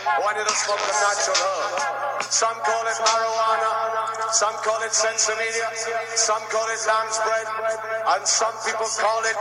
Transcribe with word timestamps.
We 0.00 0.06
want 0.24 0.36
you 0.38 0.44
smoke 0.48 0.78
the 0.80 0.96
natural 0.96 1.36
herb. 1.36 2.22
Some 2.22 2.54
call 2.64 2.86
it 2.86 2.96
marijuana, 3.04 4.32
some 4.32 4.54
call 4.64 4.80
it 4.82 4.92
sensimedia, 4.92 5.68
some 6.16 6.40
call 6.48 6.66
it 6.68 6.80
lamb's 6.88 7.18
bread, 7.18 7.46
and 8.16 8.26
some 8.26 8.54
people 8.64 8.86
call 8.98 9.20
it 9.24 9.36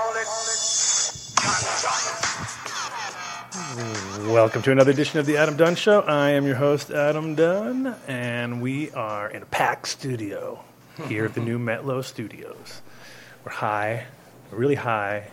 ganja. 4.19 4.33
Welcome 4.33 4.61
to 4.63 4.71
another 4.73 4.91
edition 4.91 5.19
of 5.19 5.25
the 5.25 5.37
Adam 5.37 5.55
Dunn 5.55 5.75
Show. 5.75 6.01
I 6.01 6.31
am 6.31 6.45
your 6.45 6.55
host, 6.55 6.91
Adam 6.91 7.35
Dunn, 7.35 7.95
and 8.07 8.61
we 8.61 8.91
are 8.91 9.29
in 9.29 9.41
a 9.43 9.45
packed 9.45 9.87
studio 9.87 10.61
here 11.07 11.23
at 11.25 11.35
the 11.35 11.41
new 11.41 11.57
Metlo 11.57 12.03
Studios. 12.03 12.81
We're 13.45 13.53
high, 13.53 14.05
we're 14.51 14.57
really 14.57 14.75
high, 14.75 15.29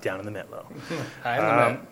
down 0.00 0.18
in 0.20 0.24
the 0.26 0.32
Metlo. 0.32 0.64
Hi, 1.24 1.36
I'm 1.38 1.44
the 1.44 1.50
Um, 1.50 1.56
man. 1.74 1.86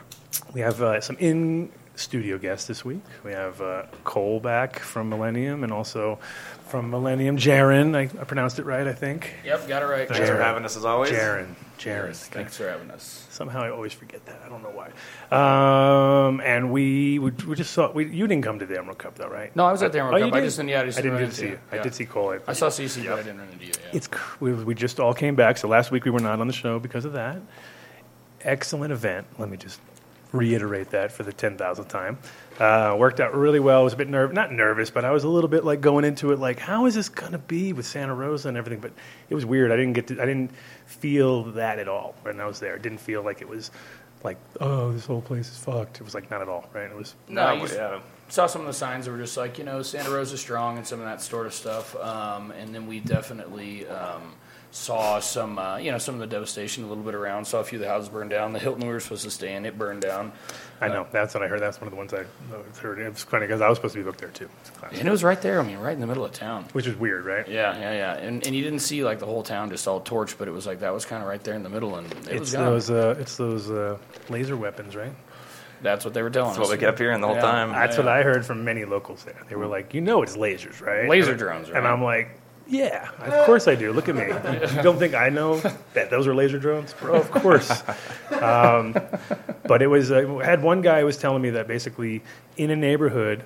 we 0.55 0.61
have 0.63 0.81
uh, 0.81 1.01
some 1.03 1.17
in 1.19 1.71
studio 2.01 2.39
guests 2.39 2.67
this 2.67 2.85
week. 2.85 3.03
We 3.25 3.33
have 3.33 3.61
uh, 3.61 3.85
Cole 4.05 4.41
back 4.41 4.79
from 4.79 5.09
Millennium 5.09 5.63
and 5.65 5.73
also 5.73 6.19
from 6.69 6.91
Millennium, 6.91 7.37
Jaron. 7.37 7.97
I, 7.97 8.03
I 8.03 8.25
pronounced 8.25 8.59
it 8.59 8.65
right, 8.65 8.87
I 8.87 8.93
think. 8.93 9.35
Yep, 9.45 9.69
got 9.69 9.83
it 9.83 9.87
right. 9.87 10.09
Thanks 10.09 10.29
for 10.29 10.37
having 10.41 10.65
us 10.65 10.77
as 10.77 10.85
always. 10.85 11.11
Jaron. 11.11 11.55
Jaron. 11.79 12.09
Yes, 12.09 12.27
thanks 12.29 12.57
for 12.57 12.69
having 12.69 12.91
us. 12.91 13.27
Somehow 13.31 13.63
I 13.63 13.71
always 13.71 13.93
forget 13.93 14.25
that. 14.27 14.41
I 14.45 14.49
don't 14.49 14.63
know 14.63 14.71
why. 14.71 14.91
Um, 15.35 16.41
and 16.41 16.71
we, 16.73 17.19
we 17.19 17.31
we 17.47 17.57
just 17.57 17.73
saw 17.73 17.91
we, 17.91 18.07
you 18.07 18.27
didn't 18.27 18.45
come 18.45 18.59
to 18.59 18.67
the 18.67 18.77
Emerald 18.79 18.99
Cup 18.99 19.15
though, 19.17 19.29
right? 19.29 19.55
No, 19.57 19.65
I 19.65 19.73
was 19.73 19.83
at 19.83 19.93
the 19.93 19.99
Emerald 20.01 20.21
Oh, 20.21 20.25
you 20.27 20.31
Cup. 20.31 20.35
I 20.37 20.41
did? 20.41 20.47
just 20.47 20.57
didn't. 20.59 20.69
Yeah, 20.71 20.83
I 20.83 20.85
just 20.87 20.99
I 20.99 21.03
didn't 21.03 21.15
run 21.19 21.23
get 21.25 21.27
to 21.27 21.31
into 21.31 21.41
see 21.41 21.47
you. 21.47 21.53
you. 21.53 21.59
I 21.73 21.77
Yeah. 21.77 21.83
did 21.83 21.95
see 21.95 22.05
Cole. 22.07 22.39
I 22.47 22.53
saw 22.53 22.67
CC, 22.69 23.07
but 23.09 23.19
I 23.19 23.23
didn't 23.23 23.39
run 23.39 23.49
into 23.49 23.65
you. 23.65 23.73
Yeah. 23.83 23.91
It's 23.97 24.09
cr- 24.09 24.37
we, 24.45 24.53
we 24.53 24.75
just 24.75 25.01
all 25.01 25.15
came 25.15 25.35
back. 25.37 25.57
So 25.57 25.69
last 25.69 25.91
week 25.91 26.05
we 26.05 26.11
were 26.11 26.21
not 26.21 26.41
on 26.41 26.47
the 26.47 26.53
show 26.53 26.79
because 26.79 27.05
of 27.07 27.15
that. 27.15 27.39
Excellent 28.43 28.93
event. 28.93 29.27
Let 29.39 29.49
me 29.51 29.57
just 29.57 29.81
reiterate 30.33 30.91
that 30.91 31.13
for 31.13 31.23
the 31.23 31.33
ten 31.33 31.57
thousandth 31.57 31.89
time. 31.89 32.19
Uh, 32.59 32.95
worked 32.99 33.21
out 33.21 33.35
really 33.35 33.59
well. 33.61 33.81
I 33.81 33.85
was 33.85 33.95
a 33.95 33.97
bit 33.97 34.09
nervous, 34.09 34.35
not 34.35 34.53
nervous, 34.53 34.91
but 34.91 35.05
I 35.05 35.11
was 35.13 35.25
a 35.25 35.29
little 35.29 35.49
bit 35.49 35.65
like 35.65 35.81
going 35.81 36.05
into 36.05 36.33
it 36.33 36.39
like, 36.39 36.59
how 36.59 36.85
is 36.87 36.95
this 36.95 37.09
gonna 37.09 37.39
be 37.39 37.73
with 37.73 37.87
Santa 37.87 38.15
Rosa 38.15 38.49
and 38.49 38.57
everything? 38.57 38.81
But 38.81 38.93
it 39.31 39.35
was 39.35 39.47
weird. 39.47 39.73
I 39.73 39.77
didn't 39.77 39.95
get 39.95 40.07
to. 40.09 40.23
I 40.23 40.27
didn't 40.27 40.51
feel 40.87 41.45
that 41.53 41.79
at 41.79 41.89
all 41.89 42.15
when 42.23 42.41
I 42.41 42.47
was 42.47 42.61
there. 42.61 42.77
It 42.77 42.83
didn't 42.83 42.99
feel 43.01 43.23
like 43.23 43.41
it 43.41 43.49
was 43.49 43.71
like, 44.23 44.37
oh, 44.61 44.93
this 44.93 45.07
whole 45.07 45.23
place 45.23 45.51
is 45.51 45.57
fucked. 45.59 45.97
It 46.01 46.05
was 46.05 46.15
like 46.15 46.31
not 46.31 46.43
at 46.43 46.49
all. 46.49 46.69
Right? 46.75 46.91
It 46.91 46.97
was. 46.97 47.15
No, 47.29 47.55
No, 47.57 47.65
you 47.65 47.73
yeah. 47.75 48.01
saw 48.29 48.47
some 48.47 48.61
of 48.61 48.67
the 48.67 48.75
signs 48.75 49.07
that 49.07 49.13
were 49.13 49.19
just 49.19 49.37
like 49.39 49.57
you 49.59 49.65
know 49.65 49.81
Santa 49.83 50.11
Rosa 50.11 50.37
strong 50.37 50.77
and 50.77 50.87
some 50.87 50.99
of 51.01 51.07
that 51.07 51.23
sort 51.23 51.47
of 51.47 51.55
stuff. 51.55 51.97
Um, 51.97 52.51
and 52.51 52.75
then 52.75 52.87
we 52.87 53.01
definitely 53.01 53.87
um, 53.89 54.35
saw 54.73 55.19
some 55.21 55.59
uh, 55.59 55.77
you 55.79 55.91
know 55.91 55.99
some 55.99 56.15
of 56.15 56.21
the 56.21 56.27
devastation 56.27 56.85
a 56.85 56.87
little 56.89 57.03
bit 57.03 57.15
around. 57.15 57.45
Saw 57.47 57.61
a 57.61 57.65
few 57.65 57.79
of 57.79 57.83
the 57.83 57.89
houses 57.89 58.09
burn 58.09 58.29
down. 58.29 58.53
The 58.53 58.59
Hilton 58.59 58.87
we 58.87 58.93
were 58.93 59.01
supposed 59.01 59.25
to 59.25 59.31
stay 59.31 59.55
in, 59.55 59.65
it 59.67 59.77
burned 59.77 60.03
down. 60.03 60.33
I 60.81 60.89
know. 60.89 61.07
That's 61.13 61.35
what 61.35 61.43
I 61.43 61.47
heard. 61.49 61.61
That's 61.61 61.79
one 61.81 61.89
of 61.89 61.91
the 61.91 61.97
ones 61.99 62.15
I 62.15 62.25
heard. 62.81 62.99
It 63.01 63.11
was 63.13 63.23
funny 63.23 63.47
because 63.47 63.61
I 63.61 63.69
was 63.69 63.77
supposed 63.77 63.95
to 63.95 64.01
be 64.01 64.05
booked 64.05 64.21
there 64.21 64.31
too. 64.31 64.49
It's. 64.63 64.99
And 64.99 65.07
it 65.07 65.11
was 65.11 65.23
right 65.23 65.41
there. 65.43 65.61
I 65.61 65.63
mean, 65.63 65.77
right 65.79 65.93
in 65.93 66.01
the 66.01 66.07
middle 66.07 66.25
of 66.25 66.33
town. 66.33 66.65
Which 66.73 66.87
is 66.87 66.97
weird, 66.97 67.27
right? 67.27 67.47
Yeah, 67.47 67.79
yeah, 67.79 67.93
yeah. 67.93 68.15
And, 68.15 68.47
and 68.47 68.57
you 68.57 68.63
didn't 68.63 68.79
see 68.79 69.05
like 69.05 69.19
the 69.19 69.27
whole 69.27 69.43
town 69.43 69.69
just 69.71 69.87
all 69.87 70.01
torched, 70.01 70.37
but 70.39 70.49
it 70.49 70.53
was 70.53 70.67
like 70.67 70.81
that 70.81 70.95
was 70.95 71.05
kind 71.05 71.23
of 71.23 71.29
right 71.29 71.43
there 71.45 71.55
in 71.55 71.63
the 71.63 71.69
middle, 71.69 71.97
and 71.97 72.07
it 72.31 72.41
was 72.41 72.53
gone. 72.53 72.65
those, 72.65 72.91
uh, 72.91 73.15
it's 73.19 73.37
those 73.37 73.71
uh, 73.71 73.99
laser 74.31 74.57
weapons, 74.57 74.97
right? 74.97 75.13
That's 75.83 76.05
what 76.05 76.13
they 76.15 76.23
were 76.23 76.29
telling 76.31 76.51
That's 76.51 76.61
us. 76.61 76.69
what 76.69 76.79
we 76.79 76.85
kept 76.85 76.99
hearing 76.99 77.21
the 77.23 77.27
whole 77.27 77.37
Yeah. 77.37 77.43
time. 77.43 77.73
That's 77.73 77.97
Yeah. 77.97 78.05
what 78.05 78.09
I 78.13 78.23
heard 78.23 78.45
from 78.47 78.65
many 78.65 78.85
locals 78.85 79.25
there. 79.25 79.41
They 79.49 79.57
were 79.57 79.67
like, 79.67 79.93
"You 79.95 80.01
know, 80.03 80.23
it's 80.23 80.37
lasers, 80.37 80.81
right?" 80.85 81.09
Laser 81.09 81.31
And- 81.33 81.39
drones, 81.39 81.69
And? 81.71 81.87
I'm 81.87 82.03
like, 82.03 82.40
"Yeah, 82.71 83.09
of 83.19 83.47
course 83.47 83.69
I 83.69 83.75
do. 83.75 83.93
Look 83.93 84.09
at 84.09 84.15
me. 84.15 84.29
You 84.77 84.83
don't 84.83 84.99
think 84.99 85.15
I 85.15 85.29
know 85.29 85.61
that 85.95 86.09
those 86.11 86.27
are 86.27 86.35
laser 86.35 86.59
drones, 86.59 86.95
bro? 86.95 87.15
Of 87.17 87.31
course." 87.31 87.83
um, 88.41 88.97
but 89.65 89.83
it 89.83 89.89
was. 89.89 90.11
Uh, 90.11 90.39
I 90.39 90.45
had 90.45 90.63
one 90.63 90.81
guy 90.81 91.01
who 91.01 91.07
was 91.07 91.17
telling 91.17 91.43
me 91.43 91.51
that 91.51 91.67
basically 91.67 92.23
in 92.57 92.71
a 92.71 92.77
neighborhood 92.77 93.43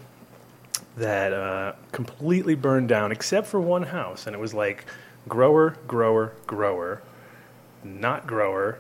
that 0.96 1.32
uh, 1.32 1.72
completely 1.92 2.54
burned 2.54 2.88
down 2.88 3.10
except 3.10 3.46
for 3.46 3.60
one 3.60 3.82
house, 3.82 4.26
and 4.26 4.34
it 4.34 4.38
was 4.38 4.54
like 4.54 4.84
grower, 5.28 5.76
grower, 5.86 6.32
grower, 6.46 7.02
not 7.82 8.26
grower, 8.26 8.78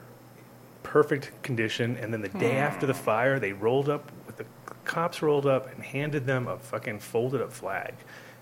perfect 0.82 1.30
condition. 1.42 1.96
And 1.96 2.12
then 2.12 2.22
the 2.22 2.28
day 2.28 2.56
after 2.56 2.86
the 2.86 2.94
fire, 2.94 3.40
they 3.40 3.52
rolled 3.52 3.88
up 3.88 4.10
with 4.26 4.36
the 4.36 4.46
cops 4.84 5.22
rolled 5.22 5.46
up 5.46 5.72
and 5.72 5.82
handed 5.82 6.26
them 6.26 6.46
a 6.46 6.58
fucking 6.58 7.00
folded 7.00 7.40
up 7.40 7.52
flag. 7.52 7.94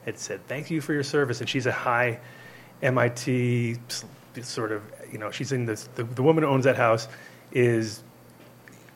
It 0.07 0.19
said, 0.19 0.47
"Thank 0.49 0.71
you 0.71 0.81
for 0.81 0.93
your 0.93 1.03
service." 1.03 1.41
And 1.41 1.49
she's 1.49 1.67
a 1.67 1.73
high 1.73 2.21
MIT 2.83 3.77
sort 4.41 4.73
of, 4.73 4.83
you 5.13 5.19
know, 5.19 5.31
she's 5.31 5.53
in 5.53 5.67
this. 5.67 5.89
The, 5.95 6.05
the 6.05 6.23
woman 6.23 6.45
who 6.45 6.51
owns 6.51 6.65
that 6.65 6.77
house 6.77 7.07
is 7.53 8.03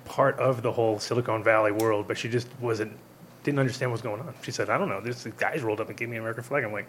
part 0.06 0.38
of 0.38 0.62
the 0.62 0.72
whole 0.72 0.98
Silicon 0.98 1.44
Valley 1.44 1.72
world, 1.72 2.08
but 2.08 2.16
she 2.16 2.28
just 2.28 2.48
wasn't 2.60 2.96
didn't 3.42 3.60
understand 3.60 3.90
what 3.90 3.94
was 3.94 4.02
going 4.02 4.20
on. 4.20 4.34
She 4.42 4.50
said, 4.50 4.70
"I 4.70 4.78
don't 4.78 4.88
know. 4.88 5.00
This 5.00 5.24
guys 5.36 5.62
rolled 5.62 5.80
up 5.80 5.88
and 5.88 5.96
gave 5.96 6.08
me 6.08 6.16
an 6.16 6.22
American 6.22 6.42
flag." 6.42 6.64
I'm 6.64 6.72
like, 6.72 6.88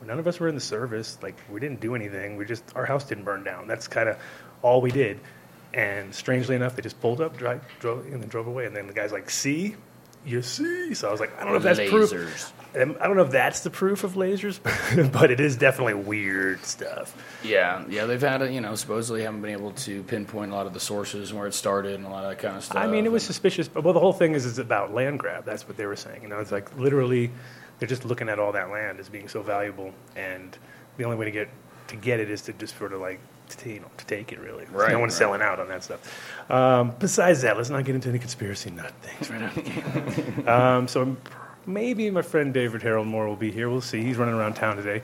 well, 0.00 0.08
"None 0.08 0.18
of 0.18 0.26
us 0.26 0.40
were 0.40 0.48
in 0.48 0.54
the 0.54 0.60
service. 0.60 1.16
Like, 1.22 1.36
we 1.50 1.60
didn't 1.60 1.80
do 1.80 1.94
anything. 1.94 2.36
We 2.36 2.44
just 2.44 2.64
our 2.74 2.84
house 2.84 3.04
didn't 3.04 3.24
burn 3.24 3.44
down. 3.44 3.66
That's 3.66 3.88
kind 3.88 4.08
of 4.08 4.18
all 4.62 4.80
we 4.80 4.90
did." 4.90 5.20
And 5.72 6.14
strangely 6.14 6.54
enough, 6.54 6.76
they 6.76 6.82
just 6.82 7.00
pulled 7.00 7.20
up, 7.20 7.36
drive, 7.36 7.62
drove, 7.80 8.06
and 8.06 8.22
then 8.22 8.28
drove 8.28 8.46
away. 8.46 8.66
And 8.66 8.76
then 8.76 8.86
the 8.86 8.92
guy's 8.92 9.12
like, 9.12 9.30
"See, 9.30 9.76
you 10.24 10.42
see." 10.42 10.94
So 10.94 11.08
I 11.08 11.10
was 11.10 11.20
like, 11.20 11.34
"I 11.36 11.44
don't 11.44 11.52
know 11.52 11.56
if 11.56 11.62
that's 11.62 11.90
proof. 11.90 12.10
Lasers. 12.10 12.50
Um, 12.58 12.63
I 12.74 13.06
don't 13.06 13.16
know 13.16 13.22
if 13.22 13.30
that's 13.30 13.60
the 13.60 13.70
proof 13.70 14.04
of 14.04 14.14
lasers, 14.14 14.58
but 15.12 15.30
it 15.30 15.40
is 15.40 15.56
definitely 15.56 15.94
weird 15.94 16.64
stuff." 16.64 17.14
Yeah, 17.44 17.84
yeah, 17.88 18.06
they've 18.06 18.20
had, 18.20 18.42
a, 18.42 18.52
you 18.52 18.60
know, 18.60 18.74
supposedly 18.74 19.22
haven't 19.22 19.42
been 19.42 19.52
able 19.52 19.72
to 19.72 20.02
pinpoint 20.04 20.50
a 20.50 20.54
lot 20.54 20.66
of 20.66 20.74
the 20.74 20.80
sources 20.80 21.30
and 21.30 21.38
where 21.38 21.46
it 21.48 21.54
started 21.54 21.94
and 21.94 22.04
a 22.04 22.08
lot 22.08 22.24
of 22.24 22.30
that 22.30 22.38
kind 22.40 22.56
of 22.56 22.64
stuff. 22.64 22.76
I 22.76 22.86
mean, 22.86 23.06
it 23.06 23.12
was 23.12 23.22
suspicious. 23.22 23.68
But 23.68 23.84
well, 23.84 23.94
the 23.94 24.00
whole 24.00 24.12
thing 24.12 24.32
is 24.32 24.44
is 24.44 24.58
about 24.58 24.92
land 24.92 25.18
grab. 25.20 25.44
That's 25.44 25.66
what 25.68 25.76
they 25.76 25.86
were 25.86 25.96
saying. 25.96 26.22
You 26.22 26.28
know, 26.28 26.40
it's 26.40 26.52
like 26.52 26.76
literally, 26.78 27.30
they're 27.78 27.88
just 27.88 28.04
looking 28.04 28.28
at 28.28 28.38
all 28.38 28.52
that 28.52 28.70
land 28.70 28.98
as 29.00 29.08
being 29.08 29.28
so 29.28 29.42
valuable, 29.42 29.92
and 30.16 30.56
the 30.96 31.04
only 31.04 31.16
way 31.16 31.26
to 31.26 31.30
get 31.30 31.48
to 31.88 31.96
get 31.96 32.18
it 32.20 32.30
is 32.30 32.42
to 32.42 32.52
just 32.54 32.76
sort 32.78 32.92
of 32.92 33.00
like 33.00 33.20
to, 33.48 33.70
you 33.70 33.80
know 33.80 33.90
to 33.98 34.06
take 34.06 34.32
it. 34.32 34.40
Really, 34.40 34.64
Right, 34.72 34.90
no 34.90 34.98
one's 34.98 35.12
right. 35.14 35.18
selling 35.18 35.42
out 35.42 35.60
on 35.60 35.68
that 35.68 35.84
stuff. 35.84 36.50
Um, 36.50 36.94
besides 36.98 37.42
that, 37.42 37.56
let's 37.56 37.70
not 37.70 37.84
get 37.84 37.94
into 37.94 38.08
any 38.08 38.18
conspiracy 38.18 38.70
nut 38.70 38.92
things 39.02 39.30
right 39.30 39.42
out 39.42 39.56
of 39.56 39.64
the 39.64 39.70
gate. 40.42 40.48
um, 40.48 40.88
so 40.88 41.16
maybe 41.66 42.10
my 42.10 42.22
friend 42.22 42.52
David 42.54 42.82
Harold 42.82 43.06
Moore 43.06 43.28
will 43.28 43.36
be 43.36 43.50
here. 43.50 43.68
We'll 43.70 43.80
see. 43.80 44.02
He's 44.02 44.16
running 44.16 44.34
around 44.34 44.54
town 44.54 44.76
today. 44.76 45.02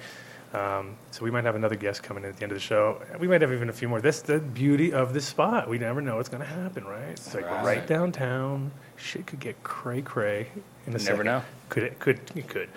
Um, 0.53 0.97
so 1.13 1.23
we 1.25 1.31
might 1.31 1.45
have 1.45 1.55
another 1.55 1.77
guest 1.77 2.03
coming 2.03 2.25
in 2.25 2.31
at 2.31 2.37
the 2.37 2.43
end 2.43 2.51
of 2.51 2.57
the 2.57 2.61
show. 2.63 3.01
We 3.21 3.29
might 3.29 3.41
have 3.41 3.53
even 3.53 3.69
a 3.69 3.73
few 3.73 3.89
more. 3.89 4.01
That's 4.01 4.21
the 4.23 4.41
beauty 4.41 4.93
of 4.93 5.15
this 5.15 5.25
spot. 5.27 5.69
We 5.69 5.79
never 5.79 6.01
know 6.01 6.17
what's 6.17 6.29
going 6.29 6.43
to 6.43 6.49
happen, 6.49 6.85
right? 6.85 7.11
It's 7.11 7.33
like 7.35 7.45
right 7.49 7.65
Right. 7.65 7.87
downtown. 7.87 8.73
Shit 8.97 9.27
could 9.29 9.39
get 9.39 9.63
cray 9.63 10.03
cray 10.03 10.49
in 10.87 10.95
a 10.95 10.99
Never 10.99 11.05
second. 11.05 11.27
know. 11.27 11.43
Could 11.69 11.85
it? 11.85 11.99
Could 12.01 12.21
it 12.35 12.49
could? 12.49 12.69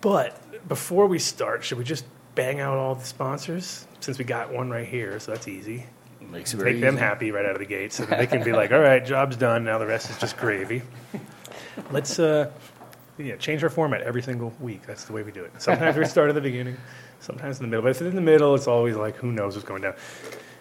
But 0.00 0.66
before 0.66 1.06
we 1.06 1.18
start, 1.18 1.62
should 1.62 1.76
we 1.78 1.84
just 1.84 2.06
bang 2.34 2.58
out 2.60 2.78
all 2.78 2.94
the 2.94 3.04
sponsors 3.04 3.86
since 4.00 4.18
we 4.18 4.24
got 4.24 4.50
one 4.50 4.70
right 4.70 4.88
here? 4.88 5.20
So 5.20 5.32
that's 5.32 5.46
easy. 5.46 5.84
makes 6.30 6.54
it 6.54 6.58
very 6.58 6.72
Make 6.74 6.80
them 6.82 6.94
easy. 6.94 7.02
happy 7.04 7.30
right 7.32 7.44
out 7.44 7.52
of 7.52 7.58
the 7.58 7.66
gate, 7.66 7.92
so 7.92 8.04
that 8.04 8.18
they 8.18 8.26
can 8.26 8.42
be 8.44 8.52
like, 8.52 8.72
"All 8.72 8.78
right, 8.80 9.04
job's 9.04 9.36
done. 9.36 9.64
Now 9.64 9.78
the 9.78 9.86
rest 9.86 10.08
is 10.10 10.16
just 10.18 10.36
gravy." 10.38 10.82
Let's 11.90 12.18
uh, 12.18 12.50
yeah, 13.18 13.36
change 13.36 13.62
our 13.62 13.70
format 13.70 14.02
every 14.02 14.22
single 14.22 14.52
week. 14.60 14.86
That's 14.86 15.04
the 15.04 15.12
way 15.12 15.22
we 15.22 15.32
do 15.32 15.44
it. 15.44 15.52
Sometimes 15.58 15.96
we 15.96 16.04
start 16.06 16.28
at 16.28 16.34
the 16.34 16.40
beginning, 16.40 16.76
sometimes 17.20 17.58
in 17.58 17.64
the 17.64 17.68
middle. 17.68 17.82
But 17.82 17.90
if 17.90 18.00
it's 18.00 18.08
in 18.08 18.14
the 18.14 18.20
middle, 18.20 18.54
it's 18.54 18.66
always 18.66 18.96
like, 18.96 19.16
who 19.16 19.32
knows 19.32 19.54
what's 19.54 19.68
going 19.68 19.82
down. 19.82 19.94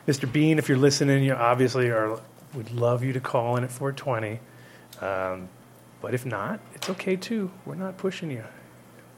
Mr. 0.07 0.31
Bean, 0.31 0.57
if 0.57 0.67
you're 0.67 0.77
listening, 0.77 1.23
you 1.23 1.33
obviously 1.33 1.89
are. 1.89 2.19
Would 2.55 2.71
love 2.71 3.03
you 3.03 3.13
to 3.13 3.19
call 3.19 3.57
in 3.57 3.63
at 3.63 3.71
420. 3.71 4.39
Um, 5.01 5.49
but 6.01 6.15
if 6.15 6.25
not, 6.25 6.59
it's 6.73 6.89
okay 6.89 7.15
too. 7.15 7.51
We're 7.63 7.75
not 7.75 7.97
pushing 7.97 8.31
you. 8.31 8.43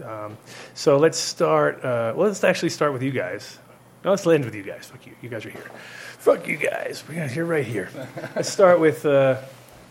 Um, 0.04 0.38
so 0.74 0.97
let's 0.97 1.18
start. 1.18 1.77
Uh, 1.77 2.13
well, 2.15 2.27
let's 2.27 2.44
actually 2.44 2.69
start 2.69 2.92
with 2.92 3.04
you 3.04 3.12
guys. 3.12 3.57
No, 4.04 4.09
let's 4.09 4.25
end 4.27 4.44
with 4.44 4.56
you 4.56 4.63
guys. 4.63 4.88
Fuck 4.88 5.06
you. 5.06 5.13
You 5.21 5.30
guys 5.30 5.45
are 5.45 5.50
here. 5.50 5.71
Fuck 6.18 6.47
you 6.47 6.57
guys. 6.57 7.04
We're 7.07 7.27
here 7.27 7.45
right 7.45 7.65
here. 7.65 7.89
let's 8.36 8.50
start 8.50 8.80
with 8.80 9.06
uh, 9.06 9.38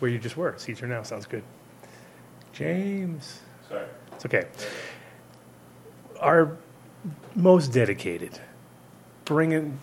where 0.01 0.11
you 0.11 0.19
just 0.19 0.37
were. 0.37 0.55
Seats 0.59 0.83
are 0.83 0.87
now. 0.87 1.03
Sounds 1.03 1.27
good. 1.27 1.45
James. 2.53 3.41
Sorry. 3.69 3.85
It's 4.13 4.27
okay. 4.27 4.47
Our 6.21 6.57
most 7.35 7.73
dedicated, 7.73 8.39
bringing, 9.25 9.79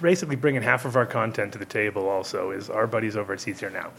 basically 0.00 0.36
bringing 0.36 0.62
half 0.62 0.84
of 0.84 0.96
our 0.96 1.06
content 1.06 1.52
to 1.52 1.58
the 1.58 1.66
table. 1.66 2.08
Also, 2.08 2.50
is 2.50 2.70
our 2.70 2.86
buddies 2.86 3.16
over 3.16 3.32
at 3.34 3.40
Seats 3.40 3.60
Here 3.60 3.70
Now, 3.70 3.90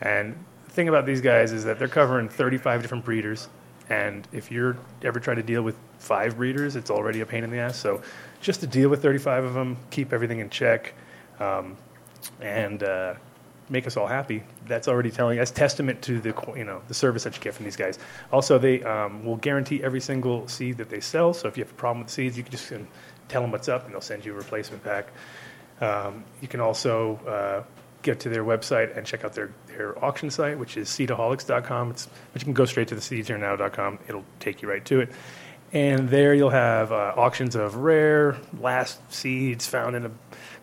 and 0.00 0.36
the 0.66 0.70
thing 0.70 0.88
about 0.88 1.06
these 1.06 1.20
guys 1.20 1.52
is 1.52 1.64
that 1.64 1.78
they're 1.78 1.88
covering 1.88 2.28
35 2.28 2.82
different 2.82 3.04
breeders, 3.04 3.48
and 3.88 4.26
if 4.32 4.52
you're 4.52 4.76
ever 5.02 5.18
trying 5.18 5.38
to 5.38 5.42
deal 5.42 5.62
with 5.62 5.76
five 5.98 6.36
breeders, 6.36 6.76
it's 6.76 6.90
already 6.90 7.20
a 7.20 7.26
pain 7.26 7.44
in 7.44 7.50
the 7.50 7.58
ass. 7.58 7.76
So 7.76 8.02
just 8.40 8.60
to 8.60 8.66
deal 8.66 8.88
with 8.88 9.02
35 9.02 9.44
of 9.44 9.54
them, 9.54 9.76
keep 9.90 10.12
everything 10.12 10.38
in 10.38 10.50
check, 10.50 10.94
um, 11.40 11.76
and 12.40 12.82
uh, 12.82 13.14
make 13.72 13.86
us 13.86 13.96
all 13.96 14.06
happy. 14.06 14.44
That's 14.66 14.86
already 14.86 15.10
telling. 15.10 15.38
That's 15.38 15.50
testament 15.50 16.02
to 16.02 16.20
the 16.20 16.34
you 16.54 16.64
know 16.64 16.82
the 16.86 16.94
service 16.94 17.24
that 17.24 17.34
you 17.34 17.42
get 17.42 17.54
from 17.54 17.64
these 17.64 17.76
guys. 17.76 17.98
Also, 18.30 18.58
they 18.58 18.82
um, 18.82 19.24
will 19.24 19.38
guarantee 19.38 19.82
every 19.82 20.00
single 20.00 20.46
seed 20.46 20.76
that 20.76 20.90
they 20.90 21.00
sell. 21.00 21.32
So 21.32 21.48
if 21.48 21.56
you 21.56 21.64
have 21.64 21.72
a 21.72 21.76
problem 21.76 22.04
with 22.04 22.12
seeds, 22.12 22.36
you 22.36 22.44
can 22.44 22.52
just 22.52 22.70
um, 22.72 22.86
tell 23.28 23.42
them 23.42 23.50
what's 23.50 23.68
up, 23.68 23.86
and 23.86 23.94
they'll 23.94 24.00
send 24.00 24.24
you 24.24 24.32
a 24.32 24.36
replacement 24.36 24.84
pack. 24.84 25.08
Um, 25.80 26.24
you 26.40 26.46
can 26.46 26.60
also 26.60 27.16
uh, 27.26 27.64
get 28.02 28.20
to 28.20 28.28
their 28.28 28.44
website 28.44 28.96
and 28.96 29.06
check 29.06 29.24
out 29.24 29.34
their, 29.34 29.50
their 29.66 30.02
auction 30.04 30.30
site, 30.30 30.58
which 30.58 30.76
is 30.76 30.88
seedaholics.com. 30.88 31.90
It's, 31.90 32.08
but 32.32 32.42
you 32.42 32.44
can 32.44 32.52
go 32.52 32.66
straight 32.66 32.88
to 32.88 32.94
the 32.94 33.00
seedsherenow.com. 33.00 33.98
It'll 34.06 34.24
take 34.38 34.62
you 34.62 34.68
right 34.68 34.84
to 34.84 35.00
it. 35.00 35.10
And 35.72 36.08
there 36.10 36.34
you'll 36.34 36.50
have 36.50 36.92
uh, 36.92 37.14
auctions 37.16 37.54
of 37.54 37.76
rare, 37.76 38.36
last 38.60 39.00
seeds 39.12 39.66
found 39.66 39.96
in 39.96 40.02
the 40.02 40.10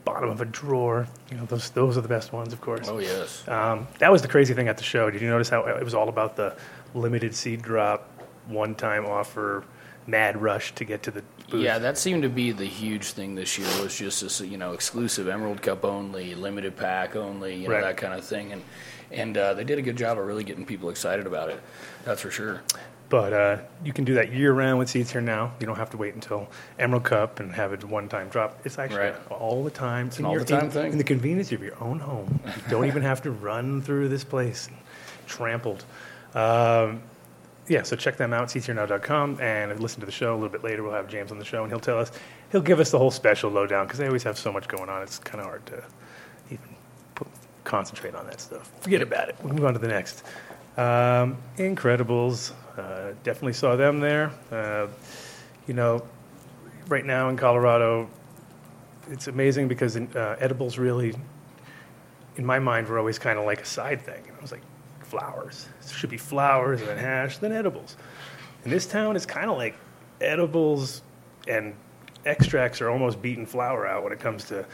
bottom 0.06 0.29
of 0.29 0.39
a 0.39 0.45
drawer. 0.45 1.07
You 1.31 1.38
know, 1.38 1.45
those, 1.45 1.71
those 1.71 1.97
are 1.97 2.01
the 2.01 2.07
best 2.07 2.31
ones, 2.31 2.53
of 2.53 2.61
course. 2.61 2.88
Oh 2.88 3.00
yes. 3.00 3.47
Um, 3.47 3.88
that 3.97 4.11
was 4.11 4.21
the 4.21 4.27
crazy 4.27 4.53
thing 4.53 4.67
at 4.67 4.77
the 4.77 4.83
show. 4.83 5.09
Did 5.09 5.21
you 5.21 5.27
notice 5.29 5.50
how 5.50 5.65
it 5.65 5.83
was 5.83 5.94
all 5.95 6.09
about 6.09 6.35
the 6.35 6.56
limited 6.94 7.33
seed 7.33 7.61
drop, 7.63 8.07
one 8.47 8.75
time 8.75 9.06
offer, 9.06 9.63
mad 10.06 10.39
rush 10.41 10.73
to 10.75 10.85
get 10.85 11.01
to 11.03 11.11
the 11.11 11.23
booth? 11.50 11.61
Yeah, 11.63 11.79
that 11.79 11.97
seemed 11.97 12.21
to 12.21 12.29
be 12.29 12.51
the 12.51 12.65
huge 12.65 13.11
thing 13.13 13.33
this 13.33 13.57
year. 13.57 13.67
It 13.67 13.81
was 13.83 13.97
just 13.97 14.21
this, 14.21 14.41
you 14.41 14.57
know, 14.57 14.73
exclusive 14.73 15.27
Emerald 15.27 15.63
Cup 15.63 15.83
only, 15.85 16.35
limited 16.35 16.77
pack 16.77 17.15
only, 17.15 17.56
you 17.56 17.67
know, 17.67 17.73
Right. 17.75 17.81
that 17.83 17.97
kind 17.97 18.13
of 18.13 18.23
thing. 18.23 18.53
And 18.53 18.61
and 19.11 19.35
uh, 19.35 19.56
they 19.56 19.63
did 19.63 19.79
a 19.79 19.81
good 19.81 19.97
job 19.97 20.19
of 20.19 20.25
really 20.27 20.44
getting 20.44 20.67
people 20.67 20.91
excited 20.91 21.25
about 21.25 21.50
it. 21.50 21.59
That's 22.06 22.21
for 22.21 22.29
sure. 22.29 22.61
But 23.09 23.33
uh, 23.33 23.57
you 23.83 23.91
can 23.91 24.06
do 24.06 24.13
that 24.15 24.31
year 24.31 24.53
round 24.53 24.77
with 24.77 24.88
Seeds 24.89 25.11
Here 25.11 25.19
Now. 25.21 25.51
You 25.59 25.65
don't 25.65 25.77
have 25.77 25.89
to 25.91 25.97
wait 25.97 26.13
until 26.13 26.47
Emerald 26.77 27.06
Cup 27.06 27.39
and 27.39 27.51
have 27.53 27.73
it 27.73 27.83
one 27.83 28.07
time 28.07 28.29
drop. 28.29 28.59
It's 28.65 28.77
actually 28.77 29.00
Right. 29.00 29.15
all 29.31 29.63
the 29.63 29.71
time. 29.71 30.07
It's 30.07 30.19
an 30.19 30.25
all-the-time 30.25 30.69
thing. 30.69 30.91
In 30.91 30.97
the 31.00 31.03
convenience 31.03 31.51
of 31.51 31.63
your 31.63 31.73
own 31.81 31.97
home. 32.00 32.39
You 32.45 32.51
don't 32.69 32.85
even 32.85 33.01
have 33.01 33.23
to 33.23 33.31
run 33.31 33.81
through 33.81 34.09
this 34.09 34.23
place 34.23 34.69
trampled. 35.25 35.85
Um, 36.35 37.01
yeah, 37.67 37.81
so 37.83 37.95
check 37.95 38.17
them 38.17 38.31
out, 38.33 38.47
seedsherenow.com, 38.50 39.39
and 39.41 39.79
listen 39.79 40.00
to 40.01 40.06
the 40.06 40.11
show 40.11 40.33
a 40.33 40.35
little 40.35 40.50
bit 40.50 40.63
later. 40.63 40.83
We'll 40.83 40.94
have 40.94 41.07
James 41.07 41.31
on 41.31 41.38
the 41.39 41.45
show, 41.45 41.63
and 41.63 41.71
he'll 41.71 41.79
tell 41.79 42.00
us, 42.00 42.11
he'll 42.51 42.61
give 42.61 42.79
us 42.79 42.91
the 42.91 42.97
whole 43.00 43.11
special 43.11 43.50
lowdown 43.51 43.85
because 43.88 44.00
they 44.00 44.07
always 44.07 44.23
have 44.23 44.38
so 44.38 44.51
much 44.51 44.67
going 44.67 44.89
on. 44.89 45.01
It's 45.03 45.17
kind 45.19 45.39
of 45.39 45.45
hard 45.45 45.65
to 45.67 45.83
even 46.51 46.67
put, 47.15 47.27
concentrate 47.63 48.13
on 48.15 48.25
that 48.27 48.41
stuff. 48.41 48.71
Forget 48.81 49.01
about 49.01 49.29
it. 49.29 49.35
We'll 49.44 49.53
move 49.53 49.65
on 49.65 49.73
to 49.73 49.79
the 49.79 49.88
next. 49.88 50.23
Um, 50.77 51.38
Incredibles, 51.57 52.53
uh, 52.79 53.13
definitely 53.23 53.53
saw 53.53 53.75
them 53.75 53.99
there. 53.99 54.31
Uh, 54.51 54.87
you 55.67 55.73
know, 55.73 56.01
right 56.87 57.05
now 57.05 57.29
in 57.29 57.37
Colorado, 57.37 58.09
it's 59.09 59.27
amazing 59.27 59.67
because 59.67 59.95
uh, 59.95 60.35
edibles 60.39 60.77
really, 60.77 61.15
in 62.37 62.45
my 62.45 62.59
mind, 62.59 62.87
were 62.87 62.99
always 62.99 63.19
kind 63.19 63.37
of 63.37 63.45
like 63.45 63.61
a 63.61 63.65
side 63.65 64.01
thing. 64.01 64.23
And 64.27 64.37
I 64.37 64.41
was 64.41 64.51
like, 64.51 64.61
flowers. 65.09 65.67
It 65.81 65.89
should 65.89 66.09
be 66.09 66.17
flowers, 66.17 66.81
and 66.81 66.89
then 66.89 66.97
hash, 66.97 67.39
then 67.39 67.51
edibles. 67.51 67.97
In 68.63 68.71
this 68.71 68.85
town, 68.85 69.15
it's 69.15 69.25
kind 69.25 69.49
of 69.49 69.57
like 69.57 69.75
edibles 70.21 71.01
and 71.47 71.73
extracts 72.25 72.81
are 72.81 72.89
almost 72.89 73.21
beating 73.21 73.45
flower 73.45 73.87
out 73.87 74.03
when 74.03 74.13
it 74.13 74.19
comes 74.19 74.43
to 74.45 74.65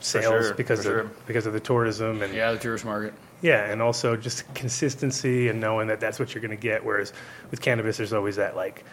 sales 0.00 0.46
sure, 0.46 0.54
because 0.54 0.80
of 0.80 0.84
sure. 0.84 1.10
because 1.26 1.46
of 1.46 1.52
the 1.52 1.60
tourism 1.60 2.22
and 2.22 2.34
Yeah, 2.34 2.52
the 2.52 2.58
tourist 2.58 2.84
market. 2.84 3.14
Yeah, 3.42 3.70
and 3.70 3.80
also 3.80 4.16
just 4.16 4.52
consistency 4.54 5.48
and 5.48 5.60
knowing 5.60 5.88
that 5.88 6.00
that's 6.00 6.18
what 6.18 6.34
you're 6.34 6.42
going 6.42 6.56
to 6.56 6.62
get. 6.62 6.84
Whereas 6.84 7.12
with 7.50 7.60
cannabis, 7.60 7.96
there's 7.96 8.12
always 8.12 8.36
that 8.36 8.56
like 8.56 8.84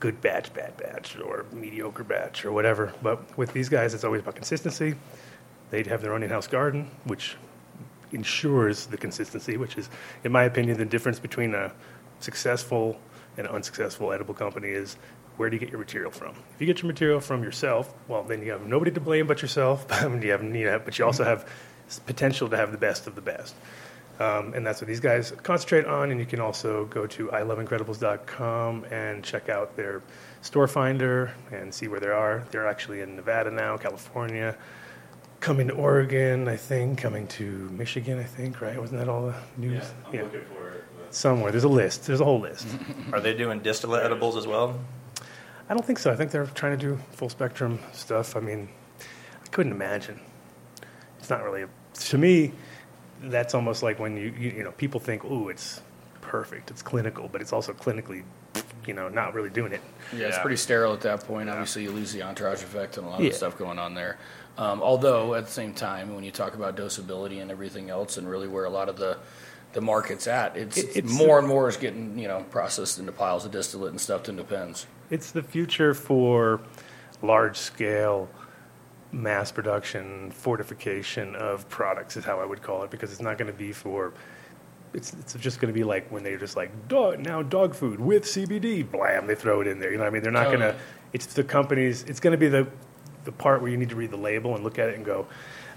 good 0.00 0.20
batch, 0.20 0.52
bad 0.52 0.76
batch, 0.76 1.18
or 1.18 1.46
mediocre 1.52 2.04
batch, 2.04 2.44
or 2.44 2.52
whatever. 2.52 2.92
But 3.02 3.36
with 3.38 3.52
these 3.52 3.68
guys, 3.68 3.94
it's 3.94 4.04
always 4.04 4.20
about 4.20 4.34
consistency. 4.34 4.94
They'd 5.70 5.86
have 5.86 6.02
their 6.02 6.12
own 6.12 6.22
in-house 6.22 6.46
garden, 6.46 6.90
which 7.04 7.36
ensures 8.12 8.86
the 8.86 8.98
consistency. 8.98 9.56
Which 9.56 9.78
is, 9.78 9.88
in 10.22 10.32
my 10.32 10.44
opinion, 10.44 10.76
the 10.76 10.84
difference 10.84 11.18
between 11.18 11.54
a 11.54 11.72
successful 12.20 13.00
and 13.36 13.46
unsuccessful 13.46 14.12
edible 14.12 14.34
company 14.34 14.68
is 14.68 14.96
where 15.36 15.50
do 15.50 15.56
you 15.56 15.60
get 15.60 15.70
your 15.70 15.80
material 15.80 16.10
from? 16.10 16.30
If 16.54 16.60
you 16.60 16.66
get 16.66 16.82
your 16.82 16.86
material 16.88 17.20
from 17.20 17.42
yourself, 17.42 17.92
well, 18.06 18.22
then 18.22 18.42
you 18.42 18.52
have 18.52 18.66
nobody 18.66 18.92
to 18.92 19.00
blame 19.00 19.26
but 19.26 19.42
yourself. 19.42 19.86
you 19.90 20.30
have, 20.30 20.44
you 20.44 20.80
but 20.84 20.98
you 20.98 21.04
also 21.04 21.24
have 21.24 21.48
potential 22.06 22.48
to 22.48 22.56
have 22.56 22.70
the 22.72 22.78
best 22.78 23.06
of 23.06 23.14
the 23.14 23.20
best. 23.20 23.54
Um, 24.20 24.54
and 24.54 24.64
that's 24.64 24.80
what 24.80 24.86
these 24.86 25.00
guys 25.00 25.32
concentrate 25.42 25.86
on. 25.86 26.10
And 26.10 26.20
you 26.20 26.26
can 26.26 26.40
also 26.40 26.84
go 26.86 27.06
to 27.06 27.28
iloveincredibles.com 27.28 28.84
and 28.90 29.24
check 29.24 29.48
out 29.48 29.76
their 29.76 30.02
store 30.42 30.68
finder 30.68 31.32
and 31.50 31.72
see 31.74 31.88
where 31.88 32.00
they 32.00 32.08
are. 32.08 32.44
They're 32.50 32.68
actually 32.68 33.00
in 33.00 33.16
Nevada 33.16 33.50
now, 33.50 33.76
California, 33.76 34.56
coming 35.40 35.68
to 35.68 35.74
Oregon, 35.74 36.48
I 36.48 36.56
think, 36.56 36.98
coming 36.98 37.26
to 37.28 37.68
Michigan, 37.72 38.18
I 38.18 38.24
think, 38.24 38.60
right? 38.60 38.80
Wasn't 38.80 38.98
that 38.98 39.08
all 39.08 39.26
the 39.26 39.34
news? 39.56 39.84
I'm 40.06 40.12
looking 40.12 40.40
for 40.54 40.68
it. 40.70 40.84
Somewhere. 41.10 41.50
There's 41.50 41.64
a 41.64 41.68
list. 41.68 42.06
There's 42.06 42.20
a 42.20 42.24
whole 42.24 42.40
list. 42.40 42.66
Are 43.12 43.20
they 43.20 43.34
doing 43.34 43.60
distillate 43.60 44.04
edibles 44.04 44.36
as 44.36 44.46
well? 44.46 44.78
I 45.68 45.74
don't 45.74 45.84
think 45.84 45.98
so. 45.98 46.10
I 46.10 46.16
think 46.16 46.30
they're 46.30 46.46
trying 46.46 46.78
to 46.78 46.86
do 46.86 46.98
full 47.12 47.28
spectrum 47.28 47.78
stuff. 47.92 48.36
I 48.36 48.40
mean, 48.40 48.68
I 49.00 49.48
couldn't 49.48 49.72
imagine. 49.72 50.20
It's 51.18 51.30
not 51.30 51.42
really, 51.42 51.62
a, 51.62 51.68
to 51.94 52.18
me, 52.18 52.52
that's 53.30 53.54
almost 53.54 53.82
like 53.82 53.98
when 53.98 54.16
you, 54.16 54.34
you, 54.38 54.50
you 54.50 54.62
know, 54.64 54.72
people 54.72 55.00
think, 55.00 55.24
ooh, 55.24 55.48
it's 55.48 55.80
perfect, 56.20 56.70
it's 56.70 56.82
clinical, 56.82 57.28
but 57.30 57.40
it's 57.40 57.52
also 57.52 57.72
clinically, 57.72 58.22
you 58.86 58.94
know, 58.94 59.08
not 59.08 59.34
really 59.34 59.50
doing 59.50 59.72
it. 59.72 59.80
Yeah, 60.16 60.28
it's 60.28 60.38
pretty 60.38 60.56
sterile 60.56 60.92
at 60.92 61.00
that 61.02 61.20
point. 61.24 61.48
Obviously, 61.50 61.82
you 61.84 61.90
lose 61.90 62.12
the 62.12 62.22
entourage 62.22 62.62
effect 62.62 62.96
and 62.98 63.06
a 63.06 63.10
lot 63.10 63.20
Yeah. 63.20 63.28
of 63.30 63.34
stuff 63.34 63.58
going 63.58 63.78
on 63.78 63.94
there. 63.94 64.18
Um, 64.56 64.82
although, 64.82 65.34
at 65.34 65.46
the 65.46 65.50
same 65.52 65.74
time, 65.74 66.14
when 66.14 66.22
you 66.24 66.30
talk 66.30 66.54
about 66.54 66.76
dosability 66.76 67.42
and 67.42 67.50
everything 67.50 67.90
else, 67.90 68.16
and 68.16 68.28
really 68.28 68.46
where 68.48 68.64
a 68.64 68.70
lot 68.70 68.88
of 68.88 68.96
the 68.96 69.18
the 69.72 69.80
market's 69.80 70.28
at, 70.28 70.56
it's, 70.56 70.76
It- 70.78 70.96
it's- 70.98 71.12
more 71.12 71.36
and 71.40 71.48
more 71.48 71.68
is 71.68 71.76
getting 71.76 72.16
you 72.16 72.28
know 72.28 72.44
processed 72.50 73.00
into 73.00 73.10
piles 73.10 73.44
of 73.44 73.50
distillate 73.50 73.90
and 73.90 74.00
stuffed 74.00 74.28
into 74.28 74.44
pens. 74.44 74.86
It's 75.10 75.32
the 75.32 75.42
future 75.42 75.94
for 75.94 76.60
large 77.22 77.56
scale 77.56 78.28
mass 79.14 79.52
production 79.52 80.30
fortification 80.32 81.36
of 81.36 81.68
products 81.68 82.16
is 82.16 82.24
how 82.24 82.40
I 82.40 82.44
would 82.44 82.62
call 82.62 82.82
it 82.82 82.90
because 82.90 83.12
it's 83.12 83.20
not 83.20 83.38
going 83.38 83.50
to 83.50 83.56
be 83.56 83.72
for 83.72 84.12
it's, 84.92 85.12
it's 85.14 85.34
just 85.34 85.60
going 85.60 85.72
to 85.72 85.78
be 85.78 85.84
like 85.84 86.10
when 86.10 86.22
they're 86.22 86.38
just 86.38 86.56
like 86.56 86.88
dog 86.88 87.20
now 87.20 87.42
dog 87.42 87.74
food 87.74 88.00
with 88.00 88.24
CBD 88.24 88.88
blam 88.90 89.26
they 89.26 89.34
throw 89.34 89.60
it 89.60 89.66
in 89.66 89.78
there 89.78 89.92
you 89.92 89.98
know 89.98 90.02
what 90.02 90.10
I 90.10 90.12
mean? 90.12 90.22
They're 90.22 90.32
not 90.32 90.46
going 90.46 90.60
to 90.60 90.74
it's 91.12 91.26
the 91.26 91.44
companies 91.44 92.02
it's 92.04 92.20
going 92.20 92.32
to 92.32 92.38
be 92.38 92.48
the 92.48 92.66
the 93.24 93.32
part 93.32 93.62
where 93.62 93.70
you 93.70 93.76
need 93.76 93.88
to 93.90 93.96
read 93.96 94.10
the 94.10 94.16
label 94.16 94.54
and 94.56 94.64
look 94.64 94.78
at 94.78 94.88
it 94.88 94.96
and 94.96 95.04
go 95.04 95.26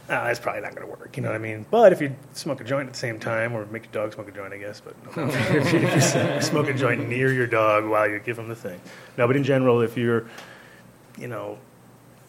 ah, 0.10 0.24
that's 0.24 0.40
probably 0.40 0.62
not 0.62 0.74
going 0.74 0.88
to 0.88 0.92
work 0.92 1.16
you 1.16 1.22
know 1.22 1.30
what 1.30 1.36
I 1.36 1.40
mean? 1.40 1.66
But 1.70 1.94
if 1.94 2.02
you 2.02 2.16
smoke 2.34 2.60
a 2.60 2.64
joint 2.64 2.88
at 2.88 2.94
the 2.94 3.00
same 3.00 3.20
time 3.20 3.54
or 3.54 3.68
make 3.68 3.86
your 3.86 3.94
dog 3.94 4.14
smoke 4.14 4.30
a 4.30 4.32
joint 4.32 4.52
I 4.52 4.58
guess 4.58 4.82
but 4.82 4.96
if 5.16 5.74
you, 5.74 5.80
if 5.84 6.36
you 6.36 6.42
smoke 6.42 6.70
a 6.70 6.74
joint 6.74 7.08
near 7.08 7.32
your 7.32 7.48
dog 7.48 7.86
while 7.86 8.10
you 8.10 8.18
give 8.20 8.36
them 8.36 8.48
the 8.48 8.56
thing. 8.56 8.82
No 9.16 9.28
but 9.28 9.36
in 9.36 9.44
general 9.44 9.82
if 9.82 9.96
you're 9.96 10.26
you 11.20 11.28
know 11.28 11.60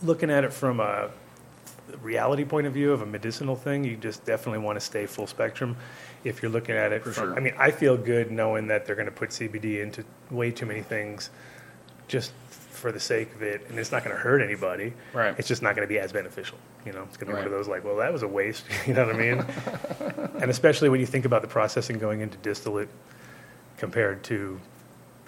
looking 0.02 0.30
at 0.30 0.44
it 0.44 0.52
from 0.52 0.80
a 0.80 1.10
reality 2.02 2.44
point 2.44 2.66
of 2.66 2.72
view 2.72 2.92
of 2.92 3.02
a 3.02 3.06
medicinal 3.06 3.56
thing, 3.56 3.84
you 3.84 3.96
just 3.96 4.24
definitely 4.24 4.60
want 4.60 4.78
to 4.78 4.84
stay 4.84 5.06
full 5.06 5.26
spectrum. 5.26 5.76
If 6.24 6.42
you're 6.42 6.50
looking 6.50 6.74
at 6.74 6.92
it 6.92 7.02
from, 7.02 7.12
sure. 7.12 7.36
I 7.36 7.40
mean, 7.40 7.54
I 7.58 7.70
feel 7.70 7.96
good 7.96 8.30
knowing 8.30 8.66
that 8.68 8.86
they're 8.86 8.96
going 8.96 9.06
to 9.06 9.12
put 9.12 9.30
CBD 9.30 9.82
into 9.82 10.04
way 10.30 10.50
too 10.50 10.66
many 10.66 10.82
things 10.82 11.30
just 12.08 12.32
for 12.70 12.92
the 12.92 13.00
sake 13.00 13.34
of 13.34 13.42
it, 13.42 13.66
and 13.68 13.78
it's 13.78 13.90
not 13.90 14.04
going 14.04 14.14
to 14.14 14.22
hurt 14.22 14.40
anybody. 14.40 14.92
Right. 15.12 15.34
It's 15.36 15.48
just 15.48 15.62
not 15.62 15.74
going 15.74 15.86
to 15.86 15.92
be 15.92 15.98
as 15.98 16.12
beneficial. 16.12 16.58
You 16.86 16.92
know, 16.92 17.02
it's 17.02 17.16
going 17.16 17.28
to 17.28 17.32
be 17.32 17.38
one 17.38 17.44
of 17.44 17.50
those 17.50 17.68
like, 17.68 17.84
well, 17.84 17.96
that 17.96 18.12
was 18.12 18.22
a 18.22 18.28
waste. 18.28 18.64
you 18.86 18.94
know 18.94 19.06
what 19.06 19.14
I 19.14 19.18
mean? 19.18 19.44
and 20.40 20.50
especially 20.50 20.88
when 20.88 21.00
you 21.00 21.06
think 21.06 21.24
about 21.24 21.42
the 21.42 21.48
processing 21.48 21.98
going 21.98 22.20
into 22.20 22.38
distillate 22.38 22.88
compared 23.76 24.22
to 24.24 24.60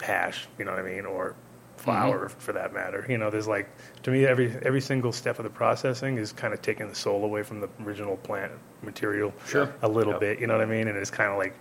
hash, 0.00 0.47
you 0.59 0.65
know 0.65 0.71
what 0.71 0.81
I 0.81 0.89
mean, 0.89 1.05
or 1.05 1.35
flour 1.80 2.28
mm-hmm. 2.28 2.38
for 2.38 2.52
that 2.52 2.72
matter. 2.72 3.06
You 3.08 3.18
know, 3.18 3.30
there's 3.30 3.49
like 3.49 3.68
to 4.02 4.10
me 4.10 4.26
every 4.26 4.54
every 4.62 4.80
single 4.80 5.12
step 5.12 5.38
of 5.38 5.44
the 5.44 5.50
processing 5.50 6.18
is 6.18 6.32
kind 6.32 6.52
of 6.54 6.62
taking 6.62 6.88
the 6.88 6.94
soul 6.94 7.25
away 7.25 7.42
from 7.42 7.60
the 7.60 7.68
original 7.82 8.16
plant 8.18 8.52
material 8.82 9.32
Sure. 9.46 9.75
a 9.82 9.88
little 9.88 10.12
Yep. 10.14 10.20
bit, 10.20 10.40
you 10.40 10.46
know 10.46 10.54
what 10.54 10.62
I 10.62 10.66
mean? 10.66 10.88
And 10.88 10.96
it's 10.96 11.10
kind 11.10 11.30
of 11.30 11.38
like 11.38 11.54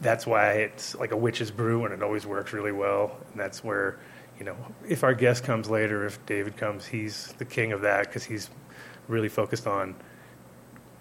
that's 0.00 0.26
why 0.26 0.52
it's 0.54 0.94
like 0.96 1.12
a 1.12 1.16
witch's 1.16 1.50
brew 1.50 1.84
and 1.84 1.94
it 1.94 2.02
always 2.02 2.26
works 2.26 2.52
really 2.52 2.72
well. 2.72 3.16
And 3.30 3.40
that's 3.40 3.62
where, 3.62 3.98
you 4.38 4.44
know, 4.44 4.56
if 4.88 5.04
our 5.04 5.14
guest 5.14 5.44
comes 5.44 5.70
later, 5.70 6.04
if 6.04 6.24
David 6.26 6.56
comes, 6.56 6.84
he's 6.86 7.32
the 7.38 7.44
king 7.44 7.70
of 7.72 7.82
that 7.82 8.06
because 8.06 8.24
he's 8.24 8.50
really 9.06 9.28
focused 9.28 9.66
on 9.66 9.94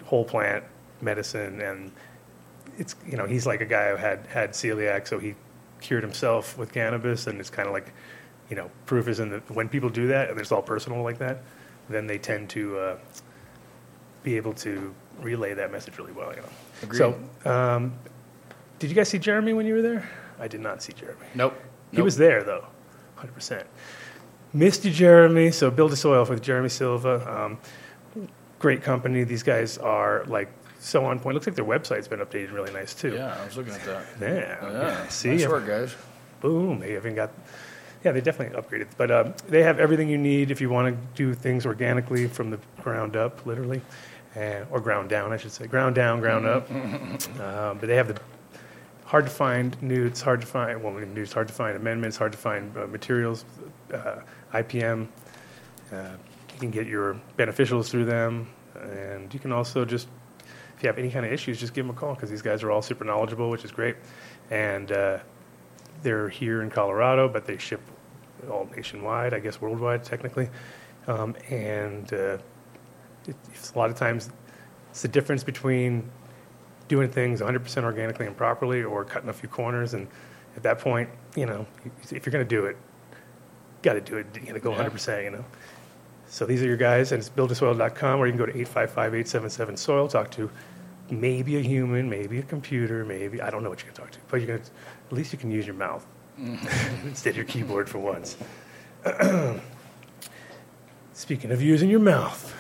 whole 0.05 0.25
plant 0.25 0.63
medicine 1.01 1.61
and 1.61 1.91
it's 2.77 2.95
you 3.09 3.17
know 3.17 3.25
he's 3.25 3.45
like 3.45 3.61
a 3.61 3.65
guy 3.65 3.89
who 3.89 3.95
had 3.95 4.25
had 4.27 4.51
celiac 4.51 5.07
so 5.07 5.17
he 5.19 5.35
cured 5.79 6.03
himself 6.03 6.57
with 6.57 6.71
cannabis 6.71 7.27
and 7.27 7.39
it's 7.39 7.49
kind 7.49 7.67
of 7.67 7.73
like 7.73 7.93
you 8.51 8.55
know 8.55 8.70
proof 8.86 9.08
is 9.08 9.20
in 9.20 9.29
the 9.29 9.39
when 9.53 9.67
people 9.67 9.89
do 9.89 10.08
that 10.08 10.29
and 10.29 10.39
it's 10.39 10.51
all 10.51 10.62
personal 10.62 11.01
like 11.01 11.17
that 11.17 11.41
then 11.89 12.05
they 12.05 12.17
tend 12.20 12.50
to 12.50 12.77
uh, 12.77 12.98
be 14.24 14.38
able 14.38 14.53
to 14.53 14.93
relay 15.20 15.53
that 15.55 15.72
message 15.72 15.98
really 15.98 16.12
well 16.12 16.29
you 16.36 16.41
know 16.41 16.50
Agreed. 16.84 16.98
so 17.00 17.50
um, 17.50 17.93
Did 18.79 18.89
you 18.91 18.96
guys 18.96 19.10
see 19.10 19.17
Jeremy 19.20 19.53
when 19.53 19.65
you 19.65 19.74
were 19.75 19.81
there? 19.81 20.10
I 20.39 20.48
did 20.48 20.62
not 20.62 20.81
see 20.84 20.93
Jeremy. 20.93 21.27
Nope. 21.36 21.53
He 21.91 21.98
Nope. 21.98 22.05
was 22.05 22.17
there 22.17 22.43
though, 22.43 22.65
hundred 23.15 23.34
percent. 23.34 23.65
Missed 24.53 24.84
you, 24.86 24.91
Jeremy. 24.91 25.51
So 25.51 25.72
build 25.72 25.93
a 25.93 25.96
soil 25.96 26.25
with 26.25 26.41
Jeremy 26.41 26.67
Silva. 26.70 27.15
Um, 27.31 27.58
great 28.60 28.81
company. 28.84 29.24
These 29.24 29.43
guys 29.43 29.77
are 29.77 30.25
like 30.25 30.50
so 30.79 31.05
on 31.05 31.20
point. 31.20 31.36
Looks 31.36 31.46
like 31.48 31.55
their 31.55 31.63
website's 31.65 32.08
been 32.08 32.20
updated 32.20 32.51
really 32.51 32.74
nice 32.74 32.93
too. 32.93 33.13
Yeah, 33.13 33.38
I 33.39 33.46
was 33.46 33.55
looking 33.55 33.74
at 33.74 33.86
that. 33.86 34.03
Yeah. 34.20 34.72
Yeah. 34.72 35.08
See, 35.10 35.29
nice 35.29 35.48
work, 35.48 35.67
guys. 35.67 35.96
boom. 36.41 36.79
They 36.79 36.96
even 36.96 37.13
got. 37.15 37.29
Yeah, 38.03 38.12
they 38.12 38.22
definitely 38.22 38.60
upgraded. 38.60 38.88
But 38.98 39.12
um, 39.12 39.34
they 39.48 39.63
have 39.63 39.79
everything 39.79 40.10
you 40.10 40.17
need 40.17 40.51
if 40.51 40.60
you 40.60 40.70
want 40.70 40.96
to 40.96 41.01
do 41.15 41.34
things 41.34 41.65
organically 41.65 42.27
from 42.27 42.50
the 42.50 42.60
ground 42.81 43.15
up, 43.15 43.46
literally, 43.46 43.81
and, 44.36 44.65
or 44.72 44.79
ground 44.79 45.10
down, 45.10 45.31
I 45.31 45.38
should 45.38 45.51
say. 45.51 45.67
Ground 45.67 45.96
down, 45.96 46.20
ground 46.20 46.46
up. 46.48 46.70
um, 46.72 47.77
but 47.77 47.81
they 47.81 47.96
have 47.96 48.08
the 48.08 48.20
hard 49.12 49.25
to 49.25 49.29
find 49.29 49.79
nudes, 49.84 50.22
hard 50.22 50.39
to 50.39 50.48
find, 50.48 50.81
well, 50.81 50.93
nudes, 50.93 51.34
hard 51.34 51.46
to 51.50 51.53
find 51.53 51.75
amendments, 51.75 52.15
hard 52.15 52.31
to 52.31 52.38
find 52.38 52.75
uh, 52.77 52.88
materials, 52.88 53.43
uh, 53.93 54.22
IPM. 54.53 55.05
Uh, 55.91 56.12
you 56.53 56.60
can 56.60 56.72
get 56.72 56.88
your 56.88 57.20
beneficials 57.38 57.89
through 57.89 58.05
them. 58.05 58.48
And 58.79 59.34
you 59.34 59.39
can 59.39 59.51
also 59.51 59.84
just, 59.84 60.08
if 60.77 60.84
you 60.84 60.88
have 60.88 60.98
any 60.98 61.12
kind 61.12 61.25
of 61.25 61.34
issues, 61.34 61.60
just 61.60 61.74
give 61.74 61.86
them 61.86 61.96
a 61.96 62.00
call 62.00 62.15
because 62.15 62.29
these 62.29 62.41
guys 62.41 62.63
are 62.63 62.72
all 62.72 62.81
super 62.81 63.03
knowledgeable, 63.03 63.50
which 63.50 63.65
is 63.65 63.72
great. 63.72 63.98
And 64.50 64.91
uh, 64.93 65.20
they're 66.03 66.29
here 66.29 66.62
in 66.62 66.70
Colorado, 66.70 67.27
but 67.27 67.46
they 67.46 67.58
ship 67.58 67.81
all 68.50 68.67
nationwide, 68.75 69.34
I 69.34 69.39
guess 69.39 69.62
worldwide 69.62 70.03
technically. 70.03 70.50
Um, 71.08 71.36
and 71.50 72.12
uh, 72.13 72.38
it, 73.27 73.36
it's 73.53 73.72
a 73.74 73.77
lot 73.77 73.89
of 73.89 73.96
times 73.96 74.29
it's 74.89 75.01
the 75.01 75.08
difference 75.08 75.43
between 75.43 76.10
doing 76.88 77.10
things 77.10 77.39
100% 77.41 77.84
organically 77.84 78.27
and 78.27 78.36
properly 78.36 78.84
or 78.84 79.05
cutting 79.05 79.29
a 79.29 79.34
few 79.34 79.48
corners. 79.48 79.93
And 79.93 80.08
at 80.55 80.63
that 80.63 80.79
point, 80.79 81.10
you 81.36 81.46
know, 81.46 81.65
if 82.12 82.25
you're 82.25 82.31
going 82.31 82.46
to 82.46 82.50
do 82.50 82.65
it, 82.65 82.75
got 83.81 83.93
to 83.93 84.01
do 84.01 84.17
it. 84.17 84.27
You 84.36 84.48
got 84.48 84.53
to 84.53 84.60
go 84.60 84.72
Yeah. 84.72 84.89
100%, 84.89 85.24
you 85.24 85.31
know. 85.31 85.46
So 86.27 86.46
these 86.46 86.62
are 86.62 86.65
your 86.65 86.77
guys, 86.77 87.12
and 87.12 87.20
it's 87.20 87.29
buildasoil.com, 87.29 88.20
or 88.20 88.25
you 88.25 88.31
can 88.31 88.39
go 88.39 88.46
to 88.46 88.53
855-877-SOIL, 88.53 90.08
talk 90.08 90.31
to 90.31 90.50
maybe 91.10 91.58
a 91.58 91.62
human, 91.62 92.10
maybe 92.10 92.39
a 92.39 92.43
computer, 92.43 93.03
maybe, 93.03 93.41
I 93.41 93.50
don't 93.50 93.63
know 93.63 93.70
what 93.70 93.79
you're 93.84 93.91
going 93.91 93.96
to 93.96 94.01
talk 94.01 94.12
to, 94.12 94.20
but 94.29 94.38
you're 94.38 94.48
going 94.48 94.62
to, 94.62 94.72
at 95.12 95.18
least 95.18 95.34
you 95.34 95.39
can 95.39 95.51
use 95.51 95.65
your 95.65 95.75
mouth 95.75 96.06
instead 96.38 97.32
of 97.32 97.36
your 97.36 97.46
keyboard 97.46 97.89
for 97.89 98.00
once. 98.00 98.38
Speaking 101.13 101.51
of 101.51 101.62
using 101.62 101.89
your 101.89 102.00
mouth, 102.00 102.56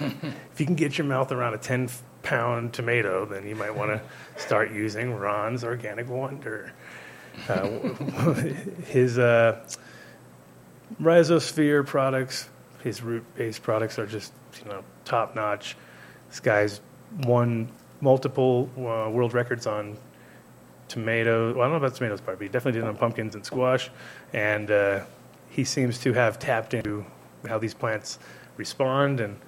if 0.00 0.58
you 0.58 0.64
can 0.64 0.74
get 0.74 0.96
your 0.96 1.06
mouth 1.06 1.30
around 1.30 1.54
a 1.54 1.58
10 1.58 1.90
pound 2.22 2.72
tomato, 2.72 3.26
then 3.26 3.46
you 3.46 3.54
might 3.54 3.74
want 3.74 3.90
to 3.90 4.00
start 4.40 4.72
using 4.72 5.14
Ron's 5.14 5.64
Organic 5.64 6.08
Wonder. 6.08 6.72
Uh, 7.48 7.68
his 8.86 9.18
uh, 9.18 9.62
Rhizosphere 11.00 11.86
products, 11.86 12.48
his 12.82 13.02
root 13.02 13.24
based 13.34 13.62
products 13.62 13.98
are 13.98 14.06
just 14.06 14.32
you 14.64 14.70
know 14.70 14.82
top 15.04 15.34
notch. 15.34 15.76
This 16.28 16.40
guy's 16.40 16.80
won 17.24 17.68
multiple 18.00 18.70
uh, 18.78 19.10
world 19.10 19.34
records 19.34 19.66
on 19.66 19.96
tomatoes. 20.92 21.54
Well, 21.54 21.62
I 21.62 21.70
don't 21.70 21.72
know 21.72 21.86
about 21.86 21.96
tomatoes 21.96 22.20
part, 22.20 22.38
but 22.38 22.44
he 22.44 22.48
definitely 22.48 22.80
did 22.80 22.86
on 22.86 22.96
pumpkins 22.96 23.34
and 23.34 23.44
squash. 23.44 23.90
And 24.32 24.70
uh, 24.70 25.04
he 25.48 25.64
seems 25.64 25.98
to 26.00 26.12
have 26.12 26.38
tapped 26.38 26.74
into 26.74 27.04
how 27.48 27.58
these 27.58 27.74
plants 27.74 28.18
respond. 28.56 29.20
And 29.20 29.38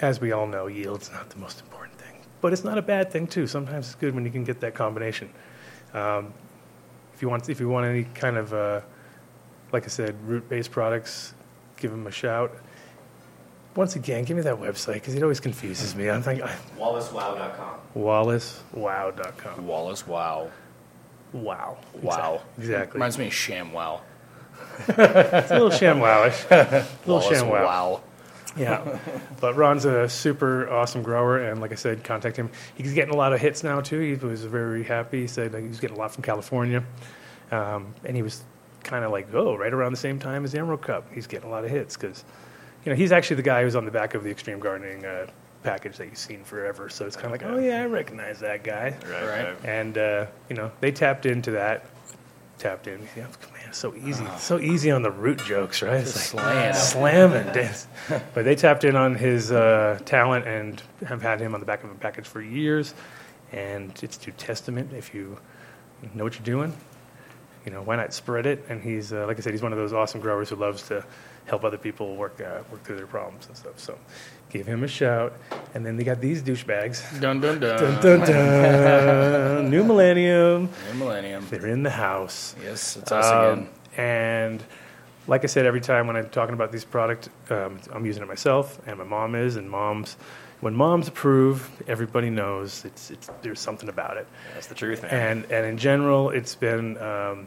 as 0.00 0.20
we 0.20 0.32
all 0.32 0.46
know, 0.46 0.66
yield's 0.66 1.10
not 1.12 1.28
the 1.28 1.38
most 1.38 1.60
important 1.60 1.98
thing, 1.98 2.16
but 2.40 2.52
it's 2.52 2.64
not 2.64 2.78
a 2.78 2.82
bad 2.82 3.12
thing 3.12 3.26
too. 3.26 3.46
Sometimes 3.46 3.86
it's 3.86 3.94
good 3.94 4.14
when 4.14 4.24
you 4.24 4.30
can 4.30 4.44
get 4.44 4.60
that 4.60 4.74
combination. 4.74 5.30
Um, 5.92 6.32
if 7.14 7.20
you 7.20 7.28
want, 7.28 7.48
if 7.48 7.60
you 7.60 7.68
want 7.68 7.86
any 7.86 8.04
kind 8.04 8.36
of, 8.36 8.52
uh, 8.52 8.80
like 9.72 9.84
I 9.84 9.88
said, 9.88 10.16
root-based 10.26 10.70
products, 10.70 11.34
give 11.76 11.92
him 11.92 12.06
a 12.06 12.10
shout. 12.10 12.56
Once 13.76 13.94
again, 13.96 14.24
give 14.24 14.36
me 14.36 14.42
that 14.42 14.56
website 14.56 14.94
because 14.94 15.14
it 15.14 15.22
always 15.22 15.40
confuses 15.40 15.94
me. 15.94 16.08
I'm 16.08 16.22
thinking 16.22 16.46
WallaceWow.com. 16.78 17.80
WallaceWow.com. 17.94 19.66
Wallace, 19.66 20.06
wow. 20.06 20.50
Wow. 21.32 21.78
Wow. 22.00 22.42
Exactly. 22.58 22.98
Reminds 22.98 23.18
me 23.18 23.26
of 23.26 23.32
ShamWow. 23.32 24.00
It's 24.88 25.50
a 25.50 25.54
little 25.54 25.70
ShamWowish. 25.70 26.50
a 26.50 26.86
little 27.06 27.20
Wallace, 27.20 27.42
ShamWow. 27.42 27.50
wow. 27.50 28.02
Yeah. 28.56 28.98
but 29.40 29.54
Ron's 29.56 29.84
a 29.84 30.08
super 30.08 30.68
awesome 30.70 31.02
grower, 31.02 31.38
and 31.38 31.60
like 31.60 31.72
I 31.72 31.76
said, 31.76 32.02
contact 32.02 32.36
him. 32.36 32.50
He's 32.74 32.94
getting 32.94 33.12
a 33.12 33.16
lot 33.16 33.32
of 33.32 33.40
hits 33.40 33.62
now 33.62 33.80
too. 33.80 34.00
He 34.00 34.14
was 34.14 34.44
very 34.44 34.82
happy. 34.82 35.22
He 35.22 35.26
said 35.26 35.52
like, 35.52 35.62
he 35.62 35.68
was 35.68 35.80
getting 35.80 35.96
a 35.96 36.00
lot 36.00 36.12
from 36.14 36.22
California, 36.22 36.82
um, 37.50 37.94
and 38.04 38.16
he 38.16 38.22
was 38.22 38.42
kind 38.82 39.04
of 39.04 39.10
like, 39.10 39.28
oh, 39.34 39.56
right 39.56 39.72
around 39.72 39.92
the 39.92 39.98
same 39.98 40.18
time 40.18 40.44
as 40.44 40.52
the 40.52 40.58
Emerald 40.58 40.82
Cup. 40.82 41.06
He's 41.12 41.26
getting 41.26 41.48
a 41.48 41.52
lot 41.52 41.64
of 41.64 41.70
hits 41.70 41.96
because, 41.96 42.24
you 42.86 42.92
know, 42.92 42.96
he's 42.96 43.10
actually 43.10 43.36
the 43.36 43.42
guy 43.42 43.62
who's 43.62 43.74
on 43.74 43.84
the 43.84 43.90
back 43.90 44.14
of 44.14 44.22
the 44.22 44.30
Extreme 44.30 44.60
Gardening 44.60 45.04
uh, 45.04 45.26
package 45.64 45.96
that 45.96 46.04
you've 46.06 46.16
seen 46.16 46.44
forever. 46.44 46.88
So 46.88 47.04
it's 47.04 47.16
kind 47.16 47.26
of 47.26 47.32
like, 47.32 47.42
oh 47.42 47.58
yeah, 47.58 47.82
I 47.82 47.86
recognize 47.86 48.38
that 48.40 48.62
guy. 48.62 48.96
Right. 49.10 49.56
And 49.64 49.98
uh, 49.98 50.26
you 50.48 50.54
know, 50.54 50.70
they 50.78 50.92
tapped 50.92 51.26
into 51.26 51.50
that. 51.50 51.84
Tapped 52.58 52.86
in. 52.86 53.06
Yeah, 53.16 53.24
man, 53.24 53.68
it's 53.68 53.76
so 53.76 53.92
easy. 53.96 54.24
So 54.38 54.60
easy 54.60 54.92
on 54.92 55.02
the 55.02 55.10
root 55.10 55.44
jokes, 55.44 55.82
right? 55.82 55.96
It's 56.00 56.12
Just 56.12 56.34
like 56.34 56.74
slam. 56.74 56.74
slamming. 56.74 57.52
dance. 57.52 57.88
but 58.08 58.44
they 58.44 58.54
tapped 58.54 58.84
in 58.84 58.94
on 58.94 59.16
his 59.16 59.50
uh, 59.50 59.98
talent 60.04 60.46
and 60.46 60.80
have 61.06 61.20
had 61.20 61.40
him 61.40 61.54
on 61.54 61.60
the 61.60 61.66
back 61.66 61.82
of 61.82 61.90
a 61.90 61.94
package 61.96 62.26
for 62.26 62.40
years. 62.40 62.94
And 63.52 63.92
it's 64.00 64.16
to 64.18 64.30
testament 64.32 64.92
if 64.92 65.12
you 65.12 65.36
know 66.14 66.22
what 66.24 66.34
you're 66.34 66.44
doing. 66.44 66.72
You 67.66 67.72
know, 67.72 67.82
why 67.82 67.96
not 67.96 68.14
spread 68.14 68.46
it? 68.46 68.64
And 68.68 68.80
he's, 68.80 69.12
uh, 69.12 69.26
like 69.26 69.38
I 69.38 69.40
said, 69.40 69.52
he's 69.52 69.62
one 69.62 69.72
of 69.72 69.78
those 69.78 69.92
awesome 69.92 70.20
growers 70.20 70.48
who 70.50 70.56
loves 70.56 70.82
to 70.88 71.04
help 71.46 71.64
other 71.64 71.78
people 71.78 72.16
work 72.16 72.40
uh, 72.40 72.62
work 72.70 72.82
through 72.84 72.96
their 72.96 73.06
problems 73.06 73.46
and 73.46 73.56
stuff. 73.56 73.78
So, 73.78 73.98
give 74.50 74.66
him 74.66 74.84
a 74.84 74.88
shout. 74.88 75.32
And 75.74 75.84
then 75.84 75.96
they 75.96 76.04
got 76.04 76.20
these 76.20 76.42
douchebags. 76.42 77.02
Dun 77.20 77.40
dun 77.40 77.60
dun. 77.60 77.78
Dun, 77.78 78.00
dun, 78.02 78.20
dun. 78.20 79.70
New 79.70 79.84
Millennium. 79.84 80.68
New 80.92 80.98
Millennium. 80.98 81.46
They're 81.50 81.66
in 81.68 81.82
the 81.82 81.90
house. 81.90 82.54
Yes, 82.62 82.96
it's 82.96 83.12
us 83.12 83.24
Um, 83.26 83.52
again. 83.52 83.68
and 83.96 84.64
like 85.28 85.42
I 85.42 85.48
said, 85.48 85.66
every 85.66 85.80
time 85.80 86.06
when 86.06 86.14
I'm 86.16 86.28
talking 86.30 86.54
about 86.54 86.70
these 86.70 86.84
product, 86.84 87.30
um, 87.50 87.78
I'm 87.92 88.06
using 88.06 88.22
it 88.22 88.28
myself, 88.28 88.80
and 88.86 88.96
my 88.98 89.04
mom 89.04 89.34
is, 89.34 89.56
and 89.56 89.68
moms. 89.68 90.16
When 90.60 90.74
moms 90.74 91.06
approve, 91.08 91.68
everybody 91.86 92.30
knows 92.30 92.84
it's, 92.84 93.10
it's 93.10 93.28
there's 93.42 93.60
something 93.60 93.88
about 93.90 94.16
it. 94.16 94.26
That's 94.54 94.68
the 94.68 94.74
truth, 94.74 95.02
man. 95.02 95.12
And 95.12 95.52
and 95.52 95.66
in 95.66 95.76
general, 95.78 96.30
it's 96.30 96.54
been, 96.54 96.96
um, 96.98 97.46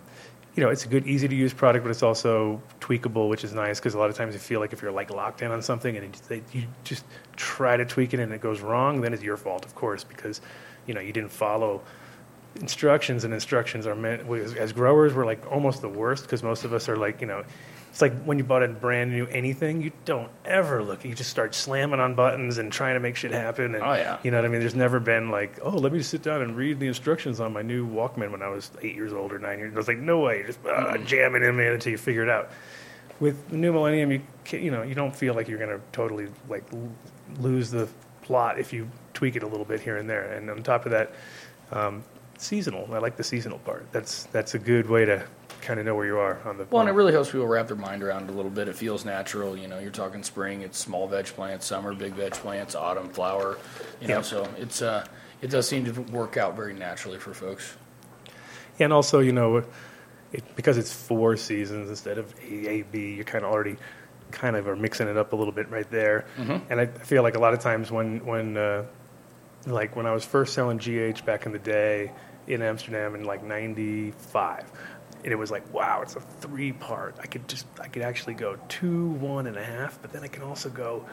you 0.55 0.63
know, 0.63 0.69
it's 0.69 0.85
a 0.85 0.87
good, 0.87 1.07
easy 1.07 1.27
to 1.27 1.35
use 1.35 1.53
product, 1.53 1.83
but 1.83 1.91
it's 1.91 2.03
also 2.03 2.61
tweakable, 2.81 3.29
which 3.29 3.43
is 3.43 3.53
nice 3.53 3.79
because 3.79 3.93
a 3.93 3.99
lot 3.99 4.09
of 4.09 4.15
times 4.15 4.33
you 4.33 4.39
feel 4.39 4.59
like 4.59 4.73
if 4.73 4.81
you're 4.81 4.91
like 4.91 5.11
locked 5.11 5.41
in 5.41 5.51
on 5.51 5.61
something 5.61 5.95
and 5.95 6.05
it, 6.05 6.21
they, 6.27 6.41
you 6.51 6.65
just 6.83 7.05
try 7.35 7.77
to 7.77 7.85
tweak 7.85 8.13
it 8.13 8.19
and 8.19 8.33
it 8.33 8.41
goes 8.41 8.61
wrong, 8.61 9.01
then 9.01 9.13
it's 9.13 9.23
your 9.23 9.37
fault, 9.37 9.65
of 9.65 9.75
course, 9.75 10.03
because 10.03 10.41
you 10.85 10.93
know 10.93 11.01
you 11.01 11.13
didn't 11.13 11.31
follow 11.31 11.81
instructions 12.55 13.23
and 13.23 13.33
instructions 13.33 13.85
are 13.85 13.95
meant 13.95 14.27
as, 14.29 14.55
as 14.55 14.73
growers 14.73 15.13
we're 15.13 15.25
like 15.25 15.39
almost 15.51 15.81
the 15.81 15.87
worst 15.87 16.23
because 16.23 16.41
most 16.41 16.63
of 16.63 16.73
us 16.73 16.89
are 16.89 16.97
like 16.97 17.21
you 17.21 17.27
know 17.27 17.43
it's 17.89 18.01
like 18.01 18.13
when 18.23 18.37
you 18.37 18.43
bought 18.43 18.63
a 18.63 18.67
brand 18.67 19.11
new 19.11 19.25
anything 19.27 19.81
you 19.81 19.91
don't 20.05 20.29
ever 20.45 20.83
look. 20.83 21.03
You 21.03 21.13
just 21.15 21.29
start 21.29 21.53
slamming 21.55 21.99
on 21.99 22.15
buttons 22.15 22.57
and 22.57 22.71
trying 22.71 22.93
to 22.95 22.99
make 22.99 23.15
shit 23.15 23.31
happen 23.31 23.75
and 23.75 23.83
Oh, 23.83 23.93
yeah. 23.93 24.17
you 24.23 24.31
know 24.31 24.37
what 24.37 24.45
i 24.45 24.47
mean? 24.47 24.59
There's 24.61 24.75
never 24.75 24.99
been 24.99 25.29
like 25.31 25.59
oh 25.63 25.71
let 25.77 25.91
me 25.91 26.01
sit 26.01 26.21
down 26.21 26.41
and 26.41 26.55
read 26.55 26.79
the 26.79 26.87
instructions 26.87 27.39
on 27.39 27.51
my 27.53 27.61
new 27.61 27.87
walkman 27.87 28.31
when 28.31 28.41
i 28.41 28.47
was 28.47 28.71
eight 28.81 28.95
years 28.95 29.11
old 29.13 29.33
or 29.33 29.39
nine 29.39 29.59
years. 29.59 29.73
I 29.73 29.77
was 29.77 29.87
like 29.87 29.97
no 29.97 30.19
way. 30.19 30.39
You 30.39 30.45
just 30.47 30.59
uh, 30.65 30.97
jamming 30.99 31.43
in 31.43 31.55
man 31.57 31.73
until 31.73 31.91
you 31.91 31.97
figure 31.97 32.23
it 32.23 32.29
out. 32.29 32.51
With 33.19 33.49
the 33.49 33.57
new 33.57 33.73
millennium 33.73 34.11
you 34.11 34.21
you 34.51 34.71
know 34.71 34.83
you 34.83 34.95
don't 34.95 35.15
feel 35.15 35.33
like 35.33 35.47
you're 35.47 35.57
going 35.59 35.69
to 35.77 35.81
totally 35.91 36.27
like 36.47 36.63
l- 36.73 36.89
lose 37.39 37.69
the 37.71 37.87
plot 38.21 38.59
if 38.59 38.71
you 38.71 38.87
tweak 39.13 39.35
it 39.35 39.43
a 39.43 39.47
little 39.47 39.65
bit 39.65 39.79
here 39.81 39.97
and 39.97 40.09
there. 40.09 40.31
And 40.31 40.49
on 40.49 40.63
top 40.63 40.85
of 40.85 40.91
that 40.91 41.11
um, 41.71 42.03
seasonal. 42.37 42.87
I 42.93 42.99
like 42.99 43.17
the 43.17 43.23
seasonal 43.23 43.59
part. 43.59 43.85
That's 43.91 44.23
that's 44.31 44.53
a 44.55 44.59
good 44.59 44.87
way 44.89 45.05
to 45.05 45.25
kind 45.61 45.79
of 45.79 45.85
know 45.85 45.95
where 45.95 46.05
you 46.05 46.17
are 46.17 46.39
on 46.45 46.57
the 46.57 46.65
Well, 46.69 46.81
and 46.81 46.89
it 46.89 46.93
really 46.93 47.11
helps 47.11 47.31
people 47.31 47.47
wrap 47.47 47.67
their 47.67 47.75
mind 47.75 48.03
around 48.03 48.29
it 48.29 48.33
a 48.33 48.35
little 48.35 48.51
bit. 48.51 48.67
It 48.67 48.75
feels 48.75 49.05
natural. 49.05 49.57
You 49.57 49.67
know, 49.67 49.79
you're 49.79 49.91
talking 49.91 50.23
spring, 50.23 50.61
it's 50.61 50.77
small 50.77 51.07
veg 51.07 51.25
plants, 51.27 51.65
summer, 51.65 51.93
big 51.93 52.13
veg 52.13 52.33
plants, 52.33 52.75
autumn, 52.75 53.09
flower. 53.09 53.57
You 54.01 54.07
know, 54.07 54.15
Yeah. 54.17 54.21
so 54.21 54.47
it's 54.57 54.81
uh, 54.81 55.05
it 55.41 55.49
does 55.49 55.67
seem 55.67 55.85
to 55.85 56.01
work 56.11 56.37
out 56.37 56.55
very 56.55 56.73
naturally 56.73 57.17
for 57.19 57.33
folks. 57.33 57.75
and 58.79 58.91
also 58.93 59.19
you 59.19 59.31
know 59.31 59.63
it, 60.31 60.43
because 60.55 60.77
it's 60.77 60.93
four 60.93 61.35
seasons 61.37 61.89
instead 61.89 62.17
of 62.17 62.33
A, 62.43 62.67
A, 62.69 62.81
B, 62.83 63.15
you're 63.15 63.23
kind 63.25 63.43
of 63.43 63.51
already 63.51 63.75
kind 64.31 64.55
of 64.55 64.67
are 64.67 64.75
mixing 64.75 65.07
it 65.07 65.17
up 65.17 65.33
a 65.33 65.35
little 65.35 65.51
bit 65.53 65.69
right 65.71 65.89
there. 65.89 66.25
And 66.69 66.79
I 66.79 66.85
feel 66.85 67.23
like 67.23 67.35
a 67.35 67.39
lot 67.39 67.53
of 67.53 67.59
times 67.61 67.89
when 67.91 68.23
when 68.25 68.57
uh, 68.57 68.85
like 69.65 69.95
when 69.95 70.05
I 70.05 70.13
was 70.13 70.23
first 70.23 70.53
selling 70.53 70.77
GH 70.77 71.25
back 71.25 71.45
in 71.47 71.51
the 71.51 71.59
day 71.59 72.11
in 72.47 72.61
Amsterdam 72.61 73.15
in 73.15 73.23
like 73.25 73.43
'95, 73.43 74.71
and 75.23 75.31
it 75.33 75.35
was 75.37 75.51
like, 75.51 75.73
wow, 75.73 76.01
it's 76.01 76.15
a 76.15 76.19
three 76.21 76.71
part. 76.71 77.15
I 77.21 77.27
could 77.27 77.47
just 77.47 77.65
I 77.79 77.87
could 77.87 78.01
actually 78.03 78.33
go 78.35 78.57
two, 78.69 79.07
one 79.11 79.47
and 79.47 79.57
a 79.57 79.63
half, 79.63 80.01
but 80.01 80.11
then 80.13 80.23
I 80.23 80.27
can 80.27 80.43
also 80.43 80.69
go 80.69 81.05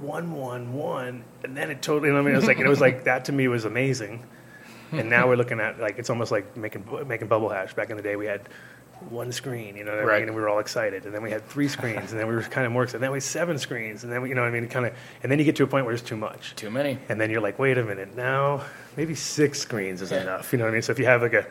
one, 0.00 0.32
one, 0.32 0.72
one, 0.74 1.24
and 1.42 1.56
then 1.56 1.70
it 1.70 1.82
totally. 1.82 2.08
You 2.08 2.14
know, 2.14 2.20
what 2.22 2.28
I 2.28 2.30
mean, 2.30 2.34
it 2.34 2.38
was 2.38 2.46
like 2.46 2.58
it 2.60 2.68
was 2.68 2.80
like 2.80 3.04
that 3.04 3.24
to 3.26 3.32
me 3.32 3.48
was 3.48 3.64
amazing. 3.64 4.24
and 4.92 5.10
now 5.10 5.26
we're 5.28 5.36
looking 5.36 5.60
at 5.60 5.78
like 5.80 5.98
it's 5.98 6.08
almost 6.10 6.30
like 6.32 6.56
making 6.56 6.84
making 7.06 7.28
bubble 7.28 7.48
hash. 7.48 7.74
Back 7.74 7.90
in 7.90 7.96
the 7.96 8.02
day, 8.02 8.16
we 8.16 8.26
had 8.26 8.42
one 9.10 9.30
screen, 9.30 9.76
you 9.76 9.84
know 9.84 9.92
what 9.92 10.00
I 10.00 10.04
Right. 10.04 10.18
mean, 10.20 10.28
and 10.30 10.34
we 10.36 10.42
were 10.42 10.48
all 10.48 10.58
excited, 10.58 11.04
and 11.04 11.14
then 11.14 11.22
we 11.22 11.30
had 11.30 11.46
three 11.48 11.68
screens, 11.68 12.10
and 12.10 12.18
then 12.20 12.26
we 12.26 12.34
were 12.34 12.42
kind 12.42 12.66
of 12.66 12.72
more 12.72 12.82
excited. 12.82 13.00
Then 13.00 13.12
we 13.12 13.16
had 13.16 13.22
seven 13.22 13.56
screens, 13.58 14.02
and 14.02 14.12
then 14.12 14.22
we, 14.22 14.28
you 14.30 14.34
know 14.34 14.40
what 14.42 14.48
I 14.48 14.50
mean, 14.60 14.68
kind 14.68 14.86
of, 14.86 14.94
and 15.22 15.30
then 15.30 15.38
you 15.38 15.44
get 15.44 15.54
to 15.56 15.62
a 15.62 15.68
point 15.68 15.84
where 15.84 15.94
it's 15.94 16.02
too 16.02 16.16
much. 16.16 16.56
Too 16.56 16.68
many. 16.70 16.98
And 17.08 17.20
then 17.20 17.30
you're 17.30 17.40
like, 17.40 17.60
wait 17.60 17.78
a 17.78 17.84
minute, 17.84 18.16
now 18.16 18.64
maybe 18.96 19.14
six 19.14 19.60
screens 19.60 20.02
is 20.02 20.10
enough. 20.10 20.52
You 20.52 20.58
know 20.58 20.64
what 20.64 20.70
I 20.70 20.72
mean? 20.72 20.82
So 20.82 20.90
if 20.90 20.98
you 20.98 21.04
have 21.04 21.22
like 21.22 21.32
a, 21.34 21.46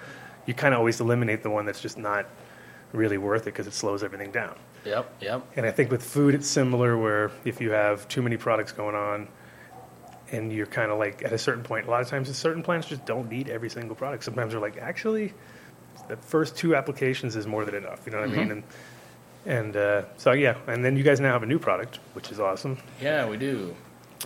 you 0.47 0.55
kind 0.55 0.73
of 0.73 0.79
always 0.79 0.99
eliminate 0.99 1.43
the 1.43 1.51
one 1.51 1.65
that's 1.65 1.81
just 1.81 1.97
not 1.99 2.25
really 2.93 3.19
worth 3.19 3.43
it 3.43 3.53
because 3.53 3.67
it 3.67 3.73
slows 3.73 4.01
everything 4.01 4.31
down. 4.31 4.55
Yep, 4.85 5.13
yep. 5.21 5.45
And 5.55 5.65
I 5.65 5.71
think 5.71 5.91
with 5.91 6.01
food, 6.01 6.33
it's 6.33 6.47
similar 6.47 6.97
where 6.97 7.29
if 7.45 7.61
you 7.61 7.71
have 7.71 8.07
too 8.07 8.21
many 8.21 8.37
products 8.37 8.71
going 8.71 8.95
on 8.95 9.27
and 10.31 10.51
you're 10.51 10.65
kind 10.65 10.91
of 10.91 10.97
like 10.97 11.23
at 11.23 11.33
a 11.33 11.37
certain 11.37 11.63
point, 11.63 11.87
a 11.87 11.91
lot 11.91 12.01
of 12.01 12.07
times 12.07 12.35
certain 12.35 12.63
plants 12.63 12.87
just 12.87 13.05
don't 13.05 13.29
need 13.29 13.49
every 13.49 13.69
single 13.69 13.95
product. 13.95 14.23
Sometimes 14.23 14.53
they're 14.53 14.61
like, 14.61 14.77
actually, 14.77 15.33
the 16.07 16.15
first 16.15 16.55
two 16.55 16.75
applications 16.75 17.35
is 17.35 17.45
more 17.45 17.65
than 17.65 17.75
enough. 17.75 18.01
You 18.05 18.13
know 18.13 18.21
what 18.21 18.29
I 18.29 18.31
mean? 18.31 18.51
And, 18.51 18.63
and 19.45 19.77
uh, 19.77 20.03
so, 20.17 20.31
yeah. 20.31 20.55
And 20.67 20.83
then 20.83 20.95
you 20.95 21.03
guys 21.03 21.19
now 21.19 21.33
have 21.33 21.43
a 21.43 21.47
new 21.47 21.59
product, 21.59 21.99
which 22.13 22.31
is 22.31 22.39
awesome. 22.39 22.77
Yeah, 23.01 23.27
we 23.27 23.37
do. 23.37 23.75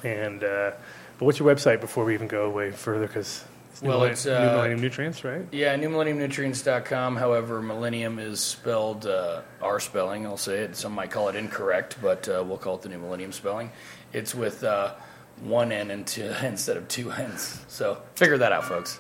And 0.04 0.44
uh, 0.44 0.72
but 1.18 1.26
what's 1.26 1.40
your 1.40 1.54
website 1.54 1.82
before 1.82 2.06
we 2.06 2.14
even 2.14 2.28
go 2.28 2.46
away 2.46 2.72
further? 2.72 3.08
Because 3.08 3.44
Well, 3.82 4.00
New, 4.02 4.06
it's, 4.06 4.26
New 4.26 4.34
uh, 4.34 4.54
Millennium 4.54 4.82
Nutrients, 4.82 5.24
right? 5.24 5.46
Yeah, 5.52 5.76
newmillenniumnutrients.com. 5.78 7.16
However, 7.16 7.62
millennium 7.62 8.20
is 8.20 8.40
spelled 8.40 9.08
uh, 9.08 9.42
our 9.62 9.80
spelling. 9.80 10.26
I'll 10.26 10.38
say 10.38 10.60
it. 10.60 10.76
Some 10.76 10.94
might 10.94 11.12
call 11.12 11.30
it 11.30 11.36
incorrect, 11.36 11.98
but 12.02 12.28
uh, 12.30 12.44
we'll 12.46 12.58
call 12.58 12.76
it 12.76 12.84
the 12.84 12.90
new 12.90 13.00
millennium 13.00 13.32
spelling. 13.32 13.72
It's 14.14 14.36
with 14.36 14.64
uh, 14.64 14.94
one 15.42 15.72
N 15.72 15.90
and 15.92 16.06
two, 16.06 16.32
instead 16.44 16.78
of 16.78 16.88
two 16.88 17.12
N's. 17.12 17.64
So 17.68 18.02
figure 18.16 18.38
that 18.38 18.52
out, 18.52 18.66
folks. 18.66 19.00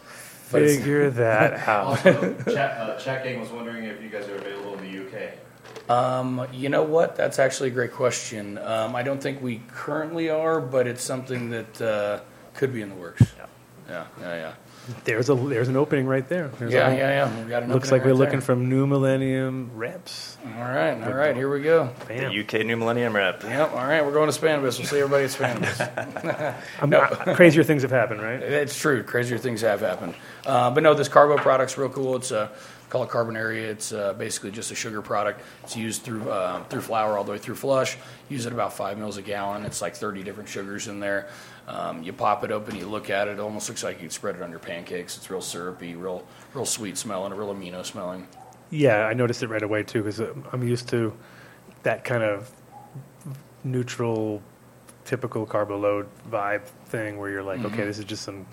But 0.51 0.63
Figure 0.63 1.09
that 1.11 1.67
out. 1.67 1.85
Also, 1.85 2.33
Ch- 2.43 2.47
uh, 2.55 2.97
Checking 2.97 3.39
was 3.39 3.49
wondering 3.49 3.85
if 3.85 4.01
you 4.01 4.09
guys 4.09 4.27
are 4.27 4.35
available 4.35 4.77
in 4.79 4.91
the 4.91 5.07
UK. 5.07 5.33
Um, 5.89 6.47
you 6.51 6.69
know 6.69 6.83
what? 6.83 7.15
That's 7.15 7.39
actually 7.39 7.69
a 7.69 7.73
great 7.73 7.93
question. 7.93 8.57
Um, 8.57 8.95
I 8.95 9.03
don't 9.03 9.21
think 9.21 9.41
we 9.41 9.61
currently 9.69 10.29
are, 10.29 10.59
but 10.59 10.87
it's 10.87 11.03
something 11.03 11.49
that 11.51 11.81
uh, 11.81 12.19
could 12.53 12.73
be 12.73 12.81
in 12.81 12.89
the 12.89 12.95
works. 12.95 13.21
Yeah, 13.37 13.45
yeah, 13.89 14.05
yeah, 14.19 14.35
yeah. 14.35 14.53
There's 15.03 15.29
a 15.29 15.35
there's 15.35 15.67
an 15.67 15.77
opening 15.77 16.07
right 16.07 16.27
there. 16.27 16.47
There's 16.59 16.73
Yeah, 16.73 16.89
a- 16.89 16.95
yeah, 16.97 17.25
yeah. 17.27 17.43
We 17.43 17.49
got 17.49 17.63
an 17.63 17.71
Looks 17.71 17.87
opening 17.87 17.99
like 17.99 18.05
we're 18.05 18.11
right 18.11 18.17
looking 18.19 18.31
there. 18.33 18.41
from 18.41 18.69
New 18.69 18.87
Millennium 18.87 19.71
reps. 19.75 20.37
All 20.45 20.63
right, 20.63 21.01
all 21.03 21.13
right. 21.13 21.35
Here 21.35 21.49
we 21.51 21.61
go. 21.61 21.91
Bam. 22.07 22.33
The 22.33 22.39
UK 22.39 22.65
New 22.65 22.77
Millennium 22.77 23.15
Rep. 23.15 23.43
Yep. 23.43 23.71
All 23.71 23.77
right, 23.85 24.03
we're 24.03 24.11
going 24.11 24.31
to 24.31 24.37
Spanibus. 24.39 24.79
We'll 24.79 24.87
see 24.87 24.99
everybody 24.99 25.25
at 25.25 25.29
Spanibus. 25.29 26.55
I'm, 26.81 26.93
uh, 26.93 27.35
crazier 27.35 27.63
things 27.63 27.83
have 27.83 27.91
happened, 27.91 28.21
right? 28.21 28.41
It's 28.41 28.77
true. 28.77 29.03
Crazier 29.03 29.37
things 29.37 29.61
have 29.61 29.81
happened. 29.81 30.15
Uh, 30.45 30.71
but 30.71 30.81
no, 30.83 30.93
this 30.95 31.07
Carbo 31.07 31.37
product's 31.37 31.77
real 31.77 31.89
cool. 31.89 32.15
It's 32.15 32.31
a 32.31 32.39
uh, 32.39 32.47
called 32.89 33.07
Carbonaria. 33.09 33.69
It's 33.69 33.93
uh, 33.93 34.13
basically 34.13 34.51
just 34.51 34.71
a 34.71 34.75
sugar 34.75 35.01
product. 35.01 35.41
It's 35.63 35.77
used 35.77 36.01
through 36.01 36.29
uh, 36.29 36.63
through 36.65 36.81
flour 36.81 37.17
all 37.17 37.23
the 37.23 37.31
way 37.31 37.37
through 37.37 37.55
flush. 37.55 37.97
Use 38.29 38.45
it 38.45 38.51
about 38.53 38.73
five 38.73 38.97
mils 38.97 39.15
a 39.17 39.21
gallon. 39.21 39.63
It's 39.63 39.81
like 39.81 39.95
30 39.95 40.23
different 40.23 40.49
sugars 40.49 40.87
in 40.87 40.99
there. 40.99 41.29
Um, 41.67 42.03
you 42.03 42.11
pop 42.11 42.43
it 42.43 42.51
open, 42.51 42.75
you 42.75 42.85
look 42.87 43.09
at 43.09 43.27
it. 43.27 43.31
It 43.33 43.39
almost 43.39 43.69
looks 43.69 43.83
like 43.83 43.97
you 43.97 44.03
could 44.07 44.11
spread 44.11 44.35
it 44.35 44.41
on 44.41 44.49
your 44.49 44.59
pancakes. 44.59 45.15
It's 45.17 45.29
real 45.29 45.41
syrupy, 45.41 45.95
real 45.95 46.25
real 46.53 46.65
sweet 46.65 46.97
smelling, 46.97 47.33
real 47.33 47.53
amino 47.53 47.85
smelling. 47.85 48.27
Yeah, 48.69 49.05
I 49.05 49.13
noticed 49.13 49.43
it 49.43 49.47
right 49.47 49.61
away 49.61 49.83
too 49.83 50.03
because 50.03 50.19
I'm 50.19 50.63
used 50.67 50.89
to 50.89 51.13
that 51.83 52.03
kind 52.03 52.23
of 52.23 52.51
neutral, 53.63 54.41
typical 55.05 55.45
carbo 55.45 55.77
load 55.77 56.07
vibe 56.29 56.63
thing 56.87 57.17
where 57.17 57.29
you're 57.29 57.43
like, 57.43 57.59
Mm-hmm. 57.59 57.67
okay, 57.73 57.85
this 57.85 57.99
is 57.99 58.05
just 58.05 58.23
some. 58.23 58.45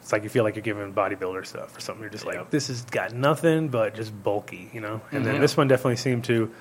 It's 0.00 0.10
like 0.10 0.24
you 0.24 0.28
feel 0.28 0.42
like 0.42 0.56
you're 0.56 0.62
giving 0.64 0.92
bodybuilder 0.92 1.46
stuff 1.46 1.76
or 1.76 1.80
something. 1.80 2.02
You're 2.02 2.10
just 2.10 2.26
like, 2.26 2.50
this 2.50 2.66
has 2.66 2.82
got 2.86 3.12
nothing 3.14 3.68
but 3.68 3.94
just 3.94 4.10
bulky, 4.22 4.68
you 4.72 4.80
know. 4.80 5.00
And 5.12 5.22
Mm-hmm. 5.22 5.24
then 5.24 5.40
this 5.40 5.56
one 5.56 5.68
definitely 5.68 5.96
seemed 5.96 6.24
to 6.24 6.52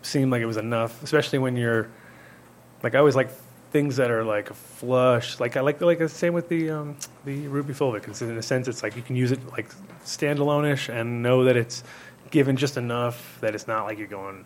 seem 0.00 0.30
like 0.30 0.40
it 0.40 0.46
was 0.46 0.56
enough, 0.56 1.02
especially 1.02 1.38
when 1.38 1.56
you're 1.56 1.88
like 2.82 2.94
I 2.94 2.98
always 2.98 3.16
like 3.16 3.28
things 3.70 3.96
that 3.96 4.10
are 4.10 4.24
like 4.24 4.52
flush. 4.52 5.38
Like 5.40 5.56
I 5.56 5.60
like 5.60 5.80
like 5.80 5.98
the 5.98 6.08
same 6.08 6.32
with 6.34 6.48
the 6.48 6.70
um, 6.70 6.96
the 7.24 7.48
Ruby 7.48 7.74
Fulvic. 7.74 8.08
It's 8.08 8.22
in 8.22 8.36
a 8.36 8.42
sense, 8.42 8.68
it's 8.68 8.82
like 8.82 8.96
you 8.96 9.02
can 9.02 9.16
use 9.16 9.32
it 9.32 9.40
like 9.52 9.68
standalone-ish 10.04 10.88
and 10.88 11.22
know 11.22 11.44
that 11.44 11.56
it's 11.56 11.84
given 12.30 12.56
just 12.56 12.76
enough 12.76 13.38
that 13.40 13.54
it's 13.54 13.66
not 13.66 13.84
like 13.84 13.98
you're 13.98 14.06
going 14.06 14.44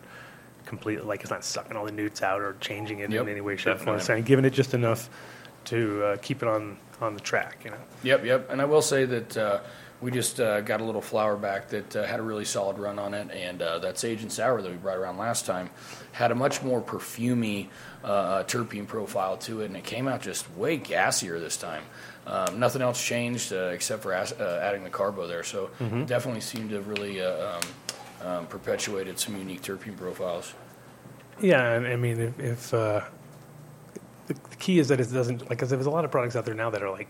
completely 0.65 1.03
like 1.05 1.21
it's 1.21 1.29
not 1.31 1.43
sucking 1.43 1.75
all 1.75 1.85
the 1.85 1.91
newts 1.91 2.21
out 2.21 2.41
or 2.41 2.55
changing 2.61 2.99
it 2.99 3.11
Yep, 3.11 3.23
in 3.23 3.29
any 3.29 3.41
way, 3.41 3.55
shape, 3.57 3.75
or 3.75 3.77
form. 3.79 3.97
definitely. 3.97 4.19
It's 4.21 4.27
giving 4.27 4.45
it 4.45 4.51
just 4.53 4.73
enough 4.73 5.09
to 5.65 6.03
uh, 6.03 6.17
keep 6.21 6.41
it 6.41 6.47
on 6.47 6.77
on 7.01 7.13
the 7.15 7.19
track. 7.21 7.59
You 7.63 7.71
know. 7.71 7.77
Yep, 8.03 8.25
yep. 8.25 8.49
And 8.49 8.61
I 8.61 8.65
will 8.65 8.81
say 8.81 9.05
that 9.05 9.37
uh, 9.37 9.59
we 10.03 10.11
just 10.11 10.39
uh, 10.39 10.61
got 10.61 10.81
a 10.81 10.83
little 10.83 11.01
flour 11.01 11.37
back 11.37 11.69
that 11.69 11.95
uh, 11.95 12.03
had 12.03 12.19
a 12.19 12.23
really 12.23 12.45
solid 12.45 12.77
run 12.77 12.99
on 12.99 13.13
it, 13.13 13.31
and 13.31 13.61
uh, 13.61 13.79
that 13.79 13.97
sage 13.97 14.21
and 14.21 14.31
sour 14.31 14.61
that 14.61 14.69
we 14.69 14.77
brought 14.77 14.97
around 14.97 15.17
last 15.17 15.45
time 15.45 15.69
had 16.11 16.29
a 16.31 16.35
much 16.35 16.61
more 16.61 16.81
perfumey 16.81 17.67
uh, 18.03 18.43
terpene 18.43 18.85
profile 18.85 19.37
to 19.37 19.61
it, 19.61 19.65
and 19.65 19.77
it 19.77 19.83
came 19.83 20.07
out 20.07 20.21
just 20.21 20.45
way 20.57 20.77
gassier 20.77 21.39
this 21.39 21.57
time. 21.57 21.83
Um, 22.27 22.59
nothing 22.59 22.81
else 22.81 23.03
changed 23.03 23.51
uh, 23.53 23.71
except 23.73 24.03
for 24.03 24.13
as- 24.13 24.33
uh, 24.33 24.59
adding 24.61 24.83
the 24.83 24.89
carbo 24.89 25.25
there, 25.27 25.43
so 25.43 25.69
Mm-hmm. 25.79 26.03
definitely 26.05 26.41
seemed 26.41 26.69
to 26.69 26.75
have 26.75 26.87
really 26.87 27.21
uh, 27.21 27.57
um, 28.21 28.27
um, 28.27 28.47
perpetuated 28.47 29.17
some 29.19 29.37
unique 29.37 29.61
terpene 29.61 29.95
profiles. 29.97 30.53
Yeah, 31.41 31.71
and 31.73 31.87
I 31.87 31.95
mean, 31.95 32.19
if, 32.19 32.39
if 32.39 32.73
uh, 32.73 33.01
the, 34.27 34.33
the 34.49 34.55
key 34.57 34.79
is 34.79 34.89
that 34.89 34.99
it 34.99 35.11
doesn't 35.11 35.39
like 35.41 35.49
because 35.49 35.69
there's 35.69 35.85
a 35.85 35.89
lot 35.89 36.05
of 36.05 36.11
products 36.11 36.35
out 36.35 36.45
there 36.45 36.53
now 36.53 36.69
that 36.69 36.81
are 36.83 36.91
like 36.91 37.09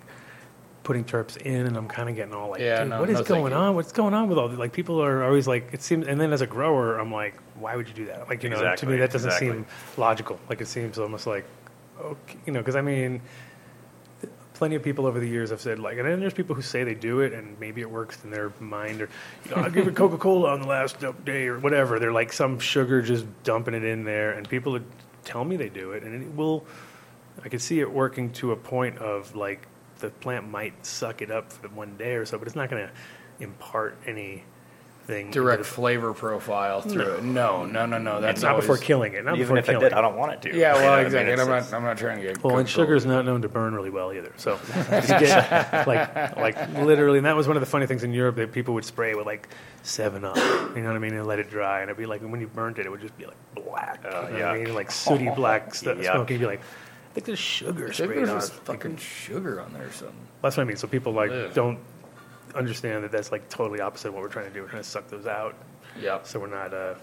putting 0.84 1.06
terps 1.06 1.38
in, 1.38 1.65
and 1.65 1.78
I'm 1.78 1.88
kind 1.88 2.10
of 2.10 2.15
getting 2.15 2.34
all 2.34 2.50
like, 2.50 2.60
Yeah, 2.62 2.84
no- 2.84 3.00
what 3.00 3.10
is 3.10 3.19
no, 3.19 3.24
going 3.24 3.54
on? 3.54 3.76
What's 3.76 3.91
going 3.91 4.13
on 4.13 4.30
with 4.30 4.38
all 4.38 4.50
the 4.50 4.58
like 4.58 4.74
people 4.74 5.02
are 5.02 5.24
always 5.24 5.48
like 5.48 5.74
it 5.74 5.82
seems, 5.82 6.08
and 6.08 6.19
then 6.19 6.34
as 6.34 6.41
a 6.41 6.48
grower, 6.48 7.00
I'm 7.00 7.12
like, 7.12 7.36
why 7.56 7.76
would 7.76 7.88
you 7.88 7.93
do 7.93 8.06
that? 8.06 8.28
Like 8.30 8.43
you 8.43 8.50
know, 8.50 8.76
to 8.76 8.86
me 8.86 8.98
that 8.98 9.12
doesn't 9.12 9.30
exactly. 9.30 9.50
seem 9.50 9.65
logical. 9.98 10.39
Like 10.50 10.62
it 10.62 10.67
seems 10.67 11.00
almost 11.00 11.26
like, 11.26 11.46
okay, 12.00 12.38
you 12.46 12.54
know, 12.54 12.60
because 12.60 12.76
I 12.76 12.82
mean. 12.82 13.22
Plenty 14.56 14.76
of 14.76 14.84
people 14.84 15.08
over 15.08 15.19
the 15.19 15.28
years 15.28 15.50
have 15.50 15.60
said 15.60 15.80
like, 15.80 15.98
and 15.98 16.08
then 16.08 16.19
there's 16.19 16.36
people 16.36 16.56
who 16.56 16.62
say 16.62 16.84
they 16.84 16.93
do 16.93 17.22
it, 17.22 17.34
and 17.34 17.60
maybe 17.60 17.82
it 17.82 17.89
works 17.89 18.24
in 18.24 18.30
their 18.30 18.54
mind, 18.60 19.02
or 19.02 19.10
you 19.43 19.52
know, 19.52 19.63
I'll 19.63 19.72
give 19.72 19.88
it 19.88 19.96
Coca 19.96 20.17
Cola 20.17 20.52
on 20.52 20.62
the 20.62 20.67
last 20.67 20.98
day 21.26 21.48
or 21.48 21.58
whatever. 21.58 21.98
They're 22.00 22.13
like 22.13 22.32
some 22.32 22.60
sugar 22.60 23.02
just 23.02 23.26
dumping 23.43 23.74
it 23.74 23.84
in 23.84 24.04
there, 24.04 24.32
and 24.32 24.48
people 24.48 24.80
tell 25.26 25.43
me 25.43 25.58
they 25.58 25.69
do 25.69 25.93
it, 25.93 26.04
and 26.04 26.22
it 26.24 26.36
will. 26.36 26.65
I 27.43 27.50
could 27.50 27.62
see 27.62 27.80
it 27.80 27.91
working 27.91 28.32
to 28.34 28.52
a 28.52 28.56
point 28.56 29.00
of 29.00 29.36
like 29.36 29.67
the 30.04 30.10
plant 30.10 30.50
might 30.50 30.86
suck 30.86 31.22
it 31.22 31.32
up 31.32 31.52
for 31.54 31.70
one 31.70 31.96
day 31.96 32.16
or 32.16 32.26
so, 32.26 32.38
but 32.38 32.46
it's 32.48 32.58
not 32.58 32.70
going 32.70 32.86
to 32.86 32.92
impart 33.44 33.98
anything 34.06 34.44
Direct 35.32 35.66
flavor 35.66 36.13
profile 36.13 36.82
through 36.82 37.16
it. 37.16 37.24
No, 37.24 37.66
no, 37.66 37.86
no, 37.86 37.98
no. 37.98 38.22
That's 38.22 38.42
not 38.42 38.56
before 38.56 38.78
killing 38.78 39.13
it. 39.13 39.26
Not 39.26 39.36
Even 39.36 39.44
before 39.44 39.58
if 39.58 39.63
it 39.68 39.72
killing 39.74 39.84
did, 39.89 39.94
I 39.94 40.02
don't 40.02 40.16
want 40.18 40.34
it 40.34 40.42
to. 40.44 40.58
Yeah, 40.58 40.74
You 40.76 40.80
know 40.80 40.86
well, 40.86 40.94
I 40.94 40.98
mean? 40.98 41.06
exactly. 41.08 41.32
And 41.34 41.42
I'm 41.42 41.48
It's- 41.50 41.72
not. 41.72 41.78
I'm 41.78 41.84
not 41.84 41.98
trying 41.98 42.18
to 42.18 42.24
get. 42.24 42.44
Well, 42.44 42.58
and 42.58 42.66
control. 42.68 42.86
sugar 42.86 42.96
is 42.96 43.06
not 43.06 43.26
known 43.26 43.42
to 43.42 43.50
burn 43.50 43.74
really 43.74 43.89
well 43.89 44.13
either. 44.13 44.32
So, 44.38 44.60
if 44.63 45.08
get, 45.08 45.88
like, 45.88 46.38
like 46.38 46.74
literally, 46.74 47.18
and 47.18 47.26
that 47.26 47.36
was 47.36 47.48
one 47.48 47.58
of 47.58 47.62
the 47.62 47.68
funny 47.68 47.86
things 47.86 48.04
in 48.04 48.13
Europe 48.13 48.36
that 48.38 48.52
people 48.54 48.74
would 48.76 48.86
spray 48.86 49.13
with 49.13 49.26
like 49.26 49.50
Seven 49.84 50.24
Up. 50.24 50.38
You 50.38 50.82
know 50.82 50.88
what 50.88 50.96
I 50.96 51.00
mean? 51.00 51.13
And 51.13 51.28
let 51.28 51.39
it 51.39 51.50
dry, 51.50 51.82
and 51.82 51.89
it'd 51.89 51.98
be 51.98 52.06
like 52.06 52.22
when 52.22 52.39
you 52.39 52.48
burnt 52.48 52.78
it, 52.78 52.86
it 52.86 52.89
would 52.89 53.02
just 53.02 53.18
be 53.18 53.26
like 53.26 53.38
black. 53.56 54.04
Oh, 54.06 54.28
you 54.30 54.39
know 54.39 54.48
what 54.48 54.56
I 54.56 54.63
mean? 54.63 54.74
Like 54.74 54.92
sooty 54.92 55.28
oh, 55.28 55.36
black 55.36 55.76
stuff. 55.76 55.98
Yuck. 55.98 56.12
smoke. 56.12 56.30
You'd 56.30 56.39
be 56.39 56.46
like, 56.46 56.62
I 57.13 57.15
think 57.15 57.26
there's 57.28 57.39
sugar 57.39 57.93
sprayed 57.93 58.10
Sugar's 58.10 58.30
on. 58.49 58.58
fucking 58.65 58.97
sugar 58.97 59.62
on 59.62 59.71
there 59.73 59.86
or 59.86 59.91
something. 59.91 60.15
That's 60.41 60.58
what 60.58 60.63
I 60.63 60.65
mean. 60.65 60.78
So 60.78 60.88
people 60.88 61.13
like 61.13 61.30
Ugh. 61.30 61.54
don't 61.54 61.78
understand 62.56 63.04
that 63.04 63.12
that's 63.12 63.32
like 63.32 63.47
totally 63.49 63.82
opposite 63.82 64.08
of 64.08 64.13
what 64.15 64.23
we're 64.23 64.30
trying 64.30 64.47
to 64.47 64.54
do. 64.54 64.62
We're 64.63 64.69
trying 64.69 64.82
to 64.84 64.89
suck 64.89 65.08
those 65.10 65.28
out, 65.28 65.56
Yep. 66.02 66.26
so 66.26 66.39
we're 66.39 66.47
not 66.47 66.73
uh, 66.73 66.95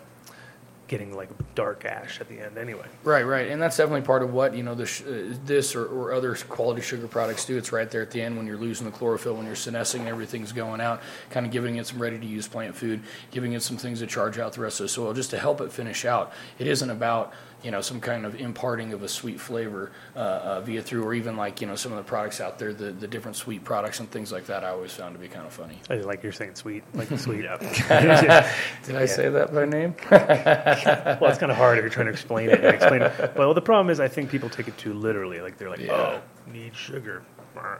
getting 0.88 1.14
like 1.14 1.28
dark 1.54 1.84
ash 1.84 2.20
at 2.20 2.28
the 2.28 2.40
end 2.40 2.58
anyway. 2.58 2.86
Right, 3.04 3.22
right, 3.22 3.48
and 3.48 3.62
that's 3.62 3.76
definitely 3.76 4.00
part 4.04 4.22
of 4.24 4.32
what 4.32 4.54
you 4.56 4.64
know 4.64 4.74
this, 4.74 5.00
uh, 5.02 5.32
this 5.46 5.76
or, 5.76 5.86
or 5.86 6.12
other 6.12 6.34
quality 6.34 6.82
sugar 6.82 7.06
products 7.06 7.44
do. 7.44 7.56
It's 7.56 7.70
right 7.70 7.88
there 7.88 8.02
at 8.02 8.10
the 8.10 8.20
end 8.20 8.36
when 8.36 8.48
you're 8.48 8.56
losing 8.56 8.86
the 8.86 8.92
chlorophyll, 8.92 9.34
when 9.36 9.46
you're 9.46 9.54
senescing, 9.54 10.06
everything's 10.06 10.50
going 10.50 10.80
out, 10.80 11.00
kind 11.30 11.46
of 11.46 11.52
giving 11.52 11.76
it 11.76 11.86
some 11.86 12.02
ready-to-use 12.02 12.48
plant 12.48 12.74
food, 12.74 13.00
giving 13.30 13.52
it 13.52 13.62
some 13.62 13.76
things 13.76 14.00
to 14.00 14.08
charge 14.08 14.38
out 14.40 14.52
the 14.54 14.60
rest 14.60 14.80
of 14.80 14.84
the 14.84 14.88
soil, 14.88 15.12
just 15.14 15.30
to 15.30 15.38
help 15.38 15.60
it 15.60 15.70
finish 15.72 16.04
out. 16.04 16.32
It 16.58 16.66
isn't 16.66 16.90
about 16.90 17.32
you 17.62 17.70
know 17.70 17.80
some 17.80 18.00
kind 18.00 18.24
of 18.24 18.34
imparting 18.40 18.92
of 18.92 19.02
a 19.02 19.08
sweet 19.08 19.40
flavor 19.40 19.92
uh, 20.16 20.18
uh, 20.18 20.60
via 20.62 20.82
through, 20.82 21.04
or 21.04 21.14
even 21.14 21.36
like 21.36 21.60
you 21.60 21.66
know 21.66 21.74
some 21.76 21.92
of 21.92 21.98
the 21.98 22.04
products 22.04 22.40
out 22.40 22.58
there, 22.58 22.72
the, 22.72 22.92
the 22.92 23.06
different 23.06 23.36
sweet 23.36 23.64
products 23.64 24.00
and 24.00 24.10
things 24.10 24.32
like 24.32 24.46
that. 24.46 24.64
I 24.64 24.68
always 24.68 24.92
found 24.92 25.14
to 25.14 25.20
be 25.20 25.28
kind 25.28 25.46
of 25.46 25.52
funny. 25.52 25.78
I 25.88 25.96
like 25.96 26.22
you're 26.22 26.32
saying 26.32 26.54
sweet, 26.54 26.84
like 26.94 27.08
sweet. 27.18 27.42
Did 27.60 28.96
I 28.96 29.06
say 29.06 29.28
that 29.28 29.52
by 29.52 29.64
name? 29.64 29.94
well, 30.10 31.26
it's 31.30 31.38
kind 31.38 31.52
of 31.52 31.58
hard 31.58 31.78
if 31.78 31.82
you're 31.82 31.90
trying 31.90 32.06
to 32.06 32.12
explain 32.12 32.48
it. 32.48 32.64
And 32.64 32.74
explain 32.74 33.02
it. 33.02 33.32
Well, 33.36 33.54
the 33.54 33.62
problem 33.62 33.90
is, 33.90 34.00
I 34.00 34.08
think 34.08 34.30
people 34.30 34.48
take 34.48 34.68
it 34.68 34.76
too 34.78 34.94
literally. 34.94 35.40
Like 35.40 35.58
they're 35.58 35.70
like, 35.70 35.80
Yeah. 35.80 35.92
"Oh, 35.92 36.22
need 36.52 36.74
sugar," 36.74 37.22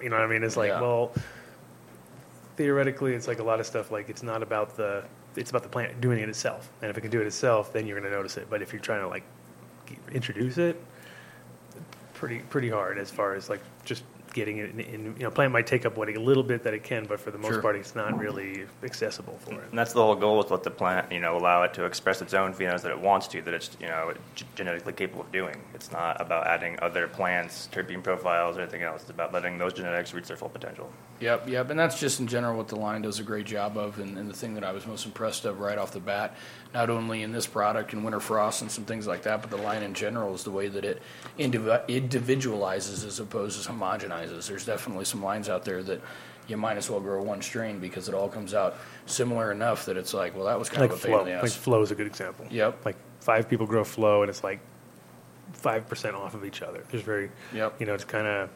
you 0.03 0.09
know 0.09 0.17
what 0.17 0.25
I 0.25 0.29
mean? 0.29 0.43
It's 0.43 0.57
like, 0.57 0.69
Yeah. 0.71 0.81
well, 0.81 1.13
theoretically, 2.57 3.15
it's 3.15 3.29
like 3.29 3.39
a 3.39 3.43
lot 3.45 3.61
of 3.61 3.67
stuff. 3.67 3.91
Like 3.91 4.09
it's 4.11 4.23
not 4.23 4.43
about 4.43 4.77
the, 4.77 5.05
it's 5.37 5.51
about 5.51 5.63
the 5.63 5.69
plant 5.69 6.01
doing 6.01 6.19
it 6.21 6.29
itself. 6.29 6.71
And 6.83 6.91
if 6.91 6.99
it 6.99 7.01
can 7.01 7.11
do 7.11 7.21
it 7.21 7.27
itself, 7.27 7.73
then 7.73 7.87
you're 7.87 7.99
going 7.99 8.11
to 8.11 8.17
notice 8.17 8.37
it. 8.37 8.49
But 8.51 8.63
if 8.63 8.73
you're 8.73 8.83
trying 8.83 9.01
to 9.01 9.09
like 9.09 9.25
introduce 10.13 10.59
it, 10.59 10.81
pretty 12.15 12.41
pretty 12.51 12.69
hard 12.69 12.99
as 12.99 13.11
far 13.11 13.35
as 13.35 13.49
like 13.49 13.61
just 13.85 14.03
getting 14.33 14.59
it 14.59 14.71
in, 14.71 14.81
in 14.81 15.05
you 15.17 15.25
know 15.25 15.31
plant 15.31 15.53
might 15.53 15.67
take 15.67 15.85
up 15.85 15.97
what 15.97 16.09
a 16.09 16.13
little 16.17 16.45
bit 16.45 16.63
that 16.63 16.73
it 16.73 16.85
can, 16.85 17.05
but 17.05 17.19
for 17.19 17.33
the 17.33 17.39
most 17.39 17.51
Sure. 17.55 17.63
part, 17.63 17.75
it's 17.75 17.97
not 17.97 18.17
really 18.17 18.65
accessible 18.85 19.37
for 19.41 19.55
it. 19.55 19.69
And 19.71 19.77
that's 19.79 19.93
the 19.93 20.01
whole 20.01 20.15
goal 20.15 20.39
with 20.39 20.53
let 20.53 20.63
the 20.63 20.71
plant, 20.71 21.11
you 21.11 21.19
know, 21.19 21.37
allow 21.37 21.65
it 21.65 21.75
to 21.75 21.85
express 21.85 22.23
its 22.23 22.33
own 22.33 22.55
phenotypes 22.55 22.83
that 22.83 22.93
it 22.93 23.01
wants 23.01 23.27
to, 23.29 23.43
that 23.43 23.53
it's, 23.55 23.77
you 23.81 23.89
know, 23.89 24.15
g- 24.37 24.45
genetically 24.55 24.93
capable 24.93 25.23
of 25.23 25.33
doing. 25.33 25.61
It's 25.75 25.91
not 25.91 26.21
about 26.21 26.47
adding 26.47 26.79
other 26.81 27.09
plants, 27.09 27.69
terpene 27.73 28.05
profiles, 28.05 28.57
or 28.57 28.61
anything 28.61 28.83
else. 28.83 29.03
It's 29.03 29.11
about 29.11 29.33
letting 29.33 29.59
those 29.59 29.73
genetics 29.73 30.15
reach 30.15 30.27
their 30.29 30.37
full 30.37 30.49
potential. 30.49 30.93
Yep, 31.19 31.49
yep, 31.49 31.71
and 31.71 31.79
that's 31.81 31.99
just 31.99 32.21
in 32.21 32.29
general 32.29 32.57
what 32.57 32.69
the 32.69 32.77
line 32.77 33.03
does 33.03 33.19
a 33.19 33.25
great 33.25 33.47
job 33.47 33.77
of, 33.77 33.99
and, 33.99 34.17
and 34.17 34.31
the 34.31 34.35
thing 34.35 34.55
that 34.55 34.63
I 34.63 34.71
was 34.71 34.87
most 34.87 35.07
impressed 35.07 35.45
of 35.45 35.59
right 35.59 35.77
off 35.77 35.91
the 35.93 35.99
bat, 36.01 36.37
not 36.73 36.89
only 36.89 37.23
in 37.23 37.33
this 37.33 37.47
product 37.47 37.93
and 37.93 38.05
Winter 38.05 38.21
Frost 38.21 38.63
and 38.63 38.71
some 38.71 38.85
things 38.85 39.07
like 39.07 39.23
that, 39.23 39.41
but 39.41 39.51
the 39.51 39.57
line 39.57 39.83
in 39.83 39.93
general 39.95 40.35
is 40.35 40.45
the 40.45 40.51
way 40.51 40.69
that 40.69 40.85
it 40.85 41.03
individualizes 41.39 43.05
as 43.05 43.19
opposed 43.21 43.63
to 43.63 43.69
homogenizes. 43.73 44.49
There's 44.49 44.67
definitely 44.67 45.05
some 45.05 45.23
lines 45.23 45.49
out 45.49 45.65
there 45.65 45.83
that 45.83 46.01
you 46.47 46.57
might 46.57 46.77
as 46.77 46.91
well 46.91 47.01
grow 47.01 47.23
one 47.23 47.43
strain 47.43 47.79
because 47.79 48.09
it 48.09 48.15
all 48.15 48.29
comes 48.29 48.55
out 48.55 48.77
similar 49.07 49.53
enough 49.53 49.85
that 49.87 49.97
it's 49.97 50.15
like, 50.15 50.35
well, 50.35 50.47
that 50.47 50.59
was 50.59 50.69
kind 50.69 50.83
Like 50.83 50.93
of 50.93 50.99
a 50.99 51.03
pain 51.03 51.13
flow, 51.13 51.25
in 51.27 51.37
the 51.37 51.43
like 51.43 51.51
flow 51.51 51.83
is 51.83 51.91
a 51.91 51.95
good 51.95 52.07
example. 52.07 52.47
Yep. 52.51 52.85
Like 52.85 52.97
five 53.21 53.49
people 53.49 53.67
grow 53.67 53.85
flow, 53.85 54.23
and 54.23 54.31
it's 54.31 54.43
like 54.45 54.61
five 55.53 55.89
percent 55.89 56.15
off 56.15 56.35
of 56.35 56.45
each 56.45 56.63
other. 56.63 56.85
There's 56.91 57.03
very, 57.03 57.31
Yep. 57.55 57.81
you 57.81 57.87
know, 57.87 57.95
it's 57.95 58.05
kind 58.05 58.27
of 58.27 58.51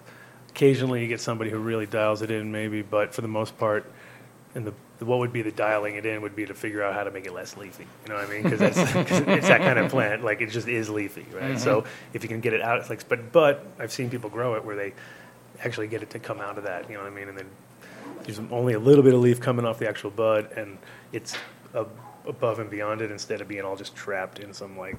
occasionally 0.50 1.02
you 1.02 1.08
get 1.08 1.20
somebody 1.20 1.50
who 1.50 1.58
really 1.58 1.86
dials 1.86 2.22
it 2.22 2.30
in, 2.30 2.52
maybe, 2.52 2.82
but 2.82 3.12
for 3.12 3.22
the 3.22 3.28
most 3.28 3.58
part, 3.58 3.90
the, 4.54 4.72
the 4.93 4.93
what 5.04 5.18
would 5.18 5.32
be 5.32 5.42
the 5.42 5.52
dialing 5.52 5.96
it 5.96 6.06
in 6.06 6.22
would 6.22 6.34
be 6.34 6.46
to 6.46 6.54
figure 6.54 6.82
out 6.82 6.94
how 6.94 7.04
to 7.04 7.10
make 7.10 7.26
it 7.26 7.32
less 7.32 7.56
leafy. 7.56 7.86
You 8.04 8.08
know 8.08 8.16
what 8.16 8.28
I 8.28 8.30
mean? 8.30 8.42
Because 8.42 8.60
it's 8.60 9.48
that 9.48 9.60
kind 9.60 9.78
of 9.78 9.90
plant. 9.90 10.24
Like 10.24 10.40
it 10.40 10.50
just 10.50 10.68
is 10.68 10.88
leafy, 10.90 11.26
right? 11.32 11.42
Mm-hmm. 11.42 11.58
So 11.58 11.84
if 12.12 12.22
you 12.22 12.28
can 12.28 12.40
get 12.40 12.52
it 12.52 12.60
out, 12.60 12.78
it's 12.78 12.90
like, 12.90 13.08
but 13.08 13.32
but 13.32 13.66
I've 13.78 13.92
seen 13.92 14.10
people 14.10 14.30
grow 14.30 14.54
it 14.54 14.64
where 14.64 14.76
they 14.76 14.94
actually 15.62 15.88
get 15.88 16.02
it 16.02 16.10
to 16.10 16.18
come 16.18 16.40
out 16.40 16.58
of 16.58 16.64
that. 16.64 16.88
You 16.88 16.96
know 16.96 17.04
what 17.04 17.12
I 17.12 17.14
mean? 17.14 17.28
And 17.28 17.38
then 17.38 17.46
there's 18.24 18.38
only 18.50 18.74
a 18.74 18.78
little 18.78 19.04
bit 19.04 19.14
of 19.14 19.20
leaf 19.20 19.40
coming 19.40 19.64
off 19.64 19.78
the 19.78 19.88
actual 19.88 20.10
bud, 20.10 20.50
and 20.56 20.78
it's 21.12 21.36
ab 21.74 21.88
above 22.26 22.58
and 22.58 22.70
beyond 22.70 23.02
it 23.02 23.10
instead 23.10 23.42
of 23.42 23.48
being 23.48 23.62
all 23.62 23.76
just 23.76 23.94
trapped 23.94 24.38
in 24.38 24.54
some 24.54 24.78
like 24.78 24.96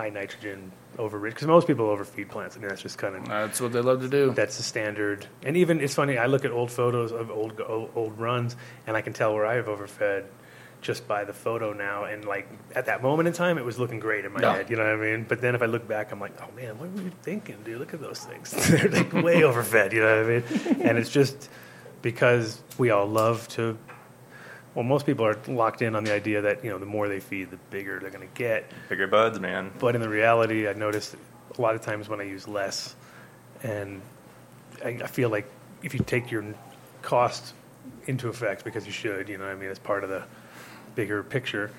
high 0.00 0.08
nitrogen 0.10 0.72
overrich. 0.96 1.30
Because 1.34 1.46
most 1.46 1.66
people 1.66 1.86
overfeed 1.86 2.28
plants. 2.30 2.56
I 2.56 2.60
mean, 2.60 2.68
that's 2.68 2.82
just 2.82 2.98
kind 2.98 3.14
of 3.16 3.26
That's 3.26 3.60
what 3.60 3.72
they 3.72 3.80
love 3.80 4.00
to 4.00 4.08
do. 4.08 4.32
that's 4.32 4.56
the 4.56 4.62
standard. 4.62 5.26
And 5.42 5.56
even 5.56 5.80
it's 5.80 5.94
funny. 5.94 6.16
I 6.18 6.26
look 6.26 6.44
at 6.44 6.50
old 6.50 6.70
photos 6.70 7.12
of 7.12 7.30
old 7.30 7.60
old, 7.60 7.90
old 7.94 8.18
runs, 8.18 8.56
and 8.86 8.96
I 8.96 9.02
can 9.02 9.12
tell 9.12 9.34
where 9.34 9.46
I 9.46 9.54
have 9.56 9.68
overfed 9.68 10.24
just 10.80 11.06
by 11.06 11.24
the 11.24 11.34
photo 11.34 11.74
now. 11.74 12.04
And 12.04 12.24
like 12.24 12.48
at 12.74 12.86
that 12.86 13.02
moment 13.02 13.28
in 13.28 13.34
time, 13.34 13.58
it 13.58 13.64
was 13.64 13.78
looking 13.78 14.00
great 14.00 14.24
in 14.24 14.32
my 14.32 14.40
head. 14.40 14.70
You 14.70 14.76
know 14.76 14.84
what 14.84 14.94
I 15.06 15.10
mean? 15.10 15.26
But 15.28 15.42
then 15.42 15.54
if 15.54 15.60
I 15.60 15.66
look 15.66 15.86
back, 15.86 16.10
I'm 16.12 16.20
like, 16.20 16.32
oh 16.42 16.50
man, 16.56 16.78
what 16.78 16.90
were 16.92 17.02
you 17.02 17.12
thinking, 17.22 17.56
dude? 17.64 17.78
Look 17.78 17.92
at 17.92 18.00
those 18.00 18.20
things. 18.20 18.50
They're 18.68 18.88
like 18.88 19.12
way 19.12 19.42
overfed. 19.42 19.92
You 19.92 20.00
know 20.00 20.22
what 20.22 20.30
I 20.32 20.40
mean? 20.40 20.80
And 20.86 20.96
it's 20.98 21.10
just 21.10 21.50
because 22.00 22.62
we 22.78 22.90
all 22.90 23.06
love 23.06 23.46
to. 23.48 23.76
Well, 24.74 24.84
most 24.84 25.04
people 25.04 25.26
are 25.26 25.36
locked 25.48 25.82
in 25.82 25.96
on 25.96 26.04
the 26.04 26.12
idea 26.12 26.42
that 26.42 26.64
you 26.64 26.70
know 26.70 26.78
the 26.78 26.86
more 26.86 27.08
they 27.08 27.20
feed, 27.20 27.50
the 27.50 27.58
bigger 27.70 27.98
they're 27.98 28.10
going 28.10 28.26
to 28.26 28.34
get. 28.34 28.70
Bigger 28.88 29.08
buds, 29.08 29.40
man. 29.40 29.72
But 29.78 29.94
in 29.94 30.00
the 30.00 30.08
reality, 30.08 30.68
I 30.68 30.74
noticed 30.74 31.16
a 31.56 31.60
lot 31.60 31.74
of 31.74 31.80
times 31.80 32.08
when 32.08 32.20
I 32.20 32.24
use 32.24 32.46
less, 32.46 32.94
and 33.62 34.00
I, 34.84 35.00
I 35.02 35.06
feel 35.06 35.28
like 35.28 35.50
if 35.82 35.94
you 35.94 36.00
take 36.00 36.30
your 36.30 36.44
cost 37.02 37.54
into 38.06 38.28
effect, 38.28 38.64
because 38.64 38.86
you 38.86 38.92
should, 38.92 39.28
you 39.28 39.38
know, 39.38 39.44
what 39.44 39.52
I 39.52 39.56
mean, 39.56 39.70
it's 39.70 39.78
part 39.78 40.04
of 40.04 40.10
the 40.10 40.24
bigger 40.94 41.22
picture. 41.22 41.70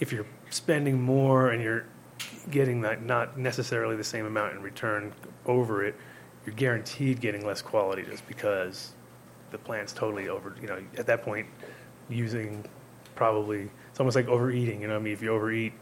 If 0.00 0.12
you're 0.12 0.26
spending 0.50 1.00
more 1.00 1.50
and 1.50 1.62
you're 1.62 1.84
getting 2.50 2.82
that 2.82 3.02
not 3.02 3.38
necessarily 3.38 3.96
the 3.96 4.04
same 4.04 4.26
amount 4.26 4.54
in 4.54 4.62
return 4.62 5.12
over 5.46 5.84
it, 5.84 5.94
you're 6.44 6.54
guaranteed 6.54 7.20
getting 7.20 7.46
less 7.46 7.62
quality 7.62 8.02
just 8.02 8.26
because 8.26 8.92
the 9.50 9.58
plant's 9.58 9.92
totally 9.92 10.28
over. 10.28 10.54
You 10.60 10.68
know, 10.68 10.82
at 10.96 11.06
that 11.06 11.22
point, 11.22 11.46
using 12.12 12.64
probably 13.14 13.68
it's 13.90 14.00
almost 14.00 14.16
like 14.16 14.28
overeating. 14.28 14.80
You 14.82 14.88
know, 14.88 14.94
what 14.94 15.00
I 15.00 15.04
mean, 15.04 15.12
if 15.12 15.22
you 15.22 15.30
overeat, 15.32 15.72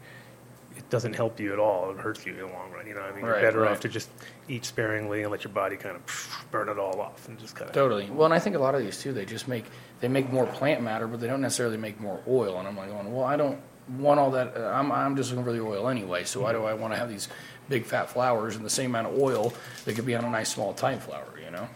it 0.77 0.89
doesn't 0.89 1.13
help 1.13 1.39
you 1.39 1.53
at 1.53 1.59
all. 1.59 1.91
It 1.91 1.97
hurts 1.97 2.25
you 2.25 2.33
in 2.33 2.39
the 2.39 2.45
long 2.45 2.71
run. 2.71 2.87
You 2.87 2.93
know, 2.93 3.01
what 3.01 3.11
I 3.11 3.15
mean, 3.15 3.25
Right, 3.25 3.41
you're 3.41 3.51
better 3.51 3.61
right. 3.61 3.71
off 3.71 3.79
to 3.81 3.89
just 3.89 4.09
eat 4.47 4.65
sparingly 4.65 5.21
and 5.23 5.31
let 5.31 5.43
your 5.43 5.53
body 5.53 5.75
kind 5.77 5.95
of 5.95 6.45
burn 6.51 6.69
it 6.69 6.77
all 6.77 6.99
off 6.99 7.27
and 7.27 7.37
just 7.39 7.55
kind 7.55 7.69
of. 7.69 7.75
Totally. 7.75 8.09
Well, 8.09 8.25
and 8.25 8.33
I 8.33 8.39
think 8.39 8.55
a 8.55 8.59
lot 8.59 8.75
of 8.75 8.81
these 8.81 8.97
too, 8.99 9.13
they 9.13 9.25
just 9.25 9.47
make 9.47 9.65
they 9.99 10.07
make 10.07 10.31
more 10.31 10.45
plant 10.45 10.81
matter, 10.81 11.07
but 11.07 11.19
they 11.19 11.27
don't 11.27 11.41
necessarily 11.41 11.77
make 11.77 11.99
more 11.99 12.19
oil. 12.27 12.57
And 12.59 12.67
I'm 12.67 12.75
like, 12.77 12.89
going, 12.89 13.13
well, 13.13 13.25
I 13.25 13.35
don't 13.37 13.59
want 13.97 14.19
all 14.19 14.31
that. 14.31 14.55
uh, 14.57 14.67
I'm 14.73 14.91
I'm 14.91 15.15
just 15.15 15.29
looking 15.31 15.45
for 15.45 15.53
the 15.53 15.61
oil 15.61 15.89
anyway. 15.89 16.23
So 16.25 16.41
why 16.41 16.51
do 16.53 16.63
I 16.63 16.73
want 16.73 16.93
to 16.93 16.99
have 16.99 17.09
these 17.09 17.27
big 17.69 17.85
fat 17.85 18.09
flowers 18.09 18.55
and 18.55 18.65
the 18.65 18.69
same 18.69 18.91
amount 18.91 19.07
of 19.13 19.21
oil 19.21 19.53
that 19.85 19.95
could 19.95 20.05
be 20.05 20.15
on 20.15 20.25
a 20.25 20.29
nice 20.29 20.53
small 20.53 20.73
tine 20.73 20.99
flower? 20.99 21.27
You 21.43 21.51
know. 21.51 21.67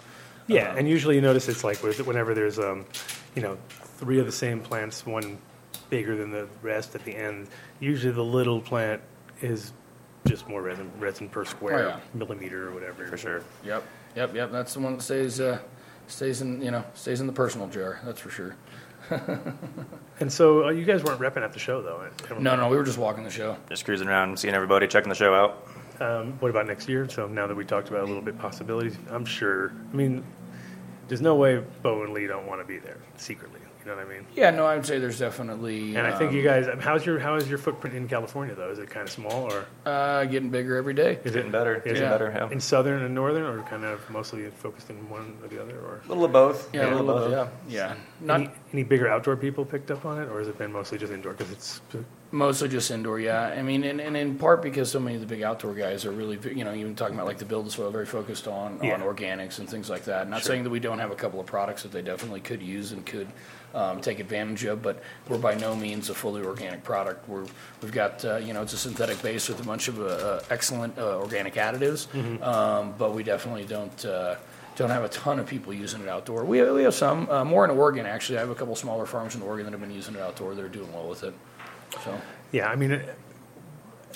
Yeah, 0.48 0.72
Um, 0.72 0.78
and 0.80 0.90
usually 0.90 1.16
you 1.16 1.22
notice 1.22 1.48
it's 1.50 1.64
like 1.64 1.78
whenever 1.82 2.36
there's, 2.36 2.60
um, 2.60 2.86
you 3.36 3.42
know, 3.42 3.58
three 3.98 4.20
of 4.20 4.26
the 4.26 4.32
same 4.32 4.60
plants, 4.62 5.06
one 5.06 5.38
bigger 5.90 6.16
than 6.16 6.32
the 6.32 6.48
rest 6.62 6.96
at 6.96 7.04
the 7.06 7.16
end. 7.16 7.48
Usually 7.80 8.12
the 8.14 8.24
little 8.24 8.62
plant 8.62 9.02
is 9.42 9.72
just 10.26 10.48
more 10.48 10.62
resin, 10.62 10.90
resin 11.00 11.30
per 11.30 11.46
square 11.46 11.86
Oh, 11.86 11.88
yeah. 11.90 12.00
millimeter 12.14 12.68
or 12.70 12.72
whatever. 12.74 13.06
For 13.08 13.18
sure. 13.18 13.44
Yep. 13.64 13.84
Yep. 14.16 14.34
Yep. 14.36 14.52
That's 14.52 14.74
the 14.74 14.80
one 14.80 14.96
that 14.98 15.02
stays 15.04 15.40
uh, 15.40 15.60
stays 16.08 16.42
in 16.42 16.62
you 16.62 16.72
know 16.72 16.84
stays 16.94 17.22
in 17.22 17.28
the 17.28 17.34
personal 17.34 17.68
jar. 17.68 18.00
That's 18.06 18.20
for 18.20 18.30
sure. 18.30 18.56
And 20.20 20.32
so 20.32 20.68
uh, 20.68 20.70
you 20.70 20.86
guys 20.86 21.04
weren't 21.04 21.20
repping 21.20 21.44
at 21.44 21.52
the 21.52 21.60
show 21.60 21.82
though. 21.82 21.98
I- 22.32 22.34
I 22.34 22.40
No, 22.40 22.56
no, 22.56 22.70
we 22.70 22.78
were 22.78 22.86
just 22.86 22.98
walking 22.98 23.26
the 23.26 23.30
show. 23.30 23.58
Just 23.70 23.84
cruising 23.84 24.08
around, 24.08 24.40
seeing 24.40 24.54
everybody, 24.54 24.88
checking 24.88 25.10
the 25.10 25.16
show 25.16 25.34
out. 25.36 25.68
Um, 26.00 26.34
what 26.40 26.50
about 26.50 26.68
next 26.68 26.88
year? 26.88 27.08
So 27.10 27.28
now 27.28 27.48
that 27.48 27.56
we 27.56 27.66
talked 27.66 27.90
about 27.90 28.04
a 28.04 28.06
little 28.06 28.22
bit 28.22 28.40
possibilities, 28.40 28.98
I'm 29.10 29.26
sure. 29.26 29.74
I 29.92 29.96
mean, 29.96 30.24
there's 31.10 31.20
no 31.22 31.36
way 31.36 31.62
Bo 31.82 32.04
and 32.04 32.14
Lee 32.14 32.28
don't 32.28 32.48
want 32.48 32.62
to 32.62 32.66
be 32.66 32.78
there 32.80 32.98
secretly. 33.18 33.60
You 33.86 33.92
know 33.92 33.98
what 33.98 34.08
I 34.08 34.10
mean? 34.10 34.26
Yeah. 34.36 34.50
No, 34.50 34.66
I 34.66 34.76
would 34.76 34.86
say 34.86 34.98
there's 34.98 35.20
definitely. 35.20 35.96
And 35.96 36.08
I 36.08 36.18
think 36.18 36.32
um, 36.32 36.36
you 36.36 36.42
guys, 36.42 36.66
how's 36.80 37.06
your 37.06 37.20
how 37.20 37.36
is 37.36 37.48
your 37.48 37.60
footprint 37.60 37.96
in 37.96 38.08
California 38.08 38.56
though? 38.56 38.72
Is 38.72 38.80
it 38.80 38.90
kind 38.90 39.04
of 39.08 39.12
small 39.12 39.44
or 39.54 39.66
uh, 39.86 40.26
getting 40.26 40.50
bigger 40.50 40.76
every 40.76 40.96
day. 40.96 41.20
is 41.24 41.34
Getting 41.34 41.50
it 41.50 41.52
better. 41.52 41.76
Is 41.76 41.84
Getting 41.84 42.02
Yeah. 42.02 42.10
better, 42.10 42.34
yeah. 42.36 42.50
in 42.52 42.60
southern 42.60 43.04
and 43.04 43.14
northern, 43.14 43.44
or 43.44 43.62
kind 43.64 43.86
of 43.86 44.10
mostly 44.10 44.50
focused 44.50 44.90
in 44.90 45.08
one 45.08 45.38
or 45.44 45.48
the 45.50 45.62
other? 45.62 45.78
Or 45.80 46.02
A 46.04 46.08
little 46.08 46.26
of 46.26 46.32
both. 46.32 46.74
Yeah, 46.74 46.88
a 46.88 46.96
little 46.96 47.12
of 47.12 47.30
bit. 47.30 47.36
both. 47.38 47.50
Yeah. 47.68 47.90
Yeah. 47.92 47.96
Not 48.22 48.40
any, 48.42 48.50
any 48.74 48.84
bigger 48.84 49.08
outdoor 49.08 49.36
people 49.38 49.64
picked 49.66 49.92
up 49.92 50.04
on 50.04 50.20
it, 50.20 50.30
or 50.30 50.40
has 50.40 50.48
it 50.48 50.58
been 50.58 50.72
mostly 50.74 50.98
just 50.98 51.14
indoor? 51.14 51.34
Because 51.34 51.52
it's 51.52 51.82
Mostly 52.36 52.68
just 52.68 52.92
indoor, 52.92 53.18
yeah. 53.18 53.44
I 53.44 53.62
mean, 53.62 53.86
and, 53.86 54.02
and 54.02 54.18
in 54.18 54.36
part 54.38 54.62
because 54.62 54.92
so 54.92 55.00
many 55.00 55.16
of 55.16 55.22
the 55.22 55.28
big 55.28 55.42
outdoor 55.42 55.74
guys 55.74 56.04
are 56.04 56.12
really, 56.12 56.38
you 56.54 56.66
know, 56.66 56.74
even 56.74 56.94
talking 56.94 57.16
about 57.16 57.28
like 57.28 57.38
the 57.38 57.46
build 57.46 57.66
as 57.66 57.78
well, 57.78 57.90
very 57.92 58.06
focused 58.06 58.46
on, 58.46 58.78
Yeah. 58.84 58.96
on 58.96 59.02
organics 59.02 59.60
and 59.60 59.70
things 59.70 59.90
like 59.90 60.04
that. 60.04 60.30
Not 60.30 60.42
Sure. 60.42 60.50
saying 60.50 60.64
that 60.66 60.70
we 60.70 60.82
don't 60.82 61.00
have 61.00 61.12
a 61.12 61.16
couple 61.16 61.40
of 61.40 61.46
products 61.46 61.84
that 61.84 61.94
they 61.94 62.02
definitely 62.02 62.42
could 62.42 62.62
use 62.62 62.92
and 62.92 63.06
could 63.06 63.28
um, 63.74 64.02
take 64.02 64.20
advantage 64.20 64.66
of, 64.66 64.82
but 64.82 65.02
we're 65.30 65.38
by 65.38 65.56
no 65.56 65.76
means 65.78 66.10
a 66.10 66.14
fully 66.14 66.44
organic 66.44 66.84
product. 66.84 67.28
We're, 67.30 67.46
we've 67.82 67.92
got, 67.94 68.24
uh, 68.26 68.36
you 68.38 68.52
know, 68.54 68.62
it's 68.64 68.74
a 68.74 68.78
synthetic 68.78 69.22
base 69.22 69.48
with 69.48 69.62
a 69.62 69.64
bunch 69.64 69.88
of 69.88 70.02
uh, 70.02 70.06
uh, 70.06 70.44
excellent 70.50 70.98
uh, 70.98 71.18
organic 71.20 71.54
additives, 71.56 72.08
Mm-hmm. 72.08 72.44
um, 72.44 72.94
but 72.98 73.14
we 73.14 73.24
definitely 73.24 73.64
don't. 73.66 74.04
Uh, 74.06 74.36
don't 74.78 74.90
have 74.90 75.06
a 75.06 75.08
ton 75.10 75.40
of 75.40 75.46
people 75.48 75.74
using 75.74 76.02
it 76.02 76.10
outdoor. 76.10 76.44
We, 76.44 76.62
we 76.70 76.84
have 76.84 76.94
some, 76.94 77.30
uh, 77.30 77.46
more 77.46 77.64
in 77.64 77.72
Oregon 77.72 78.06
actually. 78.06 78.40
I 78.40 78.42
have 78.42 78.50
a 78.50 78.56
couple 78.56 78.76
smaller 78.76 79.06
farms 79.06 79.34
in 79.34 79.42
Oregon 79.42 79.64
that 79.66 79.72
have 79.72 79.80
been 79.80 79.90
using 79.90 80.16
it 80.16 80.20
outdoor. 80.22 80.54
They're 80.54 80.68
doing 80.68 80.92
well 80.92 81.08
with 81.08 81.24
it. 81.24 81.34
So. 82.04 82.20
yeah. 82.52 82.70
I 82.70 82.76
mean, 82.76 82.92
it, 82.92 83.18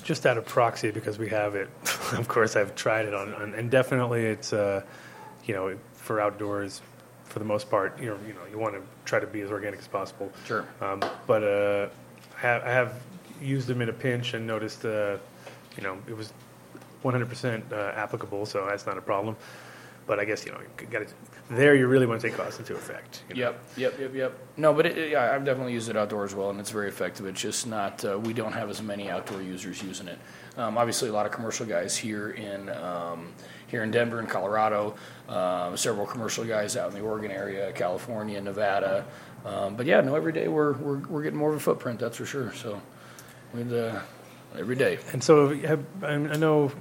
just 0.04 0.26
out 0.26 0.38
of 0.38 0.46
proxy 0.46 0.92
because 0.92 1.20
we 1.20 1.30
have 1.30 1.56
it. 1.56 1.70
of 2.14 2.28
course, 2.28 2.56
I've 2.56 2.76
tried 2.76 3.06
it 3.06 3.14
on, 3.14 3.34
on 3.34 3.54
and 3.54 3.70
definitely 3.70 4.26
it's 4.26 4.54
uh, 4.54 4.84
you 5.46 5.54
know 5.54 5.78
for 5.94 6.20
outdoors. 6.20 6.82
For 7.26 7.38
the 7.38 7.46
most 7.46 7.70
part, 7.70 8.00
you 8.00 8.08
know, 8.08 8.18
you 8.28 8.34
know, 8.34 8.40
you 8.52 8.58
want 8.58 8.74
to 8.74 8.82
try 9.06 9.20
to 9.20 9.28
be 9.28 9.42
as 9.42 9.52
organic 9.52 9.80
as 9.80 9.88
possible. 9.88 10.32
Sure. 10.46 10.66
Um, 10.82 11.00
but 11.28 11.44
uh, 11.44 11.90
I, 12.36 12.42
have, 12.42 12.64
I 12.64 12.72
have 12.72 12.96
used 13.40 13.68
them 13.68 13.84
in 13.84 13.90
a 13.90 13.94
pinch 13.94 14.34
and 14.34 14.48
noticed, 14.48 14.84
uh, 14.84 15.18
you 15.78 15.84
know, 15.84 16.00
it 16.08 16.18
was 16.18 16.34
100% 17.04 17.72
uh, 17.72 17.76
applicable, 17.96 18.46
so 18.46 18.66
that's 18.66 18.86
not 18.86 18.98
a 18.98 19.02
problem. 19.02 19.36
But 20.10 20.20
I 20.20 20.26
guess 20.26 20.44
you 20.44 20.52
know, 20.52 20.58
you 20.82 20.88
got 20.88 21.08
to 21.08 21.14
there. 21.52 21.76
You 21.76 21.86
really 21.88 22.08
want 22.08 22.20
to 22.20 22.28
take 22.28 22.36
cost 22.36 22.58
into 22.60 22.74
effect. 22.76 23.24
you 23.30 23.36
know. 23.36 23.42
Yep, 23.42 23.62
yep, 23.78 24.00
yep, 24.00 24.14
yep. 24.16 24.40
No, 24.58 24.74
but 24.74 24.88
it, 24.88 24.98
it- 24.98 25.12
yeah, 25.12 25.32
I've 25.34 25.46
definitely 25.46 25.74
used 25.74 25.88
it 25.88 25.96
outdoors 25.96 26.32
as 26.32 26.36
well, 26.36 26.50
and 26.50 26.60
it's 26.60 26.72
very 26.72 26.88
effective. 26.90 27.28
It's 27.28 27.40
just 27.40 27.68
not, 27.68 28.04
uh, 28.04 28.18
we 28.20 28.34
don't 28.34 28.52
have 28.54 28.70
as 28.72 28.82
many 28.82 29.08
outdoor 29.10 29.42
users 29.44 29.84
using 29.84 30.08
it. 30.08 30.18
Um, 30.58 30.80
obviously, 30.80 31.10
a 31.10 31.14
lot 31.14 31.28
of 31.28 31.32
commercial 31.32 31.66
guys 31.68 31.96
here 31.96 32.32
in 32.32 32.70
um, 32.70 33.32
here 33.68 33.84
in 33.84 33.92
Denver 33.92 34.18
and 34.20 34.28
Colorado, 34.28 34.96
um, 35.30 35.78
several 35.78 36.08
commercial 36.08 36.44
guys 36.44 36.76
out 36.76 36.90
in 36.92 36.96
the 37.00 37.06
Oregon 37.06 37.30
area, 37.30 37.72
California, 37.72 38.42
Nevada. 38.42 39.06
Um, 39.46 39.76
but 39.76 39.86
yeah, 39.86 40.02
no, 40.02 40.16
every 40.16 40.34
day 40.34 40.48
we're, 40.48 40.74
we're 40.74 40.98
we're 41.08 41.22
getting 41.22 41.38
more 41.38 41.52
of 41.52 41.56
a 41.56 41.60
footprint, 41.60 42.00
that's 42.00 42.18
for 42.18 42.26
sure. 42.26 42.52
So, 42.56 42.82
with 43.54 43.72
uh, 43.72 44.00
every 44.58 44.76
day. 44.76 44.98
And 45.14 45.24
so, 45.24 45.56
have, 45.56 45.86
I 46.04 46.18
know, 46.18 46.72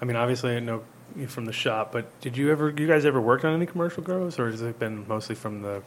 I 0.00 0.04
mean, 0.04 0.14
obviously, 0.16 0.56
I 0.56 0.60
know 0.60 0.76
you 0.76 0.84
from 1.26 1.46
the 1.46 1.52
shop, 1.52 1.92
but 1.92 2.20
did 2.20 2.36
you 2.36 2.50
ever, 2.52 2.68
you 2.76 2.86
guys 2.86 3.06
ever 3.06 3.20
worked 3.20 3.44
on 3.46 3.54
any 3.54 3.64
commercial 3.64 4.02
grows, 4.02 4.38
or 4.38 4.50
has 4.50 4.60
it 4.60 4.78
been 4.78 5.08
mostly 5.08 5.34
from 5.34 5.62
the 5.62 5.82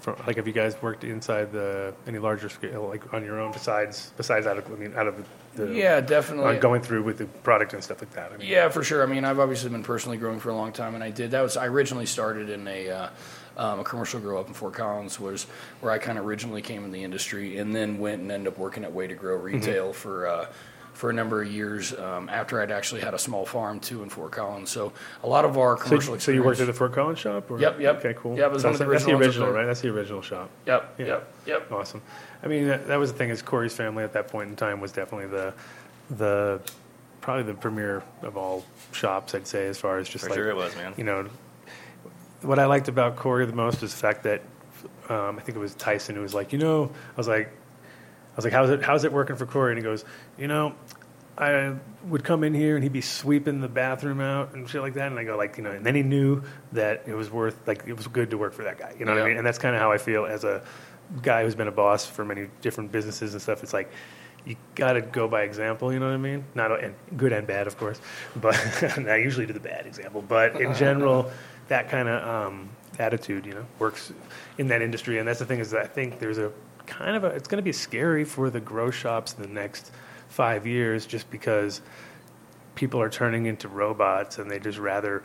from, 0.00 0.16
like, 0.26 0.36
have 0.36 0.46
you 0.46 0.52
guys 0.52 0.80
worked 0.82 1.02
inside 1.04 1.50
the 1.52 1.92
any 2.06 2.18
larger 2.18 2.48
scale, 2.48 2.86
like 2.88 3.12
on 3.14 3.24
your 3.24 3.40
own, 3.40 3.52
besides 3.52 4.12
besides 4.16 4.46
out 4.46 4.58
of 4.58 4.66
I 4.66 4.74
mean 4.76 4.94
out 4.96 5.06
of 5.06 5.24
the 5.54 5.72
Yeah, 5.72 6.00
definitely. 6.00 6.56
uh, 6.56 6.60
going 6.60 6.82
through 6.82 7.02
with 7.02 7.18
the 7.18 7.24
product 7.26 7.72
and 7.72 7.82
stuff 7.82 8.00
like 8.02 8.12
that? 8.12 8.32
I 8.32 8.36
mean, 8.36 8.48
Yeah, 8.48 8.68
for 8.68 8.84
sure. 8.84 9.02
I 9.02 9.06
mean, 9.06 9.24
I've 9.24 9.38
obviously 9.40 9.70
been 9.70 9.82
personally 9.82 10.16
growing 10.18 10.38
for 10.40 10.50
a 10.50 10.54
long 10.54 10.72
time, 10.72 10.94
and 10.94 11.02
I 11.02 11.10
did. 11.10 11.30
That 11.32 11.42
was 11.42 11.56
I 11.56 11.66
originally 11.66 12.06
started 12.06 12.50
in 12.50 12.66
a 12.68 12.90
uh, 12.90 13.08
um, 13.56 13.80
a 13.80 13.84
commercial 13.84 14.20
grow 14.20 14.38
up 14.38 14.48
in 14.48 14.54
Fort 14.54 14.74
Collins, 14.74 15.18
was 15.18 15.44
where 15.80 15.90
I 15.92 15.98
kind 15.98 16.18
of 16.18 16.26
originally 16.26 16.62
came 16.62 16.84
in 16.84 16.92
the 16.92 17.02
industry, 17.02 17.58
and 17.58 17.74
then 17.74 17.98
went 17.98 18.20
and 18.22 18.30
ended 18.30 18.52
up 18.52 18.58
working 18.58 18.84
at 18.84 18.92
Way 18.92 19.06
to 19.06 19.14
Grow 19.14 19.36
Mm-hmm. 19.36 19.44
Retail 19.56 19.92
for. 19.92 20.26
Uh, 20.26 20.46
for 20.96 21.10
a 21.10 21.12
number 21.12 21.42
of 21.42 21.52
years 21.52 21.92
um, 21.92 22.28
after 22.30 22.58
I'd 22.60 22.70
actually 22.70 23.02
had 23.02 23.12
a 23.12 23.18
small 23.18 23.44
farm 23.44 23.80
too 23.80 24.02
in 24.02 24.08
Fort 24.08 24.32
Collins, 24.32 24.70
so 24.70 24.92
a 25.22 25.28
lot 25.28 25.44
of 25.44 25.58
our 25.58 25.76
So, 25.76 25.84
commercial. 25.84 26.18
so 26.18 26.32
you 26.32 26.42
worked 26.42 26.58
at 26.60 26.66
the 26.66 26.72
Fort 26.72 26.94
Collins 26.94 27.18
shop? 27.18 27.50
Or? 27.50 27.60
Yep, 27.60 27.80
yep. 27.80 27.96
Okay, 27.98 28.14
cool. 28.18 28.38
Yeah, 28.38 28.46
it 28.46 28.52
was 28.52 28.62
So 28.62 28.68
one 28.68 28.74
of 28.74 28.78
the 28.78 28.84
that's, 28.86 29.04
that's 29.04 29.04
the 29.04 29.10
original 29.12 29.16
ones 29.16 29.22
up 29.22 29.28
original, 29.28 29.46
there. 29.48 29.54
right? 29.60 29.66
That's 29.66 29.80
the 29.82 29.88
original 29.88 30.22
shop. 30.22 30.50
Yep, 30.66 30.94
Yeah. 30.98 31.06
yep, 31.06 31.32
yep. 31.46 31.70
Awesome. 31.72 32.00
I 32.42 32.46
mean, 32.48 32.66
that, 32.68 32.88
that 32.88 32.96
was 32.96 33.12
the 33.12 33.18
thing 33.18 33.28
is 33.30 33.42
Corey's 33.42 33.74
family 33.74 34.04
at 34.04 34.14
that 34.14 34.28
point 34.28 34.48
in 34.48 34.56
time 34.56 34.80
was 34.80 34.92
definitely 34.92 35.26
the 35.28 35.52
the 36.10 36.60
probably 37.20 37.42
the 37.42 37.54
premier 37.54 38.02
of 38.22 38.36
all 38.38 38.64
shops. 38.92 39.34
I'd 39.34 39.46
say 39.46 39.66
as 39.66 39.78
far 39.78 39.98
as 39.98 40.08
just 40.08 40.24
For 40.24 40.30
like 40.30 40.36
sure 40.38 40.48
it 40.48 40.56
was, 40.56 40.74
man. 40.76 40.94
You 40.96 41.04
know, 41.04 41.28
what 42.42 42.58
I 42.58 42.66
liked 42.66 42.88
about 42.88 43.16
Corey 43.16 43.44
the 43.46 43.52
most 43.52 43.82
is 43.82 43.90
the 43.92 43.98
fact 43.98 44.22
that 44.22 44.42
um, 45.08 45.38
I 45.38 45.42
think 45.42 45.56
it 45.56 45.60
was 45.60 45.74
Tyson 45.74 46.14
who 46.14 46.22
was 46.22 46.34
like, 46.34 46.52
you 46.52 46.58
know, 46.58 46.84
I 46.86 47.16
was 47.16 47.28
like, 47.28 47.48
I 47.48 48.36
was 48.36 48.44
like, 48.44 48.52
how's 48.54 48.70
it 48.70 48.82
how's 48.82 49.04
it 49.04 49.12
working 49.12 49.36
for 49.36 49.46
Corey? 49.46 49.72
And 49.72 49.78
he 49.78 49.82
goes, 49.82 50.04
you 50.38 50.46
know. 50.46 50.74
I 51.38 51.74
would 52.08 52.24
come 52.24 52.44
in 52.44 52.54
here 52.54 52.76
and 52.76 52.82
he'd 52.82 52.92
be 52.92 53.00
sweeping 53.02 53.60
the 53.60 53.68
bathroom 53.68 54.20
out 54.20 54.54
and 54.54 54.68
shit 54.68 54.80
like 54.80 54.94
that, 54.94 55.10
and 55.10 55.18
I 55.18 55.24
go 55.24 55.36
like, 55.36 55.56
you 55.58 55.62
know, 55.64 55.70
and 55.72 55.84
then 55.84 55.94
he 55.94 56.02
knew 56.02 56.42
that 56.72 57.02
it 57.06 57.14
was 57.14 57.30
worth 57.30 57.56
like 57.66 57.84
it 57.86 57.94
was 57.96 58.06
good 58.06 58.30
to 58.30 58.38
work 58.38 58.54
for 58.54 58.64
that 58.64 58.78
guy, 58.78 58.94
you 58.98 59.04
know 59.04 59.12
what 59.12 59.18
I 59.18 59.22
Yeah. 59.22 59.28
mean? 59.28 59.38
And 59.38 59.46
that's 59.46 59.58
kind 59.58 59.74
of 59.74 59.80
how 59.82 59.92
I 59.92 59.98
feel 59.98 60.24
as 60.24 60.44
a 60.44 60.62
guy 61.22 61.44
who's 61.44 61.54
been 61.54 61.68
a 61.68 61.72
boss 61.72 62.06
for 62.06 62.24
many 62.24 62.48
different 62.62 62.90
businesses 62.90 63.32
and 63.34 63.42
stuff. 63.42 63.62
It's 63.62 63.72
like 63.74 63.90
you 64.46 64.56
got 64.76 64.94
to 64.94 65.02
go 65.02 65.28
by 65.28 65.42
example, 65.42 65.92
you 65.92 65.98
know 65.98 66.06
what 66.06 66.14
I 66.14 66.18
mean? 66.18 66.44
Not 66.54 66.82
and 66.82 66.94
good 67.16 67.32
and 67.32 67.46
bad, 67.46 67.66
of 67.66 67.76
course, 67.76 68.00
but 68.36 68.56
and 68.96 69.10
I 69.10 69.16
usually 69.16 69.44
do 69.46 69.52
the 69.52 69.60
bad 69.60 69.86
example, 69.86 70.22
but 70.22 70.60
in 70.60 70.72
general, 70.84 71.30
that 71.68 71.90
kind 71.90 72.08
of 72.08 72.26
um, 72.46 72.68
attitude, 72.98 73.44
you 73.44 73.52
know, 73.54 73.66
works 73.78 74.12
in 74.56 74.68
that 74.68 74.80
industry. 74.82 75.18
And 75.18 75.28
that's 75.28 75.40
the 75.40 75.44
thing 75.46 75.58
is 75.60 75.70
that 75.72 75.82
I 75.82 75.86
think 75.86 76.18
there's 76.18 76.38
a 76.38 76.50
kind 76.86 77.16
of 77.16 77.24
a 77.24 77.28
it's 77.28 77.48
going 77.48 77.58
to 77.58 77.62
be 77.64 77.72
scary 77.72 78.24
for 78.24 78.48
the 78.48 78.60
grow 78.60 78.90
shops 78.90 79.34
in 79.34 79.42
the 79.42 79.48
next 79.48 79.90
five 80.28 80.66
years, 80.66 81.06
just 81.06 81.30
because 81.30 81.80
people 82.74 83.00
are 83.00 83.10
turning 83.10 83.46
into 83.46 83.68
robots 83.68 84.38
and 84.38 84.50
they 84.50 84.58
just 84.58 84.78
rather 84.78 85.22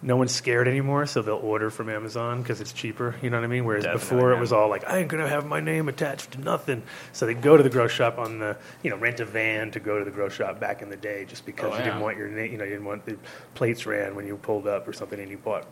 no 0.00 0.16
one's 0.16 0.32
scared 0.32 0.66
anymore 0.68 1.06
so 1.06 1.22
they'll 1.22 1.36
order 1.36 1.70
from 1.70 1.88
amazon 1.88 2.42
because 2.42 2.60
it's 2.60 2.72
cheaper 2.72 3.14
you 3.22 3.30
know 3.30 3.38
what 3.38 3.44
i 3.44 3.46
mean? 3.46 3.64
Whereas 3.64 3.84
Definitely, 3.84 4.16
before 4.16 4.32
it 4.32 4.40
was 4.40 4.52
all 4.52 4.68
like 4.68 4.88
i 4.88 4.98
ain't 4.98 5.08
gonna 5.08 5.28
have 5.28 5.46
my 5.46 5.60
name 5.60 5.88
attached 5.88 6.32
to 6.32 6.40
nothing. 6.40 6.82
So 7.12 7.26
they'd 7.26 7.40
go 7.40 7.56
to 7.56 7.62
the 7.62 7.70
grow 7.70 7.88
shop 7.88 8.18
on 8.18 8.38
the 8.38 8.56
you 8.82 8.90
know 8.90 8.96
rent 8.96 9.20
a 9.20 9.24
van 9.26 9.70
to 9.72 9.80
go 9.80 9.98
to 9.98 10.04
the 10.04 10.10
grow 10.10 10.28
shop 10.28 10.60
back 10.60 10.82
in 10.82 10.90
the 10.90 10.96
day 10.96 11.24
just 11.26 11.44
because 11.46 11.72
Oh, 11.72 11.76
you 11.78 11.84
didn't 11.84 12.00
want 12.00 12.16
your 12.18 12.28
name 12.28 12.52
you 12.52 12.58
know 12.58 12.64
you 12.64 12.70
didn't 12.70 12.86
want 12.86 13.04
the 13.04 13.16
plates 13.54 13.86
ran 13.86 14.14
when 14.14 14.26
you 14.26 14.36
pulled 14.36 14.66
up 14.66 14.88
or 14.88 14.92
something 14.92 15.18
and 15.20 15.30
you 15.30 15.38
bought 15.38 15.66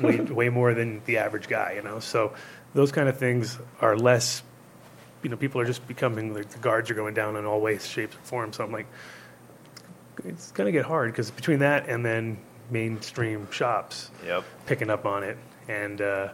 way, 0.00 0.16
way 0.20 0.48
more 0.48 0.72
than 0.74 1.02
the 1.04 1.18
average 1.18 1.48
guy 1.48 1.74
you 1.74 1.82
know? 1.82 1.98
So 2.00 2.34
those 2.74 2.92
kind 2.92 3.08
of 3.08 3.18
things 3.18 3.58
are 3.80 3.96
less 3.96 4.42
you 5.22 5.28
know 5.30 5.36
people 5.36 5.60
are 5.60 5.64
just 5.66 5.86
becoming 5.86 6.34
like 6.34 6.48
the 6.50 6.58
guards 6.58 6.90
are 6.90 6.94
going 6.94 7.14
down 7.14 7.36
in 7.36 7.44
all 7.44 7.60
ways 7.60 7.86
shapes 7.86 8.14
and 8.16 8.24
forms 8.24 8.56
so 8.56 8.64
i'm 8.64 8.72
like 8.72 8.86
it's 10.24 10.50
going 10.52 10.66
to 10.66 10.72
get 10.72 10.84
hard 10.84 11.10
because 11.12 11.30
between 11.30 11.60
that 11.60 11.88
and 11.88 12.04
then 12.04 12.38
mainstream 12.70 13.50
shops 13.50 14.10
Yep. 14.26 14.44
picking 14.66 14.90
up 14.90 15.06
on 15.06 15.22
it, 15.22 15.38
and 15.66 16.00
uh, 16.02 16.28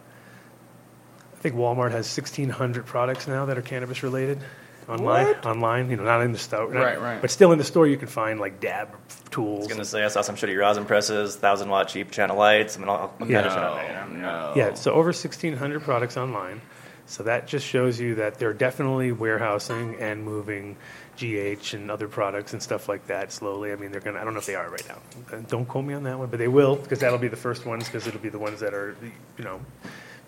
I 1.33 1.37
think 1.39 1.55
Walmart 1.55 1.93
has 1.93 2.07
1,600 2.17 2.85
products 2.85 3.29
now 3.29 3.47
that 3.47 3.57
are 3.57 3.63
cannabis 3.63 4.03
related 4.03 4.41
online. 4.89 5.27
Online, 5.45 5.89
you 5.91 5.97
know, 5.97 6.03
not 6.03 6.21
in 6.23 6.33
the 6.33 6.39
store, 6.39 6.73
not- 6.75 6.81
Right, 6.83 7.01
right. 7.01 7.21
but 7.21 7.31
still 7.31 7.53
in 7.53 7.59
the 7.59 7.65
store 7.65 7.87
you 7.87 7.97
can 7.97 8.09
find 8.09 8.41
like 8.41 8.59
dab 8.59 8.89
tools. 9.31 9.59
I 9.61 9.63
was 9.63 9.69
gonna 9.69 9.85
say 9.85 10.03
I 10.05 10.09
saw 10.09 10.23
some 10.23 10.35
shitty 10.35 10.59
rosin 10.59 10.85
presses, 10.85 11.37
thousand 11.37 11.69
watt 11.69 11.87
cheap 11.89 12.11
channel 12.11 12.37
lights, 12.37 12.77
I 12.77 12.81
mean 12.81 12.89
all, 12.89 12.99
all 12.99 13.15
kind 13.19 13.31
Yeah. 13.31 13.39
of 13.47 13.53
shit 13.53 13.63
on 13.63 13.77
there. 13.77 14.07
You 14.11 14.17
know? 14.23 14.29
No. 14.49 14.53
Yeah, 14.57 14.75
so 14.75 14.93
over 14.93 15.13
1,600 15.13 15.81
products 15.83 16.17
online. 16.17 16.61
So 17.07 17.23
that 17.23 17.47
just 17.47 17.65
shows 17.65 18.01
you 18.01 18.17
that 18.17 18.39
they're 18.39 18.53
definitely 18.53 19.13
warehousing 19.13 19.97
and 20.01 20.25
moving 20.25 20.77
GH 21.17 21.75
and 21.75 21.91
other 21.91 22.09
products 22.09 22.53
and 22.53 22.63
stuff 22.63 22.89
like 22.89 23.07
that 23.07 23.31
slowly. 23.33 23.73
I 23.73 23.77
mean, 23.77 23.93
they're 23.93 24.01
gonna. 24.01 24.19
I 24.19 24.25
don't 24.25 24.33
know 24.33 24.41
if 24.41 24.47
they 24.47 24.57
are 24.57 24.69
right 24.69 24.89
now. 24.89 24.99
Uh, 25.33 25.41
Don't 25.49 25.67
quote 25.67 25.85
me 25.85 25.95
on 25.95 26.03
that 26.03 26.19
one, 26.19 26.29
but 26.29 26.39
they 26.39 26.49
will 26.49 26.77
because 26.77 26.99
that'll 26.99 27.19
be 27.19 27.29
the 27.29 27.37
first 27.37 27.65
ones 27.65 27.85
because 27.85 28.07
it'll 28.07 28.21
be 28.21 28.29
the 28.29 28.39
ones 28.39 28.61
that 28.61 28.75
are, 28.75 28.97
you 29.39 29.45
know, 29.45 29.61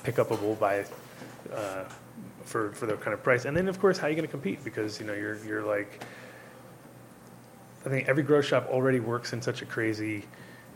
pick 0.04 0.16
upable 0.16 0.58
by. 0.58 0.84
Uh, 1.52 1.84
for, 2.44 2.72
for 2.72 2.86
the 2.86 2.94
kind 2.94 3.12
of 3.12 3.22
price, 3.22 3.44
and 3.44 3.54
then 3.54 3.68
of 3.68 3.78
course, 3.78 3.98
how 3.98 4.06
are 4.06 4.10
you 4.10 4.16
going 4.16 4.26
to 4.26 4.30
compete? 4.30 4.64
Because 4.64 4.98
you 4.98 5.06
know 5.06 5.12
you're 5.12 5.36
you're 5.44 5.62
like, 5.62 6.02
I 7.84 7.90
think 7.90 8.08
every 8.08 8.22
grow 8.22 8.40
shop 8.40 8.68
already 8.70 9.00
works 9.00 9.34
in 9.34 9.42
such 9.42 9.60
a 9.60 9.66
crazy 9.66 10.24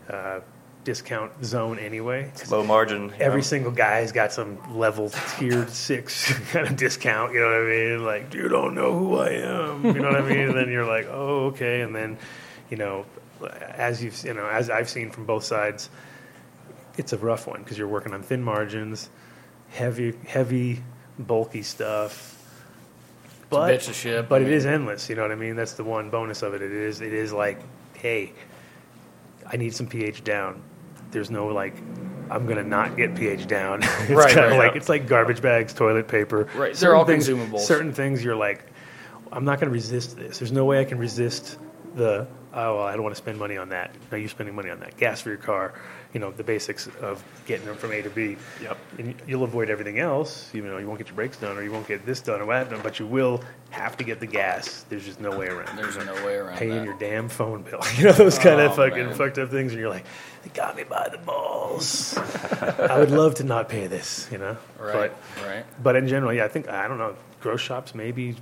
uh, 0.07 0.39
discount 0.83 1.31
zone 1.43 1.79
anyway. 1.79 2.29
It's 2.33 2.51
low 2.51 2.63
margin. 2.63 3.13
Every 3.19 3.39
know? 3.39 3.45
single 3.45 3.71
guy's 3.71 4.11
got 4.11 4.31
some 4.31 4.77
level 4.77 5.09
tiered 5.37 5.69
six 5.89 6.33
kind 6.51 6.67
of 6.67 6.75
discount. 6.75 7.33
You 7.33 7.39
know 7.39 7.47
what 7.47 7.55
I 7.55 7.69
mean? 7.69 8.05
Like 8.05 8.33
you 8.33 8.47
don't 8.47 8.75
know 8.75 8.97
who 8.97 9.17
I 9.17 9.29
am. 9.29 9.85
You 9.85 9.93
know 9.93 10.11
what 10.11 10.21
I 10.21 10.27
mean? 10.27 10.49
And 10.49 10.57
then 10.57 10.69
you're 10.69 10.87
like, 10.87 11.07
oh, 11.09 11.47
okay. 11.47 11.81
And 11.81 11.95
then, 11.95 12.17
you 12.69 12.77
know, 12.77 13.05
as 13.71 14.03
you've 14.03 14.23
you 14.23 14.33
know, 14.33 14.47
as 14.47 14.69
I've 14.69 14.89
seen 14.89 15.11
from 15.11 15.25
both 15.25 15.43
sides, 15.43 15.89
it's 16.97 17.13
a 17.13 17.17
rough 17.17 17.47
one 17.47 17.61
because 17.61 17.77
you're 17.77 17.87
working 17.87 18.13
on 18.13 18.23
thin 18.23 18.43
margins, 18.43 19.09
heavy, 19.69 20.13
heavy, 20.25 20.83
bulky 21.17 21.63
stuff. 21.63 22.31
But, 23.49 23.71
bitch 23.71 23.85
to 23.85 23.93
ship, 23.93 24.29
but 24.29 24.41
I 24.41 24.45
mean- 24.45 24.53
is 24.53 24.65
endless. 24.65 25.09
You 25.09 25.15
know 25.15 25.21
what 25.21 25.31
I 25.31 25.35
mean? 25.35 25.55
That's 25.55 25.73
the 25.73 25.83
one 25.83 26.09
bonus 26.09 26.41
of 26.41 26.53
it. 26.53 26.61
It 26.61 26.71
is. 26.71 27.01
It 27.01 27.13
is 27.13 27.31
like, 27.31 27.59
hey, 27.93 28.33
I 29.45 29.57
need 29.57 29.75
some 29.75 29.87
pH 29.87 30.23
down. 30.23 30.61
There's 31.13 31.31
no 31.31 31.47
like, 31.47 31.75
I'm 32.29 32.45
gonna 32.47 32.63
not 32.63 32.97
get 32.97 33.15
pH 33.15 33.47
down. 33.47 33.79
it's 33.83 34.09
Right, 34.09 34.33
kind 34.33 34.45
of 34.45 34.51
right, 34.51 34.57
like 34.57 34.71
yeah. 34.73 34.77
it's 34.77 34.89
like 34.89 35.07
garbage 35.07 35.41
bags, 35.41 35.73
toilet 35.73 36.07
paper. 36.07 36.43
Right, 36.55 36.55
they're 36.55 36.75
Certain 36.75 36.97
all 36.97 37.05
things, 37.05 37.29
consumables. 37.29 37.59
Certain 37.61 37.93
things 37.93 38.23
you're 38.23 38.35
like, 38.35 38.65
I'm 39.31 39.45
not 39.45 39.59
gonna 39.59 39.71
resist 39.71 40.17
this. 40.17 40.39
There's 40.39 40.51
no 40.51 40.65
way 40.65 40.79
I 40.81 40.85
can 40.85 40.97
resist 40.97 41.57
the. 41.95 42.27
Oh, 42.55 42.75
well, 42.77 42.85
I 42.85 42.93
don't 42.93 43.01
want 43.03 43.15
to 43.15 43.21
spend 43.21 43.39
money 43.39 43.57
on 43.57 43.69
that. 43.69 43.95
Now 44.11 44.17
you're 44.17 44.29
spending 44.29 44.53
money 44.55 44.69
on 44.69 44.79
that. 44.81 44.95
Gas 44.97 45.21
for 45.21 45.29
your 45.29 45.39
car. 45.39 45.73
You 46.13 46.19
know 46.19 46.29
the 46.31 46.43
basics 46.43 46.87
of 47.01 47.23
getting 47.47 47.65
them 47.65 47.75
from 47.75 47.91
A 47.91 48.01
to 48.03 48.09
B. 48.11 48.37
Yep. 48.61 48.77
And 48.99 49.15
you'll 49.27 49.43
avoid 49.43 49.71
everything 49.71 49.97
else. 49.97 50.51
You 50.53 50.61
know, 50.61 50.77
you 50.77 50.85
won't 50.85 50.99
get 50.99 51.07
your 51.07 51.15
brakes 51.15 51.37
done, 51.37 51.57
or 51.57 51.63
you 51.63 51.71
won't 51.71 51.87
get 51.87 52.05
this 52.05 52.21
done 52.21 52.39
or 52.39 52.45
that 52.47 52.69
done, 52.69 52.81
but 52.83 52.99
you 52.99 53.07
will 53.07 53.43
have 53.71 53.97
to 53.97 54.03
get 54.03 54.19
the 54.19 54.27
gas. 54.27 54.85
There's 54.89 55.05
just 55.05 55.19
no 55.19 55.35
way 55.35 55.47
around. 55.47 55.75
There's 55.75 55.97
no 55.97 56.13
way 56.25 56.35
around 56.35 56.57
paying 56.57 56.71
that. 56.75 56.85
your 56.85 56.97
damn 56.99 57.29
phone 57.29 57.63
bill. 57.63 57.81
You 57.97 58.05
know 58.05 58.11
those 58.11 58.37
kind 58.37 58.61
Oh, 58.61 58.67
of 58.67 58.75
fucking 58.75 59.07
man. 59.07 59.15
fucked 59.15 59.39
up 59.39 59.49
things, 59.49 59.71
and 59.71 59.81
you're 59.81 59.89
like, 59.89 60.05
they 60.43 60.49
got 60.51 60.75
me 60.75 60.83
by 60.83 61.09
the 61.11 61.17
balls. 61.17 62.15
I 62.61 62.99
would 62.99 63.09
love 63.11 63.33
to 63.35 63.43
not 63.43 63.67
pay 63.67 63.87
this, 63.87 64.27
you 64.31 64.37
know. 64.37 64.55
Right, 64.79 65.11
But 65.37 65.43
right. 65.47 65.65
but 65.81 65.95
in 65.95 66.07
general, 66.07 66.31
yeah, 66.31 66.45
I 66.45 66.47
think 66.47 66.69
I 66.69 66.87
don't 66.87 66.99
know. 66.99 67.15
Grow 67.41 67.57
shops 67.57 67.95
maybe 67.95 68.35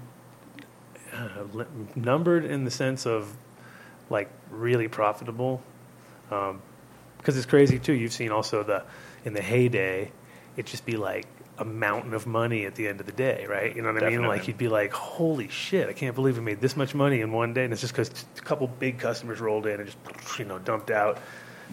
uh, 1.13 1.63
numbered 1.95 2.43
in 2.43 2.65
the 2.65 2.71
sense 2.71 3.05
of 3.05 3.33
like 4.09 4.29
really 4.49 4.89
profitable, 4.89 5.61
because 7.21 7.37
it's 7.37 7.45
crazy 7.45 7.79
too. 7.79 7.93
You've 7.93 8.13
seen 8.13 8.31
also 8.31 8.63
the 8.63 8.83
in 9.23 9.33
the 9.33 9.41
heyday, 9.41 10.11
it 10.57 10.65
just 10.65 10.85
be 10.85 10.97
like 10.97 11.27
a 11.57 11.65
mountain 11.65 12.13
of 12.15 12.25
money 12.25 12.65
at 12.65 12.73
the 12.73 12.87
end 12.87 12.99
of 12.99 13.05
the 13.05 13.11
day, 13.11 13.45
right? 13.47 13.75
You 13.75 13.83
know 13.83 13.93
what 13.93 14.03
I 14.03 14.09
mean? 14.09 14.23
Like 14.23 14.47
you'd 14.47 14.57
be 14.57 14.67
like, 14.67 14.91
"Holy 14.91 15.47
shit! 15.47 15.87
I 15.87 15.93
can't 15.93 16.15
believe 16.15 16.37
we 16.37 16.43
made 16.43 16.59
this 16.59 16.75
much 16.75 16.95
money 16.95 17.21
in 17.21 17.31
one 17.31 17.53
day." 17.53 17.63
And 17.63 17.71
it's 17.71 17.81
just 17.81 17.93
because 17.93 18.25
a 18.37 18.41
couple 18.41 18.67
big 18.67 18.97
customers 18.97 19.39
rolled 19.39 19.67
in 19.67 19.79
and 19.79 19.85
just 19.85 20.39
you 20.39 20.45
know 20.45 20.59
dumped 20.59 20.89
out 20.89 21.19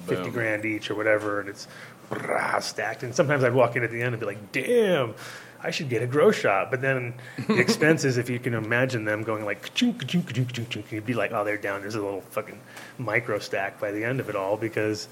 fifty 0.06 0.24
Boom. 0.24 0.32
grand 0.32 0.64
each 0.64 0.90
or 0.90 0.94
whatever, 0.94 1.40
and 1.40 1.48
it's 1.48 1.66
rah, 2.10 2.60
stacked. 2.60 3.02
And 3.02 3.14
sometimes 3.14 3.44
I'd 3.44 3.54
walk 3.54 3.76
in 3.76 3.82
at 3.82 3.90
the 3.90 4.02
end 4.02 4.14
and 4.14 4.20
be 4.20 4.26
like, 4.26 4.52
"Damn." 4.52 5.14
I 5.60 5.72
should 5.72 5.88
get 5.88 6.02
a 6.02 6.06
grow 6.06 6.30
shop, 6.30 6.70
but 6.70 6.80
then 6.82 7.14
the 7.48 7.58
expenses, 7.58 8.16
if 8.16 8.30
you 8.30 8.38
can 8.38 8.54
imagine 8.54 9.04
them 9.04 9.24
going 9.24 9.44
like, 9.44 9.62
ka-chunk, 9.62 9.98
ka-chunk, 9.98 10.28
ka-chunk, 10.28 10.48
ka-chunk, 10.50 10.70
ka-chunk, 10.70 10.92
you'd 10.92 11.04
be 11.04 11.14
like, 11.14 11.32
oh, 11.32 11.42
they're 11.42 11.56
down. 11.56 11.80
There's 11.80 11.96
a 11.96 12.00
little 12.00 12.20
fucking 12.20 12.60
micro 12.96 13.40
stack 13.40 13.80
by 13.80 13.90
the 13.90 14.04
end 14.04 14.20
of 14.20 14.28
it 14.28 14.36
all 14.36 14.56
because 14.56 15.08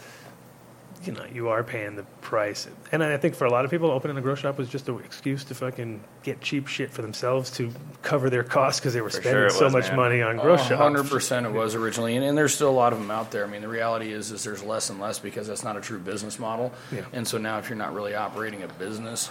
you 1.07 1.13
know, 1.13 1.25
you 1.33 1.49
are 1.49 1.63
paying 1.63 1.97
the 1.97 2.03
price. 2.21 2.67
And 2.91 3.03
I 3.03 3.17
think 3.17 3.35
for 3.35 3.45
a 3.45 3.51
lot 3.51 3.65
of 3.65 3.71
people, 3.71 3.91
opening 3.91 4.17
a 4.17 4.21
grocery 4.21 4.43
shop 4.43 4.59
was 4.59 4.69
just 4.69 4.89
an 4.89 4.99
excuse 5.05 5.45
to 5.45 5.55
fucking 5.55 6.03
get 6.23 6.41
cheap 6.41 6.67
shit 6.67 6.91
for 6.91 7.03
themselves 7.03 7.51
to 7.53 7.73
cover 8.03 8.29
their 8.29 8.43
costs 8.43 8.81
because 8.81 8.95
they 8.95 9.01
were 9.01 9.11
For 9.11 9.21
spending 9.21 9.51
sure 9.51 9.51
so 9.51 9.65
was, 9.67 9.73
much 9.73 9.87
man. 9.89 9.97
money 9.97 10.23
on 10.23 10.37
grow 10.37 10.57
shops. 10.57 10.71
hundred 10.71 11.09
percent 11.09 11.47
it 11.47 11.53
was 11.53 11.75
originally, 11.75 12.17
and, 12.17 12.25
and 12.25 12.37
there's 12.37 12.55
still 12.55 12.71
a 12.71 12.73
lot 12.73 12.93
of 12.93 12.99
them 12.99 13.11
out 13.11 13.31
there. 13.31 13.45
I 13.45 13.49
mean, 13.49 13.63
the 13.63 13.69
reality 13.69 14.13
is, 14.13 14.31
is 14.33 14.43
there's 14.45 14.63
less 14.63 14.91
and 14.91 15.01
less 15.01 15.19
because 15.19 15.47
that's 15.47 15.63
not 15.65 15.77
a 15.77 15.81
true 15.81 15.99
business 15.99 16.39
model. 16.39 16.73
Yeah. 16.91 17.01
Mm-hmm. 17.01 17.17
And 17.17 17.29
so 17.29 17.39
now, 17.39 17.59
if 17.59 17.69
you're 17.69 17.79
not 17.79 17.95
really 17.95 18.15
operating 18.15 18.63
a 18.63 18.69
business, 18.69 19.31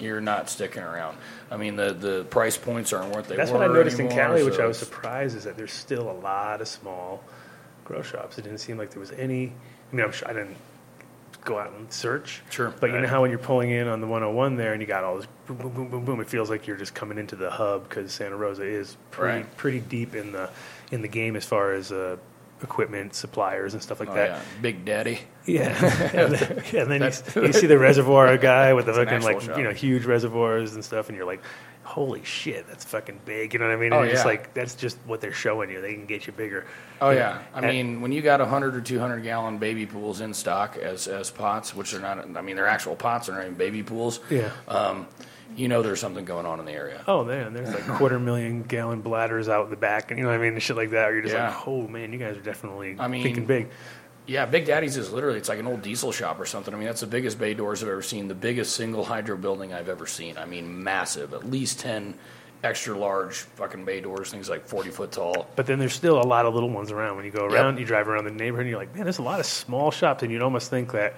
you're 0.00 0.20
not 0.20 0.50
sticking 0.50 0.82
around. 0.82 1.18
I 1.50 1.56
mean, 1.56 1.76
the 1.76 1.92
the 1.92 2.24
price 2.24 2.56
points 2.56 2.92
aren't 2.92 3.14
what 3.14 3.28
they 3.28 3.36
That's 3.36 3.50
were. 3.50 3.58
what 3.58 3.70
I 3.70 3.72
noticed 3.72 3.98
in 4.00 4.06
anymore, 4.06 4.26
Cali, 4.26 4.42
which 4.42 4.58
I 4.58 4.66
was 4.66 4.78
surprised, 4.78 5.36
is 5.36 5.44
that 5.44 5.56
there's 5.56 5.72
still 5.72 6.10
a 6.10 6.18
lot 6.18 6.60
of 6.60 6.68
small 6.68 7.22
grow 7.84 8.02
shops. 8.02 8.38
It 8.38 8.42
didn't 8.42 8.58
seem 8.58 8.78
like 8.78 8.90
there 8.90 9.00
was 9.00 9.12
any. 9.12 9.52
I 9.92 9.94
mean, 9.96 10.04
I'm 10.04 10.12
sure 10.12 10.28
I 10.28 10.32
didn't 10.32 10.56
go 11.44 11.58
out 11.58 11.72
and 11.72 11.92
search. 11.92 12.42
Sure. 12.50 12.72
But 12.80 12.90
you 12.90 13.00
know 13.00 13.08
how 13.08 13.22
when 13.22 13.30
you're 13.30 13.38
pulling 13.38 13.70
in 13.70 13.88
on 13.88 14.00
the 14.00 14.06
101 14.06 14.56
there 14.56 14.72
and 14.72 14.80
you 14.80 14.86
got 14.86 15.04
all 15.04 15.16
this 15.16 15.26
boom, 15.46 15.56
boom, 15.58 15.72
boom, 15.72 15.88
boom, 15.88 16.04
boom, 16.04 16.20
it 16.20 16.28
feels 16.28 16.48
like 16.50 16.66
you're 16.66 16.76
just 16.76 16.94
coming 16.94 17.18
into 17.18 17.36
the 17.36 17.50
hub 17.50 17.88
because 17.88 18.12
Santa 18.12 18.36
Rosa 18.36 18.62
is 18.64 18.96
pretty 19.10 19.38
Right. 19.42 19.56
pretty 19.56 19.80
deep 19.80 20.14
in 20.14 20.32
the 20.32 20.50
in 20.90 21.02
the 21.02 21.08
game 21.08 21.36
as 21.36 21.44
far 21.44 21.72
as 21.72 21.90
uh, 21.90 22.16
equipment 22.62 23.14
suppliers 23.14 23.74
and 23.74 23.82
stuff 23.82 23.98
like 23.98 24.10
Oh, 24.10 24.14
that. 24.14 24.30
yeah. 24.30 24.40
Big 24.60 24.84
Daddy. 24.84 25.18
Yeah, 25.46 25.70
and 26.14 26.34
then, 26.36 26.64
and 26.76 26.90
then 26.90 27.12
you, 27.34 27.42
you 27.48 27.52
see 27.60 27.66
the 27.66 27.78
reservoir 27.78 28.36
guy 28.38 28.72
with 28.74 28.86
the 28.86 28.92
fucking 28.94 29.22
like 29.22 29.42
you 29.56 29.64
know 29.64 29.72
huge 29.72 30.04
reservoirs 30.04 30.74
and 30.74 30.84
stuff, 30.84 31.08
and 31.08 31.16
you're 31.16 31.26
like, 31.26 31.42
holy 31.84 32.22
shit, 32.24 32.66
that's 32.68 32.84
fucking 32.84 33.20
big. 33.24 33.52
You 33.52 33.58
know 33.58 33.66
what 33.66 33.74
I 33.74 33.76
mean? 33.80 33.92
Oh, 33.92 34.00
and 34.02 34.10
it's 34.10 34.20
yeah. 34.20 34.24
like 34.26 34.54
that's 34.54 34.74
just 34.74 34.96
what 35.06 35.20
they're 35.20 35.32
showing 35.32 35.70
you. 35.70 35.80
They 35.80 35.94
can 35.94 36.06
get 36.06 36.26
you 36.26 36.32
bigger. 36.32 36.64
Oh 37.00 37.10
yeah, 37.10 37.42
I 37.54 37.58
And- 37.58 37.66
mean, 37.66 38.00
when 38.00 38.12
you 38.12 38.22
got 38.22 38.40
a 38.40 38.46
hundred 38.46 38.74
or 38.76 38.80
two 38.80 38.98
hundred 38.98 39.22
gallon 39.22 39.58
baby 39.58 39.86
pools 39.86 40.20
in 40.20 40.32
stock 40.34 40.76
as 40.76 41.08
as 41.08 41.30
pots, 41.30 41.74
which 41.74 41.92
are 41.94 42.00
not, 42.00 42.36
I 42.36 42.40
mean, 42.42 42.56
they're 42.56 42.66
actual 42.66 42.96
pots, 42.96 43.26
they're 43.26 43.36
not 43.36 43.44
even 43.44 43.54
baby 43.54 43.82
pools. 43.82 44.20
Yeah. 44.30 44.50
Um, 44.68 45.06
you 45.54 45.68
know, 45.68 45.82
there's 45.82 46.00
something 46.00 46.24
going 46.24 46.46
on 46.46 46.60
in 46.60 46.64
the 46.64 46.72
area. 46.72 47.04
Oh 47.06 47.24
man, 47.24 47.52
there's 47.52 47.74
like 47.74 47.86
quarter 47.98 48.18
million 48.18 48.62
gallon 48.62 49.02
bladders 49.02 49.48
out 49.50 49.64
in 49.64 49.70
the 49.70 49.76
back, 49.76 50.10
and 50.10 50.18
you 50.18 50.24
know 50.24 50.30
what 50.30 50.38
I 50.38 50.42
mean, 50.42 50.54
and 50.54 50.62
shit 50.62 50.76
like 50.76 50.90
that. 50.90 51.04
Where 51.06 51.12
you're 51.14 51.22
just 51.22 51.34
Yeah. 51.34 51.48
like, 51.48 51.68
oh 51.68 51.86
man, 51.88 52.12
you 52.12 52.18
guys 52.18 52.36
are 52.36 52.40
definitely 52.42 52.96
I 52.98 53.06
mean- 53.08 53.22
thinking 53.22 53.44
big. 53.44 53.68
Yeah, 54.26 54.46
Big 54.46 54.66
Daddy's 54.66 54.96
is 54.96 55.12
literally 55.12 55.38
it's 55.38 55.48
like 55.48 55.58
an 55.58 55.66
old 55.66 55.82
diesel 55.82 56.12
shop 56.12 56.38
or 56.38 56.46
something. 56.46 56.72
I 56.72 56.76
mean, 56.76 56.86
that's 56.86 57.00
the 57.00 57.06
biggest 57.08 57.38
bay 57.38 57.54
doors 57.54 57.82
I've 57.82 57.88
ever 57.88 58.02
seen, 58.02 58.28
the 58.28 58.34
biggest 58.34 58.76
single 58.76 59.04
hydro 59.04 59.36
building 59.36 59.72
I've 59.74 59.88
ever 59.88 60.06
seen. 60.06 60.38
I 60.38 60.44
mean, 60.44 60.82
massive, 60.82 61.34
at 61.34 61.48
least 61.48 61.80
ten 61.80 62.14
extra 62.62 62.96
large 62.96 63.38
fucking 63.38 63.84
bay 63.84 64.00
doors, 64.00 64.30
things 64.30 64.48
like 64.48 64.64
forty 64.66 64.90
foot 64.90 65.10
tall. 65.10 65.48
But 65.56 65.66
then 65.66 65.80
there's 65.80 65.92
still 65.92 66.20
a 66.20 66.24
lot 66.24 66.46
of 66.46 66.54
little 66.54 66.70
ones 66.70 66.92
around. 66.92 67.16
When 67.16 67.24
you 67.24 67.32
go 67.32 67.44
around, 67.44 67.78
you 67.78 67.84
drive 67.84 68.06
around 68.06 68.24
the 68.24 68.30
neighborhood, 68.30 68.66
and 68.66 68.70
you're 68.70 68.78
like, 68.78 68.94
man, 68.94 69.04
there's 69.04 69.18
a 69.18 69.22
lot 69.22 69.40
of 69.40 69.46
small 69.46 69.90
shops, 69.90 70.22
and 70.22 70.30
you'd 70.30 70.42
almost 70.42 70.70
think 70.70 70.92
that 70.92 71.14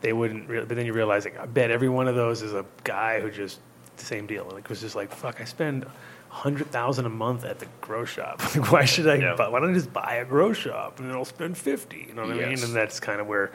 they 0.00 0.12
wouldn't. 0.12 0.48
Re- 0.48 0.64
but 0.64 0.76
then 0.76 0.86
you 0.86 0.92
realize, 0.92 1.24
like, 1.24 1.38
I 1.38 1.46
bet 1.46 1.70
every 1.70 1.88
one 1.88 2.08
of 2.08 2.16
those 2.16 2.42
is 2.42 2.52
a 2.52 2.64
guy 2.82 3.20
who 3.20 3.30
just 3.30 3.60
the 3.96 4.04
same 4.04 4.26
deal. 4.26 4.48
Like, 4.52 4.68
was 4.68 4.80
just 4.80 4.96
like, 4.96 5.12
fuck, 5.12 5.40
I 5.40 5.44
spend 5.44 5.86
hundred 6.30 6.70
thousand 6.70 7.06
a 7.06 7.10
month 7.10 7.44
at 7.44 7.58
the 7.58 7.66
grow 7.80 8.04
shop. 8.04 8.40
like, 8.56 8.72
why 8.72 8.84
should 8.84 9.08
I? 9.08 9.16
Yeah. 9.16 9.34
Buy, 9.36 9.48
why 9.48 9.60
don't 9.60 9.70
I 9.70 9.74
just 9.74 9.92
buy 9.92 10.16
a 10.16 10.24
grow 10.24 10.52
shop 10.52 10.98
and 10.98 11.08
then 11.08 11.16
I'll 11.16 11.24
spend 11.24 11.58
fifty? 11.58 12.06
You 12.08 12.14
know 12.14 12.22
what 12.22 12.32
I 12.32 12.48
mean? 12.48 12.62
And 12.62 12.74
that's 12.74 13.00
kind 13.00 13.20
of 13.20 13.26
where, 13.26 13.52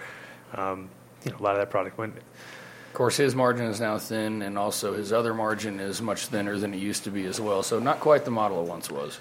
um, 0.54 0.90
you 1.24 1.32
know, 1.32 1.38
a 1.40 1.42
lot 1.42 1.56
of 1.56 1.60
that 1.60 1.72
product 1.72 1.98
went. 1.98 2.16
Of 2.16 2.94
course, 2.94 3.18
his 3.18 3.36
margin 3.36 3.66
is 3.66 3.82
now 3.82 3.98
thin, 3.98 4.42
and 4.42 4.58
also 4.58 4.94
his 4.94 5.12
other 5.12 5.34
margin 5.34 5.80
is 5.80 6.02
much 6.02 6.28
thinner 6.28 6.58
than 6.58 6.74
it 6.74 6.78
used 6.78 7.04
to 7.06 7.12
be 7.12 7.26
as 7.26 7.42
well. 7.42 7.64
So 7.64 7.80
not 7.80 8.00
quite 8.00 8.24
the 8.24 8.32
model 8.32 8.62
it 8.64 8.70
once 8.70 8.92
was. 8.92 9.20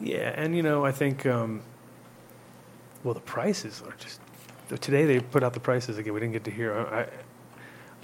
Yeah, 0.00 0.32
and 0.36 0.54
you 0.54 0.62
know, 0.62 0.84
I 0.84 0.92
think, 0.92 1.26
um, 1.26 1.62
well, 3.02 3.14
the 3.14 3.20
prices 3.20 3.82
are 3.86 3.94
just. 3.98 4.20
Today 4.80 5.06
they 5.06 5.18
put 5.18 5.42
out 5.42 5.54
the 5.54 5.60
prices 5.60 5.96
again. 5.98 6.12
We 6.12 6.20
didn't 6.20 6.34
get 6.34 6.44
to 6.44 6.50
hear. 6.50 6.78
I, 6.78 7.06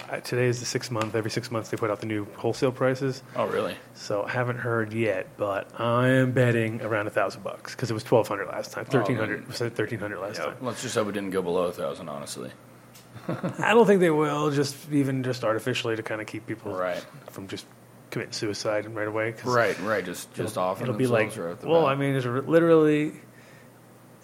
I, 0.09 0.19
today 0.19 0.45
is 0.45 0.59
the 0.59 0.65
six 0.65 0.91
month. 0.91 1.15
Every 1.15 1.31
six 1.31 1.49
months 1.49 1.69
they 1.69 1.77
put 1.77 1.89
out 1.89 1.99
the 1.99 2.05
new 2.05 2.25
wholesale 2.35 2.71
prices. 2.71 3.23
Oh, 3.35 3.47
really? 3.47 3.75
So 3.95 4.23
I 4.23 4.29
haven't 4.31 4.57
heard 4.57 4.93
yet, 4.93 5.27
but 5.37 5.69
I 5.79 6.09
am 6.09 6.31
betting 6.31 6.81
around 6.81 7.07
a 7.07 7.09
thousand 7.09 7.43
bucks 7.43 7.73
because 7.75 7.89
it 7.89 7.93
was 7.93 8.03
twelve 8.03 8.27
hundred 8.27 8.47
last 8.47 8.71
time. 8.71 8.85
Oh, 8.87 8.91
thirteen 8.91 9.15
hundred. 9.15 9.47
Was 9.47 9.61
it 9.61 9.73
thirteen 9.75 9.99
hundred 9.99 10.19
last 10.19 10.37
time? 10.37 10.55
Let's 10.61 10.81
just 10.81 10.95
hope 10.95 11.07
it 11.07 11.13
didn't 11.13 11.31
go 11.31 11.41
below 11.41 11.63
a 11.65 11.71
thousand. 11.71 12.09
Honestly, 12.09 12.51
I 13.27 13.73
don't 13.73 13.87
think 13.87 13.99
they 13.99 14.11
will. 14.11 14.51
Just 14.51 14.75
even 14.91 15.23
just 15.23 15.43
artificially 15.43 15.95
to 15.95 16.03
kind 16.03 16.21
of 16.21 16.27
keep 16.27 16.45
people 16.45 16.73
Right. 16.73 17.03
from 17.31 17.47
just 17.47 17.65
committing 18.11 18.33
suicide 18.33 18.93
right 18.93 19.07
away. 19.07 19.31
'cause 19.31 19.45
right, 19.55 19.79
right. 19.81 20.05
Just 20.05 20.31
just 20.35 20.57
off. 20.57 20.81
It'll 20.81 20.93
be 20.93 21.07
like, 21.07 21.31
well, 21.63 21.85
I 21.87 21.95
mean, 21.95 22.15
it's 22.15 22.25
literally 22.25 23.13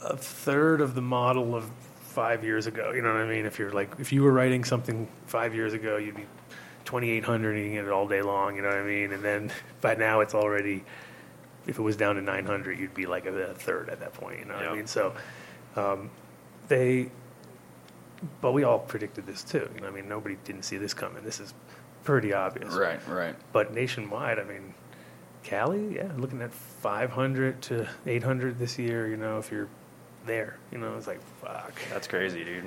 a 0.04 0.16
third 0.18 0.82
of 0.82 0.96
the 0.96 1.02
model 1.02 1.56
of 1.56 1.70
five 2.12 2.43
years 2.43 2.67
ago. 2.67 2.91
You 2.91 3.02
know 3.02 3.13
what 3.13 3.21
I 3.21 3.28
mean? 3.28 3.45
If 3.45 3.58
you're 3.58 3.71
like, 3.71 3.93
if 4.00 4.12
you 4.12 4.21
were 4.24 4.32
writing 4.32 4.63
something 4.63 5.08
five 5.26 5.56
years 5.56 5.74
ago, 5.74 5.97
you'd 5.97 6.15
be 6.15 6.26
2,800 6.86 7.56
and 7.56 7.65
you 7.65 7.71
get 7.74 7.86
it 7.86 7.91
all 7.91 8.08
day 8.08 8.21
long. 8.21 8.56
You 8.56 8.62
know 8.62 8.67
what 8.69 8.78
I 8.78 8.84
mean? 8.84 9.12
And 9.13 9.24
then 9.24 9.52
by 9.82 9.95
now 9.95 10.19
it's 10.19 10.36
already, 10.36 10.84
if 11.67 11.80
it 11.80 11.82
was 11.82 11.95
down 11.95 12.15
to 12.15 12.21
900, 12.21 12.78
you'd 12.78 12.93
be 12.93 13.06
like 13.06 13.26
a, 13.26 13.34
a 13.34 13.54
third 13.54 13.89
at 13.89 14.00
that 14.02 14.13
point. 14.13 14.39
You 14.39 14.45
know 14.45 14.54
what 14.56 14.63
Yeah. 14.63 14.71
I 14.71 14.76
mean? 14.76 14.88
So 14.88 15.13
um, 15.76 16.10
they, 16.67 17.10
but 18.41 18.52
we 18.52 18.63
all 18.63 18.80
predicted 18.80 19.26
this 19.26 19.43
too. 19.43 19.69
You 19.76 19.82
know, 19.82 19.88
I 19.88 19.91
mean, 19.91 20.08
nobody 20.08 20.38
didn't 20.43 20.63
see 20.63 20.78
this 20.78 20.93
coming. 20.93 21.24
This 21.24 21.39
is 21.39 21.54
pretty 22.04 22.34
obvious. 22.34 22.74
right, 22.74 23.00
right. 23.08 23.36
But 23.54 23.74
nationwide, 23.74 24.38
I 24.39 24.43
mean, 24.43 24.74
Cali, 25.43 25.95
yeah, 25.95 26.12
looking 26.17 26.41
at 26.41 26.52
500 26.54 27.62
to 27.63 27.88
800 28.06 28.60
this 28.60 28.78
year. 28.78 29.08
You 29.08 29.17
know, 29.17 29.39
if 29.39 29.52
you're 29.52 29.69
there, 30.26 30.58
you 30.72 30.78
know, 30.78 30.96
it's 30.98 31.08
like 31.08 31.22
fuck. 31.42 31.74
That's 31.90 32.08
crazy, 32.08 32.44
dude. 32.44 32.66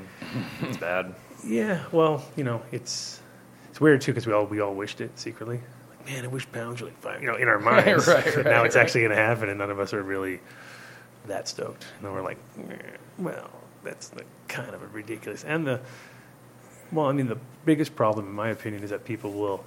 It's 0.62 0.76
bad. 0.76 1.14
Yeah, 1.44 1.84
well, 1.92 2.24
you 2.36 2.44
know, 2.44 2.62
it's 2.72 3.20
it's 3.70 3.80
weird 3.80 4.00
too 4.00 4.12
because 4.12 4.26
we 4.26 4.32
all 4.32 4.46
we 4.46 4.60
all 4.60 4.74
wished 4.74 5.00
it 5.00 5.18
secretly. 5.18 5.60
Like, 5.90 6.06
man, 6.06 6.24
I 6.24 6.28
wish 6.28 6.50
pounds 6.50 6.80
were 6.80 6.88
like 6.88 6.98
five. 7.00 7.20
You 7.22 7.28
know, 7.28 7.36
in 7.36 7.48
our 7.48 7.58
minds. 7.60 8.06
right, 8.06 8.24
But 8.24 8.36
right, 8.36 8.44
now 8.44 8.64
it's 8.64 8.74
right. 8.76 8.82
actually 8.82 9.02
going 9.02 9.16
to 9.16 9.22
happen, 9.22 9.48
and 9.48 9.58
none 9.58 9.70
of 9.70 9.78
us 9.78 9.92
are 9.94 10.02
really 10.02 10.40
that 11.26 11.48
stoked. 11.48 11.86
And 11.96 12.06
then 12.06 12.12
we're 12.12 12.22
like, 12.22 12.38
"Eh, 12.70 12.76
well, 13.18 13.50
that's 13.82 14.08
the 14.08 14.24
kind 14.48 14.74
of 14.74 14.82
a 14.82 14.86
ridiculous. 14.88 15.44
And 15.44 15.66
the 15.66 15.80
well, 16.92 17.06
I 17.06 17.12
mean, 17.12 17.26
the 17.28 17.38
biggest 17.64 17.96
problem, 17.96 18.26
in 18.26 18.32
my 18.32 18.50
opinion, 18.50 18.82
is 18.84 18.90
that 18.90 19.04
people 19.04 19.32
will 19.32 19.64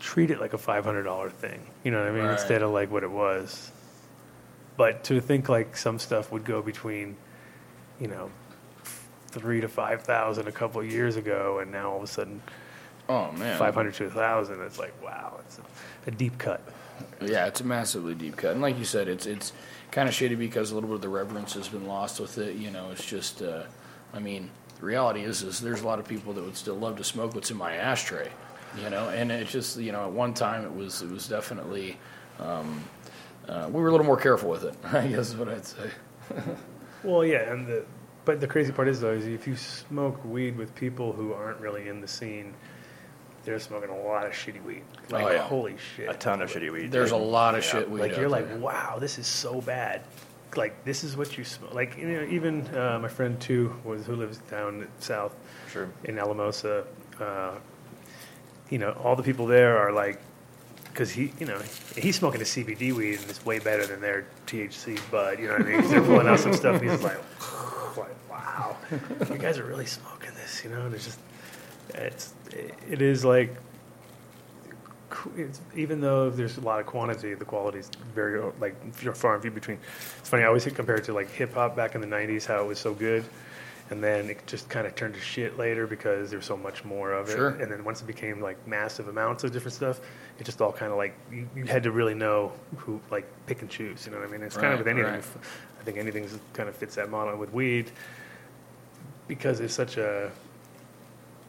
treat 0.00 0.30
it 0.30 0.40
like 0.40 0.52
a 0.54 0.58
five 0.58 0.84
hundred 0.84 1.04
dollar 1.04 1.30
thing. 1.30 1.60
You 1.84 1.90
know 1.90 1.98
what 2.00 2.08
I 2.08 2.12
mean? 2.12 2.30
Instead 2.30 2.62
of 2.62 2.70
like 2.70 2.90
what 2.90 3.02
it 3.02 3.10
was. 3.10 3.70
But 4.82 5.04
to 5.04 5.20
think 5.20 5.48
like 5.48 5.76
some 5.76 6.00
stuff 6.00 6.32
would 6.32 6.44
go 6.44 6.60
between, 6.60 7.16
you 8.00 8.08
know, 8.08 8.32
three 9.28 9.60
to 9.60 9.68
five 9.68 10.02
thousand 10.02 10.48
a 10.48 10.52
couple 10.52 10.80
of 10.80 10.90
years 10.90 11.14
ago, 11.14 11.60
and 11.60 11.70
now 11.70 11.92
all 11.92 11.98
of 11.98 12.02
a 12.02 12.06
sudden 12.08 12.42
Oh 13.08 13.30
man, 13.30 13.56
five 13.58 13.74
hundred 13.76 13.94
to 13.94 14.06
a 14.06 14.10
thousand. 14.10 14.60
It's 14.62 14.80
like 14.80 14.92
wow, 15.00 15.38
it's 15.40 15.58
a, 15.58 15.62
a 16.08 16.10
deep 16.10 16.36
cut. 16.36 16.60
Yeah, 17.20 17.46
it's 17.46 17.60
a 17.60 17.64
massively 17.64 18.16
deep 18.16 18.36
cut, 18.36 18.52
and 18.52 18.60
like 18.60 18.76
you 18.76 18.84
said, 18.84 19.06
it's 19.06 19.24
it's 19.24 19.52
kind 19.92 20.08
of 20.08 20.16
shady 20.16 20.34
because 20.34 20.72
a 20.72 20.74
little 20.74 20.88
bit 20.88 20.96
of 20.96 21.02
the 21.02 21.08
reverence 21.08 21.54
has 21.54 21.68
been 21.68 21.86
lost 21.86 22.18
with 22.18 22.38
it. 22.38 22.56
You 22.56 22.72
know, 22.72 22.90
it's 22.90 23.04
just, 23.04 23.40
uh, 23.40 23.62
I 24.12 24.18
mean, 24.18 24.50
the 24.80 24.86
reality 24.86 25.22
is, 25.22 25.42
is 25.42 25.60
there's 25.60 25.82
a 25.82 25.86
lot 25.86 26.00
of 26.00 26.08
people 26.08 26.32
that 26.32 26.42
would 26.42 26.56
still 26.56 26.76
love 26.76 26.96
to 26.96 27.04
smoke 27.04 27.36
what's 27.36 27.52
in 27.52 27.56
my 27.56 27.74
ashtray. 27.74 28.30
You 28.82 28.90
know, 28.90 29.10
and 29.10 29.30
it's 29.30 29.52
just, 29.52 29.76
you 29.78 29.92
know, 29.92 30.06
at 30.06 30.10
one 30.10 30.34
time 30.34 30.64
it 30.64 30.74
was 30.74 31.02
it 31.02 31.10
was 31.10 31.28
definitely, 31.28 31.98
um, 32.40 32.82
uh, 33.48 33.68
we 33.70 33.80
were 33.80 33.88
a 33.88 33.90
little 33.90 34.06
more 34.06 34.16
careful 34.16 34.50
with 34.50 34.64
it. 34.64 34.74
I 34.84 35.06
guess 35.08 35.28
is 35.28 35.36
what 35.36 35.48
I'd 35.48 35.64
say. 35.66 35.90
Well, 37.02 37.24
yeah, 37.24 37.52
and 37.52 37.66
the 37.66 37.84
but 38.24 38.40
the 38.40 38.46
crazy 38.46 38.72
part 38.72 38.86
is 38.88 39.00
though 39.00 39.12
is 39.12 39.26
if 39.26 39.46
you 39.46 39.56
smoke 39.56 40.24
weed 40.24 40.56
with 40.56 40.74
people 40.74 41.12
who 41.12 41.32
aren't 41.32 41.60
really 41.60 41.88
in 41.88 42.00
the 42.00 42.06
scene, 42.08 42.54
they're 43.44 43.58
smoking 43.58 43.90
a 43.90 44.00
lot 44.02 44.24
of 44.26 44.32
shitty 44.32 44.62
weed. 44.64 44.84
Like 45.10 45.24
Oh, 45.24 45.30
yeah. 45.32 45.38
holy 45.42 45.74
shit, 45.96 46.08
A 46.08 46.14
ton 46.14 46.40
of 46.40 46.50
shitty 46.52 46.70
weed. 46.72 46.92
There's 46.92 47.10
a 47.10 47.16
lot 47.16 47.56
of 47.56 47.64
Yeah. 47.64 47.70
shit 47.70 47.90
weed. 47.90 48.00
like 48.00 48.16
you're 48.16 48.28
like, 48.28 48.46
wow, 48.60 48.98
this 49.00 49.18
is 49.18 49.26
so 49.26 49.60
bad. 49.60 50.02
Like 50.54 50.84
this 50.84 51.02
is 51.02 51.16
what 51.16 51.36
you 51.36 51.42
smoke. 51.44 51.74
Like 51.74 51.96
you 51.98 52.06
know, 52.06 52.22
even 52.30 52.68
uh, 52.76 53.00
my 53.02 53.08
friend 53.08 53.40
too 53.40 53.74
was 53.84 54.06
who 54.06 54.14
lives 54.14 54.38
down 54.38 54.86
south 55.00 55.34
Sure. 55.72 55.88
in 56.04 56.18
Alamosa. 56.18 56.84
Uh, 57.18 57.54
you 58.70 58.78
know, 58.78 58.92
all 59.02 59.16
the 59.16 59.22
people 59.24 59.46
there 59.46 59.78
are 59.78 59.92
like, 59.92 60.20
because 60.92 61.10
he, 61.10 61.32
you 61.40 61.46
know, 61.46 61.60
he's 61.96 62.16
smoking 62.16 62.40
a 62.40 62.44
CBD 62.44 62.92
weed 62.92 63.18
and 63.20 63.30
it's 63.30 63.44
way 63.44 63.58
better 63.58 63.86
than 63.86 64.00
their 64.00 64.26
THC 64.46 64.98
bud. 65.10 65.38
You 65.38 65.48
know 65.48 65.54
what 65.54 65.62
I 65.62 65.64
mean? 65.64 65.80
'Cause 65.80 65.90
they're 65.90 66.02
pulling 66.02 66.28
out 66.28 66.38
some 66.40 66.52
stuff 66.52 66.80
and 66.80 66.90
he's 66.90 67.02
like, 67.02 67.18
like, 67.96 68.30
wow, 68.30 68.76
you 69.30 69.38
guys 69.38 69.58
are 69.58 69.64
really 69.64 69.86
smoking 69.86 70.30
this. 70.34 70.62
You 70.64 70.70
know, 70.70 70.86
and 70.86 70.94
it's 70.94 71.04
just, 71.04 71.18
it's, 71.94 72.34
it 72.90 73.00
is 73.02 73.24
like 73.24 73.54
it's, 75.36 75.60
even 75.76 76.00
though 76.00 76.30
there's 76.30 76.56
a 76.56 76.60
lot 76.60 76.80
of 76.80 76.86
quantity, 76.86 77.34
the 77.34 77.44
quality 77.44 77.78
is 77.78 77.90
very 78.14 78.40
like 78.60 78.74
far 78.94 79.34
and 79.34 79.42
few 79.42 79.50
between. 79.50 79.78
It's 80.18 80.28
funny. 80.28 80.42
I 80.42 80.46
always 80.46 80.64
compare 80.64 80.96
it 80.96 81.04
to 81.04 81.12
like 81.12 81.30
hip 81.30 81.54
hop 81.54 81.76
back 81.76 81.94
in 81.94 82.00
the 82.00 82.06
'90s, 82.06 82.46
how 82.46 82.60
it 82.62 82.66
was 82.66 82.78
so 82.78 82.94
good, 82.94 83.24
and 83.92 84.02
then 84.02 84.30
it 84.30 84.46
just 84.46 84.68
kind 84.70 84.86
of 84.86 84.94
turned 84.94 85.12
to 85.14 85.20
shit 85.20 85.58
later 85.58 85.86
because 85.86 86.30
there's 86.30 86.46
so 86.46 86.56
much 86.56 86.82
more 86.84 87.12
of 87.12 87.28
it. 87.28 87.36
Sure. 87.36 87.50
And 87.50 87.70
then 87.70 87.84
once 87.84 88.00
it 88.00 88.06
became 88.06 88.40
like 88.40 88.66
massive 88.66 89.06
amounts 89.06 89.44
of 89.44 89.52
different 89.52 89.74
stuff, 89.74 90.00
it 90.38 90.44
just 90.44 90.60
all 90.62 90.72
kind 90.72 90.90
of 90.90 90.96
like 90.96 91.14
you, 91.30 91.46
you 91.54 91.64
had 91.66 91.82
to 91.82 91.90
really 91.92 92.14
know 92.14 92.52
who 92.78 93.00
like 93.10 93.26
pick 93.46 93.60
and 93.60 93.70
choose. 93.70 94.06
You 94.06 94.12
know 94.12 94.18
what 94.18 94.28
I 94.28 94.32
mean? 94.32 94.42
It's 94.42 94.56
kind 94.56 94.72
of 94.72 94.78
with 94.80 94.88
anything. 94.88 95.12
right. 95.12 95.24
I 95.78 95.84
think 95.84 95.98
anything 95.98 96.26
kind 96.54 96.68
of 96.70 96.74
fits 96.74 96.94
that 96.94 97.10
model 97.10 97.36
with 97.36 97.52
weed 97.52 97.90
because 99.28 99.60
it's 99.60 99.74
such 99.74 99.98
a 99.98 100.30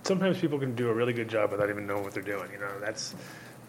sometimes 0.04 0.38
people 0.38 0.60
can 0.60 0.76
do 0.76 0.90
a 0.90 0.94
really 0.94 1.14
good 1.14 1.30
job 1.30 1.52
without 1.52 1.70
even 1.70 1.88
knowing 1.88 2.04
what 2.04 2.14
they're 2.14 2.22
doing. 2.24 2.52
You 2.52 2.60
know, 2.60 2.80
that's 2.82 3.16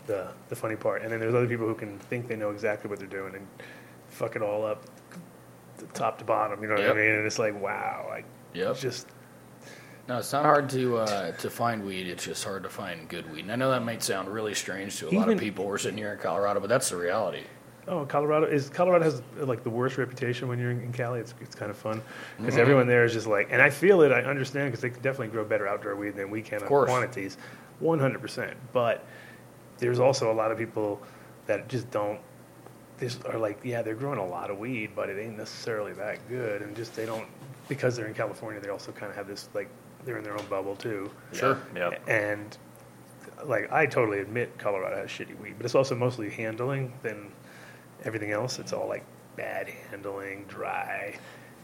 the 0.07 0.29
the 0.49 0.57
funny 0.57 0.77
part. 0.77 1.03
And 1.03 1.13
then 1.13 1.21
there's 1.21 1.35
other 1.35 1.47
people 1.47 1.67
who 1.69 1.75
can 1.77 1.99
think 1.99 2.27
they 2.29 2.37
know 2.37 2.51
exactly 2.51 2.91
what 2.91 2.99
they're 2.99 3.07
doing 3.09 3.35
and 3.37 3.47
fuck 4.09 4.35
it 4.37 4.43
all 4.43 4.67
up, 4.67 4.83
top 5.93 6.19
to 6.19 6.25
bottom. 6.25 6.61
You 6.61 6.69
know 6.69 6.75
what 6.75 6.83
Yep. 6.83 6.95
I 6.97 6.99
mean? 6.99 7.11
And 7.13 7.25
it's 7.27 7.39
like, 7.39 7.61
wow, 7.61 8.07
like 8.09 8.25
Yep. 8.55 8.79
just 8.79 9.09
No, 10.09 10.19
it's 10.19 10.33
not 10.33 10.45
hard 10.45 10.69
to 10.71 10.99
uh, 10.99 11.33
to 11.33 11.51
find 11.51 11.85
weed. 11.85 12.07
It's 12.09 12.25
just 12.25 12.45
hard 12.45 12.63
to 12.63 12.69
find 12.69 13.09
good 13.09 13.31
weed. 13.33 13.41
And 13.41 13.53
I 13.53 13.57
know 13.57 13.71
that 13.71 13.85
might 13.85 14.03
sound 14.03 14.29
really 14.29 14.55
strange 14.55 14.99
to 14.99 15.09
a 15.09 15.11
lot 15.11 15.29
of 15.29 15.39
people. 15.39 15.67
We're 15.67 15.79
sitting 15.79 15.99
here 15.99 16.13
in 16.13 16.19
Colorado, 16.19 16.61
but 16.61 16.69
that's 16.69 16.89
the 16.91 16.97
reality. 16.97 17.43
oh, 17.89 18.05
Colorado 18.07 18.47
is 18.47 18.71
Colorado 18.71 19.05
has 19.05 19.23
like 19.37 19.63
the 19.63 19.71
worst 19.71 19.99
reputation 19.99 20.49
when 20.49 20.59
you're 20.59 20.71
in, 20.71 20.81
in 20.81 20.93
Cali. 20.93 21.21
It's 21.21 21.35
it's 21.41 21.55
kind 21.55 21.71
of 21.71 21.77
fun 21.77 22.03
because 22.39 22.57
everyone 22.57 22.87
there 22.87 23.05
is 23.05 23.13
just 23.13 23.27
like, 23.27 23.49
and 23.51 23.61
I 23.61 23.71
feel 23.71 24.03
it. 24.03 24.13
I 24.13 24.23
understand 24.23 24.69
because 24.69 24.81
they 24.81 24.91
can 24.91 25.03
definitely 25.03 25.29
grow 25.29 25.45
better 25.45 25.67
outdoor 25.67 25.97
weed 25.97 26.17
than 26.17 26.31
we 26.31 26.43
can 26.43 26.63
on 26.63 26.69
course. 26.69 26.89
quantities, 26.89 27.39
one 27.81 27.99
hundred 27.99 28.21
percent. 28.21 28.57
But 28.73 29.05
there's 29.79 29.99
also 29.99 30.31
a 30.31 30.37
lot 30.37 30.53
of 30.53 30.59
people 30.59 31.03
that 31.47 31.69
just 31.69 31.91
don't. 31.91 32.21
This 32.97 33.19
are 33.25 33.39
like, 33.39 33.59
yeah, 33.65 33.83
they're 33.83 33.97
growing 33.97 34.21
a 34.21 34.27
lot 34.27 34.51
of 34.51 34.59
weed, 34.59 34.91
but 34.95 35.09
it 35.09 35.19
ain't 35.19 35.37
necessarily 35.37 35.93
that 35.95 36.27
good, 36.29 36.63
and 36.63 36.77
just 36.77 36.95
they 36.95 37.07
don't 37.07 37.27
because 37.69 37.97
they're 37.97 38.07
in 38.07 38.15
California. 38.15 38.61
They 38.61 38.69
also 38.69 38.93
kind 38.93 39.11
of 39.11 39.17
have 39.17 39.27
this 39.27 39.49
like 39.55 39.69
they're 40.05 40.19
in 40.19 40.25
their 40.25 40.39
own 40.39 40.47
bubble 40.47 40.77
too. 40.77 41.11
Sure. 41.33 41.59
Yep. 41.75 42.09
And 42.09 42.57
like 43.45 43.73
I 43.73 43.87
totally 43.87 44.21
admit 44.21 44.57
Colorado 44.59 44.97
has 44.97 45.11
shitty 45.11 45.39
weed, 45.41 45.55
but 45.57 45.65
it's 45.65 45.75
also 45.75 45.95
mostly 45.95 46.31
handling 46.31 46.93
than 47.03 47.31
everything 48.05 48.31
else. 48.31 48.59
It's 48.59 48.73
all 48.73 48.89
like 48.89 49.05
bad 49.37 49.69
handling, 49.91 50.45
dry. 50.49 51.17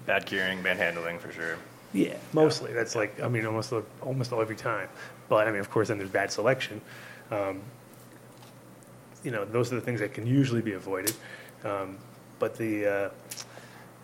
Bad 0.06 0.26
curing, 0.26 0.62
bad 0.62 0.76
handling 0.76 1.18
for 1.18 1.30
sure. 1.32 1.56
Yeah, 1.92 2.16
mostly. 2.32 2.72
That's 2.72 2.94
like 2.94 3.20
I 3.20 3.28
mean 3.28 3.46
almost 3.46 3.72
almost 4.00 4.32
all 4.32 4.40
every 4.40 4.56
time. 4.56 4.88
But 5.28 5.46
I 5.46 5.50
mean, 5.50 5.60
of 5.60 5.70
course, 5.70 5.88
then 5.88 5.98
there's 5.98 6.10
bad 6.10 6.32
selection. 6.32 6.80
Um, 7.30 7.60
you 9.22 9.30
know, 9.30 9.44
those 9.44 9.72
are 9.72 9.76
the 9.76 9.80
things 9.80 10.00
that 10.00 10.14
can 10.14 10.26
usually 10.26 10.62
be 10.62 10.72
avoided. 10.72 11.14
Um, 11.64 11.98
but 12.38 12.56
the 12.56 12.86
uh, 12.86 13.10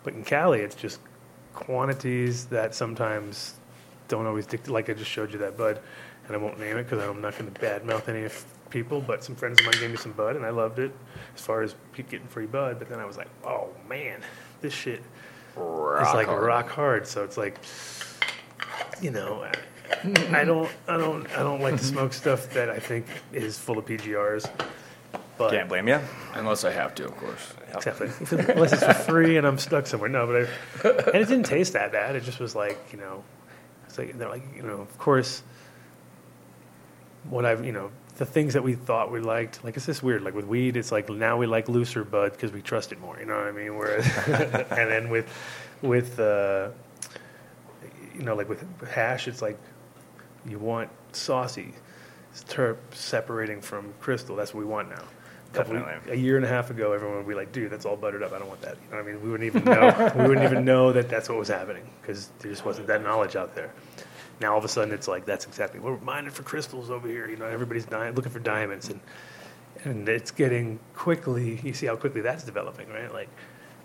but 0.03 0.13
in 0.13 0.23
Cali, 0.23 0.59
it's 0.59 0.75
just 0.75 0.99
quantities 1.57 2.45
that 2.45 2.75
sometimes 2.75 3.55
don't 4.07 4.27
always 4.27 4.45
dictate. 4.45 4.71
Like 4.71 4.89
I 4.89 4.93
just 4.93 5.09
showed 5.09 5.33
you 5.33 5.39
that 5.39 5.57
bud, 5.57 5.79
and 6.27 6.35
I 6.35 6.39
won't 6.39 6.59
name 6.59 6.77
it 6.77 6.83
because 6.83 7.03
I'm 7.03 7.19
not 7.19 7.37
going 7.37 7.51
to 7.51 7.59
badmouth 7.59 8.07
any 8.07 8.25
f- 8.25 8.45
people. 8.69 9.01
But 9.01 9.23
some 9.23 9.35
friends 9.35 9.59
of 9.59 9.65
mine 9.65 9.75
gave 9.79 9.89
me 9.89 9.97
some 9.97 10.11
bud, 10.11 10.35
and 10.35 10.45
I 10.45 10.51
loved 10.51 10.77
it 10.79 10.91
as 11.35 11.41
far 11.41 11.63
as 11.63 11.75
getting 11.95 12.27
free 12.27 12.45
bud. 12.45 12.77
But 12.77 12.89
then 12.89 12.99
I 12.99 13.05
was 13.05 13.17
like, 13.17 13.27
oh 13.43 13.69
man, 13.89 14.21
this 14.61 14.71
shit 14.73 15.01
is 15.55 16.13
like 16.13 16.27
hard. 16.27 16.43
rock 16.43 16.69
hard. 16.69 17.07
So 17.07 17.23
it's 17.23 17.37
like, 17.37 17.57
you 19.01 19.09
know, 19.11 19.43
I, 19.43 20.41
I 20.41 20.43
don't, 20.43 20.69
I 20.87 20.97
don't, 20.97 21.27
I 21.31 21.41
don't 21.41 21.61
like 21.61 21.77
to 21.77 21.83
smoke 21.93 22.13
stuff 22.13 22.51
that 22.51 22.69
I 22.69 22.77
think 22.79 23.07
is 23.33 23.57
full 23.57 23.79
of 23.79 23.85
PGRs. 23.85 24.47
But 25.39 25.51
Can't 25.51 25.69
blame 25.69 25.87
you. 25.87 25.99
Unless 26.35 26.63
I 26.65 26.71
have 26.71 26.93
to, 26.95 27.05
of 27.05 27.17
course. 27.17 27.53
Exactly. 27.75 28.07
If 28.07 28.33
it- 28.33 28.49
Unless 28.49 28.73
it's 28.73 28.83
for 28.83 28.93
free 28.93 29.37
and 29.37 29.45
I'm 29.45 29.57
stuck 29.57 29.87
somewhere. 29.87 30.09
No, 30.09 30.25
but 30.25 30.35
I, 30.35 31.11
and 31.11 31.21
it 31.21 31.27
didn't 31.27 31.45
taste 31.45 31.73
that 31.73 31.91
bad. 31.91 32.15
It 32.15 32.23
just 32.23 32.39
was 32.39 32.55
like, 32.55 32.77
you 32.91 32.97
know, 32.97 33.23
it's 33.85 33.97
like 33.97 34.17
they're 34.17 34.29
like, 34.29 34.43
you 34.55 34.63
know, 34.63 34.79
of 34.81 34.97
course, 34.97 35.43
what 37.29 37.45
I've, 37.45 37.65
you 37.65 37.71
know, 37.71 37.91
the 38.17 38.25
things 38.25 38.53
that 38.53 38.63
we 38.63 38.73
thought 38.73 39.11
we 39.11 39.19
liked, 39.19 39.63
like 39.63 39.75
it's 39.77 39.85
just 39.85 40.01
weird. 40.01 40.23
Like 40.23 40.33
with 40.33 40.45
weed, 40.45 40.75
it's 40.77 40.91
like 40.91 41.09
now 41.09 41.37
we 41.37 41.45
like 41.45 41.67
looser 41.69 42.03
bud 42.03 42.31
because 42.31 42.51
we 42.51 42.61
trust 42.61 42.91
it 42.91 42.99
more. 42.99 43.19
You 43.19 43.25
know 43.25 43.35
what 43.35 43.47
I 43.47 43.51
mean? 43.51 43.77
Whereas, 43.77 44.05
and 44.71 44.89
then 44.89 45.09
with, 45.09 45.27
with, 45.81 46.19
uh, 46.19 46.69
you 48.15 48.23
know, 48.23 48.33
like 48.35 48.49
with 48.49 48.63
hash, 48.89 49.27
it's 49.27 49.41
like 49.41 49.57
you 50.47 50.57
want 50.57 50.89
saucy, 51.11 51.73
terp 52.47 52.77
separating 52.91 53.61
from 53.61 53.93
crystal. 53.99 54.35
That's 54.35 54.53
what 54.53 54.61
we 54.61 54.65
want 54.71 54.89
now. 54.89 55.03
Couple- 55.57 55.73
Definitely. 55.75 56.13
a 56.13 56.15
year 56.15 56.35
and 56.37 56.45
a 56.45 56.47
half 56.47 56.69
ago, 56.69 56.93
everyone 56.93 57.17
would 57.17 57.27
be 57.27 57.33
like, 57.35 57.51
"Dude, 57.51 57.71
that's 57.71 57.85
all 57.85 57.95
buttered 57.97 58.23
up. 58.23 58.31
I 58.33 58.39
don't 58.39 58.47
want 58.47 58.61
that." 58.61 58.75
You 58.85 58.91
know 58.91 59.03
what 59.03 59.09
I 59.09 59.11
mean? 59.13 59.21
We 59.23 59.29
wouldn't 59.29 59.47
even 59.47 59.63
know. 59.65 60.11
we 60.15 60.27
wouldn't 60.27 60.43
even 60.45 60.63
know 60.65 60.93
that 60.93 61.09
that's 61.09 61.27
what 61.29 61.37
was 61.37 61.47
happening 61.49 61.89
because 62.01 62.29
there 62.39 62.51
just 62.51 62.65
wasn't 62.65 62.87
that 62.87 63.03
knowledge 63.03 63.35
out 63.35 63.55
there. 63.55 63.71
Now 64.39 64.51
all 64.53 64.59
of 64.59 64.65
a 64.65 64.67
sudden, 64.69 64.93
it's 64.93 65.07
like 65.07 65.25
that's 65.25 65.45
exactly 65.45 65.79
we're 65.79 65.97
mining 65.99 66.29
for 66.31 66.43
crystals 66.43 66.89
over 66.91 67.07
here. 67.07 67.27
You 67.29 67.37
know, 67.37 67.45
everybody's 67.47 67.85
di- 67.85 68.11
looking 68.11 68.31
for 68.31 68.39
diamonds, 68.39 68.89
and 68.89 68.99
and 69.83 70.07
it's 70.07 70.31
getting 70.31 70.79
quickly. 70.95 71.59
You 71.63 71.73
see 71.73 71.87
how 71.87 71.95
quickly 71.95 72.21
that's 72.21 72.43
developing, 72.43 72.87
right? 72.89 73.11
Like 73.11 73.29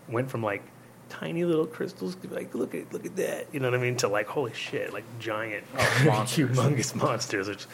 went 0.08 0.30
from 0.30 0.42
like 0.42 0.62
tiny 1.08 1.44
little 1.44 1.66
crystals, 1.66 2.14
to 2.16 2.28
like 2.28 2.54
look 2.54 2.74
at 2.74 2.92
look 2.92 3.06
at 3.06 3.16
that. 3.16 3.46
You 3.52 3.60
know 3.60 3.70
what 3.70 3.78
I 3.78 3.82
mean? 3.82 3.96
To 3.96 4.08
like 4.08 4.26
holy 4.26 4.52
shit, 4.54 4.92
like 4.92 5.04
giant, 5.18 5.64
monsters. 6.04 6.50
humongous 6.56 6.94
monsters. 6.94 7.48
Which 7.48 7.66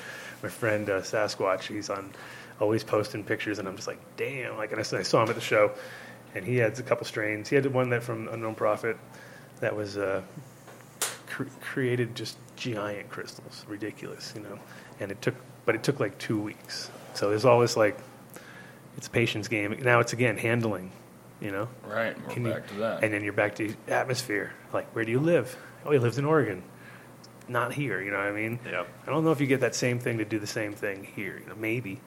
my 0.42 0.48
friend 0.48 0.88
uh, 0.88 1.00
Sasquatch, 1.00 1.62
he's 1.62 1.90
on 1.90 2.12
always 2.60 2.84
posting 2.84 3.24
pictures, 3.24 3.58
and 3.58 3.68
I'm 3.68 3.76
just 3.76 3.88
like, 3.88 4.00
damn. 4.16 4.56
Like, 4.56 4.72
and 4.72 4.78
I, 4.80 4.98
I 4.98 5.02
saw 5.02 5.22
him 5.22 5.28
at 5.28 5.34
the 5.34 5.40
show, 5.40 5.72
and 6.34 6.44
he 6.44 6.56
had 6.56 6.78
a 6.78 6.82
couple 6.82 7.06
strains. 7.06 7.48
He 7.48 7.56
had 7.56 7.66
one 7.66 7.90
that 7.90 8.02
from 8.02 8.28
Unknown 8.28 8.54
Prophet 8.54 8.96
that 9.60 9.74
was 9.76 9.96
uh, 9.96 10.22
cr- 11.26 11.44
created 11.60 12.14
just 12.14 12.36
giant 12.56 13.08
crystals, 13.10 13.64
ridiculous, 13.68 14.32
you 14.36 14.42
know. 14.42 14.58
And 15.00 15.10
it 15.12 15.22
took, 15.22 15.34
but 15.64 15.74
it 15.74 15.82
took 15.82 16.00
like 16.00 16.18
two 16.18 16.40
weeks. 16.40 16.90
So 17.14 17.28
there's 17.30 17.44
always 17.44 17.76
like, 17.76 17.98
it's 18.96 19.06
a 19.06 19.10
patience 19.10 19.48
game. 19.48 19.78
Now 19.82 20.00
it's 20.00 20.12
again 20.12 20.36
handling, 20.36 20.90
you 21.40 21.52
know. 21.52 21.68
Right. 21.86 22.16
We're 22.26 22.34
Can 22.34 22.44
you- 22.46 22.52
back 22.52 22.66
to 22.68 22.74
that. 22.74 23.04
And 23.04 23.12
then 23.12 23.22
you're 23.22 23.32
back 23.32 23.54
to 23.56 23.74
atmosphere. 23.86 24.52
Like, 24.72 24.94
where 24.94 25.04
do 25.04 25.12
you 25.12 25.20
live? 25.20 25.56
Oh, 25.84 25.92
he 25.92 25.98
lives 25.98 26.18
in 26.18 26.24
Oregon. 26.24 26.62
Not 27.48 27.72
here, 27.72 28.02
you 28.02 28.10
know 28.10 28.18
what 28.18 28.26
I 28.26 28.32
mean? 28.32 28.58
Yep. 28.66 28.88
I 29.06 29.10
don't 29.10 29.24
know 29.24 29.32
if 29.32 29.40
you 29.40 29.46
get 29.46 29.60
that 29.60 29.74
same 29.74 30.00
thing 30.00 30.18
to 30.18 30.24
do 30.26 30.38
the 30.38 30.46
same 30.46 30.74
thing 30.74 31.04
here, 31.16 31.38
you 31.38 31.46
know, 31.46 31.54
maybe. 31.56 31.98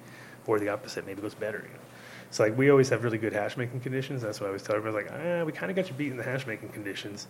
Or 0.47 0.59
the 0.59 0.69
opposite, 0.69 1.05
maybe 1.05 1.19
it 1.19 1.23
goes 1.23 1.35
better, 1.35 1.57
you 1.59 1.73
know. 1.73 1.79
It's 2.27 2.39
like 2.39 2.57
we 2.57 2.69
always 2.71 2.89
have 2.89 3.03
really 3.03 3.17
good 3.17 3.33
hash 3.33 3.57
making 3.57 3.81
conditions. 3.81 4.21
That's 4.21 4.39
why 4.39 4.45
I 4.45 4.49
always 4.49 4.63
tell 4.63 4.75
everybody, 4.75 5.05
like, 5.05 5.13
ah, 5.13 5.43
we 5.43 5.51
kind 5.51 5.69
of 5.69 5.75
got 5.75 5.87
you 5.89 5.93
beat 5.95 6.11
in 6.11 6.17
the 6.17 6.23
hash 6.23 6.47
making 6.47 6.69
conditions. 6.69 7.27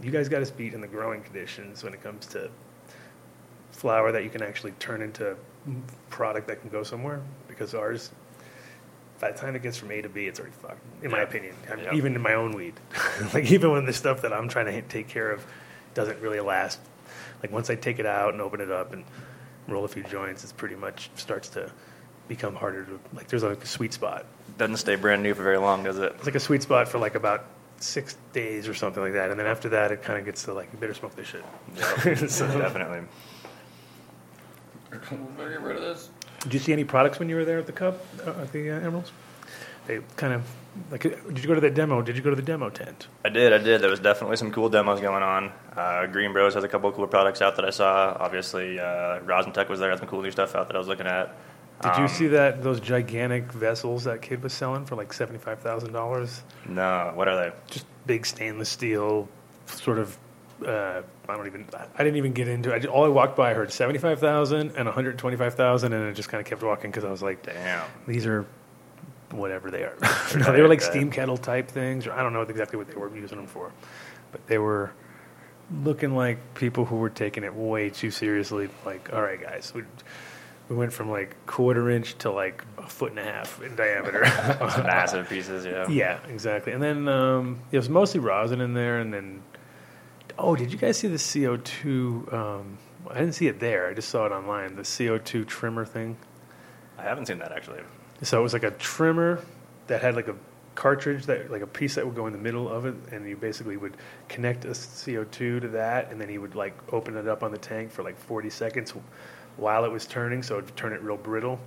You 0.00 0.10
guys 0.12 0.28
got 0.28 0.42
us 0.42 0.50
beat 0.50 0.74
in 0.74 0.80
the 0.80 0.86
growing 0.86 1.22
conditions 1.22 1.82
when 1.82 1.92
it 1.92 2.02
comes 2.02 2.26
to 2.26 2.48
flower 3.72 4.12
that 4.12 4.24
you 4.24 4.30
can 4.30 4.42
actually 4.42 4.72
turn 4.78 5.02
into 5.02 5.32
a 5.32 5.36
product 6.10 6.46
that 6.48 6.60
can 6.60 6.70
go 6.70 6.82
somewhere. 6.84 7.20
Because 7.48 7.74
ours, 7.74 8.10
by 9.20 9.32
the 9.32 9.38
time 9.38 9.56
it 9.56 9.62
gets 9.62 9.76
from 9.76 9.90
A 9.90 10.00
to 10.02 10.08
B, 10.08 10.26
it's 10.26 10.38
already 10.38 10.54
fucked, 10.62 10.80
in 11.02 11.10
my 11.10 11.18
Yeah. 11.18 11.24
opinion. 11.24 11.54
I 11.70 11.74
mean, 11.74 11.84
Yeah. 11.86 11.94
Even 11.94 12.14
in 12.14 12.20
my 12.20 12.34
own 12.34 12.52
weed. 12.52 12.74
like, 13.34 13.50
even 13.50 13.72
when 13.72 13.86
the 13.86 13.92
stuff 13.92 14.22
that 14.22 14.32
I'm 14.32 14.48
trying 14.48 14.66
to 14.66 14.82
take 14.82 15.08
care 15.08 15.30
of 15.32 15.44
doesn't 15.94 16.20
really 16.20 16.40
last. 16.40 16.78
Like, 17.42 17.50
once 17.52 17.70
I 17.70 17.74
take 17.74 17.98
it 17.98 18.06
out 18.06 18.32
and 18.32 18.40
open 18.40 18.60
it 18.60 18.70
up 18.70 18.92
and 18.92 19.04
roll 19.66 19.84
a 19.84 19.88
few 19.88 20.04
joints, 20.04 20.44
it's 20.44 20.52
pretty 20.52 20.76
much 20.76 21.10
starts 21.16 21.48
to 21.50 21.70
become 22.28 22.54
harder 22.54 22.84
to, 22.84 23.00
like, 23.14 23.28
there's 23.28 23.42
like 23.42 23.62
a 23.62 23.66
sweet 23.66 23.92
spot. 23.92 24.26
Doesn't 24.58 24.76
stay 24.76 24.96
brand 24.96 25.22
new 25.22 25.34
for 25.34 25.42
very 25.42 25.58
long, 25.58 25.84
does 25.84 25.98
it? 25.98 26.12
It's 26.16 26.26
like 26.26 26.34
a 26.34 26.40
sweet 26.40 26.62
spot 26.62 26.88
for 26.88 26.98
like 26.98 27.14
about 27.14 27.46
six 27.80 28.16
days 28.32 28.68
or 28.68 28.74
something 28.74 29.02
like 29.02 29.12
that. 29.12 29.30
And 29.30 29.38
then 29.38 29.46
after 29.46 29.68
that, 29.70 29.92
it 29.92 30.02
kind 30.02 30.18
of 30.18 30.24
gets 30.24 30.44
to 30.44 30.52
like, 30.52 30.68
you 30.72 30.78
better 30.78 30.94
smoke 30.94 31.14
this 31.16 31.28
shit. 31.28 31.44
so, 32.30 32.46
Definitely. 32.46 33.02
Better 34.90 35.50
get 35.50 35.60
rid 35.60 35.76
of 35.76 35.82
this. 35.82 36.10
Did 36.40 36.54
you 36.54 36.60
see 36.60 36.72
any 36.72 36.84
products 36.84 37.18
when 37.18 37.28
you 37.28 37.36
were 37.36 37.44
there 37.44 37.58
at 37.58 37.66
the 37.66 37.72
Cup, 37.72 38.04
uh, 38.26 38.30
at 38.30 38.52
the 38.52 38.70
uh, 38.70 38.80
Emeralds? 38.80 39.12
They 39.86 40.00
kind 40.16 40.34
of, 40.34 40.44
like, 40.90 41.04
uh, 41.06 41.10
did 41.28 41.38
you 41.38 41.46
go 41.46 41.54
to 41.54 41.60
that 41.62 41.74
demo? 41.74 42.02
Did 42.02 42.16
you 42.16 42.22
go 42.22 42.30
to 42.30 42.36
the 42.36 42.42
demo 42.42 42.68
tent? 42.70 43.08
I 43.24 43.28
did, 43.30 43.52
I 43.52 43.58
did. 43.58 43.80
There 43.80 43.90
was 43.90 44.00
definitely 44.00 44.36
some 44.36 44.52
cool 44.52 44.68
demos 44.68 45.00
going 45.00 45.22
on. 45.22 45.52
Uh, 45.76 46.06
Green 46.06 46.32
Bros 46.32 46.54
has 46.54 46.64
a 46.64 46.68
couple 46.68 46.88
of 46.88 46.94
cool 46.94 47.06
products 47.06 47.42
out 47.42 47.56
that 47.56 47.64
I 47.64 47.70
saw. 47.70 48.16
Obviously, 48.20 48.78
uh, 48.78 49.20
Rosin 49.20 49.52
Tech 49.52 49.68
was 49.68 49.80
there, 49.80 49.90
had 49.90 49.98
some 49.98 50.08
cool 50.08 50.22
new 50.22 50.30
stuff 50.30 50.54
out 50.54 50.68
that 50.68 50.76
I 50.76 50.78
was 50.78 50.88
looking 50.88 51.06
at. 51.06 51.34
Did 51.82 51.96
you 51.96 52.02
Um, 52.04 52.08
see 52.08 52.26
that 52.28 52.62
those 52.62 52.80
gigantic 52.80 53.52
vessels 53.52 54.04
that 54.04 54.20
kid 54.22 54.42
was 54.42 54.52
selling 54.52 54.84
for 54.84 54.96
like 54.96 55.12
seventy 55.12 55.38
five 55.38 55.60
thousand 55.60 55.92
dollars? 55.92 56.42
No, 56.68 57.12
what 57.14 57.28
are 57.28 57.36
they? 57.36 57.52
Just 57.68 57.86
big 58.06 58.26
stainless 58.26 58.68
steel, 58.68 59.28
sort 59.66 59.98
of. 59.98 60.16
Uh, 60.66 61.02
I 61.28 61.36
don't 61.36 61.46
even. 61.46 61.66
I 61.94 62.02
didn't 62.02 62.16
even 62.16 62.32
get 62.32 62.48
into. 62.48 62.74
it. 62.74 62.84
I 62.84 62.88
all 62.88 63.04
I 63.04 63.08
walked 63.08 63.36
by, 63.36 63.52
I 63.52 63.54
heard 63.54 63.70
seventy 63.72 63.98
five 64.00 64.18
thousand 64.18 64.72
and 64.76 64.86
one 64.86 64.94
hundred 64.94 65.18
twenty 65.18 65.36
five 65.36 65.54
thousand, 65.54 65.92
and 65.92 66.04
I 66.08 66.12
just 66.12 66.28
kind 66.28 66.40
of 66.40 66.46
kept 66.46 66.62
walking 66.64 66.90
because 66.90 67.04
I 67.04 67.10
was 67.10 67.22
like, 67.22 67.44
Damn. 67.44 67.84
these 68.08 68.26
are 68.26 68.44
whatever 69.30 69.70
they 69.70 69.82
are. 69.84 69.94
No, 70.36 70.52
they 70.52 70.60
were 70.62 70.68
like 70.68 70.80
steam 70.80 71.10
kettle 71.12 71.36
type 71.36 71.68
things, 71.68 72.06
or 72.08 72.12
I 72.12 72.22
don't 72.24 72.32
know 72.32 72.42
exactly 72.42 72.76
what 72.76 72.88
they 72.88 72.94
were 72.96 73.14
using 73.14 73.38
them 73.38 73.46
for, 73.46 73.70
but 74.32 74.44
they 74.48 74.58
were 74.58 74.90
looking 75.84 76.14
like 76.16 76.38
people 76.54 76.84
who 76.86 76.96
were 76.96 77.10
taking 77.10 77.44
it 77.44 77.54
way 77.54 77.88
too 77.90 78.10
seriously. 78.10 78.68
Like, 78.84 79.12
all 79.12 79.22
right, 79.22 79.40
guys, 79.40 79.72
we, 79.74 79.82
we 80.68 80.76
went 80.76 80.92
from 80.92 81.10
like 81.10 81.34
quarter 81.46 81.88
inch 81.90 82.16
to 82.18 82.30
like 82.30 82.62
a 82.76 82.86
foot 82.86 83.10
and 83.10 83.20
a 83.20 83.24
half 83.24 83.62
in 83.62 83.74
diameter. 83.74 84.20
Massive 84.84 85.28
pieces, 85.28 85.64
yeah. 85.64 85.88
yeah, 85.88 86.18
exactly. 86.28 86.72
And 86.72 86.82
then 86.82 87.08
um, 87.08 87.60
it 87.72 87.78
was 87.78 87.88
mostly 87.88 88.20
rosin 88.20 88.60
in 88.60 88.74
there, 88.74 89.00
and 89.00 89.12
then 89.12 89.42
oh, 90.38 90.54
did 90.54 90.72
you 90.72 90.78
guys 90.78 90.98
see 90.98 91.08
the 91.08 91.18
CO 91.18 91.56
two? 91.56 92.28
Um, 92.30 92.78
I 93.08 93.14
didn't 93.14 93.34
see 93.34 93.46
it 93.46 93.60
there. 93.60 93.88
I 93.88 93.94
just 93.94 94.10
saw 94.10 94.26
it 94.26 94.32
online. 94.32 94.76
The 94.76 94.84
CO 94.84 95.18
two 95.18 95.44
trimmer 95.44 95.86
thing. 95.86 96.16
I 96.98 97.02
haven't 97.02 97.26
seen 97.26 97.38
that 97.38 97.52
actually. 97.52 97.80
So 98.22 98.38
it 98.38 98.42
was 98.42 98.52
like 98.52 98.64
a 98.64 98.72
trimmer 98.72 99.42
that 99.86 100.02
had 100.02 100.16
like 100.16 100.28
a 100.28 100.34
cartridge 100.74 101.26
that 101.26 101.50
like 101.50 101.62
a 101.62 101.66
piece 101.66 101.94
that 101.94 102.06
would 102.06 102.14
go 102.14 102.26
in 102.26 102.32
the 102.32 102.38
middle 102.38 102.68
of 102.68 102.84
it, 102.84 102.94
and 103.10 103.26
you 103.26 103.36
basically 103.36 103.78
would 103.78 103.96
connect 104.28 104.66
a 104.66 104.68
CO2 104.68 105.32
to 105.62 105.68
that, 105.72 106.10
and 106.10 106.20
then 106.20 106.28
he 106.28 106.36
would 106.36 106.54
like 106.54 106.76
open 106.92 107.16
it 107.16 107.26
up 107.26 107.42
on 107.42 107.52
the 107.52 107.58
tank 107.58 107.90
for 107.90 108.02
like 108.02 108.18
40 108.18 108.50
seconds 108.50 108.94
while 109.58 109.84
it 109.84 109.90
was 109.90 110.06
turning, 110.06 110.42
so 110.42 110.58
it 110.58 110.64
would 110.64 110.76
turn 110.76 110.92
it 110.92 111.02
real 111.02 111.16
brittle, 111.16 111.60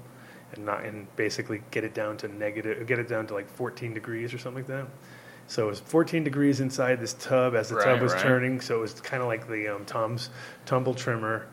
and 0.53 0.65
not 0.65 0.83
and 0.83 1.13
basically 1.15 1.61
get 1.71 1.83
it 1.83 1.93
down 1.93 2.17
to 2.17 2.27
negative, 2.27 2.85
get 2.87 2.99
it 2.99 3.07
down 3.07 3.27
to 3.27 3.33
like 3.33 3.49
14 3.49 3.93
degrees 3.93 4.33
or 4.33 4.37
something 4.37 4.63
like 4.63 4.67
that. 4.67 4.87
So 5.47 5.65
it 5.65 5.69
was 5.69 5.79
14 5.81 6.23
degrees 6.23 6.61
inside 6.61 6.99
this 6.99 7.13
tub 7.13 7.55
as 7.55 7.69
the 7.69 7.83
tub 7.83 8.01
was 8.01 8.13
right. 8.13 8.21
turning. 8.21 8.61
So 8.61 8.77
it 8.77 8.81
was 8.81 8.93
kind 9.01 9.21
of 9.21 9.27
like 9.27 9.47
the 9.49 9.75
um, 9.75 9.85
Tom's 9.85 10.29
tumble 10.65 10.93
trimmer 10.93 11.47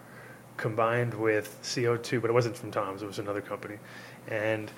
combined 0.57 1.15
with 1.15 1.59
CO2, 1.63 2.21
but 2.21 2.31
it 2.31 2.33
wasn't 2.33 2.57
from 2.57 2.71
Tom's. 2.71 3.03
It 3.03 3.07
was 3.07 3.19
another 3.19 3.41
company, 3.41 3.79
and 4.29 4.71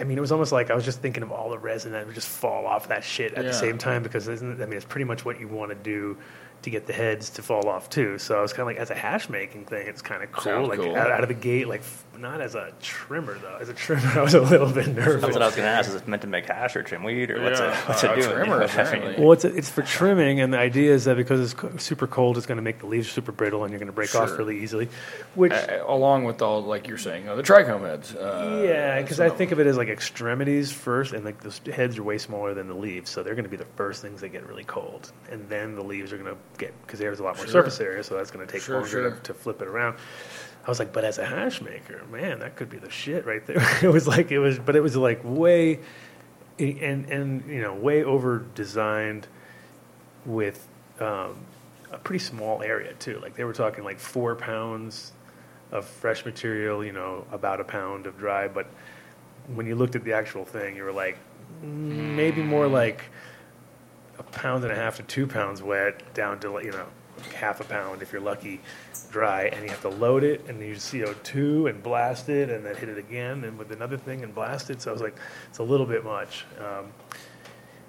I 0.00 0.04
mean, 0.04 0.16
it 0.18 0.20
was 0.22 0.32
almost 0.32 0.50
like 0.50 0.70
I 0.70 0.74
was 0.74 0.84
just 0.84 1.00
thinking 1.00 1.22
of 1.22 1.30
all 1.30 1.50
the 1.50 1.58
resin 1.58 1.92
that 1.92 2.06
would 2.06 2.14
just 2.14 2.28
fall 2.28 2.66
off 2.66 2.88
that 2.88 3.04
shit 3.04 3.34
at 3.34 3.44
Yeah. 3.44 3.50
the 3.50 3.56
same 3.56 3.76
time 3.78 4.02
because 4.02 4.26
isn't 4.28 4.60
it, 4.60 4.62
I 4.62 4.66
mean, 4.66 4.76
it's 4.76 4.84
pretty 4.86 5.04
much 5.04 5.24
what 5.24 5.38
you 5.38 5.46
want 5.46 5.70
to 5.70 5.74
do 5.76 6.16
to 6.62 6.70
get 6.70 6.86
the 6.86 6.92
heads 6.92 7.30
to 7.30 7.42
fall 7.42 7.68
off 7.68 7.88
too. 7.88 8.18
So 8.18 8.38
I 8.38 8.42
was 8.42 8.52
kind 8.52 8.62
of 8.62 8.66
like, 8.68 8.76
as 8.76 8.90
a 8.90 8.94
hash 8.94 9.28
making 9.28 9.64
thing, 9.66 9.86
it's 9.86 10.02
kind 10.02 10.22
of 10.22 10.32
cool. 10.32 10.42
Sounds 10.42 10.68
like 10.68 10.78
cool. 10.80 10.96
Out, 10.96 11.10
out 11.10 11.22
of 11.22 11.28
the 11.28 11.34
gate, 11.34 11.68
like 11.68 11.80
f- 11.80 12.04
not 12.20 12.40
as 12.40 12.54
a 12.54 12.72
trimmer 12.80 13.38
though. 13.38 13.56
As 13.60 13.68
a 13.68 13.74
trimmer, 13.74 14.06
I 14.14 14.22
was 14.22 14.34
a 14.34 14.40
little 14.40 14.70
bit 14.70 14.88
nervous. 14.88 15.22
That's 15.22 15.32
what 15.32 15.42
I 15.42 15.46
was 15.46 15.54
going 15.56 15.66
to 15.66 15.70
ask. 15.70 15.88
Is 15.88 15.94
it 15.96 16.06
meant 16.06 16.22
to 16.22 16.28
make 16.28 16.46
hash 16.46 16.76
or 16.76 16.82
trim 16.82 17.02
weed, 17.02 17.30
or 17.30 17.42
what's 17.42 17.58
Yeah, 17.60 17.70
it? 17.82 17.88
What's 17.88 18.04
uh, 18.04 18.12
it 18.12 18.20
doing? 18.22 18.30
trimmer, 18.34 18.60
apparently. 18.62 19.14
Well, 19.18 19.32
it's 19.32 19.44
it's 19.44 19.68
for 19.70 19.82
trimming, 19.82 20.40
and 20.40 20.52
the 20.52 20.58
idea 20.58 20.92
is 20.92 21.04
that 21.06 21.16
because 21.16 21.52
it's 21.54 21.82
super 21.84 22.06
cold, 22.06 22.36
it's 22.36 22.46
going 22.46 22.56
to 22.56 22.62
make 22.62 22.78
the 22.80 22.86
leaves 22.86 23.10
super 23.10 23.32
brittle, 23.32 23.64
and 23.64 23.72
you're 23.72 23.78
going 23.78 23.86
to 23.88 23.92
break 23.92 24.14
off 24.14 24.36
really 24.38 24.60
easily. 24.60 24.88
Which, 25.34 25.52
Uh, 25.52 25.84
along 25.86 26.24
with 26.24 26.42
all, 26.42 26.62
like 26.62 26.86
you're 26.86 26.98
saying, 26.98 27.28
uh, 27.28 27.34
the 27.34 27.42
trichome 27.42 27.80
heads. 27.82 28.14
Uh, 28.14 28.62
yeah, 28.66 29.00
because 29.00 29.20
I 29.20 29.28
think 29.30 29.52
of 29.52 29.60
it 29.60 29.66
as 29.66 29.76
like 29.76 29.88
extremities 29.88 30.72
first, 30.72 31.12
and 31.12 31.24
like 31.24 31.40
the 31.40 31.72
heads 31.72 31.98
are 31.98 32.02
way 32.02 32.18
smaller 32.18 32.54
than 32.54 32.68
the 32.68 32.74
leaves, 32.74 33.10
so 33.10 33.22
they're 33.22 33.34
going 33.34 33.44
to 33.44 33.50
be 33.50 33.56
the 33.56 33.64
first 33.76 34.02
things 34.02 34.20
that 34.20 34.28
get 34.30 34.46
really 34.46 34.64
cold, 34.64 35.12
and 35.30 35.48
then 35.48 35.74
the 35.74 35.82
leaves 35.84 36.12
are 36.12 36.18
going 36.18 36.32
to 36.34 36.38
get 36.58 36.72
because 36.82 36.98
there's 36.98 37.20
a 37.20 37.22
lot 37.22 37.36
more 37.36 37.46
Sure. 37.46 37.52
surface 37.62 37.80
area, 37.80 38.02
so 38.04 38.14
that's 38.16 38.30
going 38.30 38.46
to 38.46 38.52
take 38.52 38.62
Sure, 38.62 38.76
longer 38.76 38.88
sure. 38.88 39.10
To, 39.10 39.16
to 39.22 39.34
flip 39.34 39.60
it 39.62 39.68
around. 39.68 39.96
I 40.64 40.68
was 40.68 40.78
like, 40.78 40.92
but 40.92 41.04
as 41.04 41.18
a 41.18 41.24
hash 41.24 41.60
maker, 41.60 42.02
man, 42.10 42.40
that 42.40 42.56
could 42.56 42.68
be 42.68 42.78
the 42.78 42.90
shit 42.90 43.24
right 43.24 43.44
there. 43.46 43.66
it 43.82 43.88
was 43.88 44.06
like 44.06 44.30
it 44.30 44.38
was, 44.38 44.58
but 44.58 44.76
it 44.76 44.80
was 44.80 44.96
like 44.96 45.20
way, 45.24 45.80
and 46.58 47.06
and 47.06 47.48
you 47.48 47.62
know, 47.62 47.74
way 47.74 48.04
over 48.04 48.44
designed 48.54 49.26
with 50.26 50.68
um, 51.00 51.36
a 51.90 51.98
pretty 51.98 52.22
small 52.22 52.62
area 52.62 52.92
too. 52.94 53.18
Like 53.20 53.34
they 53.34 53.44
were 53.44 53.54
talking 53.54 53.84
like 53.84 53.98
four 53.98 54.36
pounds 54.36 55.12
of 55.72 55.86
fresh 55.86 56.24
material, 56.24 56.84
you 56.84 56.92
know, 56.92 57.24
about 57.32 57.60
a 57.60 57.64
pound 57.64 58.06
of 58.06 58.18
dry. 58.18 58.48
But 58.48 58.66
when 59.54 59.66
you 59.66 59.74
looked 59.74 59.96
at 59.96 60.04
the 60.04 60.12
actual 60.12 60.44
thing, 60.44 60.76
you 60.76 60.84
were 60.84 60.92
like, 60.92 61.16
mm, 61.64 62.14
maybe 62.16 62.42
more 62.42 62.68
like 62.68 63.04
a 64.18 64.22
pound 64.22 64.64
and 64.64 64.72
a 64.72 64.76
half 64.76 64.96
to 64.96 65.02
two 65.04 65.26
pounds 65.26 65.62
wet, 65.62 66.12
down 66.12 66.38
to 66.40 66.60
you 66.62 66.72
know 66.72 66.86
half 67.34 67.60
a 67.60 67.64
pound 67.64 68.02
if 68.02 68.12
you're 68.12 68.20
lucky, 68.22 68.60
dry, 69.10 69.44
and 69.44 69.62
you 69.62 69.70
have 69.70 69.82
to 69.82 69.88
load 69.88 70.24
it 70.24 70.44
and 70.48 70.60
use 70.60 70.84
CO2 70.90 71.68
and 71.70 71.82
blast 71.82 72.28
it, 72.28 72.50
and 72.50 72.64
then 72.64 72.76
hit 72.76 72.88
it 72.88 72.98
again 72.98 73.44
and 73.44 73.58
with 73.58 73.72
another 73.72 73.96
thing 73.96 74.22
and 74.22 74.34
blast 74.34 74.70
it. 74.70 74.80
So 74.82 74.90
I 74.90 74.92
was 74.92 75.02
like, 75.02 75.16
it's 75.48 75.58
a 75.58 75.62
little 75.62 75.86
bit 75.86 76.04
much. 76.04 76.44
Um, 76.58 76.92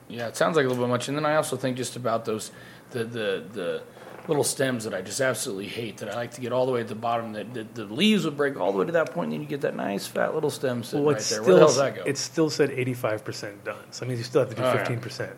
Yeah, 0.07 0.27
it 0.27 0.35
sounds 0.35 0.55
like 0.57 0.65
a 0.65 0.67
little 0.69 0.83
bit 0.83 0.89
much. 0.89 1.07
And 1.07 1.17
then 1.17 1.25
I 1.25 1.35
also 1.35 1.55
think 1.55 1.77
just 1.77 1.95
about 1.95 2.25
those 2.25 2.51
the 2.91 3.03
the 3.05 3.43
the 3.53 3.83
little 4.27 4.43
stems 4.43 4.83
that 4.83 4.93
I 4.93 5.01
just 5.01 5.19
absolutely 5.21 5.67
hate. 5.67 5.97
That 5.97 6.09
I 6.11 6.15
like 6.15 6.31
to 6.31 6.41
get 6.41 6.51
all 6.51 6.65
the 6.65 6.71
way 6.71 6.81
at 6.81 6.87
the 6.89 6.95
bottom. 6.95 7.33
That 7.33 7.53
the, 7.53 7.63
the 7.63 7.85
leaves 7.85 8.25
would 8.25 8.35
break 8.37 8.59
all 8.59 8.71
the 8.73 8.77
way 8.77 8.85
to 8.85 8.91
that 8.91 9.13
point, 9.13 9.27
and 9.27 9.33
then 9.33 9.41
you 9.41 9.47
get 9.47 9.61
that 9.61 9.75
nice 9.75 10.05
fat 10.07 10.35
little 10.35 10.49
stem 10.51 10.83
sitting 10.83 11.05
well, 11.05 11.13
right 11.13 11.21
it's 11.21 11.29
there. 11.29 11.41
Where 11.41 11.45
still 11.45 11.55
the 11.55 11.59
hell 11.59 11.67
does 11.69 11.77
that 11.77 11.95
go? 11.95 12.03
it 12.05 12.17
still 12.17 12.49
said 12.49 12.69
85% 12.69 13.63
done. 13.63 13.75
So 13.91 14.01
that 14.01 14.07
means 14.09 14.19
you 14.19 14.23
still 14.25 14.41
have 14.41 14.49
to 14.49 14.55
do 14.55 14.61
Oh, 14.63 14.73
15%. 14.75 15.19
right. 15.19 15.29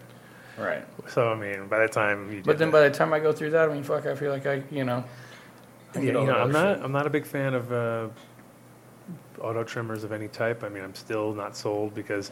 So 1.08 1.32
I 1.32 1.36
mean, 1.36 1.68
by 1.68 1.80
the 1.80 1.88
time 1.88 2.32
you 2.32 2.42
But 2.44 2.58
then 2.58 2.70
that- 2.70 2.72
by 2.72 2.88
the 2.88 2.94
time 2.96 3.12
I 3.14 3.20
go 3.20 3.32
through 3.34 3.52
that, 3.52 3.70
I 3.70 3.74
mean, 3.74 3.84
fuck, 3.84 4.06
I 4.06 4.16
feel 4.16 4.32
like 4.32 4.46
I, 4.46 4.64
you 4.72 4.84
know, 4.84 5.04
I 5.96 6.00
yeah, 6.00 6.06
you 6.06 6.12
know, 6.14 6.32
I'm 6.36 6.52
not. 6.52 6.76
shit. 6.78 6.86
I'm 6.86 6.92
not 6.92 7.08
a 7.08 7.10
big 7.10 7.26
fan 7.26 7.54
of 7.54 7.72
uh, 7.72 8.08
auto 9.42 9.64
trimmers 9.64 10.04
of 10.04 10.12
any 10.12 10.28
type. 10.28 10.64
I 10.64 10.70
mean, 10.70 10.84
I'm 10.84 10.96
still 10.96 11.34
not 11.34 11.56
sold 11.58 11.94
because. 11.94 12.32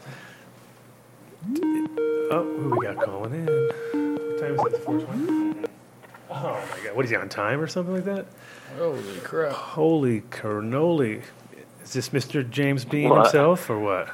Oh, 1.54 2.44
who 2.58 2.76
we 2.78 2.86
got 2.86 2.96
calling 3.04 3.34
in? 3.34 3.46
What 3.46 4.38
time 4.40 4.54
is 4.54 4.74
it? 4.74 4.80
Four 4.84 5.00
twenty. 5.00 5.66
Oh 6.30 6.64
my 6.70 6.84
god! 6.86 6.96
What 6.96 7.04
is 7.04 7.10
he 7.10 7.16
on 7.16 7.28
time 7.28 7.60
or 7.60 7.66
something 7.66 7.94
like 7.94 8.04
that? 8.04 8.26
Holy 8.78 9.18
crap! 9.22 9.52
Holy 9.52 10.20
cannoli! 10.22 11.22
Is 11.82 11.92
this 11.92 12.08
Mr. 12.10 12.48
James 12.48 12.84
Bean 12.84 13.10
What? 13.10 13.24
himself 13.24 13.68
or 13.68 13.78
what? 13.78 14.08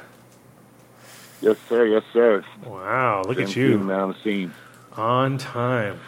Yes, 1.41 1.57
sir. 1.67 1.85
Yes, 1.85 2.03
sir. 2.13 2.43
Wow! 2.65 3.23
Look 3.25 3.39
at 3.39 3.47
Jim 3.49 3.71
Beam, 3.71 3.79
you 3.81 3.85
man 3.85 3.99
on 3.99 4.09
the 4.09 4.17
scene. 4.23 4.53
on 4.97 5.37
time. 5.37 5.99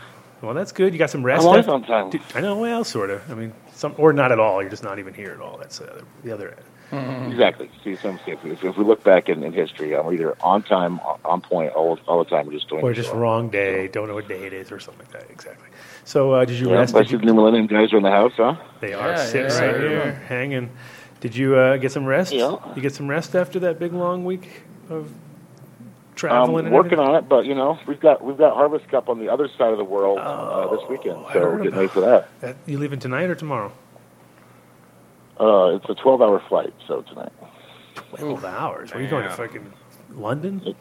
Well, 0.42 0.54
that's 0.56 0.72
good. 0.72 0.92
You 0.94 1.00
got 1.00 1.10
some 1.12 1.24
rest. 1.24 1.42
I'm 1.44 1.48
always 1.50 1.68
on 1.68 1.84
time. 1.84 2.10
Dude, 2.10 2.22
I 2.34 2.42
know. 2.42 2.58
Well, 2.58 2.84
sort 2.84 3.10
of. 3.12 3.30
I 3.32 3.36
mean, 3.36 3.54
some 3.74 3.94
or 3.98 4.12
not 4.12 4.32
at 4.32 4.40
all. 4.40 4.62
You're 4.62 4.72
just 4.72 4.84
not 4.84 4.98
even 5.00 5.14
here 5.14 5.32
at 5.32 5.40
all. 5.40 5.58
That's 5.58 5.78
the 5.80 5.92
other, 5.92 6.04
the 6.24 6.32
other 6.32 6.50
end. 6.50 7.32
Exactly. 7.32 7.70
See, 7.86 7.96
some 7.96 8.20
if, 8.28 8.44
if 8.44 8.76
we 8.78 8.84
look 8.84 9.02
back 9.04 9.30
in, 9.30 9.44
in 9.44 9.54
history, 9.54 9.96
I'm 9.96 10.12
either 10.12 10.36
on 10.42 10.62
time, 10.64 11.00
on 11.24 11.40
point 11.40 11.72
all, 11.74 11.98
all 12.06 12.22
the 12.22 12.30
time, 12.30 12.50
or 12.50 12.52
just 12.52 12.68
doing. 12.68 12.84
Or 12.84 12.92
just 12.94 13.14
wrong 13.14 13.50
day, 13.50 13.88
don't 13.88 14.10
know 14.10 14.16
what 14.16 14.28
day 14.28 14.44
it 14.46 14.52
is, 14.52 14.74
or 14.74 14.80
something 14.82 15.06
like 15.06 15.22
that. 15.22 15.32
Exactly. 15.32 15.70
So, 16.04 16.34
uh, 16.34 16.44
did 16.44 16.60
you 16.60 16.70
Yeah, 16.70 16.80
rest? 16.80 16.94
bunch 16.94 17.08
Did 17.08 17.16
of 17.16 17.22
you, 17.22 17.28
new 17.28 17.34
millennium 17.36 17.68
guys 17.68 17.94
are 17.94 17.98
in 17.98 18.04
the 18.04 18.12
house, 18.12 18.34
huh? 18.36 18.56
they 18.82 18.94
are 18.94 19.12
Yeah, 19.12 19.26
sitting 19.26 19.52
yeah, 19.52 19.60
right 19.66 19.82
yeah. 19.82 19.88
here, 19.90 20.12
hanging. 20.28 20.70
Did 21.22 21.34
you 21.36 21.56
uh, 21.56 21.78
get 21.78 21.94
some 21.94 22.04
rest? 22.06 22.34
Yeah. 22.34 22.58
You 22.76 22.82
get 22.82 22.94
some 22.94 23.08
rest 23.08 23.36
after 23.36 23.60
that 23.60 23.80
big 23.80 23.94
long 23.94 24.26
week 24.26 24.64
of 24.92 25.06
I'm 25.08 26.16
traveling. 26.16 26.66
and 26.68 26.74
working 26.76 26.94
everything? 26.94 27.16
on 27.16 27.24
it, 27.24 27.30
but 27.30 27.46
you 27.46 27.56
know, 27.56 27.80
we've 27.88 28.00
got 28.00 28.24
we've 28.24 28.38
got 28.38 28.54
Harvest 28.54 28.88
Cup 28.90 29.10
on 29.10 29.20
the 29.20 29.30
other 29.30 29.48
side 29.58 29.72
of 29.72 29.78
the 29.78 29.84
world 29.84 30.20
uh, 30.20 30.68
this 30.76 30.88
weekend, 30.90 31.18
Oh, 31.18 31.26
I 31.26 31.34
so 31.34 31.40
heard 31.42 31.64
getting 31.64 31.78
ready 31.78 31.88
for 31.88 32.02
that. 32.02 32.30
That, 32.42 32.56
you 32.66 32.78
leaving 32.78 33.00
tonight 33.00 33.30
or 33.30 33.36
tomorrow? 33.36 33.72
Uh, 35.40 35.76
it's 35.78 35.86
a 35.90 35.96
12-hour 35.96 36.40
flight, 36.48 36.74
so 36.88 37.02
tonight. 37.02 37.32
Twelve 37.96 38.46
hours. 38.46 38.92
Are 38.92 39.02
you 39.02 39.08
going 39.10 39.24
to 39.24 39.30
fucking 39.32 39.74
London? 40.12 40.76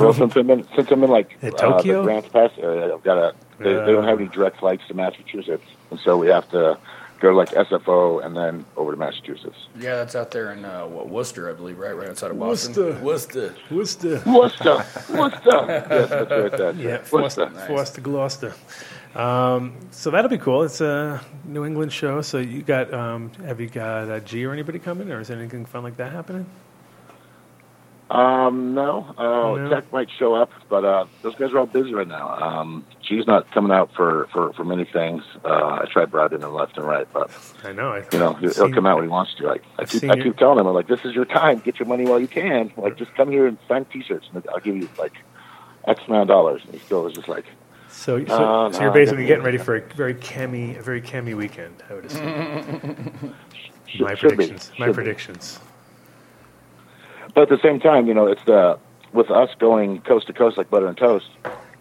well, 0.00 0.12
since 0.12 0.34
I'm 0.34 0.50
in, 0.50 0.66
since 0.74 0.90
I'm 0.90 1.04
in 1.04 1.10
like 1.10 1.36
At 1.42 1.54
uh, 1.54 1.56
Tokyo? 1.76 1.98
the 2.00 2.06
Grants 2.06 2.28
Pass 2.28 2.50
area, 2.58 2.92
I've 2.92 3.04
got 3.04 3.18
a. 3.18 3.34
They, 3.58 3.72
they 3.74 3.92
don't 3.92 4.04
have 4.04 4.18
any 4.18 4.28
direct 4.28 4.58
flights 4.58 4.82
to 4.88 4.94
Massachusetts, 4.94 5.62
and 5.90 6.00
so 6.00 6.16
we 6.16 6.28
have 6.28 6.48
to 6.50 6.78
go 7.20 7.30
to 7.30 7.36
like 7.36 7.50
SFO 7.50 8.24
and 8.24 8.36
then 8.36 8.64
over 8.76 8.90
to 8.92 8.96
Massachusetts. 8.96 9.56
Yeah, 9.78 9.96
that's 9.96 10.14
out 10.14 10.30
there 10.30 10.52
in 10.52 10.64
uh, 10.64 10.86
what 10.86 11.08
Worcester, 11.08 11.50
I 11.50 11.52
believe, 11.52 11.78
right, 11.78 11.92
right 11.92 12.08
outside 12.08 12.30
of 12.30 12.38
Boston. 12.38 13.02
Worcester. 13.04 13.54
Worcester. 13.70 14.22
Worcester. 14.22 14.22
Worcester, 14.26 14.84
Worcester. 15.14 15.66
yes, 15.90 16.08
that's 16.08 16.30
right. 16.30 16.50
That's 16.50 16.78
Yeah, 16.78 16.90
right. 16.90 17.12
Worcester, 17.12 17.44
Worcester. 17.46 17.72
Worcester, 17.74 18.00
Gloucester. 18.00 18.54
Um, 19.14 19.76
so 19.90 20.10
that'll 20.10 20.30
be 20.30 20.38
cool. 20.38 20.62
It's 20.62 20.80
a 20.80 21.20
New 21.44 21.64
England 21.64 21.92
show. 21.92 22.22
So 22.22 22.38
you 22.38 22.62
got, 22.62 22.92
um, 22.94 23.32
have 23.44 23.60
you 23.60 23.68
got 23.68 24.08
uh, 24.08 24.20
G 24.20 24.44
or 24.44 24.52
anybody 24.52 24.78
coming, 24.78 25.10
or 25.10 25.20
is 25.20 25.30
anything 25.30 25.64
fun 25.66 25.82
like 25.82 25.96
that 25.96 26.12
happening? 26.12 26.46
Um, 28.10 28.74
no, 28.74 29.06
uh, 29.16 29.22
No? 29.56 29.68
Tech 29.70 29.92
might 29.92 30.08
show 30.18 30.34
up, 30.34 30.50
but 30.68 30.84
uh, 30.84 31.06
those 31.22 31.36
guys 31.36 31.52
are 31.52 31.58
all 31.60 31.66
busy 31.66 31.94
right 31.94 32.08
now. 32.08 32.28
Um, 32.30 32.84
G's 33.02 33.24
not 33.24 33.48
coming 33.52 33.70
out 33.70 33.90
for 33.94 34.26
for 34.32 34.52
for 34.54 34.64
many 34.64 34.84
things. 34.84 35.22
Uh, 35.44 35.78
I 35.82 35.86
tried 35.90 36.10
bribing 36.10 36.40
him 36.42 36.52
left 36.52 36.76
and 36.76 36.86
right, 36.86 37.06
but 37.12 37.30
I 37.62 37.70
know. 37.72 37.92
I, 37.92 37.98
you 38.12 38.18
know 38.18 38.32
he'll, 38.34 38.52
he'll 38.52 38.72
come 38.72 38.84
out 38.84 38.96
when 38.96 39.04
he 39.04 39.10
wants 39.10 39.34
to. 39.36 39.46
Like 39.46 39.62
I 39.78 39.84
keep 39.84 40.02
I 40.10 40.20
keep 40.20 40.36
telling 40.38 40.58
him, 40.58 40.66
I'm 40.66 40.74
like, 40.74 40.88
this 40.88 41.04
is 41.04 41.14
your 41.14 41.24
time. 41.24 41.60
Get 41.60 41.78
your 41.78 41.86
money 41.86 42.04
while 42.04 42.18
you 42.18 42.26
can. 42.26 42.72
Like 42.76 42.96
just 42.98 43.14
come 43.14 43.30
here 43.30 43.46
and 43.46 43.58
sign 43.68 43.84
T-shirts, 43.84 44.28
and 44.34 44.44
I'll 44.52 44.58
give 44.60 44.76
you 44.76 44.88
like 44.98 45.14
X 45.86 46.00
amount 46.08 46.22
of 46.22 46.28
dollars. 46.28 46.62
And 46.64 46.74
he 46.74 46.80
still 46.80 47.06
is 47.06 47.12
just 47.14 47.28
like, 47.28 47.44
So, 47.90 48.24
so, 48.24 48.34
Uh, 48.34 48.72
so 48.72 48.78
no, 48.78 48.84
you're 48.86 48.92
basically 48.92 49.26
getting 49.26 49.44
ready 49.44 49.58
for 49.58 49.76
a 49.76 49.80
very 49.94 50.14
chemi, 50.14 50.76
a 50.76 50.82
very 50.82 51.00
chemi 51.00 51.36
weekend. 51.36 51.80
I 51.88 51.94
would 51.94 52.06
assume. 52.06 53.34
my 54.00 54.14
should 54.16 54.30
be, 54.30 54.36
predictions. 54.36 54.72
My 54.80 54.86
should 54.86 54.96
be. 54.96 55.69
But 57.34 57.42
at 57.42 57.48
the 57.48 57.58
same 57.62 57.80
time, 57.80 58.06
you 58.06 58.14
know, 58.14 58.26
it's 58.26 58.44
the 58.44 58.78
with 59.12 59.30
us 59.30 59.50
going 59.58 60.00
coast 60.02 60.26
to 60.28 60.32
coast 60.32 60.56
like 60.56 60.70
butter 60.70 60.86
and 60.86 60.96
toast. 60.96 61.28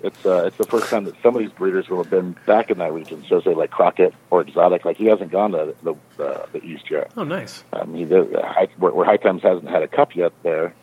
It's 0.01 0.25
uh, 0.25 0.45
it's 0.45 0.57
the 0.57 0.63
first 0.65 0.89
time 0.89 1.03
that 1.05 1.15
some 1.21 1.35
of 1.35 1.41
these 1.41 1.51
breeders 1.51 1.89
will 1.89 2.01
have 2.01 2.09
been 2.09 2.35
back 2.45 2.69
in 2.69 2.77
that 2.77 2.93
region. 2.93 3.25
So 3.27 3.41
say 3.41 3.53
like 3.53 3.69
Crockett 3.69 4.13
or 4.29 4.41
Exotic, 4.41 4.85
like 4.85 4.97
he 4.97 5.05
hasn't 5.05 5.31
gone 5.31 5.51
to 5.51 5.75
the 5.83 5.95
the, 6.17 6.47
the 6.53 6.63
east 6.63 6.89
yet. 6.89 7.11
Oh, 7.17 7.23
nice. 7.23 7.63
Um, 7.73 7.93
mean, 7.93 8.07
the, 8.07 8.41
high, 8.43 8.69
where, 8.77 8.93
where 8.93 9.05
High 9.05 9.17
Times 9.17 9.41
hasn't 9.43 9.69
had 9.69 9.83
a 9.83 9.87
cup 9.87 10.15
yet 10.15 10.31
there, 10.43 10.73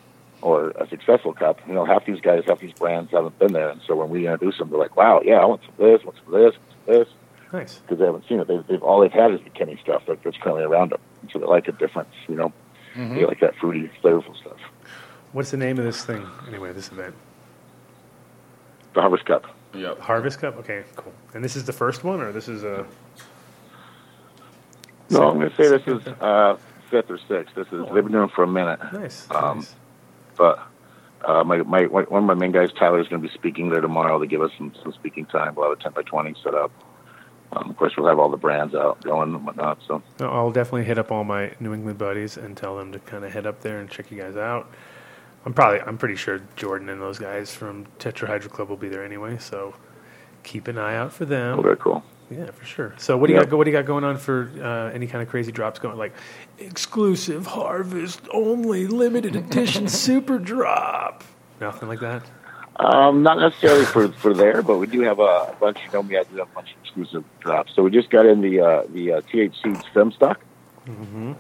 or 0.42 0.70
a 0.70 0.86
successful 0.88 1.32
cup. 1.32 1.60
You 1.66 1.72
know, 1.74 1.86
half 1.86 2.04
these 2.04 2.20
guys, 2.20 2.44
half 2.46 2.60
these 2.60 2.74
brands 2.74 3.10
haven't 3.10 3.38
been 3.38 3.54
there, 3.54 3.70
and 3.70 3.80
so 3.86 3.96
when 3.96 4.10
we 4.10 4.26
introduce 4.26 4.58
them, 4.58 4.68
they're 4.68 4.78
like, 4.78 4.96
"Wow, 4.96 5.22
yeah, 5.24 5.36
I 5.36 5.46
want 5.46 5.62
some 5.62 5.72
of 5.72 5.78
this, 5.78 6.00
I 6.02 6.04
want 6.04 6.18
some 6.22 6.34
of 6.34 6.40
this, 6.40 6.54
want 6.60 6.70
some 6.84 6.94
of 6.94 7.06
this," 7.06 7.14
Nice. 7.52 7.78
because 7.78 7.98
they 7.98 8.04
haven't 8.04 8.28
seen 8.28 8.40
it. 8.40 8.48
They've, 8.48 8.66
they've 8.66 8.82
all 8.82 9.00
they've 9.00 9.10
had 9.10 9.32
is 9.32 9.40
the 9.42 9.50
Kenny 9.50 9.78
stuff 9.82 10.04
that, 10.06 10.22
that's 10.22 10.36
currently 10.36 10.64
around 10.64 10.90
them, 10.90 11.00
so 11.32 11.38
they 11.38 11.46
like 11.46 11.68
a 11.68 11.72
difference. 11.72 12.12
You 12.28 12.36
know, 12.36 12.52
they 12.96 13.24
like 13.26 13.40
that 13.40 13.54
fruity, 13.56 13.90
flavorful 14.02 14.36
stuff. 14.40 14.56
What's 15.32 15.50
the 15.50 15.56
name 15.56 15.78
of 15.78 15.84
this 15.84 16.04
thing? 16.04 16.26
Anyway, 16.48 16.72
this 16.72 16.88
event. 16.90 17.14
The 18.94 19.00
Harvest 19.02 19.26
Cup. 19.26 19.44
Yep. 19.74 19.98
Harvest 20.00 20.40
Cup. 20.40 20.56
Okay, 20.58 20.84
cool. 20.96 21.12
And 21.34 21.44
this 21.44 21.56
is 21.56 21.64
the 21.64 21.72
first 21.72 22.04
one, 22.04 22.20
or 22.22 22.32
this 22.32 22.48
is 22.48 22.64
a. 22.64 22.86
No, 25.10 25.28
I'm 25.30 25.38
going 25.38 25.50
to 25.50 25.56
say 25.56 25.68
this 25.68 25.86
is 25.86 26.06
uh, 26.20 26.56
fifth 26.90 27.10
or 27.10 27.18
sixth. 27.28 27.54
This 27.54 27.66
is 27.68 27.84
they've 27.92 28.02
been 28.02 28.12
doing 28.12 28.24
it 28.28 28.34
for 28.34 28.44
a 28.44 28.48
minute, 28.48 28.80
Nice. 28.92 29.26
Um, 29.30 29.58
nice. 29.58 29.74
but 30.36 30.58
uh, 31.24 31.44
my, 31.44 31.58
my 31.58 31.84
one 31.84 32.06
of 32.22 32.24
my 32.24 32.34
main 32.34 32.52
guys, 32.52 32.70
Tyler, 32.78 33.00
is 33.00 33.06
going 33.08 33.20
to 33.22 33.28
be 33.28 33.32
speaking 33.34 33.68
there 33.70 33.80
tomorrow 33.80 34.18
to 34.18 34.26
give 34.26 34.40
us 34.40 34.50
some, 34.56 34.72
some 34.82 34.92
speaking 34.92 35.26
time. 35.26 35.54
We'll 35.54 35.68
have 35.70 35.78
a 35.78 35.82
ten 35.82 35.92
by 35.92 36.02
twenty 36.02 36.34
set 36.42 36.54
up. 36.54 36.72
Um, 37.56 37.70
of 37.70 37.76
course, 37.76 37.94
we'll 37.96 38.06
have 38.08 38.18
all 38.18 38.28
the 38.28 38.36
brands 38.36 38.74
out 38.74 39.02
going 39.02 39.34
and 39.34 39.44
whatnot. 39.46 39.78
So 39.86 40.02
No, 40.20 40.28
I'll 40.30 40.50
definitely 40.52 40.84
hit 40.84 40.98
up 40.98 41.10
all 41.10 41.24
my 41.24 41.52
New 41.60 41.72
England 41.72 41.98
buddies 41.98 42.36
and 42.36 42.56
tell 42.56 42.76
them 42.76 42.92
to 42.92 42.98
kind 42.98 43.24
of 43.24 43.32
head 43.32 43.46
up 43.46 43.60
there 43.62 43.78
and 43.80 43.88
check 43.90 44.10
you 44.10 44.18
guys 44.18 44.36
out. 44.36 44.70
I'm 45.44 45.54
probably, 45.54 45.80
I'm 45.80 45.96
pretty 45.96 46.16
sure 46.16 46.40
Jordan 46.56 46.88
and 46.88 47.00
those 47.00 47.18
guys 47.18 47.54
from 47.54 47.86
Tetrahydro 47.98 48.50
Club 48.50 48.68
will 48.68 48.76
be 48.76 48.88
there 48.88 49.04
anyway, 49.04 49.38
so 49.38 49.74
keep 50.42 50.68
an 50.68 50.76
eye 50.76 50.96
out 50.96 51.12
for 51.12 51.24
oh, 51.24 51.26
them. 51.28 51.62
very 51.62 51.76
cool. 51.76 52.02
Yeah, 52.30 52.50
for 52.50 52.64
sure. 52.64 52.94
So 52.98 53.16
what 53.16 53.28
do 53.28 53.34
you 53.34 53.38
Yep. 53.38 53.50
got? 53.50 53.56
What 53.56 53.64
do 53.64 53.70
you 53.70 53.76
got 53.76 53.86
going 53.86 54.02
on 54.02 54.16
for 54.18 54.50
uh, 54.60 54.92
any 54.92 55.06
kind 55.06 55.22
of 55.22 55.28
crazy 55.28 55.52
drops 55.52 55.78
going? 55.78 55.96
Like 55.96 56.12
exclusive 56.58 57.46
harvest 57.46 58.22
only 58.32 58.88
limited 58.88 59.36
edition 59.36 59.86
super 60.06 60.38
drop. 60.38 61.22
Nothing 61.60 61.88
like 61.88 62.00
that. 62.00 62.24
Um, 62.78 63.22
not 63.22 63.38
necessarily 63.38 63.86
for, 63.86 64.08
for 64.08 64.34
there, 64.34 64.60
but 64.62 64.76
we 64.78 64.86
do 64.86 65.00
have 65.00 65.18
a 65.18 65.54
bunch. 65.58 65.78
You 65.86 65.92
know, 65.92 66.00
we 66.02 66.14
have 66.14 66.30
a 66.32 66.44
bunch 66.46 66.72
of 66.72 66.76
exclusive 66.82 67.24
drops. 67.40 67.74
So 67.74 67.82
we 67.82 67.90
just 67.90 68.10
got 68.10 68.26
in 68.26 68.42
the 68.42 68.60
uh, 68.60 68.82
the 68.88 69.12
uh, 69.12 69.20
THC 69.22 69.90
stem 69.90 70.12
stock. 70.12 70.40
Mm-hmm. 70.86 71.32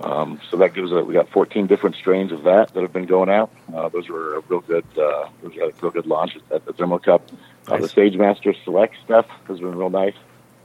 Um, 0.00 0.40
so 0.50 0.56
that 0.58 0.74
gives 0.74 0.92
us 0.92 1.04
we 1.04 1.14
got 1.14 1.28
14 1.30 1.66
different 1.66 1.96
strains 1.96 2.32
of 2.32 2.42
that 2.44 2.74
that 2.74 2.82
have 2.82 2.92
been 2.92 3.06
going 3.06 3.30
out. 3.30 3.50
Uh, 3.74 3.88
those 3.88 4.08
were 4.08 4.36
a 4.36 4.40
real 4.40 4.60
good. 4.60 4.84
Uh, 4.96 5.28
those 5.42 5.54
had 5.54 5.70
a 5.70 5.72
real 5.80 5.92
good 5.92 6.06
launch 6.06 6.36
at 6.50 6.64
the 6.64 6.72
Thermo 6.72 6.98
Cup. 6.98 7.22
Uh, 7.66 7.76
the 7.76 7.82
Nice. 7.82 7.92
Sage 7.92 8.16
Master 8.16 8.54
Select 8.64 8.94
stuff 9.04 9.26
has 9.48 9.60
been 9.60 9.74
real 9.74 9.90
nice. 9.90 10.14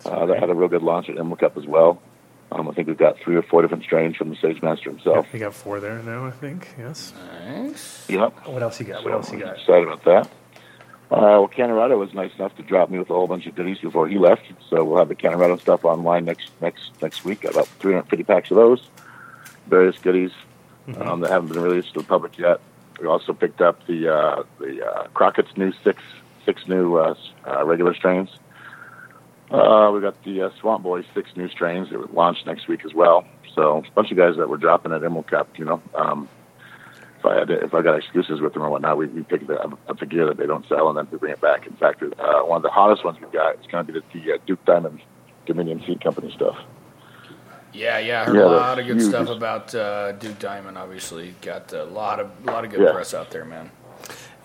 Uh, 0.05 0.25
that 0.25 0.39
had 0.39 0.49
a 0.49 0.53
real 0.53 0.69
good 0.69 0.83
launch 0.83 1.09
at 1.09 1.17
Emerald 1.17 1.39
Cup 1.39 1.57
as 1.57 1.65
well. 1.65 2.01
Um, 2.51 2.69
I 2.69 2.73
think 2.73 2.87
we've 2.87 2.97
got 2.97 3.19
three 3.19 3.35
or 3.35 3.41
four 3.41 3.61
different 3.61 3.83
strains 3.83 4.15
from 4.15 4.29
the 4.29 4.35
Sage 4.37 4.61
Master 4.61 4.89
himself. 4.89 5.31
We 5.33 5.39
got 5.39 5.53
four 5.53 5.79
there 5.79 6.01
now, 6.01 6.25
I 6.25 6.31
think. 6.31 6.69
Yes. 6.77 7.13
Nice. 7.43 8.09
Yep. 8.09 8.47
What 8.47 8.63
else 8.63 8.79
you 8.79 8.85
got? 8.85 9.03
What 9.03 9.13
else 9.13 9.31
you 9.31 9.39
got? 9.39 9.57
Excited 9.57 9.87
about 9.87 10.03
that. 10.05 10.27
Uh, 11.09 11.39
well, 11.39 11.47
Cannarado 11.47 11.97
was 11.97 12.13
nice 12.13 12.31
enough 12.35 12.55
to 12.57 12.63
drop 12.63 12.89
me 12.89 12.99
with 12.99 13.09
a 13.09 13.13
whole 13.13 13.27
bunch 13.27 13.47
of 13.47 13.55
goodies 13.55 13.77
before 13.79 14.07
he 14.07 14.17
left. 14.17 14.43
So 14.69 14.83
we'll 14.83 14.97
have 14.97 15.07
the 15.07 15.15
Cannarado 15.15 15.59
stuff 15.59 15.85
online 15.85 16.25
next 16.25 16.51
next 16.61 16.91
next 17.01 17.23
week. 17.23 17.41
Got 17.41 17.53
about 17.53 17.67
350 17.67 18.23
packs 18.25 18.51
of 18.51 18.57
those, 18.57 18.89
various 19.67 19.97
goodies 19.99 20.31
um, 20.99 21.21
that 21.21 21.31
haven't 21.31 21.49
been 21.49 21.61
released 21.61 21.93
to 21.93 21.99
the 21.99 22.05
public 22.05 22.37
yet. 22.37 22.59
We 22.99 23.07
also 23.07 23.33
picked 23.33 23.61
up 23.61 23.85
the 23.87 24.13
uh, 24.13 24.43
the 24.59 24.85
uh, 24.85 25.07
Crockett's 25.13 25.55
new 25.55 25.71
six 25.83 26.01
six 26.45 26.67
new 26.67 26.97
uh, 26.97 27.15
uh, 27.45 27.65
regular 27.65 27.93
strains. 27.93 28.29
Uh, 29.49 29.91
we 29.93 30.01
got 30.01 30.21
the 30.23 30.41
uh, 30.43 30.49
Swamp 30.59 30.83
Boys 30.83 31.05
six 31.13 31.29
new 31.35 31.47
strains 31.49 31.89
that 31.89 31.99
will 31.99 32.13
launch 32.13 32.37
next 32.45 32.67
week 32.67 32.83
as 32.85 32.93
well. 32.93 33.25
So 33.55 33.77
a 33.87 33.91
bunch 33.91 34.11
of 34.11 34.17
guys 34.17 34.35
that 34.37 34.49
were 34.49 34.57
dropping 34.57 34.91
at 34.91 35.03
Emerald 35.03 35.27
Cup, 35.27 35.47
you 35.57 35.65
know. 35.65 35.81
Um, 35.95 36.27
if 37.19 37.25
I 37.25 37.35
had 37.39 37.47
to, 37.47 37.63
if 37.63 37.73
I 37.73 37.81
got 37.81 37.97
excuses 37.97 38.41
with 38.41 38.53
them 38.53 38.61
or 38.61 38.69
whatnot, 38.69 38.97
we, 38.97 39.07
we 39.07 39.23
pick 39.23 39.47
the, 39.47 39.59
up 39.59 39.99
the 39.99 40.05
gear 40.05 40.27
that 40.27 40.37
they 40.37 40.45
don't 40.45 40.67
sell 40.67 40.89
and 40.89 40.97
then 40.97 41.07
we 41.11 41.17
bring 41.17 41.31
it 41.33 41.41
back. 41.41 41.65
In 41.65 41.73
fact, 41.73 42.03
uh, 42.03 42.41
one 42.41 42.57
of 42.57 42.61
the 42.63 42.69
hottest 42.69 43.03
ones 43.03 43.17
we've 43.19 43.31
got 43.31 43.55
is 43.59 43.65
going 43.71 43.85
to 43.87 43.91
be 43.93 43.99
the, 43.99 44.19
the 44.19 44.33
uh, 44.33 44.37
Duke 44.45 44.63
Diamond 44.65 44.99
Dominion 45.47 45.81
Seed 45.87 46.01
Company 46.03 46.31
stuff. 46.31 46.57
Yeah, 47.73 47.97
yeah, 47.99 48.21
I 48.21 48.25
heard 48.25 48.35
Yeah, 48.35 48.43
a 48.45 48.47
lot 48.47 48.79
of 48.79 48.85
good 48.85 48.97
huge. 48.97 49.09
stuff 49.09 49.29
about 49.29 49.73
uh, 49.73 50.11
Duke 50.13 50.39
Diamond. 50.39 50.77
Obviously, 50.77 51.33
got 51.41 51.71
a 51.73 51.83
lot 51.85 52.19
of 52.19 52.29
a 52.47 52.51
lot 52.51 52.63
of 52.65 52.71
good 52.71 52.81
Yeah. 52.81 52.91
press 52.91 53.13
out 53.13 53.29
there, 53.31 53.45
man. 53.45 53.71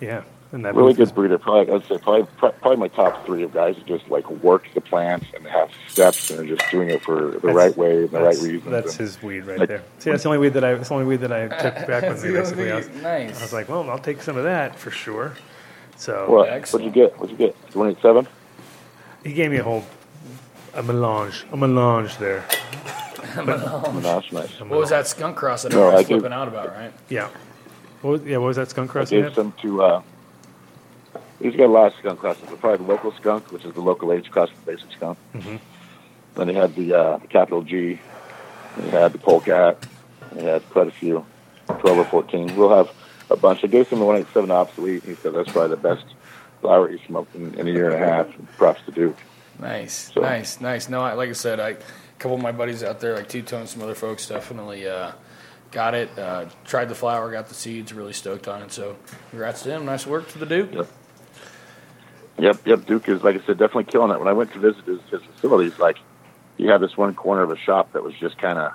Yeah, 0.00 0.22
and 0.53 0.64
that 0.64 0.74
Really 0.74 0.92
booth 0.92 1.00
is- 1.00 1.09
good 1.11 1.14
breeder. 1.14 1.38
Probably 1.38 1.72
I'd 1.74 1.84
say 1.86 1.98
probably 1.98 2.26
probably 2.38 2.76
my 2.76 2.88
top 2.88 3.24
three 3.26 3.42
of 3.42 3.53
guys 3.53 3.76
who 3.76 3.82
just 3.82 4.09
like 4.11 4.28
work 4.30 4.66
the 4.74 4.80
plants 4.80 5.26
and 5.34 5.46
have 5.46 5.70
steps 5.88 6.30
and 6.30 6.40
are 6.40 6.57
just 6.57 6.70
doing 6.70 6.90
it 6.90 7.03
for 7.03 7.30
the 7.32 7.38
That's- 7.38 7.55
right 7.55 7.76
way 7.76 8.03
and 8.03 8.11
the 8.11 8.18
right 8.20 8.24
That's, 8.34 8.42
reasons. 8.42 8.70
that's 8.70 8.90
and, 8.92 9.00
his 9.00 9.22
weed 9.22 9.40
right 9.40 9.59
like- 9.59 9.68
there. 9.68 9.82
See, 9.98 10.11
that's 10.11 10.22
the 10.22 10.28
only 10.28 10.38
weed 10.38 10.50
that 10.55 10.64
I. 10.64 10.74
That's 10.74 10.88
the 10.88 10.94
only 10.94 11.07
weed 11.07 11.20
that 11.20 11.32
I 11.32 11.48
took 11.48 11.74
back 11.88 12.03
with 12.05 12.22
me. 12.24 12.32
Basically, 12.32 12.70
I 12.70 12.76
was, 12.76 12.88
nice. 13.03 13.38
I 13.38 13.42
was 13.42 13.53
like, 13.53 13.68
well, 13.68 13.88
I'll 13.90 13.98
take 13.98 14.20
some 14.22 14.36
of 14.36 14.44
that 14.44 14.78
for 14.78 14.90
sure. 14.90 15.32
So 15.96 16.28
what? 16.30 16.48
Excellent. 16.48 16.86
What'd 16.86 16.96
you 16.96 17.03
get? 17.09 17.18
What'd 17.18 17.38
you 17.38 17.46
get? 17.46 17.57
One 17.74 17.88
eight 17.90 17.98
seven. 18.03 18.26
he 19.24 19.32
gave 19.32 19.50
me 19.50 19.59
a 19.59 19.62
whole 19.62 19.84
a 20.74 20.82
melange, 20.82 21.44
a 21.53 21.57
melange 21.57 22.16
there. 22.18 22.44
Oh, 23.34 23.98
that's 24.03 24.30
nice. 24.30 24.61
What 24.61 24.78
was 24.80 24.90
that 24.90 25.07
skunk 25.07 25.36
cross 25.36 25.62
that 25.62 25.72
No, 25.72 25.88
I 25.96 26.03
do- 26.03 26.09
flipping 26.18 26.34
out 26.34 26.48
about, 26.48 26.68
right? 26.74 26.92
Yeah. 27.09 27.30
What 28.03 28.11
was, 28.11 28.22
yeah, 28.24 28.36
what 28.36 28.48
was 28.48 28.57
that 28.57 28.68
skunk 28.68 28.90
I 28.90 28.92
cross? 28.92 29.11
you 29.11 29.18
gave 29.20 29.24
had? 29.26 29.34
some 29.36 29.53
to. 29.62 29.82
Uh, 29.82 30.03
he's 31.43 31.57
got 31.57 31.66
a 31.66 31.72
lot 31.72 31.93
of 31.93 31.99
skunk 31.99 32.20
crosses, 32.20 32.45
but 32.49 32.61
probably 32.61 32.84
the 32.86 32.93
local 32.93 33.12
skunk, 33.12 33.51
which 33.53 33.64
is 33.64 33.74
the 33.74 33.80
local 33.80 34.12
age 34.12 34.30
cross 34.30 34.49
the 34.64 34.72
basic 34.72 34.90
skunk. 34.93 35.18
Mhm. 35.34 35.59
Then 36.34 36.49
he 36.49 36.55
had 36.55 36.74
the 36.74 36.95
uh, 36.95 37.18
capital 37.28 37.62
G. 37.62 38.01
He 38.82 38.88
had 38.90 39.12
the 39.12 39.18
polecat. 39.18 39.84
He 40.34 40.45
had 40.45 40.62
quite 40.70 40.86
a 40.88 40.93
few, 40.93 41.26
twelve 41.66 41.99
or 41.99 42.05
fourteen. 42.05 42.55
We'll 42.57 42.74
have 42.74 42.90
a 43.30 43.36
bunch. 43.36 43.62
I 43.64 43.66
gave 43.66 43.88
him 43.88 43.99
the 43.99 44.05
one 44.07 44.16
eight 44.16 44.26
seven 44.32 44.51
obsolete. 44.51 45.05
He 45.05 45.14
said 45.16 45.34
that's 45.34 45.53
probably 45.53 45.70
the 45.76 45.82
best 45.82 46.05
flower 46.62 46.88
he 46.88 46.99
smoked 47.07 47.34
in, 47.34 47.55
in 47.55 47.68
a 47.68 47.70
year 47.70 47.90
and 47.90 48.03
a 48.03 48.07
half. 48.07 48.28
Props 48.57 48.80
to 48.86 48.93
Duke. 48.93 49.16
Nice, 49.61 50.11
So- 50.14 50.22
nice, 50.22 50.61
nice. 50.61 50.88
No, 50.88 51.01
I, 51.03 51.12
like 51.12 51.28
I 51.28 51.32
said, 51.32 51.61
I, 51.61 51.68
a 51.70 51.76
couple 52.18 52.36
of 52.36 52.43
my 52.43 52.53
buddies 52.53 52.82
out 52.82 53.01
there, 53.01 53.14
like 53.14 53.28
Two 53.28 53.43
Tone, 53.43 53.66
some 53.66 53.82
other 53.82 53.95
folks, 53.95 54.26
definitely 54.26 54.88
uh, 54.88 55.12
got 55.70 55.95
it. 55.95 56.09
Uh, 56.18 56.47
tried 56.64 56.86
the 56.88 56.95
flower, 56.95 57.30
got 57.30 57.49
the 57.49 57.55
seeds, 57.55 57.93
really 57.93 58.14
stoked 58.14 58.49
on 58.49 58.62
it. 58.62 58.72
So, 58.72 58.97
congrats 59.30 59.62
to 59.64 59.70
him. 59.70 59.84
Nice 59.84 60.07
work 60.07 60.28
to 60.30 60.38
the 60.38 60.47
Duke. 60.47 60.72
Yep. 60.72 60.88
Yep, 62.38 62.66
yep. 62.66 62.86
Duke 62.86 63.08
is, 63.08 63.22
like 63.22 63.36
I 63.36 63.46
said, 63.46 63.58
definitely 63.58 63.84
killing 63.84 64.10
it. 64.10 64.18
When 64.18 64.28
I 64.28 64.32
went 64.32 64.52
to 64.52 64.58
visit 64.58 64.84
his, 64.84 65.00
his 65.10 65.22
facilities, 65.22 65.78
like 65.78 65.98
he 66.56 66.66
had 66.66 66.80
this 66.80 66.96
one 66.96 67.14
corner 67.14 67.42
of 67.42 67.50
a 67.50 67.56
shop 67.56 67.92
that 67.92 68.02
was 68.02 68.14
just 68.14 68.38
kind 68.38 68.58
of 68.58 68.72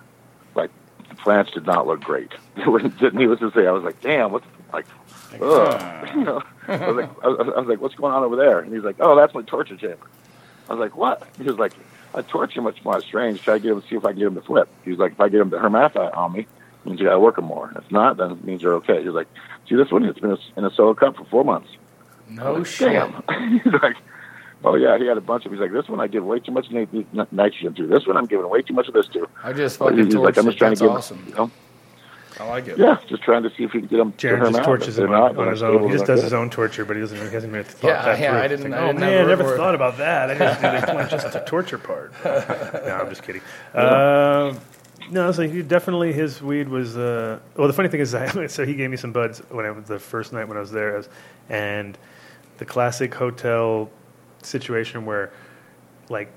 like 0.55 0.71
the 1.09 1.15
plants 1.15 1.51
did 1.51 1.65
not 1.65 1.87
look 1.87 2.01
great. 2.01 2.31
Needless 2.57 3.39
to 3.39 3.51
say, 3.53 3.67
I 3.67 3.71
was 3.71 3.83
like, 3.83 3.99
damn, 4.01 4.31
what's 4.31 4.45
like, 4.71 4.85
ugh. 5.41 6.09
you 6.15 6.23
know, 6.23 6.43
I 6.67 6.87
was 6.87 6.95
like, 6.97 7.23
I 7.23 7.27
was, 7.27 7.53
I 7.55 7.59
was 7.59 7.67
like, 7.67 7.81
what's 7.81 7.95
going 7.95 8.13
on 8.13 8.23
over 8.23 8.35
there? 8.35 8.59
And 8.59 8.73
he's 8.73 8.83
like, 8.83 8.97
oh, 8.99 9.15
that's 9.15 9.33
my 9.33 9.41
torture 9.41 9.75
chamber. 9.75 10.07
I 10.69 10.73
was 10.73 10.79
like, 10.79 10.95
what? 10.95 11.27
He 11.37 11.43
was 11.43 11.57
like, 11.57 11.73
I 12.13 12.21
torture 12.21 12.61
much 12.61 12.83
more 12.83 13.01
strange. 13.01 13.41
Try 13.41 13.55
to 13.55 13.59
get 13.59 13.71
him, 13.71 13.83
see 13.89 13.95
if 13.95 14.05
I 14.05 14.11
can 14.11 14.19
get 14.19 14.27
him 14.27 14.35
to 14.35 14.41
flip. 14.41 14.69
He 14.83 14.91
was 14.91 14.99
like, 14.99 15.13
if 15.13 15.19
I 15.19 15.29
get 15.29 15.41
him 15.41 15.51
to 15.51 15.59
hermaphrodite 15.59 16.13
on 16.13 16.33
me, 16.33 16.47
means 16.87 16.99
you 16.99 17.05
got 17.05 17.13
to 17.13 17.19
work 17.19 17.37
him 17.37 17.45
more. 17.45 17.71
If 17.75 17.91
not, 17.91 18.17
then 18.17 18.31
it 18.31 18.43
means 18.43 18.61
you're 18.61 18.75
okay. 18.75 19.01
He 19.01 19.07
was 19.07 19.15
like, 19.15 19.27
see 19.67 19.75
this 19.75 19.91
one? 19.91 20.03
It's 20.05 20.19
been 20.19 20.37
in 20.55 20.65
a 20.65 20.71
solo 20.71 20.93
cup 20.93 21.17
for 21.17 21.25
four 21.25 21.43
months. 21.43 21.69
No 22.29 22.53
Like, 22.55 22.65
shit. 22.65 22.91
Damn. 22.93 23.23
he's 23.63 23.73
like, 23.81 23.95
oh 24.63 24.75
yeah, 24.75 24.97
he 24.97 25.05
had 25.05 25.17
a 25.17 25.21
bunch 25.21 25.45
of. 25.45 25.51
He's 25.51 25.61
like, 25.61 25.71
this 25.71 25.87
one 25.87 25.99
I 25.99 26.07
give 26.07 26.23
way 26.23 26.39
too 26.39 26.51
much 26.51 26.69
nit- 26.71 26.91
nit- 27.13 27.31
nitrogen 27.33 27.73
to. 27.75 27.87
This 27.87 28.05
one 28.07 28.17
I'm 28.17 28.25
giving 28.25 28.49
way 28.49 28.61
too 28.61 28.73
much 28.73 28.87
of 28.87 28.93
this 28.93 29.07
to. 29.09 29.27
I 29.43 29.53
just 29.53 29.77
fucking 29.77 29.97
he's 30.05 30.15
like, 30.15 30.37
I'm 30.37 30.45
just 30.45 30.57
trying 30.57 30.71
That's 30.71 30.81
to 30.81 30.85
get 30.85 30.91
him. 30.91 30.97
awesome. 30.97 31.25
You 31.27 31.35
know? 31.35 31.51
I 32.39 32.47
like 32.49 32.67
it. 32.67 32.77
Yeah, 32.77 32.99
just 33.09 33.23
trying 33.23 33.41
to 33.43 33.49
see 33.49 33.63
if 33.63 33.71
he 33.71 33.79
can 33.79 33.87
get 33.87 33.99
him. 33.99 34.11
to 34.11 34.17
Jared 34.19 34.41
just 34.41 34.53
mouth. 34.53 34.63
torches 34.65 34.99
him 34.99 35.09
not, 35.09 35.31
on, 35.31 35.47
on 35.47 35.51
his 35.51 35.63
I'm 35.63 35.69
own. 35.69 35.73
stable, 35.77 35.87
He 35.87 35.93
just 35.95 36.05
then 36.05 36.15
does 36.17 36.19
I'm 36.19 36.23
his 36.25 36.31
good. 36.33 36.37
own 36.39 36.49
torture, 36.51 36.85
but 36.85 36.95
he 36.95 36.99
doesn't 37.01 37.17
really 37.17 37.31
hasn't 37.31 37.51
really 37.53 37.63
thought 37.63 37.87
Yeah, 37.87 38.05
that 38.05 38.19
yeah, 38.19 38.29
through. 38.31 38.39
I 38.39 38.47
didn't- 38.47 38.71
like, 38.71 38.79
I 38.79 38.83
oh 38.83 38.87
didn't 38.87 38.99
man, 38.99 39.23
I 39.25 39.27
never 39.27 39.43
work- 39.43 39.57
thought 39.57 39.73
about 39.75 39.97
that. 39.97 40.29
I 40.29 40.37
just 40.37 40.61
did 40.61 40.81
the 40.83 40.85
plant 40.85 41.09
just 41.09 41.33
the 41.33 41.39
torture 41.39 41.77
part. 41.79 42.13
no, 42.25 42.99
I'm 43.01 43.09
just 43.09 43.23
kidding. 43.23 43.41
Uh, 43.73 44.53
no, 45.09 45.31
so 45.31 45.47
he 45.47 45.63
definitely 45.63 46.13
his 46.13 46.39
weed 46.39 46.69
was. 46.69 46.95
Uh, 46.95 47.39
well, 47.55 47.65
the 47.67 47.73
funny 47.73 47.89
thing 47.89 48.01
is, 48.01 48.13
I, 48.13 48.45
so 48.47 48.65
he 48.67 48.75
gave 48.75 48.91
me 48.91 48.97
some 48.97 49.11
buds 49.13 49.39
when 49.49 49.65
I 49.65 49.71
was 49.71 49.85
the 49.85 49.97
first 49.97 50.31
night 50.31 50.47
when 50.47 50.57
I 50.57 50.59
was 50.59 50.71
there, 50.71 50.93
I 50.93 50.97
was- 50.97 51.09
and 51.49 51.97
the 52.57 52.65
classic 52.65 53.13
hotel 53.13 53.89
situation 54.43 55.05
where, 55.05 55.31
like, 56.09 56.31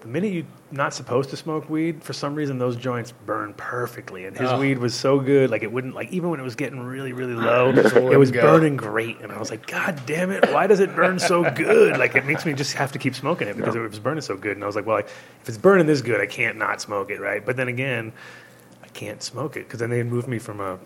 the 0.00 0.08
minute 0.08 0.32
you're 0.34 0.44
not 0.70 0.92
supposed 0.92 1.30
to 1.30 1.36
smoke 1.36 1.70
weed, 1.70 2.02
for 2.04 2.12
some 2.12 2.34
reason 2.34 2.58
those 2.58 2.76
joints 2.76 3.12
burn 3.24 3.54
perfectly. 3.54 4.26
And 4.26 4.36
his 4.36 4.50
Oh. 4.52 4.58
weed 4.58 4.76
was 4.76 4.94
so 4.94 5.18
good, 5.18 5.50
like 5.50 5.62
it 5.62 5.72
wouldn't, 5.72 5.94
like 5.94 6.12
even 6.12 6.28
when 6.28 6.38
it 6.40 6.42
was 6.42 6.56
getting 6.56 6.80
really, 6.80 7.14
really 7.14 7.32
low, 7.34 7.70
it 8.12 8.18
was 8.18 8.30
go. 8.30 8.42
burning 8.42 8.76
great. 8.76 9.20
And 9.22 9.32
I 9.32 9.38
was 9.38 9.50
like, 9.50 9.66
God 9.66 10.02
damn 10.04 10.30
it, 10.30 10.52
why 10.52 10.66
does 10.66 10.80
it 10.80 10.94
burn 10.94 11.18
so 11.18 11.50
good? 11.50 11.96
Like 11.96 12.14
it 12.16 12.26
makes 12.26 12.44
me 12.44 12.52
just 12.52 12.74
have 12.74 12.92
to 12.92 12.98
keep 12.98 13.14
smoking 13.14 13.48
it 13.48 13.56
because 13.56 13.74
it 13.74 13.78
was 13.80 13.98
burning 13.98 14.20
so 14.20 14.36
good. 14.36 14.58
And 14.58 14.62
I 14.62 14.66
was 14.66 14.76
like, 14.76 14.84
well, 14.84 14.98
if 14.98 15.08
it's 15.48 15.56
burning 15.56 15.86
this 15.86 16.02
good, 16.02 16.20
I 16.20 16.26
can't 16.26 16.58
not 16.58 16.82
smoke 16.82 17.10
it, 17.10 17.18
right? 17.20 17.42
But 17.44 17.56
then 17.56 17.68
again, 17.68 18.12
I 18.82 18.88
can't 18.88 19.22
smoke 19.22 19.56
it 19.56 19.60
because 19.66 19.80
then 19.80 19.88
they 19.88 20.02
moved 20.02 20.28
me 20.28 20.38
from 20.38 20.60
a. 20.60 20.78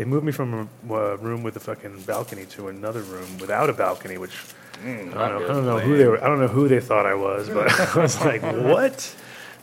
They 0.00 0.06
moved 0.06 0.24
me 0.24 0.32
from 0.32 0.54
a 0.88 0.94
uh, 0.94 1.16
room 1.18 1.42
with 1.42 1.56
a 1.56 1.60
fucking 1.60 2.04
balcony 2.04 2.46
to 2.46 2.68
another 2.68 3.02
room 3.02 3.36
without 3.36 3.68
a 3.68 3.74
balcony, 3.74 4.16
which 4.16 4.34
I 4.82 4.86
don't 4.86 5.10
know. 5.10 5.24
I 5.26 5.28
don't 5.28 5.66
know 5.66 5.78
who 5.78 5.98
they 5.98 6.06
were. 6.06 6.24
I 6.24 6.26
don't 6.26 6.40
know 6.40 6.48
who 6.48 6.68
they 6.68 6.80
thought 6.80 7.04
I 7.04 7.12
was, 7.12 7.50
but 7.50 7.70
I 7.96 8.00
was 8.00 8.18
like, 8.18 8.40
"What? 8.40 9.14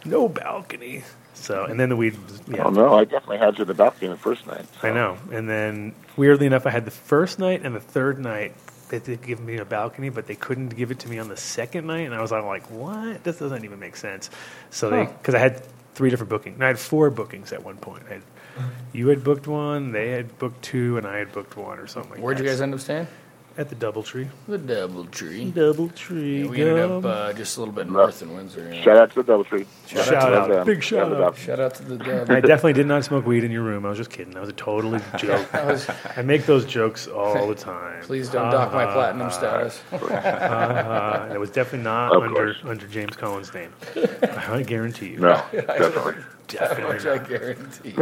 No 0.05 0.29
balcony." 0.29 1.03
So, 1.33 1.65
and 1.65 1.79
then 1.79 1.89
the 1.89 1.95
weed. 1.95 2.23
Was, 2.23 2.39
yeah, 2.49 2.65
Oh 2.65 2.69
no, 2.69 2.93
I 2.93 3.05
definitely 3.05 3.39
had 3.39 3.57
you 3.57 3.63
at 3.63 3.67
the 3.67 3.73
balcony 3.73 4.09
the 4.09 4.15
first 4.15 4.45
night. 4.45 4.67
I 4.83 4.91
know. 4.91 5.17
And 5.31 5.49
then, 5.49 5.95
weirdly 6.17 6.45
enough, 6.45 6.67
I 6.67 6.69
had 6.69 6.85
the 6.85 6.91
first 6.91 7.39
night 7.39 7.65
and 7.65 7.75
the 7.75 7.79
third 7.79 8.19
night. 8.19 8.53
They 8.89 8.99
did 8.99 9.23
give 9.23 9.39
me 9.39 9.57
a 9.57 9.65
balcony, 9.65 10.09
but 10.09 10.27
they 10.27 10.35
couldn't 10.35 10.69
give 10.69 10.91
it 10.91 10.99
to 10.99 11.09
me 11.09 11.17
on 11.17 11.29
the 11.29 11.37
second 11.37 11.87
night, 11.87 12.05
and 12.05 12.13
I 12.13 12.21
was 12.21 12.31
all 12.31 12.45
like, 12.45 12.69
"What? 12.69 13.23
This 13.23 13.39
doesn't 13.39 13.65
even 13.65 13.79
make 13.79 13.95
sense." 13.95 14.29
So 14.69 14.91
they, 14.91 15.05
because 15.05 15.33
I 15.33 15.39
had 15.39 15.63
three 15.95 16.11
different 16.11 16.29
bookings. 16.29 16.61
I 16.61 16.67
had 16.67 16.77
four 16.77 17.09
bookings 17.09 17.51
at 17.51 17.63
one 17.63 17.77
point. 17.77 18.03
I 18.07 18.13
had, 18.13 18.23
you 18.93 19.07
had 19.07 19.23
booked 19.23 19.47
one, 19.47 19.91
they 19.91 20.09
had 20.09 20.37
booked 20.39 20.61
two, 20.63 20.97
and 20.97 21.05
I 21.07 21.17
had 21.17 21.31
booked 21.31 21.55
one, 21.57 21.79
or 21.79 21.87
something 21.87 22.11
like 22.13 22.21
Where'd 22.21 22.37
that. 22.37 22.43
you 22.43 22.49
guys 22.49 22.61
end 22.61 22.73
up 22.73 22.79
staying? 22.79 23.07
At 23.59 23.69
the 23.69 23.75
DoubleTree. 23.75 24.27
The 24.47 24.59
Double 24.59 25.05
Tree. 25.05 25.51
DoubleTree. 25.51 26.43
Yeah, 26.43 26.47
we 26.47 26.61
ended 26.61 26.77
up 26.91 27.03
uh, 27.03 27.33
just 27.33 27.57
a 27.57 27.59
little 27.59 27.73
bit 27.73 27.89
north 27.89 28.21
in 28.21 28.35
Windsor. 28.35 28.65
you 28.65 28.69
know. 28.75 28.81
Shout 28.83 28.97
out 28.97 29.11
to 29.15 29.23
the 29.23 29.33
DoubleTree. 29.33 29.65
Shout 29.87 30.05
to 30.05 30.15
out. 30.15 30.47
them. 30.49 30.63
Big 30.67 30.83
shout 30.83 31.09
Yeah, 31.09 31.15
the 31.17 31.23
out. 31.25 31.37
Shout 31.39 31.59
out 31.59 31.73
to 31.73 31.83
the 31.83 31.97
Dub. 31.97 32.29
I 32.29 32.39
definitely 32.39 32.73
did 32.73 32.85
not 32.85 33.03
smoke 33.03 33.25
weed 33.25 33.43
in 33.43 33.49
your 33.49 33.63
room. 33.63 33.83
I 33.83 33.89
was 33.89 33.97
just 33.97 34.11
kidding. 34.11 34.35
That 34.35 34.41
was 34.41 34.49
a 34.49 34.53
totally 34.53 34.99
joke. 35.17 35.47
I 35.55 36.21
make 36.21 36.45
those 36.45 36.65
jokes 36.65 37.07
all 37.07 37.47
the 37.47 37.55
time. 37.73 38.03
Please 38.03 38.29
don't 38.29 38.51
dock 38.51 38.73
my 38.73 38.83
Uh, 38.83 38.93
platinum 38.93 39.31
status. 39.31 39.81
Uh, 39.91 41.21
and 41.23 41.33
it 41.33 41.39
was 41.39 41.49
definitely 41.49 41.83
not 41.83 42.15
Of 42.15 42.21
under 42.23 42.35
course. 42.53 42.57
under 42.63 42.87
James 42.87 43.15
Collins' 43.15 43.51
name. 43.55 43.73
I 44.21 44.61
guarantee 44.61 45.07
you. 45.13 45.19
No, 45.19 45.41
definitely. 45.51 46.13
Definitely 46.47 46.95
Which 46.95 47.05
I 47.05 47.15
not. 47.17 47.29
guarantee. 47.29 47.93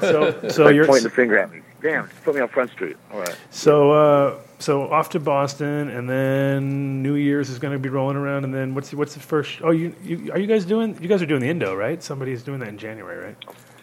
So, 0.00 0.48
so 0.48 0.64
like 0.64 0.74
you're 0.74 0.86
pointing 0.86 1.04
the 1.04 1.10
finger 1.10 1.38
at 1.38 1.50
me. 1.52 1.60
Damn, 1.80 2.08
put 2.24 2.34
me 2.34 2.40
on 2.40 2.48
Front 2.48 2.72
Street. 2.72 2.96
All 3.12 3.20
right. 3.20 3.36
so 3.50 3.92
uh, 3.92 4.38
so 4.58 4.90
off 4.90 5.10
to 5.10 5.20
Boston, 5.20 5.88
and 5.88 6.10
then 6.10 7.02
New 7.02 7.14
Year's 7.14 7.50
is 7.50 7.58
going 7.60 7.72
to 7.72 7.78
be 7.78 7.88
rolling 7.88 8.16
around, 8.16 8.44
and 8.44 8.52
then 8.52 8.74
what's 8.74 8.90
the, 8.90 8.96
what's 8.96 9.14
the 9.14 9.20
first? 9.20 9.60
Oh, 9.62 9.70
you, 9.70 9.94
you 10.02 10.32
are 10.32 10.38
you 10.38 10.48
guys 10.48 10.64
doing? 10.64 11.00
You 11.00 11.08
guys 11.08 11.22
are 11.22 11.26
doing 11.26 11.40
the 11.40 11.48
Indo, 11.48 11.74
right? 11.76 12.02
Somebody's 12.02 12.42
doing 12.42 12.58
that 12.60 12.68
in 12.68 12.78
January, 12.78 13.24
right? 13.24 13.36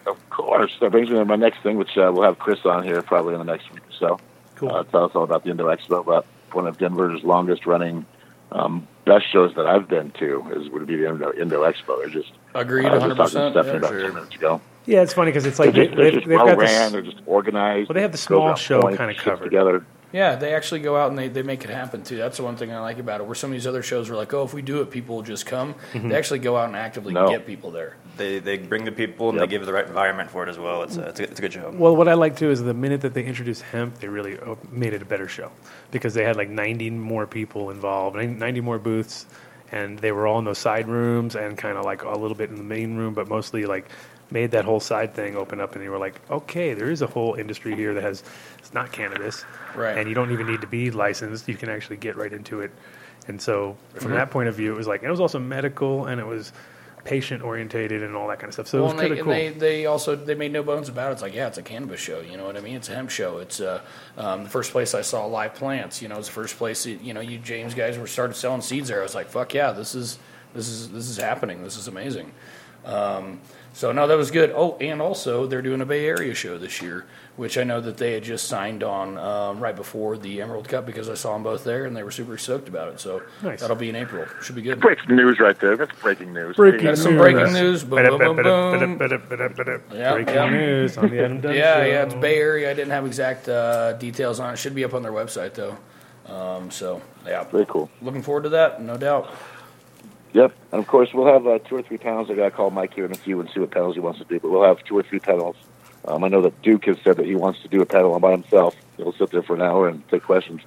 Of 0.06 0.30
course. 0.30 0.76
That 0.82 0.92
brings 0.92 1.10
me 1.10 1.16
to 1.16 1.26
my 1.26 1.38
next 1.38 1.64
thing, 1.64 1.78
which 1.78 1.98
uh, 1.98 2.12
we'll 2.14 2.24
have 2.24 2.38
Chris 2.38 2.60
on 2.66 2.84
here 2.84 3.02
probably 3.02 3.34
in 3.34 3.40
the 3.40 3.46
next 3.52 3.72
week 3.74 3.84
or 3.88 3.94
so. 3.98 4.20
Cool. 4.56 4.72
Uh, 4.74 4.84
tell 4.84 5.06
us 5.06 5.12
all 5.16 5.24
about 5.24 5.44
the 5.44 5.52
Indo 5.52 5.68
Expo. 5.74 6.06
But 6.06 6.26
one 6.52 6.68
of 6.68 6.78
Denver's 6.78 7.24
longest 7.24 7.66
running, 7.66 8.06
um, 8.52 8.88
best 9.06 9.26
shows 9.32 9.54
that 9.56 9.66
I've 9.66 9.88
been 9.88 10.12
to 10.20 10.46
is 10.56 10.70
would 10.70 10.86
be 10.88 10.96
the 10.98 11.10
Indo, 11.10 11.32
Indo 11.34 11.64
Expo. 11.64 11.98
They're 12.00 12.10
just 12.10 12.32
Agreed, 12.54 12.86
I 12.88 12.96
was 12.98 13.04
just 13.16 13.34
talking 13.34 13.40
100%. 13.40 13.54
to 13.54 13.64
Stephanie 13.64 13.72
Yeah, 13.74 13.78
about 13.78 13.90
sure. 13.90 14.02
ten 14.02 14.14
minutes 14.14 14.36
ago. 14.36 14.62
Yeah, 14.86 15.02
it's 15.02 15.14
funny 15.14 15.32
because 15.32 15.46
it's 15.46 15.58
They're 15.58 15.68
like 15.68 15.76
they, 15.76 15.86
just, 15.86 15.96
they're 15.98 16.06
they've, 16.06 16.14
just 16.20 16.28
they've 16.28 16.38
well 16.38 16.48
got 16.48 16.58
ran. 16.58 16.68
this. 16.68 16.92
They're 16.92 17.02
just 17.02 17.18
organized. 17.26 17.90
Well, 17.90 17.94
they 17.96 18.02
have 18.02 18.12
the 18.12 18.18
Goes 18.18 18.22
small 18.24 18.56
show 18.56 18.82
kinda 18.96 19.16
covered. 19.16 19.44
together. 19.46 19.86
Yeah, 20.16 20.36
they 20.38 20.54
actually 20.56 20.80
go 20.80 20.96
out 20.96 21.10
and 21.10 21.20
they, 21.20 21.28
they 21.28 21.44
make 21.44 21.66
it 21.66 21.70
happen 21.70 22.02
too. 22.04 22.16
That's 22.16 22.38
the 22.38 22.44
one 22.44 22.56
thing 22.56 22.72
I 22.72 22.80
like 22.80 23.00
about 23.00 23.20
it. 23.20 23.26
Where 23.28 23.36
some 23.36 23.50
of 23.52 23.54
these 23.56 23.68
other 23.68 23.84
shows 23.84 24.10
are 24.10 24.16
like, 24.16 24.34
oh, 24.34 24.44
if 24.46 24.54
we 24.54 24.62
do 24.62 24.80
it, 24.82 24.90
people 24.90 25.18
will 25.18 25.24
just 25.24 25.46
come. 25.46 25.74
Mm-hmm. 25.92 26.08
They 26.08 26.16
actually 26.16 26.40
go 26.40 26.56
out 26.56 26.68
and 26.68 26.76
actively 26.78 27.14
No. 27.14 27.28
get 27.28 27.46
people 27.46 27.70
there. 27.72 27.98
They, 28.16 28.40
they 28.40 28.58
bring 28.58 28.86
the 28.86 28.94
people 28.94 29.28
and 29.30 29.38
Yep. 29.38 29.50
they 29.50 29.52
give 29.52 29.66
the 29.66 29.74
right 29.74 29.86
environment 29.86 30.32
for 30.32 30.42
it 30.44 30.50
as 30.50 30.58
well. 30.58 30.84
It's 30.84 30.96
a, 30.96 31.08
it's 31.10 31.20
a, 31.20 31.24
it's 31.24 31.40
a 31.40 31.42
good 31.42 31.52
show. 31.52 31.70
Well, 31.76 31.96
what 31.98 32.08
I 32.08 32.14
like 32.14 32.38
too 32.38 32.50
is 32.50 32.64
the 32.64 32.74
minute 32.74 33.02
that 33.02 33.14
they 33.14 33.26
introduced 33.26 33.62
hemp, 33.64 34.00
they 34.00 34.08
really 34.08 34.40
made 34.72 34.94
it 34.94 35.02
a 35.02 35.06
better 35.06 35.28
show 35.28 35.52
because 35.92 36.14
they 36.14 36.24
had 36.24 36.38
like 36.38 36.50
90 36.50 36.92
more 36.92 37.28
people 37.28 37.70
involved, 37.70 38.16
90 38.16 38.62
more 38.62 38.80
booths, 38.80 39.26
and 39.74 40.00
they 40.00 40.14
were 40.14 40.28
all 40.28 40.40
in 40.40 40.46
those 40.46 40.60
side 40.60 40.88
rooms 40.88 41.36
and 41.36 41.58
kind 41.58 41.78
of 41.78 41.84
like 41.84 42.04
a 42.04 42.18
little 42.18 42.38
bit 42.38 42.50
in 42.52 42.56
the 42.56 42.64
main 42.64 42.96
room, 42.96 43.14
but 43.14 43.28
mostly 43.28 43.66
like 43.66 43.90
made 44.32 44.52
that 44.52 44.66
whole 44.66 44.80
side 44.80 45.14
thing 45.14 45.36
open 45.36 45.60
up, 45.60 45.76
and 45.76 45.84
you 45.84 45.92
were 45.92 45.98
like, 45.98 46.20
okay, 46.30 46.74
there 46.74 46.90
is 46.90 47.02
a 47.02 47.08
whole 47.08 47.36
industry 47.36 47.76
here 47.76 47.94
that 47.94 48.04
has 48.04 48.24
it's 48.60 48.74
not 48.74 48.92
cannabis, 48.92 49.46
Right. 49.76 49.98
And 49.98 50.08
you 50.08 50.16
don't 50.16 50.32
even 50.32 50.48
need 50.48 50.62
to 50.62 50.68
be 50.68 50.92
licensed; 50.92 51.48
you 51.48 51.56
can 51.56 51.70
actually 51.70 51.98
get 51.98 52.16
right 52.16 52.32
into 52.32 52.62
it. 52.62 52.72
And 53.28 53.42
so, 53.42 53.76
from 53.96 54.12
that 54.12 54.30
point 54.30 54.50
of 54.50 54.56
view, 54.56 54.74
it 54.74 54.78
was 54.78 54.88
like, 54.88 55.04
it 55.04 55.10
was 55.10 55.20
also 55.20 55.40
medical, 55.40 56.06
and 56.06 56.22
it 56.22 56.28
was 56.28 56.54
patient 57.06 57.44
orientated 57.44 58.02
and 58.04 58.16
all 58.16 58.28
that 58.28 58.40
kind 58.40 58.50
of 58.50 58.54
stuff. 58.54 58.68
So 58.68 58.84
well, 58.84 58.88
it 58.88 58.92
and, 58.92 58.98
was 58.98 59.02
kind 59.02 59.12
of 59.14 59.18
and 59.20 59.26
cool. 59.26 59.34
they, 59.34 59.78
they 59.78 59.86
also 59.86 60.16
they 60.16 60.36
made 60.36 60.52
no 60.52 60.64
bones 60.64 60.90
about 60.90 61.10
it. 61.10 61.14
It's 61.14 61.22
like, 61.22 61.36
yeah, 61.36 61.48
it's 61.48 61.58
a 61.58 61.64
cannabis 61.64 62.00
show. 62.00 62.20
You 62.20 62.36
know 62.36 62.46
what 62.46 62.58
I 62.58 62.62
mean? 62.62 62.76
It's 62.76 62.90
a 62.90 62.96
hemp 62.96 63.10
show. 63.10 63.38
It's 63.38 63.62
uh, 63.62 63.82
um, 64.18 64.44
the 64.44 64.50
first 64.50 64.72
place 64.72 64.94
I 64.94 65.02
saw 65.02 65.26
live 65.26 65.54
plants. 65.56 66.02
You 66.02 66.10
know, 66.10 66.18
it's 66.18 66.28
the 66.28 66.34
first 66.34 66.58
place. 66.58 66.86
You 66.86 67.14
know, 67.14 67.22
you 67.22 67.38
James 67.38 67.74
guys 67.74 67.98
were 67.98 68.08
started 68.08 68.36
selling 68.36 68.62
seeds 68.62 68.90
there. 68.90 69.00
I 69.00 69.04
was 69.04 69.16
like, 69.16 69.28
fuck 69.28 69.54
yeah, 69.54 69.72
this 69.72 69.96
is 69.96 70.20
this 70.54 70.68
is 70.68 70.90
this 70.90 71.08
is 71.08 71.18
happening. 71.18 71.64
This 71.64 71.78
is 71.78 71.88
amazing. 71.88 72.32
Um, 72.84 73.40
so 73.76 73.92
no, 73.92 74.08
that 74.08 74.16
was 74.18 74.32
good. 74.32 74.52
Oh, 74.56 74.78
and 74.80 75.02
also 75.02 75.46
they're 75.48 75.62
doing 75.62 75.82
a 75.82 75.86
Bay 75.86 76.06
Area 76.08 76.34
show 76.34 76.58
this 76.58 76.82
year, 76.82 77.06
which 77.36 77.58
I 77.58 77.66
know 77.66 77.82
that 77.82 77.98
they 77.98 78.14
had 78.14 78.24
just 78.24 78.48
signed 78.48 78.84
on 78.84 79.18
um, 79.18 79.60
right 79.60 79.76
before 79.76 80.18
the 80.18 80.42
Emerald 80.42 80.70
Cup 80.70 80.86
because 80.86 81.10
I 81.10 81.14
saw 81.16 81.34
them 81.34 81.44
both 81.44 81.66
there 81.66 81.84
and 81.84 81.94
they 81.94 82.02
were 82.02 82.10
super 82.12 82.38
stoked 82.38 82.70
about 82.70 82.88
it. 82.88 83.02
So 83.02 83.22
Nice. 83.44 83.60
that'll 83.60 83.76
be 83.76 83.90
in 83.90 83.96
April. 83.98 84.26
Should 84.42 84.56
be 84.56 84.62
good. 84.62 84.80
Breaking 84.80 85.18
news 85.18 85.40
right 85.42 85.60
there. 85.60 85.76
That's 85.76 85.92
breaking 86.02 86.34
news. 86.34 86.56
Breaking 86.56 86.84
Got 86.86 86.98
some 86.98 87.18
breaking 87.18 87.52
news. 87.52 87.84
Boom, 87.84 88.18
boom, 88.18 88.36
boom, 88.36 88.36
boom. 88.38 88.98
Yeah, 89.94 90.14
Breaking 90.14 90.34
yeah. 90.36 90.50
news 90.50 90.98
on 90.98 91.10
the 91.10 91.20
Adam 91.24 91.42
Dunn 91.42 91.54
Yeah, 91.54 91.76
Show. 91.76 91.86
yeah, 91.86 92.04
it's 92.06 92.14
Bay 92.16 92.38
Area. 92.38 92.72
I 92.72 92.74
didn't 92.74 92.92
have 92.92 93.06
exact 93.06 93.50
uh, 93.50 93.94
details 93.94 94.40
on 94.40 94.54
it. 94.54 94.58
Should 94.58 94.74
be 94.76 94.86
up 94.86 94.94
on 94.94 95.04
their 95.04 95.12
website 95.12 95.54
though. 95.54 95.78
Um, 96.34 96.72
so 96.72 97.02
yeah, 97.26 97.44
Very 97.44 97.66
cool. 97.68 97.90
looking 98.02 98.22
forward 98.24 98.44
to 98.44 98.50
that, 98.50 98.82
no 98.82 98.98
doubt. 98.98 99.30
Yep, 100.36 100.54
and 100.74 100.82
of 100.82 100.88
course 100.88 101.14
we'll 101.14 101.28
have 101.32 101.48
uh, 101.48 101.60
two 101.60 101.78
or 101.78 101.82
three 101.82 101.98
panels. 101.98 102.30
I 102.30 102.34
got 102.36 102.44
to 102.44 102.52
call 102.52 102.70
Mike 102.70 102.94
here 102.94 103.06
in 103.06 103.12
a 103.14 103.16
few 103.16 103.40
and 103.40 103.50
see 103.52 103.62
what 103.62 103.72
panels 103.72 103.96
he 103.96 104.02
wants 104.02 104.20
to 104.20 104.26
do. 104.26 104.38
But 104.38 104.52
we'll 104.52 104.66
have 104.66 104.84
two 104.84 104.98
or 104.98 105.02
three 105.02 105.20
panels. 105.20 105.56
Um, 106.04 106.26
I 106.26 106.28
know 106.28 106.42
that 106.42 106.62
Duke 106.62 106.84
has 106.88 106.98
said 107.06 107.16
that 107.16 107.26
he 107.26 107.36
wants 107.36 107.62
to 107.62 107.70
do 107.70 107.82
a 107.82 107.86
panel 107.86 108.20
by 108.20 108.32
himself. 108.32 108.76
He'll 108.98 109.14
sit 109.14 109.32
there 109.32 109.42
for 109.44 109.56
an 109.56 109.62
hour 109.62 109.88
and 109.88 110.06
take 110.10 110.24
questions. 110.24 110.60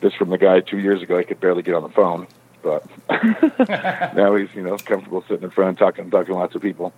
This 0.00 0.12
from 0.14 0.30
the 0.30 0.38
guy 0.38 0.58
two 0.58 0.78
years 0.78 1.02
ago. 1.02 1.18
He 1.18 1.24
could 1.24 1.38
barely 1.38 1.62
get 1.62 1.76
on 1.76 1.84
the 1.84 1.88
phone, 1.90 2.26
but 2.62 2.84
now 4.16 4.34
he's 4.34 4.48
you 4.56 4.62
know 4.62 4.76
comfortable 4.76 5.22
sitting 5.28 5.44
in 5.44 5.50
front 5.50 5.68
and 5.68 5.78
talking 5.78 6.10
talking 6.10 6.34
to 6.34 6.40
lots 6.40 6.56
of 6.56 6.62
people. 6.62 6.92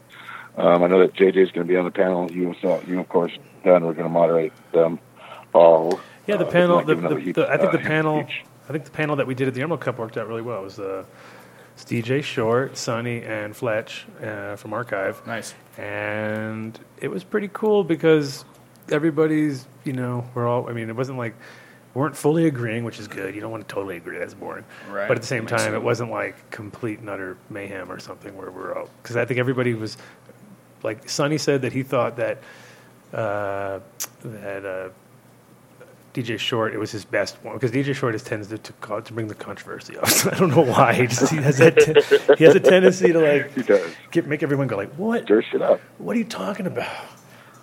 Um, 0.56 0.82
I 0.82 0.86
know 0.86 1.00
that 1.00 1.12
JJ 1.12 1.36
is 1.36 1.50
going 1.52 1.66
to 1.66 1.70
be 1.70 1.76
on 1.76 1.84
the 1.84 1.90
panel. 1.90 2.32
You, 2.32 2.56
so 2.62 2.82
you 2.86 2.98
of 3.00 3.08
course, 3.10 3.32
Dan, 3.64 3.84
we're 3.84 3.92
going 3.92 4.04
to 4.04 4.08
moderate 4.08 4.54
them 4.72 4.98
all. 5.52 6.00
Yeah, 6.26 6.38
the 6.38 6.46
Uh, 6.46 6.50
panel. 6.50 6.78
The, 6.80 6.94
giving 6.94 7.02
them 7.04 7.12
a 7.12 7.14
the, 7.16 7.20
huge, 7.20 7.36
the, 7.36 7.48
I 7.52 7.58
think 7.58 7.68
uh, 7.68 7.72
the 7.72 7.78
panel. 7.80 8.22
speech. 8.22 8.44
I 8.68 8.72
think 8.72 8.84
the 8.84 8.90
panel 8.90 9.16
that 9.16 9.26
we 9.26 9.34
did 9.34 9.46
at 9.48 9.54
the 9.54 9.62
Emerald 9.62 9.80
Cup 9.80 9.98
worked 9.98 10.16
out 10.16 10.26
really 10.28 10.42
well. 10.42 10.60
It 10.60 10.64
was 10.64 10.78
uh, 10.78 11.04
it's 11.78 11.84
DJ 11.88 12.24
Short, 12.24 12.76
Sonny, 12.76 13.22
and 13.22 13.54
Fletch 13.54 14.04
uh, 14.20 14.56
from 14.56 14.72
Archive, 14.72 15.24
Nice. 15.28 15.54
and 15.76 16.76
it 17.00 17.06
was 17.06 17.22
pretty 17.22 17.48
cool 17.52 17.84
because 17.84 18.44
everybody's 18.90 19.64
you 19.84 19.92
know 19.92 20.28
we're 20.34 20.48
all. 20.48 20.68
I 20.68 20.72
mean, 20.72 20.88
it 20.88 20.96
wasn't 20.96 21.18
like 21.18 21.36
we 21.94 22.00
weren't 22.00 22.16
fully 22.16 22.46
agreeing, 22.46 22.82
which 22.82 22.98
is 22.98 23.06
good. 23.06 23.32
You 23.32 23.40
don't 23.40 23.52
want 23.52 23.68
to 23.68 23.72
totally 23.72 23.96
agree; 23.96 24.18
that's 24.18 24.34
boring. 24.34 24.64
Right. 24.90 25.06
But 25.06 25.18
at 25.18 25.20
the 25.20 25.28
same 25.28 25.46
time, 25.46 25.72
it 25.72 25.82
wasn't 25.82 26.10
like 26.10 26.50
complete 26.50 26.98
and 26.98 27.08
utter 27.08 27.36
mayhem 27.48 27.92
or 27.92 28.00
something 28.00 28.36
where 28.36 28.50
we're 28.50 28.76
all 28.76 28.90
because 29.00 29.16
I 29.16 29.24
think 29.24 29.38
everybody 29.38 29.74
was 29.74 29.96
like 30.82 31.08
Sonny 31.08 31.38
said 31.38 31.62
that 31.62 31.72
he 31.72 31.84
thought 31.84 32.16
that 32.16 32.38
uh, 33.12 33.78
that. 34.24 34.66
Uh, 34.66 34.88
DJ 36.22 36.38
Short, 36.38 36.74
it 36.74 36.78
was 36.78 36.90
his 36.90 37.04
best 37.04 37.36
one 37.42 37.54
because 37.54 37.70
DJ 37.70 37.94
Short 37.94 38.14
is 38.14 38.22
tends 38.22 38.48
to 38.48 38.58
to, 38.58 38.72
call, 38.74 39.02
to 39.02 39.12
bring 39.12 39.28
the 39.28 39.34
controversy 39.34 39.96
up. 39.96 40.08
So 40.08 40.30
I 40.32 40.38
don't 40.38 40.50
know 40.50 40.62
why. 40.62 40.94
He, 40.94 41.06
just, 41.06 41.30
he 41.30 41.36
has 41.36 41.58
that 41.58 42.34
he 42.38 42.44
has 42.44 42.54
a 42.54 42.60
tendency 42.60 43.12
to 43.12 43.20
like 43.20 43.54
He 43.54 43.62
does. 43.62 43.92
get, 44.10 44.26
make 44.26 44.42
everyone 44.42 44.66
go 44.66 44.76
like, 44.76 44.92
"What? 44.94 45.24
Stir 45.24 45.42
shit 45.42 45.62
up. 45.62 45.80
What 45.98 46.16
are 46.16 46.18
you 46.18 46.24
talking 46.24 46.66
about?" 46.66 46.90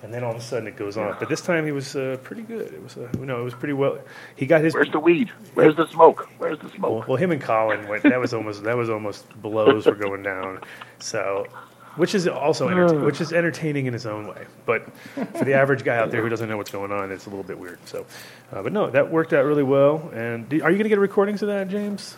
And 0.03 0.13
then 0.13 0.23
all 0.23 0.31
of 0.31 0.37
a 0.37 0.41
sudden 0.41 0.67
it 0.67 0.75
goes 0.75 0.97
on. 0.97 1.15
But 1.19 1.29
this 1.29 1.41
time 1.41 1.65
he 1.65 1.71
was 1.71 1.95
uh, 1.95 2.17
pretty 2.23 2.43
good. 2.43 2.71
It 2.73 2.81
was 2.83 2.95
uh, 2.95 3.09
no, 3.19 3.41
it 3.41 3.43
was 3.43 3.55
pretty 3.55 3.73
well. 3.73 3.99
He 4.35 4.45
got 4.45 4.61
his 4.63 4.73
Where's 4.73 4.91
the 4.91 4.99
weed? 4.99 5.29
Where's 5.55 5.75
the 5.75 5.87
smoke? 5.87 6.29
Where's 6.37 6.59
the 6.59 6.65
well, 6.65 6.75
smoke? 6.75 7.07
well, 7.07 7.17
him 7.17 7.31
and 7.31 7.41
Colin 7.41 7.87
went. 7.87 8.03
That 8.03 8.19
was 8.19 8.33
almost 8.33 8.63
that 8.63 8.77
was 8.77 8.89
almost 8.89 9.27
blows 9.41 9.85
were 9.87 9.95
going 9.95 10.21
down. 10.23 10.59
So, 10.99 11.47
which 11.95 12.15
is 12.15 12.27
also 12.27 12.67
enter- 12.67 12.99
which 12.99 13.21
is 13.21 13.33
entertaining 13.33 13.85
in 13.85 13.93
its 13.93 14.05
own 14.05 14.27
way. 14.27 14.45
But 14.65 14.85
for 15.13 15.45
the 15.45 15.53
average 15.53 15.83
guy 15.83 15.97
out 15.97 16.11
there 16.11 16.21
who 16.21 16.29
doesn't 16.29 16.47
know 16.47 16.57
what's 16.57 16.71
going 16.71 16.91
on, 16.91 17.11
it's 17.11 17.25
a 17.25 17.29
little 17.29 17.43
bit 17.43 17.57
weird. 17.57 17.79
So, 17.85 18.05
uh, 18.51 18.61
but 18.61 18.71
no, 18.71 18.89
that 18.89 19.11
worked 19.11 19.33
out 19.33 19.45
really 19.45 19.63
well. 19.63 20.09
And 20.13 20.47
do, 20.49 20.61
are 20.63 20.71
you 20.71 20.77
going 20.77 20.83
to 20.83 20.89
get 20.89 20.99
recordings 20.99 21.41
of 21.41 21.47
that, 21.49 21.67
James? 21.69 22.15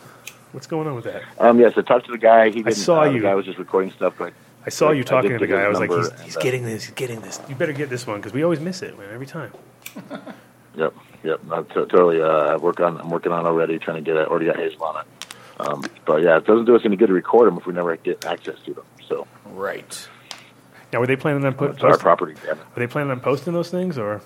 What's 0.51 0.67
going 0.67 0.87
on 0.87 0.95
with 0.95 1.05
that? 1.05 1.23
Um, 1.39 1.59
yes, 1.59 1.73
I 1.75 1.81
talked 1.81 2.05
to 2.05 2.11
the 2.11 2.17
guy. 2.17 2.45
He 2.49 2.63
didn't, 2.63 2.73
saw 2.75 3.01
uh, 3.01 3.05
you. 3.05 3.19
The 3.19 3.27
guy 3.27 3.35
was 3.35 3.45
just 3.45 3.57
recording 3.57 3.91
stuff, 3.91 4.15
but 4.17 4.33
I 4.65 4.69
saw 4.69 4.91
you 4.91 5.03
talking 5.03 5.31
to 5.31 5.37
the 5.37 5.47
guy. 5.47 5.61
I 5.61 5.67
was 5.67 5.79
like, 5.79 5.89
number 5.89 6.03
he's, 6.03 6.11
and, 6.11 6.21
he's 6.21 6.37
uh, 6.37 6.41
getting 6.41 6.63
this. 6.63 6.85
He's 6.85 6.93
getting 6.93 7.21
this. 7.21 7.39
You 7.47 7.55
better 7.55 7.73
get 7.73 7.89
this 7.89 8.07
one 8.07 8.17
because 8.17 8.33
we 8.33 8.43
always 8.43 8.59
miss 8.59 8.81
it 8.81 8.97
man, 8.97 9.09
every 9.13 9.25
time. 9.25 9.51
yep, 10.75 10.93
yep. 11.23 11.43
No, 11.43 11.63
t- 11.63 11.73
totally. 11.73 12.21
Uh, 12.21 12.27
I 12.27 12.55
work 12.57 12.79
on. 12.79 12.99
I'm 12.99 13.09
working 13.09 13.31
on 13.31 13.45
it 13.45 13.47
already, 13.47 13.77
trying 13.77 13.97
to 13.97 14.01
get 14.01 14.15
it. 14.17 14.27
Already 14.27 14.45
got 14.45 14.57
Hazel 14.57 14.83
on 14.83 15.01
it. 15.01 15.07
Um, 15.59 15.83
but 16.05 16.21
yeah, 16.21 16.37
it 16.37 16.45
doesn't 16.45 16.65
do 16.65 16.75
us 16.75 16.81
any 16.85 16.95
good 16.95 17.07
to 17.07 17.13
record 17.13 17.47
them 17.47 17.57
if 17.57 17.65
we 17.65 17.73
never 17.73 17.95
get 17.97 18.25
access 18.25 18.59
to 18.65 18.73
them. 18.73 18.85
So 19.07 19.27
Right. 19.45 20.07
Now, 20.93 20.99
were 20.99 21.07
they 21.07 21.15
planning 21.17 21.43
on 21.45 21.53
put, 21.53 21.71
it's 21.71 21.83
our 21.83 21.97
property. 21.97 22.35
Damn 22.45 22.57
it. 22.59 22.65
Were 22.75 22.79
they 22.79 22.87
planning 22.87 23.11
on 23.11 23.19
posting 23.19 23.53
those 23.53 23.69
things 23.69 23.97
or? 23.97 24.21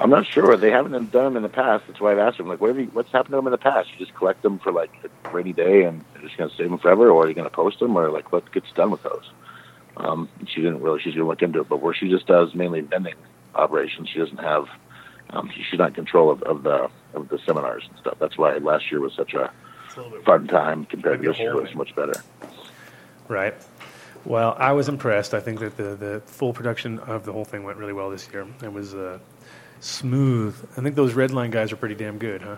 I'm 0.00 0.10
not 0.10 0.26
sure. 0.26 0.56
They 0.56 0.70
haven't 0.70 1.12
done 1.12 1.24
them 1.24 1.36
in 1.36 1.42
the 1.42 1.48
past. 1.48 1.84
That's 1.86 2.00
why 2.00 2.12
I've 2.12 2.18
asked 2.18 2.38
them. 2.38 2.48
Like, 2.48 2.60
what 2.60 2.68
have 2.68 2.78
you, 2.78 2.86
what's 2.86 3.12
happened 3.12 3.32
to 3.32 3.36
them 3.36 3.46
in 3.46 3.52
the 3.52 3.58
past? 3.58 3.90
You 3.92 3.98
just 4.04 4.14
collect 4.16 4.42
them 4.42 4.58
for 4.58 4.72
like 4.72 4.90
a 5.04 5.28
rainy 5.30 5.52
day, 5.52 5.84
and 5.84 6.02
you're 6.14 6.22
just 6.24 6.36
going 6.36 6.50
to 6.50 6.56
save 6.56 6.68
them 6.70 6.78
forever, 6.78 7.10
or 7.10 7.24
are 7.24 7.28
you 7.28 7.34
going 7.34 7.48
to 7.48 7.54
post 7.54 7.78
them, 7.80 7.96
or 7.96 8.10
like 8.10 8.32
what 8.32 8.50
gets 8.52 8.70
done 8.72 8.90
with 8.90 9.02
those? 9.02 9.30
Um, 9.96 10.28
she 10.48 10.62
didn't 10.62 10.80
really. 10.82 10.98
She's 11.00 11.14
going 11.14 11.24
to 11.24 11.28
look 11.28 11.42
into 11.42 11.60
it, 11.60 11.68
but 11.68 11.80
where 11.80 11.94
she 11.94 12.08
just 12.08 12.26
does 12.26 12.54
mainly 12.54 12.80
vending 12.80 13.14
operations, 13.54 14.08
she 14.08 14.18
doesn't 14.18 14.40
have. 14.40 14.66
Um, 15.30 15.50
she- 15.54 15.62
she's 15.70 15.78
not 15.78 15.88
in 15.90 15.94
control 15.94 16.30
of, 16.30 16.42
of 16.42 16.62
the 16.64 16.88
of 17.14 17.28
the 17.28 17.38
seminars 17.46 17.84
and 17.88 17.98
stuff. 17.98 18.16
That's 18.18 18.36
why 18.36 18.56
last 18.58 18.90
year 18.90 19.00
was 19.00 19.12
such 19.14 19.34
a 19.34 19.50
a 19.96 20.22
fun 20.24 20.48
time 20.48 20.86
compared 20.86 21.22
to 21.22 21.28
this 21.28 21.38
year. 21.38 21.52
It 21.52 21.62
was 21.62 21.74
much 21.76 21.94
better. 21.94 22.20
Right. 23.28 23.54
Well, 24.24 24.56
I 24.58 24.72
was 24.72 24.88
impressed. 24.88 25.34
I 25.34 25.40
think 25.40 25.60
that 25.60 25.76
the, 25.76 25.94
the 25.96 26.22
full 26.26 26.52
production 26.52 26.98
of 27.00 27.24
the 27.24 27.32
whole 27.32 27.44
thing 27.44 27.62
went 27.64 27.78
really 27.78 27.92
well 27.92 28.10
this 28.10 28.28
year. 28.32 28.46
It 28.62 28.72
was 28.72 28.94
uh, 28.94 29.18
smooth. 29.80 30.56
I 30.76 30.80
think 30.82 30.94
those 30.94 31.14
red 31.14 31.30
line 31.30 31.50
guys 31.50 31.72
are 31.72 31.76
pretty 31.76 31.94
damn 31.94 32.18
good, 32.18 32.42
huh? 32.42 32.56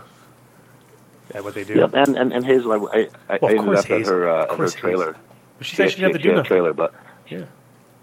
At 1.35 1.43
what 1.43 1.55
they 1.55 1.65
do. 1.65 1.75
Yep, 1.75 1.91
and 1.95 2.17
and, 2.17 2.33
and 2.33 2.45
Hazel, 2.45 2.73
I, 2.73 2.77
I, 2.77 3.09
I 3.35 3.39
Well, 3.43 3.53
of 3.53 3.59
ended 3.59 3.75
up 3.77 3.91
at 3.91 4.07
her 4.07 4.29
uh, 4.29 4.57
her 4.57 4.69
trailer. 4.69 5.07
Hazel. 5.07 5.21
But 5.59 5.67
she 5.67 5.77
said 5.77 5.91
she 5.91 5.97
didn't 5.97 6.13
have 6.13 6.23
to 6.23 6.29
do 6.29 6.35
nothing. 6.35 6.45
trailer, 6.49 6.73
but 6.73 6.95
Yeah. 7.29 7.47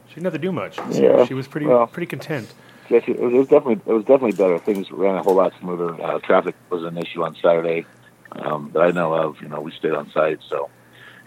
She 0.10 0.16
didn't 0.16 0.26
have 0.26 0.34
to 0.34 0.40
do 0.40 0.52
much. 0.52 0.78
Yeah, 0.92 1.26
She 1.26 1.34
was 1.34 1.48
pretty 1.48 1.66
well. 1.66 1.88
pretty 1.88 2.06
content. 2.08 2.54
Was, 2.90 3.02
it 3.08 3.20
was 3.20 3.48
definitely 3.48 3.80
it 3.86 3.94
was 3.94 4.04
definitely 4.04 4.34
better. 4.34 4.60
Things 4.60 4.92
ran 4.92 5.16
a 5.16 5.24
whole 5.24 5.36
lot 5.36 5.54
smoother. 5.60 6.00
Uh, 6.04 6.20
traffic 6.20 6.54
was 6.70 6.84
an 6.84 6.98
issue 6.98 7.24
on 7.24 7.36
Saturday 7.42 7.86
um, 8.34 8.72
that 8.74 8.82
I 8.82 8.92
know 8.92 9.14
of. 9.14 9.42
You 9.42 9.48
know, 9.48 9.62
we 9.62 9.72
stayed 9.72 9.94
on 9.94 10.12
site, 10.12 10.40
so 10.50 10.70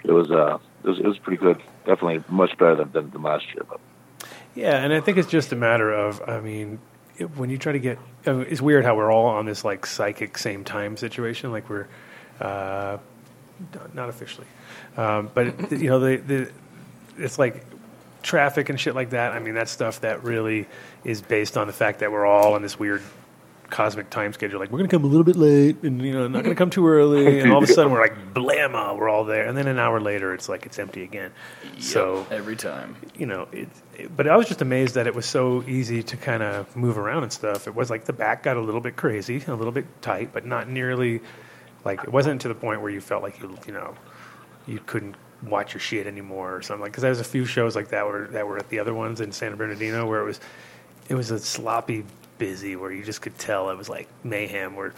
it 0.04 0.12
was 0.12 0.30
uh 0.30 0.58
it 0.86 0.88
was, 0.88 0.98
it 1.00 1.06
was 1.06 1.18
pretty 1.18 1.36
good. 1.42 1.58
Definitely 1.84 2.24
much 2.28 2.56
better 2.56 2.76
than, 2.76 2.92
than, 2.92 3.10
than 3.10 3.22
last 3.22 3.44
year. 3.52 3.64
But 3.68 3.80
Yeah, 4.54 4.76
and 4.82 4.92
I 4.92 5.00
think 5.00 5.18
it's 5.18 5.28
just 5.28 5.52
a 5.52 5.56
matter 5.56 5.92
of, 5.92 6.22
I 6.26 6.40
mean, 6.40 6.78
when 7.34 7.50
you 7.50 7.58
try 7.58 7.72
to 7.72 7.78
get, 7.78 7.98
I 8.26 8.32
mean, 8.32 8.46
it's 8.48 8.60
weird 8.62 8.84
how 8.84 8.94
we're 8.96 9.10
all 9.12 9.26
on 9.26 9.44
this 9.46 9.64
like 9.64 9.84
psychic 9.84 10.38
same 10.38 10.64
time 10.64 10.96
situation. 10.96 11.50
Like 11.52 11.68
we're, 11.68 11.88
uh, 12.40 12.98
not- 13.74 13.94
not 13.94 14.08
officially, 14.08 14.46
um, 14.96 15.30
but 15.34 15.72
you 15.72 15.88
know, 15.88 15.98
the 15.98 16.16
the 16.18 16.52
it's 17.16 17.38
like 17.38 17.64
traffic 18.22 18.68
and 18.68 18.78
shit 18.78 18.94
like 18.94 19.10
that. 19.10 19.32
I 19.32 19.38
mean, 19.38 19.54
that's 19.54 19.70
stuff 19.70 20.02
that 20.02 20.24
really 20.24 20.66
is 21.04 21.22
based 21.22 21.56
on 21.56 21.66
the 21.66 21.72
fact 21.72 22.00
that 22.00 22.12
we're 22.12 22.26
all 22.26 22.54
in 22.56 22.62
this 22.62 22.78
weird 22.78 23.02
cosmic 23.70 24.10
time 24.10 24.32
schedule. 24.32 24.60
Like 24.60 24.70
we're 24.70 24.78
going 24.78 24.88
to 24.88 24.96
come 24.96 25.04
a 25.04 25.08
little 25.08 25.24
bit 25.24 25.36
late, 25.36 25.82
and 25.82 26.00
you 26.02 26.12
know, 26.12 26.28
not 26.28 26.44
going 26.44 26.54
to 26.54 26.58
come 26.58 26.70
too 26.70 26.86
early. 26.86 27.40
And 27.40 27.52
all 27.52 27.62
of 27.62 27.68
a 27.68 27.72
sudden, 27.72 27.90
we're 27.92 28.00
like, 28.00 28.34
blammo, 28.34 28.74
ah, 28.74 28.94
we're 28.94 29.08
all 29.08 29.24
there. 29.24 29.46
And 29.46 29.56
then 29.56 29.66
an 29.68 29.78
hour 29.78 30.00
later, 30.00 30.32
it's 30.34 30.48
like 30.48 30.66
it's 30.66 30.78
empty 30.78 31.02
again. 31.02 31.32
So 31.78 32.26
every 32.30 32.56
time. 32.56 32.96
you 33.16 33.26
know, 33.26 33.48
it, 33.52 33.68
it- 33.96 34.16
but 34.16 34.28
I 34.28 34.36
was 34.36 34.46
just 34.46 34.60
amazed 34.62 34.94
that 34.94 35.06
it 35.06 35.14
was 35.14 35.24
so 35.26 35.62
easy 35.66 36.02
to 36.02 36.16
kind 36.16 36.42
of 36.42 36.74
move 36.76 36.98
around 36.98 37.22
and 37.22 37.32
stuff. 37.32 37.66
It 37.66 37.74
was 37.74 37.88
like 37.90 38.04
the 38.04 38.12
back 38.12 38.42
got 38.42 38.56
a 38.56 38.60
little 38.60 38.80
bit 38.80 38.96
crazy, 38.96 39.42
a 39.46 39.54
little 39.54 39.72
bit 39.72 39.86
tight, 40.02 40.32
but 40.32 40.44
not 40.46 40.68
nearly 40.68 41.20
like 41.84 42.02
it 42.04 42.12
wasn't 42.12 42.40
to 42.42 42.48
the 42.48 42.54
point 42.54 42.82
where 42.82 42.90
you 42.90 43.00
felt 43.00 43.22
like 43.22 43.40
you, 43.40 43.56
you 43.66 43.72
know, 43.72 43.94
you 44.66 44.80
couldn't 44.86 45.14
watch 45.42 45.74
your 45.74 45.80
shit 45.80 46.06
anymore 46.06 46.56
or 46.56 46.62
something. 46.62 46.82
Like 46.82 46.92
because 46.92 47.02
there 47.02 47.10
was 47.10 47.20
a 47.20 47.24
few 47.24 47.44
shows 47.46 47.74
like 47.76 47.88
that 47.88 48.06
were 48.06 48.26
that 48.32 48.46
were 48.46 48.58
at 48.58 48.68
the 48.68 48.78
other 48.80 48.92
ones 48.94 49.20
in 49.20 49.32
San 49.32 49.54
Bernardino 49.56 50.06
where 50.06 50.20
it 50.20 50.24
was 50.24 50.40
it 51.08 51.14
was 51.14 51.30
a 51.30 51.38
sloppy 51.38 52.04
busy 52.38 52.76
where 52.76 52.92
you 52.92 53.02
just 53.04 53.22
could 53.22 53.36
tell 53.38 53.70
it 53.70 53.76
was 53.78 53.88
like 53.88 54.08
mayhem 54.24 54.74
where 54.76 54.92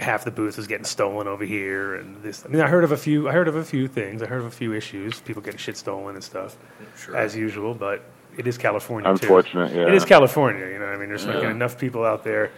half 0.00 0.24
the 0.24 0.30
booth 0.30 0.56
was 0.56 0.66
getting 0.66 0.84
stolen 0.84 1.28
over 1.28 1.44
here 1.44 1.94
and 1.96 2.20
this 2.22 2.44
I 2.44 2.48
mean 2.48 2.60
I 2.60 2.66
heard 2.66 2.82
of 2.84 2.92
a 2.92 2.96
few 2.96 3.28
I 3.28 3.32
heard 3.32 3.46
of 3.48 3.54
a 3.56 3.64
few 3.64 3.86
things 3.86 4.22
I 4.22 4.26
heard 4.26 4.40
of 4.40 4.46
a 4.46 4.50
few 4.50 4.72
issues 4.74 5.20
people 5.20 5.40
getting 5.42 5.58
shit 5.58 5.76
stolen 5.76 6.14
and 6.16 6.24
stuff 6.24 6.56
Sure. 6.96 7.16
as 7.16 7.36
usual 7.36 7.74
but 7.74 8.02
it 8.36 8.46
is 8.46 8.58
California 8.58 9.08
Unfortunate, 9.10 9.70
too. 9.70 9.76
yeah. 9.76 9.86
it 9.88 9.94
is 9.94 10.04
California 10.04 10.66
you 10.66 10.78
know 10.78 10.86
what 10.86 10.94
I 10.94 10.98
mean 10.98 11.08
there's 11.08 11.24
fucking 11.24 11.42
Yeah. 11.42 11.50
enough 11.50 11.78
people 11.78 12.04
out 12.04 12.24
there 12.24 12.50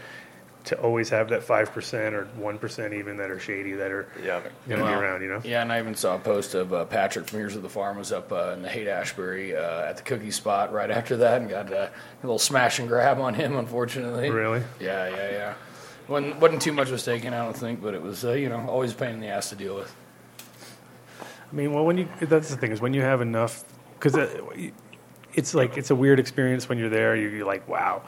to 0.64 0.78
always 0.80 1.08
have 1.08 1.28
that 1.30 1.40
5% 1.42 2.12
or 2.12 2.28
1% 2.38 2.92
even 2.92 3.16
that 3.16 3.30
are 3.30 3.40
shady 3.40 3.72
that 3.72 3.90
are 3.90 4.06
Yeah. 4.22 4.40
going 4.68 4.78
to 4.80 4.84
Well, 4.84 4.86
be 4.98 5.04
around 5.04 5.22
you 5.22 5.28
know 5.28 5.40
Yeah, 5.42 5.62
and 5.62 5.72
I 5.72 5.78
even 5.78 5.94
saw 5.94 6.16
a 6.16 6.18
post 6.18 6.54
of 6.54 6.72
uh, 6.72 6.84
Patrick 6.84 7.28
from 7.28 7.38
Here's 7.38 7.56
of 7.56 7.62
the 7.62 7.68
Farm 7.68 7.96
was 7.96 8.12
up 8.12 8.30
uh, 8.30 8.52
in 8.54 8.62
the 8.62 8.68
Haight 8.68 8.86
Ashbury 8.88 9.56
uh, 9.56 9.86
at 9.86 9.96
the 9.96 10.02
cookie 10.02 10.30
spot 10.30 10.72
right 10.72 10.90
after 10.90 11.16
that 11.18 11.40
and 11.40 11.48
got 11.50 11.72
uh, 11.72 11.88
a 11.88 11.90
little 12.22 12.38
smash 12.38 12.78
and 12.78 12.88
grab 12.88 13.18
on 13.18 13.34
him, 13.34 13.56
unfortunately. 13.56 14.30
really 14.30 14.62
Yeah, 14.78 15.08
yeah, 15.08 15.30
yeah. 15.30 15.54
Wasn't, 16.08 16.36
wasn't 16.40 16.60
too 16.62 16.72
much 16.72 16.90
was 16.90 17.04
taken, 17.04 17.32
I 17.32 17.44
don't 17.44 17.56
think, 17.56 17.80
but 17.80 17.94
it 17.94 18.02
was, 18.02 18.24
uh, 18.24 18.32
you 18.32 18.48
know, 18.48 18.66
always 18.68 18.92
a 18.92 18.96
pain 18.96 19.10
in 19.14 19.20
the 19.20 19.28
ass 19.28 19.48
to 19.50 19.56
deal 19.56 19.76
with. 19.76 19.94
I 21.22 21.56
mean, 21.56 21.72
well, 21.72 21.84
when 21.84 21.98
you 21.98 22.08
that's 22.20 22.50
the 22.50 22.56
thing 22.56 22.70
is 22.72 22.80
when 22.80 22.94
you 22.94 23.00
have 23.02 23.20
enough 23.20 23.64
because 23.98 24.16
it's 25.34 25.54
like 25.54 25.76
it's 25.76 25.90
a 25.90 25.94
weird 25.94 26.20
experience 26.20 26.68
when 26.68 26.78
you're 26.78 26.88
there. 26.88 27.16
You're, 27.16 27.30
you're 27.30 27.46
like, 27.46 27.66
wow, 27.68 28.02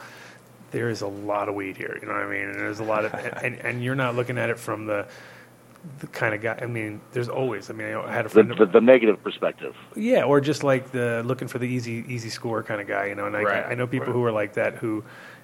there 0.73 0.89
is 0.89 1.01
a 1.01 1.07
lot 1.07 1.47
of 1.47 1.55
weed 1.55 1.77
here. 1.77 1.97
You 2.01 2.07
know 2.07 2.13
what 2.13 2.23
I 2.23 2.29
mean? 2.29 2.49
And 2.49 2.55
there's 2.55 2.81
a 2.81 2.83
lot 2.83 3.05
of 3.05 3.13
and, 3.43 3.55
and 3.59 3.81
you're 3.83 3.95
not 3.95 4.15
looking 4.15 4.37
at 4.37 4.49
it 4.49 4.59
from 4.59 4.85
the 4.85 5.07
the 5.99 6.07
kind 6.07 6.33
of 6.33 6.41
guy. 6.41 6.57
I 6.61 6.65
mean, 6.65 7.01
there's 7.11 7.29
always. 7.29 7.69
I 7.69 7.73
mean, 7.73 7.87
I 7.93 8.11
had 8.11 8.25
a 8.25 8.29
The, 8.29 8.33
friend. 8.33 8.55
the, 8.57 8.65
the 8.65 8.81
negative 8.81 9.21
perspective. 9.23 9.75
Yeah, 9.95 10.23
or 10.23 10.41
just 10.41 10.63
like 10.63 10.91
the 10.91 11.23
looking 11.25 11.47
for 11.47 11.59
the 11.59 11.67
easy 11.67 12.03
easy 12.07 12.29
score 12.29 12.63
kind 12.63 12.81
of 12.81 12.87
guy, 12.87 13.05
you 13.07 13.15
know. 13.15 13.25
And 13.25 13.35
I, 13.37 13.43
Right. 13.43 13.65
I 13.69 13.75
know 13.75 13.87
people 13.87 14.11
who 14.13 14.23
are 14.25 14.31
like 14.31 14.53
that 14.53 14.75
who 14.75 15.03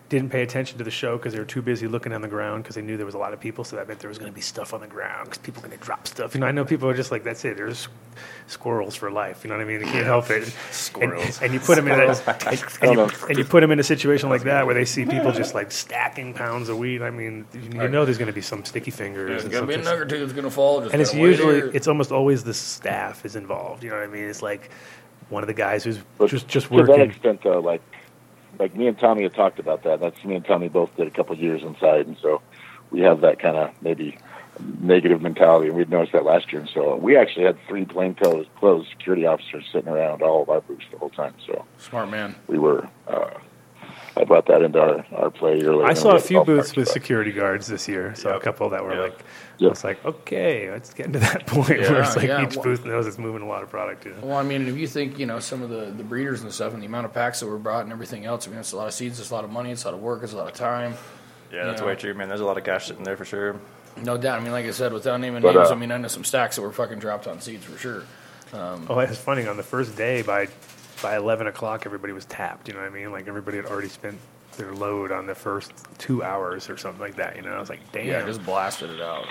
didn't 0.10 0.32
pay 0.32 0.42
attention 0.42 0.78
to 0.80 0.84
the 0.84 0.92
show 0.92 1.18
because 1.18 1.34
they 1.34 1.40
were 1.40 1.46
too 1.46 1.62
busy 1.62 1.88
looking 1.88 2.14
on 2.14 2.22
the 2.22 2.28
ground 2.28 2.64
because 2.64 2.76
they 2.76 2.82
knew 2.82 2.98
there 2.98 3.06
was 3.06 3.16
a 3.16 3.20
lot 3.20 3.32
of 3.32 3.40
people, 3.40 3.64
so 3.64 3.76
that 3.76 3.88
meant 3.88 4.00
there 4.00 4.10
was 4.10 4.18
going 4.18 4.32
to 4.32 4.36
be 4.36 4.42
stuff 4.42 4.74
on 4.74 4.82
the 4.82 4.88
ground 4.88 5.26
because 5.26 5.38
people 5.38 5.62
were 5.62 5.68
going 5.68 5.80
to 5.80 5.86
drop 5.86 6.08
stuff. 6.08 6.34
You 6.34 6.42
know, 6.42 6.48
I 6.48 6.52
know 6.52 6.66
people 6.66 6.90
are 6.90 6.96
just 6.96 7.12
like, 7.12 7.24
that's 7.24 7.46
it. 7.46 7.56
There's 7.56 7.88
squirrels 8.48 8.96
for 8.96 9.12
life. 9.12 9.44
You 9.44 9.50
know 9.50 9.58
what 9.58 9.62
I 9.62 9.66
mean? 9.66 9.80
They 9.80 9.86
can't 9.86 10.06
help 10.06 10.32
it. 10.32 10.52
Squirrels. 10.72 11.38
And, 11.38 11.46
and 11.46 11.54
you 11.54 11.60
put 11.60 11.76
them 11.76 11.88
in 11.88 12.00
a, 12.00 12.08
and, 12.28 12.64
and, 12.82 12.94
you, 12.94 13.10
and 13.30 13.38
you 13.38 13.46
put 13.46 13.62
them 13.62 13.72
in 13.72 13.80
a 13.80 13.84
situation 13.84 14.30
like 14.30 14.44
that 14.44 14.66
where 14.66 14.76
they 14.76 14.86
see 14.86 15.06
people 15.06 15.32
just 15.32 15.54
like 15.54 15.72
stacking 15.72 16.34
pounds 16.34 16.70
of 16.70 16.78
weed. 16.80 17.04
I 17.04 17.12
mean, 17.12 17.46
you, 17.54 17.82
you 17.82 17.88
know, 17.88 18.04
there's 18.04 18.18
going 18.18 18.28
to 18.28 18.34
be 18.34 18.42
some 18.42 18.66
sticky 18.66 18.92
fingers. 18.92 19.30
There's 19.30 19.44
and 19.44 19.52
going 19.52 19.64
to 19.64 19.68
be 19.68 19.74
a 19.76 19.84
something- 19.84 20.00
nugget 20.08 20.20
that's 20.22 20.34
going 20.34 20.44
to 20.46 20.52
fall. 20.52 20.82
Just 20.82 20.94
and 20.94 21.02
it's 21.02 21.12
gotta 21.12 21.24
wait 21.24 21.30
usually 21.30 21.56
here. 21.56 21.72
it's 21.74 21.88
almost 21.88 22.12
always 22.12 22.44
the 22.44 22.54
staff 22.54 23.26
is 23.26 23.36
involved. 23.36 23.84
You 23.84 23.92
know 23.92 23.98
what 23.98 24.06
I 24.06 24.08
mean? 24.08 24.24
It's 24.24 24.42
like 24.42 24.72
one 25.30 25.44
of 25.44 25.48
the 25.48 25.54
guys 25.54 25.84
who's 25.84 26.00
But 26.18 26.32
just 26.32 26.48
just 26.48 26.68
to 26.70 26.84
that 26.84 27.00
extent, 27.00 27.42
though, 27.44 27.60
like 27.60 27.82
like 28.60 28.76
me 28.76 28.88
and 28.88 29.00
Tommy 29.00 29.24
had 29.24 29.34
talked 29.34 29.58
about 29.60 29.84
that. 29.84 30.00
That's 30.02 30.24
me 30.24 30.36
and 30.36 30.46
Tommy 30.46 30.68
both 30.68 30.96
did 30.98 31.08
a 31.08 31.12
couple 31.12 31.34
of 31.34 31.42
years 31.42 31.64
inside, 31.64 32.06
and 32.08 32.18
so 32.22 32.42
we 32.92 33.00
have 33.02 33.22
that 33.22 33.40
kind 33.40 33.56
of 33.58 33.72
maybe 33.82 34.18
negative 34.82 35.22
mentality. 35.22 35.70
And 35.70 35.78
we'd 35.78 35.90
noticed 35.90 36.12
that 36.12 36.26
last 36.26 36.52
year, 36.52 36.62
and 36.62 36.70
so 36.70 36.96
we 36.98 37.16
actually 37.16 37.46
had 37.46 37.58
three 37.68 37.86
plainclothes 37.86 38.48
clothes 38.58 38.88
security 38.90 39.26
officers 39.26 39.66
sitting 39.72 39.90
around 39.90 40.22
all 40.22 40.44
of 40.44 40.50
our 40.50 40.62
booths 40.62 40.86
the 40.92 40.98
whole 40.98 41.10
time. 41.10 41.34
So 41.48 41.66
Smart 41.78 42.10
man. 42.10 42.36
we 42.48 42.60
were. 42.60 42.88
Uh, 43.08 43.30
I 44.18 44.26
brought 44.26 44.48
that 44.48 44.62
into 44.62 44.80
our, 44.82 45.06
our 45.14 45.30
play 45.30 45.62
earlier. 45.62 45.86
I 45.86 45.94
saw 45.94 46.16
a 46.16 46.20
few 46.20 46.38
golf 46.38 46.48
booths 46.48 46.76
with 46.76 46.88
but- 46.88 46.94
security 46.94 47.32
guards 47.32 47.68
this 47.68 47.88
year. 47.88 48.14
So 48.16 48.36
a 48.36 48.40
couple 48.40 48.68
that 48.70 48.84
were 48.84 48.94
Yep. 48.94 49.02
like, 49.12 49.20
Yep. 49.60 49.68
I 49.68 49.72
was 49.72 49.84
like, 49.84 50.06
okay, 50.06 50.72
let's 50.72 50.94
get 50.94 51.06
into 51.08 51.20
that 51.20 51.46
point 51.48 51.70
where 51.70 52.02
it's 52.02 52.16
like 52.16 52.28
yeah. 52.28 52.46
each 52.46 52.56
Well- 52.56 52.64
booth 52.64 52.86
knows 52.86 53.06
it's 53.08 53.18
moving 53.18 53.42
a 53.42 53.48
lot 53.48 53.62
of 53.64 53.70
product. 53.70 54.06
You 54.06 54.12
know? 54.14 54.28
Well, 54.28 54.38
I 54.38 54.44
mean, 54.44 54.68
if 54.68 54.78
you 54.78 54.88
think, 54.88 55.20
you 55.20 55.26
know, 55.26 55.40
some 55.40 55.62
of 55.62 55.70
the, 55.70 55.92
the 55.96 56.04
breeders 56.04 56.42
and 56.42 56.52
stuff 56.54 56.74
and 56.74 56.82
the 56.82 56.88
amount 56.88 57.06
of 57.06 57.14
packs 57.14 57.40
that 57.42 57.48
were 57.48 57.58
brought 57.58 57.84
and 57.84 57.92
everything 57.92 58.26
else, 58.26 58.48
I 58.48 58.52
mean, 58.52 58.60
it's 58.60 58.72
a 58.72 58.78
lot 58.78 58.88
of 58.88 58.94
seeds, 58.94 59.20
it's 59.20 59.32
a 59.32 59.34
lot 59.34 59.44
of 59.44 59.50
money, 59.52 59.72
it's 59.72 59.84
a 59.84 59.88
lot 59.88 59.94
of 59.96 60.02
work, 60.02 60.24
it's 60.24 60.34
a 60.34 60.38
lot 60.38 60.48
of 60.48 60.54
time. 60.54 60.96
Yeah, 61.52 61.66
that's 61.66 61.82
Yeah. 61.82 61.88
way 61.88 61.96
true, 61.96 62.14
man. 62.14 62.28
There's 62.30 62.42
a 62.42 62.46
lot 62.46 62.58
of 62.58 62.64
cash 62.64 62.88
sitting 62.88 63.04
there 63.04 63.18
for 63.18 63.26
sure. 63.26 63.56
No 63.98 64.18
doubt. 64.18 64.40
I 64.40 64.44
mean, 64.44 64.52
like 64.54 64.66
I 64.66 64.72
said, 64.72 64.94
without 64.94 65.20
naming 65.20 65.42
But, 65.42 65.56
names, 65.56 65.70
uh, 65.72 65.74
I 65.74 65.76
mean, 65.76 65.92
I 65.92 65.98
know 65.98 66.08
some 66.08 66.24
stacks 66.24 66.56
that 66.56 66.62
were 66.62 66.72
fucking 66.72 67.00
dropped 67.00 67.28
on 67.28 67.42
seeds 67.42 67.66
for 67.66 67.78
sure. 67.78 68.04
Oh, 68.54 69.00
it's 69.00 69.18
funny. 69.18 69.46
On 69.46 69.58
the 69.58 69.64
first 69.64 69.96
day, 69.96 70.22
by 70.22 70.48
by 71.04 71.16
eleven 71.16 71.48
o'clock, 71.48 71.86
everybody 71.86 72.14
was 72.14 72.26
tapped. 72.26 72.68
You 72.68 72.74
know 72.74 72.82
what 72.82 72.88
I 72.88 72.94
mean? 72.94 73.12
Like 73.12 73.28
everybody 73.28 73.58
had 73.58 73.66
already 73.68 73.90
spent 73.90 74.18
their 74.58 74.74
load 74.74 75.12
on 75.12 75.28
the 75.28 75.36
first 75.36 75.72
two 75.98 76.24
hours 76.24 76.70
or 76.70 76.76
something 76.78 77.00
like 77.00 77.16
that. 77.18 77.36
You 77.36 77.42
know, 77.44 77.52
I 77.52 77.60
was 77.60 77.70
like, 77.70 77.80
damn. 77.92 78.08
Yeah, 78.08 78.26
just 78.26 78.44
blasted 78.44 78.90
it 78.90 79.02
out. 79.02 79.26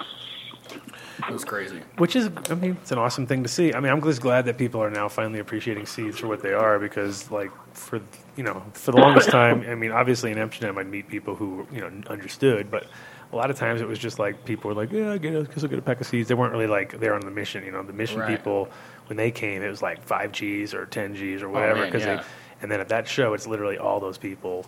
It 0.73 1.33
was 1.33 1.45
crazy. 1.45 1.81
Which 1.97 2.15
is, 2.17 2.31
I 2.51 2.55
mean, 2.55 2.77
it's 2.81 2.93
an 2.93 2.99
awesome 2.99 3.27
thing 3.27 3.43
to 3.43 3.49
see. 3.49 3.75
I 3.75 3.81
mean, 3.81 3.91
I'm 3.93 4.01
just 4.03 4.21
glad 4.21 4.45
that 4.47 4.57
people 4.57 4.83
are 4.83 4.91
now 4.91 5.09
finally 5.09 5.41
appreciating 5.41 5.87
seeds 5.87 6.19
for 6.19 6.29
what 6.29 6.43
they 6.43 6.53
are 6.53 6.79
because, 6.79 7.31
like, 7.31 7.51
for 7.75 8.01
you 8.37 8.45
know, 8.45 8.63
for 8.73 8.93
the 8.93 8.99
longest 8.99 9.31
time, 9.31 9.65
I 9.69 9.75
mean, 9.75 9.91
obviously 9.91 10.31
in 10.31 10.39
Amsterdam, 10.39 10.79
I'd 10.79 10.87
meet 10.87 11.09
people 11.09 11.35
who 11.35 11.67
you 11.73 11.81
know 11.81 11.91
understood, 12.09 12.71
but 12.71 12.87
a 13.33 13.37
lot 13.37 13.51
of 13.51 13.57
times 13.59 13.81
it 13.81 13.89
was 13.89 13.99
just 13.99 14.19
like 14.19 14.45
people 14.45 14.69
were 14.69 14.75
like, 14.75 14.91
yeah, 14.93 15.13
I 15.13 15.19
get 15.19 15.35
it, 15.35 15.47
because 15.47 15.63
I'll 15.65 15.71
get 15.71 15.79
a 15.79 15.83
pack 15.83 16.01
of 16.01 16.07
seeds. 16.07 16.29
They 16.29 16.35
weren't 16.35 16.53
really 16.53 16.67
like 16.67 16.99
they're 17.01 17.15
on 17.15 17.21
the 17.21 17.31
mission. 17.31 17.65
You 17.65 17.73
know, 17.73 17.83
the 17.83 17.93
mission 17.93 18.21
Right. 18.21 18.37
people 18.37 18.69
when 19.09 19.17
they 19.17 19.31
came, 19.31 19.63
it 19.63 19.69
was 19.69 19.83
like 19.83 20.03
five 20.05 20.33
Gs 20.33 20.73
or 20.75 20.87
ten 20.87 21.13
Gs 21.15 21.43
or 21.43 21.49
oh, 21.49 21.51
whatever. 21.51 21.81
man, 21.81 21.87
Because 21.87 22.07
yeah. 22.07 22.17
they, 22.17 22.23
and 22.63 22.71
then 22.71 22.81
at 22.81 22.89
that 22.89 23.07
show, 23.09 23.35
it's 23.35 23.47
literally 23.47 23.79
all 23.79 24.01
those 24.01 24.19
people. 24.19 24.67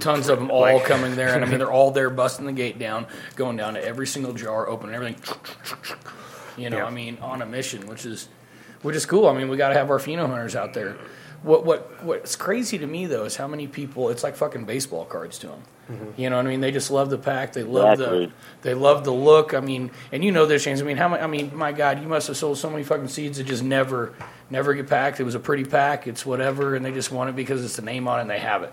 Tons 0.00 0.28
of 0.28 0.38
them 0.38 0.50
all 0.50 0.60
Like- 0.62 0.84
coming 0.84 1.16
there, 1.16 1.34
and 1.34 1.44
I 1.44 1.48
mean, 1.48 1.58
they're 1.58 1.72
all 1.72 1.90
there, 1.90 2.08
busting 2.10 2.46
the 2.46 2.52
gate 2.52 2.78
down, 2.78 3.06
going 3.34 3.56
down 3.56 3.74
to 3.74 3.84
every 3.84 4.06
single 4.06 4.32
jar, 4.32 4.68
opening 4.68 4.94
everything. 4.94 5.16
You 6.56 6.70
know, 6.70 6.78
Yeah. 6.78 6.86
I 6.86 6.90
mean, 6.90 7.18
on 7.20 7.42
a 7.42 7.46
mission, 7.46 7.86
which 7.86 8.06
is, 8.06 8.28
which 8.82 8.96
is 8.96 9.04
cool. 9.06 9.26
I 9.28 9.34
mean, 9.34 9.48
we 9.48 9.56
got 9.56 9.68
to 9.70 9.74
have 9.74 9.90
our 9.90 9.98
pheno 9.98 10.26
hunters 10.28 10.56
out 10.56 10.72
there. 10.74 10.96
What 11.42 11.66
what 11.66 12.02
what's 12.02 12.34
crazy 12.34 12.78
to 12.78 12.86
me 12.86 13.04
though 13.06 13.24
is 13.24 13.36
how 13.36 13.46
many 13.46 13.66
people. 13.66 14.08
It's 14.08 14.24
like 14.24 14.36
fucking 14.36 14.64
baseball 14.64 15.04
cards 15.04 15.38
to 15.40 15.48
them. 15.48 15.62
Mm-hmm. 15.92 16.20
You 16.20 16.30
know 16.30 16.36
what 16.36 16.46
I 16.46 16.48
mean? 16.48 16.60
They 16.60 16.72
just 16.72 16.90
love 16.90 17.10
the 17.10 17.18
pack. 17.18 17.52
They 17.52 17.62
love 17.62 17.92
Exactly. 18.00 18.26
the 18.26 18.32
they 18.62 18.74
love 18.74 19.04
the 19.04 19.12
look. 19.12 19.52
I 19.52 19.60
mean, 19.60 19.90
and 20.10 20.24
you 20.24 20.32
know 20.32 20.46
this, 20.46 20.64
James. 20.64 20.80
I 20.80 20.84
mean, 20.84 20.96
how 20.96 21.08
many? 21.08 21.22
I 21.22 21.26
mean, 21.26 21.54
my 21.54 21.72
God, 21.72 22.00
you 22.02 22.08
must 22.08 22.26
have 22.28 22.36
sold 22.38 22.56
so 22.58 22.70
many 22.70 22.82
fucking 22.84 23.08
seeds 23.08 23.36
that 23.36 23.44
just 23.44 23.62
never 23.62 24.14
never 24.50 24.72
get 24.74 24.88
packed. 24.88 25.20
It 25.20 25.24
was 25.24 25.34
a 25.34 25.38
pretty 25.38 25.64
pack. 25.64 26.06
It's 26.06 26.24
whatever, 26.24 26.74
and 26.74 26.84
they 26.84 26.90
just 26.90 27.12
want 27.12 27.28
it 27.30 27.36
because 27.36 27.62
it's 27.64 27.76
the 27.76 27.82
name 27.82 28.08
on 28.08 28.18
it 28.18 28.22
and 28.22 28.30
they 28.30 28.38
have 28.40 28.62
it. 28.62 28.72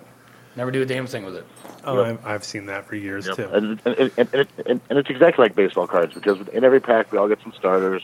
Never 0.55 0.71
do 0.71 0.81
a 0.81 0.85
damn 0.85 1.07
thing 1.07 1.25
with 1.25 1.35
it. 1.35 1.45
Oh, 1.83 2.03
I've, 2.03 2.25
I've 2.25 2.43
seen 2.43 2.67
that 2.67 2.85
for 2.85 2.95
years 2.95 3.25
too. 3.27 3.47
And, 3.51 3.79
and, 3.85 4.11
and, 4.17 4.29
and, 4.33 4.47
and, 4.65 4.81
and 4.89 4.99
it's 4.99 5.09
exactly 5.09 5.43
like 5.43 5.55
baseball 5.55 5.87
cards 5.87 6.13
because 6.13 6.47
in 6.49 6.63
every 6.63 6.79
pack 6.79 7.11
we 7.11 7.17
all 7.17 7.27
get 7.27 7.41
some 7.41 7.53
starters, 7.53 8.03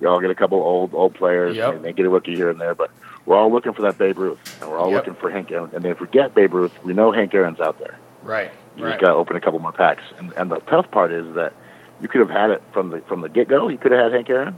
we 0.00 0.06
all 0.06 0.20
get 0.20 0.30
a 0.30 0.34
couple 0.34 0.58
old 0.62 0.94
old 0.94 1.14
players, 1.14 1.56
Yep. 1.56 1.74
and 1.74 1.84
they 1.84 1.92
get 1.92 2.06
a 2.06 2.08
rookie 2.08 2.34
here 2.34 2.48
and 2.50 2.60
there. 2.60 2.74
But 2.74 2.90
we're 3.26 3.36
all 3.36 3.52
looking 3.52 3.72
for 3.74 3.82
that 3.82 3.98
Babe 3.98 4.18
Ruth, 4.18 4.38
and 4.62 4.70
we're 4.70 4.78
all 4.78 4.90
Yep. 4.90 5.06
looking 5.06 5.20
for 5.20 5.30
Hank 5.30 5.50
Aaron. 5.52 5.70
And 5.74 5.84
if 5.84 6.00
we 6.00 6.06
get 6.08 6.34
Babe 6.34 6.54
Ruth, 6.54 6.72
we 6.82 6.94
know 6.94 7.12
Hank 7.12 7.34
Aaron's 7.34 7.60
out 7.60 7.78
there. 7.78 7.98
Right. 8.22 8.50
You 8.76 8.84
right. 8.84 8.92
just 8.92 9.02
got 9.02 9.08
to 9.08 9.14
open 9.14 9.36
a 9.36 9.40
couple 9.40 9.58
more 9.60 9.72
packs. 9.72 10.02
And, 10.18 10.32
and 10.32 10.50
the 10.50 10.60
tough 10.60 10.90
part 10.90 11.12
is 11.12 11.34
that 11.34 11.52
you 12.00 12.08
could 12.08 12.20
have 12.20 12.30
had 12.30 12.50
it 12.50 12.62
from 12.72 12.88
the 12.90 13.00
from 13.02 13.20
the 13.20 13.28
get 13.28 13.46
go. 13.48 13.68
You 13.68 13.76
could 13.78 13.92
have 13.92 14.04
had 14.04 14.12
Hank 14.12 14.30
Aaron, 14.30 14.56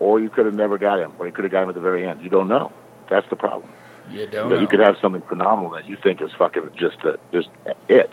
or 0.00 0.18
you 0.20 0.28
could 0.28 0.44
have 0.46 0.54
never 0.54 0.76
got 0.76 0.98
him, 0.98 1.12
or 1.18 1.26
you 1.26 1.32
could 1.32 1.44
have 1.44 1.52
got 1.52 1.62
him 1.62 1.68
at 1.68 1.74
the 1.76 1.80
very 1.80 2.06
end. 2.06 2.20
You 2.22 2.30
don't 2.30 2.48
know. 2.48 2.72
That's 3.08 3.28
the 3.30 3.36
problem. 3.36 3.70
You 4.10 4.20
You, 4.20 4.26
don't 4.26 4.48
know, 4.48 4.54
know. 4.56 4.60
you 4.60 4.66
could 4.68 4.80
have 4.80 4.96
something 5.00 5.22
phenomenal 5.22 5.70
that 5.72 5.88
you 5.88 5.96
think 6.02 6.20
is 6.22 6.30
fucking 6.38 6.70
just 6.76 7.00
the, 7.02 7.18
just 7.32 7.48
it, 7.88 8.10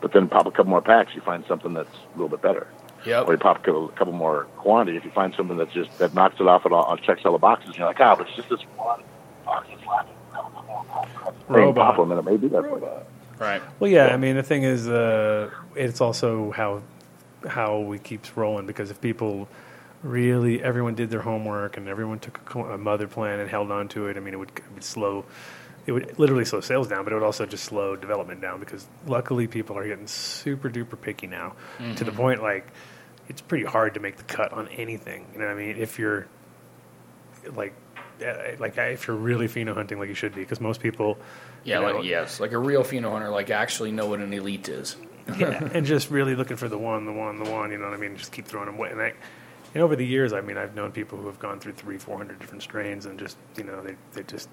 but 0.00 0.12
then 0.12 0.28
pop 0.28 0.46
a 0.46 0.50
couple 0.50 0.66
more 0.70 0.82
packs, 0.82 1.14
you 1.14 1.20
find 1.20 1.44
something 1.46 1.72
that's 1.74 1.88
a 1.94 2.12
little 2.18 2.28
bit 2.28 2.42
better. 2.42 2.66
Yep. 3.04 3.28
Or 3.28 3.32
you 3.32 3.38
pop 3.38 3.58
a 3.58 3.60
couple, 3.60 3.88
couple 3.88 4.12
more 4.12 4.44
quantity. 4.56 4.96
If 4.96 5.04
you 5.04 5.10
find 5.12 5.32
something 5.36 5.56
that's 5.56 5.72
just 5.72 5.96
that 5.98 6.12
knocks 6.14 6.36
it 6.40 6.46
off 6.48 6.66
at 6.66 6.72
all, 6.72 6.96
checks 6.96 7.22
all 7.24 7.32
the 7.32 7.38
boxes, 7.38 7.76
you're 7.76 7.86
like, 7.86 8.00
ah, 8.00 8.16
but 8.16 8.26
it's 8.26 8.36
just 8.36 8.48
this 8.48 8.60
one 8.76 9.02
box 9.44 9.68
that's 9.70 9.86
lacking. 9.86 10.12
Same 11.48 11.56
Robot. 11.56 11.86
compliment, 11.96 12.18
it 12.26 12.30
may 12.30 12.36
be 12.36 12.48
that 12.48 12.62
way. 12.70 12.80
Right. 13.38 13.62
Well, 13.78 13.90
yeah. 13.90 14.08
I 14.08 14.16
mean, 14.16 14.34
the 14.36 14.42
thing 14.42 14.62
is, 14.64 14.88
uh, 14.88 15.50
it's 15.74 16.00
also 16.00 16.50
how 16.52 16.82
how 17.48 17.78
we 17.78 17.98
keeps 17.98 18.36
rolling 18.36 18.66
because 18.66 18.90
if 18.90 19.00
people 19.00 19.46
really 20.06 20.62
everyone 20.62 20.94
did 20.94 21.10
their 21.10 21.20
homework 21.20 21.76
and 21.76 21.88
everyone 21.88 22.18
took 22.18 22.54
a, 22.54 22.60
a 22.74 22.78
mother 22.78 23.06
plan 23.06 23.40
and 23.40 23.50
held 23.50 23.70
on 23.70 23.88
to 23.88 24.06
it, 24.06 24.16
I 24.16 24.20
mean, 24.20 24.34
it 24.34 24.38
would, 24.38 24.50
it 24.50 24.72
would 24.74 24.84
slow. 24.84 25.24
It 25.86 25.92
would 25.92 26.18
literally 26.18 26.44
slow 26.44 26.60
sales 26.60 26.88
down, 26.88 27.04
but 27.04 27.12
it 27.12 27.16
would 27.16 27.24
also 27.24 27.46
just 27.46 27.62
slow 27.64 27.94
development 27.94 28.40
down 28.40 28.58
because 28.58 28.86
luckily 29.06 29.46
people 29.46 29.78
are 29.78 29.86
getting 29.86 30.08
super 30.08 30.68
duper 30.68 31.00
picky 31.00 31.28
now 31.28 31.54
to 31.94 32.02
the 32.02 32.10
point 32.10 32.42
like 32.42 32.66
it's 33.28 33.40
pretty 33.40 33.64
hard 33.64 33.94
to 33.94 34.00
make 34.00 34.16
the 34.16 34.24
cut 34.24 34.52
on 34.52 34.66
anything. 34.68 35.26
You 35.32 35.38
know 35.38 35.46
what 35.46 35.52
I 35.52 35.56
mean? 35.56 35.76
If 35.76 35.98
you're 35.98 36.26
like 37.54 37.72
uh, 38.20 38.56
like 38.58 38.78
if 38.78 39.06
you're 39.06 39.16
really 39.16 39.46
pheno 39.46 39.74
hunting 39.74 39.98
like 39.98 40.08
you 40.08 40.14
should 40.14 40.34
be 40.34 40.40
because 40.40 40.60
most 40.60 40.80
people 40.80 41.18
Yeah, 41.64 41.80
you 41.80 41.86
know, 41.86 41.92
like 41.98 42.04
yes, 42.04 42.40
like 42.40 42.52
a 42.52 42.58
real 42.58 42.82
pheno 42.82 43.12
hunter, 43.12 43.28
like 43.28 43.50
actually 43.50 43.92
know 43.92 44.06
what 44.08 44.20
an 44.20 44.32
elite 44.32 44.68
is. 44.68 44.96
yeah, 45.38 45.68
and 45.74 45.86
just 45.86 46.10
really 46.10 46.34
looking 46.34 46.56
for 46.56 46.68
the 46.68 46.78
one, 46.78 47.04
the 47.04 47.12
one, 47.12 47.42
the 47.42 47.50
one. 47.50 47.70
You 47.70 47.78
know 47.78 47.84
what 47.84 47.94
I 47.94 48.00
mean? 48.00 48.16
Just 48.16 48.32
keep 48.32 48.46
throwing 48.46 48.66
them 48.66 48.76
away. 48.76 48.90
And, 48.90 49.00
I, 49.00 49.12
and 49.76 49.82
over 49.84 49.94
the 49.94 50.06
years, 50.06 50.32
I 50.32 50.40
mean, 50.40 50.56
I've 50.56 50.74
known 50.74 50.90
people 50.90 51.18
who 51.18 51.26
have 51.26 51.38
gone 51.38 51.60
through 51.60 51.74
three, 51.74 51.98
four 51.98 52.16
hundred 52.16 52.38
different 52.38 52.62
strains, 52.62 53.04
and 53.04 53.18
just 53.18 53.36
you 53.56 53.64
know, 53.64 53.82
they 53.82 53.94
they 54.14 54.22
just. 54.22 54.48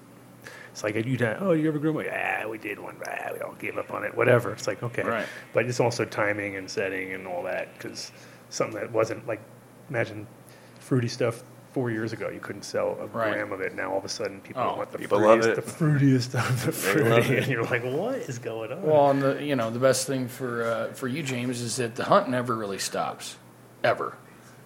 It's 0.70 0.82
like 0.84 0.94
you 0.96 1.16
oh, 1.40 1.52
you 1.52 1.66
ever 1.68 1.78
grew 1.78 1.94
one? 1.94 2.04
Yeah, 2.04 2.46
we 2.46 2.58
did 2.58 2.78
one. 2.78 2.96
Ah, 3.08 3.30
we 3.32 3.40
all 3.40 3.54
gave 3.54 3.78
up 3.78 3.90
on 3.90 4.04
it. 4.04 4.14
Whatever. 4.14 4.52
It's 4.52 4.66
like 4.66 4.82
okay, 4.82 5.02
Right. 5.02 5.26
but 5.54 5.64
it's 5.64 5.80
also 5.80 6.04
timing 6.04 6.56
and 6.56 6.68
setting 6.68 7.14
and 7.14 7.26
all 7.26 7.42
that 7.44 7.72
because 7.78 8.12
something 8.50 8.78
that 8.78 8.92
wasn't 8.92 9.26
like 9.26 9.40
imagine 9.88 10.26
fruity 10.80 11.08
stuff 11.08 11.42
four 11.72 11.90
years 11.90 12.12
ago 12.12 12.28
you 12.28 12.38
couldn't 12.40 12.62
sell 12.64 12.96
a 13.00 13.06
Right. 13.06 13.32
gram 13.32 13.50
of 13.52 13.60
it 13.60 13.74
now 13.74 13.90
all 13.92 13.98
of 13.98 14.04
a 14.04 14.08
sudden 14.08 14.40
people 14.42 14.62
Oh, 14.62 14.76
want 14.76 14.92
the 14.92 14.98
people 14.98 15.18
love 15.20 15.40
fruitiest, 15.40 15.46
it. 15.48 15.56
the 15.56 15.62
fruitiest 15.62 16.34
of 16.50 16.66
the 16.66 16.72
fruity 16.72 17.36
and 17.38 17.46
you're 17.48 17.64
like 17.64 17.82
what 17.84 18.16
is 18.16 18.38
going 18.38 18.70
on 18.70 18.82
Well, 18.82 19.10
and 19.10 19.22
the 19.22 19.42
you 19.42 19.56
know 19.56 19.70
the 19.70 19.78
best 19.80 20.06
thing 20.06 20.28
for 20.28 20.64
uh, 20.64 20.92
for 20.92 21.08
you, 21.08 21.22
James, 21.22 21.60
is 21.62 21.76
that 21.76 21.96
the 21.96 22.04
hunt 22.04 22.28
never 22.28 22.54
really 22.54 22.78
stops, 22.78 23.36
ever. 23.82 24.16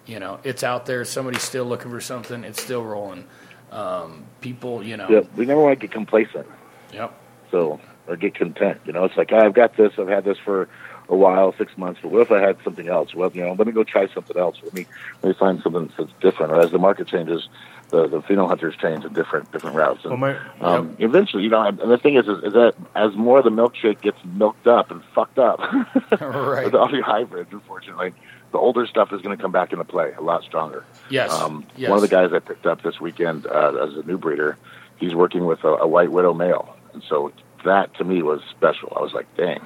You 0.09 0.19
know, 0.19 0.39
it's 0.43 0.63
out 0.63 0.87
there. 0.87 1.05
Somebody's 1.05 1.43
still 1.43 1.65
looking 1.65 1.91
for 1.91 2.01
something. 2.01 2.43
It's 2.43 2.61
still 2.61 2.83
rolling. 2.83 3.25
Um, 3.71 4.25
people, 4.41 4.83
you 4.83 4.97
know. 4.97 5.07
Yeah, 5.07 5.21
we 5.35 5.45
never 5.45 5.61
want 5.61 5.79
to 5.79 5.87
get 5.87 5.93
complacent. 5.93 6.47
Yep. 6.91 7.13
So 7.51 7.79
or 8.07 8.15
get 8.15 8.33
content. 8.33 8.81
You 8.85 8.93
know, 8.93 9.03
it's 9.05 9.15
like 9.15 9.31
I've 9.31 9.53
got 9.53 9.77
this. 9.77 9.93
I've 9.99 10.07
had 10.07 10.23
this 10.25 10.39
for 10.43 10.67
a 11.09 11.15
while, 11.15 11.53
six 11.59 11.77
months. 11.77 11.99
But 12.01 12.11
what 12.11 12.21
if 12.21 12.31
I 12.31 12.39
had 12.39 12.57
something 12.63 12.87
else? 12.89 13.13
Well, 13.13 13.29
you 13.33 13.43
know, 13.43 13.53
let 13.53 13.67
me 13.67 13.73
go 13.73 13.83
try 13.83 14.07
something 14.07 14.35
else. 14.35 14.57
Let 14.63 14.73
me 14.73 14.87
let 15.21 15.29
me 15.29 15.35
find 15.37 15.61
something 15.61 15.91
that's 15.95 16.11
different. 16.21 16.53
Or 16.53 16.59
as 16.59 16.71
the 16.71 16.79
market 16.79 17.07
changes, 17.07 17.47
the 17.89 18.07
the 18.07 18.21
pheno 18.23 18.47
hunters 18.47 18.75
change 18.77 19.05
in 19.05 19.13
different 19.13 19.51
different 19.51 19.75
routes. 19.75 20.03
And, 20.05 20.19
Well, 20.19 20.33
my- 20.33 20.37
um, 20.67 20.95
eventually, 20.97 21.43
you 21.43 21.49
know, 21.49 21.61
and 21.61 21.77
the 21.77 21.99
thing 21.99 22.15
is, 22.15 22.27
is, 22.27 22.43
is 22.45 22.53
that 22.53 22.73
as 22.95 23.13
more 23.15 23.37
of 23.37 23.43
the 23.43 23.51
milkshake 23.51 24.01
gets 24.01 24.17
milked 24.25 24.65
up 24.65 24.89
and 24.89 25.03
fucked 25.13 25.37
up, 25.37 25.59
Right. 26.19 26.65
with 26.65 26.73
all 26.73 26.89
your 26.91 27.03
hybrids, 27.03 27.49
unfortunately, 27.51 28.13
the 28.51 28.57
older 28.57 28.85
stuff 28.87 29.13
is 29.13 29.21
going 29.21 29.35
to 29.35 29.41
come 29.41 29.51
back 29.51 29.71
into 29.71 29.83
play 29.83 30.13
a 30.17 30.21
lot 30.21 30.43
stronger. 30.43 30.83
Yes. 31.09 31.31
Um, 31.31 31.65
yes. 31.75 31.89
One 31.89 31.97
of 31.97 32.01
the 32.01 32.07
guys 32.07 32.31
I 32.33 32.39
picked 32.39 32.65
up 32.65 32.81
this 32.81 32.99
weekend 32.99 33.45
uh, 33.45 33.87
as 33.87 33.95
a 33.95 34.03
new 34.03 34.17
breeder, 34.17 34.57
he's 34.97 35.13
working 35.13 35.45
with 35.45 35.63
a, 35.63 35.69
a 35.69 35.87
white 35.87 36.11
widow 36.11 36.33
male, 36.33 36.75
and 36.93 37.03
so 37.07 37.31
that 37.65 37.93
to 37.95 38.03
me 38.03 38.21
was 38.21 38.41
special. 38.49 38.93
I 38.95 39.01
was 39.01 39.13
like, 39.13 39.27
dang, 39.35 39.59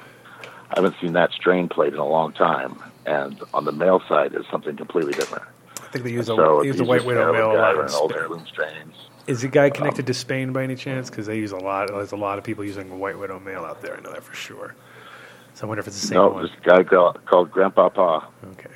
I 0.70 0.74
haven't 0.76 0.96
seen 1.00 1.14
that 1.14 1.32
strain 1.32 1.68
played 1.68 1.92
in 1.92 1.98
a 1.98 2.06
long 2.06 2.32
time, 2.32 2.76
and 3.06 3.40
on 3.52 3.64
the 3.64 3.72
male 3.72 4.02
side 4.08 4.34
is 4.34 4.44
something 4.50 4.76
completely 4.76 5.12
different. 5.12 5.44
I 5.78 5.86
think 5.88 6.04
they 6.04 6.12
use 6.12 6.28
a, 6.28 6.36
so 6.36 6.60
they 6.60 6.68
use 6.68 6.80
a 6.80 6.84
white 6.84 7.04
widow 7.04 7.32
male 7.32 7.52
a 7.52 7.54
guy 7.54 7.60
lot. 7.60 7.76
or 7.76 7.82
in 7.82 7.88
an 7.88 7.94
old 7.94 8.12
heirloom 8.12 8.46
strains. 8.46 8.94
Is 9.26 9.40
the 9.40 9.48
guy 9.48 9.70
connected 9.70 10.06
to 10.08 10.14
Spain 10.14 10.52
by 10.52 10.64
any 10.64 10.76
chance? 10.76 11.08
Because 11.08 11.26
they 11.26 11.38
use 11.38 11.52
a 11.52 11.56
lot. 11.56 11.88
There's 11.88 12.12
a 12.12 12.16
lot 12.16 12.36
of 12.36 12.44
people 12.44 12.62
using 12.64 12.90
a 12.90 12.96
white 12.96 13.18
widow 13.18 13.40
male 13.40 13.64
out 13.64 13.80
there. 13.80 13.96
I 13.96 14.00
know 14.00 14.12
that 14.12 14.22
for 14.22 14.34
sure. 14.34 14.74
So 15.54 15.66
I 15.66 15.68
wonder 15.68 15.80
if 15.80 15.86
it's 15.86 16.00
the 16.00 16.08
same 16.08 16.16
No, 16.16 16.28
one. 16.28 16.42
this 16.42 16.52
guy 16.62 16.82
called, 16.82 17.24
called 17.26 17.50
Grandpa 17.50 17.88
Pa. 17.88 18.28
Okay. 18.52 18.70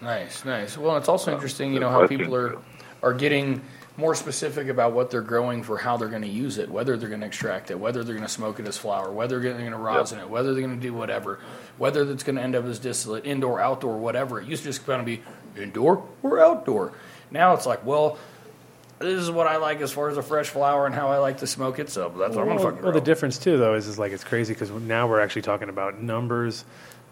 Nice, 0.00 0.44
nice. 0.44 0.78
Well, 0.78 0.96
it's 0.96 1.08
also 1.08 1.32
interesting, 1.32 1.74
you 1.74 1.80
know, 1.80 1.90
how 1.90 2.06
people 2.06 2.34
are 2.34 2.58
are 3.02 3.14
getting 3.14 3.62
more 3.96 4.14
specific 4.14 4.68
about 4.68 4.92
what 4.92 5.10
they're 5.10 5.20
growing 5.22 5.62
for 5.62 5.76
how 5.78 5.96
they're 5.96 6.08
going 6.08 6.22
to 6.22 6.28
use 6.28 6.58
it, 6.58 6.70
whether 6.70 6.96
they're 6.96 7.08
going 7.08 7.20
to 7.20 7.26
extract 7.26 7.70
it, 7.70 7.78
whether 7.78 8.04
they're 8.04 8.14
going 8.14 8.26
to 8.26 8.32
smoke 8.32 8.60
it 8.60 8.66
as 8.66 8.76
flower, 8.78 9.10
whether 9.10 9.40
they're 9.40 9.52
going 9.54 9.70
to 9.70 9.76
rosin 9.76 10.18
it, 10.18 10.28
whether 10.28 10.52
they're 10.52 10.62
going 10.62 10.76
to 10.76 10.82
do 10.82 10.92
whatever, 10.94 11.38
whether 11.78 12.10
it's 12.10 12.22
going 12.22 12.36
to 12.36 12.42
end 12.42 12.54
up 12.54 12.64
as 12.64 12.78
distillate, 12.78 13.24
indoor, 13.26 13.60
outdoor, 13.60 13.98
whatever. 13.98 14.40
It 14.40 14.46
used 14.48 14.62
to 14.62 14.68
just 14.68 14.86
kind 14.86 15.00
of 15.00 15.06
be 15.06 15.22
indoor 15.60 16.06
or 16.22 16.40
outdoor. 16.40 16.92
Now 17.30 17.54
it's 17.54 17.66
like, 17.66 17.84
well, 17.84 18.18
this 19.00 19.18
is 19.18 19.30
what 19.30 19.46
I 19.46 19.56
like 19.56 19.80
as 19.80 19.90
far 19.90 20.10
as 20.10 20.18
a 20.18 20.22
fresh 20.22 20.48
flower 20.48 20.84
and 20.84 20.94
how 20.94 21.08
I 21.08 21.18
like 21.18 21.38
to 21.38 21.46
smoke 21.46 21.78
it, 21.78 21.88
so 21.88 22.10
that's 22.10 22.36
what 22.36 22.42
I'm 22.42 22.54
Well, 22.54 22.58
fucking 22.58 22.82
well, 22.82 22.92
the 22.92 23.00
difference 23.00 23.38
too, 23.38 23.56
though, 23.56 23.74
is, 23.74 23.86
is 23.86 23.98
like 23.98 24.12
it's 24.12 24.24
crazy 24.24 24.52
because 24.52 24.70
now 24.70 25.08
we're 25.08 25.20
actually 25.20 25.42
talking 25.42 25.70
about 25.70 26.00
numbers 26.02 26.64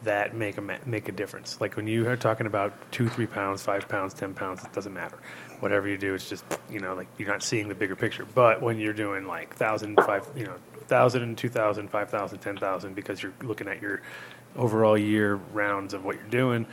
that 0.04 0.34
make 0.34 0.58
a 0.58 0.60
ma- 0.60 0.76
make 0.84 1.08
a 1.08 1.12
difference. 1.12 1.60
Like 1.60 1.76
when 1.76 1.86
you 1.86 2.06
are 2.08 2.16
talking 2.16 2.46
about 2.46 2.72
two, 2.92 3.08
three 3.08 3.26
pounds, 3.26 3.62
five 3.62 3.88
pounds, 3.88 4.12
ten 4.12 4.34
pounds, 4.34 4.62
it 4.62 4.72
doesn't 4.72 4.92
matter. 4.92 5.18
Whatever 5.60 5.88
you 5.88 5.96
do, 5.96 6.14
it's 6.14 6.28
just 6.28 6.44
you 6.70 6.78
know 6.78 6.94
like 6.94 7.08
you're 7.16 7.28
not 7.28 7.42
seeing 7.42 7.68
the 7.68 7.74
bigger 7.74 7.96
picture. 7.96 8.26
But 8.34 8.60
when 8.60 8.78
you're 8.78 8.92
doing 8.92 9.26
like 9.26 9.56
thousand, 9.56 9.96
five, 9.96 10.28
you 10.36 10.44
know, 10.44 10.54
thousand, 10.88 11.38
two 11.38 11.48
thousand, 11.48 11.88
five 11.88 12.10
thousand, 12.10 12.40
ten 12.40 12.58
thousand, 12.58 12.94
because 12.94 13.22
you're 13.22 13.32
looking 13.42 13.66
at 13.66 13.80
your 13.80 14.02
overall 14.56 14.96
year 14.96 15.36
rounds 15.54 15.94
of 15.94 16.04
what 16.04 16.16
you're 16.16 16.24
doing. 16.26 16.66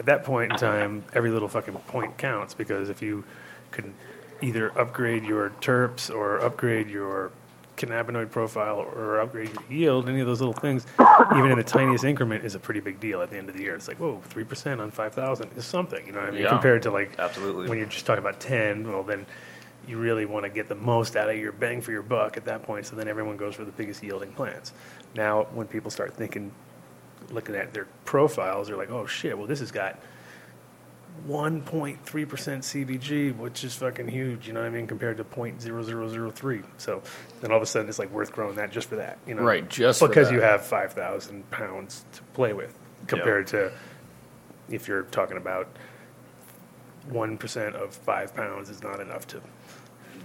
At 0.00 0.06
that 0.06 0.24
point 0.24 0.52
in 0.52 0.58
time, 0.58 1.04
every 1.14 1.30
little 1.30 1.48
fucking 1.48 1.74
point 1.74 2.18
counts 2.18 2.54
because 2.54 2.88
if 2.90 3.02
you 3.02 3.24
could 3.70 3.92
either 4.40 4.76
upgrade 4.78 5.24
your 5.24 5.50
terps 5.60 6.14
or 6.14 6.38
upgrade 6.38 6.88
your 6.88 7.30
cannabinoid 7.76 8.30
profile 8.30 8.78
or 8.78 9.20
upgrade 9.20 9.50
your 9.50 9.62
yield, 9.70 10.08
any 10.08 10.20
of 10.20 10.26
those 10.26 10.40
little 10.40 10.52
things, 10.52 10.86
even 11.36 11.50
in 11.50 11.56
the 11.56 11.64
tiniest 11.64 12.04
increment, 12.04 12.44
is 12.44 12.54
a 12.54 12.58
pretty 12.58 12.80
big 12.80 12.98
deal 13.00 13.22
at 13.22 13.30
the 13.30 13.36
end 13.36 13.48
of 13.48 13.56
the 13.56 13.62
year. 13.62 13.74
It's 13.74 13.88
like, 13.88 13.98
whoa, 13.98 14.20
3% 14.30 14.80
on 14.80 14.90
5,000 14.90 15.50
is 15.56 15.64
something, 15.64 16.04
you 16.06 16.12
know 16.12 16.20
what 16.20 16.28
I 16.28 16.32
mean? 16.32 16.42
Yeah. 16.42 16.48
Compared 16.50 16.82
to 16.82 16.90
like, 16.90 17.18
Absolutely. 17.18 17.68
when 17.68 17.78
you're 17.78 17.86
just 17.86 18.04
talking 18.04 18.22
about 18.22 18.40
10, 18.40 18.90
well, 18.90 19.04
then 19.04 19.26
you 19.86 19.96
really 19.98 20.26
want 20.26 20.44
to 20.44 20.50
get 20.50 20.68
the 20.68 20.74
most 20.74 21.16
out 21.16 21.30
of 21.30 21.36
your 21.36 21.52
bang 21.52 21.80
for 21.80 21.92
your 21.92 22.02
buck 22.02 22.36
at 22.36 22.44
that 22.44 22.62
point, 22.62 22.84
so 22.86 22.96
then 22.96 23.08
everyone 23.08 23.36
goes 23.36 23.54
for 23.54 23.64
the 23.64 23.72
biggest 23.72 24.02
yielding 24.02 24.32
plants. 24.32 24.72
Now, 25.14 25.44
when 25.54 25.66
people 25.66 25.90
start 25.90 26.14
thinking, 26.14 26.52
looking 27.30 27.54
at 27.54 27.72
their 27.72 27.86
profiles, 28.04 28.66
they're 28.68 28.76
like, 28.76 28.90
oh 28.90 29.06
shit, 29.06 29.38
well, 29.38 29.46
this 29.46 29.60
has 29.60 29.70
got 29.70 29.98
1.3% 31.26 31.98
CBG, 32.04 33.36
which 33.36 33.64
is 33.64 33.74
fucking 33.74 34.08
huge, 34.08 34.46
you 34.46 34.52
know 34.52 34.60
what 34.60 34.66
I 34.66 34.70
mean, 34.70 34.86
compared 34.86 35.16
to 35.16 35.24
0.0003. 35.24 36.64
So 36.78 37.02
then 37.40 37.50
all 37.50 37.56
of 37.56 37.62
a 37.62 37.66
sudden 37.66 37.88
it's 37.88 37.98
like 37.98 38.10
worth 38.12 38.32
growing 38.32 38.56
that 38.56 38.70
just 38.70 38.88
for 38.88 38.96
that, 38.96 39.18
you 39.26 39.34
know? 39.34 39.42
Right, 39.42 39.68
just 39.68 39.98
for 40.00 40.08
because 40.08 40.28
that. 40.28 40.34
you 40.34 40.40
have 40.40 40.64
5,000 40.64 41.50
pounds 41.50 42.04
to 42.12 42.22
play 42.34 42.52
with 42.52 42.76
compared 43.06 43.46
to 43.48 43.72
if 44.70 44.86
you're 44.86 45.02
talking 45.04 45.36
about 45.36 45.68
1% 47.10 47.74
of 47.74 47.94
5 47.94 48.34
pounds 48.36 48.68
is 48.70 48.82
not 48.82 49.00
enough 49.00 49.26
to 49.28 49.40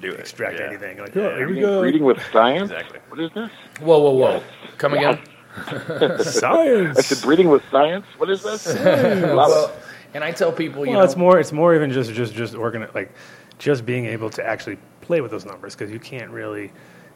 Do 0.02 0.12
it. 0.12 0.20
extract 0.20 0.60
Yeah. 0.60 0.68
anything. 0.68 0.98
Like, 1.00 1.16
Yeah. 1.16 1.24
oh, 1.24 1.38
here 1.38 1.50
we 1.50 1.60
go. 1.62 1.82
reading 1.82 2.04
with 2.04 2.20
science. 2.32 2.72
Exactly. 2.72 3.00
What 3.10 3.20
is 3.22 3.32
this? 3.34 3.50
Whoa, 3.80 4.00
whoa, 4.00 4.12
whoa. 4.12 4.44
Come 4.78 4.94
again? 4.94 5.20
science. 6.24 6.98
I 6.98 7.02
said 7.02 7.22
breeding 7.24 7.50
with 7.50 7.64
science. 7.72 8.06
What 8.18 8.30
is 8.30 8.44
this? 8.44 8.66
Love. 8.68 9.36
Well, 9.50 9.72
and 10.14 10.24
I 10.24 10.32
tell 10.32 10.52
people, 10.52 10.86
you 10.86 10.92
Well, 10.92 11.00
know, 11.00 11.06
it's 11.06 11.16
more. 11.16 11.40
It's 11.40 11.52
more 11.52 11.74
even 11.76 11.92
just 11.92 12.12
just 12.14 12.34
just 12.34 12.54
organi- 12.54 12.94
like 12.94 13.12
just 13.60 13.86
being 13.86 14.06
able 14.06 14.30
to 14.32 14.46
actually 14.46 14.78
play 15.02 15.22
with 15.22 15.32
those 15.32 15.46
numbers 15.46 15.76
because 15.76 15.92
you 15.92 16.00
can't 16.00 16.32
really 16.32 16.72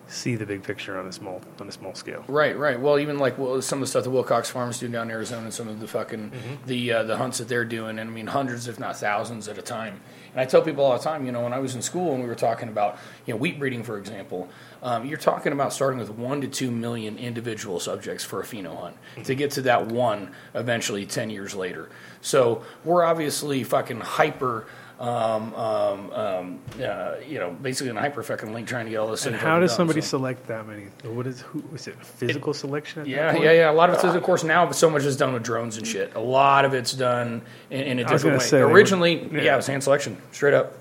see 0.07 0.35
the 0.35 0.45
big 0.45 0.63
picture 0.63 0.99
on 0.99 1.07
a 1.07 1.11
small 1.11 1.41
on 1.59 1.67
a 1.67 1.71
small 1.71 1.93
scale. 1.93 2.23
Right, 2.27 2.57
right. 2.57 2.79
Well, 2.79 2.99
even 2.99 3.19
like 3.19 3.37
well, 3.37 3.61
some 3.61 3.79
of 3.79 3.81
the 3.81 3.87
stuff 3.87 4.03
that 4.03 4.09
Wilcox 4.09 4.49
Farms 4.49 4.79
do 4.79 4.87
down 4.87 5.07
in 5.07 5.11
Arizona, 5.11 5.43
and 5.43 5.53
some 5.53 5.67
of 5.67 5.79
the 5.79 5.87
fucking 5.87 6.31
the 6.65 6.93
uh, 6.93 7.03
the 7.03 7.17
hunts 7.17 7.37
that 7.39 7.47
they're 7.47 7.65
doing, 7.65 7.99
and 7.99 8.09
I 8.09 8.13
mean 8.13 8.27
hundreds, 8.27 8.67
if 8.67 8.79
not 8.79 8.97
thousands, 8.97 9.47
at 9.47 9.57
a 9.57 9.61
time. 9.61 10.01
And 10.31 10.41
I 10.41 10.45
tell 10.45 10.61
people 10.61 10.83
all 10.83 10.97
the 10.97 11.03
time, 11.03 11.25
you 11.25 11.31
know, 11.31 11.41
when 11.43 11.53
I 11.53 11.59
was 11.59 11.75
in 11.75 11.81
school 11.81 12.13
and 12.13 12.21
we 12.21 12.29
were 12.29 12.35
talking 12.35 12.69
about 12.69 12.97
you 13.25 13.33
know 13.33 13.37
wheat 13.37 13.59
breeding, 13.59 13.83
for 13.83 13.97
example, 13.97 14.49
um, 14.81 15.05
you're 15.05 15.17
talking 15.17 15.51
about 15.51 15.73
starting 15.73 15.99
with 15.99 16.09
one 16.09 16.41
to 16.41 16.47
two 16.47 16.71
million 16.71 17.17
individual 17.17 17.79
subjects 17.79 18.23
for 18.23 18.39
a 18.39 18.43
pheno 18.43 18.79
hunt 18.79 18.97
to 19.25 19.35
get 19.35 19.51
to 19.51 19.61
that 19.63 19.87
one 19.87 20.31
eventually 20.53 21.05
ten 21.05 21.29
years 21.29 21.55
later. 21.55 21.89
So 22.21 22.63
we're 22.83 23.03
obviously 23.03 23.63
fucking 23.63 24.01
hyper. 24.01 24.67
Um, 24.99 25.53
um, 25.53 26.11
um, 26.11 26.59
uh, 26.81 27.15
you 27.27 27.37
know, 27.37 27.51
basically 27.51 27.91
in 27.91 27.97
a 27.97 27.99
hyper 28.01 28.23
fucking 28.23 28.51
link 28.51 28.67
trying 28.67 28.85
to 28.85 28.89
get 28.91 28.97
all 28.97 29.09
this. 29.11 29.27
And 29.27 29.35
how 29.35 29.51
done, 29.53 29.61
does 29.61 29.75
somebody 29.75 30.01
so- 30.01 30.17
select 30.17 30.47
that 30.47 30.65
many? 30.67 30.87
What 31.03 31.27
is 31.27 31.41
who 31.41 31.63
is 31.75 31.87
it? 31.87 32.03
Physical 32.03 32.51
selection? 32.53 33.01
At 33.03 33.07
Yeah, 33.07 33.35
yeah, 33.37 33.51
yeah. 33.51 33.71
A 33.71 33.73
lot 33.73 33.89
of 33.89 33.95
it's, 33.95 34.03
of 34.03 34.23
course, 34.23 34.43
now 34.43 34.71
so 34.71 34.89
much 34.89 35.03
is 35.03 35.15
done 35.15 35.33
with 35.33 35.43
drones 35.43 35.77
and 35.77 35.85
shit. 35.85 36.15
A 36.15 36.19
lot 36.19 36.65
of 36.65 36.73
it's 36.73 36.93
done 36.93 37.43
in, 37.69 37.81
in 37.81 37.99
a 37.99 38.05
different 38.05 38.37
way. 38.39 38.43
say, 38.43 38.57
they 38.57 38.63
would- 38.65 38.73
Originally, 38.73 39.23
yeah. 39.31 39.41
yeah. 39.41 39.53
it 39.53 39.57
was 39.57 39.67
hand 39.67 39.83
selection, 39.83 40.17
straight 40.31 40.55
up. 40.55 40.73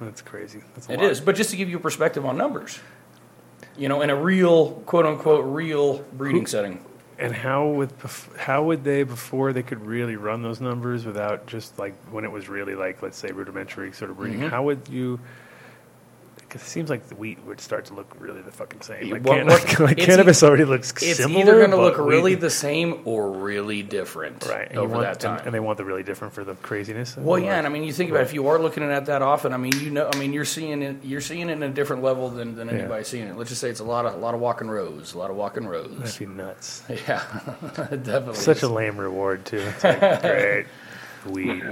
That's 0.00 0.20
crazy. 0.20 0.60
That's 0.74 0.88
a 0.90 0.92
It 0.92 1.00
lot. 1.00 1.10
is, 1.10 1.20
but 1.22 1.34
just 1.34 1.48
to 1.50 1.56
give 1.56 1.70
you 1.70 1.76
a 1.78 1.80
perspective 1.80 2.26
on 2.26 2.36
numbers, 2.36 2.78
you 3.78 3.88
know, 3.88 4.02
in 4.02 4.10
a 4.10 4.16
real 4.16 4.72
quote 4.84 5.06
unquote 5.06 5.46
real 5.46 5.98
breeding 6.12 6.46
setting. 6.46 6.84
And 7.18 7.32
how 7.32 7.68
would 7.68 7.96
bef- 7.98 8.36
how 8.36 8.64
would 8.64 8.82
they 8.82 9.04
before 9.04 9.52
they 9.52 9.62
could 9.62 9.84
really 9.84 10.16
run 10.16 10.42
those 10.42 10.60
numbers 10.60 11.06
without 11.06 11.46
just 11.46 11.78
like 11.78 11.94
when 12.10 12.24
it 12.24 12.32
was 12.32 12.48
really 12.48 12.74
like 12.74 13.02
let's 13.02 13.16
say 13.16 13.30
rudimentary 13.30 13.92
sort 13.92 14.10
of 14.10 14.16
breeding? 14.16 14.40
Mm-hmm. 14.40 14.48
How 14.48 14.64
would 14.64 14.88
you? 14.88 15.20
Because 16.54 16.68
it 16.68 16.70
seems 16.70 16.88
like 16.88 17.08
the 17.08 17.16
wheat 17.16 17.44
would 17.46 17.60
start 17.60 17.86
to 17.86 17.94
look 17.94 18.14
really 18.20 18.40
the 18.40 18.52
fucking 18.52 18.80
same. 18.82 19.10
Like, 19.10 19.24
What- 19.24 19.38
can- 19.38 19.48
like, 19.48 19.80
like 19.80 19.98
it's 19.98 20.06
cannabis 20.06 20.40
e- 20.40 20.46
already 20.46 20.64
looks 20.64 20.90
similar. 20.94 21.10
It's 21.10 21.18
similar. 21.20 21.40
either 21.40 21.52
going 21.58 21.70
to 21.72 21.76
but 21.76 21.82
look 21.82 21.98
really 21.98 22.34
wheat- 22.36 22.40
the 22.40 22.50
same 22.50 23.00
or 23.04 23.28
really 23.32 23.82
different 23.82 24.46
right 24.46 24.66
and 24.68 24.74
you 24.74 24.80
over 24.82 24.94
want, 24.94 25.02
that 25.02 25.18
time. 25.18 25.38
And, 25.38 25.46
and 25.46 25.54
they 25.54 25.58
want 25.58 25.78
the 25.78 25.84
really 25.84 26.04
different 26.04 26.32
for 26.32 26.44
the 26.44 26.54
craziness. 26.54 27.16
Well, 27.16 27.40
yeah, 27.40 27.48
Or- 27.48 27.52
and 27.58 27.66
I 27.66 27.70
mean, 27.70 27.82
you 27.82 27.92
think 27.92 28.10
about 28.10 28.20
it, 28.20 28.26
if 28.26 28.34
you 28.34 28.46
are 28.46 28.60
looking 28.60 28.84
at 28.84 29.06
that 29.06 29.20
often. 29.20 29.52
I 29.52 29.56
mean, 29.56 29.72
you 29.80 29.90
know, 29.90 30.08
I 30.14 30.16
mean, 30.16 30.32
you're 30.32 30.44
seeing 30.44 30.80
it, 30.82 30.98
you're 31.02 31.20
seeing 31.20 31.48
it 31.48 31.54
in 31.54 31.62
a 31.64 31.68
different 31.68 32.04
level 32.04 32.30
than, 32.30 32.54
than 32.54 32.68
Yeah. 32.68 32.74
anybody 32.74 33.02
seeing 33.02 33.26
it. 33.26 33.36
Let's 33.36 33.50
just 33.50 33.60
say 33.60 33.68
it's 33.68 33.80
a 33.80 33.84
lot 33.84 34.06
of 34.06 34.14
a 34.14 34.18
lot 34.18 34.34
of 34.34 34.40
walking 34.40 34.68
rows, 34.68 35.12
a 35.14 35.18
lot 35.18 35.30
of 35.30 35.36
walking 35.36 35.68
that'd 35.68 36.18
be 36.20 36.26
nuts. 36.26 36.84
Yeah, 36.88 37.20
definitely. 37.90 38.34
Such 38.36 38.58
is. 38.58 38.62
a 38.62 38.68
lame 38.68 38.96
reward 38.96 39.44
too. 39.44 39.58
It's 39.58 39.82
like, 39.84 40.20
great. 40.22 40.66
Weed. 41.26 41.62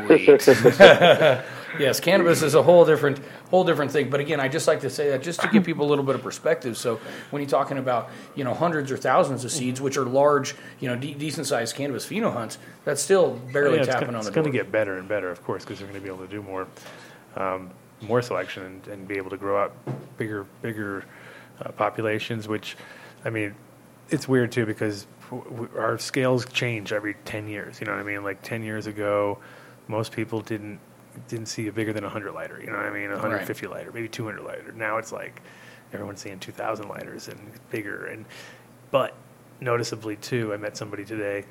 Yes, 1.78 2.00
cannabis 2.00 2.42
is 2.42 2.54
a 2.54 2.62
whole 2.62 2.84
different 2.84 3.20
whole 3.52 3.64
different 3.64 3.90
thing. 3.90 4.08
But 4.08 4.18
again, 4.20 4.40
I 4.40 4.48
just 4.48 4.66
like 4.66 4.80
to 4.80 4.88
say 4.88 5.10
that 5.10 5.22
just 5.22 5.42
to 5.42 5.48
give 5.48 5.62
people 5.62 5.84
a 5.86 5.90
little 5.90 6.04
bit 6.04 6.14
of 6.14 6.22
perspective. 6.22 6.78
So 6.78 6.98
when 7.30 7.42
you're 7.42 7.50
talking 7.50 7.76
about 7.76 8.08
you 8.34 8.44
know 8.44 8.54
hundreds 8.54 8.90
or 8.90 8.96
thousands 8.96 9.44
of 9.44 9.52
seeds, 9.52 9.78
which 9.78 9.98
are 9.98 10.06
large, 10.06 10.54
you 10.80 10.88
know, 10.88 10.96
de- 10.96 11.14
decent 11.14 11.46
sized 11.46 11.76
cannabis 11.76 12.06
pheno 12.06 12.32
hunts, 12.32 12.58
that's 12.84 13.02
still 13.02 13.34
barely 13.52 13.78
Yeah, 13.78 13.84
tapping 13.84 14.06
gonna, 14.06 14.18
on 14.18 14.20
it's 14.20 14.28
the 14.28 14.34
going 14.34 14.46
to 14.46 14.50
get 14.50 14.72
better 14.72 14.96
and 14.96 15.06
better, 15.06 15.30
of 15.30 15.44
course, 15.44 15.64
because 15.64 15.78
they're 15.78 15.86
going 15.86 16.00
to 16.00 16.02
be 16.02 16.12
able 16.12 16.24
to 16.24 16.30
do 16.30 16.42
more, 16.42 16.66
um, 17.36 17.70
more 18.00 18.22
selection 18.22 18.64
and, 18.64 18.88
and 18.88 19.06
be 19.06 19.18
able 19.18 19.30
to 19.30 19.36
grow 19.36 19.62
out 19.62 19.72
bigger, 20.16 20.46
bigger 20.62 21.04
uh, 21.60 21.72
populations. 21.72 22.48
Which, 22.48 22.74
I 23.22 23.28
mean, 23.28 23.54
it's 24.08 24.26
weird 24.26 24.50
too 24.50 24.64
because 24.64 25.06
our 25.76 25.98
scales 25.98 26.46
change 26.46 26.90
every 26.90 27.16
ten 27.26 27.48
years. 27.48 27.80
You 27.80 27.86
know 27.86 27.92
what 27.92 28.00
I 28.00 28.04
mean? 28.04 28.24
Like 28.24 28.40
ten 28.40 28.62
years 28.62 28.86
ago, 28.86 29.38
most 29.88 30.12
people 30.12 30.40
didn't 30.40 30.80
didn't 31.28 31.46
see 31.46 31.68
a 31.68 31.72
bigger 31.72 31.92
than 31.92 32.04
a 32.04 32.08
hundred 32.08 32.32
lighter. 32.32 32.60
You 32.60 32.70
know 32.70 32.76
what 32.76 32.86
I 32.86 32.90
mean? 32.90 33.10
A 33.10 33.18
hundred 33.18 33.46
fifty 33.46 33.66
lighter, 33.66 33.92
maybe 33.92 34.08
two 34.08 34.24
hundred 34.24 34.44
lighter. 34.44 34.72
Now 34.72 34.98
it's 34.98 35.12
like 35.12 35.42
everyone's 35.92 36.20
seeing 36.20 36.38
two 36.38 36.52
thousand 36.52 36.88
lighters 36.88 37.28
and 37.28 37.38
bigger. 37.70 38.06
And 38.06 38.24
but 38.90 39.14
noticeably 39.60 40.16
too, 40.16 40.52
I 40.52 40.56
met 40.56 40.76
somebody 40.76 41.04
today 41.04 41.44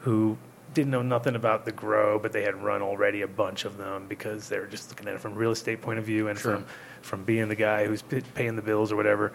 who 0.00 0.36
didn't 0.74 0.90
know 0.90 1.02
nothing 1.02 1.34
about 1.34 1.64
the 1.64 1.72
grow, 1.72 2.18
but 2.18 2.32
they 2.32 2.42
had 2.42 2.62
run 2.62 2.82
already 2.82 3.22
a 3.22 3.28
bunch 3.28 3.64
of 3.64 3.78
them 3.78 4.06
because 4.06 4.48
they 4.48 4.58
were 4.58 4.66
just 4.66 4.90
looking 4.90 5.08
at 5.08 5.14
it 5.14 5.20
from 5.20 5.32
a 5.32 5.36
real 5.36 5.50
estate 5.50 5.80
point 5.80 5.98
of 5.98 6.04
view 6.04 6.28
and 6.28 6.38
from 6.38 6.66
from 7.00 7.24
being 7.24 7.48
the 7.48 7.54
guy 7.54 7.86
who's 7.86 8.02
paying 8.02 8.56
the 8.56 8.62
bills 8.62 8.92
or 8.92 8.96
whatever. 8.96 9.32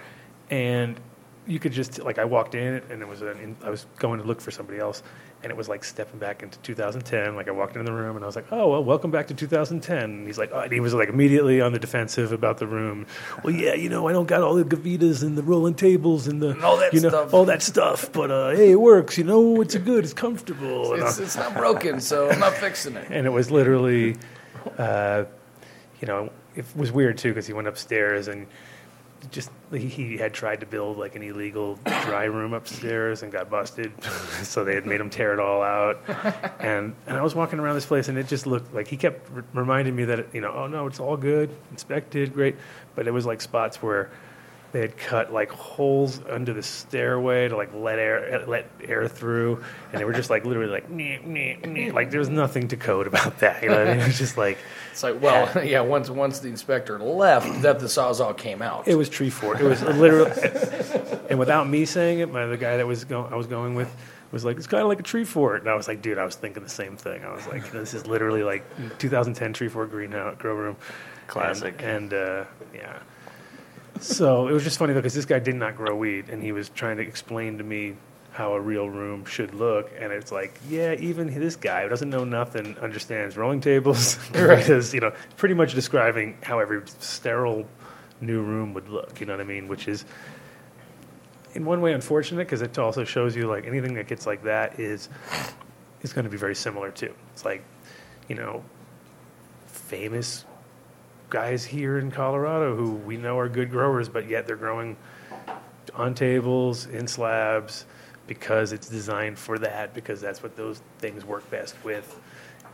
And 0.49 0.99
you 1.47 1.59
could 1.59 1.71
just 1.71 1.99
like 1.99 2.19
I 2.19 2.25
walked 2.25 2.55
in 2.55 2.81
and 2.89 3.01
it 3.01 3.07
was 3.07 3.21
an, 3.21 3.57
I 3.63 3.69
was 3.69 3.85
going 3.97 4.19
to 4.19 4.25
look 4.25 4.41
for 4.41 4.51
somebody 4.51 4.79
else, 4.79 5.03
and 5.43 5.51
it 5.51 5.57
was 5.57 5.67
like 5.69 5.83
stepping 5.83 6.19
back 6.19 6.41
into 6.41 6.57
2010. 6.59 7.35
Like 7.35 7.47
I 7.47 7.51
walked 7.51 7.75
into 7.75 7.91
the 7.91 7.95
room 7.95 8.15
and 8.15 8.23
I 8.23 8.27
was 8.27 8.35
like, 8.35 8.45
"Oh 8.51 8.69
well, 8.69 8.83
welcome 8.83 9.11
back 9.11 9.27
to 9.27 9.33
2010." 9.33 9.97
And 10.03 10.25
he's 10.27 10.37
like, 10.37 10.49
oh, 10.53 10.61
and 10.61 10.71
he 10.71 10.79
was 10.79 10.93
like 10.93 11.09
immediately 11.09 11.59
on 11.61 11.73
the 11.73 11.79
defensive 11.79 12.31
about 12.31 12.57
the 12.59 12.65
room. 12.67 13.05
Well, 13.43 13.53
yeah, 13.53 13.73
you 13.73 13.89
know, 13.89 14.07
I 14.07 14.13
don't 14.13 14.25
got 14.27 14.41
all 14.41 14.55
the 14.55 14.63
gavitas 14.63 15.21
and 15.21 15.37
the 15.37 15.43
rolling 15.43 15.75
tables 15.75 16.27
and 16.27 16.41
the 16.41 16.59
all 16.65 16.77
that 16.77 16.93
you 16.93 17.01
know 17.01 17.09
stuff. 17.09 17.33
all 17.33 17.45
that 17.45 17.61
stuff, 17.61 18.11
but 18.13 18.31
uh, 18.31 18.51
hey, 18.51 18.71
it 18.71 18.79
works. 18.81 19.17
You 19.17 19.25
know, 19.25 19.61
it's 19.61 19.75
good, 19.75 20.03
it's 20.05 20.13
comfortable. 20.13 20.93
And 20.93 21.03
It's, 21.03 21.19
it's 21.19 21.35
not 21.35 21.53
broken, 21.55 21.99
so 21.99 22.29
I'm 22.29 22.39
not 22.39 22.53
fixing 22.53 22.95
it. 22.95 23.07
and 23.11 23.27
it 23.27 23.31
was 23.31 23.51
literally, 23.51 24.15
uh, 24.77 25.25
you 26.01 26.07
know, 26.07 26.29
it 26.55 26.65
was 26.75 26.91
weird 26.91 27.17
too 27.17 27.29
because 27.29 27.47
he 27.47 27.53
went 27.53 27.67
upstairs 27.67 28.27
and 28.27 28.47
just 29.31 29.49
he, 29.71 29.87
he 29.87 30.17
had 30.17 30.33
tried 30.33 30.59
to 30.59 30.65
build 30.65 30.97
like 30.97 31.15
an 31.15 31.23
illegal 31.23 31.79
dry 31.85 32.25
room 32.25 32.53
upstairs 32.53 33.23
and 33.23 33.31
got 33.31 33.49
busted, 33.49 33.91
so 34.43 34.63
they 34.63 34.75
had 34.75 34.85
made 34.85 34.99
him 34.99 35.09
tear 35.09 35.33
it 35.33 35.39
all 35.39 35.61
out. 35.61 35.99
And 36.59 36.95
and 37.07 37.17
I 37.17 37.21
was 37.21 37.35
walking 37.35 37.59
around 37.59 37.75
this 37.75 37.85
place 37.85 38.07
and 38.07 38.17
it 38.17 38.27
just 38.27 38.45
looked 38.47 38.73
like 38.73 38.87
he 38.87 38.97
kept 38.97 39.29
r- 39.35 39.43
reminding 39.53 39.95
me 39.95 40.05
that 40.05 40.19
it, 40.19 40.29
you 40.33 40.41
know, 40.41 40.51
oh 40.51 40.67
no, 40.67 40.87
it's 40.87 40.99
all 40.99 41.17
good, 41.17 41.49
inspected, 41.71 42.33
great, 42.33 42.55
but 42.95 43.07
it 43.07 43.11
was 43.11 43.25
like 43.25 43.41
spots 43.41 43.81
where. 43.81 44.09
They 44.73 44.81
had 44.81 44.97
cut 44.97 45.31
like 45.31 45.51
holes 45.51 46.19
under 46.27 46.51
the 46.51 46.63
stairway 46.63 47.47
to 47.47 47.55
like 47.55 47.73
let 47.75 47.99
air 47.99 48.43
let 48.47 48.69
air 48.83 49.07
through, 49.07 49.63
and 49.91 50.01
they 50.01 50.03
were 50.03 50.13
just 50.13 50.31
like 50.31 50.45
literally 50.45 50.71
like 50.71 50.89
meh, 50.89 51.19
meh, 51.23 51.57
meh. 51.65 51.91
like 51.93 52.09
there's 52.09 52.27
nothing 52.27 52.67
to 52.69 52.75
code 52.75 53.05
about 53.05 53.37
that. 53.39 53.61
You 53.61 53.69
know, 53.69 53.77
what 53.77 53.87
I 53.87 53.91
mean? 53.93 53.99
it 54.01 54.07
was 54.07 54.17
just 54.17 54.35
like 54.35 54.57
It's 54.91 55.03
like, 55.03 55.21
well, 55.21 55.63
yeah. 55.63 55.81
Once 55.81 56.09
once 56.09 56.39
the 56.39 56.49
inspector 56.49 56.97
left, 56.97 57.61
that 57.61 57.79
the 57.79 57.85
sawzall 57.85 58.35
came 58.35 58.63
out. 58.63 58.87
It 58.87 58.95
was 58.95 59.09
tree 59.09 59.29
fort. 59.29 59.61
It 59.61 59.65
was 59.65 59.83
literally, 59.83 60.31
and 61.29 61.37
without 61.37 61.69
me 61.69 61.85
saying 61.85 62.19
it, 62.19 62.31
my 62.31 62.47
the 62.47 62.57
guy 62.57 62.77
that 62.77 62.87
was 62.87 63.03
go, 63.05 63.27
I 63.31 63.35
was 63.35 63.45
going 63.45 63.75
with 63.75 63.95
was 64.31 64.43
like, 64.43 64.57
it's 64.57 64.65
kind 64.65 64.81
of 64.81 64.89
like 64.89 64.99
a 64.99 65.03
tree 65.03 65.23
fort, 65.25 65.61
and 65.61 65.69
I 65.69 65.75
was 65.75 65.87
like, 65.87 66.01
dude, 66.01 66.17
I 66.17 66.25
was 66.25 66.33
thinking 66.33 66.63
the 66.63 66.69
same 66.69 66.97
thing. 66.97 67.23
I 67.23 67.31
was 67.31 67.45
like, 67.45 67.71
this 67.71 67.93
is 67.93 68.07
literally 68.07 68.41
like 68.41 68.65
2010 68.97 69.53
tree 69.53 69.67
fort 69.69 69.91
greenhouse 69.91 70.35
grow 70.39 70.55
room, 70.55 70.77
Classic. 71.27 71.75
and, 71.77 72.11
and 72.11 72.13
uh, 72.13 72.45
yeah. 72.73 72.97
So 74.03 74.49
it 74.49 74.51
was 74.51 74.65
just 74.65 74.77
funny 74.77 74.91
though 74.91 74.99
because 74.99 75.13
this 75.13 75.23
guy 75.23 75.39
did 75.39 75.55
not 75.55 75.77
grow 75.77 75.95
weed, 75.95 76.27
and 76.29 76.43
he 76.43 76.51
was 76.51 76.67
trying 76.67 76.97
to 76.97 77.03
explain 77.03 77.57
to 77.57 77.63
me 77.63 77.95
how 78.31 78.53
a 78.53 78.59
real 78.59 78.89
room 78.89 79.23
should 79.23 79.53
look, 79.53 79.91
and 79.97 80.11
it's 80.11 80.29
like, 80.31 80.59
yeah, 80.67 80.93
even 80.99 81.33
this 81.39 81.55
guy 81.55 81.83
who 81.83 81.89
doesn't 81.89 82.09
know 82.09 82.25
nothing 82.25 82.77
understands 82.79 83.37
rolling 83.37 83.61
tables, 83.61 84.17
because 84.33 84.93
you 84.93 84.99
know, 84.99 85.13
pretty 85.37 85.55
much 85.55 85.73
describing 85.73 86.37
how 86.43 86.59
every 86.59 86.81
sterile 86.99 87.65
new 88.19 88.41
room 88.41 88.73
would 88.73 88.89
look. 88.89 89.21
You 89.21 89.25
know 89.25 89.33
what 89.33 89.41
I 89.41 89.45
mean? 89.45 89.69
Which 89.69 89.87
is, 89.87 90.03
in 91.53 91.63
one 91.63 91.79
way, 91.79 91.93
unfortunate 91.93 92.45
because 92.45 92.61
it 92.61 92.77
also 92.77 93.05
shows 93.05 93.37
you 93.37 93.47
like 93.47 93.65
anything 93.65 93.93
that 93.93 94.07
gets 94.07 94.27
like 94.27 94.43
that 94.43 94.81
is 94.81 95.07
is 96.01 96.11
going 96.11 96.25
to 96.25 96.31
be 96.31 96.37
very 96.37 96.55
similar 96.55 96.91
too. 96.91 97.13
It's 97.31 97.45
like, 97.45 97.63
you 98.27 98.35
know, 98.35 98.65
famous 99.67 100.43
guys 101.33 101.65
here 101.65 101.97
in 101.97 102.11
Colorado 102.11 102.75
who 102.75 102.91
we 102.91 103.17
know 103.17 103.39
are 103.39 103.49
good 103.49 103.71
growers, 103.71 104.07
but 104.07 104.29
yet 104.29 104.45
they're 104.45 104.55
growing 104.55 104.95
on 105.95 106.13
tables 106.13 106.85
in 106.85 107.07
slabs 107.07 107.85
because 108.27 108.71
it's 108.71 108.87
designed 108.87 109.37
for 109.37 109.57
that 109.57 109.95
because 109.95 110.21
that's 110.21 110.43
what 110.43 110.55
those 110.55 110.81
things 110.99 111.25
work 111.25 111.49
best 111.49 111.75
with, 111.83 112.19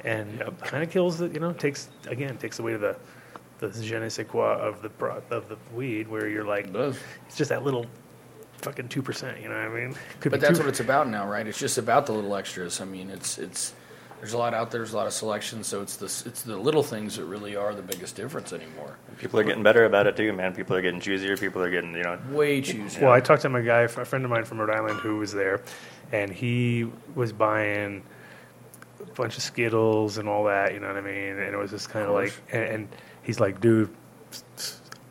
and 0.04 0.40
kind 0.62 0.84
of 0.84 0.92
kills 0.92 1.18
the 1.18 1.30
you 1.30 1.40
know 1.40 1.54
takes 1.54 1.88
again 2.08 2.38
takes 2.38 2.60
away 2.60 2.76
the 2.76 2.98
the 3.60 3.70
je 3.70 3.98
ne 3.98 4.10
sais 4.10 4.28
quoi 4.28 4.56
of 4.56 4.82
the 4.82 4.90
pro- 4.90 5.24
of 5.32 5.48
the 5.48 5.58
weed 5.74 6.10
where 6.10 6.28
you're 6.28 6.44
like 6.44 6.72
does. 6.74 6.98
it's 7.28 7.38
just 7.38 7.50
that 7.50 7.64
little 7.64 7.86
fucking 8.58 8.90
two 8.90 9.02
percent. 9.02 9.42
You 9.42 9.48
know 9.48 9.56
what 9.56 9.72
I 9.72 9.80
mean? 9.86 9.96
Could 10.20 10.32
But 10.34 10.42
that's 10.42 10.58
two- 10.60 10.66
what 10.66 10.70
it's 10.70 10.82
about 10.82 11.08
now, 11.08 11.26
right? 11.30 11.48
It's 11.48 11.58
just 11.60 11.78
about 11.78 12.06
the 12.08 12.12
little 12.12 12.36
extras. 12.36 12.82
I 12.82 12.86
mean, 12.86 13.10
it's 13.10 13.38
it's 13.38 13.74
there's 14.20 14.34
a 14.34 14.38
lot 14.38 14.54
out 14.54 14.72
there. 14.72 14.82
There's 14.82 14.94
a 14.94 14.98
lot 14.98 15.08
of 15.08 15.14
selection. 15.14 15.64
So 15.64 15.82
it's 15.82 15.96
the 15.98 16.06
it's 16.06 16.42
the 16.44 16.58
little 16.58 16.84
things 16.84 17.16
that 17.18 17.26
really 17.26 17.56
are 17.56 17.74
the 17.74 17.82
biggest 17.82 18.16
difference 18.16 18.52
anymore. 18.54 18.98
People 19.18 19.40
are 19.40 19.44
getting 19.44 19.64
better 19.64 19.86
about 19.86 20.08
it 20.08 20.16
too, 20.18 20.34
man. 20.34 20.54
People 20.54 20.76
are 20.76 20.82
getting 20.82 21.00
choosier. 21.00 21.40
People 21.40 21.62
are 21.62 21.70
getting, 21.72 21.94
you 21.94 22.04
know, 22.04 22.20
Way 22.32 22.62
choosier. 22.62 23.02
Well, 23.02 23.12
I 23.12 23.22
talked 23.22 23.44
to 23.44 23.50
my 23.50 23.62
guy, 23.62 23.82
a 23.82 23.88
friend 23.88 24.26
of 24.26 24.32
mine 24.32 24.46
from 24.46 24.60
Rhode 24.60 24.76
Island, 24.76 25.00
who 25.00 25.18
was 25.18 25.32
there, 25.32 25.62
and 26.12 26.32
he 26.32 26.90
was 27.16 27.32
buying 27.32 28.04
a 29.02 29.06
bunch 29.14 29.38
of 29.38 29.44
Skittles 29.44 30.18
and 30.18 30.28
all 30.28 30.46
that. 30.46 30.74
You 30.74 30.80
know 30.80 30.88
what 30.88 30.98
I 30.98 31.02
mean? 31.02 31.38
And 31.40 31.54
it 31.54 31.58
was 31.58 31.72
just 31.72 31.90
kind 31.90 32.06
of 32.06 32.14
like, 32.14 32.34
and, 32.52 32.64
and 32.64 32.88
he's 33.24 33.40
like, 33.40 33.62
dude. 33.62 33.90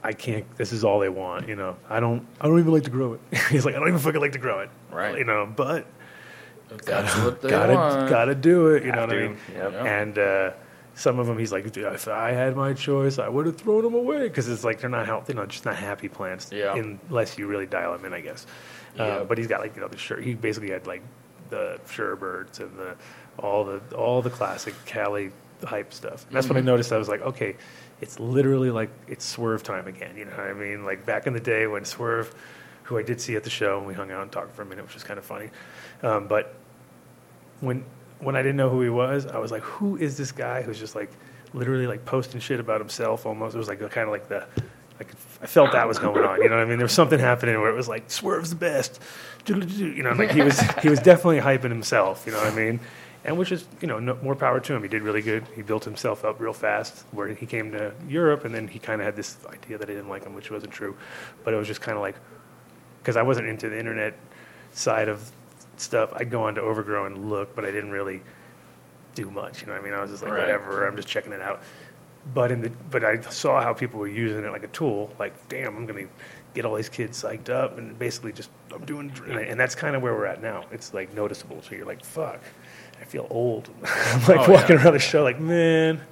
I 0.00 0.12
can't. 0.12 0.46
This 0.56 0.72
is 0.72 0.84
all 0.84 1.00
they 1.00 1.08
want, 1.08 1.48
you 1.48 1.56
know. 1.56 1.76
I 1.90 1.98
don't. 1.98 2.24
I 2.40 2.46
don't 2.46 2.60
even 2.60 2.72
like 2.72 2.84
to 2.84 2.90
grow 2.90 3.14
it. 3.14 3.20
He's 3.50 3.64
like, 3.64 3.74
I 3.74 3.80
don't 3.80 3.88
even 3.88 3.98
fucking 3.98 4.20
like 4.20 4.30
to 4.32 4.38
grow 4.38 4.60
it, 4.60 4.70
Right. 4.92 5.18
You 5.18 5.24
know, 5.24 5.44
but 5.44 5.86
If 6.70 6.82
that's 6.84 7.16
what 7.24 7.40
they 7.42 7.50
gotta 7.50 7.74
want. 7.74 8.10
gotta 8.10 8.34
do 8.34 8.68
it. 8.68 8.84
You 8.84 8.92
know 8.92 9.00
Have 9.00 9.08
what 9.10 9.18
I 9.18 9.28
mean? 9.28 9.36
yep. 9.54 9.72
And 9.74 10.18
uh, 10.18 10.50
some 10.94 11.18
of 11.18 11.26
them, 11.26 11.38
he's 11.38 11.52
like, 11.52 11.70
Dude, 11.72 11.84
if 11.92 12.08
I 12.08 12.32
had 12.32 12.56
my 12.56 12.72
choice, 12.74 13.18
I 13.18 13.28
would 13.28 13.46
have 13.46 13.56
thrown 13.56 13.82
them 13.84 13.94
away 13.94 14.28
because 14.28 14.48
it's 14.48 14.64
like 14.64 14.80
they're 14.80 14.90
not 14.90 15.06
healthy, 15.06 15.32
they're 15.32 15.42
not 15.42 15.48
just 15.48 15.64
not 15.64 15.76
happy 15.76 16.08
plants. 16.08 16.50
Yeah. 16.52 16.74
Unless 16.76 17.38
you 17.38 17.46
really 17.46 17.66
dial 17.66 17.92
them 17.92 18.04
in, 18.04 18.12
I 18.12 18.20
guess. 18.20 18.46
Yeah. 18.96 19.02
Uh, 19.04 19.24
but 19.24 19.38
he's 19.38 19.46
got 19.46 19.60
like 19.60 19.74
you 19.76 19.80
know 19.82 19.88
the 19.88 19.98
shirt. 19.98 20.22
He 20.24 20.34
basically 20.34 20.70
had 20.70 20.86
like 20.86 21.02
the 21.50 21.78
Sherbirds 21.86 22.60
and 22.60 22.76
the 22.78 22.96
all 23.38 23.64
the 23.64 23.80
all 23.96 24.22
the 24.22 24.30
classic 24.30 24.74
Cali 24.86 25.30
hype 25.64 25.92
stuff. 25.92 26.26
And 26.26 26.36
that's 26.36 26.48
when 26.48 26.58
I 26.58 26.60
noticed. 26.60 26.92
I 26.92 26.98
was 26.98 27.08
like, 27.08 27.20
okay, 27.22 27.56
it's 28.00 28.18
literally 28.20 28.70
like 28.70 28.90
it's 29.06 29.24
Swerve 29.24 29.62
time 29.62 29.86
again. 29.86 30.16
You 30.16 30.24
know 30.24 30.32
what 30.32 30.40
I 30.40 30.52
mean? 30.52 30.84
Like 30.84 31.06
back 31.06 31.26
in 31.26 31.32
the 31.32 31.40
day 31.40 31.66
when 31.66 31.84
Swerve, 31.84 32.34
who 32.88 32.96
I 32.96 33.02
did 33.02 33.20
see 33.20 33.36
at 33.36 33.44
the 33.44 33.50
show, 33.50 33.76
and 33.76 33.86
we 33.86 33.92
hung 33.92 34.10
out 34.10 34.22
and 34.22 34.32
talked 34.32 34.54
for 34.54 34.62
a 34.62 34.64
minute, 34.64 34.82
which 34.82 34.94
was 34.94 35.04
kind 35.04 35.18
of 35.18 35.24
funny. 35.24 35.50
Um, 36.02 36.26
but 36.26 36.54
when 37.60 37.84
when 38.20 38.34
I 38.34 38.40
didn't 38.40 38.56
know 38.56 38.70
who 38.70 38.80
he 38.80 38.88
was, 38.88 39.26
I 39.26 39.38
was 39.38 39.52
like, 39.52 39.62
who 39.62 39.96
is 39.98 40.16
this 40.16 40.32
guy 40.32 40.62
who's 40.62 40.78
just 40.78 40.96
like 40.96 41.10
literally 41.52 41.86
like 41.86 42.06
posting 42.06 42.40
shit 42.40 42.60
about 42.60 42.80
himself 42.80 43.26
almost? 43.26 43.54
It 43.54 43.58
was 43.58 43.68
like 43.68 43.78
kind 43.90 44.06
of 44.06 44.10
like 44.10 44.28
the 44.28 44.46
like 44.98 45.12
I 45.42 45.46
felt 45.46 45.72
that 45.72 45.86
was 45.86 45.98
going 45.98 46.24
on. 46.24 46.40
You 46.40 46.48
know 46.48 46.56
what 46.56 46.62
I 46.62 46.64
mean? 46.64 46.78
There 46.78 46.86
was 46.86 46.92
something 46.92 47.20
happening 47.20 47.60
where 47.60 47.70
it 47.70 47.76
was 47.76 47.88
like 47.88 48.10
Swerve's 48.10 48.50
the 48.50 48.56
best. 48.56 49.02
You 49.46 50.02
know, 50.02 50.12
like 50.12 50.30
he 50.30 50.40
was 50.40 50.58
he 50.82 50.88
was 50.88 51.00
definitely 51.00 51.40
hyping 51.40 51.70
himself. 51.70 52.24
You 52.24 52.32
know 52.32 52.38
what 52.38 52.50
I 52.50 52.56
mean? 52.56 52.80
And 53.22 53.36
which 53.36 53.52
is 53.52 53.66
you 53.82 53.86
know 53.86 53.98
no, 53.98 54.18
more 54.22 54.34
power 54.34 54.60
to 54.60 54.74
him. 54.74 54.82
He 54.82 54.88
did 54.88 55.02
really 55.02 55.20
good. 55.20 55.44
He 55.54 55.60
built 55.60 55.84
himself 55.84 56.24
up 56.24 56.40
real 56.40 56.54
fast. 56.54 57.04
Where 57.10 57.28
he 57.28 57.44
came 57.44 57.70
to 57.72 57.92
Europe, 58.08 58.46
and 58.46 58.54
then 58.54 58.66
he 58.66 58.78
kind 58.78 59.02
of 59.02 59.04
had 59.04 59.14
this 59.14 59.36
idea 59.46 59.76
that 59.76 59.90
I 59.90 59.92
didn't 59.92 60.08
like 60.08 60.24
him, 60.24 60.34
which 60.34 60.50
wasn't 60.50 60.72
true. 60.72 60.96
But 61.44 61.52
it 61.52 61.58
was 61.58 61.66
just 61.66 61.82
kind 61.82 61.96
of 61.96 62.02
like 62.02 62.16
because 63.08 63.16
I 63.16 63.22
wasn't 63.22 63.48
into 63.48 63.70
the 63.70 63.78
internet 63.78 64.18
side 64.74 65.08
of 65.08 65.32
stuff. 65.78 66.10
I'd 66.14 66.30
go 66.30 66.42
on 66.42 66.56
to 66.56 66.60
Overgrow 66.60 67.06
and 67.06 67.30
look, 67.30 67.56
but 67.56 67.64
I 67.64 67.70
didn't 67.70 67.90
really 67.90 68.20
do 69.14 69.30
much. 69.30 69.62
You 69.62 69.68
know 69.68 69.72
what 69.72 69.80
I 69.80 69.84
mean? 69.86 69.94
I 69.94 70.02
was 70.02 70.10
just 70.10 70.22
like, 70.22 70.30
Right. 70.30 70.40
whatever. 70.40 70.86
I'm 70.86 70.94
just 70.94 71.08
checking 71.08 71.32
it 71.32 71.40
out. 71.40 71.62
But 72.34 72.52
in 72.52 72.60
the 72.60 72.68
but 72.90 73.04
I 73.06 73.18
saw 73.22 73.62
how 73.62 73.72
people 73.72 73.98
were 73.98 74.08
using 74.08 74.44
it 74.44 74.52
like 74.52 74.62
a 74.62 74.68
tool. 74.68 75.10
Like, 75.18 75.32
damn, 75.48 75.74
I'm 75.74 75.86
gonna 75.86 76.06
get 76.52 76.66
all 76.66 76.74
these 76.74 76.90
kids 76.90 77.22
psyched 77.22 77.48
up 77.48 77.78
and 77.78 77.98
basically 77.98 78.34
just 78.34 78.50
I'm 78.74 78.84
doing. 78.84 79.10
And 79.26 79.58
that's 79.58 79.74
kind 79.74 79.96
of 79.96 80.02
where 80.02 80.12
we're 80.12 80.26
at 80.26 80.42
now. 80.42 80.66
It's 80.70 80.92
like 80.92 81.14
noticeable. 81.14 81.62
So 81.62 81.76
you're 81.76 81.86
like, 81.86 82.04
fuck, 82.04 82.42
I 83.00 83.04
feel 83.04 83.26
old. 83.30 83.70
I'm 83.84 84.20
oh, 84.20 84.24
like 84.36 84.48
Oh, 84.50 84.52
walking 84.52 84.76
yeah. 84.76 84.82
around 84.84 84.92
the 84.92 84.98
show 84.98 85.22
like, 85.22 85.40
man. 85.40 86.02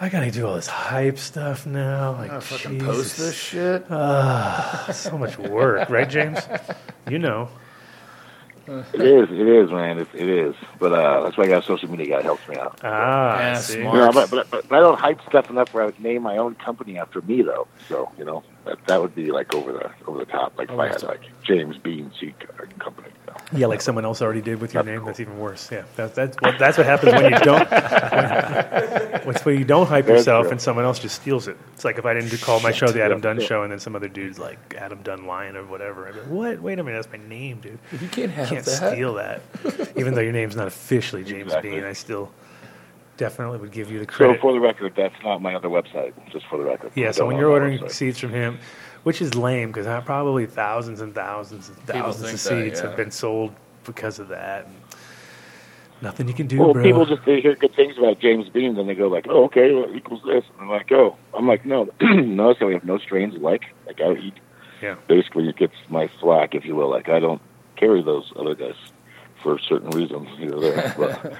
I 0.00 0.08
gotta 0.08 0.30
do 0.30 0.46
all 0.46 0.54
this 0.54 0.66
hype 0.68 1.18
stuff 1.18 1.66
now. 1.66 2.12
Like, 2.12 2.30
I 2.30 2.40
fucking 2.40 2.78
post 2.80 3.16
this 3.16 3.34
shit. 3.34 3.86
so 3.88 5.18
much 5.18 5.38
work, 5.38 5.88
right, 5.90 6.08
James? 6.08 6.38
You 7.10 7.18
know. 7.18 7.48
It 8.68 9.00
is, 9.00 9.30
it 9.30 9.48
is, 9.48 9.70
man. 9.70 9.98
It, 9.98 10.08
it 10.14 10.28
is. 10.28 10.54
But 10.78 10.92
uh, 10.92 11.22
that's 11.22 11.38
why 11.38 11.44
I 11.44 11.48
got 11.48 11.62
a 11.62 11.66
social 11.66 11.90
media 11.90 12.16
guy 12.16 12.22
helps 12.22 12.46
me 12.46 12.56
out. 12.56 12.78
Ah, 12.84 13.38
Yeah, 13.38 13.54
see? 13.54 13.80
smart. 13.80 13.96
You 13.96 14.00
know, 14.02 14.12
but, 14.12 14.30
but, 14.30 14.50
but 14.50 14.72
I 14.76 14.80
don't 14.80 14.98
hype 14.98 15.20
stuff 15.26 15.48
enough 15.48 15.72
where 15.72 15.84
I 15.84 15.86
would 15.86 15.98
name 16.00 16.22
my 16.22 16.36
own 16.36 16.54
company 16.54 16.98
after 16.98 17.22
me, 17.22 17.40
though. 17.40 17.66
So 17.88 18.12
you 18.18 18.26
know 18.26 18.44
that 18.68 18.86
that 18.86 19.00
would 19.02 19.14
be 19.14 19.30
like 19.32 19.54
over 19.54 19.72
the 19.72 19.90
over 20.06 20.18
the 20.18 20.24
top. 20.26 20.56
Like 20.58 20.70
if 20.70 20.78
I 20.78 20.88
had 20.88 21.02
like 21.02 21.20
James 21.42 21.76
Bean 21.78 22.10
Seed 22.20 22.34
Company. 22.78 23.08
You 23.26 23.32
know. 23.32 23.38
Yeah, 23.60 23.66
like 23.66 23.80
someone 23.80 24.04
else 24.04 24.22
already 24.22 24.40
did 24.42 24.60
with 24.60 24.74
your 24.74 24.82
name. 24.84 25.04
That's 25.04 25.20
even 25.20 25.38
worse. 25.38 25.70
Yeah, 25.72 25.84
that, 25.96 26.14
that's 26.14 26.36
what 26.40 26.58
that's 26.58 26.76
what 26.78 26.86
happens 26.86 27.12
when 27.12 27.32
you 27.32 27.38
don't. 27.40 27.68
What's 29.26 29.44
when 29.44 29.58
you 29.58 29.64
don't 29.64 29.86
hype 29.86 30.06
That's 30.06 30.18
yourself 30.20 30.44
true. 30.44 30.52
and 30.52 30.60
someone 30.60 30.84
else 30.84 30.98
just 30.98 31.16
steals 31.20 31.48
it. 31.48 31.56
It's 31.74 31.84
like 31.84 31.98
if 31.98 32.06
I 32.06 32.14
didn't 32.14 32.36
call 32.40 32.60
my 32.60 32.72
show 32.72 32.88
the 32.88 33.02
Adam 33.02 33.18
Yeah, 33.18 33.22
Dunn 33.22 33.40
yeah. 33.40 33.46
Show 33.46 33.62
and 33.62 33.72
then 33.72 33.80
some 33.80 33.96
other 33.96 34.08
dude's 34.08 34.38
like 34.38 34.74
Adam 34.78 35.00
Dunn 35.02 35.26
Lion 35.26 35.56
or 35.56 35.64
whatever. 35.64 36.06
I'd 36.08 36.14
be 36.14 36.20
like, 36.20 36.28
what? 36.30 36.60
Wait 36.60 36.78
a 36.78 36.82
minute, 36.84 37.02
that's 37.02 37.12
my 37.20 37.26
name, 37.28 37.60
dude. 37.60 37.78
You 38.00 38.08
can't 38.08 38.30
have 38.32 38.46
You 38.50 38.56
can't 38.56 38.66
that. 38.66 38.92
steal 38.92 39.14
that. 39.14 39.42
Even 39.96 40.14
though 40.14 40.20
your 40.20 40.32
name's 40.32 40.56
not 40.56 40.66
officially 40.66 41.24
James 41.24 41.44
Exactly. 41.46 41.70
Bean, 41.72 41.84
I 41.84 41.92
still 41.92 42.30
definitely 43.18 43.58
would 43.58 43.72
give 43.72 43.90
you 43.90 43.98
the 43.98 44.06
credit. 44.06 44.36
So 44.36 44.40
for 44.40 44.52
the 44.54 44.60
record, 44.60 44.94
that's 44.96 45.14
not 45.22 45.42
my 45.42 45.54
other 45.54 45.68
website. 45.68 46.14
Just 46.32 46.46
for 46.46 46.56
the 46.56 46.64
record. 46.64 46.92
Yeah, 46.94 47.10
so 47.10 47.26
when 47.26 47.36
you're 47.36 47.50
ordering 47.50 47.78
website. 47.78 47.90
seeds 47.90 48.18
from 48.18 48.30
him, 48.30 48.58
which 49.02 49.20
is 49.20 49.34
lame 49.34 49.70
because 49.70 49.86
probably 50.04 50.46
thousands 50.46 51.02
and 51.02 51.14
thousands 51.14 51.68
and 51.68 51.76
thousands 51.78 52.16
of 52.16 52.30
think 52.30 52.32
that, 52.32 52.70
seeds 52.70 52.80
yeah. 52.80 52.88
have 52.88 52.96
been 52.96 53.10
sold 53.10 53.54
because 53.84 54.18
of 54.18 54.28
that. 54.28 54.64
And 54.64 54.74
nothing 56.00 56.28
you 56.28 56.34
can 56.34 56.46
do, 56.46 56.58
Well, 56.58 56.72
bro. 56.72 56.82
people 56.82 57.04
just 57.04 57.24
they 57.26 57.40
hear 57.40 57.54
good 57.54 57.74
things 57.74 57.98
about 57.98 58.20
James 58.20 58.48
Bean, 58.48 58.76
then 58.76 58.86
they 58.86 58.94
go 58.94 59.08
like, 59.08 59.26
"Oh, 59.28 59.44
okay, 59.44 59.74
well, 59.74 59.84
it 59.84 59.96
equals 59.96 60.22
this," 60.26 60.44
and 60.54 60.62
I'm 60.62 60.70
like, 60.70 60.90
"Oh," 60.92 61.16
I'm 61.34 61.46
like, 61.46 61.66
"No, 61.66 61.88
no." 62.00 62.54
So 62.54 62.66
we 62.66 62.72
have 62.72 62.84
no 62.84 62.98
strains 62.98 63.34
alike. 63.34 63.64
Like 63.86 64.00
I 64.00 64.12
eat. 64.12 64.34
Yeah. 64.80 64.94
Basically, 65.08 65.48
it 65.48 65.56
gets 65.56 65.74
my 65.88 66.08
flack, 66.20 66.54
if 66.54 66.64
you 66.64 66.76
will. 66.76 66.88
Like 66.88 67.08
I 67.08 67.18
don't 67.18 67.42
carry 67.76 68.02
those 68.02 68.32
other 68.36 68.54
guys 68.54 68.76
for 69.42 69.58
certain 69.58 69.90
reasons. 69.90 70.28
You 70.38 70.50
know, 70.50 70.60
there. 70.60 70.94
but 70.96 71.32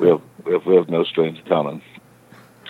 we 0.00 0.08
have 0.08 0.22
we 0.44 0.52
have 0.52 0.66
we 0.66 0.74
have 0.76 0.88
no 0.88 1.04
strains 1.04 1.38
common. 1.46 1.82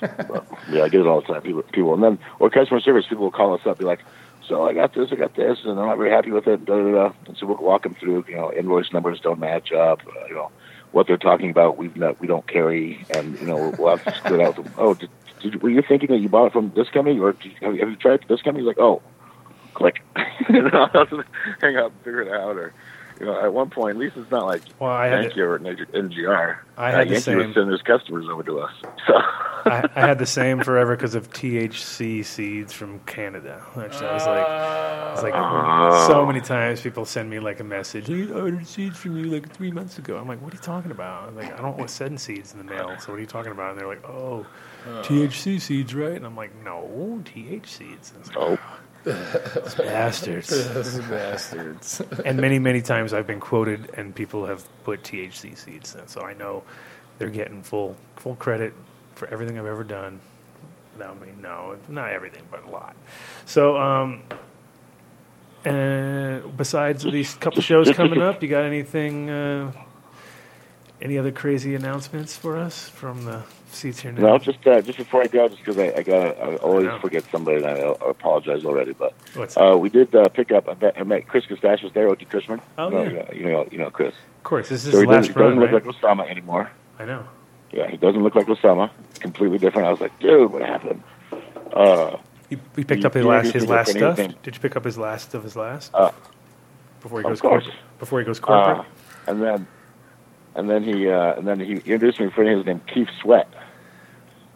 But, 0.01 0.47
yeah, 0.71 0.85
I 0.85 0.89
get 0.89 1.01
it 1.01 1.07
all 1.07 1.21
the 1.21 1.27
time. 1.27 1.43
People, 1.43 1.63
people, 1.63 1.95
and 1.95 2.03
then 2.03 2.19
or 2.39 2.51
customer 2.51 2.81
service 2.81 3.07
people 3.07 3.25
will 3.25 3.31
call 3.31 3.55
us 3.55 3.61
up, 3.67 3.79
be 3.79 3.85
like, 3.85 4.01
"So 4.47 4.67
I 4.67 4.73
got 4.73 4.95
this, 4.95 5.13
I 5.13 5.17
got 5.17 5.35
this, 5.35 5.59
and 5.63 5.79
I'm 5.79 5.87
not 5.87 5.99
very 5.99 6.11
happy 6.11 6.31
with 6.31 6.47
it." 6.47 6.65
Da 6.65 6.77
da 6.77 6.93
da. 6.93 7.13
And 7.27 7.37
so 7.37 7.47
we'll 7.47 7.59
walk 7.59 7.83
them 7.83 7.95
through. 7.95 8.25
You 8.29 8.37
know, 8.37 8.53
invoice 8.53 8.93
numbers 8.93 9.21
don't 9.21 9.39
match 9.39 9.73
up. 9.73 10.01
Uh, 10.07 10.27
you 10.27 10.35
know, 10.35 10.51
what 10.93 11.07
they're 11.07 11.19
talking 11.19 11.51
about, 11.51 11.77
we've 11.77 11.97
not, 11.97 12.21
we 12.21 12.27
don't 12.27 12.47
carry, 12.47 13.05
and 13.11 13.39
you 13.39 13.47
know, 13.47 13.75
we'll 13.79 13.97
have 13.97 14.05
to 14.05 14.15
split 14.19 14.41
out. 14.41 14.57
From, 14.57 14.73
oh, 14.79 14.95
did, 14.95 15.11
did, 15.41 15.63
were 15.63 15.71
you 15.71 15.83
thinking 15.87 16.09
that 16.11 16.19
you 16.19 16.29
bought 16.29 16.47
it 16.47 16.53
from 16.53 16.73
this 16.75 16.89
company, 16.89 17.19
or 17.19 17.33
did, 17.33 17.53
have, 17.61 17.75
you, 17.75 17.81
have 17.81 17.91
you 17.91 17.97
tried 17.97 18.25
this 18.29 18.43
company? 18.43 18.65
He's 18.65 18.69
like, 18.69 18.81
oh, 18.81 19.03
click. 19.75 20.03
hang 20.17 21.77
up, 21.77 21.93
figure 22.05 22.23
it 22.23 22.33
out, 22.33 22.57
or 22.57 22.73
you 23.21 23.27
know, 23.27 23.39
at 23.41 23.53
one 23.53 23.69
point, 23.71 23.97
at 23.97 24.01
least 24.01 24.17
it's 24.17 24.31
not 24.31 24.47
like 24.47 24.63
Well, 24.79 24.91
I 24.91 25.07
had 25.07 25.21
Thank 25.25 25.37
you 25.37 25.45
or 25.45 25.59
NGR. 25.59 26.59
I 26.77 26.89
uh, 26.89 26.91
had 26.97 27.09
the 27.09 27.13
Yankee 27.13 27.21
same. 27.21 27.37
would 27.37 27.55
send 27.55 27.71
his 27.71 27.83
customers 27.83 28.27
over 28.31 28.43
to 28.45 28.61
us. 28.61 28.73
So. 29.07 29.71
I, 29.73 29.87
I 29.95 30.01
had 30.01 30.19
the 30.19 30.25
same 30.25 30.61
forever 30.65 30.97
because 30.97 31.15
of 31.15 31.29
THC 31.31 32.25
seeds 32.25 32.73
from 32.73 32.99
Canada. 33.01 33.61
Which 33.75 33.93
I 33.93 34.15
was 34.15 34.25
like, 34.27 34.47
I 34.47 35.13
was 35.13 35.23
like, 35.23 35.35
Oh. 35.37 36.07
so 36.09 36.25
many 36.25 36.41
times 36.41 36.81
people 36.81 37.05
send 37.05 37.29
me 37.29 37.41
like 37.41 37.61
a 37.61 37.65
message. 37.65 38.09
"I 38.09 38.33
ordered 38.33 38.67
seeds 38.67 38.97
from 38.97 39.19
you 39.19 39.25
like 39.27 39.53
three 39.53 39.71
months 39.71 39.99
ago. 39.99 40.17
I'm 40.17 40.27
like, 40.27 40.41
what 40.41 40.55
are 40.55 40.57
you 40.57 40.63
talking 40.63 40.91
about? 40.91 41.29
I'm 41.29 41.37
like, 41.37 41.53
I 41.53 41.61
don't 41.61 41.77
want 41.77 41.91
send 41.91 42.19
seeds 42.19 42.53
in 42.55 42.59
the 42.59 42.65
mail. 42.65 42.97
So 43.01 43.13
what 43.13 43.19
are 43.19 43.21
you 43.21 43.27
talking 43.27 43.53
about? 43.53 43.73
And 43.73 43.81
they're 43.81 43.87
like, 43.87 44.03
oh, 44.09 44.47
oh. 44.87 45.03
THC 45.03 45.61
seeds, 45.61 45.95
right? 45.95 46.13
And 46.17 46.25
I'm 46.25 46.37
like, 46.37 46.53
no, 46.65 47.23
TH 47.27 47.67
seeds. 47.67 48.13
And 48.13 48.21
it's 48.25 48.35
like, 48.35 48.39
Oh. 48.39 48.59
"Those 49.05 49.75
bastards. 49.75 50.51
Bastards. 51.09 52.01
and 52.25 52.41
many, 52.41 52.59
many 52.59 52.83
times 52.83 53.13
I've 53.13 53.27
been 53.27 53.41
quoted, 53.41 53.91
and 53.97 54.15
people 54.15 54.47
have 54.47 54.67
put 54.85 55.03
THC 55.03 55.57
seeds, 55.57 55.95
in, 55.95 56.07
so 56.09 56.23
I 56.23 56.35
know 56.35 56.63
they're 57.19 57.31
getting 57.31 57.63
full 57.63 57.97
full 58.17 58.37
credit 58.37 58.73
for 59.15 59.29
everything 59.29 59.59
I've 59.59 59.67
ever 59.67 59.85
done. 59.85 60.21
Without 60.95 61.21
me, 61.21 61.29
no, 61.41 61.77
not 61.89 62.11
everything, 62.11 62.43
but 62.51 62.67
a 62.67 62.71
lot. 62.71 62.95
So, 63.47 63.77
um, 63.79 64.23
and 65.65 66.57
besides 66.57 67.05
these 67.05 67.35
couple 67.35 67.63
shows 67.63 67.91
coming 67.93 68.21
up, 68.21 68.43
you 68.43 68.49
got 68.49 68.65
anything? 68.65 69.31
Uh, 69.31 69.73
any 71.03 71.17
other 71.19 71.33
crazy 71.33 71.75
announcements 71.75 72.37
for 72.37 72.59
us 72.59 72.89
from 72.89 73.25
the 73.25 73.43
Seeds 73.73 74.01
Here 74.01 74.13
Now? 74.13 74.21
No, 74.23 74.39
just 74.39 74.67
uh, 74.67 74.81
just 74.83 74.99
before 74.99 75.23
I 75.23 75.27
go, 75.27 75.49
just 75.49 75.61
because 75.65 75.79
I, 75.79 75.93
I 75.97 76.03
got 76.03 76.39
I 76.39 76.57
always 76.57 76.87
I 76.89 76.99
forget 77.01 77.25
somebody, 77.31 77.59
and 77.59 77.67
I, 77.67 77.79
apologize 78.09 78.65
already. 78.65 78.93
But 78.93 79.15
uh, 79.57 79.77
we 79.79 79.89
did 79.89 80.15
uh, 80.15 80.29
pick 80.29 80.53
up. 80.53 80.69
I 80.69 80.75
met, 80.75 80.95
I 80.99 81.03
met 81.05 81.27
Chris 81.29 81.47
Gustache 81.47 81.83
was 81.83 81.93
there, 81.93 82.09
O.T. 82.09 82.25
Cushman. 82.27 82.61
Oh, 82.79 82.89
you 82.89 82.95
know, 82.95 83.03
yeah. 83.05 83.33
you 83.35 83.45
know, 83.45 83.69
you 83.71 83.79
know 83.79 83.91
Chris. 83.91 84.15
of 84.39 84.43
course, 84.45 84.69
this 84.69 84.85
is 84.85 84.93
So 84.93 84.99
his 85.01 85.07
doesn't, 85.07 85.09
last 85.09 85.27
he 85.29 85.33
doesn't 85.35 85.43
run, 85.43 85.61
look 85.61 85.73
right? 85.73 85.85
like 85.87 85.97
Osama 85.97 86.29
anymore. 86.29 86.71
I 86.99 87.05
know. 87.05 87.25
Yeah, 87.73 87.89
he 87.89 87.97
doesn't 87.97 88.23
look 88.23 88.35
like 88.35 88.47
Osama. 88.47 88.91
It's 89.11 89.19
completely 89.21 89.59
different. 89.59 89.87
I 89.89 89.91
was 89.93 90.01
like, 90.01 90.19
dude, 90.19 90.51
what 90.53 90.63
happened? 90.63 91.03
Uh, 91.73 92.17
He, 92.49 92.57
he 92.77 92.85
picked 92.85 93.03
You- 93.03 93.07
up 93.07 93.15
his 93.15 93.25
last 93.25 93.53
his 93.53 93.67
last 93.69 93.91
stuff. 93.93 94.17
Thing. 94.17 94.35
Did 94.43 94.55
you 94.57 94.61
pick 94.61 94.75
up 94.77 94.85
his 94.85 94.99
last 94.99 95.35
of 95.35 95.45
his 95.45 95.55
last 95.55 95.93
Uh, 95.95 96.11
before 97.01 97.21
he 97.21 97.23
goes 97.25 97.41
course. 97.41 97.65
corporate? 97.65 97.81
Before 98.01 98.19
he 98.19 98.25
goes 98.27 98.41
corporate. 98.41 98.79
uh, 98.79 98.85
and 99.29 99.41
then 99.41 99.67
and 100.57 100.69
then 100.69 100.83
he 100.83 101.09
uh, 101.09 101.35
and 101.37 101.47
then 101.47 101.61
he 101.61 101.75
introduced 101.75 102.19
me 102.19 102.27
to 102.27 102.33
a 102.33 102.35
friend 102.35 102.57
his 102.57 102.67
named 102.67 102.85
Keith 102.89 103.09
Sweat. 103.23 103.47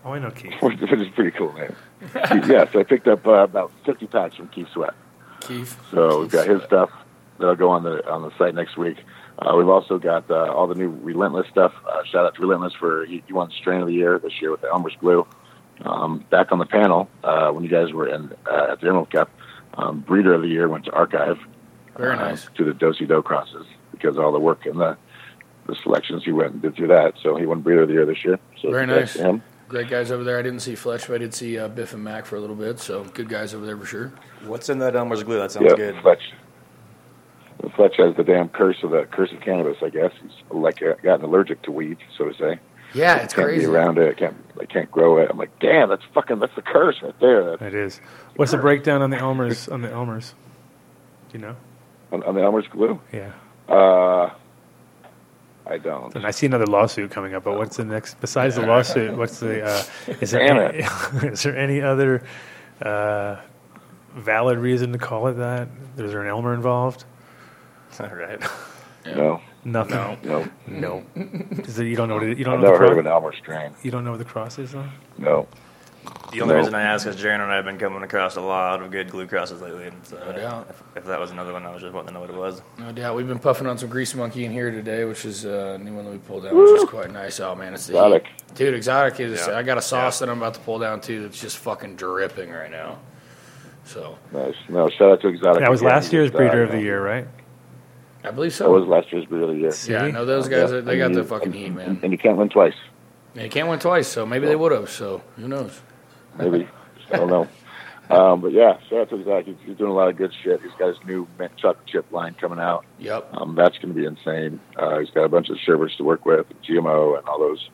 Oh, 0.05 0.13
I 0.13 0.19
know 0.19 0.31
Keith. 0.31 0.55
which 0.61 0.81
is 0.81 1.09
a 1.09 1.11
pretty 1.11 1.31
cool 1.33 1.53
name. 1.53 1.75
yeah, 2.15 2.71
so 2.71 2.81
I 2.81 2.85
picked 2.85 3.09
up 3.09 3.27
uh, 3.27 3.43
about 3.43 3.73
50 3.85 4.07
packs 4.07 4.37
from 4.37 4.49
Keith 4.49 4.69
Sweat. 4.73 4.95
Keith. 5.41 5.79
So 5.91 6.21
we've 6.21 6.31
got 6.31 6.47
his 6.47 6.63
stuff 6.63 6.91
that'll 7.39 7.57
go 7.57 7.71
on 7.71 7.83
the 7.83 8.09
on 8.11 8.23
the 8.23 8.31
site 8.39 8.55
next 8.55 8.77
week. 8.77 8.99
Uh, 9.39 9.55
we've 9.57 9.69
also 9.69 9.99
got 9.99 10.31
uh, 10.31 10.53
all 10.53 10.67
the 10.67 10.75
new 10.75 10.89
Relentless 10.89 11.49
stuff. 11.49 11.73
Uh, 11.87 12.05
shout 12.05 12.25
out 12.25 12.35
to 12.37 12.41
Relentless 12.41 12.75
for 12.75 13.05
you, 13.05 13.23
you 13.27 13.35
won 13.35 13.51
Strain 13.51 13.81
of 13.81 13.89
the 13.89 13.95
Year 13.95 14.19
this 14.19 14.41
year 14.41 14.51
with 14.51 14.61
the 14.61 14.69
Elmer's 14.69 14.97
Glue. 15.01 15.27
Um, 15.83 16.25
back 16.31 16.53
on 16.53 16.59
the 16.59 16.67
panel 16.67 17.09
uh, 17.25 17.51
when 17.51 17.65
you 17.65 17.71
guys 17.71 17.93
were 17.93 18.09
in 18.09 18.33
uh, 18.47 18.69
at 18.71 18.81
the 18.81 18.87
Emerald 18.87 19.11
Cup, 19.11 19.29
um, 19.75 20.01
Breeder 20.01 20.35
of 20.35 20.43
the 20.43 20.49
Year 20.49 20.69
went 20.69 20.85
to 20.85 20.93
Archive. 20.93 21.39
Very 21.97 22.15
uh, 22.15 22.29
nice. 22.29 22.49
to 22.55 22.65
the 22.65 22.73
Dosey 22.73 23.07
Do 23.07 23.23
crosses 23.23 23.67
because 23.91 24.17
all 24.17 24.33
the 24.33 24.41
work 24.41 24.67
and 24.67 24.81
the 24.81 24.97
the 25.67 25.75
selections 25.83 26.23
he 26.25 26.31
went 26.31 26.53
and 26.53 26.63
did 26.63 26.77
through 26.77 26.89
that. 26.89 27.15
So 27.23 27.37
he 27.37 27.47
won 27.47 27.63
Breeder 27.63 27.83
of 27.83 27.89
the 27.89 27.95
Year 27.95 28.07
this 28.07 28.23
year. 28.25 28.39
So 28.61 28.71
Very 28.71 28.87
nice. 28.87 29.15
to 29.15 29.23
him. 29.23 29.43
Great 29.69 29.89
guys 29.89 30.11
over 30.11 30.25
there. 30.25 30.39
I 30.39 30.43
didn't 30.43 30.61
see 30.61 30.75
Fletch, 30.75 31.09
but 31.09 31.15
I 31.15 31.19
did 31.19 31.35
see 31.35 31.59
uh, 31.59 31.69
Biff 31.69 31.95
and 31.95 32.05
Mac 32.05 32.27
for 32.27 32.37
a 32.37 32.41
little 32.41 32.57
bit. 32.57 32.79
So 32.81 33.05
good 33.05 33.29
guys 33.29 33.55
over 33.55 33.65
there 33.65 33.77
for 33.77 33.87
sure. 33.87 34.13
What's 34.45 34.69
in 34.69 34.79
that 34.81 34.95
Elmer's 34.95 35.23
glue? 35.23 35.39
That 35.39 35.53
sounds 35.53 35.67
yeah, 35.71 35.77
good. 35.77 36.03
Fletch. 36.03 36.33
Fletch 37.77 37.97
has 37.97 38.15
the 38.17 38.25
damn 38.25 38.49
curse 38.51 38.77
of 38.83 38.91
the 38.91 39.05
curse 39.11 39.33
of 39.33 39.41
cannabis. 39.41 39.79
I 39.83 39.89
guess 39.89 40.13
he's 40.23 40.33
like 40.51 40.83
uh, 40.83 40.95
gotten 41.03 41.25
allergic 41.25 41.63
to 41.63 41.73
weed, 41.73 41.97
so 42.17 42.29
to 42.29 42.35
say. 42.35 42.59
Yeah, 42.93 43.17
it's 43.17 43.35
can't 43.35 43.49
crazy. 43.49 43.67
be 43.67 43.73
around 43.73 43.99
it. 43.99 44.11
I 44.11 44.19
Can't 44.19 44.37
I 44.61 44.67
can't 44.67 44.91
grow 44.91 45.19
it. 45.19 45.29
I'm 45.31 45.39
like, 45.39 45.59
damn, 45.61 45.89
that's 45.89 46.05
fucking 46.13 46.39
that's 46.39 46.55
the 46.55 46.63
curse 46.63 46.97
right 47.03 47.19
there. 47.21 47.57
That's 47.57 47.63
It 47.63 47.75
is. 47.75 48.01
What's 48.37 48.53
the 48.53 48.59
breakdown 48.59 49.03
on 49.03 49.11
the 49.11 49.17
Elmers? 49.17 49.73
On 49.73 49.83
the 49.83 49.89
Elmers, 49.89 50.35
do 51.33 51.39
you 51.39 51.45
know? 51.45 51.57
on, 52.13 52.23
on 52.23 52.35
the 52.35 52.43
Elmer's 52.43 52.69
glue. 52.69 53.01
Yeah. 53.13 53.33
Uh, 53.69 54.31
I 55.67 55.79
don't. 55.79 56.15
And 56.15 56.27
I 56.27 56.31
see 56.31 56.47
another 56.47 56.67
lawsuit 56.67 57.11
coming 57.11 57.35
up. 57.35 57.45
But 57.45 57.57
what's 57.57 57.77
the 57.79 57.85
next? 57.85 58.21
Besides 58.21 58.57
the 58.57 58.67
lawsuit, 58.67 59.17
what's 59.17 59.41
the? 59.41 59.65
Uh, 59.65 59.83
is 60.21 60.31
there 60.31 60.43
any, 60.43 60.79
is 61.29 61.43
there 61.43 61.57
any 61.57 61.81
other 61.81 62.23
uh, 62.83 63.37
valid 64.15 64.59
reason 64.59 64.93
to 64.93 64.99
call 64.99 65.29
it 65.29 65.35
that? 65.35 65.69
Is 65.97 66.13
there 66.13 66.23
an 66.23 66.29
Elmer 66.29 66.55
involved? 66.55 67.05
All 68.01 68.09
right. 68.09 68.41
No, 69.07 69.43
Nothing. 69.65 70.19
no. 70.25 70.49
No. 70.67 71.05
Is 71.15 71.77
there, 71.77 71.85
you 71.85 71.95
don't 71.95 72.09
know 72.09 72.15
what 72.15 72.23
it, 72.25 72.39
you 72.39 72.45
don't 72.47 72.55
I've 72.55 72.61
know 72.61 72.69
never 72.71 72.79
the 72.79 72.85
heard 72.85 72.93
of 72.93 72.99
an 73.01 73.05
cross, 73.05 73.23
Elmer 73.23 73.33
strain. 73.37 73.75
You 73.83 73.91
don't 73.91 74.03
know 74.03 74.13
what 74.13 74.19
the 74.19 74.25
cross 74.25 74.59
is 74.59 74.73
though. 74.73 74.87
No. 75.19 75.47
The 76.35 76.41
only 76.43 76.55
No. 76.55 76.59
reason 76.61 76.75
I 76.75 76.83
ask 76.83 77.07
is 77.07 77.17
Jaren 77.17 77.41
and 77.41 77.53
I 77.53 77.57
have 77.57 77.65
been 77.65 77.79
coming 77.79 78.03
across 78.03 78.37
a 78.37 78.41
lot 78.41 78.83
of 78.83 78.91
good 78.91 79.09
glue 79.11 79.27
crosses 79.27 79.61
lately. 79.63 79.87
And 79.87 80.05
so 80.05 80.19
No 80.19 80.33
doubt. 80.33 80.67
if, 80.69 80.83
if 80.97 81.05
that 81.05 81.21
was 81.21 81.31
another 81.31 81.53
one, 81.53 81.65
I 81.65 81.73
was 81.73 81.81
just 81.81 81.95
wanting 81.95 82.09
to 82.09 82.15
know 82.15 82.21
what 82.21 82.31
it 82.31 82.37
was. 82.37 82.61
No 82.79 82.91
doubt. 82.93 83.15
We've 83.17 83.29
been 83.29 83.39
puffing 83.39 83.67
on 83.67 83.79
some 83.79 83.89
Greasy 83.89 84.17
Monkey 84.19 84.45
in 84.45 84.51
here 84.53 84.71
today, 84.71 85.05
which 85.05 85.25
is 85.25 85.47
uh, 85.47 85.77
a 85.81 85.83
new 85.83 85.95
one 85.95 86.05
that 86.07 86.11
we 86.11 86.19
pulled 86.19 86.43
down, 86.45 86.57
which 86.57 86.71
is 86.81 86.85
quite 86.89 87.13
nice. 87.13 87.39
Oh, 87.41 87.55
man, 87.55 87.73
it's 87.75 87.87
the 87.87 87.93
Exotic. 87.95 88.27
heat. 88.27 88.55
Dude, 88.57 88.75
Exotic 88.75 89.21
is. 89.21 89.47
Yeah. 89.47 89.57
I 89.57 89.63
got 89.63 89.79
a 89.79 89.83
sauce 89.83 90.19
that 90.19 90.29
I'm 90.29 90.39
about 90.39 90.55
to 90.55 90.61
pull 90.61 90.79
down, 90.81 91.01
too, 91.01 91.23
that's 91.23 91.41
just 91.41 91.59
fucking 91.59 91.97
dripping 91.97 92.51
right 92.51 92.71
now. 92.71 92.99
So, 93.85 94.19
Nice. 94.33 94.55
No, 94.69 94.89
shout 94.89 95.13
out 95.13 95.21
to 95.21 95.29
Exotic. 95.29 95.61
That 95.63 95.71
was 95.71 95.83
again. 95.83 95.93
last 95.93 96.13
year's 96.13 96.31
breeder 96.31 96.63
of 96.65 96.73
the 96.73 96.81
year, 96.81 97.05
right? 97.05 97.27
I 98.25 98.31
believe 98.31 98.55
so. 98.55 98.65
That 98.65 98.71
was 98.71 98.89
last 98.89 99.13
year's 99.13 99.27
breeder 99.27 99.45
of 99.45 99.51
the 99.51 99.57
year. 99.57 99.67
yeah, 99.89 100.07
See? 100.07 100.13
no, 100.13 100.25
those 100.25 100.49
guys, 100.49 100.73
Yeah, 100.73 100.81
they 100.81 100.97
got 100.99 101.07
and 101.07 101.15
the 101.15 101.21
you- 101.21 101.27
fucking 101.27 101.53
heat, 101.53 101.71
man. 101.75 102.01
And 102.03 102.11
you 102.11 102.19
can't 102.19 102.39
win 102.39 102.49
twice. 102.49 102.75
They 103.35 103.49
can't 103.49 103.69
win 103.69 103.79
twice, 103.81 104.09
so 104.09 104.25
maybe 104.25 104.47
they 104.47 104.57
would 104.57 104.73
have. 104.73 104.89
So, 104.89 105.21
who 105.37 105.47
knows? 105.49 105.81
Maybe. 106.39 106.69
I 107.13 107.17
don't 107.17 107.29
know. 107.29 107.49
Um, 108.11 108.41
but 108.43 108.53
yeah, 108.53 108.79
shout 108.91 109.01
out 109.01 109.11
to 109.11 109.25
Zach. 109.25 109.47
He's, 109.47 109.57
he's 109.65 109.77
doing 109.77 109.91
a 109.91 109.95
lot 109.95 110.09
of 110.09 110.17
good 110.17 110.33
shit. 110.43 110.61
He's 110.61 110.73
got 110.79 110.89
his 110.89 110.99
new 111.07 111.27
mint 111.39 111.57
chocolate 111.57 111.87
chip 111.87 112.11
line 112.13 112.35
coming 112.35 112.59
out. 112.59 112.85
Yep. 112.99 113.31
Um, 113.33 113.55
that's 113.55 113.79
going 113.79 113.95
to 113.95 113.99
be 113.99 114.05
insane. 114.05 114.61
Uh, 114.77 114.99
he's 114.99 115.11
got 115.11 115.25
a 115.25 115.29
bunch 115.29 115.49
of 115.49 115.57
sherbets 115.59 115.97
to 115.97 116.05
work 116.05 116.27
with, 116.27 116.47
GMO, 116.63 117.19
and 117.19 117.27
all 117.27 117.39
those 117.39 117.71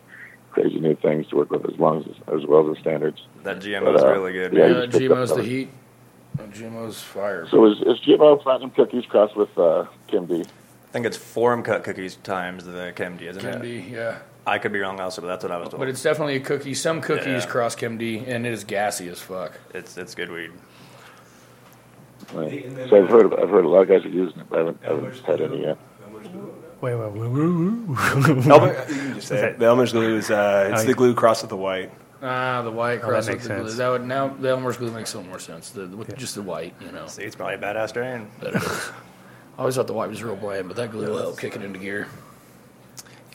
crazy 0.53 0.79
new 0.79 0.95
things 0.97 1.27
to 1.29 1.37
work 1.37 1.51
with, 1.51 1.65
as 1.69 1.79
long 1.79 2.01
as 2.03 2.07
as 2.43 2.47
well 2.47 2.69
as 2.69 2.77
the 2.77 2.81
standards. 2.81 3.21
That 3.43 3.59
GMO 3.61 3.97
is 3.97 4.03
uh, 4.03 4.09
really 4.13 4.33
good. 4.33 4.53
yeah, 4.53 4.59
man. 4.61 4.75
Yeah, 4.75 4.87
just 4.87 4.99
picked 4.99 5.11
up 5.11 5.19
GMO's 5.19 5.35
the 5.37 5.43
heat. 5.43 5.71
Uh, 6.39 6.43
GMO's 6.45 7.01
fire. 7.01 7.49
So 7.51 7.67
is, 7.67 7.79
is 7.79 7.99
GMO 8.07 8.41
platinum 8.41 8.71
cookies 8.71 9.05
crossed 9.07 9.37
with 9.37 9.51
uh, 9.59 9.87
ChemD? 10.09 10.47
I 10.47 10.93
think 10.93 11.07
it's 11.07 11.17
Forum 11.17 11.63
cut 11.63 11.83
cookies 11.85 12.17
times 12.17 12.65
the 12.65 12.93
KMD, 12.97 13.23
isn't 13.23 13.43
Can 13.43 13.55
it? 13.55 13.63
be, 13.63 13.93
yeah. 13.93 14.19
I 14.47 14.59
could 14.59 14.73
be 14.73 14.79
wrong 14.81 14.99
also, 15.01 15.21
but 15.23 15.29
that's 15.29 15.45
what 15.45 15.53
I 15.53 15.57
was 15.59 15.69
told. 15.69 15.81
But 15.81 15.89
it's 15.89 16.03
definitely 16.03 16.37
a 16.37 16.41
cookie. 16.41 16.75
Some 16.75 17.01
cookies 17.01 17.45
Yeah. 17.45 17.47
cross 17.47 17.77
ChemD, 17.77 18.27
and 18.27 18.47
it 18.47 18.53
is 18.53 18.65
gassy 18.65 19.09
as 19.09 19.21
fuck. 19.21 19.53
it's 19.75 19.97
it's 19.97 20.15
good 20.15 20.31
weed. 20.31 20.51
Right. 22.33 22.65
So 22.89 23.03
I've 23.03 23.09
heard 23.09 23.33
I've 23.35 23.51
heard 23.51 23.65
a 23.65 23.69
lot 23.69 23.83
of 23.83 23.89
guys 23.89 24.05
are 24.05 24.09
using 24.09 24.41
it. 24.41 24.47
But 24.49 24.57
I 24.57 24.59
haven't, 24.65 24.79
I 24.85 24.87
haven't 24.89 25.21
had 25.27 25.41
any 25.41 25.63
yet. 25.63 25.79
Wait, 26.81 26.95
wait, 26.95 27.13
wait, 27.13 27.29
wait, 27.29 27.29
wait. 27.29 28.47
Elmer, 28.47 28.85
you 28.89 29.15
just 29.15 29.29
say 29.29 29.51
it. 29.51 29.59
The 29.59 29.67
Elmer's 29.67 29.93
glue 29.93 30.17
is 30.17 30.31
uh, 30.31 30.71
it's 30.73 30.83
Oh, 30.83 30.87
the 30.87 30.95
glue 30.95 31.15
crossed 31.15 31.43
with 31.43 31.51
the 31.51 31.57
white. 31.57 31.91
Ah, 32.23 32.63
the 32.63 32.71
white 32.71 33.01
Oh, 33.03 33.09
cross 33.09 33.27
that 33.27 33.33
with 33.37 33.49
makes 33.49 33.49
the 33.49 33.63
glue. 33.65 33.73
That 33.73 33.89
would 33.91 34.07
now 34.07 34.29
the 34.29 34.49
Elmer's 34.51 34.77
glue 34.79 34.91
makes 34.91 35.13
a 35.13 35.19
little 35.19 35.29
more 35.31 35.39
sense. 35.41 35.71
The, 35.71 35.87
with 35.89 36.17
just 36.17 36.35
the 36.37 36.43
white, 36.43 36.75
you 36.81 36.91
know. 36.93 37.07
See, 37.07 37.23
it's 37.23 37.37
probably 37.37 37.57
a 37.57 37.59
badass 37.59 37.91
strain. 37.91 38.29
That 38.41 38.55
it 38.55 38.63
is. 38.63 38.91
I 39.59 39.61
always 39.61 39.75
thought 39.77 39.89
the 39.89 39.93
white 39.93 40.09
was 40.09 40.23
real 40.23 40.37
bland, 40.37 40.69
but 40.69 40.77
that 40.79 40.91
glue 40.91 41.11
will 41.11 41.19
help 41.19 41.39
kick 41.39 41.55
it 41.57 41.63
into 41.63 41.79
gear. 41.79 42.07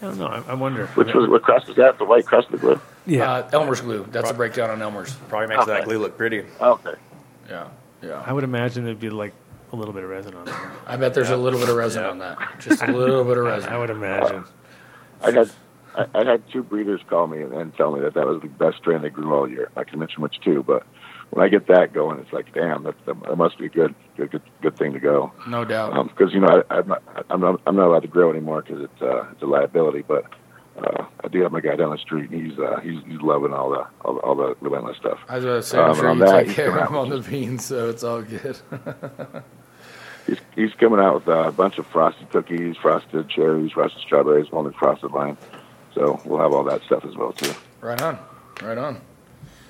I 0.02 0.06
don't 0.06 0.18
know. 0.20 0.28
I, 0.28 0.44
I 0.50 0.54
wonder. 0.54 0.88
Which 0.88 1.14
was 1.14 1.30
what 1.30 1.42
crust 1.44 1.70
is 1.70 1.76
that? 1.78 1.98
The 1.98 2.06
white 2.06 2.26
crust 2.26 2.48
of 2.48 2.54
the 2.54 2.58
glue. 2.60 2.82
Yeah, 3.06 3.32
Uh, 3.32 3.50
Elmer's 3.54 3.82
glue. 3.82 4.06
That's 4.12 4.30
a 4.32 4.34
breakdown 4.34 4.70
on 4.70 4.82
Elmer's. 4.82 5.14
Probably 5.30 5.48
makes 5.56 5.66
that 5.66 5.86
glue 5.86 6.00
look 6.00 6.18
pretty. 6.18 6.44
Okay. 6.60 6.94
Yeah, 7.50 7.68
yeah. 8.02 8.24
I 8.26 8.34
would 8.34 8.44
imagine 8.44 8.86
it'd 8.86 9.00
be 9.00 9.10
like 9.10 9.34
a 9.72 9.76
little 9.76 9.94
bit 9.94 10.04
of 10.04 10.10
resin 10.10 10.34
on 10.36 10.46
there. 10.46 10.72
I 10.88 10.96
bet 10.98 11.14
there's 11.14 11.30
a 11.30 11.38
little 11.38 11.60
bit 11.60 11.70
of 11.70 11.76
resin 11.76 12.04
Yeah. 12.04 12.10
on 12.10 12.20
that. 12.20 12.38
Just 12.60 12.82
a 12.82 12.92
little 12.92 13.24
bit 13.24 13.38
of 13.38 13.46
resin. 13.52 13.70
I 13.72 13.78
would 13.78 13.90
imagine. 13.90 14.44
I 15.24 15.32
had 15.32 15.52
I, 15.96 16.06
I 16.14 16.24
had 16.26 16.44
two 16.52 16.62
breeders 16.64 17.00
call 17.10 17.28
me 17.28 17.42
and, 17.42 17.54
and 17.54 17.76
tell 17.78 17.92
me 17.94 18.02
that 18.02 18.16
that 18.16 18.26
was 18.28 18.42
the 18.42 18.48
best 18.50 18.78
strain 18.78 19.02
they 19.02 19.10
grew 19.10 19.34
all 19.34 19.50
year. 19.50 19.70
I 19.78 19.84
can 19.86 20.00
mention 20.00 20.22
which 20.22 20.40
two, 20.42 20.62
but 20.64 20.86
when 21.36 21.46
I 21.46 21.50
get 21.50 21.68
that 21.68 21.92
going, 21.92 22.18
it's 22.20 22.32
like, 22.32 22.54
damn, 22.54 22.84
that, 22.84 22.96
that, 23.06 23.36
must 23.36 23.58
be 23.58 23.66
a 23.66 23.70
good, 23.70 23.94
good, 24.16 24.32
good, 24.32 24.42
good 24.62 24.78
thing 24.78 24.94
to 24.94 25.00
go. 25.02 25.34
No 25.46 25.66
doubt. 25.66 26.08
Because 26.08 26.34
you 26.34 26.40
know, 26.40 26.64
I, 26.70 26.76
I'm 26.78 26.88
not, 26.88 27.04
I'm 27.30 27.42
not, 27.42 27.62
I'm 27.68 27.76
not 27.76 27.88
allowed 27.88 28.04
to 28.04 28.08
grow 28.08 28.32
anymore 28.32 28.62
because 28.62 28.82
it's, 28.86 29.02
uh, 29.02 29.28
it's 29.34 29.42
a 29.42 29.46
liability. 29.46 30.02
But 30.08 30.24
uh, 30.78 31.06
I 31.22 31.28
do 31.28 31.42
have 31.42 31.52
my 31.52 31.60
guy 31.60 31.76
down 31.76 31.92
the 31.92 31.98
street, 31.98 32.30
and 32.30 32.42
he's, 32.50 32.58
uh, 32.58 32.80
he's, 32.80 33.04
he's 33.06 33.20
loving 33.20 33.54
all 33.54 33.70
the, 33.72 33.86
all, 34.06 34.14
the- 34.16 34.22
all 34.22 34.36
the 34.36 34.56
relentless 34.62 34.96
stuff. 34.96 35.20
I 35.28 35.36
was 35.36 35.44
about 35.44 35.56
to 35.56 35.64
say, 35.64 35.78
Um, 35.78 35.90
I'm 35.90 35.96
sure 35.96 36.04
you 36.06 36.10
on 36.12 36.20
that, 36.20 36.46
take 36.46 36.56
care 36.56 36.78
of 36.80 36.88
him 36.90 36.96
on 36.96 37.10
the 37.10 37.20
beans, 37.20 37.66
so 37.66 37.90
it's 37.90 38.04
all 38.06 38.22
good. 38.22 38.58
He's, 40.28 40.40
he's 40.56 40.74
coming 40.80 41.00
out 41.00 41.14
with 41.14 41.28
uh, 41.28 41.50
a 41.50 41.52
bunch 41.52 41.78
of 41.78 41.86
frosted 41.86 42.32
cookies, 42.32 42.76
frosted 42.78 43.30
cherries, 43.30 43.72
frosted 43.74 44.02
strawberries, 44.02 44.52
one 44.52 44.72
frosted 44.74 45.12
line. 45.12 45.38
So 45.94 46.20
we'll 46.26 46.40
have 46.40 46.52
all 46.52 46.64
that 46.64 46.82
stuff 46.82 47.06
as 47.06 47.16
well 47.16 47.32
too. 47.32 47.54
right 47.80 48.02
on. 48.02 48.18
Right 48.64 48.78
on. 48.80 49.02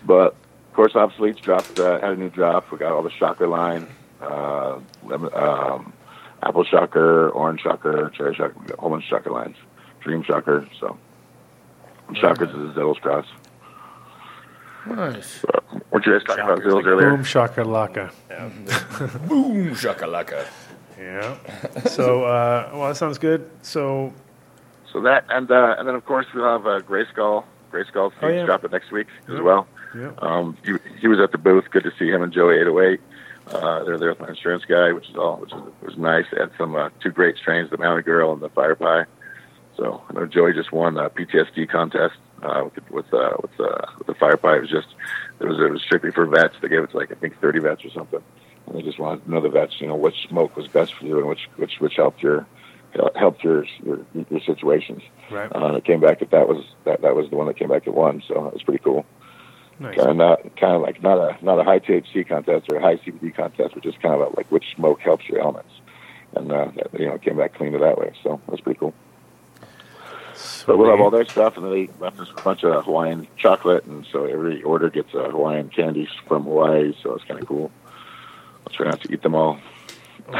But 0.06 0.34
course, 0.76 0.94
obsoletes 0.94 1.42
dropped. 1.42 1.80
Uh, 1.80 2.00
had 2.00 2.12
a 2.12 2.16
new 2.16 2.30
drop. 2.30 2.72
We 2.72 2.78
got 2.78 2.92
all 2.92 3.04
the 3.04 3.12
shocker 3.12 3.48
line, 3.48 3.88
uh, 4.22 4.80
lemon, 5.04 5.30
um, 5.34 5.94
apple 6.44 6.64
shocker, 6.64 7.30
orange 7.30 7.62
shocker, 7.62 8.10
cherry 8.16 8.36
shocker, 8.36 8.54
we 8.60 8.68
got 8.68 8.78
a 8.78 8.82
whole 8.82 8.90
bunch 8.90 9.04
of 9.06 9.10
shocker 9.10 9.32
lines, 9.32 9.56
dream 10.02 10.24
shocker. 10.24 10.68
So 10.80 10.98
shockers 12.14 12.50
is 12.50 12.56
a 12.56 12.80
Zill's 12.80 13.00
cross. 13.00 13.26
Nice. 14.88 15.44
Weren't 15.92 16.06
you 16.06 16.12
guys 16.14 16.24
talking 16.28 16.44
about 16.44 16.60
Zills 16.60 16.86
earlier? 16.86 17.10
Boom 17.12 17.24
shakalaka. 17.24 18.12
Boom 19.28 19.70
shakalaka. 19.72 20.46
Yeah. 21.00 21.38
So, 21.86 22.24
uh, 22.24 22.70
well, 22.74 22.88
that 22.90 22.96
sounds 22.98 23.18
good. 23.18 23.50
So, 23.64 24.14
So 24.92 25.02
that 25.02 25.26
and 25.30 25.50
uh, 25.50 25.76
and 25.80 25.88
then 25.88 25.96
of 25.96 26.06
course 26.06 26.26
we'll 26.34 26.46
have 26.46 26.66
uh, 26.68 26.80
Gray 26.82 27.06
Skull. 27.12 27.46
Gray 27.72 27.84
Skull 27.88 28.14
Oh, 28.22 28.28
yeah. 28.28 28.46
dropping 28.46 28.72
next 28.72 28.92
week 28.92 29.08
as 29.28 29.42
well. 29.42 29.68
Yeah. 29.96 30.12
Um, 30.18 30.58
he, 30.66 30.74
he 31.00 31.08
was 31.08 31.20
at 31.20 31.32
the 31.32 31.38
booth. 31.38 31.66
Good 31.72 31.84
to 31.84 31.92
see 31.98 32.10
him 32.10 32.22
and 32.22 32.34
Joey 32.34 32.56
808. 32.60 33.00
Uh, 33.48 33.84
they're 33.84 33.98
there 33.98 34.10
with 34.10 34.20
my 34.20 34.30
insurance 34.30 34.66
guy, 34.66 34.92
which 34.92 35.10
is 35.10 35.16
all, 35.16 35.38
which 35.38 35.54
is, 35.54 35.62
was 35.82 35.98
nice. 35.98 36.26
They 36.32 36.40
had 36.40 36.52
some 36.58 36.76
uh, 36.76 36.90
two 37.02 37.12
great 37.12 37.38
strains, 37.38 37.70
the 37.70 37.78
Mountain 37.78 38.04
Girl 38.04 38.34
and 38.34 38.42
the 38.42 38.50
Fire 38.50 38.76
Pie. 38.76 39.06
So 39.78 40.02
I 40.10 40.14
know 40.14 40.26
Joey 40.26 40.54
just 40.54 40.72
won 40.72 40.98
a 40.98 41.10
PTSD 41.10 41.70
contest 41.70 42.16
uh, 42.42 42.64
with 42.64 42.92
with 42.92 43.14
uh, 43.14 43.36
with, 43.42 43.60
uh, 43.60 43.86
with 43.98 44.08
the 44.08 44.16
Fire 44.16 44.38
Pie. 44.38 44.58
It 44.58 44.62
was 44.62 44.70
just 44.70 44.88
it 45.40 45.46
was 45.46 45.60
it 45.60 45.72
was 45.72 45.82
strictly 45.82 46.12
for 46.12 46.26
vets. 46.26 46.56
They 46.62 46.70
gave 46.70 46.84
it 46.84 46.92
to 46.92 46.98
like 46.98 47.12
I 47.12 47.16
think 47.16 47.40
30 47.40 47.60
vets 47.60 47.86
or 47.86 47.92
something. 47.92 48.22
And 48.66 48.76
they 48.76 48.82
just 48.82 48.98
wanted 48.98 49.26
to 49.26 49.32
know 49.32 49.42
the 49.42 49.50
vets, 49.50 49.80
you 49.80 49.88
know, 49.88 49.96
which 49.96 50.28
smoke 50.28 50.56
was 50.56 50.68
best 50.68 50.96
for 50.96 51.06
you 51.06 51.20
and 51.20 51.28
which 51.28 51.48
which 51.58 51.80
which 51.80 51.96
helped 51.96 52.24
your 52.24 52.48
helped 53.16 53.44
your 53.44 53.66
your, 53.84 54.00
your 54.30 54.42
situations. 54.42 55.04
Right. 55.30 55.54
Uh, 55.54 55.68
and 55.68 55.78
it 55.78 55.84
came 55.84 56.00
back 56.00 56.20
that 56.20 56.32
that 56.32 56.48
was 56.48 56.66
that 56.86 57.02
that 57.02 57.16
was 57.16 57.30
the 57.30 57.36
one 57.36 57.46
that 57.46 57.58
came 57.58 57.70
back 57.70 57.86
that 57.86 57.94
won. 57.94 58.24
So 58.28 58.34
that 58.34 58.54
was 58.54 58.64
pretty 58.64 58.84
cool 58.84 59.06
Nice. 59.80 59.96
kind 59.98 60.10
of 60.10 60.16
not 60.16 60.56
kind 60.56 60.76
of 60.76 60.82
like 60.82 61.04
not 61.04 61.18
a 61.18 61.38
not 61.44 61.60
a 61.60 61.64
high 61.64 61.80
THC 61.80 62.28
contest 62.28 62.68
or 62.72 62.78
a 62.78 62.82
high 62.82 62.96
CBD 62.96 63.36
contest, 63.36 63.74
but 63.74 63.84
just 63.84 64.02
kind 64.02 64.14
of 64.22 64.34
like 64.38 64.50
which 64.52 64.74
smoke 64.76 65.02
helps 65.02 65.28
your 65.28 65.40
elements, 65.42 65.72
and 66.36 66.52
uh, 66.52 66.70
that, 66.76 67.00
you 67.00 67.08
know 67.08 67.18
came 67.18 67.38
back 67.38 67.56
cleaner 67.56 67.80
that 67.80 67.98
way. 67.98 68.14
So 68.24 68.40
that's 68.48 68.62
pretty 68.62 68.80
cool. 68.80 68.94
But 70.66 70.78
we'll 70.78 70.90
have 70.90 71.00
all 71.02 71.12
their 71.12 71.26
stuff, 71.26 71.56
and 71.58 71.66
then 71.66 71.72
they 71.74 71.90
left 72.00 72.20
us 72.20 72.30
a 72.36 72.42
bunch 72.42 72.64
of 72.64 72.86
Hawaiian 72.86 73.28
chocolate, 73.38 73.86
and 73.86 74.06
so 74.12 74.26
every 74.26 74.62
order 74.64 74.90
gets 74.90 75.14
a 75.14 75.30
Hawaiian 75.30 75.70
candy 75.70 76.08
from 76.28 76.44
Hawaii. 76.44 76.94
So 77.04 77.14
it's 77.16 77.24
kind 77.26 77.40
of 77.42 77.48
cool. 77.48 77.72
I'll 78.68 78.74
try 78.74 78.90
not 78.90 79.02
to 79.02 79.14
eat 79.14 79.22
them 79.22 79.36
all. 79.36 79.60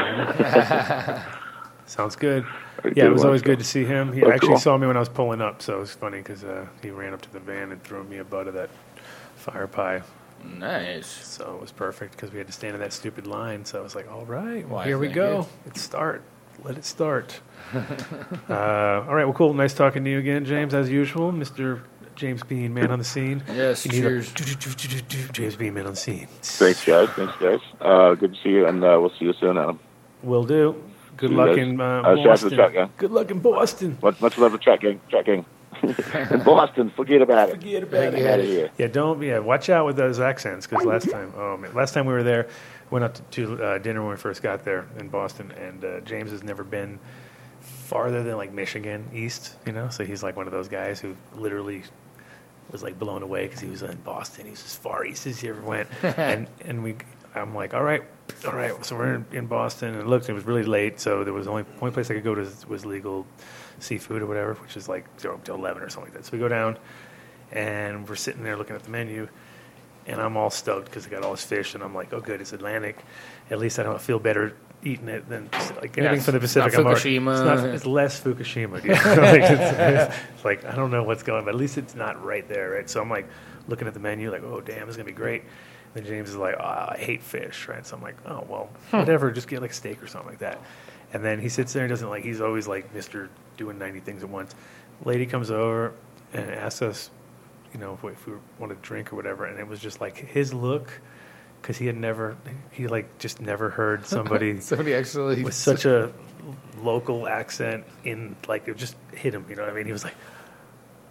Sounds 1.86 2.16
good. 2.16 2.44
I 2.84 2.92
Yeah, 2.96 3.06
it 3.06 3.12
was 3.12 3.24
always 3.24 3.42
good 3.42 3.58
to 3.60 3.64
see 3.64 3.84
him. 3.84 4.12
He 4.12 4.22
Oh, 4.24 4.30
actually 4.30 4.48
cool. 4.48 4.58
saw 4.58 4.76
me 4.76 4.86
when 4.86 4.96
I 4.96 5.00
was 5.00 5.08
pulling 5.08 5.40
up, 5.40 5.62
so 5.62 5.76
it 5.76 5.80
was 5.80 5.92
funny 5.94 6.18
because 6.18 6.42
uh, 6.44 6.66
he 6.82 6.90
ran 6.90 7.12
up 7.14 7.22
to 7.22 7.32
the 7.32 7.38
van 7.40 7.70
and 7.72 7.82
threw 7.82 8.02
me 8.04 8.18
a 8.18 8.24
butt 8.24 8.48
of 8.48 8.54
that 8.54 8.68
fire 9.50 9.66
pie. 9.66 10.02
Nice. 10.58 11.06
So 11.06 11.54
it 11.56 11.60
was 11.60 11.72
perfect 11.72 12.12
because 12.12 12.30
we 12.32 12.38
had 12.38 12.46
to 12.46 12.52
stand 12.52 12.74
in 12.74 12.80
that 12.80 12.92
stupid 12.92 13.26
line. 13.26 13.64
So 13.64 13.78
I 13.78 13.82
was 13.82 13.94
like, 13.94 14.10
all 14.10 14.24
right, 14.26 14.66
well, 14.68 14.76
Why, 14.78 14.84
here 14.86 14.98
we 14.98 15.06
thank 15.06 15.16
go. 15.16 15.48
Let's 15.64 15.80
start. 15.80 16.22
Let 16.64 16.76
it 16.78 16.84
start. 16.84 17.40
uh, 17.74 18.52
all 18.52 19.14
right, 19.14 19.24
well, 19.24 19.32
cool. 19.32 19.54
Nice 19.54 19.74
talking 19.74 20.04
to 20.04 20.10
you 20.10 20.18
again, 20.18 20.44
James, 20.44 20.72
as 20.74 20.88
usual. 20.90 21.32
Mr. 21.32 21.80
James 22.14 22.42
Bean, 22.42 22.72
man 22.72 22.90
on 22.90 22.98
the 22.98 23.04
scene. 23.04 23.42
Yes, 23.54 23.84
You 23.84 23.92
need 23.92 24.04
a- 24.04 24.22
cheers. 24.22 24.32
James 25.32 25.56
Bean, 25.56 25.74
man 25.74 25.86
on 25.86 25.92
the 25.92 25.96
scene. 25.96 26.26
Thanks, 26.42 26.84
guys. 26.84 27.08
Thanks, 27.10 27.34
guys. 27.40 27.60
Uh, 27.80 28.14
good 28.14 28.34
to 28.34 28.40
see 28.42 28.50
you, 28.50 28.66
and 28.66 28.82
uh, 28.82 28.96
we'll 29.00 29.10
see 29.18 29.26
you 29.26 29.34
soon, 29.34 29.58
Adam. 29.58 29.78
Will 30.22 30.44
do. 30.44 30.82
Good 31.16 31.30
See 31.30 31.36
luck 31.36 31.48
guys. 31.48 31.58
in 31.58 31.80
uh, 31.80 31.84
Uh, 32.02 32.16
shout 32.22 32.38
to 32.38 32.48
the 32.50 32.56
Boston. 32.56 32.56
chat 32.56 32.72
gang. 32.72 32.90
Good 32.98 33.10
luck 33.10 33.30
in 33.30 33.38
Boston. 33.40 33.98
Much, 34.02 34.20
much 34.20 34.38
love 34.38 34.52
to 34.52 34.58
Chat 34.58 34.80
Gang. 34.80 35.00
Chat 35.10 35.24
Gang. 35.26 35.44
In 35.82 36.42
Boston, 36.42 36.90
forget 36.90 37.22
about 37.22 37.50
it. 37.50 37.52
Forget 37.52 37.90
Get 37.90 38.26
out 38.26 38.40
of 38.40 38.46
here. 38.46 38.70
Yeah, 38.78 38.86
don't. 38.86 39.22
Yeah, 39.22 39.38
watch 39.38 39.68
out 39.70 39.86
with 39.86 39.96
those 39.96 40.20
accents 40.20 40.66
because 40.66 40.84
last 40.84 41.10
time, 41.10 41.32
oh 41.36 41.56
man, 41.56 41.74
last 41.74 41.94
time 41.94 42.06
we 42.06 42.12
were 42.12 42.22
there, 42.22 42.48
went 42.90 43.04
out 43.04 43.14
to, 43.32 43.56
to 43.56 43.64
uh, 43.64 43.78
dinner 43.78 44.02
when 44.02 44.10
we 44.10 44.16
first 44.16 44.42
got 44.42 44.64
there 44.64 44.86
in 44.98 45.08
Boston, 45.08 45.52
and 45.52 45.84
uh, 45.84 46.00
James 46.00 46.30
has 46.30 46.42
never 46.42 46.64
been 46.64 46.98
farther 47.60 48.22
than 48.22 48.36
like 48.36 48.52
Michigan 48.52 49.08
east, 49.12 49.56
you 49.66 49.72
know. 49.72 49.88
So 49.88 50.04
he's 50.04 50.22
like 50.22 50.36
one 50.36 50.46
of 50.46 50.52
those 50.52 50.68
guys 50.68 51.00
who 51.00 51.16
literally 51.34 51.82
was 52.70 52.82
like 52.82 52.98
blown 52.98 53.22
away 53.22 53.46
because 53.46 53.60
he 53.60 53.68
was 53.68 53.82
in 53.82 53.96
Boston. 53.98 54.44
He 54.46 54.50
was 54.50 54.64
as 54.64 54.76
far 54.76 55.04
east 55.04 55.26
as 55.26 55.40
he 55.40 55.48
ever 55.48 55.60
went, 55.62 55.88
and 56.02 56.48
and 56.64 56.82
we, 56.82 56.96
I'm 57.34 57.54
like, 57.54 57.74
all 57.74 57.82
right, 57.82 58.02
all 58.46 58.52
right. 58.52 58.84
So 58.84 58.96
we're 58.96 59.14
in, 59.14 59.26
in 59.32 59.46
Boston, 59.46 59.90
and 59.90 60.00
it 60.00 60.06
looked, 60.06 60.28
it 60.28 60.32
was 60.32 60.44
really 60.44 60.64
late, 60.64 61.00
so 61.00 61.24
there 61.24 61.32
was 61.32 61.46
only 61.46 61.64
only 61.80 61.92
place 61.92 62.10
I 62.10 62.14
could 62.14 62.24
go 62.24 62.34
to 62.34 62.48
was 62.68 62.84
legal 62.84 63.26
seafood 63.78 64.22
or 64.22 64.26
whatever, 64.26 64.54
which 64.54 64.76
is 64.76 64.88
like 64.88 65.04
zero 65.20 65.40
to 65.44 65.54
eleven 65.54 65.82
or 65.82 65.88
something 65.88 66.12
like 66.12 66.22
that. 66.22 66.26
So 66.26 66.32
we 66.32 66.38
go 66.38 66.48
down, 66.48 66.78
and 67.52 68.08
we're 68.08 68.16
sitting 68.16 68.42
there 68.42 68.56
looking 68.56 68.76
at 68.76 68.82
the 68.82 68.90
menu, 68.90 69.28
and 70.06 70.20
I'm 70.20 70.36
all 70.36 70.50
stoked 70.50 70.86
because 70.86 71.06
I 71.06 71.10
got 71.10 71.22
all 71.22 71.32
this 71.32 71.44
fish, 71.44 71.74
and 71.74 71.82
I'm 71.82 71.94
like, 71.94 72.12
oh 72.12 72.20
good, 72.20 72.40
it's 72.40 72.52
Atlantic. 72.52 72.98
At 73.50 73.58
least 73.58 73.78
I 73.78 73.82
don't 73.82 74.00
feel 74.00 74.18
better 74.18 74.56
eating 74.84 75.08
it 75.08 75.28
than 75.28 75.48
like 75.80 75.96
anything 75.98 76.16
it's 76.16 76.24
from 76.24 76.34
the 76.34 76.40
Pacific. 76.40 76.72
not 76.72 76.80
I'm 76.80 76.86
already- 76.86 77.18
Fukushima. 77.18 77.32
It's, 77.32 77.62
not, 77.62 77.68
it's 77.70 77.86
less 77.86 78.20
Fukushima. 78.20 78.82
Dude. 78.82 78.90
like, 78.92 79.42
it's, 79.42 79.50
it's- 79.50 80.18
it's 80.34 80.44
like 80.44 80.64
I 80.64 80.74
don't 80.74 80.90
know 80.90 81.02
what's 81.02 81.22
going, 81.22 81.40
on, 81.40 81.44
but 81.44 81.54
at 81.54 81.60
least 81.60 81.78
it's 81.78 81.94
not 81.94 82.22
right 82.24 82.46
there, 82.48 82.70
right? 82.72 82.88
So 82.88 83.00
I'm 83.00 83.10
like 83.10 83.28
looking 83.68 83.88
at 83.88 83.94
the 83.94 84.00
menu, 84.00 84.30
like, 84.30 84.42
oh 84.42 84.60
damn, 84.60 84.80
this 84.86 84.90
is 84.90 84.96
gonna 84.96 85.06
be 85.06 85.12
great. 85.12 85.42
And 85.94 86.04
then 86.04 86.04
James 86.04 86.28
is 86.30 86.36
like, 86.36 86.56
oh, 86.58 86.62
I 86.62 86.96
hate 86.98 87.22
fish, 87.22 87.68
right? 87.68 87.84
So 87.86 87.96
I'm 87.96 88.02
like, 88.02 88.16
oh 88.26 88.44
well, 88.48 88.70
hmm. 88.90 88.98
whatever, 88.98 89.30
just 89.30 89.48
get 89.48 89.62
like 89.62 89.72
steak 89.72 90.02
or 90.02 90.06
something 90.06 90.30
like 90.30 90.40
that. 90.40 90.60
And 91.16 91.24
then 91.24 91.40
he 91.40 91.48
sits 91.48 91.72
there 91.72 91.82
and 91.82 91.88
doesn't 91.88 92.10
like. 92.10 92.24
He's 92.24 92.42
always 92.42 92.68
like 92.68 92.94
Mister 92.94 93.30
doing 93.56 93.78
ninety 93.78 94.00
things 94.00 94.22
at 94.22 94.28
once. 94.28 94.54
Lady 95.02 95.24
comes 95.24 95.50
over 95.50 95.94
and 96.34 96.50
asks 96.50 96.82
us, 96.82 97.10
you 97.72 97.80
know, 97.80 97.94
if 97.94 98.02
we, 98.02 98.12
if 98.12 98.26
we 98.26 98.34
want 98.58 98.70
to 98.70 98.78
drink 98.86 99.14
or 99.14 99.16
whatever, 99.16 99.46
and 99.46 99.58
it 99.58 99.66
was 99.66 99.80
just 99.80 99.98
like 99.98 100.18
his 100.18 100.52
look. 100.52 101.00
Because 101.62 101.78
he 101.78 101.86
had 101.86 101.96
never, 101.96 102.36
he 102.70 102.86
like 102.86 103.16
just 103.16 103.40
never 103.40 103.70
heard 103.70 104.04
somebody 104.14 104.60
Somebody 104.60 104.92
actually 104.92 105.42
with 105.42 105.54
such 105.54 105.86
a 105.86 106.12
local 106.82 107.26
accent 107.26 107.86
in 108.04 108.36
like 108.46 108.68
it 108.68 108.76
just 108.76 108.94
hit 109.12 109.32
him. 109.32 109.46
You 109.48 109.56
know 109.56 109.62
what 109.62 109.72
I 109.72 109.74
mean? 109.74 109.86
He 109.86 109.92
was 109.92 110.04
like, 110.04 110.16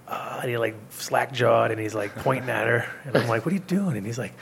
uh, 0.08 0.42
and 0.44 0.52
he 0.52 0.60
like 0.60 0.76
slack 0.92 1.34
jawed 1.34 1.72
and 1.72 1.80
he's 1.80 1.96
like 1.96 2.16
pointing 2.18 2.52
at 2.52 2.68
her, 2.68 2.88
and 3.06 3.18
I'm 3.18 3.28
like, 3.28 3.44
"What 3.44 3.54
are 3.54 3.56
you 3.56 3.64
doing?" 3.64 3.98
And 3.98 4.06
he's 4.06 4.20
like, 4.20 4.34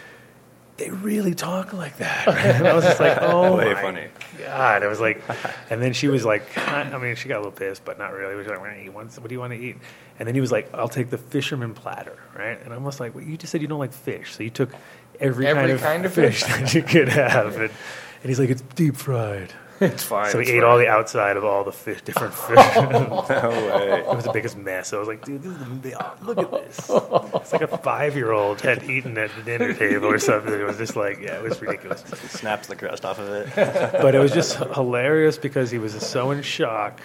"They 0.78 0.90
really 0.90 1.34
talk 1.36 1.74
like 1.74 1.98
that." 1.98 2.28
Right? 2.28 2.46
And 2.46 2.68
I 2.68 2.74
was 2.74 2.84
just 2.84 3.00
like, 3.00 3.18
"Oh 3.22 3.58
Way 3.58 3.74
my 3.74 3.82
funny. 3.82 4.08
god!" 4.40 4.84
I 4.84 4.88
was 4.88 5.00
like, 5.00 5.22
and 5.70 5.82
then 5.82 5.94
she 5.94 6.08
was 6.08 6.26
like, 6.26 6.58
I 6.58 6.98
mean, 6.98 7.16
she 7.16 7.28
got 7.30 7.36
a 7.38 7.40
little 7.40 7.52
pissed, 7.52 7.86
but 7.86 7.98
not 7.98 8.14
really. 8.14 8.34
She 8.34 8.38
was 8.38 8.48
like, 8.48 8.60
"What 8.62 8.74
do 8.74 8.82
you 8.82 8.92
want? 8.92 9.14
What 9.16 9.28
do 9.30 9.34
you 9.36 9.40
want 9.40 9.54
to 9.54 9.60
eat?" 9.60 9.78
And 10.20 10.28
then 10.28 10.36
he 10.36 10.42
was 10.42 10.52
like, 10.52 10.74
"I'll 10.74 10.88
take 10.90 11.10
the 11.10 11.18
fisherman 11.18 11.74
platter," 11.74 12.18
right? 12.38 12.58
And 12.62 12.68
I'm 12.74 12.80
almost 12.80 13.00
like, 13.00 13.14
well, 13.16 13.24
"You 13.24 13.38
just 13.38 13.52
said 13.52 13.62
you 13.62 13.68
don't 13.68 13.80
like 13.80 13.94
fish, 13.94 14.36
so 14.36 14.44
you 14.44 14.50
took 14.50 14.72
every, 15.20 15.48
Every 15.48 15.62
kind, 15.62 15.72
of 15.72 15.82
kind 15.82 16.06
of 16.06 16.14
fish 16.14 16.44
fish? 16.44 16.60
that 16.60 16.74
you 16.74 16.82
could 16.84 17.10
have." 17.10 17.56
And, 17.56 17.64
and 17.64 18.30
he's 18.30 18.40
like, 18.40 18.50
"It's 18.50 18.62
deep 18.76 18.96
fried." 18.96 19.54
It's 19.84 20.04
fine. 20.14 20.32
So 20.32 20.40
it's 20.40 20.50
we 20.50 20.56
ate 20.58 20.62
fine. 20.62 20.70
all 20.70 20.78
the 20.78 20.88
outside 20.88 21.38
of 21.38 21.44
all 21.44 21.64
the 21.64 21.72
fish, 21.72 22.02
different 22.02 22.34
fish. 22.34 22.56
No 22.76 23.26
way. 23.30 24.00
It 24.00 24.08
was 24.16 24.24
the 24.24 24.32
biggest 24.34 24.58
mess. 24.58 24.94
I 24.94 24.98
was 24.98 25.08
like, 25.08 25.24
dude, 25.26 25.42
this 25.44 25.52
is 25.52 25.60
the, 25.60 25.66
big- 25.66 25.96
look 26.22 26.38
at 26.38 26.52
this. 26.52 26.78
It's 26.90 27.52
like 27.54 27.62
a 27.62 27.78
five 27.78 28.16
year 28.16 28.32
old 28.32 28.62
had 28.62 28.84
eaten 28.90 29.18
at 29.18 29.32
the 29.36 29.42
dinner 29.44 29.74
table 29.74 30.08
or 30.08 30.20
something. 30.20 30.54
It 30.54 30.64
was 30.66 30.78
just 30.78 30.96
like, 30.96 31.20
yeah, 31.22 31.36
it 31.38 31.44
was 31.44 31.62
ridiculous. 31.62 32.02
Snaps 32.30 32.68
the 32.68 32.76
crust 32.76 33.06
off 33.06 33.20
of 33.20 33.30
it. 33.30 33.50
But 33.56 34.16
it 34.16 34.20
was 34.20 34.32
just 34.34 34.56
hilarious 34.58 35.38
because 35.38 35.70
he 35.72 35.78
was 35.80 35.94
so 35.94 36.32
in 36.32 36.42
shock 36.42 37.02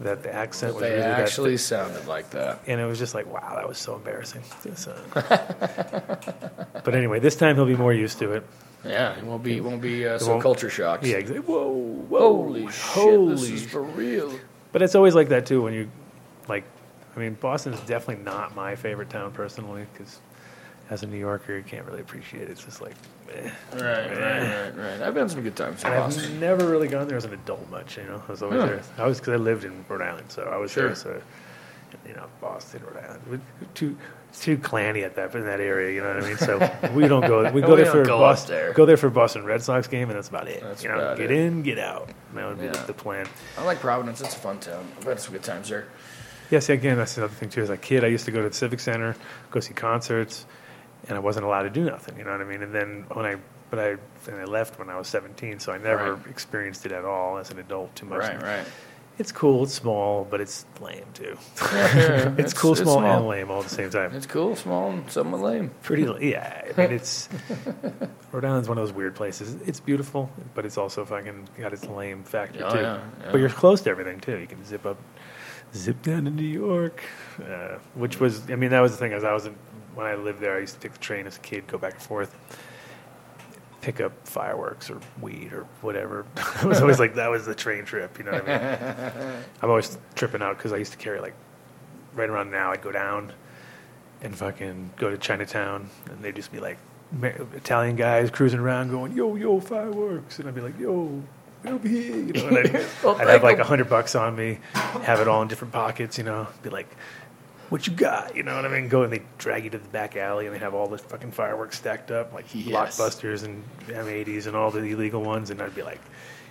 that 0.00 0.22
the 0.22 0.34
accent 0.34 0.72
was 0.74 0.80
They 0.82 0.90
really 0.92 1.02
that 1.02 1.20
actually 1.20 1.56
sounded 1.58 2.06
like 2.06 2.30
that. 2.30 2.60
and 2.66 2.80
it 2.80 2.86
was 2.86 2.98
just 2.98 3.14
like, 3.14 3.26
wow, 3.30 3.54
that 3.56 3.68
was 3.68 3.76
so 3.76 3.96
embarrassing. 3.96 4.42
But 5.14 6.94
anyway, 6.94 7.20
this 7.20 7.36
time 7.36 7.56
he'll 7.56 7.66
be 7.66 7.76
more 7.76 7.92
used 7.92 8.18
to 8.20 8.32
it. 8.32 8.46
Yeah, 8.84 9.14
it 9.18 9.24
won't 9.24 9.42
be 9.42 9.58
it 9.58 9.60
won't 9.64 9.82
be 9.82 10.06
uh, 10.08 10.18
so 10.18 10.28
won't- 10.30 10.42
culture 10.42 10.70
shocked. 10.70 11.04
Yeah, 11.04 11.16
exactly. 11.18 11.40
Whoa, 11.46 11.68
whoa, 12.08 12.18
Holy 12.44 12.66
shit, 12.66 12.72
holy 12.74 13.30
this 13.34 13.42
is 13.50 13.66
for 13.70 13.82
real. 13.82 14.38
But 14.72 14.82
it's 14.82 14.94
always 14.94 15.14
like 15.14 15.28
that 15.30 15.46
too 15.46 15.62
when 15.62 15.72
you, 15.74 15.90
like, 16.48 16.64
I 17.16 17.18
mean, 17.18 17.34
Boston 17.34 17.72
is 17.74 17.80
definitely 17.80 18.24
not 18.24 18.54
my 18.54 18.76
favorite 18.76 19.10
town 19.10 19.32
personally 19.32 19.86
because 19.92 20.20
as 20.90 21.02
a 21.02 21.06
New 21.06 21.18
Yorker, 21.18 21.56
you 21.56 21.62
can't 21.62 21.86
really 21.86 22.00
appreciate 22.00 22.42
it. 22.44 22.50
It's 22.50 22.64
just 22.64 22.80
like, 22.80 22.94
eh. 23.32 23.50
Right, 23.74 23.80
right, 23.80 24.16
right, 24.16 24.76
right. 24.76 25.02
I've 25.02 25.14
had 25.16 25.30
some 25.30 25.42
good 25.42 25.54
times 25.56 25.82
in 25.82 25.88
And 25.90 25.96
I've 26.00 26.10
Boston. 26.14 26.40
never 26.40 26.68
really 26.68 26.88
gone 26.88 27.06
there 27.08 27.16
as 27.16 27.24
an 27.24 27.32
adult 27.34 27.68
much, 27.70 27.96
you 27.96 28.04
know. 28.04 28.22
I 28.26 28.30
was 28.30 28.42
always 28.42 28.60
Huh. 28.60 28.66
there. 28.66 28.82
I 28.98 29.06
was 29.06 29.20
because 29.20 29.34
I 29.34 29.36
lived 29.36 29.64
in 29.64 29.84
Rhode 29.88 30.02
Island, 30.02 30.26
so 30.30 30.42
I 30.52 30.56
was 30.56 30.70
Sure. 30.72 30.86
there. 30.86 30.94
So, 30.96 31.20
you 32.08 32.14
know, 32.14 32.26
Boston, 32.40 32.82
Rhode 32.86 33.04
Island, 33.04 33.20
We- 33.30 33.40
too 34.32 34.56
too 34.56 34.62
clanny 34.62 35.04
at 35.04 35.16
that 35.16 35.34
in 35.34 35.44
that 35.46 35.60
area. 35.60 35.94
You 35.94 36.02
know 36.02 36.14
what 36.14 36.24
I 36.24 36.28
mean? 36.28 36.36
So 36.38 36.90
we 36.94 37.06
don't 37.08 37.26
go. 37.26 37.50
We 37.50 37.60
go 37.62 37.70
We 37.76 37.82
there 37.82 37.90
for 37.92 38.04
go 38.04 38.18
Boston. 38.18 38.54
there. 38.56 38.72
Go 38.72 38.86
there 38.86 38.96
for 38.96 39.08
a 39.08 39.10
Boston 39.10 39.44
Red 39.44 39.62
Sox 39.62 39.86
game, 39.86 40.08
and 40.08 40.16
that's 40.16 40.28
about 40.28 40.48
it. 40.48 40.62
That's 40.62 40.82
you 40.82 40.88
know, 40.88 40.96
about 40.96 41.16
get 41.18 41.30
it. 41.30 41.38
in, 41.38 41.62
get 41.62 41.78
out. 41.78 42.08
That 42.34 42.46
would 42.48 42.58
be 42.58 42.66
Yeah. 42.66 42.72
the, 42.84 42.92
plan. 42.92 43.26
I 43.58 43.64
like 43.64 43.80
Providence. 43.80 44.20
It's 44.20 44.34
a 44.34 44.38
fun 44.38 44.58
town. 44.60 44.86
I've 44.98 45.04
had 45.04 45.20
some 45.20 45.32
good 45.32 45.42
times 45.42 45.68
there. 45.68 45.86
Yes, 46.50 46.68
again, 46.68 46.96
that's 46.96 47.16
another 47.16 47.32
thing 47.34 47.48
too. 47.48 47.62
As 47.62 47.70
a 47.70 47.76
kid, 47.76 48.04
I 48.04 48.08
used 48.08 48.24
to 48.24 48.32
go 48.32 48.42
to 48.42 48.48
the 48.48 48.54
Civic 48.54 48.80
Center, 48.80 49.14
go 49.52 49.60
see 49.60 49.72
concerts, 49.74 50.46
and 51.08 51.16
I 51.16 51.20
wasn't 51.20 51.46
allowed 51.46 51.62
to 51.62 51.70
do 51.70 51.84
nothing. 51.84 52.18
You 52.18 52.24
know 52.24 52.32
what 52.32 52.40
I 52.40 52.44
mean? 52.44 52.62
And 52.62 52.74
then 52.74 53.04
when 53.12 53.24
I, 53.24 53.36
but 53.70 53.78
I, 53.78 53.88
and 54.30 54.40
I 54.40 54.44
left 54.44 54.78
when 54.78 54.90
I 54.90 54.98
was 54.98 55.06
17, 55.08 55.60
so 55.60 55.70
I 55.72 55.78
never 55.78 56.14
Right. 56.14 56.26
experienced 56.26 56.84
it 56.86 56.92
at 56.92 57.04
all 57.04 57.38
as 57.38 57.50
an 57.52 57.58
adult 57.60 57.94
too 57.94 58.06
much. 58.06 58.18
Right, 58.18 58.42
right. 58.42 58.66
It's 59.20 59.32
cool, 59.32 59.64
it's 59.64 59.74
small, 59.74 60.26
but 60.30 60.40
it's 60.40 60.64
lame 60.80 61.04
too. 61.12 61.36
Yeah, 61.60 62.34
it's, 62.38 62.54
cool, 62.54 62.72
it's 62.72 62.80
small, 62.80 63.00
small. 63.00 63.04
and 63.18 63.26
lame 63.28 63.50
all 63.50 63.58
at 63.58 63.64
the 63.68 63.74
same 63.74 63.90
time. 63.90 64.14
It's 64.14 64.24
cool, 64.24 64.56
small, 64.56 64.90
and 64.92 65.10
somewhat 65.10 65.42
lame. 65.42 65.70
Pretty, 65.82 66.04
yeah. 66.26 66.62
I 66.76 66.80
mean, 66.80 66.92
it's 66.92 67.28
Rhode 68.32 68.46
Island's 68.46 68.66
one 68.68 68.78
of 68.78 68.82
those 68.86 68.94
weird 68.94 69.14
places. 69.14 69.56
It's 69.66 69.78
beautiful, 69.78 70.30
but 70.54 70.64
it's 70.64 70.78
also 70.78 71.04
fucking 71.04 71.50
got 71.58 71.74
its 71.74 71.84
lame 71.84 72.24
factor 72.24 72.64
Oh, 72.64 72.72
too. 72.72 72.80
yeah, 72.80 73.00
yeah. 73.22 73.30
But 73.30 73.38
you're 73.40 73.50
close 73.50 73.82
to 73.82 73.90
everything 73.90 74.20
too. 74.20 74.38
You 74.38 74.46
can 74.46 74.64
zip 74.64 74.86
up, 74.86 74.96
zip 75.74 76.00
down 76.02 76.24
to 76.24 76.30
New 76.30 76.42
York, 76.42 77.02
uh, 77.44 77.76
which 77.94 78.20
was, 78.20 78.50
I 78.50 78.56
mean, 78.56 78.70
that 78.70 78.80
was 78.80 78.92
the 78.92 78.98
thing. 78.98 79.12
As 79.12 79.22
I 79.22 79.34
was 79.34 79.44
in, 79.44 79.54
when 79.94 80.06
I 80.06 80.14
lived 80.14 80.40
there, 80.40 80.56
I 80.56 80.60
used 80.60 80.74
to 80.76 80.80
take 80.80 80.92
the 80.94 80.98
train 80.98 81.26
as 81.26 81.36
a 81.36 81.40
kid, 81.40 81.66
go 81.66 81.76
back 81.76 81.92
and 81.92 82.02
forth, 82.02 82.34
pick 83.80 84.00
up 84.00 84.12
fireworks 84.26 84.90
or 84.90 85.00
weed 85.20 85.52
or 85.52 85.66
whatever. 85.80 86.26
I 86.62 86.66
was 86.66 86.80
always 86.80 86.98
like 86.98 87.14
that 87.14 87.30
was 87.30 87.46
the 87.46 87.54
train 87.54 87.84
trip. 87.84 88.18
You 88.18 88.24
know 88.24 88.32
what 88.32 88.48
I 88.48 88.58
mean? 88.58 89.42
I'm 89.62 89.70
always 89.70 89.96
tripping 90.14 90.42
out 90.42 90.56
because 90.56 90.72
I 90.72 90.76
used 90.76 90.92
to 90.92 90.98
carry 90.98 91.20
like 91.20 91.34
right 92.14 92.28
around 92.28 92.50
now. 92.50 92.72
I'd 92.72 92.82
go 92.82 92.92
down 92.92 93.32
and 94.22 94.36
fucking 94.36 94.90
go 94.96 95.10
to 95.10 95.18
Chinatown, 95.18 95.88
and 96.10 96.22
they'd 96.22 96.36
just 96.36 96.52
be 96.52 96.60
like 96.60 96.78
Italian 97.22 97.96
guys 97.96 98.30
cruising 98.30 98.60
around 98.60 98.90
going 98.90 99.12
yo 99.12 99.36
yo 99.36 99.60
fireworks, 99.60 100.38
and 100.38 100.48
I'd 100.48 100.54
be 100.54 100.60
like 100.60 100.78
yo. 100.78 101.22
Over 101.62 101.88
here, 101.88 102.16
you 102.16 102.32
know, 102.32 102.56
I'd, 102.56 102.74
I'd 103.20 103.28
have 103.28 103.42
like 103.42 103.58
a 103.58 103.64
hundred 103.64 103.90
bucks 103.90 104.14
on 104.14 104.34
me, 104.34 104.60
have 104.72 105.20
it 105.20 105.28
all 105.28 105.42
in 105.42 105.48
different 105.48 105.74
pockets, 105.74 106.16
you 106.16 106.24
know, 106.24 106.46
be 106.62 106.70
like, 106.70 106.88
"What 107.70 107.86
you 107.86 107.92
got?" 107.94 108.36
You 108.36 108.42
know 108.42 108.54
what 108.56 108.64
I 108.66 108.68
mean? 108.68 108.88
Go 108.88 109.02
and 109.04 109.12
they 109.12 109.22
drag 109.38 109.64
you 109.64 109.70
to 109.70 109.78
the 109.78 109.88
back 109.88 110.16
alley, 110.16 110.46
and 110.46 110.54
they 110.54 110.58
have 110.60 110.74
all 110.74 110.86
the 110.88 110.98
fucking 110.98 111.32
fireworks 111.32 111.78
stacked 111.78 112.10
up, 112.10 112.32
like 112.34 112.44
Yes. 112.52 112.98
blockbusters 112.98 113.42
and 113.44 113.64
M80s 113.88 114.46
and 114.46 114.54
all 114.54 114.70
the 114.70 114.80
illegal 114.80 115.22
ones, 115.22 115.48
and 115.50 115.62
I'd 115.62 115.74
be 115.74 115.82
like, 115.82 116.00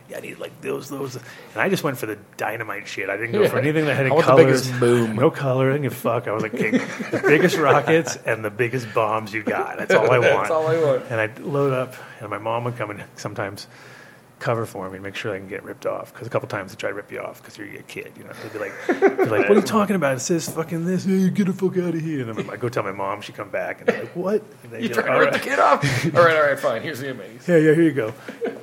"Yeah, 0.10 0.18
I 0.18 0.22
need 0.22 0.40
like 0.40 0.60
those, 0.62 0.90
those." 0.90 1.16
And 1.16 1.24
I 1.58 1.70
just 1.70 1.84
went 1.84 1.98
for 1.98 2.06
the 2.08 2.18
dynamite 2.38 2.88
shit. 2.88 3.10
I 3.10 3.18
didn't 3.18 3.34
go 3.34 3.48
for 3.48 3.60
anything 3.60 3.86
that 3.86 3.96
had 3.96 4.08
any 4.08 4.22
colors. 4.22 4.72
boom. 4.80 5.16
No 5.16 5.30
color. 5.30 5.70
I 5.70 5.74
didn't 5.74 5.84
give 5.84 5.92
a 5.92 5.96
fuck. 5.96 6.28
I 6.28 6.32
was 6.32 6.42
like, 6.44 6.54
okay, 6.56 6.72
the 6.72 7.22
biggest 7.28 7.58
rockets 7.58 8.18
and 8.26 8.44
the 8.44 8.50
biggest 8.50 8.92
bombs 8.94 9.34
you 9.34 9.44
got. 9.44 9.78
That's 9.78 9.94
all 9.94 10.10
I 10.12 10.18
want. 10.20 10.24
That's 10.24 10.52
all 10.52 10.68
I 10.68 10.82
want. 10.82 11.04
And 11.12 11.20
I'd 11.22 11.40
load 11.40 11.74
up, 11.74 11.94
and 12.22 12.30
my 12.30 12.38
mom 12.40 12.64
would 12.64 12.78
come 12.78 12.90
and 12.92 13.04
sometimes 13.18 13.68
cover 14.40 14.66
for 14.66 14.90
me 14.90 14.96
and 14.96 15.04
make 15.04 15.16
sure 15.16 15.34
I 15.34 15.38
can 15.38 15.48
get 15.48 15.64
ripped 15.64 15.86
off. 15.86 16.14
Because 16.14 16.28
a 16.28 16.30
couple 16.30 16.48
times 16.48 16.72
they 16.72 16.76
try 16.78 16.90
to 16.90 16.96
rip 16.96 17.12
you 17.12 17.20
off 17.20 17.42
because 17.42 17.58
you're 17.58 17.68
a 17.68 17.84
kid. 17.84 18.12
You 18.18 18.24
know, 18.24 18.32
they'd 18.42 18.54
be 18.54 18.60
like, 18.60 18.74
they're 18.88 19.26
like, 19.26 19.48
"What 19.48 19.52
are 19.52 19.56
you 19.56 19.62
talking 19.62 19.96
about? 19.96 20.16
It 20.18 20.22
says 20.22 20.50
fucking 20.50 20.86
this. 20.86 21.06
Hey, 21.06 21.30
get 21.30 21.48
the 21.48 21.54
fuck 21.54 21.78
out 21.78 21.94
of 21.96 22.02
here!" 22.02 22.28
And 22.28 22.38
then 22.38 22.50
I 22.50 22.56
go 22.56 22.70
tell 22.70 22.84
my 22.84 22.92
mom. 22.92 23.22
She 23.22 23.32
come 23.34 23.50
back 23.50 23.80
and 23.80 23.88
they're 23.90 24.00
like, 24.04 24.16
"What?" 24.16 24.44
And 24.64 24.72
they'd 24.72 24.84
You 24.84 24.90
be 24.90 24.96
trying 24.96 25.08
like, 25.08 25.16
to 25.16 25.20
rip 25.20 25.34
"All 25.34 25.40
the 25.40 25.46
kid 25.46 25.60
off? 25.60 26.06
all 26.16 26.24
right, 26.26 26.36
all 26.38 26.44
right, 26.44 26.60
fine. 26.60 26.82
Here's 26.82 27.00
the 27.00 27.12
amaze. 27.12 27.48
Yeah, 27.48 27.58
yeah, 27.58 27.74
here 27.74 27.84
you 27.84 27.92
go. 27.92 28.14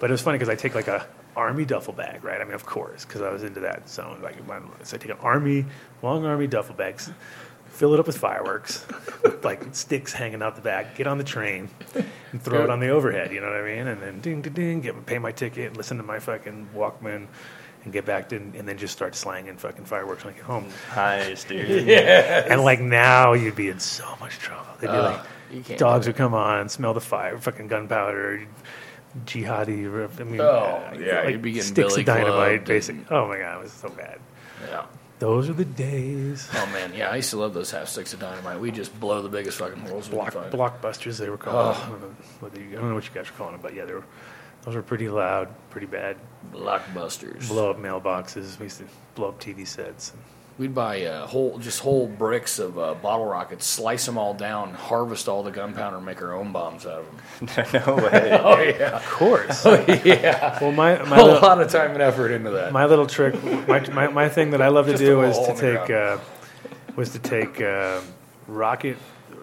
But 0.01 0.11
it 0.11 0.13
was 0.13 0.23
funny 0.23 0.39
because 0.39 0.49
I 0.49 0.55
take 0.57 0.75
like 0.75 0.89
a 0.89 1.07
army 1.37 1.67
duffel 1.67 1.93
bag, 1.93 2.25
right? 2.25 2.41
I 2.41 2.45
mean, 2.45 2.55
of 2.55 2.65
course, 2.65 3.05
because 3.05 3.21
I 3.21 3.31
was 3.31 3.43
into 3.43 3.61
that 3.61 3.89
zone. 3.91 4.21
Like, 4.23 4.45
my- 4.47 4.61
so 4.85 4.97
I 4.97 4.99
take 4.99 5.11
an 5.11 5.19
army, 5.21 5.67
long 6.03 6.25
army 6.25 6.47
duffel 6.47 6.75
bags, 6.75 7.11
fill 7.77 7.95
it 7.95 8.01
up 8.01 8.07
with 8.07 8.17
fireworks, 8.19 8.85
with 9.23 9.45
like 9.45 9.63
sticks 9.75 10.13
hanging 10.13 10.43
out 10.43 10.57
the 10.57 10.63
back, 10.63 10.97
get 10.97 11.07
on 11.07 11.19
the 11.19 11.25
train, 11.25 11.69
and 12.33 12.43
throw 12.43 12.65
it 12.65 12.71
on 12.71 12.81
the 12.81 12.89
overhead. 12.89 13.33
You 13.33 13.41
know 13.41 13.49
what 13.49 13.57
I 13.61 13.65
mean? 13.65 13.87
And 13.87 14.01
then 14.03 14.21
ding, 14.21 14.43
ding, 14.43 14.53
ding, 14.55 14.81
get 14.81 15.07
pay 15.07 15.19
my 15.19 15.33
ticket, 15.33 15.69
and 15.69 15.77
listen 15.77 15.97
to 15.99 16.03
my 16.03 16.19
fucking 16.19 16.69
Walkman. 16.75 17.27
And 17.85 17.93
get 17.93 18.05
back 18.05 18.31
to, 18.31 18.37
and 18.37 18.67
then 18.67 18.79
just 18.79 18.93
start 18.93 19.15
slanging 19.15 19.59
fucking 19.59 19.85
fireworks 19.85 20.25
when 20.25 20.35
I 20.35 20.37
get 20.37 20.45
home. 20.47 20.67
Nice, 20.97 21.45
dude. 21.45 21.87
And 22.51 22.63
like 22.63 22.81
now, 22.81 23.33
you'd 23.35 23.55
be 23.55 23.69
in 23.69 23.79
so 23.79 24.05
much 24.19 24.41
trouble. 24.41 24.67
They'd 24.81 24.89
be 24.89 24.93
Uh, 24.93 25.23
like, 25.69 25.79
dogs 25.79 26.07
do 26.07 26.09
would 26.09 26.17
come 26.17 26.35
on 26.35 26.63
and 26.63 26.69
smell 26.69 26.95
the 26.95 27.01
fire, 27.01 27.39
fucking 27.39 27.69
gunpowder, 27.69 28.45
jihadi. 29.25 30.21
I 30.21 30.25
mean, 30.25 30.41
Oh, 30.41 30.83
yeah, 30.99 31.21
like 31.23 31.31
you'd 31.35 31.43
be 31.43 31.53
getting 31.53 31.69
sticks 31.69 31.89
Billy 31.91 32.01
of 32.03 32.07
dynamite, 32.07 32.35
clubbed 32.57 32.65
basic. 32.67 32.97
and- 32.97 33.07
Oh 33.11 33.29
my 33.29 33.39
god, 33.39 33.59
it 33.59 33.63
was 33.63 33.73
so 33.73 33.89
bad. 33.91 34.19
Yeah. 34.67 34.83
Those 35.19 35.49
are 35.49 35.55
the 35.55 35.65
days. 35.65 36.49
Oh 36.53 36.67
man, 36.67 36.93
yeah, 36.95 37.09
I 37.09 37.17
used 37.17 37.31
to 37.31 37.39
love 37.39 37.55
those 37.55 37.71
half 37.71 37.89
sticks 37.89 38.13
of 38.13 38.21
dynamite. 38.21 38.61
We 38.61 38.71
just 38.71 38.99
blow 39.01 39.23
the 39.23 39.31
biggest 39.31 39.59
fucking 39.59 39.79
holes 39.81 40.09
Block, 40.09 40.33
find. 40.33 40.53
blockbusters, 40.53 41.19
they 41.19 41.31
were 41.31 41.39
called. 41.39 41.77
Oh. 41.77 41.83
I, 41.87 41.89
don't 41.89 42.01
know 42.03 42.15
whether 42.41 42.61
you, 42.61 42.73
I 42.73 42.81
don't 42.81 42.91
know 42.91 42.95
what 42.95 43.05
you 43.05 43.15
guys 43.15 43.31
were 43.31 43.37
calling 43.37 43.53
them, 43.53 43.63
but 43.63 43.75
yeah, 43.75 43.87
they 43.87 43.95
were. 43.95 44.05
Those 44.63 44.75
were 44.75 44.83
pretty 44.83 45.09
loud, 45.09 45.49
pretty 45.71 45.87
bad. 45.87 46.17
Blockbusters. 46.53 47.49
Blow 47.49 47.71
up 47.71 47.79
mailboxes. 47.79 48.59
We 48.59 48.65
used 48.67 48.79
to 48.79 48.85
blow 49.15 49.29
up 49.29 49.41
TV 49.41 49.67
sets. 49.67 50.13
We'd 50.59 50.75
buy 50.75 51.05
uh, 51.05 51.27
whole, 51.27 51.59
just 51.59 51.81
whole 51.81 52.07
bricks 52.07 52.59
of 52.59 52.79
uh, 52.79 52.95
bottle 52.95 53.27
rockets, 53.27 53.67
slice 53.67 54.07
them 54.07 54.17
all 54.17 54.33
down, 54.33 54.73
harvest 54.73 55.29
all 55.29 55.43
the 55.43 55.51
gunpowder, 55.51 55.97
and 55.97 56.07
make 56.07 56.23
our 56.23 56.33
own 56.33 56.51
bombs 56.53 56.87
out 56.87 57.05
of 57.05 57.55
them. 57.55 57.83
no 57.87 57.97
way. 57.97 58.31
Oh 58.43 58.59
yeah, 58.63 58.97
Of 58.97 59.07
course. 59.11 59.67
yeah. 59.67 60.59
well, 60.63 60.73
my 60.73 61.03
my 61.03 61.19
a 61.19 61.25
little, 61.25 61.41
lot 61.43 61.61
of 61.61 61.71
time 61.71 61.91
and 61.91 62.01
effort 62.01 62.31
into 62.31 62.51
that. 62.53 62.73
my 62.73 62.87
little 62.87 63.07
trick, 63.07 63.35
my, 63.69 63.81
my, 63.91 64.09
my 64.09 64.29
thing 64.31 64.53
that 64.53 64.63
I 64.63 64.69
love 64.69 64.87
to 64.87 64.97
do 64.97 65.21
is 65.23 65.37
was 65.37 65.37
hole 65.37 65.57
to 65.57 65.67
in 65.69 65.75
the 65.75 65.79
take 65.81 65.91
uh, 65.91 66.19
was 66.97 67.11
to 67.11 67.19
take 67.19 67.61
uh, 67.61 68.01
rocket, 68.47 68.97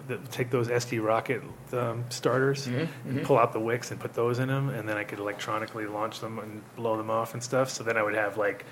the, 0.08 0.18
take 0.32 0.50
those 0.50 0.68
Estes 0.68 0.98
rocket 1.00 1.42
um, 1.72 2.04
starters, 2.08 2.66
Mm-hmm, 2.66 3.08
and 3.08 3.22
pull 3.24 3.38
out 3.38 3.52
the 3.52 3.60
wicks 3.60 3.92
and 3.92 4.00
put 4.00 4.14
those 4.14 4.40
in 4.40 4.48
them, 4.48 4.70
and 4.70 4.88
then 4.88 4.96
I 4.96 5.04
could 5.04 5.20
electronically 5.20 5.86
launch 5.86 6.18
them 6.18 6.40
and 6.40 6.60
blow 6.74 6.96
them 6.96 7.08
off 7.10 7.34
and 7.34 7.42
stuff. 7.42 7.70
So 7.70 7.84
then 7.84 7.96
I 7.96 8.02
would 8.02 8.14
have 8.16 8.36
like, 8.36 8.64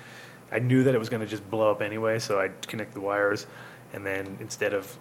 I 0.51 0.59
knew 0.59 0.83
that 0.83 0.93
it 0.93 0.99
was 0.99 1.09
going 1.09 1.21
to 1.21 1.27
just 1.27 1.49
blow 1.49 1.71
up 1.71 1.81
anyway, 1.81 2.19
so 2.19 2.39
I'd 2.39 2.67
connect 2.67 2.93
the 2.93 3.01
wires, 3.01 3.47
and 3.93 4.05
then 4.05 4.37
instead 4.39 4.73
of 4.73 4.97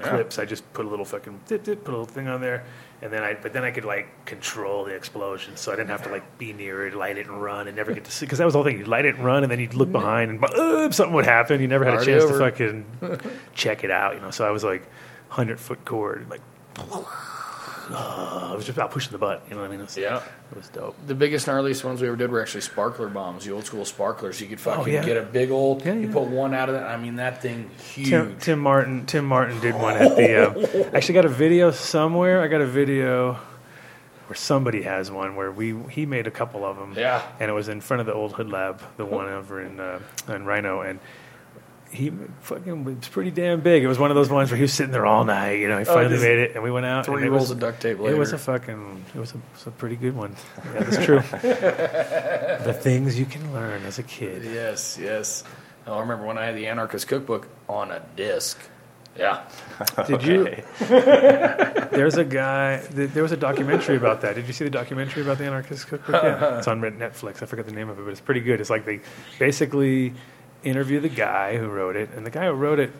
Yeah. 0.00 0.08
clips. 0.08 0.38
I 0.40 0.44
just 0.44 0.64
put 0.72 0.86
a 0.86 0.88
little 0.88 1.04
fucking 1.04 1.38
dip, 1.46 1.62
dip, 1.64 1.84
put 1.84 1.90
a 1.94 1.96
little 1.96 2.12
thing 2.14 2.26
on 2.26 2.40
there, 2.40 2.64
and 3.00 3.12
then 3.12 3.22
I 3.22 3.34
but 3.34 3.52
then 3.52 3.62
I 3.62 3.70
could 3.70 3.84
like 3.84 4.08
control 4.24 4.84
the 4.84 4.92
explosion, 4.94 5.56
so 5.56 5.70
I 5.72 5.76
didn't 5.76 5.90
have 5.90 6.02
to 6.02 6.08
like 6.10 6.36
be 6.36 6.52
near 6.52 6.86
it, 6.88 6.94
light 6.94 7.16
it, 7.16 7.28
and 7.28 7.40
run, 7.40 7.68
and 7.68 7.76
never 7.76 7.92
get 7.92 8.04
to 8.04 8.10
see 8.10 8.26
because 8.26 8.38
that 8.38 8.44
was 8.44 8.54
the 8.54 8.58
whole 8.58 8.64
thing. 8.64 8.78
You'd 8.78 8.88
light 8.88 9.04
it 9.04 9.14
and 9.14 9.24
run, 9.24 9.44
and 9.44 9.52
then 9.52 9.60
you'd 9.60 9.74
look 9.74 9.92
behind, 9.92 10.30
and 10.32 10.44
uh, 10.44 10.90
something 10.90 11.14
would 11.14 11.26
happen. 11.26 11.60
You 11.60 11.68
never 11.68 11.84
had 11.84 11.94
a 12.00 12.04
chance 12.04 12.24
over. 12.24 12.32
to 12.32 12.50
fucking 12.50 13.30
check 13.54 13.84
it 13.84 13.90
out, 13.92 14.14
you 14.16 14.20
know. 14.20 14.32
So 14.32 14.44
I 14.44 14.50
was 14.50 14.64
like 14.64 14.82
hundred 15.28 15.60
foot 15.60 15.84
cord, 15.84 16.26
like. 16.28 16.40
Uh, 17.90 18.50
I 18.52 18.54
was 18.56 18.64
just 18.66 18.76
about 18.78 18.90
pushing 18.90 19.12
the 19.12 19.18
button, 19.18 19.42
you 19.48 19.54
know 19.56 19.60
what 19.62 19.68
I 19.68 19.70
mean? 19.70 19.80
It 19.80 19.84
was, 19.84 19.96
Yeah. 19.96 20.22
it 20.50 20.56
was 20.56 20.68
dope. 20.68 20.96
The 21.06 21.14
biggest, 21.14 21.48
and 21.48 21.56
gnarliest 21.58 21.84
ones 21.84 22.00
we 22.00 22.08
ever 22.08 22.16
did 22.16 22.30
were 22.30 22.40
actually 22.40 22.62
sparkler 22.62 23.08
bombs, 23.08 23.44
the 23.44 23.52
old 23.52 23.64
school 23.66 23.84
sparklers. 23.84 24.40
You 24.40 24.46
could 24.46 24.60
fucking 24.60 24.82
Oh, 24.82 24.86
yeah. 24.86 25.04
get 25.04 25.16
a 25.16 25.22
big 25.22 25.50
old, 25.50 25.84
Yeah, 25.84 25.94
you 25.94 26.06
yeah. 26.08 26.12
put 26.12 26.24
one 26.28 26.54
out 26.54 26.68
of 26.68 26.74
that. 26.76 26.84
I 26.84 26.96
mean, 26.96 27.16
that 27.16 27.42
thing 27.42 27.70
huge. 27.92 28.08
Tim, 28.08 28.36
Tim 28.38 28.58
Martin. 28.58 29.06
Tim 29.06 29.24
Martin 29.26 29.60
did 29.60 29.74
one 29.74 29.96
at 29.96 30.16
the. 30.16 30.90
I 30.92 30.96
actually 30.96 31.14
got 31.14 31.24
a 31.24 31.28
video 31.28 31.70
somewhere. 31.70 32.40
I 32.42 32.48
got 32.48 32.60
a 32.60 32.66
video 32.66 33.34
where 34.26 34.36
somebody 34.36 34.82
has 34.82 35.10
one 35.10 35.36
where 35.36 35.52
we 35.52 35.74
he 35.90 36.06
made 36.06 36.26
a 36.26 36.30
couple 36.30 36.64
of 36.64 36.78
them. 36.78 36.94
Yeah. 36.96 37.20
And 37.40 37.50
it 37.50 37.54
was 37.54 37.68
in 37.68 37.80
front 37.82 38.00
of 38.00 38.06
the 38.06 38.14
old 38.14 38.32
Hood 38.32 38.48
Lab, 38.50 38.80
the 38.96 39.04
one 39.04 39.28
over 39.28 39.60
in 39.60 39.78
uh, 39.80 39.98
in 40.28 40.44
RiNo, 40.46 40.88
and 40.88 40.98
he 41.94 42.12
fucking 42.40 42.84
was 42.84 43.08
pretty 43.08 43.30
damn 43.30 43.60
big. 43.60 43.82
It 43.82 43.86
was 43.86 43.98
one 43.98 44.10
of 44.10 44.16
those 44.16 44.30
ones 44.30 44.50
where 44.50 44.56
he 44.56 44.62
was 44.62 44.72
sitting 44.72 44.92
there 44.92 45.06
all 45.06 45.24
night. 45.24 45.60
You 45.60 45.68
know, 45.68 45.78
he 45.78 45.86
oh, 45.86 45.94
finally 45.94 46.14
just 46.14 46.22
made 46.22 46.38
it, 46.38 46.54
and 46.54 46.62
we 46.62 46.70
went 46.70 46.86
out. 46.86 47.06
three 47.06 47.16
and 47.16 47.24
it 47.24 47.30
rolls 47.30 47.42
was- 47.42 47.50
of 47.52 47.60
duct 47.60 47.80
tape 47.80 47.98
Later. 47.98 48.16
It 48.16 48.18
was 48.18 48.32
a 48.32 48.38
fucking. 48.38 49.04
It 49.14 49.18
was 49.18 49.32
a, 49.32 49.36
it 49.36 49.42
was 49.54 49.66
a 49.66 49.70
pretty 49.70 49.96
good 49.96 50.16
one. 50.16 50.36
Yeah, 50.56 50.82
that's 50.82 51.04
true. 51.04 51.20
the 52.64 52.78
things 52.78 53.18
you 53.18 53.26
can 53.26 53.52
learn 53.52 53.84
as 53.84 53.98
a 53.98 54.02
kid. 54.02 54.44
Yes, 54.44 54.98
yes. 55.00 55.44
Oh, 55.86 55.94
I 55.94 56.00
remember 56.00 56.26
when 56.26 56.38
I 56.38 56.46
had 56.46 56.56
the 56.56 56.66
Anarchist 56.66 57.08
Cookbook 57.08 57.48
on 57.68 57.90
a 57.90 58.02
disc. 58.16 58.58
Yeah. 59.16 59.48
Did 60.06 60.24
you? 60.24 60.44
There's 60.80 62.16
a 62.16 62.24
guy. 62.24 62.78
There 62.90 63.22
was 63.22 63.30
a 63.30 63.36
documentary 63.36 63.96
about 63.96 64.22
that. 64.22 64.34
Did 64.34 64.48
you 64.48 64.52
see 64.52 64.64
the 64.64 64.70
documentary 64.70 65.22
about 65.22 65.38
the 65.38 65.44
Anarchist 65.44 65.86
Cookbook? 65.86 66.20
Yeah, 66.22 66.58
it's 66.58 66.66
on 66.66 66.80
Netflix. 66.80 67.40
I 67.42 67.46
forget 67.46 67.66
the 67.66 67.72
name 67.72 67.88
of 67.88 67.98
it, 67.98 68.02
but 68.02 68.10
it's 68.10 68.20
pretty 68.20 68.40
good. 68.40 68.60
It's 68.60 68.70
like 68.70 68.84
they 68.84 69.00
basically 69.38 70.14
interview 70.64 71.00
the 71.00 71.08
guy 71.08 71.56
who 71.56 71.68
wrote 71.68 71.96
it, 71.96 72.10
and 72.16 72.24
the 72.26 72.30
guy 72.30 72.46
who 72.46 72.52
wrote 72.52 72.78
it, 72.80 72.92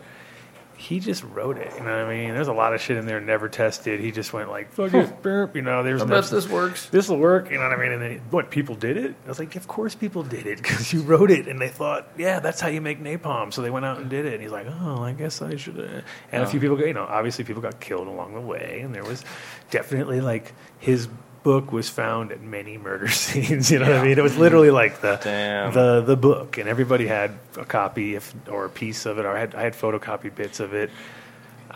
he 0.77 0.99
just 0.99 1.23
wrote 1.23 1.57
it. 1.57 1.71
You 1.77 1.85
know 1.85 2.03
what 2.03 2.05
I 2.05 2.09
mean? 2.09 2.33
There's 2.33 2.49
a 2.49 2.53
lot 2.53 2.73
of 2.73 2.81
shit 2.81 2.97
in 2.97 3.05
there 3.05 3.21
never 3.21 3.47
tested. 3.47 4.01
He 4.01 4.11
just 4.11 4.33
went 4.33 4.49
like, 4.49 4.73
"Fuck 4.73 4.93
it, 4.93 5.21
burp," 5.21 5.55
you 5.55 5.61
know. 5.61 5.83
There's 5.83 6.01
I 6.01 6.05
no- 6.05 6.19
bet 6.21 6.29
this 6.29 6.49
works. 6.49 6.89
this 6.89 7.07
will 7.07 7.17
work. 7.17 7.49
You 7.49 7.57
know 7.57 7.63
what 7.63 7.79
I 7.79 7.81
mean? 7.81 7.91
And 7.93 8.01
then, 8.01 8.21
what, 8.29 8.51
people 8.51 8.75
did 8.75 8.97
it? 8.97 9.15
I 9.25 9.29
was 9.29 9.39
like, 9.39 9.55
of 9.55 9.67
course 9.69 9.95
people 9.95 10.23
did 10.23 10.45
it 10.45 10.57
because 10.57 10.91
you 10.91 11.01
wrote 11.03 11.31
it 11.31 11.47
and 11.47 11.61
they 11.61 11.69
thought, 11.69 12.09
yeah, 12.17 12.41
that's 12.41 12.59
how 12.59 12.67
you 12.67 12.81
make 12.81 13.01
napalm. 13.01 13.53
So 13.53 13.61
they 13.61 13.69
went 13.69 13.85
out 13.85 13.99
and 13.99 14.09
did 14.09 14.25
it. 14.25 14.33
And 14.33 14.41
he's 14.43 14.51
like, 14.51 14.67
oh, 14.69 15.01
I 15.01 15.13
guess 15.13 15.41
I 15.41 15.55
should. 15.55 15.79
Uh. 15.79 16.01
And 16.33 16.43
a 16.43 16.45
few 16.47 16.59
people, 16.59 16.75
got, 16.75 16.87
you 16.87 16.93
know, 16.93 17.05
obviously 17.05 17.45
people 17.45 17.61
got 17.61 17.79
killed 17.79 18.07
along 18.07 18.33
the 18.33 18.41
way. 18.41 18.81
And 18.83 18.93
there 18.93 19.05
was 19.05 19.23
definitely 19.71 20.19
like 20.19 20.51
his 20.79 21.07
book 21.45 21.71
was 21.71 21.87
found 21.87 22.31
at 22.31 22.41
many 22.41 22.75
murder 22.75 23.07
scenes. 23.21 23.69
You 23.69 23.77
know 23.77 23.85
what 23.85 23.99
I 23.99 24.03
mean? 24.03 24.17
It 24.17 24.23
was 24.23 24.35
literally 24.35 24.71
like 24.71 24.99
the 24.99 25.19
Damn. 25.23 25.71
the 25.73 26.01
the 26.01 26.17
book, 26.17 26.57
and 26.57 26.67
everybody 26.67 27.05
had 27.05 27.37
a 27.55 27.63
copy 27.65 28.15
if 28.15 28.33
or 28.49 28.65
a 28.65 28.69
piece 28.69 29.05
of 29.05 29.19
it, 29.19 29.25
or 29.25 29.37
I 29.37 29.39
had 29.39 29.53
I 29.53 29.61
had 29.61 29.73
photocopied 29.73 30.35
bits 30.35 30.59
of 30.59 30.73
it. 30.73 30.89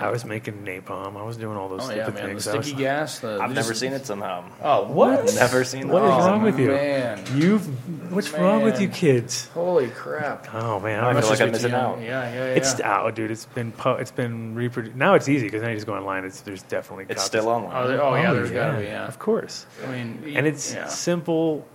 I 0.01 0.09
was 0.11 0.23
making 0.23 0.63
napalm. 0.63 1.17
I 1.17 1.23
was 1.23 1.35
doing 1.35 1.57
all 1.57 1.67
those 1.67 1.81
Oh 1.89 1.93
yeah, 1.93 2.03
stupid 2.05 2.13
man. 2.15 2.23
The 2.23 2.29
things. 2.29 2.47
I 2.47 2.55
was- 2.57 2.65
sticky 2.67 2.79
gas. 2.81 3.19
The, 3.19 3.39
I've 3.41 3.51
never 3.53 3.73
seen 3.73 3.91
it 3.91 4.05
somehow. 4.05 4.45
Oh 4.63 4.87
what? 4.87 5.25
Never 5.35 5.65
seen 5.65 5.89
What 5.89 5.99
that. 6.03 6.19
is 6.19 6.25
Oh, 6.25 6.29
wrong 6.29 6.41
with 6.43 6.57
you? 6.57 6.69
man. 6.69 7.19
You've 7.35 8.11
what's 8.13 8.31
wrong 8.31 8.63
with 8.63 8.75
Man. 8.75 8.83
you 8.83 8.87
kids? 8.87 9.47
Holy 9.49 9.89
crap! 9.89 10.47
Oh 10.53 10.79
man, 10.79 11.03
I 11.03 11.09
I 11.09 11.19
feel 11.21 11.29
like 11.29 11.41
I'm 11.41 11.51
missing 11.51 11.73
out. 11.73 11.99
Yeah, 11.99 12.23
yeah, 12.23 12.33
yeah. 12.33 12.43
It's 12.55 12.79
out, 12.79 13.13
dude. 13.15 13.29
It's 13.29 13.45
been 13.45 13.71
pu- 13.73 13.95
it's 13.95 14.11
been 14.11 14.55
reproduced. 14.55 14.95
Now 14.95 15.15
it's 15.15 15.27
easy 15.27 15.47
because 15.47 15.61
now 15.61 15.67
you 15.69 15.75
just 15.75 15.85
go 15.87 15.93
online. 15.95 16.23
It's 16.23 16.41
there's 16.41 16.63
definitely 16.63 17.03
It's 17.09 17.15
copies. 17.15 17.23
still 17.25 17.49
online. 17.49 17.75
Oh, 17.75 17.87
there- 17.89 18.01
oh 18.01 18.15
yeah, 18.15 18.31
oh, 18.31 18.35
there's 18.35 18.51
gotta 18.51 18.77
be. 18.79 18.85
Yeah. 18.85 19.05
of 19.05 19.19
course. 19.19 19.65
I 19.85 19.91
mean, 19.91 20.33
And 20.35 20.47
it's 20.47 20.73
yeah. 20.73 20.87
simple 20.87 21.65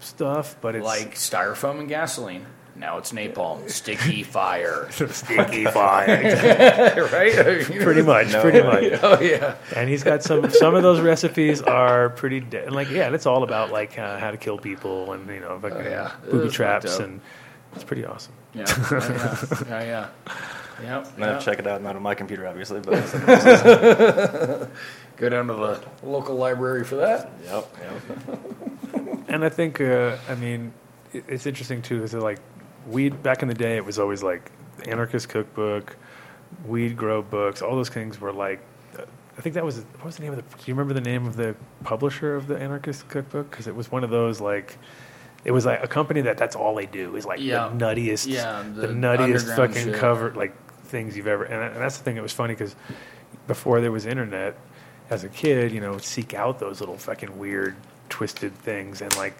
stuff, 0.00 0.56
but 0.60 0.74
it's 0.74 0.84
like 0.84 1.14
styrofoam 1.14 1.80
and 1.80 1.88
gasoline. 1.88 2.44
Now 2.80 2.96
it's 2.96 3.12
napalm, 3.12 3.68
sticky 3.80 4.22
fire. 4.22 4.90
sticky 4.90 5.64
fire. 5.78 7.08
right? 7.12 7.64
pretty 7.64 8.00
much, 8.02 8.32
pretty 8.32 8.62
much. 8.62 8.98
Oh 9.02 9.20
yeah. 9.20 9.56
And 9.76 9.88
he's 9.88 10.02
got 10.02 10.22
some. 10.22 10.50
Some 10.50 10.74
of 10.74 10.82
those 10.82 11.00
recipes 11.00 11.60
are 11.60 12.08
pretty. 12.08 12.40
De- 12.40 12.64
and 12.64 12.74
like, 12.74 12.90
yeah, 12.90 13.12
it's 13.12 13.26
all 13.26 13.42
about 13.42 13.70
like 13.70 13.98
uh, 13.98 14.18
how 14.18 14.30
to 14.30 14.38
kill 14.38 14.56
people 14.56 15.12
and 15.12 15.28
you 15.28 15.40
know, 15.40 15.58
fucking 15.60 15.76
Oh, 15.76 15.90
yeah. 15.90 16.12
Booby 16.30 16.48
traps, 16.48 16.98
and 16.98 17.20
it's 17.74 17.84
pretty 17.84 18.06
awesome. 18.06 18.32
Yeah. 18.54 18.64
Yeah. 18.90 18.96
Yeah. 19.00 19.36
yeah, 19.68 19.82
yeah. 19.82 20.08
Yep. 20.82 21.06
I'm 21.06 21.20
gonna 21.20 21.32
yep. 21.32 21.40
check 21.42 21.58
it 21.58 21.66
out. 21.66 21.82
Not 21.82 21.96
on 21.96 22.02
my 22.02 22.14
computer, 22.14 22.46
obviously, 22.48 22.80
but 22.80 22.94
Go 25.18 25.28
down 25.28 25.48
to 25.48 25.52
the 25.54 25.82
local 26.02 26.36
library 26.36 26.82
for 26.84 26.96
that. 26.96 27.30
yep, 27.44 27.66
yep. 27.78 28.30
And 29.28 29.44
I 29.44 29.50
think, 29.50 29.78
uh, 29.80 30.16
I 30.30 30.34
mean, 30.34 30.72
it's 31.12 31.44
interesting 31.44 31.82
too. 31.82 32.02
Is 32.02 32.14
it 32.14 32.20
like 32.20 32.38
weed 32.86 33.22
back 33.22 33.42
in 33.42 33.48
the 33.48 33.54
day? 33.54 33.76
It 33.76 33.84
was 33.84 33.98
always 33.98 34.22
like 34.22 34.50
anarchist 34.86 35.28
cookbook, 35.28 35.96
weed 36.66 36.96
grow 36.96 37.22
books. 37.22 37.62
All 37.62 37.76
those 37.76 37.88
things 37.88 38.20
were 38.20 38.32
like. 38.32 38.60
uh, 38.98 39.02
I 39.38 39.40
think 39.42 39.54
that 39.54 39.64
was 39.64 39.78
what 39.96 40.04
was 40.06 40.16
the 40.16 40.22
name 40.22 40.32
of 40.32 40.36
the. 40.36 40.42
Do 40.56 40.62
you 40.66 40.74
remember 40.74 40.94
the 40.94 41.00
name 41.00 41.26
of 41.26 41.36
the 41.36 41.54
publisher 41.84 42.36
of 42.36 42.46
the 42.46 42.56
anarchist 42.58 43.08
cookbook? 43.08 43.50
Because 43.50 43.66
it 43.66 43.74
was 43.74 43.90
one 43.90 44.04
of 44.04 44.10
those 44.10 44.40
like. 44.40 44.78
It 45.42 45.52
was 45.52 45.64
like 45.64 45.82
a 45.82 45.88
company 45.88 46.20
that 46.22 46.36
that's 46.36 46.54
all 46.54 46.74
they 46.74 46.84
do 46.84 47.16
is 47.16 47.24
like 47.24 47.40
Yeah. 47.40 47.68
the 47.68 47.74
nuttiest, 47.86 48.26
Yeah, 48.26 48.62
the, 48.74 48.88
the 48.88 48.92
nuttiest 48.92 49.56
fucking 49.56 49.84
shit. 49.84 49.94
cover 49.94 50.34
like 50.34 50.54
things 50.84 51.16
you've 51.16 51.26
ever. 51.26 51.44
And, 51.44 51.62
and 51.72 51.76
that's 51.76 51.96
the 51.96 52.04
thing 52.04 52.16
that 52.16 52.22
was 52.22 52.32
funny 52.34 52.52
because 52.52 52.76
before 53.46 53.80
there 53.80 53.90
was 53.90 54.04
internet, 54.04 54.54
as 55.08 55.24
a 55.24 55.30
kid, 55.30 55.72
you 55.72 55.80
know, 55.80 55.96
seek 55.96 56.34
out 56.34 56.58
those 56.58 56.80
little 56.80 56.98
fucking 56.98 57.38
weird, 57.38 57.74
twisted 58.10 58.54
things, 58.54 59.00
and 59.00 59.16
like, 59.16 59.34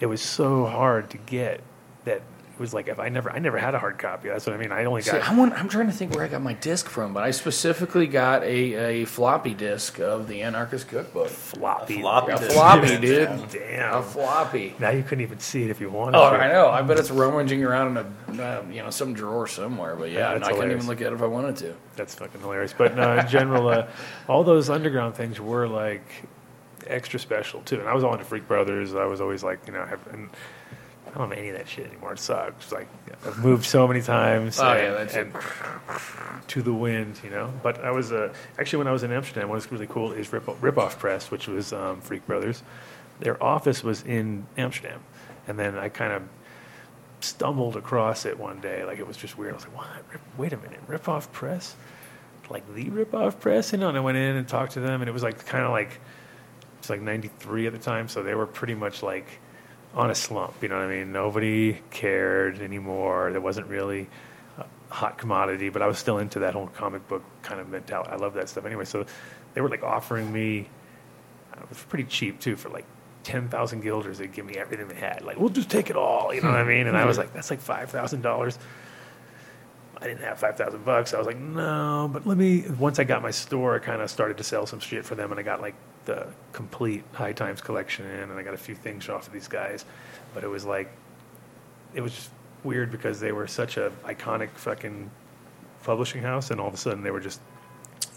it 0.00 0.06
was 0.06 0.20
so 0.20 0.66
hard 0.66 1.08
to 1.10 1.18
get 1.18 1.60
that 2.04 2.22
was 2.58 2.74
like 2.74 2.88
if 2.88 2.98
I 2.98 3.08
never, 3.08 3.30
I 3.30 3.38
never 3.38 3.58
had 3.58 3.74
a 3.74 3.78
hard 3.78 3.98
copy. 3.98 4.28
That's 4.28 4.46
what 4.46 4.54
I 4.54 4.58
mean. 4.58 4.72
I 4.72 4.84
only 4.84 5.02
See, 5.02 5.12
got. 5.12 5.28
I 5.28 5.34
want, 5.34 5.54
I'm 5.54 5.68
trying 5.68 5.86
to 5.86 5.92
think 5.92 6.14
where 6.14 6.24
I 6.24 6.28
got 6.28 6.42
my 6.42 6.54
disc 6.54 6.88
from, 6.88 7.14
but 7.14 7.22
I 7.22 7.30
specifically 7.30 8.06
got 8.06 8.42
a, 8.42 9.02
a 9.02 9.04
floppy 9.04 9.54
disk 9.54 9.98
of 10.00 10.28
the 10.28 10.42
Anarchist 10.42 10.88
Cookbook. 10.88 11.28
floppy, 11.28 12.00
floppy 12.00 12.32
A 12.32 12.36
floppy, 12.36 12.98
dude. 12.98 13.50
Damn, 13.50 13.98
A 13.98 14.02
floppy. 14.02 14.74
Now 14.78 14.90
you 14.90 15.02
couldn't 15.02 15.22
even 15.22 15.38
see 15.40 15.64
it 15.64 15.70
if 15.70 15.80
you 15.80 15.90
wanted. 15.90 16.12
To. 16.12 16.18
Oh, 16.18 16.30
to. 16.30 16.36
I 16.36 16.52
know. 16.52 16.68
I 16.68 16.82
bet 16.82 16.98
it's 16.98 17.10
rummaging 17.10 17.64
around 17.64 17.96
in 17.96 18.40
a 18.40 18.42
uh, 18.42 18.64
you 18.70 18.82
know 18.82 18.90
some 18.90 19.14
drawer 19.14 19.46
somewhere. 19.46 19.96
But 19.96 20.10
yeah, 20.10 20.18
Yeah, 20.30 20.34
and 20.36 20.44
I 20.44 20.52
couldn't 20.52 20.72
even 20.72 20.86
look 20.86 21.00
at 21.00 21.08
it 21.08 21.14
if 21.14 21.22
I 21.22 21.26
wanted 21.26 21.56
to. 21.56 21.74
That's 21.96 22.14
fucking 22.14 22.40
hilarious. 22.40 22.74
But 22.76 22.96
no, 22.96 23.18
in 23.18 23.28
general, 23.28 23.68
uh, 23.68 23.86
all 24.28 24.44
those 24.44 24.70
underground 24.70 25.14
things 25.14 25.40
were 25.40 25.66
like 25.66 26.06
extra 26.86 27.18
special 27.18 27.60
too. 27.62 27.80
And 27.80 27.88
I 27.88 27.94
was 27.94 28.04
all 28.04 28.12
into 28.12 28.24
Freak 28.24 28.48
Brothers. 28.48 28.94
I 28.94 29.04
was 29.04 29.20
always 29.20 29.42
like, 29.42 29.60
you 29.66 29.72
know, 29.72 29.84
have, 29.84 30.06
and 30.08 30.30
I 31.14 31.18
don't 31.18 31.30
know 31.30 31.36
any 31.36 31.48
of 31.48 31.56
that 31.56 31.68
shit 31.68 31.86
anymore. 31.86 32.12
It 32.12 32.18
sucks. 32.18 32.72
Like 32.72 32.88
I've 33.26 33.38
moved 33.38 33.64
so 33.64 33.88
many 33.88 34.02
times. 34.02 34.58
Oh, 34.60 34.68
and, 34.68 34.82
yeah, 34.82 34.90
that's 34.92 35.14
and 35.14 35.34
to 36.48 36.62
the 36.62 36.72
wind, 36.72 37.20
you 37.24 37.30
know. 37.30 37.52
But 37.62 37.84
I 37.84 37.90
was 37.90 38.12
uh, 38.12 38.32
actually 38.58 38.78
when 38.78 38.88
I 38.88 38.92
was 38.92 39.02
in 39.02 39.12
Amsterdam, 39.12 39.48
what 39.48 39.56
was 39.56 39.70
really 39.72 39.86
cool 39.86 40.12
is 40.12 40.32
Rip, 40.32 40.48
Rip 40.62 40.78
Off 40.78 40.98
Press, 40.98 41.30
which 41.30 41.46
was 41.46 41.72
um, 41.72 42.00
Freak 42.00 42.26
Brothers. 42.26 42.62
Their 43.20 43.42
office 43.42 43.82
was 43.82 44.02
in 44.02 44.46
Amsterdam, 44.56 45.00
and 45.46 45.58
then 45.58 45.76
I 45.76 45.88
kind 45.88 46.12
of 46.12 46.22
stumbled 47.20 47.76
across 47.76 48.24
it 48.24 48.38
one 48.38 48.60
day. 48.60 48.84
Like 48.84 48.98
it 48.98 49.06
was 49.06 49.16
just 49.16 49.38
weird. 49.38 49.52
I 49.52 49.56
was 49.56 49.64
like, 49.64 49.76
"What? 49.76 50.12
Rip, 50.12 50.20
wait 50.36 50.52
a 50.52 50.56
minute, 50.58 50.80
Rip 50.86 51.08
Off 51.08 51.32
Press? 51.32 51.74
Like 52.50 52.74
the 52.74 52.90
Rip 52.90 53.14
Off 53.14 53.40
Press?" 53.40 53.72
You 53.72 53.78
know, 53.78 53.88
and 53.88 53.96
I 53.96 54.00
went 54.00 54.18
in 54.18 54.36
and 54.36 54.46
talked 54.46 54.72
to 54.72 54.80
them, 54.80 55.00
and 55.00 55.08
it 55.08 55.12
was 55.12 55.22
like 55.22 55.44
kind 55.46 55.64
of 55.64 55.70
like 55.70 56.00
it's 56.78 56.90
like 56.90 57.00
'93 57.00 57.66
at 57.66 57.72
the 57.72 57.78
time, 57.78 58.08
so 58.08 58.22
they 58.22 58.34
were 58.34 58.46
pretty 58.46 58.74
much 58.74 59.02
like 59.02 59.26
on 59.94 60.10
a 60.10 60.14
slump. 60.14 60.62
You 60.62 60.68
know 60.68 60.76
what 60.76 60.84
I 60.86 60.96
mean? 60.98 61.12
Nobody 61.12 61.80
cared 61.90 62.60
anymore. 62.60 63.32
There 63.32 63.40
wasn't 63.40 63.66
really 63.68 64.08
a 64.58 64.64
hot 64.94 65.18
commodity, 65.18 65.68
but 65.70 65.82
I 65.82 65.86
was 65.86 65.98
still 65.98 66.18
into 66.18 66.40
that 66.40 66.54
whole 66.54 66.68
comic 66.68 67.06
book 67.08 67.22
kind 67.42 67.60
of 67.60 67.68
mentality. 67.68 68.10
I 68.10 68.16
love 68.16 68.34
that 68.34 68.48
stuff 68.48 68.64
anyway. 68.66 68.84
So 68.84 69.06
they 69.54 69.60
were 69.60 69.68
like 69.68 69.82
offering 69.82 70.32
me. 70.32 70.68
uh, 71.54 71.60
It 71.62 71.68
was 71.68 71.82
pretty 71.84 72.04
cheap 72.04 72.40
too 72.40 72.56
for 72.56 72.68
like 72.68 72.84
ten 73.24 73.48
thousand 73.48 73.80
guilders. 73.80 74.18
They'd 74.18 74.32
give 74.32 74.46
me 74.46 74.54
everything 74.54 74.88
they 74.88 74.94
had. 74.94 75.22
Like 75.24 75.38
we'll 75.38 75.48
just 75.48 75.70
take 75.70 75.90
it 75.90 75.96
all. 75.96 76.32
You 76.34 76.42
know 76.42 76.50
what 76.50 76.60
I 76.60 76.64
mean? 76.64 76.86
And 76.86 76.96
I 76.96 77.04
was 77.04 77.18
like, 77.18 77.32
that's 77.32 77.50
like 77.50 77.60
five 77.60 77.90
thousand 77.90 78.22
dollars. 78.22 78.58
I 80.00 80.06
didn't 80.06 80.22
have 80.22 80.38
five 80.38 80.56
thousand 80.56 80.84
bucks. 80.84 81.12
I 81.12 81.18
was 81.18 81.26
like, 81.26 81.38
no, 81.38 82.08
but 82.12 82.24
let 82.24 82.38
me. 82.38 82.64
Once 82.78 83.00
I 83.00 83.04
got 83.04 83.20
my 83.20 83.32
store, 83.32 83.74
I 83.74 83.78
kind 83.80 84.00
of 84.00 84.08
started 84.10 84.36
to 84.36 84.44
sell 84.44 84.64
some 84.64 84.78
shit 84.78 85.04
for 85.04 85.16
them, 85.16 85.32
and 85.32 85.40
I 85.40 85.42
got 85.42 85.60
like 85.60 85.74
the 86.08 86.26
complete 86.52 87.04
High 87.12 87.32
Times 87.32 87.60
collection 87.60 88.04
in, 88.06 88.30
and 88.30 88.32
I 88.32 88.42
got 88.42 88.54
a 88.54 88.58
few 88.58 88.74
things 88.74 89.08
off 89.08 89.26
of 89.28 89.32
these 89.32 89.46
guys. 89.46 89.84
But 90.34 90.42
it 90.42 90.48
was 90.48 90.64
like, 90.64 90.90
it 91.94 92.00
was 92.00 92.12
just 92.14 92.30
weird 92.64 92.90
because 92.90 93.20
they 93.20 93.30
were 93.30 93.46
such 93.46 93.76
a 93.76 93.92
iconic 94.04 94.48
fucking 94.56 95.10
publishing 95.84 96.22
house, 96.22 96.50
and 96.50 96.60
all 96.60 96.68
of 96.68 96.74
a 96.74 96.78
sudden 96.78 97.02
they 97.04 97.10
were 97.10 97.20
just 97.20 97.40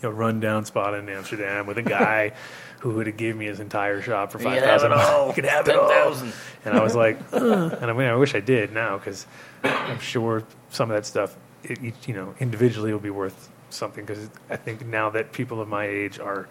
you 0.01 0.09
know 0.09 0.15
rundown 0.15 0.65
spot 0.65 0.93
in 0.95 1.07
Amsterdam 1.09 1.67
with 1.67 1.77
a 1.77 1.81
guy 1.83 2.31
who 2.79 2.91
would 2.91 3.05
have 3.07 3.17
given 3.17 3.37
me 3.37 3.45
his 3.45 3.59
entire 3.59 4.01
shop 4.01 4.31
for 4.31 4.39
You 4.39 4.45
five 4.45 4.59
could 4.59 4.69
have 4.69 4.81
thousand. 4.81 4.91
it 4.93 4.97
all. 4.97 5.33
Could 5.37 5.45
have 5.45 5.67
it 5.67 5.75
all. 5.75 5.87
10,000. 5.89 6.33
And 6.65 6.73
I 6.77 6.81
was 6.81 6.95
like, 6.95 7.19
and 7.31 7.85
I 7.85 7.93
mean, 7.93 8.07
I 8.07 8.15
wish 8.15 8.33
I 8.33 8.39
did 8.39 8.71
now 8.73 8.97
because 8.97 9.27
I'm 9.63 9.99
sure 9.99 10.43
some 10.71 10.89
of 10.89 10.95
that 10.95 11.05
stuff, 11.05 11.35
it, 11.63 11.83
each- 11.83 12.07
you 12.07 12.15
know, 12.15 12.33
individually 12.39 12.91
will 12.91 12.99
be 12.99 13.11
worth 13.11 13.49
something. 13.69 14.03
Because 14.03 14.29
I 14.49 14.55
think 14.55 14.83
now 14.87 15.11
that 15.11 15.31
people 15.31 15.61
of 15.61 15.67
my 15.67 15.85
age 15.85 16.17
are 16.19 16.47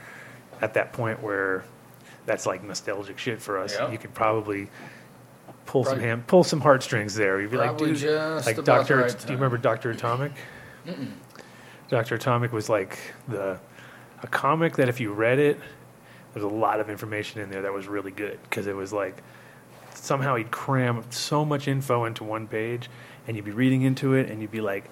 at 0.60 0.74
that 0.74 0.92
point 0.92 1.22
where 1.22 1.64
that's 2.26 2.46
like 2.46 2.62
nostalgic 2.62 3.18
shit 3.18 3.40
for 3.40 3.58
us, 3.58 3.74
Yeah. 3.74 3.90
you 3.90 3.98
could 3.98 4.14
probably 4.14 4.68
pull 5.66 5.84
some 5.84 5.92
Probably- 5.94 6.08
hand, 6.08 6.26
pull 6.26 6.44
some 6.44 6.60
heartstrings 6.60 7.14
there. 7.14 7.40
You'd 7.40 7.50
be 7.50 7.56
like, 7.56 7.76
dude, 7.78 8.02
like 8.46 8.62
Doctor. 8.64 8.96
right 8.98 9.18
do 9.18 9.26
you 9.28 9.34
remember 9.36 9.56
Doctor 9.58 9.90
Atomic? 9.90 10.32
Doctor 11.88 12.14
Atomic 12.14 12.52
was 12.52 12.68
like 12.68 12.98
the 13.28 13.58
a 14.22 14.26
comic 14.26 14.76
that 14.76 14.88
if 14.88 15.00
you 15.00 15.12
read 15.12 15.38
it, 15.38 15.58
there's 16.34 16.44
a 16.44 16.48
lot 16.48 16.78
of 16.80 16.90
information 16.90 17.40
in 17.40 17.50
there 17.50 17.62
that 17.62 17.72
was 17.72 17.86
really 17.88 18.10
good 18.10 18.38
because 18.44 18.66
it 18.66 18.76
was 18.76 18.92
like 18.92 19.22
somehow 19.94 20.36
he'd 20.36 20.50
cram 20.50 21.02
so 21.10 21.44
much 21.44 21.66
info 21.68 22.04
into 22.04 22.22
one 22.24 22.46
page, 22.46 22.88
and 23.26 23.36
you'd 23.36 23.44
be 23.46 23.50
reading 23.50 23.82
into 23.82 24.14
it, 24.14 24.30
and 24.30 24.40
you'd 24.40 24.50
be 24.50 24.60
like, 24.60 24.84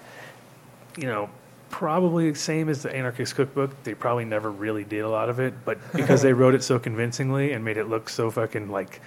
you 0.97 1.07
know, 1.07 1.29
probably 1.69 2.31
the 2.31 2.37
same 2.37 2.69
as 2.69 2.83
the 2.83 2.95
Anarchist 2.95 3.35
Cookbook. 3.35 3.83
They 3.83 3.93
probably 3.93 4.25
never 4.25 4.51
really 4.51 4.83
did 4.83 5.01
a 5.01 5.09
lot 5.09 5.29
of 5.29 5.39
it, 5.39 5.53
but 5.65 5.77
because 5.93 6.21
they 6.21 6.33
wrote 6.33 6.55
it 6.55 6.63
so 6.63 6.79
convincingly 6.79 7.53
and 7.53 7.63
made 7.63 7.77
it 7.77 7.85
look 7.85 8.09
so 8.09 8.29
fucking 8.31 8.69
like 8.69 9.01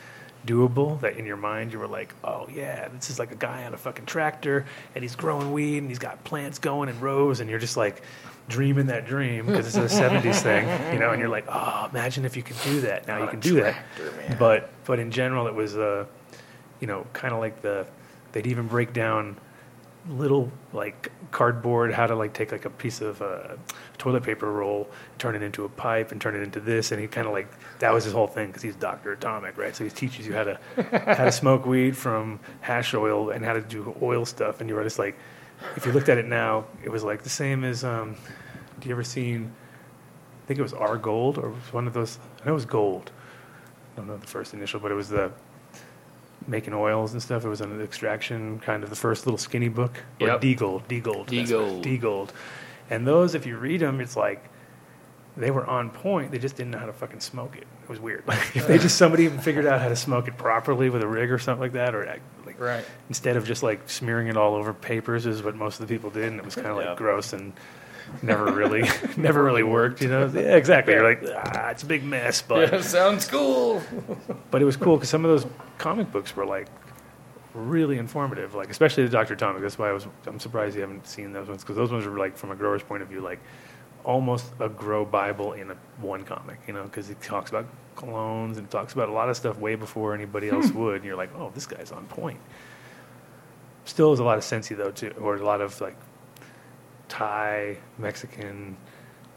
doable 0.46 1.00
that 1.00 1.16
in 1.16 1.24
your 1.24 1.36
mind 1.36 1.72
you 1.72 1.78
were 1.78 1.86
like, 1.86 2.14
oh 2.24 2.48
yeah, 2.52 2.88
this 2.88 3.10
is 3.10 3.18
like 3.18 3.30
a 3.30 3.36
guy 3.36 3.64
on 3.64 3.74
a 3.74 3.76
fucking 3.76 4.06
tractor 4.06 4.66
and 4.94 5.04
he's 5.04 5.14
growing 5.14 5.52
weed 5.52 5.78
and 5.78 5.88
he's 5.88 6.00
got 6.00 6.22
plants 6.24 6.58
going 6.58 6.88
in 6.88 6.98
rows 7.00 7.40
and 7.40 7.48
you're 7.48 7.60
just 7.60 7.76
like 7.76 8.02
dreaming 8.48 8.86
that 8.86 9.06
dream 9.06 9.46
because 9.46 9.66
it's 9.66 9.76
a 9.76 10.02
70s 10.02 10.42
thing, 10.42 10.92
you 10.92 10.98
know, 10.98 11.10
and 11.10 11.20
you're 11.20 11.28
like, 11.28 11.44
oh, 11.48 11.88
imagine 11.90 12.24
if 12.24 12.36
you 12.36 12.42
could 12.42 12.56
do 12.64 12.80
that. 12.82 13.06
Now 13.06 13.22
you 13.22 13.28
can 13.28 13.40
do 13.40 13.54
that. 13.62 13.84
But 14.38 14.70
but 14.84 14.98
in 14.98 15.10
general, 15.12 15.46
it 15.46 15.54
was 15.54 15.76
uh, 15.76 16.06
you 16.80 16.86
know, 16.88 17.06
kind 17.12 17.32
of 17.32 17.38
like 17.40 17.62
the 17.62 17.86
they'd 18.32 18.46
even 18.48 18.66
break 18.66 18.92
down 18.92 19.36
little 20.08 20.50
like 20.72 21.12
cardboard 21.30 21.92
how 21.92 22.06
to 22.06 22.14
like 22.16 22.32
take 22.32 22.50
like 22.50 22.64
a 22.64 22.70
piece 22.70 23.00
of 23.00 23.22
uh, 23.22 23.54
toilet 23.98 24.22
paper 24.22 24.50
roll 24.50 24.88
turn 25.18 25.36
it 25.36 25.42
into 25.42 25.64
a 25.64 25.68
pipe 25.68 26.10
and 26.10 26.20
turn 26.20 26.34
it 26.34 26.42
into 26.42 26.58
this 26.58 26.90
and 26.90 27.00
he 27.00 27.06
kind 27.06 27.26
of 27.26 27.32
like 27.32 27.48
that 27.78 27.92
was 27.92 28.02
his 28.02 28.12
whole 28.12 28.26
thing 28.26 28.48
because 28.48 28.62
he's 28.62 28.74
dr 28.76 29.10
atomic 29.12 29.56
right? 29.56 29.76
So 29.76 29.84
he 29.84 29.90
teaches 29.90 30.26
you 30.26 30.34
how 30.34 30.44
to 30.44 30.58
how 31.16 31.24
to 31.24 31.32
smoke 31.32 31.66
weed 31.66 31.96
from 31.96 32.40
hash 32.60 32.94
oil 32.94 33.30
and 33.30 33.44
how 33.44 33.52
to 33.52 33.60
do 33.60 33.94
oil 34.02 34.24
stuff 34.24 34.60
and 34.60 34.68
you 34.68 34.74
were 34.74 34.82
just 34.82 34.98
like 34.98 35.16
if 35.76 35.86
you 35.86 35.92
looked 35.92 36.08
at 36.08 36.18
it 36.18 36.26
now 36.26 36.64
it 36.82 36.88
was 36.88 37.04
like 37.04 37.22
the 37.22 37.28
same 37.30 37.62
as 37.62 37.84
um 37.84 38.16
do 38.80 38.88
you 38.88 38.94
ever 38.94 39.04
seen 39.04 39.52
i 40.42 40.46
think 40.46 40.58
it 40.58 40.62
was 40.62 40.72
r 40.74 40.96
gold 40.96 41.38
or 41.38 41.50
was 41.50 41.72
one 41.72 41.86
of 41.86 41.92
those 41.92 42.18
i 42.40 42.46
know 42.46 42.52
it 42.52 42.54
was 42.54 42.66
gold. 42.66 43.12
I 43.94 43.98
don't 43.98 44.08
know 44.08 44.16
the 44.16 44.26
first 44.26 44.52
initial 44.52 44.80
but 44.80 44.90
it 44.90 44.94
was 44.94 45.10
the 45.10 45.30
making 46.46 46.74
oils 46.74 47.12
and 47.12 47.22
stuff. 47.22 47.44
It 47.44 47.48
was 47.48 47.60
an 47.60 47.80
extraction 47.82 48.58
kind 48.60 48.82
of 48.84 48.90
the 48.90 48.96
first 48.96 49.26
little 49.26 49.38
skinny 49.38 49.68
book. 49.68 50.02
Or 50.20 50.26
Yep. 50.28 50.40
D 50.40 50.54
Gold, 50.54 50.88
D 50.88 51.00
Gold, 51.00 51.26
D-Gold. 51.28 51.82
D 51.82 51.98
Gold. 51.98 52.32
And 52.90 53.06
those, 53.06 53.34
if 53.34 53.46
you 53.46 53.56
read 53.56 53.80
them, 53.80 54.00
it's 54.00 54.16
like 54.16 54.44
they 55.36 55.50
were 55.50 55.64
on 55.66 55.90
point. 55.90 56.30
They 56.30 56.38
just 56.38 56.56
didn't 56.56 56.72
know 56.72 56.78
how 56.78 56.86
to 56.86 56.92
fucking 56.92 57.20
smoke 57.20 57.56
it. 57.56 57.66
It 57.84 57.88
was 57.88 57.98
weird. 58.00 58.24
Like 58.26 58.54
if 58.56 58.66
they 58.66 58.78
just 58.78 58.96
somebody 58.96 59.24
even 59.24 59.38
figured 59.38 59.66
out 59.66 59.80
how 59.80 59.88
to 59.88 59.96
smoke 59.96 60.28
it 60.28 60.36
properly 60.36 60.90
with 60.90 61.02
a 61.02 61.06
rig 61.06 61.30
or 61.32 61.38
something 61.38 61.60
like 61.62 61.72
that, 61.72 61.94
or 61.94 62.04
like 62.04 62.20
Right. 62.60 62.84
instead 63.08 63.36
of 63.36 63.46
just 63.46 63.62
like 63.62 63.88
smearing 63.88 64.28
it 64.28 64.36
all 64.36 64.54
over 64.54 64.74
papers, 64.74 65.24
is 65.26 65.42
what 65.42 65.56
most 65.56 65.80
of 65.80 65.88
the 65.88 65.94
people 65.94 66.10
did, 66.10 66.24
and 66.24 66.38
it 66.38 66.44
was 66.44 66.54
kind 66.54 66.66
of 66.68 66.76
like 66.76 66.86
Yeah. 66.86 66.94
gross 66.96 67.32
and. 67.32 67.52
Never 68.20 68.52
really, 68.52 68.82
never 69.16 69.42
really 69.42 69.62
worked, 69.62 70.02
you 70.02 70.08
know. 70.08 70.26
Yeah, 70.26 70.56
exactly. 70.56 70.94
You're 70.94 71.04
like, 71.08 71.22
ah, 71.34 71.70
it's 71.70 71.82
a 71.82 71.86
big 71.86 72.04
mess, 72.04 72.42
but 72.42 72.72
Yeah, 72.72 72.80
sounds 72.80 73.26
cool. 73.26 73.82
but 74.50 74.60
it 74.62 74.64
was 74.64 74.76
cool 74.76 74.96
because 74.96 75.08
some 75.08 75.24
of 75.24 75.30
those 75.30 75.50
comic 75.78 76.10
books 76.12 76.34
were 76.36 76.46
like 76.46 76.68
really 77.54 77.98
informative, 77.98 78.54
like 78.54 78.70
especially 78.70 79.04
the 79.04 79.10
Doctor 79.10 79.34
Atomic. 79.34 79.62
That's 79.62 79.78
why 79.78 79.88
I 79.88 79.92
was 79.92 80.06
I'm 80.26 80.40
surprised 80.40 80.74
you 80.74 80.82
haven't 80.82 81.06
seen 81.06 81.32
those 81.32 81.48
ones 81.48 81.62
because 81.62 81.76
those 81.76 81.92
ones 81.92 82.06
were 82.06 82.18
like 82.18 82.36
from 82.36 82.50
a 82.50 82.56
grower's 82.56 82.82
point 82.82 83.02
of 83.02 83.08
view, 83.08 83.20
like 83.20 83.40
almost 84.04 84.46
a 84.60 84.68
grow 84.68 85.04
Bible 85.04 85.52
in 85.52 85.70
a 85.70 85.76
one 86.00 86.24
comic, 86.24 86.58
you 86.66 86.72
know, 86.72 86.84
because 86.84 87.08
he 87.08 87.14
talks 87.14 87.50
about 87.50 87.66
clones 87.94 88.58
and 88.58 88.70
talks 88.70 88.92
about 88.92 89.08
a 89.08 89.12
lot 89.12 89.28
of 89.28 89.36
stuff 89.36 89.58
way 89.58 89.74
before 89.74 90.14
anybody 90.14 90.48
else 90.48 90.70
would, 90.72 90.96
and 90.96 91.04
you're 91.04 91.16
like, 91.16 91.30
oh, 91.36 91.50
this 91.54 91.66
guy's 91.66 91.92
on 91.92 92.06
point. 92.06 92.40
Still, 93.84 94.12
is 94.12 94.18
a 94.18 94.24
lot 94.24 94.38
of 94.38 94.44
sensey 94.44 94.76
though 94.76 94.90
too, 94.90 95.12
or 95.20 95.36
a 95.36 95.44
lot 95.44 95.60
of 95.60 95.80
like 95.80 95.96
Thai, 97.12 97.76
Mexican 97.98 98.74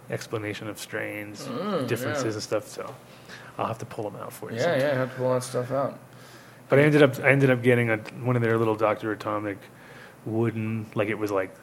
explanation 0.10 0.70
of 0.70 0.80
strains, 0.80 1.46
mm, 1.46 1.86
differences 1.88 2.24
yeah. 2.24 2.32
and 2.32 2.42
stuff. 2.42 2.68
So 2.70 2.96
I'll 3.58 3.66
have 3.66 3.80
to 3.80 3.86
pull 3.86 4.10
them 4.10 4.16
out 4.22 4.32
for 4.32 4.50
you. 4.50 4.56
Yeah, 4.56 4.64
sometime. 4.64 4.80
yeah, 4.80 4.92
I 4.92 4.96
have 4.96 5.12
to 5.12 5.18
pull 5.18 5.34
that 5.34 5.44
stuff 5.44 5.72
out. 5.72 6.00
But 6.70 6.80
I 6.80 6.84
ended 6.84 7.04
up 7.04 7.20
I 7.20 7.32
ended 7.32 7.50
up 7.50 7.62
getting 7.62 7.90
a, 7.90 7.98
one 8.24 8.38
of 8.38 8.42
their 8.42 8.58
little 8.58 8.76
Doctor 8.76 9.12
Atomic 9.12 9.58
wooden 10.26 10.86
like 10.96 11.10
it 11.10 11.20
was 11.20 11.32
like 11.32 11.54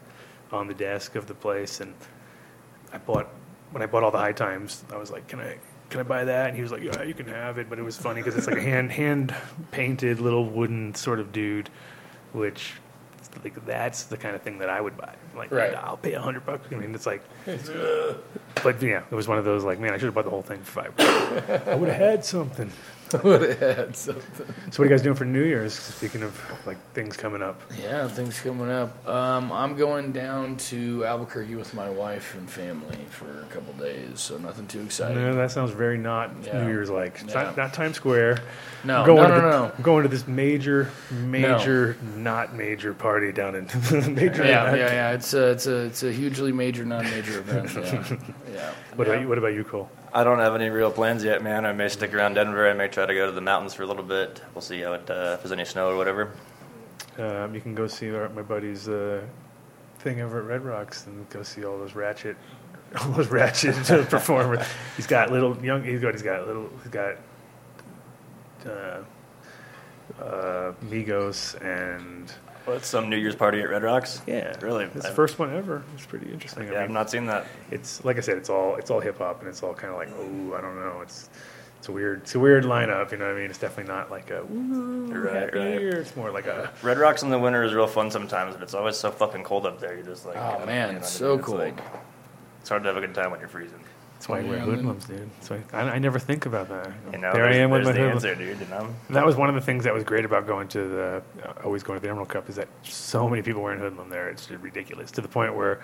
on 0.51 0.68
the 0.68 0.74
desk 0.74 1.16
of 1.16 1.26
the 1.26 1.34
place, 1.34 1.80
and 1.80 1.94
I 2.93 2.98
bought 2.98 3.28
when 3.70 3.82
I 3.82 3.86
bought 3.86 4.02
all 4.02 4.10
the 4.10 4.18
high 4.18 4.32
times. 4.32 4.84
I 4.93 4.98
was 4.98 5.10
like, 5.10 5.26
can 5.28 5.40
I 5.40 5.56
can 5.89 6.01
I 6.01 6.02
buy 6.02 6.26
that? 6.26 6.48
And 6.48 6.56
he 6.56 6.62
was 6.62 6.72
like, 6.72 6.82
yeah, 6.82 7.02
you 7.05 7.14
can 7.14 7.26
have 7.26 7.56
it. 7.56 7.70
But 7.70 7.78
it 7.78 7.82
was 7.82 7.97
funny 7.97 8.20
because 8.20 8.36
it's 8.36 8.47
like 8.47 8.59
a 8.59 8.62
hand 8.62 8.93
hand 8.93 9.34
painted 9.70 10.20
little 10.20 10.44
wooden 10.44 10.94
sort 10.94 11.20
of 11.20 11.32
dude, 11.32 11.70
which 12.32 12.74
like 13.43 13.65
that's 13.66 14.05
the 14.05 14.16
kind 14.16 14.35
of 14.35 14.43
thing 14.43 14.59
that 14.59 14.69
I 14.70 14.81
would 14.81 14.97
buy. 14.97 15.15
Like 15.36 15.51
Right. 15.51 15.74
I'll 15.74 15.97
pay 15.97 16.12
a 16.15 16.20
hundred 16.20 16.44
bucks. 16.47 16.66
I 16.70 16.77
mean, 16.77 16.94
it's 16.94 17.07
like, 17.07 17.23
but 18.62 18.81
yeah, 18.82 19.03
it 19.11 19.15
was 19.15 19.28
one 19.28 19.39
of 19.39 19.44
those 19.44 19.65
like, 19.65 19.78
man, 19.78 19.93
I 19.93 19.97
should 19.99 20.07
have 20.07 20.15
bought 20.15 20.24
the 20.24 20.31
whole 20.31 20.43
thing 20.43 20.61
for 20.62 20.82
five. 20.82 21.69
I 21.69 21.74
would 21.74 21.89
have 21.89 21.99
had 21.99 22.24
something. 22.24 22.70
Would 23.22 23.43
have 23.43 23.59
had 23.59 23.97
something. 23.97 24.47
So 24.70 24.78
what 24.78 24.80
are 24.80 24.84
you 24.84 24.90
guys 24.90 25.02
doing 25.02 25.16
for 25.16 25.24
New 25.24 25.43
Year's? 25.44 25.74
Speaking 25.74 26.22
of 26.22 26.40
like 26.66 26.76
things 26.94 27.16
coming 27.16 27.43
up. 27.43 27.60
Yeah, 27.80 28.09
things 28.09 28.39
coming 28.40 28.70
up. 28.70 29.06
Um, 29.09 29.52
I'm 29.52 29.76
going 29.76 30.12
down 30.12 30.56
to 30.59 31.05
Albuquerque 31.05 31.55
with 31.56 31.74
my 31.74 31.89
wife 31.90 32.34
and 32.34 32.48
family 32.48 32.97
for 33.10 33.40
a 33.43 33.47
couple 33.55 33.72
days, 33.74 34.20
so 34.20 34.39
nothing 34.39 34.66
too 34.66 34.80
exciting. 34.82 35.16
No, 35.16 35.34
that 35.34 35.51
sounds 35.51 35.72
very 35.72 35.98
not 35.98 36.30
Yeah. 36.44 36.62
New 36.62 36.68
Year's 36.68 36.90
like. 36.90 37.20
It's 37.22 37.34
Yeah. 37.34 37.43
not, 37.44 37.56
not 37.56 37.74
Times 37.74 37.97
Square. 37.97 38.39
No, 38.84 39.01
I'm 39.01 39.06
going 39.06 39.22
no, 39.22 39.28
to 39.28 39.34
no, 39.34 39.51
the- 39.51 39.51
no. 39.68 39.72
I'm 39.76 39.82
going 39.82 40.02
to 40.02 40.09
this 40.09 40.26
major, 40.26 40.90
major, 41.10 41.97
not 42.16 42.55
major 42.55 42.94
party 42.94 43.30
down 43.32 43.55
in 43.55 43.64
major. 44.14 44.44
Yeah, 44.44 44.64
not- 44.64 44.78
yeah, 44.78 44.93
yeah. 44.93 45.12
It's 45.12 45.32
a, 45.34 45.51
it's 45.51 45.66
a, 45.66 45.76
it's 45.86 46.02
a 46.02 46.10
hugely 46.12 46.52
major, 46.52 46.84
non-major 46.84 47.39
event. 47.40 47.70
Yeah, 48.52 48.55
yeah. 48.55 48.72
What 48.97 49.06
yeah. 49.06 49.12
about 49.14 49.22
you? 49.22 49.28
What 49.28 49.39
about 49.39 49.55
you, 49.55 49.64
Cole? 49.64 49.89
I 50.14 50.24
don't 50.24 50.40
have 50.40 50.55
any 50.55 50.68
real 50.68 50.90
plans 50.90 51.24
yet, 51.24 51.43
man. 51.43 51.64
I 51.64 51.72
may 51.72 51.89
stick 51.89 52.12
around 52.12 52.34
Denver. 52.34 52.68
I 52.68 52.74
may 52.74 52.89
try 52.89 53.06
to 53.06 53.14
go 53.14 53.24
to 53.24 53.32
the 53.32 53.40
mountains 53.40 53.72
for 53.72 53.82
a 53.82 53.86
little 53.86 54.02
bit. 54.02 54.43
We'll 54.55 54.60
see 54.60 54.80
how 54.82 54.93
it, 54.93 55.09
uh, 55.09 55.32
if 55.34 55.43
there's 55.43 55.52
any 55.52 55.64
snow 55.64 55.89
or 55.89 55.97
whatever. 55.97 56.32
Um, 57.18 57.55
you 57.55 57.62
can 57.62 57.74
go 57.74 57.86
see 57.86 58.14
our, 58.14 58.28
my 58.28 58.43
buddy's 58.43 58.89
uh, 58.89 59.22
thing 60.01 60.20
over 60.20 60.40
at 60.40 60.44
Red 60.44 60.64
Rocks 60.64 61.06
and 61.06 61.26
go 61.30 61.43
see 61.43 61.64
all 61.64 61.78
those 61.78 61.94
ratchet, 61.94 62.36
all 63.01 63.10
those 63.12 63.28
ratchet 63.28 63.74
performers. 64.10 64.66
He's 64.97 65.06
got 65.06 65.32
little 65.32 65.56
young. 65.64 65.82
He's 65.82 66.01
got. 66.01 66.12
He's 66.12 66.22
got 66.22 66.47
little. 66.47 66.68
He's 66.82 66.93
got. 66.93 67.16
Uh, 68.66 69.02
uh, 70.20 70.72
Migos 70.84 71.55
and 71.62 72.30
What's 72.64 72.86
some 72.86 73.10
New 73.10 73.16
Year's 73.16 73.34
party 73.34 73.60
at 73.60 73.68
Red 73.68 73.82
Rocks? 73.82 74.22
yeah, 74.26 74.55
Really? 74.60 74.84
It's 74.84 74.94
the 75.02 75.06
I've- 75.09 75.16
first 75.16 75.39
one 75.39 75.55
ever. 75.55 75.82
It's 75.94 76.06
pretty 76.06 76.30
interesting. 76.32 76.68
I 76.68 76.72
Yeah, 76.72 76.80
I've 76.82 76.89
mean, 76.89 76.94
not 76.94 77.10
seen 77.10 77.26
that. 77.26 77.47
it's 77.70 78.05
like 78.05 78.18
I 78.18 78.20
said, 78.20 78.39
it's 78.39 78.48
all 78.51 78.76
it's 78.76 78.90
all 78.90 79.01
hip 79.01 79.18
hop 79.18 79.40
and 79.40 79.48
it's 79.48 79.62
all 79.62 79.74
kind 79.74 79.93
of 79.93 79.98
like 79.98 80.09
oh 80.16 80.55
I 80.56 80.60
don't 80.60 80.76
know 80.76 81.01
it's 81.02 81.28
it's 81.78 81.89
a 81.89 81.93
weird 81.93 82.20
it's 82.22 82.34
a 82.36 82.39
weird 82.39 82.62
lineup 82.64 83.10
you 83.10 83.18
know 83.18 83.26
what 83.26 83.34
I 83.36 83.40
mean 83.40 83.51
it's 83.51 83.59
definitely 83.59 83.93
not 83.93 84.10
like 84.10 84.30
a 84.30 84.44
woo 84.44 85.06
Right, 85.12 85.34
happy 85.44 85.59
right. 85.59 85.80
year 85.80 85.97
it's 86.01 86.14
more 86.14 86.30
like 86.30 86.47
a 86.47 86.70
Red 86.82 86.98
Rocks 86.98 87.22
in 87.24 87.30
the 87.30 87.39
winter 87.39 87.64
is 87.64 87.74
real 87.74 87.89
fun 87.89 88.10
sometimes, 88.12 88.55
but 88.55 88.62
it's 88.62 88.74
always 88.74 88.97
so 88.97 89.10
fucking 89.10 89.43
cold 89.43 89.66
up 89.66 89.80
there. 89.80 89.94
You're 89.94 90.05
just 90.05 90.24
like, 90.24 90.36
Oh, 90.36 90.64
man, 90.64 90.94
it's 90.97 91.20
what 91.20 91.26
I 91.28 91.32
mean? 91.32 91.39
so 91.43 91.44
cool. 91.44 91.56
like- 91.59 91.78
it's 92.60 92.68
hard 92.68 92.84
to 92.84 92.89
have 92.89 92.97
a 92.97 93.01
good 93.01 93.12
time 93.14 93.32
when 93.32 93.40
you're 93.40 93.48
freezing. 93.48 93.80
That's 94.23 94.28
why 94.28 94.39
I 94.39 94.43
wear 94.44 94.57
Yeah, 94.59 94.62
and 94.62 94.70
then- 94.70 94.77
hoodlums 94.77 95.05
dude 95.07 95.31
why 95.49 95.62
I, 95.73 95.81
I 95.94 95.99
never 95.99 96.20
think 96.20 96.47
about 96.47 96.69
that. 96.69 96.93
You 97.12 97.19
know, 97.19 97.32
there 97.32 97.44
I 97.44 97.55
am 97.57 97.70
with 97.70 97.85
my 97.85 97.90
the 97.93 98.01
answer, 98.03 98.35
dude. 98.36 98.59
And 98.61 98.94
that 99.11 99.27
was 99.27 99.35
one 99.35 99.49
of 99.49 99.57
the 99.57 99.61
things 99.61 99.82
that 99.82 99.93
was 99.93 100.05
great 100.05 100.24
about 100.24 100.47
going 100.47 100.69
to 100.69 100.86
the 100.89 101.23
uh, 101.44 101.53
always 101.65 101.82
going 101.82 101.99
to 101.99 102.03
the 102.03 102.09
Emerald 102.09 102.28
Cup 102.28 102.49
is 102.49 102.55
that 102.57 102.69
so 102.85 103.28
many 103.28 103.43
people 103.43 103.62
wearing 103.62 103.81
hoodlum 103.81 104.09
there. 104.11 104.28
It's 104.28 104.47
just 104.47 104.62
ridiculous 104.62 105.11
to 105.12 105.20
the 105.20 105.28
point 105.28 105.57
where 105.57 105.82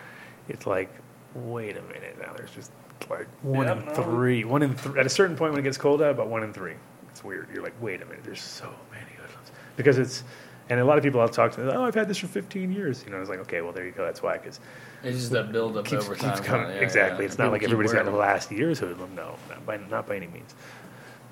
it's 0.48 0.66
like 0.68 0.88
wait 1.34 1.76
a 1.76 1.82
minute 1.82 2.16
now 2.20 2.32
there's 2.36 2.50
just 2.52 2.70
like 3.10 3.26
one 3.42 3.66
Yeah, 3.66 3.78
in 3.80 3.84
no. 3.86 3.92
three 3.94 4.44
one 4.44 4.62
in 4.62 4.74
th- 4.76 4.96
at 4.96 5.04
a 5.06 5.10
certain 5.10 5.36
point 5.36 5.52
when 5.52 5.60
it 5.60 5.64
gets 5.64 5.76
cold 5.78 6.00
out 6.00 6.10
about 6.12 6.28
one 6.28 6.44
in 6.44 6.52
three. 6.52 6.74
It's 7.10 7.24
weird. 7.24 7.48
You're 7.52 7.64
like 7.64 7.74
wait 7.80 8.00
a 8.02 8.06
minute 8.06 8.22
there's 8.24 8.40
so 8.40 8.72
many 8.92 9.10
hoodlums 9.20 9.50
because 9.76 9.98
it's 9.98 10.22
and 10.70 10.80
a 10.80 10.84
lot 10.84 10.98
of 10.98 11.04
people 11.04 11.20
I'll 11.20 11.28
talk 11.28 11.52
to 11.52 11.74
oh 11.74 11.84
I've 11.84 11.94
had 11.94 12.08
this 12.08 12.18
for 12.18 12.26
15 12.26 12.72
years 12.72 13.02
you 13.04 13.10
know 13.10 13.20
it's 13.20 13.30
like 13.30 13.40
okay 13.40 13.60
well 13.62 13.72
there 13.72 13.84
you 13.86 13.92
go 13.92 14.04
that's 14.04 14.22
why 14.22 14.36
because 14.38 14.60
It's 15.02 15.18
just 15.18 15.30
that 15.32 15.52
build 15.52 15.76
up 15.76 15.84
keeps, 15.86 16.04
over 16.04 16.14
keeps 16.14 16.40
time. 16.40 16.44
coming. 16.44 16.68
yeah, 16.70 16.82
exactly. 16.82 17.24
yeah. 17.24 17.28
It's 17.28 17.38
not 17.38 17.52
like 17.52 17.62
everybody's 17.62 17.92
got 17.92 18.04
the 18.04 18.10
last 18.10 18.50
year's 18.52 18.78
hoodlum. 18.80 19.14
No, 19.14 19.36
not 19.48 19.64
by 19.66 19.76
not 19.76 20.06
by 20.06 20.16
any 20.16 20.26
means. 20.26 20.54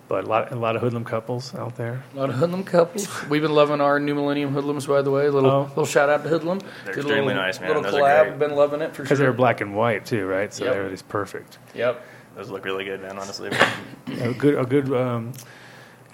But 0.09 0.23
a 0.23 0.27
lot 0.29 0.53
a 0.53 0.55
lot 0.57 0.77
of 0.77 0.83
hoodlum 0.83 1.05
couples 1.05 1.53
out 1.57 1.75
there. 1.75 2.01
A 2.15 2.17
lot 2.17 2.29
of 2.31 2.37
hoodlum 2.37 2.63
couples. 2.63 3.09
We've 3.29 3.43
been 3.43 3.55
loving 3.57 3.81
our 3.81 3.99
new 3.99 4.15
millennium 4.15 4.53
hoodlums, 4.53 4.87
by 4.87 5.03
the 5.03 5.11
way. 5.11 5.29
Little 5.29 5.51
Oh. 5.51 5.63
little 5.71 5.85
shout 5.85 6.09
out 6.09 6.23
to 6.23 6.29
hoodlum. 6.29 6.61
They're 6.85 6.95
Did 6.95 6.99
extremely 7.01 7.27
little, 7.35 7.43
nice, 7.43 7.59
man. 7.61 7.69
Little 7.71 7.83
Those 7.83 7.95
are 7.95 8.01
collab. 8.03 8.25
great. 8.29 8.39
Been 8.39 8.55
loving 8.57 8.83
it 8.83 8.91
for 8.91 8.97
sure. 8.99 9.05
Because 9.05 9.19
they're 9.19 9.33
black 9.33 9.61
and 9.63 9.75
white 9.75 10.07
too, 10.07 10.27
right? 10.27 10.55
So 10.55 10.65
Yep. 10.65 10.73
they're 10.75 10.91
just 10.91 11.09
perfect. 11.09 11.59
Yep. 11.75 12.01
those 12.37 12.51
look 12.51 12.65
really 12.65 12.85
good, 12.85 13.03
man. 13.03 13.19
Honestly, 13.19 13.51
A 14.21 14.33
good 14.33 14.57
a 14.57 14.65
good 14.65 14.93
um, 14.93 15.33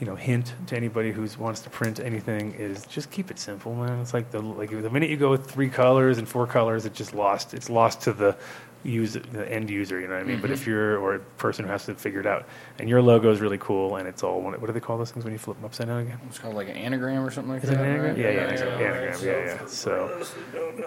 you 0.03 0.07
know 0.07 0.17
hint 0.17 0.53
to 0.67 0.77
anybody 0.77 1.13
who 1.13 1.25
wants 1.39 1.61
to 1.61 1.71
print 1.71 2.01
anything 2.01 2.55
is 2.55 2.85
just 2.87 3.13
keep 3.13 3.31
it 3.31 3.39
simple, 3.39 3.73
man. 3.73 4.01
It's 4.01 4.13
like 4.13 4.33
the 4.33 4.43
like 4.43 4.71
the 4.71 4.91
minute 4.91 5.11
you 5.11 5.17
go 5.17 5.31
with 5.31 5.49
three 5.49 5.69
colors 5.69 6.19
and 6.19 6.29
four 6.29 6.45
colors, 6.49 6.85
it 6.85 6.93
just 6.93 7.15
lost. 7.15 7.55
It's 7.55 7.71
lost 7.71 8.01
to 8.01 8.13
the 8.13 8.37
use 8.83 9.13
the 9.13 9.49
end 9.49 9.71
user. 9.71 10.01
You 10.01 10.09
know 10.09 10.15
what 10.15 10.25
I 10.25 10.27
mean? 10.27 10.41
But 10.41 10.51
if 10.51 10.63
mm-hmm. 10.63 10.71
you're 10.71 10.99
or 10.99 11.15
a 11.15 11.19
person 11.39 11.65
who 11.65 11.71
has 11.71 11.87
to 11.87 11.95
figure 11.95 12.19
it 12.19 12.27
out, 12.27 12.49
and 12.81 12.89
your 12.89 13.01
logo 13.01 13.31
is 13.31 13.41
really 13.41 13.59
cool, 13.59 13.95
and 13.95 14.09
it's 14.09 14.25
all 14.25 14.41
one. 14.41 14.55
What 14.55 14.67
do 14.67 14.73
they 14.73 14.81
call 14.81 14.99
those 14.99 15.13
things 15.13 15.25
when 15.25 15.35
you 15.35 15.39
flip 15.39 15.57
them 15.59 15.67
upside 15.67 15.87
down 15.87 16.01
again? 16.01 16.19
It's 16.27 16.41
called 16.41 16.57
like 16.57 16.69
an 16.69 16.75
anagram 16.75 17.25
or 17.25 17.31
something 17.31 17.53
like 17.53 17.63
Is 17.63 17.71
it 17.71 17.75
that. 17.75 17.85
an 17.85 17.91
anagram? 17.91 18.17
right? 18.17 18.25
Yeah, 18.25 18.31
yeah, 18.31 18.55
yeah, 18.55 18.97
anagram. 19.05 19.25
Yeah, 19.25 19.61
yeah. 19.63 19.67
So, 19.67 20.27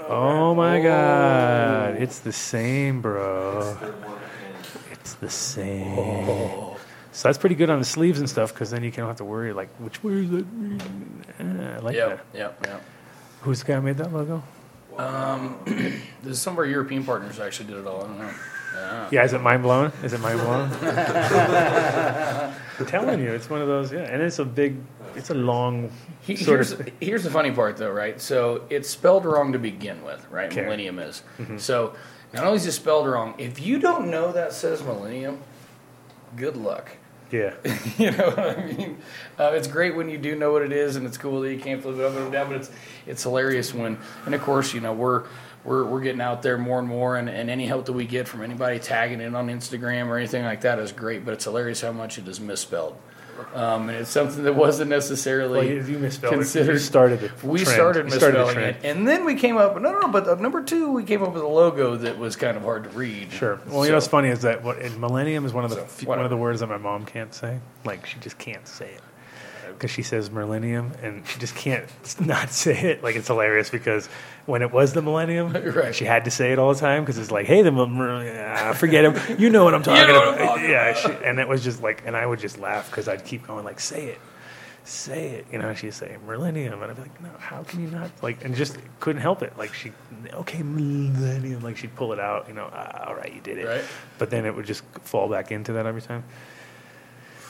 oh 0.09 0.53
my 0.55 0.81
oh. 0.81 0.83
God, 0.83 2.01
it's 2.01 2.19
the 2.19 2.33
same, 2.33 2.99
bro. 2.99 3.77
It's 4.91 5.13
the 5.13 5.29
same. 5.29 6.74
So 7.15 7.29
that's 7.29 7.37
pretty 7.37 7.55
good 7.55 7.69
on 7.69 7.79
the 7.79 7.85
sleeves 7.85 8.19
and 8.19 8.29
stuff, 8.29 8.53
because 8.53 8.71
then 8.71 8.83
you 8.83 8.91
don't 8.91 9.07
have 9.07 9.15
to 9.17 9.23
worry 9.23 9.53
like 9.53 9.69
which 9.79 10.03
way 10.03 10.15
is 10.15 10.29
that? 10.31 10.45
Uh, 11.39 11.77
I 11.77 11.79
like 11.79 11.95
Yep. 11.95 12.09
that. 12.09 12.37
Yep. 12.37 12.65
Yep. 12.67 12.81
Who's 13.41 13.59
the 13.61 13.65
guy 13.67 13.75
who 13.75 13.81
made 13.83 13.97
that 13.97 14.11
logo? 14.11 14.43
This 16.23 16.33
is 16.37 16.41
some 16.41 16.53
of 16.53 16.57
our 16.59 16.65
European 16.65 17.05
partners 17.05 17.39
actually 17.39 17.67
did 17.67 17.77
it 17.77 17.87
all. 17.87 18.03
I 18.03 18.07
don't 18.07 18.17
know. 18.19 18.29
Yeah. 18.73 19.07
Yeah, 19.11 19.23
is 19.23 19.31
it 19.33 19.41
mind 19.41 19.63
blowing? 19.63 19.91
Is 20.03 20.11
it 20.11 20.19
mind 20.19 20.39
blowing? 20.41 20.69
I'm 22.79 22.85
telling 22.87 23.21
you, 23.21 23.31
it's 23.31 23.49
one 23.49 23.61
of 23.61 23.67
those. 23.67 23.93
Yeah, 23.93 23.99
and 24.01 24.21
it's 24.21 24.39
a 24.39 24.45
big 24.45 24.75
it's 25.15 25.29
a 25.29 25.33
long 25.35 25.91
He- 26.21 26.35
here's, 26.35 26.73
of. 26.73 26.89
here's 26.99 27.23
the 27.23 27.29
funny 27.29 27.51
part, 27.51 27.77
though, 27.77 27.91
right? 27.91 28.19
So 28.19 28.63
it's 28.69 28.89
spelled 28.89 29.23
wrong 29.23 29.53
to 29.53 29.59
begin 29.59 30.03
with, 30.03 30.25
right? 30.29 30.51
Okay. 30.51 30.63
Millennium 30.63 30.99
is. 30.99 31.23
Mhm. 31.39 31.59
So 31.61 31.93
not 32.33 32.43
only 32.43 32.57
is 32.57 32.65
it 32.65 32.73
spelled 32.73 33.07
wrong, 33.07 33.35
if 33.37 33.61
you 33.65 33.79
don't 33.79 34.09
know 34.11 34.33
that 34.33 34.51
says 34.51 34.83
millennium, 34.83 35.39
good 36.35 36.57
luck. 36.57 36.97
Yeah. 37.31 37.53
you 37.97 38.11
know 38.11 38.29
what 38.29 38.39
I 38.39 38.65
mean? 38.65 38.97
Uh, 39.39 39.51
it's 39.53 39.67
great 39.67 39.95
when 39.95 40.09
you 40.09 40.17
do 40.17 40.35
know 40.35 40.51
what 40.51 40.61
it 40.61 40.71
is, 40.71 40.95
and 40.95 41.05
it's 41.05 41.17
cool 41.17 41.41
that 41.41 41.51
you 41.51 41.59
can't 41.59 41.81
flip 41.81 41.97
it 41.97 42.03
up 42.03 42.15
and 42.15 42.31
down. 42.31 42.47
But 42.49 42.57
it's 42.57 42.71
it's 43.05 43.23
hilarious 43.23 43.73
when, 43.73 43.97
and 44.25 44.35
of 44.35 44.41
course, 44.41 44.73
you 44.73 44.81
know 44.81 44.93
we're 44.93 45.25
we're 45.63 45.83
we're 45.85 46.01
getting 46.01 46.21
out 46.21 46.41
there 46.41 46.57
more 46.57 46.79
and 46.79 46.87
more, 46.87 47.17
and, 47.17 47.27
and 47.29 47.49
any 47.49 47.65
help 47.65 47.85
that 47.85 47.93
we 47.93 48.05
get 48.05 48.27
from 48.27 48.43
anybody 48.43 48.79
tagging 48.79 49.21
it 49.21 49.33
on 49.33 49.47
Instagram 49.47 50.07
or 50.07 50.17
anything 50.17 50.45
like 50.45 50.61
that 50.61 50.79
is 50.79 50.91
great. 50.91 51.25
But 51.25 51.33
it's 51.33 51.43
hilarious 51.43 51.81
how 51.81 51.91
much 51.91 52.17
it 52.17 52.27
is 52.27 52.39
misspelled. 52.39 52.95
Um, 53.53 53.89
and 53.89 53.99
it's 53.99 54.09
something 54.09 54.43
that 54.43 54.53
wasn't 54.55 54.89
necessarily 54.89 55.57
Well, 55.59 55.67
you- 55.67 55.93
you 55.93 55.99
misspelled 55.99 56.33
it. 56.33 56.35
You 56.37 56.41
considered. 56.41 56.79
started 56.79 57.19
the 57.19 57.47
we 57.47 57.59
trend. 57.59 57.73
started 57.75 58.05
You 58.05 58.11
started 58.11 58.47
trend. 58.53 58.75
it, 58.77 58.85
and 58.85 59.07
then 59.07 59.25
we 59.25 59.35
came 59.35 59.57
up. 59.57 59.79
No, 59.79 59.91
no, 59.91 59.99
no. 59.99 60.07
But 60.09 60.27
uh, 60.27 60.35
number 60.35 60.63
two, 60.63 60.91
we 60.91 61.03
came 61.03 61.23
up 61.23 61.33
with 61.33 61.43
a 61.43 61.47
logo 61.47 61.95
that 61.97 62.17
was 62.17 62.35
kind 62.35 62.55
of 62.57 62.63
hard 62.63 62.83
to 62.83 62.89
read. 62.89 63.31
Sure. 63.31 63.59
Well, 63.67 63.83
you 63.85 63.91
know 63.91 63.97
what's 63.97 64.07
funny 64.07 64.29
is 64.29 64.41
that 64.41 64.63
what 64.63 64.77
millennium 64.99 65.45
is 65.45 65.53
one 65.53 65.63
of 65.63 65.69
the 65.69 65.77
So, 65.77 65.85
few- 65.85 66.07
one 66.07 66.19
of 66.19 66.29
the 66.29 66.37
words 66.37 66.59
that 66.61 66.67
my 66.67 66.77
mom 66.77 67.05
can't 67.05 67.33
say. 67.33 67.59
Like 67.83 68.05
she 68.05 68.19
just 68.19 68.37
can't 68.37 68.67
say 68.67 68.85
it 68.91 69.01
because 69.73 69.91
she 69.91 70.03
says 70.03 70.31
millennium 70.31 70.91
and 71.01 71.27
she 71.27 71.37
just 71.39 71.55
can't 71.55 71.85
not 72.19 72.49
say 72.51 72.79
it. 72.79 73.03
Like 73.03 73.15
it's 73.15 73.27
hilarious 73.27 73.69
because 73.69 74.07
when 74.45 74.61
it 74.61 74.71
was 74.71 74.93
the 74.93 75.01
millennium, 75.01 75.51
Right. 75.75 75.93
she 75.95 76.05
had 76.05 76.25
to 76.25 76.31
say 76.31 76.51
it 76.53 76.59
all 76.59 76.73
the 76.73 76.79
time 76.79 77.03
because 77.03 77.17
it's 77.17 77.31
like, 77.31 77.45
hey, 77.47 77.61
the 77.63 77.71
mil- 77.71 77.89
ah, 77.89 78.73
forget 78.73 79.03
him. 79.05 79.39
You 79.39 79.49
know 79.49 79.63
what 79.63 79.73
I'm 79.73 79.83
talking 79.83 80.07
know 80.07 80.19
what 80.19 80.27
I'm 80.27 80.33
about. 80.35 80.47
talking 80.55 80.69
yeah. 80.69 80.93
She, 80.93 81.09
and 81.23 81.39
it 81.39 81.47
was 81.47 81.63
just 81.63 81.81
like, 81.81 82.03
and 82.05 82.15
I 82.15 82.25
would 82.25 82.39
just 82.39 82.57
laugh 82.59 82.89
because 82.89 83.07
I'd 83.07 83.25
keep 83.25 83.47
going 83.47 83.65
like, 83.65 83.79
say 83.79 84.05
it. 84.07 84.19
Say 84.87 85.29
it, 85.29 85.47
you 85.51 85.57
know. 85.57 85.73
She'd 85.73 85.95
say 85.95 86.15
millennium, 86.27 86.79
and 86.83 86.91
I'd 86.91 86.95
be 86.95 87.01
like, 87.01 87.19
"No, 87.19 87.29
how 87.39 87.63
can 87.63 87.81
you 87.81 87.87
not?" 87.89 88.11
Like, 88.21 88.45
and 88.45 88.53
just 88.53 88.77
couldn't 88.99 89.23
help 89.23 89.41
it. 89.41 89.57
Like 89.57 89.73
she, 89.73 89.91
okay, 90.31 90.61
millennium. 90.61 91.63
Like 91.63 91.77
she'd 91.77 91.95
pull 91.95 92.13
it 92.13 92.19
out, 92.19 92.47
you 92.47 92.53
know. 92.53 92.69
Ah, 92.71 93.05
all 93.07 93.15
right, 93.15 93.33
you 93.33 93.41
did 93.41 93.57
it 93.57 93.65
Right. 93.65 93.83
but 94.19 94.29
then 94.29 94.45
it 94.45 94.55
would 94.55 94.67
just 94.67 94.83
fall 95.01 95.27
back 95.27 95.51
into 95.51 95.73
that 95.73 95.87
every 95.87 96.03
time. 96.03 96.23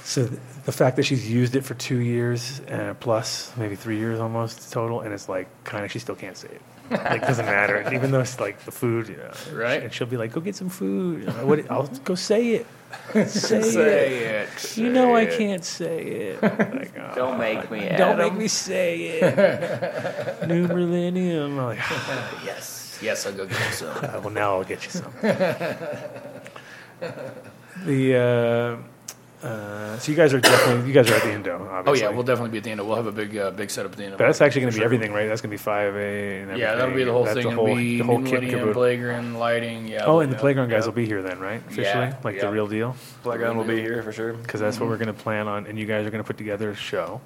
So 0.05 0.23
the 0.23 0.72
fact 0.72 0.95
that 0.95 1.03
she's 1.03 1.30
used 1.30 1.57
it 1.57 1.65
for 1.65 1.73
two 1.73 1.97
years 1.97 2.61
uh, 2.72 2.93
plus, 3.01 3.51
maybe 3.57 3.76
three 3.76 3.97
years 3.97 4.22
almost 4.22 4.72
total, 4.72 5.01
and 5.01 5.13
it's 5.13 5.27
like 5.27 5.47
kind 5.65 5.84
of 5.84 5.91
she 5.91 5.99
still 5.99 6.15
can't 6.15 6.38
say 6.38 6.47
it. 6.47 6.61
Like 6.90 7.22
doesn't 7.22 7.45
matter, 7.45 7.90
even 7.94 8.12
though 8.12 8.20
it's 8.22 8.40
like 8.40 8.64
the 8.66 8.72
food, 8.72 9.07
you 9.10 9.18
know, 9.18 9.32
Right. 9.53 9.82
And 9.84 9.91
she'll 9.94 10.07
be 10.07 10.18
like, 10.18 10.32
"Go 10.32 10.40
get 10.41 10.56
some 10.56 10.70
food." 10.70 11.22
You 11.22 11.28
know, 11.28 11.45
what, 11.45 11.70
I'll 11.72 11.88
go 12.03 12.16
say 12.16 12.49
it. 12.56 12.68
Say, 13.14 13.62
Say 13.62 14.18
it. 14.24 14.49
it. 14.56 14.78
You 14.78 14.90
know 14.90 15.16
I 15.16 15.26
can't 15.26 15.64
say 15.66 15.99
it. 16.02 16.41
Like, 16.44 16.98
oh, 16.98 17.14
Don't 17.16 17.38
make 17.38 17.70
me. 17.72 17.90
Don't 17.98 18.18
make 18.18 18.34
me 18.34 18.48
say 18.48 19.20
it. 19.20 20.48
New 20.48 20.68
millennium. 20.68 21.57
I'm 21.60 21.66
like, 21.66 21.80
Yes. 22.45 22.99
Yes, 23.02 23.26
I'll 23.26 23.34
go 23.34 23.45
get 23.45 23.60
you 23.60 23.74
some. 23.74 23.90
Uh, 23.90 24.20
well, 24.22 24.30
now 24.30 24.56
I'll 24.56 24.64
get 24.64 24.84
you 24.86 24.91
some. 24.91 25.12
the 27.86 28.16
uh, 28.16 28.78
uh, 29.45 29.99
so 29.99 30.11
you 30.11 30.17
guys 30.17 30.34
are 30.34 30.39
definitely 30.39 30.88
you 30.88 30.93
guys 30.93 31.09
are 31.09 31.13
at 31.13 31.23
the 31.23 31.31
Indo. 31.31 31.84
Oh 31.85 31.93
yeah, 31.93 32.09
we'll 32.09 32.23
definitely 32.23 32.49
be 32.49 32.57
at 32.57 32.63
the 32.63 32.72
end. 32.72 32.80
Of, 32.80 32.88
we'll 32.88 32.95
have 32.95 33.05
a 33.05 33.11
big, 33.11 33.38
uh, 33.38 33.51
big 33.51 33.69
setup 33.69 33.91
at 33.91 33.97
the 33.97 34.05
end. 34.05 34.17
But 34.17 34.26
that's 34.26 34.41
actually 34.41 34.61
going 34.61 34.72
to 34.72 34.76
be 34.76 34.80
sure. 34.80 34.85
everything, 34.85 35.13
right? 35.13 35.27
That's 35.27 35.41
going 35.41 35.51
to 35.51 35.53
be 35.53 35.57
five 35.57 35.95
A. 35.95 36.57
Yeah, 36.57 36.76
that'll 36.76 36.95
be 36.95 37.03
the 37.03 37.11
whole 37.11 37.26
That's 37.26 37.35
thing. 37.35 37.49
The 37.49 37.55
whole, 37.55 37.67
It'll 37.67 37.77
the 37.77 38.01
whole 38.01 38.23
kit 38.23 38.41
Millennium, 38.43 38.73
Plagron, 38.73 39.38
lighting. 39.38 39.88
Yeah. 39.88 40.05
Oh, 40.05 40.19
and 40.19 40.31
the 40.31 40.38
Plagron 40.38 40.69
guys 40.69 40.81
yeah. 40.81 40.85
will 40.85 40.93
be 40.93 41.05
here 41.05 41.22
then, 41.22 41.39
right? 41.39 41.61
Officially, 41.61 41.85
Yeah, 41.85 42.17
like 42.23 42.35
yeah. 42.35 42.41
the 42.41 42.51
real 42.51 42.67
deal. 42.67 42.95
Plagron 43.23 43.55
will 43.55 43.63
be 43.63 43.80
here 43.80 44.01
for 44.01 44.11
sure. 44.11 44.34
Because 44.34 44.59
that's 44.59 44.80
what 44.80 44.89
we're 44.89 44.97
going 44.97 45.07
to 45.07 45.13
plan 45.13 45.47
on, 45.47 45.67
and 45.67 45.77
you 45.77 45.85
guys 45.85 46.05
are 46.05 46.11
going 46.11 46.23
to 46.23 46.27
put 46.27 46.38
together 46.38 46.72
a 46.72 46.76
show. 46.76 47.22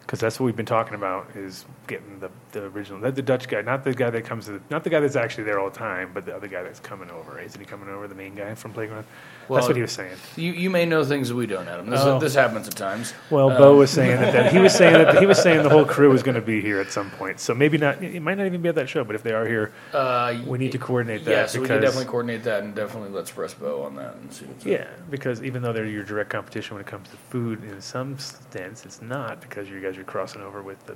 Because 0.00 0.18
that's 0.18 0.40
what 0.40 0.46
we've 0.46 0.56
been 0.56 0.66
talking 0.66 0.94
about 0.94 1.36
is 1.36 1.64
getting 1.86 2.18
the, 2.18 2.30
the 2.50 2.64
original, 2.64 3.00
the, 3.00 3.12
the 3.12 3.22
Dutch 3.22 3.46
guy, 3.46 3.62
not 3.62 3.84
the 3.84 3.94
guy 3.94 4.10
that 4.10 4.24
comes 4.24 4.46
to, 4.46 4.52
the, 4.52 4.60
not 4.68 4.82
the 4.82 4.90
guy 4.90 4.98
that's 4.98 5.14
actually 5.14 5.44
there 5.44 5.60
all 5.60 5.70
the 5.70 5.78
time, 5.78 6.10
but 6.12 6.26
the 6.26 6.34
other 6.34 6.48
guy 6.48 6.64
that's 6.64 6.80
coming 6.80 7.08
over. 7.10 7.38
Isn't 7.38 7.60
he 7.60 7.64
coming 7.64 7.88
over? 7.88 8.08
The 8.08 8.16
main 8.16 8.34
guy 8.34 8.56
from 8.56 8.74
Plagron. 8.74 9.04
Well, 9.50 9.56
that's 9.58 9.66
what 9.68 9.74
he 9.74 9.82
was 9.82 9.90
saying. 9.90 10.14
You, 10.36 10.52
you 10.52 10.70
may 10.70 10.86
know 10.86 11.04
things 11.04 11.28
that 11.28 11.34
we 11.34 11.44
don't, 11.46 11.66
Adam. 11.66 11.90
This, 11.90 12.00
Oh. 12.02 12.20
this 12.20 12.34
happens 12.36 12.68
at 12.68 12.76
times. 12.76 13.12
Well, 13.30 13.50
Um, 13.50 13.58
Bo 13.58 13.74
was 13.76 13.90
saying 13.90 14.20
that, 14.20 14.32
that 14.32 14.52
he 14.52 14.58
was 14.60 14.72
saying 14.72 14.92
that 14.94 15.18
he 15.18 15.26
was 15.26 15.42
saying 15.42 15.64
the 15.64 15.68
whole 15.68 15.84
crew 15.84 16.08
was 16.08 16.22
going 16.22 16.36
to 16.36 16.40
be 16.40 16.60
here 16.60 16.78
at 16.80 16.92
some 16.92 17.10
point. 17.10 17.40
So 17.40 17.52
maybe 17.52 17.76
not. 17.76 18.00
It 18.00 18.22
might 18.22 18.38
not 18.38 18.46
even 18.46 18.62
be 18.62 18.68
at 18.68 18.76
that 18.76 18.88
show, 18.88 19.02
but 19.02 19.16
if 19.16 19.24
they 19.24 19.32
are 19.32 19.44
here, 19.44 19.72
Uh, 19.92 20.36
we 20.46 20.56
need 20.58 20.70
to 20.70 20.78
coordinate 20.78 21.24
that. 21.24 21.30
Yeah, 21.32 21.46
so 21.46 21.58
we 21.58 21.64
because, 21.64 21.74
can 21.78 21.82
definitely 21.82 22.08
coordinate 22.10 22.44
that, 22.44 22.62
and 22.62 22.76
definitely 22.76 23.10
let's 23.10 23.32
press 23.32 23.52
Bo 23.54 23.82
on 23.82 23.96
that 23.96 24.14
and 24.14 24.32
see 24.32 24.44
what's 24.44 24.64
up. 24.64 24.70
Yeah, 24.70 24.86
because 25.10 25.42
even 25.42 25.62
though 25.62 25.72
they're 25.72 25.84
your 25.84 26.04
direct 26.04 26.30
competition 26.30 26.76
when 26.76 26.82
it 26.82 26.86
comes 26.86 27.08
to 27.08 27.16
food, 27.16 27.64
in 27.64 27.80
some 27.80 28.18
sense, 28.20 28.84
it's 28.86 29.02
not 29.02 29.40
because 29.40 29.68
you 29.68 29.80
guys 29.80 29.98
are 29.98 30.04
crossing 30.04 30.42
over 30.42 30.62
with 30.62 30.86
the 30.86 30.94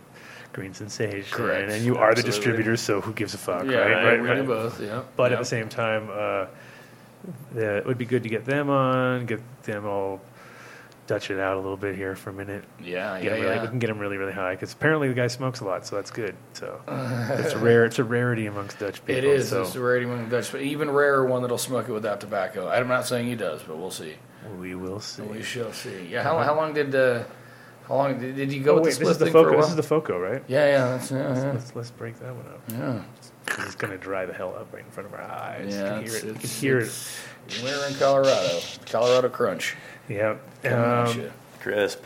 Green 0.53 0.73
Sensation, 0.73 1.25
Correct. 1.33 1.73
and 1.73 1.85
you 1.85 1.97
are 1.97 2.15
the 2.15 2.19
Absolutely. 2.21 2.31
distributors. 2.31 2.81
So 2.81 3.01
who 3.01 3.13
gives 3.15 3.35
a 3.35 3.39
fuck, 3.39 3.65
Yeah, 3.67 3.79
right? 3.79 3.91
I 3.91 4.05
right, 4.05 4.15
agree 4.15 4.29
right. 4.31 4.37
to 4.37 4.45
both, 4.45 4.81
yeah, 4.81 5.01
But 5.17 5.33
yeah. 5.33 5.37
at 5.39 5.41
the 5.41 5.45
same 5.45 5.69
time, 5.69 6.09
uh, 6.13 6.47
the, 7.53 7.79
it 7.79 7.87
would 7.87 7.99
be 7.99 8.05
good 8.07 8.23
to 8.25 8.29
get 8.29 8.45
them 8.45 8.71
on, 8.71 9.27
get 9.27 9.41
them 9.65 9.87
all 9.87 10.21
Dutch 11.07 11.31
it 11.31 11.39
out 11.39 11.57
a 11.57 11.61
little 11.61 11.77
bit 11.77 11.97
here 11.97 12.17
for 12.17 12.31
a 12.31 12.33
minute. 12.33 12.65
Yeah, 12.83 13.21
Get 13.21 13.25
yeah, 13.25 13.31
really, 13.33 13.57
yeah. 13.57 13.63
We 13.63 13.69
can 13.69 13.79
get 13.79 13.89
them 13.89 13.99
really, 13.99 14.17
really 14.17 14.33
high 14.33 14.55
because 14.55 14.73
apparently 14.73 15.09
the 15.09 15.15
guy 15.15 15.27
smokes 15.27 15.61
a 15.61 15.67
lot, 15.67 15.87
so 15.87 15.97
that's 15.97 16.11
good. 16.11 16.35
So 16.55 16.81
it's 16.89 17.55
rare. 17.55 17.85
It's 17.85 17.99
a 17.99 18.05
rarity 18.05 18.47
amongst 18.47 18.79
Dutch 18.79 19.05
people. 19.05 19.17
It 19.17 19.25
is. 19.25 19.51
So 19.51 19.63
It's 19.63 19.75
a 19.75 19.81
rarity 19.81 20.07
among 20.07 20.31
Dutch, 20.31 20.51
but 20.51 20.63
even 20.63 20.91
rarer 20.91 21.27
one 21.27 21.43
that'll 21.43 21.59
smoke 21.59 21.91
it 21.91 21.93
without 21.93 22.21
tobacco. 22.21 22.69
I'm 22.69 22.89
not 22.89 23.07
saying 23.07 23.27
he 23.27 23.35
does, 23.35 23.63
but 23.63 23.77
we'll 23.77 23.91
see. 23.91 24.15
we 24.59 24.75
will 24.75 25.01
see. 25.01 25.23
We 25.23 25.43
shall 25.43 25.73
see. 25.73 26.07
Yeah. 26.07 26.23
How, 26.23 26.39
how 26.39 26.57
long 26.57 26.73
did 26.73 26.95
uh, 26.95 27.25
how 27.89 27.94
long 27.97 28.19
did, 28.19 28.36
did 28.36 28.52
you 28.52 28.62
go 28.62 28.73
Oh, 28.73 28.74
with 28.77 28.85
wait, 28.85 28.93
the 28.94 28.98
this 29.01 29.09
is 29.11 29.15
split 29.16 29.19
the 29.19 29.24
thing 29.27 29.32
for 29.32 29.48
a 29.48 29.52
while? 29.52 29.61
This 29.62 29.70
is 29.70 29.77
the 29.77 29.82
Foco, 29.82 30.19
right? 30.19 30.43
Yeah, 30.48 30.66
yeah. 30.66 30.89
That's, 30.97 31.11
yeah, 31.11 31.28
Let's, 31.28 31.40
yeah. 31.44 31.52
let's, 31.52 31.77
let's 31.77 31.90
break 31.90 32.19
that 32.20 32.35
one 32.35 32.47
up. 32.47 32.61
Yeah. 32.70 33.02
'Cause 33.47 33.66
It's 33.66 33.74
going 33.74 33.90
to 33.93 33.98
dry 33.98 34.24
the 34.24 34.32
hell 34.32 34.55
up 34.56 34.73
right 34.73 34.82
in 34.85 34.90
front 34.90 35.06
of 35.06 35.15
our 35.15 35.20
eyes. 35.23 35.74
Yeah, 35.74 36.01
you 36.01 36.05
can 36.11 36.11
hear 36.11 36.16
it. 36.16 36.24
You 36.24 36.35
can 36.35 36.51
hear 36.51 36.78
it. 36.78 37.62
We're 37.62 37.86
in 37.89 37.94
Colorado. 37.97 38.61
Colorado 38.86 39.28
Crunch. 39.28 39.77
Yeah. 40.09 40.36
Coming 40.62 41.09
Um, 41.15 41.20
you. 41.20 41.32
Crisp. 41.61 42.02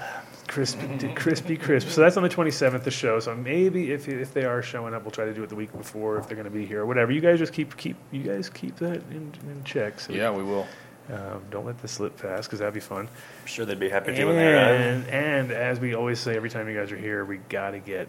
crispy, 0.49 1.13
crispy, 1.15 1.57
crisp. 1.57 1.89
So 1.91 2.01
that's 2.01 2.17
on 2.17 2.23
the 2.23 2.29
27th, 2.29 2.83
the 2.83 2.91
show. 2.91 3.21
So 3.21 3.35
maybe 3.37 3.93
if 3.93 4.09
if 4.09 4.33
they 4.35 4.45
are 4.47 4.63
showing 4.63 4.95
up, 4.95 5.03
we'll 5.03 5.11
try 5.13 5.27
to 5.27 5.35
do 5.35 5.43
it 5.45 5.49
the 5.49 5.55
week 5.57 5.73
before 5.77 6.17
if 6.19 6.27
they're 6.27 6.37
going 6.37 6.45
to 6.47 6.51
be 6.51 6.65
here 6.67 6.83
or 6.83 6.87
whatever. 6.87 7.13
You 7.13 7.21
guys 7.21 7.39
just 7.39 7.53
keep 7.53 7.77
keep 7.77 7.97
you 8.11 8.23
guys 8.23 8.49
keep 8.49 8.77
that 8.77 9.03
in, 9.11 9.33
in 9.49 9.63
check. 9.65 10.01
So 10.01 10.13
Yeah, 10.13 10.31
we 10.31 10.43
will. 10.43 10.67
Um, 11.11 11.43
don't 11.51 11.65
let 11.65 11.81
this 11.81 11.93
slip 11.93 12.17
past 12.21 12.49
because 12.49 12.59
that'd 12.59 12.75
be 12.75 12.81
fun. 12.81 13.09
I'm 13.41 13.47
sure 13.47 13.65
they'd 13.65 13.79
be 13.81 13.89
happy 13.89 14.15
to 14.15 14.25
when 14.27 14.37
they 14.37 14.53
arrive. 14.53 14.81
And, 14.81 15.07
and 15.09 15.51
as 15.53 15.81
we 15.81 15.95
always 15.95 16.19
say, 16.21 16.37
every 16.37 16.51
time 16.51 16.69
you 16.69 16.77
guys 16.79 16.93
are 16.93 16.99
here, 16.99 17.25
we 17.25 17.39
got 17.49 17.71
to 17.71 17.79
get 17.79 18.09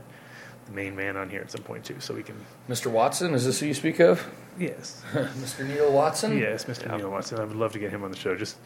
the 0.65 0.71
main 0.73 0.95
man 0.95 1.15
on 1.15 1.29
here 1.29 1.39
at 1.41 1.49
some 1.51 1.61
point 1.63 1.85
too, 1.85 1.99
so 1.99 2.13
we 2.13 2.23
can. 2.23 2.35
Mr. 2.67 2.91
Watson, 2.91 3.33
is 3.33 3.45
this 3.45 3.59
who 3.61 3.67
you 3.67 3.73
speak 3.73 3.99
of? 4.01 4.25
Yes. 4.57 5.01
Mr. 5.13 5.65
Neil 5.65 5.91
Watson? 5.93 6.37
Yes, 6.37 6.65
Mr. 6.65 6.95
Neil 6.97 7.09
Watson. 7.09 7.39
I 7.39 7.45
would 7.45 7.55
love 7.55 7.71
to 7.73 7.79
get 7.79 7.91
him 7.91 8.03
on 8.03 8.11
the 8.11 8.17
show 8.17 8.35
just 8.35 8.57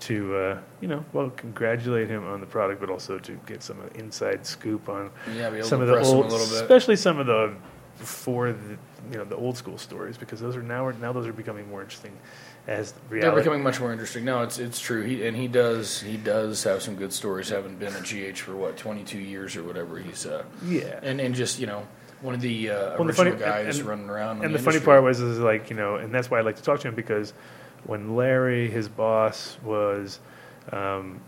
to, 0.00 0.36
uh, 0.36 0.58
you 0.80 0.86
know, 0.88 1.04
well, 1.12 1.30
congratulate 1.30 2.08
him 2.08 2.24
on 2.26 2.40
the 2.40 2.46
product, 2.46 2.80
but 2.80 2.88
also 2.90 3.18
to 3.18 3.32
get 3.46 3.62
some 3.64 3.78
inside 3.96 4.46
scoop 4.46 4.88
on 4.88 5.10
Yeah, 5.36 5.50
be 5.50 5.62
some 5.62 5.80
of 5.80 5.88
the 5.88 5.94
press 5.94 6.08
him 6.08 6.14
a 6.18 6.20
old, 6.22 6.30
little 6.30 6.46
bit. 6.46 6.62
especially 6.62 6.96
some 6.96 7.18
of 7.18 7.26
the 7.26 7.54
before 7.98 8.52
the, 8.52 8.76
you 9.12 9.18
know, 9.18 9.24
the 9.24 9.36
old 9.36 9.56
school 9.56 9.78
stories 9.78 10.16
because 10.16 10.40
those 10.40 10.56
are 10.56 10.62
now 10.62 10.90
now 11.00 11.12
those 11.12 11.26
are 11.26 11.32
becoming 11.32 11.68
more 11.68 11.82
interesting 11.82 12.12
as 12.66 12.94
They're 13.10 13.32
becoming 13.34 13.62
much 13.62 13.80
more 13.80 13.92
interesting. 13.92 14.24
No, 14.24 14.42
it's 14.42 14.58
it's 14.58 14.78
true. 14.80 15.02
He 15.02 15.26
and 15.26 15.36
he 15.36 15.48
does 15.48 16.00
he 16.00 16.16
does 16.16 16.62
have 16.64 16.82
some 16.82 16.94
good 16.96 17.12
stories. 17.12 17.48
Having 17.48 17.76
been 17.76 17.92
at 17.94 18.04
GH 18.04 18.38
for 18.38 18.54
what 18.54 18.76
twenty 18.76 19.02
two 19.04 19.18
years 19.18 19.56
or 19.56 19.64
whatever. 19.64 19.98
He's 19.98 20.26
uh, 20.26 20.44
Yeah. 20.64 21.00
and 21.02 21.20
and 21.20 21.34
just 21.34 21.58
you 21.58 21.66
know 21.66 21.86
one 22.20 22.34
of 22.34 22.40
the 22.40 22.70
uh, 22.70 22.74
Well, 22.74 23.02
original 23.02 23.06
the 23.06 23.12
funny, 23.14 23.30
guys 23.64 23.78
and- 23.78 23.88
running 23.88 24.08
around. 24.08 24.44
And 24.44 24.54
the, 24.54 24.58
the 24.58 24.64
funny 24.64 24.78
part 24.80 25.02
was 25.02 25.20
is 25.20 25.38
like 25.40 25.70
you 25.70 25.76
know, 25.76 25.96
and 25.96 26.14
that's 26.14 26.30
why 26.30 26.38
I 26.38 26.42
like 26.42 26.56
to 26.56 26.62
talk 26.62 26.78
to 26.80 26.88
him 26.88 26.94
because 26.94 27.32
when 27.84 28.14
Larry, 28.14 28.70
his 28.70 28.88
boss, 28.88 29.56
was, 29.64 30.20
um, 30.70 31.20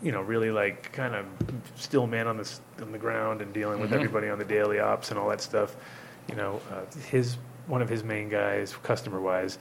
you 0.00 0.12
know, 0.12 0.20
really 0.22 0.52
like 0.52 0.92
kind 0.92 1.16
of 1.16 1.26
still 1.74 2.06
man 2.06 2.28
on 2.28 2.36
the 2.36 2.48
on 2.80 2.92
the 2.92 2.98
ground 2.98 3.42
and 3.42 3.52
dealing 3.52 3.80
with 3.80 3.90
Mhm. 3.90 3.94
everybody 3.94 4.28
on 4.28 4.38
the 4.38 4.44
daily 4.44 4.78
ops 4.78 5.10
and 5.10 5.18
all 5.18 5.28
that 5.30 5.40
stuff. 5.40 5.74
You 6.28 6.36
know, 6.36 6.60
uh, 6.70 6.82
his 7.10 7.36
one 7.66 7.82
of 7.82 7.88
his 7.88 8.04
main 8.04 8.28
guys, 8.28 8.72
customer 8.84 9.20
wise, 9.20 9.58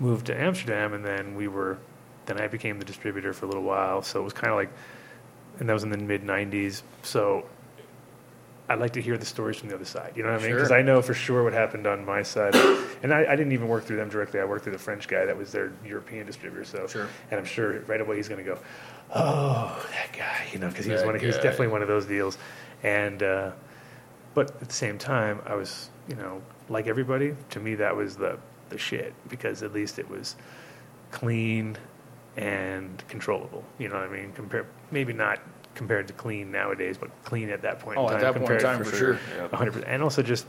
moved 0.00 0.26
to 0.26 0.38
Amsterdam, 0.40 0.92
and 0.94 1.04
then 1.04 1.34
we 1.36 1.46
were, 1.46 1.78
then 2.26 2.40
I 2.40 2.48
became 2.48 2.78
the 2.78 2.84
distributor 2.84 3.32
for 3.32 3.44
a 3.44 3.48
little 3.48 3.62
while. 3.62 4.02
So 4.02 4.20
it 4.20 4.24
was 4.24 4.32
kind 4.32 4.50
of 4.50 4.56
like, 4.56 4.70
and 5.60 5.68
that 5.68 5.72
was 5.72 5.82
in 5.84 5.90
the 5.90 5.98
mid 5.98 6.22
'90s. 6.22 6.82
So 7.02 7.44
I'd 8.68 8.78
like 8.80 8.92
to 8.94 9.02
hear 9.02 9.18
the 9.18 9.26
stories 9.26 9.58
from 9.58 9.68
the 9.68 9.74
other 9.74 9.84
side. 9.84 10.12
You 10.16 10.22
know 10.22 10.30
what 10.30 10.40
I 10.40 10.44
mean? 10.44 10.54
Because 10.54 10.68
Sure. 10.68 10.78
I 10.78 10.82
know 10.82 11.02
for 11.02 11.12
sure 11.12 11.42
what 11.44 11.52
happened 11.52 11.86
on 11.86 12.04
my 12.04 12.22
side, 12.22 12.54
and 13.02 13.12
I, 13.12 13.24
I 13.30 13.36
didn't 13.36 13.52
even 13.52 13.68
work 13.68 13.84
through 13.84 13.96
them 13.96 14.08
directly. 14.08 14.40
I 14.40 14.44
worked 14.44 14.64
through 14.64 14.72
the 14.74 14.78
French 14.78 15.06
guy 15.08 15.24
that 15.26 15.36
was 15.36 15.52
their 15.52 15.72
European 15.84 16.24
distributor. 16.26 16.64
So, 16.64 16.86
Sure. 16.86 17.08
and 17.30 17.38
I'm 17.38 17.44
sure 17.46 17.80
right 17.80 18.00
away 18.00 18.16
he's 18.16 18.28
going 18.28 18.42
to 18.44 18.50
go, 18.50 18.58
"Oh, 19.14 19.86
that 19.92 20.16
guy," 20.16 20.46
you 20.52 20.58
know, 20.60 20.68
because 20.68 20.86
he 20.86 20.92
was 20.92 21.02
That 21.02 21.06
one. 21.06 21.14
Of, 21.16 21.20
he 21.20 21.26
was 21.26 21.36
definitely 21.36 21.68
one 21.68 21.82
of 21.82 21.88
those 21.88 22.06
deals. 22.06 22.38
And 22.82 23.22
uh, 23.22 23.50
but 24.34 24.50
at 24.62 24.68
the 24.68 24.74
same 24.74 24.96
time, 24.96 25.40
I 25.44 25.56
was, 25.56 25.90
you 26.08 26.14
know, 26.14 26.40
like 26.68 26.86
everybody. 26.86 27.34
To 27.50 27.60
me, 27.60 27.74
that 27.74 27.94
was 27.96 28.16
the 28.16 28.38
the 28.70 28.78
shit 28.78 29.12
because 29.28 29.62
at 29.62 29.72
least 29.72 29.98
it 29.98 30.08
was 30.08 30.36
clean 31.10 31.76
and 32.36 33.02
controllable. 33.08 33.64
You 33.78 33.88
know 33.88 33.96
what 33.96 34.08
I 34.08 34.12
mean? 34.12 34.32
Compare 34.32 34.66
maybe 34.90 35.12
not 35.12 35.40
compared 35.74 36.06
to 36.08 36.12
clean 36.14 36.50
nowadays, 36.50 36.96
but 36.98 37.10
clean 37.24 37.50
at 37.50 37.62
that 37.62 37.80
point 37.80 37.98
Oh, 37.98 38.08
in 38.08 38.14
at 38.14 38.20
time. 38.20 38.20
that 38.22 38.32
point 38.40 38.50
in 38.52 38.58
compared- 38.58 38.84
time, 38.84 38.84
for 38.84 38.96
sure. 38.96 39.18
100%. 39.52 39.84
And 39.86 40.02
also 40.02 40.22
just 40.22 40.46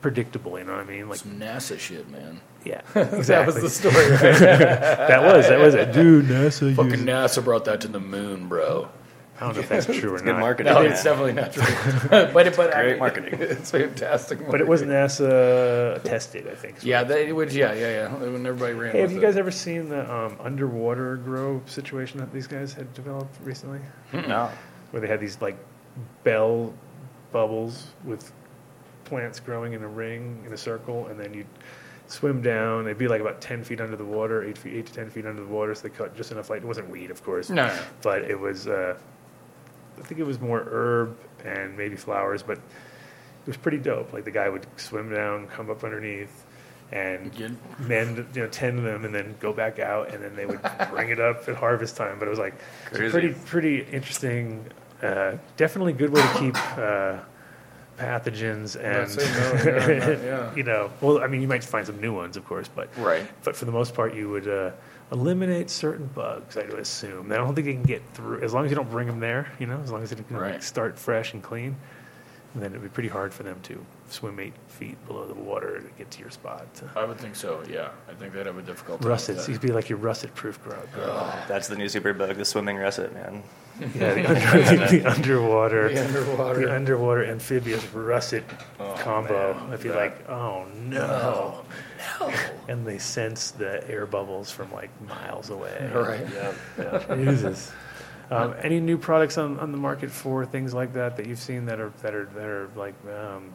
predictable, 0.00 0.58
you 0.58 0.64
know 0.64 0.72
what 0.72 0.80
I 0.82 0.84
mean? 0.84 1.08
Like, 1.08 1.18
Some 1.20 1.38
NASA 1.40 1.78
shit, 1.78 2.08
man. 2.10 2.40
yeah, 2.64 2.80
exactly. 2.94 3.24
That 3.24 3.46
was 3.46 3.54
the 3.62 3.70
story, 3.70 4.10
right? 4.10 4.20
that 4.38 5.22
was 5.22 5.48
that 5.48 5.58
was 5.58 5.74
it, 5.74 5.92
dude. 5.92 6.26
NASA. 6.26 6.74
Fucking 6.74 6.90
used- 6.92 7.04
NASA 7.06 7.42
brought 7.44 7.64
that 7.66 7.80
to 7.82 7.88
the 7.88 8.00
moon, 8.00 8.48
bro. 8.48 8.88
I 9.40 9.44
don't 9.46 9.54
know 9.54 9.60
if 9.60 9.68
that's 9.68 9.86
true 9.86 10.14
or 10.14 10.18
Good 10.18 10.26
not. 10.26 10.40
marketing. 10.40 10.72
No, 10.72 10.82
man. 10.82 10.90
it's 10.92 11.04
definitely 11.04 11.32
not 11.32 11.52
true. 11.52 11.62
but 12.32 12.46
it, 12.48 12.56
but 12.56 12.74
I 12.74 12.80
Great 12.82 12.90
mean, 12.90 12.98
marketing. 12.98 13.34
It's 13.40 13.70
fantastic. 13.70 14.44
But 14.50 14.60
it 14.60 14.66
was 14.66 14.82
NASA 14.82 16.02
tested, 16.02 16.48
I 16.48 16.54
think. 16.54 16.78
is 16.78 16.82
what 16.82 16.88
Yeah, 16.88 17.02
it 17.02 17.08
they 17.08 17.32
would. 17.32 17.52
Yeah, 17.52 17.72
yeah, 17.72 17.90
yeah. 17.90 18.14
When 18.14 18.44
everybody 18.46 18.74
ran. 18.74 18.92
Hey, 18.92 19.00
have 19.00 19.10
with 19.10 19.14
you 19.16 19.18
it. 19.22 19.22
guys 19.30 19.36
ever 19.36 19.50
seen 19.52 19.88
the 19.88 20.12
um, 20.12 20.36
underwater 20.40 21.16
grow 21.16 21.62
situation 21.66 22.18
that 22.18 22.32
these 22.32 22.46
guys 22.46 22.72
had 22.72 22.92
developed 22.94 23.36
recently? 23.44 23.80
No. 24.12 24.50
Where 24.90 25.00
they 25.00 25.06
had 25.08 25.20
these 25.20 25.40
like 25.40 25.56
bell 26.24 26.74
bubbles 27.32 27.88
with 28.04 28.32
plants 29.04 29.40
growing 29.40 29.72
in 29.72 29.82
a 29.82 29.88
ring 29.88 30.42
in 30.46 30.52
a 30.52 30.56
circle, 30.56 31.06
and 31.06 31.18
then 31.20 31.32
you'd 31.34 31.46
swim 32.08 32.42
down. 32.42 32.86
It'd 32.86 32.98
be 32.98 33.06
like 33.08 33.20
about 33.20 33.40
ten 33.40 33.62
feet 33.62 33.80
under 33.80 33.96
the 33.96 34.04
water, 34.04 34.42
eight 34.42 34.58
feet, 34.58 34.74
eight 34.74 34.86
to 34.86 34.92
ten 34.92 35.10
feet 35.10 35.26
under 35.26 35.42
the 35.42 35.48
water. 35.48 35.74
So 35.74 35.82
they 35.88 35.90
cut 35.94 36.16
just 36.16 36.32
enough 36.32 36.50
light. 36.50 36.62
It 36.62 36.66
wasn't 36.66 36.90
weed, 36.90 37.10
of 37.10 37.22
course. 37.22 37.50
No, 37.50 37.68
no. 37.68 37.78
but 38.02 38.22
it 38.24 38.38
was. 38.38 38.66
Uh, 38.66 38.98
I 39.98 40.02
think 40.02 40.20
it 40.20 40.24
was 40.24 40.40
more 40.40 40.60
herb 40.70 41.16
and 41.44 41.76
maybe 41.76 41.96
flowers, 41.96 42.42
but 42.42 42.58
it 42.58 43.46
was 43.46 43.56
pretty 43.56 43.78
dope. 43.78 44.12
Like 44.12 44.24
the 44.24 44.30
guy 44.30 44.48
would 44.48 44.66
swim 44.76 45.10
down, 45.10 45.46
come 45.48 45.70
up 45.70 45.84
underneath, 45.84 46.44
and 46.92 47.34
Good. 47.36 47.56
mend, 47.80 48.26
you 48.34 48.42
know, 48.42 48.48
tend 48.48 48.84
them, 48.86 49.04
and 49.04 49.14
then 49.14 49.34
go 49.40 49.52
back 49.52 49.78
out, 49.78 50.12
and 50.14 50.22
then 50.22 50.34
they 50.36 50.46
would 50.46 50.60
bring 50.90 51.10
it 51.10 51.20
up 51.20 51.48
at 51.48 51.56
harvest 51.56 51.96
time. 51.96 52.18
But 52.18 52.28
it 52.28 52.30
was 52.30 52.38
like 52.38 52.54
it's 52.86 52.94
a 52.94 52.98
Crazy. 52.98 53.12
pretty, 53.12 53.34
pretty 53.46 53.80
interesting. 53.92 54.64
Uh, 55.02 55.36
definitely 55.56 55.92
good 55.92 56.10
way 56.10 56.20
to 56.22 56.38
keep 56.38 56.56
uh, 56.78 57.18
pathogens 57.98 58.76
and 58.82 59.10
say 59.10 59.24
no, 59.32 59.72
yeah, 59.72 59.98
not- 59.98 60.22
yeah. 60.22 60.54
you 60.54 60.62
know. 60.62 60.90
Well, 61.00 61.20
I 61.22 61.26
mean, 61.26 61.40
you 61.42 61.48
might 61.48 61.62
find 61.64 61.86
some 61.86 62.00
new 62.00 62.12
ones, 62.14 62.36
of 62.36 62.44
course, 62.44 62.68
but 62.68 62.88
Right. 62.98 63.26
but 63.44 63.54
for 63.56 63.64
the 63.64 63.72
most 63.72 63.94
part, 63.94 64.14
you 64.14 64.28
would 64.30 64.48
uh, 64.48 64.70
eliminate 65.12 65.70
certain 65.70 66.06
bugs. 66.06 66.56
I 66.56 66.64
would 66.64 66.78
assume. 66.78 67.32
I 67.32 67.36
don't 67.36 67.54
think 67.54 67.66
you 67.66 67.74
can 67.74 67.82
get 67.82 68.02
through 68.14 68.42
as 68.42 68.52
long 68.52 68.64
as 68.64 68.70
you 68.70 68.76
don't 68.76 68.90
bring 68.90 69.06
them 69.06 69.20
there. 69.20 69.50
You 69.58 69.66
know, 69.66 69.80
as 69.82 69.90
long 69.90 70.02
as 70.02 70.12
it 70.12 70.26
can 70.26 70.36
like, 70.36 70.62
start 70.62 70.98
fresh 70.98 71.32
and 71.32 71.42
clean. 71.42 71.76
And 72.54 72.62
then 72.62 72.70
it'd 72.72 72.82
be 72.82 72.88
pretty 72.88 73.10
hard 73.10 73.32
for 73.34 73.42
them 73.42 73.60
to 73.64 73.84
swim 74.08 74.40
eight 74.40 74.54
feet 74.68 74.96
below 75.06 75.26
the 75.26 75.34
water 75.34 75.80
to 75.80 75.88
get 75.98 76.10
to 76.12 76.20
your 76.20 76.30
spot. 76.30 76.66
I 76.96 77.04
would 77.04 77.18
think 77.18 77.36
so. 77.36 77.62
Yeah, 77.70 77.90
I 78.08 78.14
think 78.14 78.32
they'd 78.32 78.46
have 78.46 78.56
a 78.56 78.62
difficult 78.62 79.02
time. 79.02 79.10
Russet, 79.10 79.36
with 79.36 79.44
so 79.44 79.52
you'd 79.52 79.60
be 79.60 79.68
like 79.68 79.90
your 79.90 79.98
russet 79.98 80.34
proof 80.34 80.62
grow. 80.64 80.82
grow. 80.94 81.30
That's 81.46 81.68
the 81.68 81.76
new 81.76 81.88
super 81.88 82.14
bug, 82.14 82.36
the 82.36 82.44
swimming 82.44 82.76
russet, 82.76 83.12
man. 83.12 83.42
Yeah, 83.94 84.14
the, 84.14 84.28
under, 84.74 84.86
the 84.88 85.04
underwater, 85.10 85.88
The 85.92 86.04
underwater. 86.04 86.60
the 86.66 86.74
underwater 86.74 87.24
amphibious 87.24 87.84
russet 87.92 88.44
Oh, 88.80 88.94
combo. 88.98 89.54
man, 89.54 89.72
I'd 89.72 89.82
be 89.82 89.90
like, 89.90 90.28
oh 90.28 90.64
no. 90.76 91.64
No. 92.20 92.32
And 92.68 92.86
they 92.86 92.98
sense 92.98 93.50
the 93.52 93.88
air 93.88 94.06
bubbles 94.06 94.50
from 94.50 94.72
like 94.72 94.90
miles 95.02 95.50
away. 95.50 95.90
Right. 95.94 96.26
Yeah. 96.78 97.14
Jesus. 97.14 97.72
Um, 98.30 98.54
any 98.60 98.78
new 98.78 98.98
products 98.98 99.38
on, 99.38 99.58
on 99.58 99.72
the 99.72 99.78
market 99.78 100.10
for 100.10 100.44
things 100.44 100.74
like 100.74 100.92
that 100.94 101.16
that 101.16 101.26
you've 101.26 101.38
seen 101.38 101.64
that 101.66 101.80
are 101.80 101.92
that 102.02 102.14
are 102.14 102.26
that 102.34 102.44
are 102.44 102.68
like 102.76 102.94
um, 103.06 103.50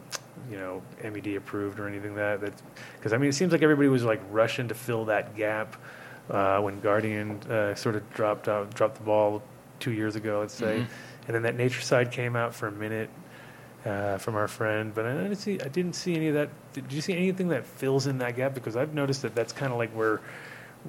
you 0.50 0.56
know 0.56 0.82
MED 1.02 1.28
approved 1.36 1.78
or 1.78 1.86
anything 1.86 2.16
that 2.16 2.40
that 2.40 2.52
because 2.96 3.12
I 3.12 3.18
mean 3.18 3.28
it 3.28 3.34
seems 3.34 3.52
like 3.52 3.62
everybody 3.62 3.88
was 3.88 4.02
like 4.02 4.20
rushing 4.30 4.66
to 4.68 4.74
fill 4.74 5.04
that 5.04 5.36
gap 5.36 5.76
uh, 6.28 6.58
when 6.60 6.80
Guardian 6.80 7.38
uh, 7.48 7.76
sort 7.76 7.94
of 7.94 8.12
dropped 8.14 8.48
out 8.48 8.74
dropped 8.74 8.96
the 8.96 9.04
ball 9.04 9.42
two 9.80 9.92
years 9.92 10.16
ago 10.16 10.40
let's 10.40 10.54
say 10.54 10.86
and 11.26 11.34
then 11.34 11.42
that 11.42 11.56
Naturecide 11.56 12.12
came 12.12 12.36
out 12.36 12.54
for 12.54 12.68
a 12.68 12.72
minute 12.72 13.10
uh, 13.84 14.18
from 14.18 14.34
our 14.34 14.48
friend 14.48 14.94
but 14.94 15.04
I 15.04 15.12
didn't 15.14 15.36
see 15.36 15.60
I 15.60 15.68
didn't 15.68 15.94
see 15.94 16.14
any 16.14 16.28
of 16.28 16.34
that 16.34 16.50
did 16.72 16.92
you 16.92 17.00
see 17.00 17.14
anything 17.14 17.48
that 17.48 17.66
fills 17.66 18.06
in 18.06 18.18
that 18.18 18.36
gap 18.36 18.54
because 18.54 18.76
I've 18.76 18.94
noticed 18.94 19.22
that 19.22 19.34
that's 19.34 19.52
kind 19.52 19.72
of 19.72 19.78
like 19.78 19.90
where 19.90 20.20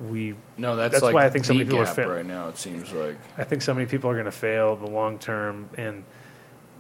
we 0.09 0.35
No, 0.57 0.75
that's, 0.75 0.93
That's 0.93 1.03
like 1.03 1.13
why 1.13 1.25
I 1.25 1.29
think 1.29 1.45
so 1.45 1.53
many 1.53 1.65
people 1.65 1.79
are 1.79 1.85
fit- 1.85 2.07
right 2.07 2.25
now. 2.25 2.49
It 2.49 2.57
seems 2.57 2.91
like. 2.91 3.17
I 3.37 3.43
think 3.43 3.61
so 3.61 3.73
many 3.73 3.85
people 3.85 4.09
are 4.09 4.13
going 4.13 4.25
to 4.25 4.31
fail 4.31 4.75
the 4.75 4.87
long 4.87 5.19
term, 5.19 5.69
and 5.77 6.03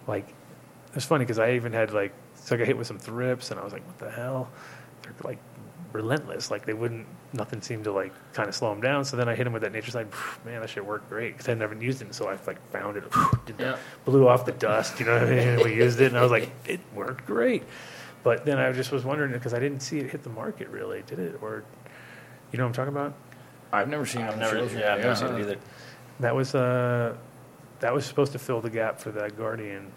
like 0.07 0.27
it's 0.93 1.05
funny 1.05 1.23
because 1.23 1.39
I 1.39 1.53
even 1.53 1.71
had 1.73 1.93
like 1.93 2.13
so 2.35 2.55
I 2.55 2.57
got 2.57 2.67
hit 2.67 2.77
with 2.77 2.87
some 2.87 2.99
thrips, 2.99 3.51
and 3.51 3.59
I 3.59 3.63
was 3.63 3.73
like, 3.73 3.85
what 3.87 3.97
the 3.99 4.11
hell? 4.11 4.49
They're 5.01 5.13
like 5.23 5.39
relentless. 5.95 6.51
Like 6.51 6.65
they 6.65 6.73
wouldn't, 6.73 7.07
nothing 7.33 7.61
seemed 7.61 7.85
to 7.85 7.91
like 7.91 8.13
kind 8.33 8.47
of 8.49 8.55
slow 8.55 8.69
them 8.69 8.81
down. 8.81 9.05
So 9.05 9.17
then 9.17 9.27
I 9.27 9.35
hit 9.35 9.47
him 9.47 9.53
with 9.53 9.61
that 9.63 9.73
Naturecide. 9.73 10.07
Man, 10.45 10.61
that 10.61 10.69
shit 10.69 10.85
worked 10.85 11.09
great 11.09 11.33
because 11.33 11.49
I'd 11.49 11.57
never 11.57 11.75
used 11.75 12.01
it, 12.01 12.13
so 12.13 12.27
I 12.27 12.37
like 12.45 12.61
found 12.71 12.97
it, 12.97 13.03
did 13.45 13.57
the, 13.57 13.63
Yeah. 13.63 13.77
blew 14.05 14.27
off 14.27 14.45
the 14.45 14.51
dust. 14.51 14.99
You 14.99 15.05
know 15.07 15.13
what 15.13 15.23
I 15.27 15.29
mean? 15.55 15.59
We 15.63 15.75
used 15.75 15.99
it, 16.01 16.07
and 16.07 16.17
I 16.17 16.21
was 16.21 16.31
like, 16.31 16.51
it 16.67 16.79
worked 16.93 17.25
great. 17.25 17.63
But 18.23 18.45
then 18.45 18.57
I 18.57 18.71
just 18.71 18.91
was 18.91 19.03
wondering 19.05 19.31
because 19.31 19.53
I 19.53 19.59
didn't 19.59 19.81
see 19.81 19.99
it 19.99 20.09
hit 20.09 20.23
the 20.23 20.29
market 20.29 20.67
really, 20.69 21.03
did 21.07 21.19
it? 21.19 21.39
Or 21.41 21.63
you 22.51 22.57
know 22.57 22.65
what 22.65 22.69
I'm 22.69 22.73
talking 22.73 22.93
about? 22.93 23.13
I've 23.71 23.89
never 23.89 24.05
seen 24.05 24.21
it. 24.21 24.29
I've 24.29 24.37
never, 24.37 24.57
yeah. 24.77 24.93
I've 24.95 25.01
never 25.01 25.15
seen 25.15 25.27
it 25.35 25.39
either. 25.41 25.57
That 26.21 26.35
was 26.35 26.55
uh, 26.55 27.15
that 27.81 27.93
was 27.93 28.05
supposed 28.05 28.31
to 28.31 28.39
fill 28.39 28.61
the 28.61 28.69
gap 28.69 28.99
for 28.99 29.11
that 29.11 29.37
Guardian 29.37 29.91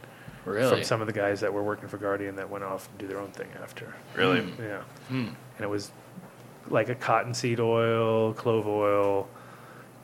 Really? 0.49 0.71
from 0.77 0.85
some 0.85 1.01
of 1.01 1.07
the 1.07 1.13
guys 1.13 1.41
that 1.41 1.53
were 1.53 1.63
working 1.63 1.89
for 1.89 1.99
Guardian 1.99 2.37
that 2.37 2.49
went 2.49 2.65
off 2.65 2.89
and 2.89 2.99
do 2.99 3.07
their 3.07 3.19
own 3.21 3.31
thing 3.31 3.49
after. 3.63 3.95
Really? 4.17 4.41
Yeah, 4.61 4.83
Hmm. 5.09 5.29
and 5.57 5.61
it 5.61 5.69
was 5.71 5.91
like 6.69 6.89
a 6.89 6.95
cottonseed 6.95 7.61
oil, 7.61 8.35
clove 8.35 8.67
oil, 8.67 9.29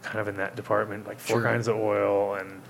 kind 0.02 0.18
of 0.20 0.28
in 0.28 0.36
that 0.36 0.56
department, 0.56 1.06
like 1.06 1.18
four 1.18 1.40
Sure. 1.40 1.50
kinds 1.50 1.68
of 1.68 1.76
oil, 1.76 2.34
and 2.34 2.60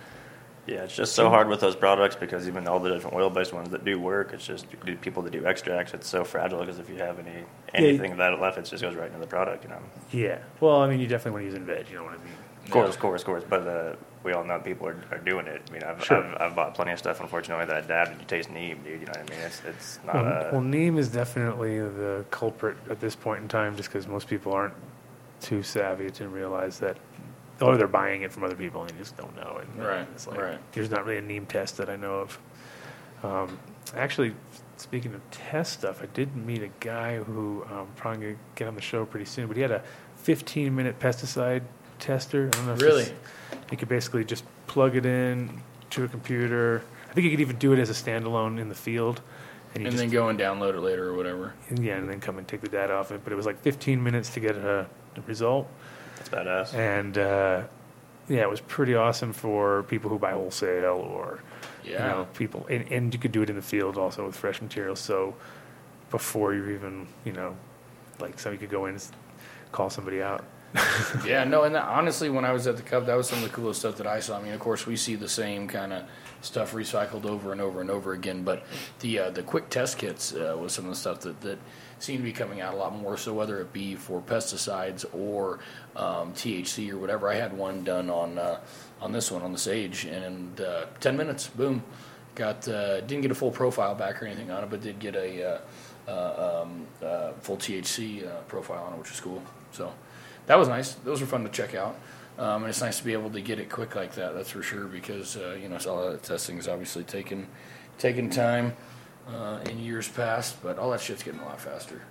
Yeah, 0.67 0.85
it's 0.85 0.97
just 0.97 1.15
so 1.15 1.29
hard 1.29 1.49
with 1.49 1.61
those 1.61 1.77
products 1.77 2.17
because 2.17 2.49
even 2.49 2.67
all 2.67 2.79
the 2.81 2.89
different 2.89 3.15
oil-based 3.15 3.53
ones 3.53 3.69
that 3.69 3.85
do 3.85 4.01
work, 4.01 4.33
it's 4.33 4.47
just 4.47 4.65
do 4.87 4.97
people 4.97 5.23
that 5.25 5.31
do 5.31 5.45
extracts. 5.45 5.93
It's 5.93 6.09
so 6.09 6.25
fragile 6.25 6.59
because 6.61 6.79
if 6.79 6.89
you 6.89 6.97
have 6.97 7.19
any 7.19 7.45
anything 7.75 8.13
of 8.13 8.17
that 8.19 8.41
left, 8.41 8.57
it 8.57 8.65
just 8.65 8.83
goes 8.83 8.95
right 8.95 9.09
into 9.09 9.19
the 9.21 9.27
product. 9.27 9.65
You 9.65 9.71
know. 9.71 9.79
yeah. 10.11 10.39
Well, 10.61 10.81
I 10.81 10.89
mean, 10.89 11.01
you 11.01 11.07
definitely 11.07 11.33
want 11.33 11.43
to 11.43 11.45
use 11.47 11.55
it 11.55 11.59
in 11.59 11.67
veg. 11.67 11.91
You 11.91 11.97
know 11.99 12.05
what 12.05 12.15
I 12.15 12.25
mean? 12.25 12.33
Of 12.65 12.71
course, 12.71 12.89
of 12.95 12.99
course, 12.99 13.21
of 13.21 13.27
course. 13.27 13.45
But 13.47 13.67
uh, 13.69 13.97
we 14.25 14.33
all 14.33 14.43
know 14.45 14.59
people 14.59 14.89
are, 14.89 14.97
are 15.11 15.19
doing 15.19 15.47
it. 15.47 15.63
I 15.69 15.73
mean, 15.73 15.83
I've, 15.83 16.05
Sure. 16.05 16.25
I've, 16.25 16.41
I've 16.41 16.57
bought 16.57 16.75
plenty 16.75 16.93
of 16.93 16.99
stuff, 16.99 17.21
unfortunately, 17.21 17.67
that 17.67 17.77
I 17.77 17.81
dabbed 17.87 18.11
and 18.13 18.21
you 18.21 18.27
taste 18.27 18.51
neem, 18.51 18.83
dude. 18.83 19.01
You 19.01 19.07
know 19.07 19.13
what 19.13 19.31
I 19.31 19.35
mean? 19.35 19.41
It's 19.45 19.63
it's 19.67 19.99
not. 20.05 20.15
Well, 20.15 20.25
uh, 20.27 20.49
well, 20.53 20.61
neem 20.63 20.99
is 20.99 21.09
definitely 21.09 21.79
the 21.79 22.25
culprit 22.31 22.77
at 22.91 23.01
this 23.01 23.15
point 23.15 23.43
in 23.43 23.49
time, 23.49 23.77
just 23.77 23.91
because 23.91 24.07
most 24.09 24.27
people 24.29 24.53
aren't 24.53 24.75
too 25.41 25.63
savvy 25.63 26.11
to 26.11 26.29
realize 26.29 26.79
that, 26.81 26.97
or 27.61 27.77
they're 27.77 27.87
buying 27.87 28.23
it 28.23 28.33
from 28.33 28.45
other 28.45 28.57
people 28.57 28.81
and 28.83 28.91
you 28.93 28.99
just 28.99 29.17
don't 29.17 29.37
know. 29.37 29.61
And 29.61 29.85
Right, 29.87 30.07
It's 30.15 30.27
like, 30.27 30.41
right. 30.41 30.59
There's 30.73 30.91
not 30.91 31.05
really 31.05 31.19
a 31.19 31.23
neem 31.23 31.45
test 31.47 31.77
that 31.77 31.91
I 31.91 31.97
know 31.97 32.21
of. 32.21 32.39
Um, 33.23 33.59
actually, 33.95 34.35
speaking 34.79 35.13
of 35.15 35.21
test 35.31 35.75
stuff, 35.75 36.03
I 36.03 36.07
did 36.07 36.35
meet 36.35 36.63
a 36.63 36.71
guy 36.81 37.19
who 37.19 37.65
um, 37.71 37.89
probably 37.97 38.21
gonna 38.23 38.39
get 38.55 38.69
on 38.69 38.75
the 38.75 38.81
show 38.81 39.05
pretty 39.05 39.27
soon, 39.27 39.49
but 39.49 39.57
he 39.57 39.63
had 39.63 39.71
a 39.71 39.83
15 40.17 40.75
minute 40.75 40.99
pesticide 40.99 41.63
tester. 42.09 42.47
I 42.53 42.57
don't 42.57 42.67
know 42.67 42.73
if 42.75 42.81
Really? 42.83 43.07
You 43.71 43.77
could 43.77 43.89
basically 43.89 44.25
just 44.25 44.45
plug 44.67 44.95
it 44.97 45.07
in 45.07 45.61
to 45.91 46.05
a 46.05 46.09
computer. 46.09 46.83
I 47.11 47.15
think 47.15 47.25
you 47.25 47.31
could 47.31 47.41
even 47.41 47.57
do 47.57 47.73
it 47.73 47.79
as 47.79 47.89
a 47.91 47.93
standalone 47.95 48.61
in 48.61 48.69
the 48.69 48.75
field. 48.75 49.21
you 49.75 49.81
And 49.81 49.85
just- 49.87 49.97
then 49.97 50.11
go 50.11 50.29
and 50.29 50.39
download 50.39 50.75
it 50.75 50.81
later 50.81 51.09
or 51.09 51.15
whatever. 51.15 51.55
and 51.71 51.79
yeah, 51.85 51.97
and 51.97 52.09
then 52.09 52.21
come 52.21 52.39
and 52.39 52.47
take 52.47 52.61
the 52.61 52.69
data 52.69 52.93
off 52.95 53.11
it. 53.11 53.23
But 53.25 53.33
it 53.33 53.37
was 53.37 53.47
like 53.47 53.61
15 53.63 54.03
minutes 54.03 54.31
to 54.31 54.41
get 54.41 54.57
a, 54.57 54.87
a 55.17 55.21
result, 55.27 55.67
it's 56.21 56.29
badass. 56.29 56.75
and 56.75 57.17
uh, 57.19 57.63
yeah, 58.29 58.43
it 58.43 58.51
was 58.51 58.61
pretty 58.61 58.95
awesome 58.95 59.33
for 59.33 59.83
people 59.85 60.11
who 60.11 60.19
buy 60.19 60.33
wholesale 60.33 60.97
or 60.97 61.41
you 61.85 61.93
know 61.99 62.27
people, 62.35 62.67
and, 62.71 62.91
and 62.91 63.13
you 63.13 63.21
could 63.21 63.33
do 63.33 63.43
it 63.43 63.51
in 63.51 63.57
the 63.57 63.63
field 63.63 63.99
also 63.99 64.25
with 64.27 64.37
fresh 64.37 64.63
materials. 64.63 65.01
So 65.01 65.35
before 66.11 66.55
you 66.55 66.69
even 66.71 67.07
you 67.25 67.33
know, 67.33 67.57
like 68.21 68.39
so 68.39 68.51
you 68.51 68.59
could 68.59 68.71
go 68.71 68.87
in 68.87 68.95
and 68.95 69.07
call 69.73 69.91
somebody 69.91 70.23
out. 70.23 70.45
Yeah, 71.25 71.45
no, 71.45 71.63
and 71.63 71.75
that, 71.75 71.85
honestly, 71.85 72.29
when 72.29 72.45
I 72.45 72.53
was 72.53 72.67
at 72.67 72.77
the 72.77 72.83
Cup, 72.83 73.07
that 73.07 73.15
was 73.15 73.29
some 73.29 73.39
of 73.39 73.45
the 73.45 73.51
coolest 73.51 73.81
stuff 73.81 73.97
that 73.97 74.07
I 74.07 74.21
saw. 74.21 74.39
I 74.39 74.43
mean, 74.43 74.53
of 74.53 74.61
course, 74.61 74.87
we 74.87 74.97
see 74.97 75.15
the 75.15 75.29
same 75.29 75.69
kind 75.69 75.93
of 75.93 76.05
stuff 76.41 76.73
recycled 76.73 77.25
over 77.25 77.53
and 77.53 77.61
over 77.61 77.81
and 77.81 77.91
over 77.91 78.13
again, 78.13 78.43
but 78.43 78.65
the 79.01 79.19
uh, 79.19 79.31
the 79.31 79.43
quick 79.43 79.71
test 79.71 79.99
kits 79.99 80.35
uh, 80.35 80.57
was 80.61 80.73
some 80.73 80.85
of 80.85 80.91
the 80.91 80.97
stuff 80.97 81.21
that, 81.21 81.41
that 81.41 81.59
seemed 81.99 82.19
to 82.19 82.25
be 82.25 82.33
coming 82.33 82.61
out 82.61 82.75
a 82.75 82.77
lot 82.77 82.95
more. 82.95 83.17
So 83.17 83.33
whether 83.33 83.61
it 83.61 83.73
be 83.73 83.95
for 83.95 84.21
pesticides 84.21 85.05
or 85.15 85.61
um, 85.97 86.33
THC 86.33 86.91
or 86.91 86.99
whatever, 86.99 87.29
I 87.29 87.37
had 87.37 87.57
one 87.57 87.85
done 87.85 88.11
on 88.11 88.39
uh, 88.39 88.61
on 89.01 89.13
this 89.13 89.31
one 89.31 89.43
on 89.43 89.53
the 89.53 89.59
Sage, 89.59 90.05
and 90.05 90.61
uh, 90.61 90.87
ten 91.01 91.17
minutes, 91.17 91.49
boom, 91.49 91.83
got 92.35 92.67
uh, 92.69 93.01
didn't 93.03 93.23
get 93.23 93.31
a 93.31 93.35
full 93.35 93.51
profile 93.51 93.95
back 93.95 94.23
or 94.23 94.27
anything 94.27 94.51
on 94.51 94.65
it, 94.65 94.71
but 94.71 94.83
did 94.83 94.99
get 94.99 95.15
a 95.15 95.55
uh, 95.55 95.59
uh, 96.11 96.63
um, 96.63 96.87
uh, 97.03 97.33
full 97.41 97.57
THC 97.57 98.29
profile 98.49 98.85
on 98.85 98.95
it, 98.95 98.99
which 98.99 99.11
is 99.11 99.21
cool. 99.21 99.43
So 99.73 99.93
that 100.47 100.59
was 100.59 100.69
nice. 100.69 100.93
Those 100.95 101.21
were 101.21 101.27
fun 101.27 101.43
to 101.45 101.51
check 101.51 101.75
out. 101.75 101.97
Um, 102.37 102.63
and 102.63 102.67
it's 102.67 102.81
nice 102.81 102.99
to 102.99 103.05
be 103.05 103.13
able 103.13 103.31
to 103.31 103.41
get 103.41 103.61
it 103.61 103.71
quick 103.71 103.95
like 103.95 104.15
that. 104.15 104.35
That's 104.35 104.51
for 104.51 104.63
sure 104.63 104.87
because 104.87 105.37
uh, 105.37 105.57
you 105.61 105.69
know 105.69 105.79
all 105.89 106.11
that 106.11 106.23
testing 106.25 106.59
is 106.59 106.67
obviously 106.67 107.05
taking 107.05 107.47
taking 107.99 108.29
time 108.29 108.75
uh, 109.29 109.61
in 109.71 109.79
years 109.79 110.09
past, 110.09 110.61
but 110.63 110.79
all 110.79 110.91
that 110.91 111.01
shit's 111.01 111.23
getting 111.23 111.41
a 111.41 111.45
lot 111.45 111.61
faster. 111.61 112.03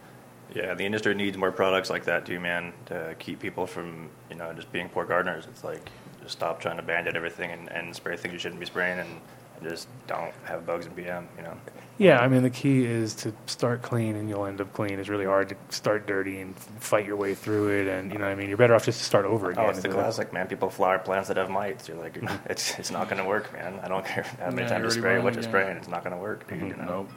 Yeah, 0.55 0.75
the 0.75 0.85
industry 0.85 1.13
needs 1.15 1.35
more 1.37 1.51
products 1.51 1.89
like 1.89 2.05
that 2.05 2.25
too, 2.25 2.39
man, 2.39 2.73
to 2.85 3.15
keep 3.19 3.39
people 3.39 3.67
from 3.67 4.09
you 4.29 4.37
know 4.37 4.53
just 4.53 4.71
being 4.71 4.87
poor 4.87 5.03
gardeners. 5.03 5.45
It's 5.47 5.63
like 5.63 5.89
Just 6.21 6.37
stop 6.37 6.61
trying 6.61 6.77
to 6.77 6.83
band-aid 6.83 7.17
everything 7.17 7.51
and, 7.51 7.69
and 7.69 7.93
spray 7.93 8.15
things 8.15 8.31
you 8.33 8.39
shouldn't 8.39 8.59
be 8.59 8.65
spraying, 8.65 8.99
and 8.99 9.19
just 9.61 9.87
don't 10.07 10.33
have 10.45 10.65
bugs 10.65 10.85
in 10.85 10.93
BM, 10.93 11.25
You 11.37 11.43
know. 11.43 11.57
Yeah, 11.99 12.19
I 12.19 12.27
mean 12.27 12.41
the 12.41 12.49
key 12.49 12.85
is 12.85 13.13
to 13.17 13.31
start 13.45 13.83
clean 13.83 14.15
and 14.15 14.27
you'll 14.27 14.45
end 14.45 14.59
up 14.59 14.73
clean. 14.73 14.99
It's 14.99 15.09
really 15.09 15.25
hard 15.25 15.49
to 15.49 15.55
start 15.69 16.07
dirty 16.07 16.39
and 16.41 16.57
fight 16.79 17.05
your 17.05 17.15
way 17.17 17.35
through 17.35 17.69
it, 17.69 17.87
and 17.87 18.11
you 18.11 18.17
know 18.17 18.25
what 18.25 18.31
I 18.31 18.35
mean 18.35 18.49
you're 18.49 18.57
better 18.57 18.73
off 18.73 18.85
just 18.85 18.97
to 18.99 19.05
start 19.05 19.25
over 19.25 19.51
again. 19.51 19.63
Oh, 19.65 19.69
it's 19.69 19.79
the 19.81 19.87
Instead 19.89 19.99
of- 19.99 20.03
classic, 20.03 20.33
man. 20.33 20.47
People 20.47 20.69
flower 20.71 20.97
plants 20.97 21.27
that 21.27 21.37
have 21.37 21.51
mites. 21.51 21.87
You're 21.87 21.97
like, 21.97 22.17
it's 22.47 22.77
it's 22.79 22.89
not 22.91 23.09
going 23.09 23.21
to 23.21 23.27
work, 23.27 23.53
man. 23.53 23.79
I 23.83 23.87
don't 23.87 24.03
care 24.05 24.23
how 24.39 24.49
many 24.49 24.63
Yeah, 24.63 24.69
times 24.69 24.83
you 24.95 25.01
spray, 25.01 25.11
already 25.11 25.23
what 25.23 25.33
you're 25.35 25.43
running, 25.43 25.49
spraying. 25.51 25.77
It's 25.77 25.87
not 25.87 26.03
going 26.03 26.15
to 26.15 26.21
work, 26.21 26.47
dude. 26.49 26.61
You 26.61 26.75
know? 26.75 26.85
Nope. 26.85 27.09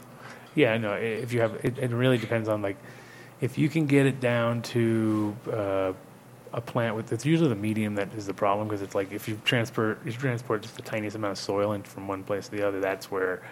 Yeah, 0.54 0.76
no. 0.76 0.92
If 0.92 1.32
you 1.32 1.40
have, 1.40 1.54
it, 1.64 1.78
it 1.78 1.90
really 1.90 2.18
depends 2.18 2.48
on 2.48 2.60
like, 2.62 2.76
if 3.40 3.56
you 3.58 3.68
can 3.70 3.86
get 3.86 4.06
it 4.06 4.20
down 4.20 4.60
to 4.62 5.36
uh, 5.52 5.92
a 6.56 6.60
plant 6.60 6.96
with, 6.96 7.12
it's 7.12 7.24
usually 7.26 7.50
the 7.50 7.54
medium 7.54 7.94
that 7.96 8.12
is 8.14 8.26
the 8.26 8.34
problem 8.34 8.66
because 8.66 8.82
it's 8.82 8.94
like 8.94 9.12
if 9.12 9.28
you 9.28 9.38
transport, 9.44 10.00
if 10.06 10.14
you 10.14 10.20
transport 10.20 10.62
just 10.62 10.74
the 10.74 10.82
tiniest 10.82 11.14
amount 11.14 11.32
of 11.32 11.38
soil 11.38 11.72
in 11.74 11.82
from 11.84 12.08
one 12.08 12.24
place 12.24 12.48
to 12.48 12.56
the 12.56 12.66
other, 12.66 12.80
that's 12.80 13.10
where 13.10 13.42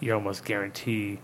you 0.00 0.12
almost 0.14 0.44
guarantee 0.44 1.20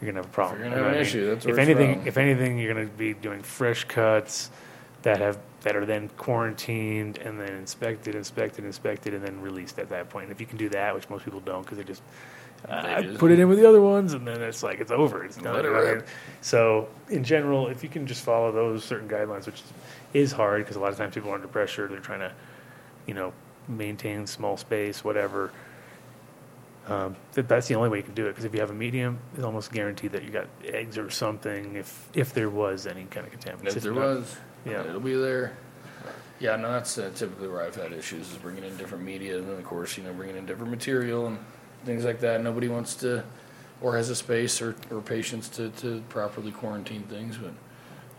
you're 0.00 0.10
gonna 0.12 0.18
have 0.22 0.26
a 0.26 0.34
problem. 0.34 0.58
If 0.60 0.60
you're 0.60 0.70
gonna 0.70 0.82
know 0.82 0.88
have 0.88 0.92
what 0.92 0.94
an 0.94 0.94
I 0.94 0.98
mean? 0.98 1.06
issue, 1.08 1.28
that's 1.28 1.46
if 1.46 1.56
where 1.56 1.60
it's 1.60 1.68
anything, 1.70 1.98
from. 2.00 2.08
if 2.08 2.16
anything, 2.18 2.58
you're 2.58 2.74
gonna 2.74 2.86
be 2.86 3.14
doing 3.14 3.42
fresh 3.42 3.84
cuts 3.84 4.50
that 5.02 5.18
have 5.20 5.38
that 5.62 5.76
are 5.76 5.86
then 5.86 6.08
quarantined 6.16 7.18
and 7.18 7.40
then 7.40 7.54
inspected, 7.54 8.16
inspected, 8.16 8.64
inspected, 8.64 9.14
and 9.14 9.24
then 9.24 9.40
released 9.40 9.78
at 9.78 9.88
that 9.90 10.10
point. 10.10 10.24
And 10.24 10.32
if 10.32 10.40
you 10.40 10.46
can 10.46 10.58
do 10.58 10.68
that, 10.70 10.94
which 10.94 11.08
most 11.08 11.24
people 11.24 11.40
don't, 11.40 11.62
because 11.62 11.78
they 11.78 11.84
just 11.84 12.02
I 12.68 13.02
put 13.18 13.30
it 13.30 13.38
in 13.40 13.48
with 13.48 13.58
the 13.58 13.68
other 13.68 13.80
ones, 13.80 14.12
and 14.14 14.26
then 14.26 14.40
it's 14.42 14.62
like 14.62 14.80
it's 14.80 14.90
over. 14.90 15.24
It's 15.24 15.36
done. 15.36 15.54
Let 15.54 15.64
it 15.64 15.68
you 15.68 15.70
know 15.70 15.78
what 15.78 15.86
I 15.86 15.90
rip. 15.90 15.98
mean? 15.98 16.06
So 16.40 16.88
in 17.08 17.24
general, 17.24 17.68
if 17.68 17.82
you 17.82 17.88
can 17.88 18.06
just 18.06 18.24
follow 18.24 18.52
those 18.52 18.84
certain 18.84 19.08
guidelines, 19.08 19.46
which 19.46 19.62
is 20.14 20.32
hard 20.32 20.62
because 20.62 20.76
a 20.76 20.80
lot 20.80 20.92
of 20.92 20.98
times 20.98 21.14
people 21.14 21.30
are 21.30 21.34
under 21.34 21.48
pressure, 21.48 21.88
they're 21.88 21.98
trying 22.00 22.20
to, 22.20 22.32
you 23.06 23.14
know, 23.14 23.32
maintain 23.68 24.26
small 24.26 24.56
space, 24.56 25.02
whatever. 25.04 25.50
Um, 26.88 27.14
that, 27.34 27.46
that's 27.48 27.68
the 27.68 27.76
only 27.76 27.88
way 27.88 27.98
you 27.98 28.02
can 28.02 28.14
do 28.14 28.26
it 28.26 28.30
because 28.30 28.44
if 28.44 28.52
you 28.52 28.60
have 28.60 28.70
a 28.70 28.74
medium, 28.74 29.18
it's 29.34 29.44
almost 29.44 29.70
guaranteed 29.72 30.12
that 30.12 30.24
you 30.24 30.30
got 30.30 30.48
eggs 30.64 30.98
or 30.98 31.10
something. 31.10 31.76
If 31.76 32.08
if 32.12 32.34
there 32.34 32.50
was 32.50 32.86
any 32.88 33.04
kind 33.04 33.24
of 33.26 33.32
contaminants, 33.32 33.76
If 33.76 33.82
there 33.84 33.92
not- 33.92 34.00
was, 34.00 34.36
yeah. 34.66 34.80
it'll 34.80 35.00
be 35.00 35.14
there. 35.14 35.56
Yeah, 36.40 36.56
no, 36.56 36.72
that's 36.72 36.98
uh, 36.98 37.10
typically 37.14 37.46
where 37.46 37.62
I've 37.62 37.76
had 37.76 37.92
issues 37.92 38.32
is 38.32 38.36
bringing 38.38 38.64
in 38.64 38.76
different 38.76 39.04
media, 39.04 39.38
and 39.38 39.48
then 39.48 39.56
of 39.58 39.64
course, 39.64 39.96
you 39.96 40.02
know, 40.02 40.12
bringing 40.12 40.36
in 40.36 40.44
different 40.44 40.72
material 40.72 41.28
and 41.28 41.38
things 41.84 42.04
like 42.04 42.18
that. 42.18 42.42
Nobody 42.42 42.66
wants 42.66 42.96
to, 42.96 43.22
or 43.80 43.96
has 43.96 44.10
a 44.10 44.16
space 44.16 44.60
or, 44.60 44.74
or 44.90 45.00
patience 45.00 45.48
to, 45.50 45.68
to 45.70 46.02
properly 46.08 46.50
quarantine 46.50 47.04
things, 47.04 47.38
but 47.38 47.52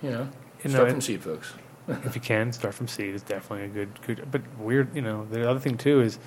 you 0.01 0.09
know, 0.11 0.29
start 0.69 0.87
it- 0.87 0.91
from 0.91 1.01
seed, 1.01 1.21
folks. 1.21 1.51
if 2.05 2.15
you 2.15 2.21
can 2.21 2.51
start 2.51 2.73
from 2.73 2.87
seed 2.87 3.13
is 3.13 3.23
definitely 3.23 3.65
a 3.65 3.69
good 3.69 4.01
good 4.05 4.27
but 4.31 4.41
weird 4.57 4.95
you 4.95 5.01
know 5.01 5.25
the 5.25 5.49
other 5.49 5.59
thing 5.59 5.77
too 5.77 6.01
is 6.01 6.17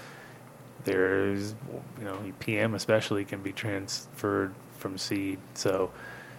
there's 0.85 1.55
you 1.99 2.05
know 2.05 2.19
pm 2.39 2.75
especially 2.75 3.25
can 3.25 3.43
be 3.43 3.53
transferred 3.53 4.55
from 4.77 4.99
seed. 4.99 5.39
So 5.55 5.91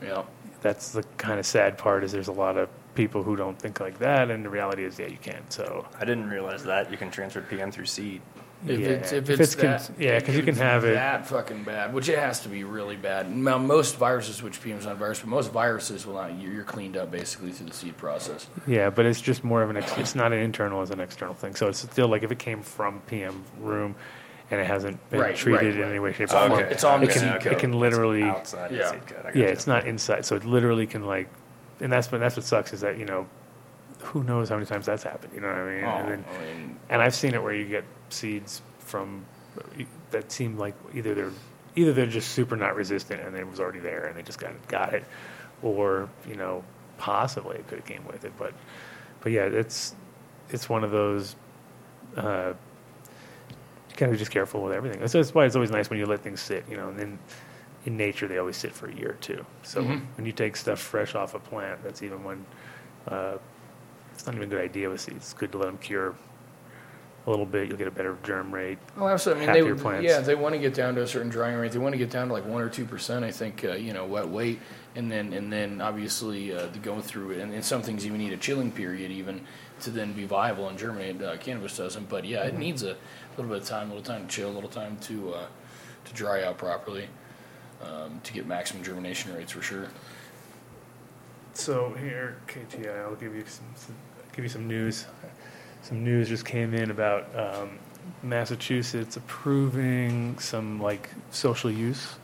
Yeah, 0.02 0.24
that's 0.62 0.92
the 0.92 1.04
kind 1.18 1.40
of 1.40 1.46
sad 1.46 1.78
part 1.78 2.04
is 2.04 2.12
there's 2.12 2.28
a 2.28 2.34
lot 2.34 2.58
of 2.58 2.70
people 2.96 3.24
who 3.24 3.36
don't 3.36 3.60
think 3.60 3.80
like 3.80 4.00
that 4.00 4.32
and 4.32 4.44
the 4.44 4.50
reality 4.50 4.84
is 4.84 4.98
yeah 4.98 5.08
you 5.08 5.18
can 5.22 5.42
so. 5.50 5.86
I 6.00 6.06
didn't 6.06 6.30
realize 6.30 6.64
that 6.64 6.90
you 6.92 6.98
can 6.98 7.12
transfer 7.12 7.42
PM 7.42 7.72
through 7.72 7.86
seed. 7.86 8.22
If 8.66 8.80
yeah, 8.80 8.88
it's 8.88 9.12
if 9.12 9.30
if 9.30 9.40
it's, 9.40 9.54
it's 9.54 9.62
con- 9.62 9.72
that, 9.72 9.92
yeah, 10.00 10.20
'cause 10.20 10.36
you 10.36 10.42
can 10.42 10.56
have 10.56 10.84
it- 10.84 10.96
that 10.96 11.28
fucking 11.28 11.64
bad, 11.64 11.94
which 11.94 12.10
it 12.10 12.18
has 12.18 12.40
to 12.42 12.50
be 12.50 12.64
really 12.64 12.96
bad. 12.96 13.30
Now, 13.34 13.60
most 13.60 13.98
viruses, 13.98 14.42
which 14.42 14.62
PM 14.64 14.80
is 14.80 14.86
not 14.86 14.94
a 14.94 14.96
virus, 14.96 15.20
but 15.20 15.30
most 15.30 15.52
viruses 15.52 16.08
will 16.08 16.16
not. 16.16 16.40
You're, 16.40 16.52
you're 16.54 16.64
cleaned 16.64 16.98
up 16.98 17.12
basically 17.12 17.52
through 17.52 17.68
the 17.68 17.74
seed 17.74 17.98
process. 17.98 18.48
yeah 18.66 18.90
but 18.90 19.06
it's 19.06 19.22
just 19.22 19.44
more 19.44 19.62
of 19.62 19.70
an 19.70 19.78
ex- 19.78 19.96
it's 19.98 20.16
not 20.16 20.34
an 20.34 20.40
internal 20.40 20.82
as 20.82 20.90
an 20.90 21.00
external 21.00 21.34
thing 21.36 21.54
so 21.56 21.68
it's 21.68 21.80
still 21.80 22.08
like 22.08 22.24
if 22.24 22.32
it 22.32 22.40
came 22.40 22.62
from 22.64 23.00
pm 23.08 23.44
room 23.60 23.96
and 24.50 24.60
it 24.60 24.66
hasn't 24.66 24.98
been 25.12 25.20
Right, 25.20 25.36
treated 25.36 25.58
right, 25.62 25.74
in 25.76 25.82
right. 25.82 25.90
any 25.90 26.00
way 26.00 26.14
shape 26.14 26.32
or 26.32 26.38
on- 26.38 26.50
form 26.50 26.64
it's 26.64 26.84
on 26.84 27.04
it 27.04 27.10
can, 27.12 27.20
seed 27.20 27.30
it 27.34 27.42
code. 27.42 27.60
can 27.60 27.74
literally 27.74 28.24
outside 28.24 28.72
Yeah. 28.72 28.92
seed 28.92 29.06
code. 29.06 29.18
Yeah, 29.26 29.32
gotcha. 29.42 29.48
it's 29.52 29.68
not 29.68 29.86
inside, 29.86 30.26
so 30.26 30.36
it 30.36 30.46
literally 30.46 30.88
can 30.88 31.06
like, 31.06 31.28
and 31.80 31.92
that's 31.92 32.12
what 32.12 32.20
that's 32.20 32.36
what 32.36 32.46
sucks 32.46 32.74
is 32.74 32.82
that 32.82 32.98
you 32.98 33.06
know, 33.06 33.28
who 34.02 34.24
knows 34.24 34.50
how 34.50 34.56
many 34.56 34.66
times 34.66 34.86
that's 34.86 35.04
happened. 35.04 35.34
You 35.36 35.42
know 35.42 35.48
what 35.50 35.58
I 35.58 35.76
mean? 35.76 35.84
Oh, 35.84 35.90
and, 35.90 36.10
then, 36.10 36.26
I 36.34 36.44
mean, 36.46 36.80
and 36.90 37.02
I've 37.02 37.14
seen 37.16 37.34
it 37.34 37.44
where 37.44 37.54
you 37.54 37.66
get 37.66 37.84
seeds 38.14 38.62
from 38.80 39.26
that 40.12 40.32
seem 40.32 40.58
like 40.58 40.76
either 40.94 41.14
they're 41.14 41.32
either 41.76 41.94
they're 41.94 42.06
just 42.08 42.30
super 42.32 42.56
not 42.56 42.76
resistant 42.76 43.22
and 43.22 43.36
it 43.36 43.48
was 43.48 43.60
already 43.60 43.80
there 43.80 44.06
and 44.06 44.18
they 44.18 44.24
just 44.24 44.40
got 44.40 44.52
got 44.68 44.94
it, 44.94 45.04
or 45.62 46.10
you 46.28 46.36
know 46.36 46.64
possibly 46.98 47.58
it 47.58 47.68
could 47.68 47.80
have 47.80 47.88
came 47.88 48.06
with 48.06 48.24
it. 48.26 48.34
But 48.38 48.54
but 49.22 49.32
yeah, 49.32 49.44
it's 49.44 49.96
it's 50.50 50.70
one 50.70 50.84
of 50.84 50.92
those. 50.92 51.36
Uh, 52.16 52.54
you 53.90 53.96
gotta 53.96 54.12
be 54.12 54.18
just 54.18 54.32
careful 54.32 54.64
with 54.64 54.74
everything. 54.74 55.00
That's, 55.00 55.14
that's 55.14 55.34
why 55.34 55.46
it's 55.46 55.56
always 55.56 55.72
nice 55.72 55.90
when 55.90 56.00
you 56.00 56.06
let 56.06 56.22
things 56.22 56.40
sit. 56.42 56.66
You 56.70 56.78
know, 56.78 56.90
and 56.90 57.00
then 57.00 57.20
in 57.86 57.98
nature 57.98 58.28
they 58.28 58.38
always 58.38 58.58
sit 58.58 58.74
for 58.74 58.88
a 58.88 58.94
year 58.94 59.12
or 59.12 59.18
two. 59.22 59.46
So 59.64 59.82
Mhm. 59.84 60.02
when 60.18 60.26
you 60.26 60.32
take 60.32 60.56
stuff 60.56 60.80
fresh 60.80 61.16
off 61.16 61.36
a 61.36 61.40
plant, 61.40 61.84
that's 61.84 62.04
even 62.04 62.24
when 62.24 62.46
uh, 63.08 63.38
it's 64.14 64.26
not 64.26 64.36
even 64.36 64.48
a 64.48 64.52
good 64.52 64.62
idea 64.64 64.90
with 64.90 65.02
seeds. 65.02 65.18
It's 65.18 65.34
good 65.34 65.52
to 65.54 65.58
let 65.58 65.68
them 65.68 65.78
cure 65.78 66.16
a 67.28 67.30
little 67.30 67.46
bit. 67.46 67.68
You'll 67.68 67.78
get 67.78 67.88
a 67.88 67.92
better 67.92 68.18
germ 68.24 68.54
rate. 68.54 68.80
Oh, 68.98 69.08
absolutely. 69.08 69.44
I 69.44 69.48
mean, 69.48 69.56
happier 69.58 69.76
they, 69.76 69.82
plants. 69.82 70.06
yeah, 70.06 70.20
they 70.22 70.34
want 70.36 70.56
to 70.56 70.60
get 70.60 70.74
down 70.74 70.96
to 70.96 71.04
a 71.04 71.08
certain 71.08 71.30
drying 71.30 71.58
rate. 71.58 71.74
They 71.74 71.78
want 71.80 71.94
to 71.94 71.98
get 71.98 72.10
down 72.10 72.28
to 72.28 72.34
like 72.34 72.46
one 72.46 72.62
or 72.62 72.70
two 72.70 72.86
percent. 72.86 73.24
I 73.26 73.32
think 73.32 73.64
uh, 73.66 73.74
you 73.74 73.94
know 73.94 74.06
wet 74.06 74.28
weight, 74.28 74.60
and 74.96 75.12
then 75.12 75.34
and 75.34 75.52
then 75.52 75.82
obviously 75.82 76.54
uh, 76.56 76.68
the 76.68 76.80
going 76.80 77.02
through 77.02 77.32
it. 77.32 77.40
And, 77.40 77.54
and 77.54 77.64
some 77.64 77.82
things 77.82 78.06
even 78.06 78.20
need 78.20 78.34
a 78.34 78.38
chilling 78.38 78.72
period 78.72 79.12
even 79.12 79.42
to 79.82 79.92
then 79.92 80.14
be 80.14 80.26
viable 80.26 80.70
and 80.70 80.78
germinate. 80.80 81.22
Uh, 81.22 81.38
cannabis 81.38 81.78
doesn't, 81.78 82.08
but 82.10 82.24
yeah, 82.26 82.46
Mm-hmm. 82.46 82.56
it 82.56 82.60
needs 82.60 82.84
a 82.84 82.96
little 83.36 83.52
bit 83.52 83.62
of 83.62 83.68
time, 83.68 83.92
a 83.92 83.94
little 83.96 84.04
time 84.04 84.26
to 84.28 84.34
chill, 84.34 84.50
a 84.50 84.56
little 84.56 84.70
time 84.70 84.98
to 85.02 85.34
uh, 85.34 85.46
to 86.06 86.14
dry 86.14 86.44
out 86.44 86.58
properly 86.58 87.08
um, 87.84 88.22
to 88.24 88.32
get 88.34 88.48
maximum 88.48 88.84
germination 88.84 89.34
rates 89.36 89.52
for 89.52 89.62
sure. 89.62 89.90
So 91.54 91.94
here, 92.00 92.38
KTI, 92.48 93.02
I'll 93.04 93.16
give 93.16 93.36
you 93.36 93.44
some, 93.48 93.66
some 93.76 93.96
give 94.34 94.46
you 94.46 94.50
some 94.50 94.68
news. 94.68 95.06
Some 95.88 96.04
news 96.04 96.28
just 96.28 96.44
came 96.44 96.74
in 96.74 96.92
about 96.92 97.34
um, 97.34 97.80
Massachusetts 98.22 99.16
approving 99.16 100.38
some 100.38 100.82
like 100.82 101.10
social 101.32 101.72
use 101.72 102.16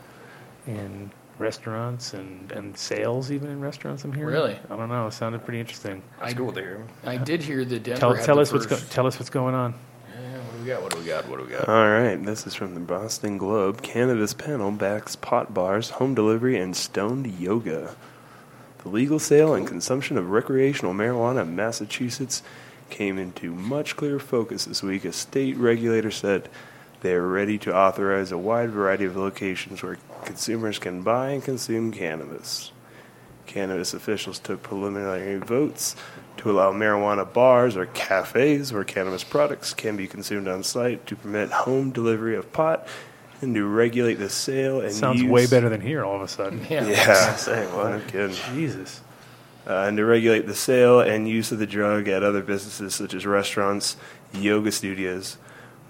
in 0.68 1.10
restaurants 1.40 2.14
and, 2.14 2.52
and 2.52 2.78
sales 2.78 3.32
even 3.32 3.50
in 3.50 3.62
restaurants. 3.62 4.04
I'm 4.04 4.12
hearing. 4.12 4.34
Really? 4.34 4.60
I 4.70 4.76
don't 4.76 4.90
know. 4.90 5.08
It 5.08 5.14
sounded 5.14 5.46
pretty 5.46 5.62
interesting. 5.62 6.04
That's 6.20 6.34
I- 6.34 6.36
cool 6.36 6.52
to 6.52 6.60
hear. 6.60 6.86
I 7.06 7.16
did 7.16 7.42
hear 7.42 7.64
that 7.64 7.84
Denver 7.84 8.00
Tell, 8.02 8.16
tell 8.18 8.36
the 8.36 8.42
us 8.42 8.52
what's 8.52 8.66
go, 8.66 8.78
tell 8.90 9.08
us 9.08 9.18
what's 9.18 9.30
going 9.30 9.56
on. 9.56 9.76
Yeah, 10.14 10.40
what 10.40 10.52
do 10.56 10.60
we 10.60 10.66
got? 10.66 10.82
What 10.82 10.92
do 10.92 11.00
we 11.00 11.06
got? 11.06 11.30
What 11.30 11.38
do 11.40 11.46
we 11.46 11.52
got? 11.52 11.70
All 11.70 11.90
right, 11.90 12.22
this 12.22 12.46
is 12.46 12.54
from 12.54 12.74
the 12.74 12.82
Boston 12.82 13.38
Globe. 13.38 13.82
Cannabis 13.82 14.34
panel 14.34 14.72
backs 14.72 15.16
pot 15.16 15.54
bars, 15.54 15.92
home 15.92 16.16
delivery, 16.16 16.58
and 16.58 16.76
stoned 16.76 17.40
yoga. 17.40 17.96
The 18.80 18.90
legal 18.90 19.20
sale 19.20 19.54
and 19.54 19.66
consumption 19.66 20.18
of 20.18 20.32
recreational 20.32 20.94
marijuana 20.94 21.44
in 21.44 21.56
Massachusetts 21.56 22.44
came 22.94 23.18
into 23.18 23.52
much 23.52 23.96
clearer 23.96 24.20
focus 24.20 24.66
this 24.66 24.84
week 24.84 25.04
as 25.04 25.16
state 25.16 25.58
regulators 25.58 26.16
said 26.18 26.48
they 27.02 27.14
are 27.14 27.28
ready 27.28 27.58
to 27.58 27.76
authorize 27.76 28.32
a 28.32 28.38
wide 28.38 28.70
variety 28.70 29.04
of 29.04 29.18
locations 29.18 29.82
where 29.82 29.98
consumers 30.24 30.78
can 30.78 31.02
buy 31.02 31.32
and 31.32 31.44
consume 31.44 31.92
cannabis. 31.92 32.72
Cannabis 33.48 33.96
officials 33.96 34.38
took 34.38 34.62
preliminary 34.62 35.38
votes 35.38 35.96
to 36.38 36.52
allow 36.52 36.72
marijuana 36.72 37.32
bars 37.34 37.76
or 37.76 37.88
cafes 37.88 38.72
where 38.72 38.84
cannabis 38.84 39.24
products 39.24 39.74
can 39.74 39.98
be 39.98 40.08
consumed 40.08 40.48
on 40.48 40.62
site 40.62 41.06
to 41.08 41.16
permit 41.16 41.50
home 41.50 41.90
delivery 41.90 42.36
of 42.36 42.54
pot 42.54 42.88
and 43.42 43.56
to 43.56 43.66
regulate 43.66 44.16
the 44.16 44.30
sale 44.30 44.82
and 44.82 44.94
Sounds 44.94 45.20
use 45.20 45.32
way 45.32 45.48
better 45.48 45.68
than 45.68 45.82
here 45.82 46.06
all 46.06 46.16
of 46.16 46.22
a 46.22 46.28
sudden. 46.28 46.64
Yeah. 46.70 46.88
Yeah, 46.88 47.36
Say 47.38 47.66
what? 47.76 47.90
no 47.90 48.00
kidding. 48.08 48.36
Jesus. 48.54 49.02
Uh, 49.66 49.86
and 49.88 49.96
to 49.98 50.06
regulate 50.06 50.46
the 50.46 50.56
sale 50.56 51.00
and 51.00 51.28
use 51.28 51.52
of 51.52 51.60
the 51.60 51.66
drug 51.66 52.10
at 52.10 52.22
other 52.22 52.42
businesses 52.42 52.96
such 52.96 53.14
as 53.14 53.26
restaurants, 53.26 53.96
yoga 54.34 54.72
studios, 54.72 55.38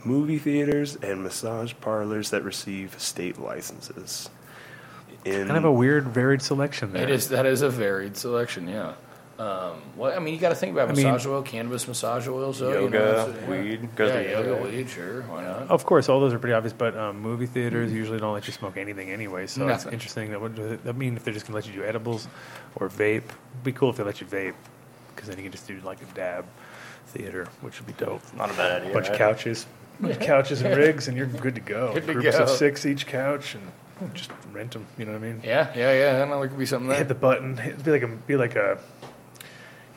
movie 0.04 0.38
theaters, 0.38 0.96
and 0.98 1.24
massage 1.24 1.74
parlors 1.82 2.30
that 2.30 2.44
receive 2.44 3.00
state 3.00 3.40
licenses. 3.40 4.30
In 5.26 5.48
Kind 5.48 5.58
of 5.58 5.66
a 5.66 5.72
weird, 5.72 6.06
varied 6.06 6.42
selection 6.42 6.94
there. 6.94 7.04
It 7.04 7.10
is 7.10 7.30
that 7.30 7.46
is 7.46 7.62
a 7.62 7.70
varied 7.70 8.18
selection, 8.18 8.68
yeah. 8.68 8.94
Um, 9.40 9.82
well, 9.98 10.16
I 10.16 10.20
mean, 10.20 10.36
you 10.36 10.40
got 10.40 10.50
to 10.50 10.56
think 10.56 10.74
about 10.74 10.90
I 10.90 10.94
mean- 10.94 11.06
massage 11.06 11.26
oil, 11.26 11.42
cannabis 11.42 11.88
massage 11.88 12.28
oils, 12.28 12.60
though. 12.60 12.82
you 12.84 12.90
know, 12.90 13.26
Yoga, 13.26 13.36
weed, 13.50 13.96
goes 13.96 14.12
yeah, 14.14 14.22
yoga, 14.38 14.50
yoga. 14.50 14.64
weed, 14.70 14.90
sure, 14.90 15.22
why 15.24 15.44
not? 15.44 15.72
Of 15.72 15.86
course, 15.86 16.08
all 16.08 16.20
those 16.20 16.34
are 16.34 16.40
pretty 16.40 16.54
obvious, 16.54 16.72
but 16.74 16.96
um, 16.96 17.20
movie 17.20 17.48
theaters 17.48 17.92
usually 17.92 18.20
don't 18.20 18.34
let 18.34 18.46
you 18.46 18.54
smoke 18.54 18.78
anything 18.78 19.10
anyway. 19.10 19.48
So 19.48 19.68
it's 19.68 19.88
interesting. 19.88 20.30
That 20.32 20.40
would 20.42 20.56
does 20.56 20.80
that 20.82 20.96
mean 20.96 21.16
if 21.18 21.24
they're 21.24 21.34
just 21.34 21.48
gonna 21.48 21.56
let 21.56 21.66
you 21.66 21.74
do 21.74 21.84
edibles 21.84 22.28
or 22.76 22.90
vape? 22.90 23.24
It'd 23.26 23.64
be 23.64 23.72
cool 23.72 23.90
if 23.90 23.98
they 23.98 24.04
let 24.04 24.22
you 24.22 24.28
vape, 24.28 24.54
because 25.16 25.30
then 25.30 25.38
you 25.38 25.44
can 25.44 25.52
just 25.52 25.68
do 25.68 25.80
like 25.84 26.00
a 26.04 26.06
dab 26.14 26.46
theater, 27.08 27.48
which 27.62 27.80
would 27.80 27.88
be 27.88 27.94
dope. 28.06 28.22
Not 28.36 28.52
a 28.52 28.54
bad 28.54 28.82
idea. 28.84 28.94
bunch 28.94 29.10
of 29.10 29.18
couches, 29.18 29.66
bunch 30.00 30.14
of 30.16 30.22
couches 30.22 30.62
and 30.62 30.78
rigs, 30.78 31.08
and 31.08 31.18
you're 31.18 31.26
good 31.26 31.56
to 31.56 31.62
go. 31.62 31.92
Good 31.96 32.06
to 32.06 32.14
Groups 32.14 32.38
go. 32.38 32.44
of 32.44 32.50
six 32.50 32.86
each 32.86 33.08
couch, 33.08 33.56
and 33.56 34.14
just 34.14 34.30
rent 34.52 34.72
them. 34.74 34.86
You 35.00 35.06
know 35.06 35.14
what 35.14 35.24
I 35.24 35.26
mean? 35.26 35.42
Yeah, 35.44 35.72
yeah, 35.76 35.92
yeah. 36.12 36.16
I 36.16 36.20
don't 36.20 36.30
know. 36.30 36.40
There 36.40 36.50
could 36.50 36.60
be 36.60 36.68
something 36.68 36.96
Hit 36.96 37.08
the 37.08 37.16
button. 37.16 37.58
It'd 37.58 37.84
be 37.84 37.90
like 37.92 38.04
a 38.04 38.08
be 38.08 38.36
like 38.36 38.56
a 38.56 38.78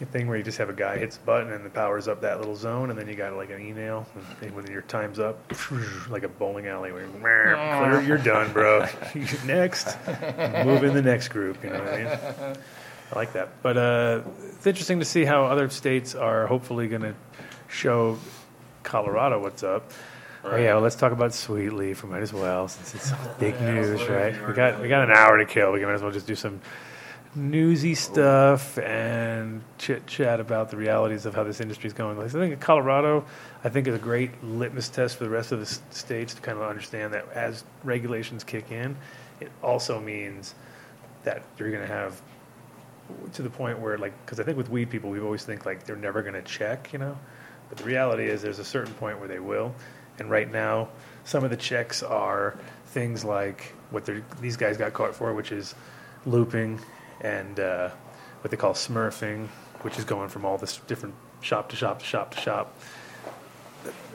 thing 0.05 0.29
where 0.29 0.37
you 0.37 0.43
just 0.43 0.59
have 0.59 0.69
a 0.69 0.75
guy 0.75 0.99
hits 0.99 1.17
a 1.17 1.21
button 1.21 1.53
and 1.53 1.65
the 1.65 1.71
powers 1.71 2.07
up 2.07 2.21
that 2.21 2.39
little 2.39 2.55
zone, 2.55 2.91
and 2.91 2.99
then 2.99 3.09
you 3.09 3.15
got 3.15 3.33
like 3.35 3.51
an 3.51 3.61
email, 3.67 4.07
and 4.43 4.55
when 4.55 4.67
your 4.67 4.83
time's 4.83 5.19
up, 5.19 5.39
like 6.11 6.23
a 6.23 6.29
bowling 6.29 6.67
alley, 6.67 6.93
where 6.93 7.03
you're, 7.03 7.57
clear, 7.57 8.03
you're 8.03 8.19
done, 8.19 8.53
bro. 8.53 8.81
next, 9.47 9.97
move 10.65 10.85
in 10.85 10.93
the 10.93 11.03
next 11.03 11.29
group. 11.29 11.63
You 11.65 11.71
know 11.71 11.79
what 11.79 11.95
I 11.95 11.97
mean? 11.97 12.57
I 13.13 13.17
like 13.17 13.33
that. 13.33 13.63
But 13.63 13.77
uh, 13.77 14.23
it's 14.49 14.67
interesting 14.67 14.99
to 14.99 15.05
see 15.05 15.25
how 15.25 15.45
other 15.45 15.71
states 15.71 16.15
are 16.15 16.47
hopefully 16.47 16.89
going 16.89 17.03
to 17.03 17.15
show 17.69 18.19
Colorado 18.83 19.41
what's 19.41 19.63
up. 19.63 19.93
Oh 20.45 20.57
yeah, 20.57 20.75
well, 20.75 20.83
let's 20.83 20.95
talk 20.95 21.11
about 21.11 21.35
Sweet 21.35 21.73
Leaf. 21.73 22.05
We 22.05 22.11
might 22.11 22.23
as 22.23 22.33
well, 22.33 22.69
since 22.69 22.95
it's 22.95 23.13
big 23.39 23.61
news, 23.61 24.07
right? 24.09 24.47
We 24.47 24.55
got 24.55 24.81
we 24.81 24.89
got 24.89 25.03
an 25.03 25.11
hour 25.11 25.39
to 25.39 25.45
kill. 25.45 25.73
We 25.73 25.85
might 25.85 25.95
as 25.95 26.03
well 26.03 26.13
just 26.13 26.29
do 26.29 26.37
some 26.37 26.61
newsy 27.37 27.95
stuff 27.95 28.79
and 28.79 29.63
chit 29.79 30.07
chat 30.07 30.41
about 30.41 30.71
the 30.71 30.77
realities 30.77 31.27
of 31.27 31.35
how 31.35 31.45
this 31.45 31.61
industry 31.61 31.87
is 31.87 31.93
going. 31.93 32.17
Like, 32.17 32.27
I 32.27 32.31
think 32.31 32.61
Colorado, 32.61 33.25
I 33.63 33.69
think, 33.69 33.87
is 33.87 33.95
a 33.95 33.99
great 33.99 34.43
litmus 34.43 34.89
test 34.89 35.17
for 35.17 35.25
the 35.25 35.31
rest 35.31 35.53
of 35.53 35.61
the 35.61 35.67
states 35.95 36.35
to 36.35 36.41
kind 36.41 36.59
of 36.59 36.65
understand 36.65 37.13
that 37.15 37.29
as 37.33 37.65
regulations 37.85 38.43
kick 38.43 38.73
in, 38.73 38.97
it 39.41 39.53
also 39.63 40.01
means 40.01 40.55
that 41.25 41.43
you're 41.59 41.71
going 41.71 41.87
to 41.87 41.93
have 41.93 42.21
to 43.35 43.43
the 43.43 43.51
point 43.51 43.79
where, 43.79 43.99
like, 43.99 44.13
because 44.25 44.41
I 44.41 44.43
think 44.43 44.57
with 44.57 44.69
weed 44.69 44.91
people, 44.91 45.11
we 45.11 45.21
always 45.21 45.45
think 45.45 45.67
like 45.67 45.85
they're 45.85 45.95
never 45.97 46.23
going 46.23 46.35
to 46.35 46.43
check, 46.43 46.93
you 46.93 46.99
know. 46.99 47.17
But 47.69 47.79
the 47.79 47.85
reality 47.85 48.25
is, 48.29 48.43
there's 48.43 48.59
a 48.59 48.65
certain 48.65 48.95
point 48.95 49.19
where 49.19 49.29
they 49.29 49.39
will. 49.39 49.75
And 50.19 50.31
right 50.31 50.51
now, 50.51 50.89
some 51.25 51.45
of 51.45 51.51
the 51.51 51.57
checks 51.57 52.03
are 52.03 52.57
things 52.87 53.25
like 53.25 53.75
what 53.91 54.09
these 54.41 54.57
guys 54.57 54.77
got 54.77 54.93
caught 54.93 55.15
for, 55.15 55.35
which 55.35 55.53
is 55.53 55.75
looping 56.25 56.81
and 57.21 57.59
uh, 57.61 57.91
what 58.41 58.51
they 58.51 58.57
call 58.57 58.75
smurfing, 58.75 59.49
which 59.83 59.99
is 59.99 60.05
going 60.05 60.29
from 60.29 60.45
all 60.45 60.59
this 60.59 60.79
different 60.87 61.15
shop 61.41 61.69
to 61.71 61.77
shop 61.77 61.99
to 62.01 62.05
shop 62.05 62.35
to 62.35 62.41
shop. 62.41 62.77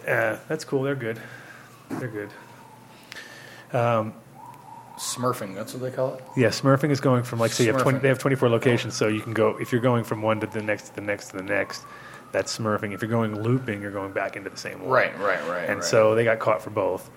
Uh, 0.08 0.38
that's 0.48 0.64
cool. 0.66 0.84
They're 0.84 0.96
good. 0.96 1.20
They're 1.90 2.08
good. 2.08 2.30
Smurfing, 4.98 5.56
that's 5.56 5.74
what 5.74 5.82
they 5.82 5.90
call 5.90 6.14
it. 6.16 6.24
Yeah, 6.38 6.50
smurfing 6.50 6.92
is 6.92 7.00
going 7.00 7.24
from 7.24 7.40
like 7.40 7.52
say 7.52 7.66
you 7.66 7.74
have 7.74 7.82
twenty. 7.82 7.98
Smurfing. 7.98 8.02
They 8.04 8.08
have 8.10 8.20
twenty 8.20 8.36
four 8.36 8.50
locations, 8.50 8.96
so 8.96 9.08
you 9.08 9.22
can 9.22 9.34
go 9.34 9.58
if 9.58 9.72
you're 9.72 9.82
going 9.82 10.04
from 10.04 10.22
one 10.22 10.40
to 10.42 10.48
the 10.48 10.62
next 10.62 10.90
to 10.90 10.96
the 10.96 11.02
next 11.02 11.30
to 11.30 11.38
the 11.38 11.44
next. 11.44 11.84
That's 12.32 12.56
smurfing. 12.58 12.94
If 12.94 13.02
you're 13.02 13.10
going 13.12 13.42
looping, 13.42 13.82
you're 13.82 13.92
going 13.92 14.14
back 14.14 14.38
into 14.38 14.50
the 14.50 14.58
same 14.58 14.80
one. 14.80 14.90
Right, 14.90 15.18
right, 15.20 15.46
right. 15.50 15.66
And 15.70 15.80
right. 15.80 15.84
so 15.84 16.16
they 16.16 16.24
got 16.24 16.40
caught 16.40 16.62
for 16.62 16.70
both. 16.70 17.10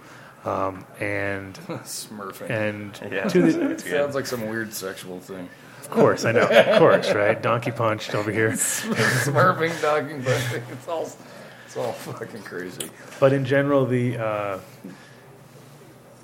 Um, 0.44 0.84
and 0.98 1.54
Smurfing. 1.84 2.50
and 2.50 3.00
Yeah. 3.12 3.28
to 3.28 3.42
the, 3.42 3.70
it 3.70 3.80
sounds 3.82 4.14
like 4.14 4.26
some 4.26 4.48
weird 4.48 4.74
sexual 4.74 5.20
thing. 5.20 5.48
Of 5.84 5.90
course 5.90 6.24
I 6.24 6.32
know, 6.32 6.46
of 6.48 6.78
course, 6.78 7.12
right? 7.12 7.40
Donkey 7.40 7.70
punched 7.70 8.14
over 8.14 8.30
here. 8.30 8.50
Smurfing, 8.52 9.80
dogging, 9.82 10.22
bunting. 10.22 10.62
It's 10.72 10.88
all, 10.88 11.10
it's 11.66 11.76
all 11.76 11.92
fucking 11.92 12.42
crazy. 12.42 12.88
But 13.20 13.32
in 13.32 13.44
general, 13.44 13.84
the 13.86 14.16
uh, 14.18 14.58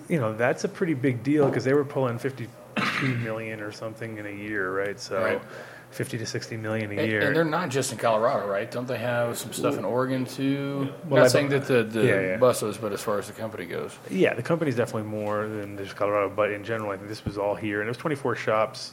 you 0.08 0.18
know 0.18 0.32
that's 0.34 0.64
a 0.64 0.68
pretty 0.68 0.94
big 0.94 1.22
deal 1.22 1.46
because 1.46 1.64
they 1.64 1.74
were 1.74 1.84
pulling 1.84 2.18
fifty-two 2.18 3.14
million 3.16 3.60
or 3.60 3.72
something 3.72 4.18
in 4.18 4.26
a 4.26 4.30
year, 4.30 4.74
right? 4.76 4.98
So 4.98 5.22
Right. 5.22 5.42
fifty 5.90 6.18
to 6.18 6.26
sixty 6.26 6.56
million 6.56 6.90
a 6.92 6.94
And, 6.96 7.10
year. 7.10 7.20
and 7.26 7.36
they're 7.36 7.44
not 7.44 7.68
just 7.68 7.92
in 7.92 7.98
Colorado, 7.98 8.46
right? 8.48 8.70
Don't 8.70 8.88
they 8.88 8.98
have 8.98 9.36
some 9.38 9.52
stuff 9.52 9.76
in 9.78 9.84
Oregon 9.84 10.24
too? 10.24 10.92
Well, 11.08 11.20
not 11.20 11.26
I- 11.26 11.28
saying 11.28 11.50
that 11.50 11.66
the, 11.66 11.84
the 11.84 12.04
Yeah, 12.04 12.20
yeah. 12.20 12.36
buses, 12.38 12.76
but 12.78 12.92
as 12.92 13.00
far 13.02 13.18
as 13.18 13.26
the 13.28 13.32
company 13.34 13.66
goes. 13.66 13.96
yeah, 14.10 14.34
the 14.34 14.42
company's 14.42 14.76
definitely 14.76 15.08
more 15.10 15.46
than 15.46 15.76
just 15.76 15.96
Colorado, 15.96 16.28
but 16.34 16.50
in 16.50 16.64
general, 16.64 16.90
I 16.90 16.96
think 16.96 17.08
this 17.08 17.24
was 17.24 17.38
all 17.38 17.54
here, 17.54 17.80
and 17.80 17.88
it 17.88 17.90
was 17.90 17.98
twenty-four 17.98 18.34
shops, 18.36 18.92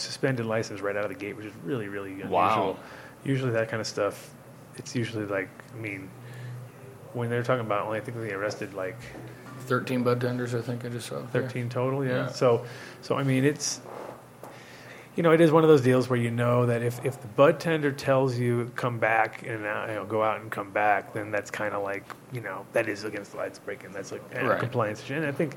suspended 0.00 0.46
license 0.46 0.80
right 0.80 0.96
out 0.96 1.04
of 1.04 1.10
the 1.10 1.16
gate, 1.16 1.36
which 1.36 1.46
is 1.46 1.52
really, 1.64 1.88
really 1.88 2.10
unusual. 2.12 2.30
Wow. 2.32 2.76
Usually, 3.24 3.52
that 3.52 3.68
kind 3.68 3.80
of 3.80 3.86
stuff, 3.86 4.30
it's 4.76 4.94
usually 4.96 5.26
like, 5.26 5.48
I 5.74 5.76
mean, 5.78 6.10
when 7.12 7.28
they're 7.30 7.42
talking 7.42 7.64
about 7.66 7.86
only, 7.86 7.98
I 7.98 8.00
think 8.00 8.16
they 8.18 8.32
arrested 8.32 8.72
like 8.74 8.96
13 9.66 10.02
bud 10.02 10.20
tenders, 10.20 10.54
I 10.54 10.60
think 10.62 10.84
I 10.84 10.88
just 10.88 11.08
saw. 11.08 11.20
there. 11.32 11.42
13 11.42 11.68
total 11.68 12.04
yeah. 12.04 12.10
Yeah. 12.12 12.28
so 12.30 12.64
so 13.02 13.16
i 13.16 13.22
mean 13.22 13.44
it's 13.44 13.80
you 15.16 15.22
know 15.22 15.32
it 15.32 15.40
is 15.40 15.52
one 15.52 15.62
of 15.64 15.68
those 15.68 15.82
deals 15.82 16.08
where 16.08 16.18
you 16.18 16.30
know 16.30 16.66
that 16.66 16.82
if, 16.82 17.04
if 17.04 17.20
the 17.20 17.28
bud 17.28 17.60
tender 17.60 17.92
tells 17.92 18.38
you 18.38 18.70
come 18.74 18.98
back 18.98 19.44
and 19.46 19.64
uh, 19.66 19.84
you 19.88 19.94
know 19.94 20.04
go 20.06 20.22
out 20.22 20.40
and 20.40 20.50
come 20.50 20.70
back 20.70 21.12
then 21.12 21.30
that's 21.30 21.50
kind 21.50 21.74
of 21.74 21.82
like 21.82 22.04
you 22.32 22.40
know 22.40 22.64
that 22.72 22.88
is 22.88 23.04
against 23.04 23.32
the 23.32 23.36
lights 23.38 23.58
breaking 23.58 23.92
that's 23.92 24.12
like 24.12 24.22
a 24.34 24.44
Right. 24.46 24.58
compliance 24.60 25.02
and 25.10 25.26
i 25.26 25.32
think 25.32 25.56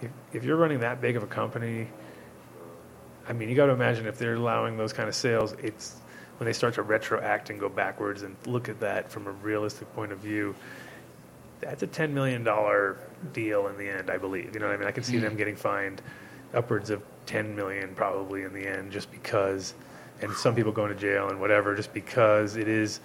if, 0.00 0.10
if 0.32 0.44
you're 0.44 0.56
running 0.56 0.80
that 0.80 1.00
big 1.00 1.16
of 1.16 1.22
a 1.22 1.26
company 1.26 1.88
i 3.30 3.32
mean 3.32 3.48
you 3.48 3.54
got 3.56 3.66
to 3.66 3.72
imagine 3.72 4.06
if 4.06 4.18
they're 4.18 4.34
allowing 4.34 4.76
those 4.76 4.92
kind 4.92 5.08
of 5.08 5.14
sales 5.14 5.54
it's 5.62 5.96
when 6.36 6.44
they 6.46 6.52
start 6.52 6.74
to 6.74 6.82
retroact 6.82 7.48
and 7.48 7.58
go 7.58 7.68
backwards 7.68 8.22
and 8.22 8.36
look 8.46 8.68
at 8.68 8.78
that 8.80 9.10
from 9.10 9.26
a 9.26 9.30
realistic 9.30 9.90
point 9.94 10.12
of 10.12 10.18
view 10.18 10.54
that's 11.60 11.82
a 11.82 11.86
ten 11.86 12.12
million 12.12 12.42
dollar 12.42 12.98
deal 13.32 13.68
in 13.68 13.76
the 13.76 13.88
end, 13.88 14.10
I 14.10 14.18
believe. 14.18 14.54
You 14.54 14.60
know 14.60 14.66
what 14.66 14.74
I 14.74 14.78
mean? 14.78 14.88
I 14.88 14.92
can 14.92 15.04
see 15.04 15.16
hmm. 15.16 15.22
them 15.22 15.36
getting 15.36 15.56
fined 15.56 16.02
upwards 16.54 16.90
of 16.90 17.02
ten 17.26 17.54
million 17.54 17.94
probably 17.94 18.42
in 18.42 18.52
the 18.52 18.66
end, 18.66 18.92
just 18.92 19.10
because, 19.10 19.74
and 20.20 20.32
some 20.32 20.54
people 20.54 20.72
going 20.72 20.92
to 20.92 20.98
jail 20.98 21.28
and 21.28 21.40
whatever, 21.40 21.74
just 21.74 21.92
because 21.92 22.56
it 22.56 22.68
is 22.68 23.00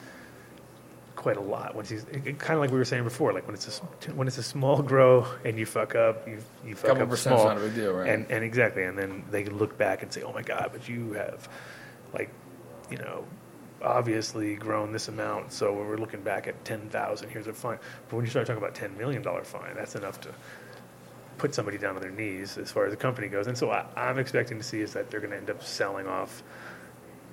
quite 1.25 1.37
a 1.37 1.41
lot. 1.41 1.73
Once 1.73 1.89
you, 1.89 1.99
kind 2.37 2.53
of 2.53 2.59
like 2.59 2.69
we 2.69 2.77
were 2.77 2.85
saying 2.85 3.03
before, 3.03 3.33
like 3.33 3.47
when 3.47 3.55
it's 3.55 3.81
a 3.81 4.13
when 4.13 4.27
it's 4.27 4.37
a 4.37 4.43
small 4.43 4.79
grow 4.91 5.25
and 5.43 5.57
you 5.57 5.65
fuck 5.65 5.95
up, 5.95 6.27
you 6.27 6.37
you 6.63 6.75
fuck 6.75 6.89
Couple 6.89 7.01
up 7.01 7.09
percent's 7.09 7.41
small, 7.41 7.45
not 7.45 7.57
a 7.57 7.61
big 7.61 7.73
deal, 7.73 7.93
right? 7.93 8.07
And 8.07 8.27
and 8.29 8.43
exactly, 8.43 8.83
and 8.83 8.95
then 8.95 9.23
they 9.31 9.41
can 9.41 9.57
look 9.57 9.75
back 9.75 10.03
and 10.03 10.13
say, 10.13 10.21
oh 10.21 10.31
my 10.31 10.43
god, 10.43 10.69
but 10.71 10.87
you 10.87 11.13
have, 11.13 11.49
like, 12.13 12.29
you 12.91 12.97
know, 12.97 13.25
obviously 13.81 14.55
grown 14.55 14.91
this 14.91 15.07
amount, 15.07 15.51
so 15.51 15.73
when 15.73 15.87
we're 15.87 15.97
looking 15.97 16.21
back 16.21 16.45
at 16.45 16.63
ten 16.63 16.89
thousand, 16.89 17.29
here's 17.29 17.47
a 17.47 17.53
fine. 17.53 17.79
But 18.07 18.17
when 18.17 18.23
you 18.23 18.29
start 18.29 18.45
talking 18.45 18.61
about 18.61 18.75
ten 18.75 18.95
million 18.95 19.23
dollar 19.23 19.43
fine, 19.43 19.73
that's 19.73 19.95
enough 19.95 20.21
to 20.21 20.29
put 21.39 21.55
somebody 21.55 21.79
down 21.79 21.95
on 21.95 22.03
their 22.03 22.11
knees 22.11 22.59
as 22.59 22.71
far 22.71 22.85
as 22.85 22.91
the 22.91 22.97
company 22.97 23.29
goes. 23.29 23.47
And 23.47 23.57
so 23.57 23.71
I, 23.71 23.83
I'm 23.95 24.19
expecting 24.19 24.59
to 24.59 24.63
see 24.63 24.81
is 24.81 24.93
that 24.93 25.09
they're 25.09 25.21
going 25.21 25.31
to 25.31 25.37
end 25.37 25.49
up 25.49 25.63
selling 25.63 26.05
off 26.05 26.43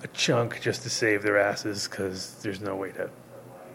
a 0.03 0.09
chunk 0.09 0.63
just 0.63 0.83
to 0.83 0.91
save 0.91 1.23
their 1.23 1.39
asses 1.39 1.87
because 1.87 2.37
there's 2.43 2.63
no 2.63 2.75
way 2.75 2.91
to. 2.93 3.11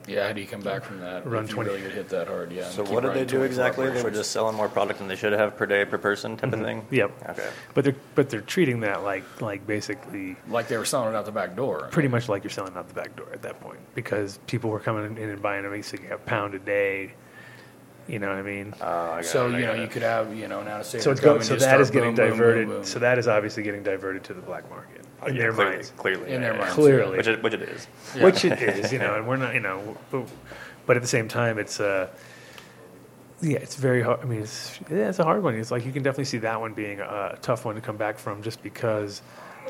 Yeah, 0.07 0.27
how 0.27 0.33
do 0.33 0.39
you 0.41 0.47
come 0.47 0.61
back 0.61 0.83
from 0.83 1.01
that? 1.01 1.25
Run 1.27 1.43
if 1.43 1.49
you 1.49 1.55
20 1.55 1.69
really 1.69 1.81
get 1.81 1.91
hit 1.91 2.09
that 2.09 2.27
hard, 2.27 2.51
yeah. 2.51 2.69
So 2.69 2.83
what 2.83 3.03
did 3.03 3.13
they 3.13 3.25
do 3.25 3.37
24 3.39 3.45
exactly? 3.45 3.89
They 3.89 4.01
were 4.03 4.11
just 4.11 4.31
selling 4.31 4.55
more 4.55 4.69
product 4.69 4.99
than 4.99 5.07
they 5.09 5.15
should 5.17 5.33
have 5.33 5.57
per 5.57 5.65
day 5.65 5.83
per 5.85 5.97
person 5.97 6.37
type 6.37 6.53
of 6.53 6.61
thing. 6.61 6.85
Yep. 6.91 7.29
Okay. 7.31 7.49
But 7.73 7.83
they're 7.83 7.95
but 8.15 8.29
they're 8.29 8.41
treating 8.41 8.79
that 8.81 9.03
like 9.03 9.41
like 9.41 9.67
basically 9.67 10.35
like 10.47 10.67
they 10.69 10.77
were 10.77 10.85
selling 10.85 11.09
it 11.13 11.15
out 11.17 11.25
the 11.25 11.31
back 11.31 11.55
door. 11.55 11.89
pretty 11.91 12.09
much 12.09 12.29
like 12.29 12.43
you're 12.43 12.51
selling 12.51 12.75
out 12.75 12.87
the 12.87 12.93
back 12.93 13.15
door 13.15 13.27
at 13.33 13.41
that 13.41 13.59
point 13.59 13.79
because 13.95 14.39
people 14.47 14.69
were 14.69 14.79
coming 14.79 15.17
in 15.17 15.29
and 15.29 15.41
buying 15.41 15.63
them 15.63 15.71
basically 15.73 16.07
a 16.09 16.17
pound 16.17 16.55
a 16.55 16.59
day. 16.59 17.13
You 18.07 18.19
know 18.19 18.29
what 18.29 18.37
I 18.37 18.41
mean? 18.41 18.73
Uh, 18.79 18.85
I 18.85 19.15
got 19.17 19.25
So 19.25 19.47
it, 19.49 19.55
I 19.55 19.59
you 19.59 19.65
know 19.65 19.73
got 19.73 19.81
you 19.81 19.87
could 19.89 20.01
have 20.03 20.33
you 20.33 20.47
know 20.47 20.63
now 20.63 20.77
to 20.77 20.83
say 20.85 20.99
so 20.99 21.11
it's 21.11 21.19
come 21.19 21.31
go, 21.31 21.35
and 21.35 21.43
so 21.43 21.55
just 21.55 21.65
that 21.65 21.71
start 21.71 21.81
is 21.81 21.91
getting 21.91 22.15
boom, 22.15 22.29
boom, 22.29 22.37
diverted. 22.37 22.67
boom, 22.67 22.75
boom. 22.77 22.85
So 22.85 22.99
that 22.99 23.17
is 23.19 23.27
obviously 23.27 23.63
getting 23.63 23.83
diverted 23.83 24.23
to 24.25 24.33
the 24.33 24.41
black 24.41 24.69
market 24.69 24.96
in 25.25 25.37
their 25.37 25.51
clearly, 25.51 25.75
minds. 25.75 25.93
clearly, 25.97 26.31
in 26.31 26.41
their 26.41 26.53
yeah, 26.53 26.59
minds, 26.59 26.73
Clearly. 26.75 27.17
which 27.17 27.27
it, 27.27 27.41
which 27.43 27.53
it 27.53 27.61
is. 27.63 27.87
Yeah. 28.15 28.23
which 28.23 28.45
it 28.45 28.61
is, 28.61 28.91
you 28.93 28.99
know, 28.99 29.15
and 29.15 29.27
we're 29.27 29.37
not, 29.37 29.53
you 29.53 29.59
know, 29.59 29.97
but, 30.11 30.27
but 30.85 30.95
at 30.95 31.01
the 31.01 31.07
same 31.07 31.27
time, 31.27 31.57
it's 31.57 31.79
uh, 31.79 32.07
yeah, 33.41 33.57
it's 33.57 33.75
very 33.75 34.01
hard. 34.01 34.19
I 34.21 34.25
mean, 34.25 34.41
it's 34.41 34.79
yeah, 34.89 35.09
it's 35.09 35.19
a 35.19 35.23
hard 35.23 35.43
one. 35.43 35.55
It's 35.55 35.71
like 35.71 35.85
you 35.85 35.91
can 35.91 36.03
definitely 36.03 36.25
see 36.25 36.39
that 36.39 36.59
one 36.59 36.73
being 36.73 36.99
a, 36.99 37.31
a 37.33 37.37
tough 37.41 37.65
one 37.65 37.75
to 37.75 37.81
come 37.81 37.97
back 37.97 38.17
from, 38.17 38.41
just 38.41 38.61
because 38.63 39.21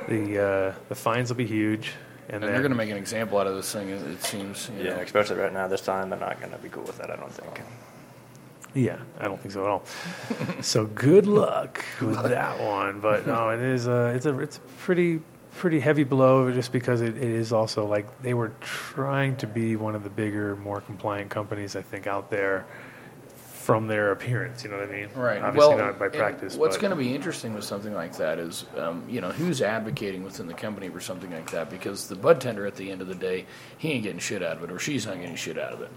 the 0.07 0.39
uh, 0.39 0.73
the 0.89 0.95
fines 0.95 1.29
will 1.29 1.37
be 1.37 1.45
huge, 1.45 1.93
and, 2.27 2.35
And 2.35 2.43
then 2.43 2.51
they're 2.51 2.61
going 2.61 2.71
to 2.71 2.77
make 2.77 2.89
an 2.91 2.97
example 2.97 3.37
out 3.37 3.47
of 3.47 3.55
this 3.55 3.71
thing. 3.71 3.89
It 3.89 4.01
it 4.03 4.23
seems. 4.23 4.69
you 4.77 4.85
Yeah, 4.85 4.95
know. 4.95 5.01
especially 5.01 5.37
right 5.37 5.51
now, 5.53 5.67
this 5.67 5.81
time, 5.81 6.09
they're 6.09 6.19
not 6.19 6.39
going 6.39 6.51
to 6.51 6.57
be 6.59 6.69
cool 6.69 6.83
with 6.83 6.97
that. 6.99 7.09
I 7.09 7.15
don't 7.15 7.31
think. 7.31 7.61
Yeah, 8.73 8.97
I 9.19 9.25
don't 9.25 9.39
think 9.41 9.53
so 9.53 9.63
at 9.63 9.69
all. 9.69 9.83
so 10.61 10.85
good 10.85 11.25
luck 11.25 11.83
with 11.99 12.21
that 12.29 12.59
one. 12.61 12.99
But 12.99 13.25
no, 13.25 13.49
it 13.49 13.59
is 13.59 13.87
a 13.87 14.07
it's 14.15 14.25
a 14.27 14.37
it's 14.39 14.57
a 14.57 14.61
pretty 14.79 15.19
pretty 15.57 15.79
heavy 15.79 16.03
blow 16.03 16.51
just 16.51 16.71
because 16.71 17.01
it, 17.01 17.17
it 17.17 17.23
is 17.23 17.51
also 17.51 17.85
like 17.85 18.21
they 18.21 18.33
were 18.33 18.53
trying 18.61 19.35
to 19.37 19.47
be 19.47 19.75
one 19.75 19.95
of 19.95 20.03
the 20.03 20.09
bigger, 20.09 20.55
more 20.55 20.81
compliant 20.81 21.29
companies 21.29 21.75
I 21.75 21.81
think 21.81 22.07
out 22.07 22.29
there 22.29 22.65
from 23.35 23.87
their 23.87 24.11
appearance. 24.11 24.63
You 24.63 24.69
know 24.69 24.77
what 24.77 24.87
I 24.87 24.91
mean? 24.91 25.09
Right. 25.13 25.41
Obviously 25.41 25.75
well, 25.75 25.77
not 25.77 25.99
by 25.99 26.07
practice. 26.07 26.55
What's 26.55 26.77
going 26.77 26.91
to 26.91 26.95
be 26.95 27.13
interesting 27.13 27.53
with 27.53 27.65
something 27.65 27.93
like 27.93 28.15
that 28.15 28.39
is, 28.39 28.65
um, 28.77 29.03
you 29.09 29.19
know, 29.19 29.29
who's 29.29 29.61
advocating 29.61 30.23
within 30.23 30.47
the 30.47 30.53
company 30.53 30.87
for 30.87 31.01
something 31.01 31.31
like 31.31 31.51
that? 31.51 31.69
Because 31.69 32.07
the 32.07 32.15
bud 32.15 32.39
tender, 32.39 32.65
at 32.65 32.75
the 32.75 32.89
end 32.89 33.01
of 33.01 33.07
the 33.07 33.15
day, 33.15 33.45
he 33.77 33.91
ain't 33.91 34.03
getting 34.03 34.19
shit 34.19 34.41
out 34.41 34.55
of 34.55 34.63
it, 34.63 34.71
or 34.71 34.79
she's 34.79 35.05
not 35.05 35.19
getting 35.19 35.35
shit 35.35 35.59
out 35.59 35.73
of 35.73 35.81
it. 35.81 35.91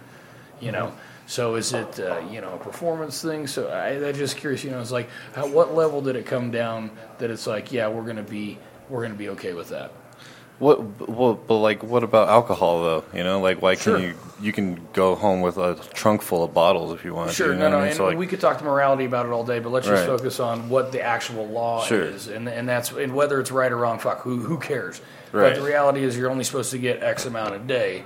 You 0.61 0.73
know. 0.73 0.93
So 1.27 1.55
is 1.55 1.73
it, 1.73 2.01
uh, 2.01 2.23
you 2.29 2.41
know, 2.41 2.55
a 2.55 2.59
performance 2.59 3.23
thing? 3.23 3.47
So 3.47 3.69
I, 3.69 3.91
I'm 4.05 4.15
just 4.15 4.37
curious. 4.37 4.65
You 4.65 4.71
know, 4.73 4.81
it's 4.81 4.91
like, 4.91 5.09
at 5.37 5.49
what 5.49 5.73
level 5.73 6.01
did 6.01 6.17
it 6.17 6.27
come 6.27 6.51
down 6.51 6.91
that 7.19 7.31
it's 7.31 7.47
like, 7.47 7.71
yeah, 7.71 7.87
we're 7.87 8.03
going 8.03 8.17
to 8.17 8.25
be, 8.25 8.59
we're 8.91 9.01
going 9.01 9.13
to 9.13 9.19
be 9.19 9.29
okay 9.31 9.53
with 9.55 9.69
that? 9.71 9.93
What? 10.59 11.09
Well, 11.09 11.35
but 11.35 11.57
like, 11.57 11.83
what 11.83 12.03
about 12.05 12.29
alcohol 12.29 12.83
though? 12.83 13.05
You 13.15 13.25
know, 13.25 13.41
like, 13.41 13.63
why 13.63 13.77
Sure. 13.77 13.97
can 13.97 14.09
you 14.09 14.15
you 14.43 14.53
can 14.53 14.79
go 14.93 15.15
home 15.15 15.41
with 15.41 15.57
a 15.57 15.77
trunk 15.95 16.21
full 16.21 16.45
of 16.45 16.53
bottles 16.53 16.93
if 16.95 17.03
you 17.05 17.15
want 17.15 17.31
Sure, 17.31 17.47
to? 17.49 17.53
you 17.55 17.59
no, 17.59 17.65
know 17.67 17.71
no, 17.71 17.77
what 17.77 17.81
I 17.81 17.85
mean? 17.85 17.89
and 17.93 17.97
So, 17.97 18.07
like, 18.09 18.19
we 18.19 18.27
could 18.27 18.41
talk 18.41 18.59
to 18.59 18.65
morality 18.65 19.07
about 19.07 19.25
it 19.25 19.33
all 19.33 19.45
day, 19.45 19.59
but 19.59 19.71
let's 19.73 19.87
just 19.87 20.07
Right. 20.07 20.19
focus 20.19 20.39
on 20.39 20.69
what 20.69 20.93
the 20.93 21.01
actual 21.03 21.47
law 21.47 21.83
Sure. 21.85 22.03
is, 22.03 22.29
and 22.29 22.47
and 22.47 22.69
that's 22.69 22.91
and 22.93 23.15
whether 23.15 23.41
it's 23.41 23.51
right 23.51 23.73
or 23.73 23.77
wrong. 23.79 23.99
Fuck, 23.99 24.21
who 24.21 24.41
who 24.41 24.59
cares? 24.59 25.01
Right. 25.33 25.55
But 25.55 25.55
the 25.57 25.63
reality 25.67 26.05
is, 26.05 26.15
you're 26.19 26.31
only 26.31 26.45
supposed 26.45 26.73
to 26.73 26.79
get 26.79 27.03
X 27.03 27.25
amount 27.25 27.55
a 27.55 27.59
day, 27.59 28.05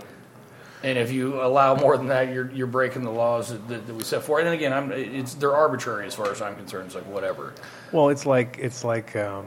and 0.85 0.97
if 0.97 1.11
you 1.11 1.43
allow 1.43 1.75
more 1.75 1.97
than 1.97 2.07
that, 2.09 2.33
you're 2.33 2.49
you're 2.53 2.69
breaking 2.69 3.03
the 3.03 3.11
laws 3.11 3.49
that, 3.49 3.67
that, 3.69 3.87
that 3.89 3.95
we 3.95 4.05
set 4.05 4.23
for. 4.23 4.39
And 4.39 4.49
again, 4.51 4.73
I'm 4.73 4.93
it's 4.93 5.35
they're 5.35 5.57
arbitrary 5.57 6.07
as 6.07 6.15
far 6.15 6.31
as 6.31 6.41
I'm 6.41 6.55
concerned. 6.55 6.87
It's 6.87 6.95
like 6.95 7.07
whatever. 7.07 7.53
Well, 7.91 8.11
it's 8.11 8.27
like 8.27 8.59
it's 8.61 8.85
like 8.85 9.17
um, 9.17 9.47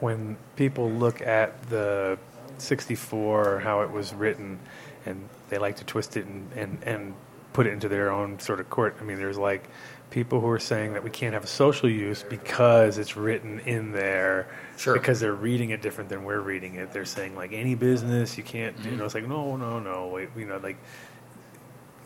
when 0.00 0.36
people 0.56 0.90
look 0.90 1.20
at 1.22 1.62
the 1.70 2.18
64, 2.58 3.60
how 3.60 3.82
it 3.82 3.90
was 3.90 4.14
written, 4.14 4.58
and 5.04 5.28
they 5.48 5.58
like 5.58 5.76
to 5.76 5.84
twist 5.84 6.16
it 6.16 6.26
and, 6.26 6.52
and, 6.54 6.82
and 6.84 7.14
put 7.52 7.66
it 7.66 7.72
into 7.72 7.88
their 7.88 8.10
own 8.10 8.38
sort 8.38 8.60
of 8.60 8.68
court. 8.68 8.96
I 9.00 9.04
mean, 9.04 9.16
there's 9.16 9.38
like 9.38 9.68
people 10.10 10.40
who 10.40 10.48
are 10.48 10.58
saying 10.58 10.92
that 10.92 11.02
we 11.02 11.10
can't 11.10 11.34
have 11.34 11.44
a 11.44 11.48
social 11.48 11.88
use 11.88 12.22
because 12.22 12.98
it's 12.98 13.16
written 13.16 13.60
in 13.60 13.92
there. 13.92 14.48
Sure. 14.76 14.94
Because 14.94 15.20
they're 15.20 15.34
reading 15.34 15.70
it 15.70 15.82
different 15.82 16.10
than 16.10 16.24
we're 16.24 16.40
reading 16.40 16.74
it. 16.74 16.92
They're 16.92 17.04
saying 17.04 17.34
like 17.34 17.52
any 17.52 17.74
business 17.74 18.36
you 18.36 18.44
can't. 18.44 18.76
Mm-hmm. 18.76 18.90
You 18.90 18.96
know, 18.96 19.04
it's 19.04 19.14
like 19.14 19.26
no, 19.26 19.56
no, 19.56 19.78
no. 19.78 20.08
Wait, 20.08 20.28
you 20.36 20.44
know, 20.44 20.58
like 20.58 20.76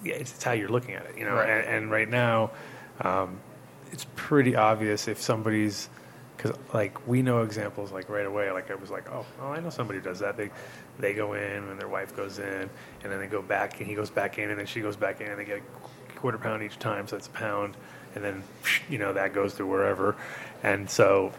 yeah, 0.05 0.15
it's, 0.15 0.33
it's 0.33 0.45
how 0.45 0.53
you're 0.53 0.69
looking 0.69 0.95
at 0.95 1.05
it. 1.07 1.19
You 1.19 1.25
know, 1.25 1.35
Right. 1.35 1.49
and, 1.51 1.67
and 1.67 1.91
right 1.91 2.09
now. 2.09 2.53
Um, 3.01 3.39
it's 3.93 4.07
pretty 4.15 4.55
obvious 4.55 5.09
if 5.09 5.21
somebody's 5.21 5.89
because 6.41 6.57
like 6.73 7.07
we 7.07 7.21
know 7.21 7.43
examples 7.43 7.93
like 7.93 8.09
right 8.09 8.25
away 8.25 8.51
like 8.51 8.71
i 8.71 8.75
was 8.75 8.91
like 8.91 9.11
oh 9.11 9.27
well, 9.39 9.53
i 9.53 9.61
know 9.61 9.69
somebody 9.71 9.99
who 9.99 10.05
does 10.05 10.21
that. 10.21 10.37
They 10.37 10.51
they 10.99 11.15
go 11.15 11.35
in 11.35 11.43
and 11.43 11.79
their 11.79 11.89
wife 11.89 12.17
goes 12.17 12.39
in 12.39 12.71
and 13.03 13.13
then 13.13 13.19
they 13.19 13.27
go 13.27 13.43
back 13.43 13.81
and 13.81 13.89
he 13.89 13.95
goes 13.95 14.11
back 14.11 14.39
in 14.39 14.51
and 14.51 14.59
then 14.59 14.67
she 14.67 14.81
goes 14.81 14.97
back 14.97 15.21
in 15.21 15.29
and 15.29 15.39
they 15.39 15.45
get 15.45 15.59
a 15.59 16.13
quarter 16.19 16.39
pound 16.39 16.63
each 16.63 16.79
time 16.79 17.07
so 17.07 17.17
that's 17.17 17.29
a 17.29 17.31
pound. 17.31 17.77
And 18.15 18.25
then 18.25 18.43
you 18.89 18.99
know 18.99 19.13
that 19.13 19.33
goes 19.33 19.55
to 19.55 19.67
wherever. 19.67 20.17
And 20.63 20.89
so 20.91 21.33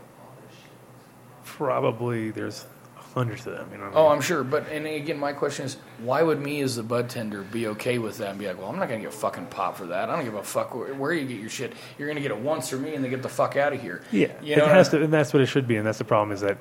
probably 1.46 2.32
there's 2.32 2.66
hundreds 3.14 3.46
of 3.46 3.54
them 3.54 3.68
you 3.72 3.78
know 3.78 3.86
what 3.86 3.94
I 3.94 3.98
Oh, 4.00 4.04
mean? 4.04 4.12
I'm 4.14 4.22
sure. 4.22 4.44
But 4.44 4.70
and 4.70 4.86
again, 4.88 5.20
my 5.20 5.34
question 5.34 5.66
is, 5.66 5.76
why 6.00 6.22
would 6.24 6.40
me 6.40 6.62
as 6.62 6.76
the 6.78 6.84
bud 6.84 7.10
tender 7.10 7.42
be 7.42 7.68
okay 7.68 7.98
with 7.98 8.20
that 8.20 8.30
and 8.30 8.40
be 8.40 8.48
like, 8.48 8.58
well, 8.58 8.70
I'm 8.70 8.80
not 8.80 8.88
gonna 8.88 9.02
get 9.02 9.14
fucking 9.14 9.48
pop 9.48 9.78
for 9.78 9.88
that. 9.88 10.10
I 10.10 10.16
don't 10.16 10.24
give 10.26 10.36
a 10.36 10.44
fuck 10.44 10.74
where, 10.74 10.94
where 10.94 11.12
you 11.14 11.26
get 11.28 11.40
your 11.40 11.50
shit. 11.50 11.74
You're 11.98 12.08
gonna 12.08 12.22
get 12.22 12.32
it 12.32 12.38
once 12.38 12.70
for 12.70 12.78
me, 12.78 12.96
and 12.96 13.04
then 13.04 13.12
get 13.12 13.22
the 13.22 13.30
fuck 13.30 13.58
out 13.58 13.74
of 13.74 13.82
here. 13.82 14.02
yeah 14.12 14.28
you 14.42 14.56
know. 14.56 14.64
it 14.64 14.68
what 14.68 14.76
has 14.76 14.88
I- 14.90 14.98
to 14.98 15.04
and 15.04 15.14
that's 15.14 15.34
what 15.34 15.42
it 15.42 15.48
should 15.48 15.68
be 15.68 15.76
and 15.78 15.86
that's 15.86 15.98
the 15.98 16.06
problem 16.06 16.32
is 16.32 16.42
that 16.42 16.58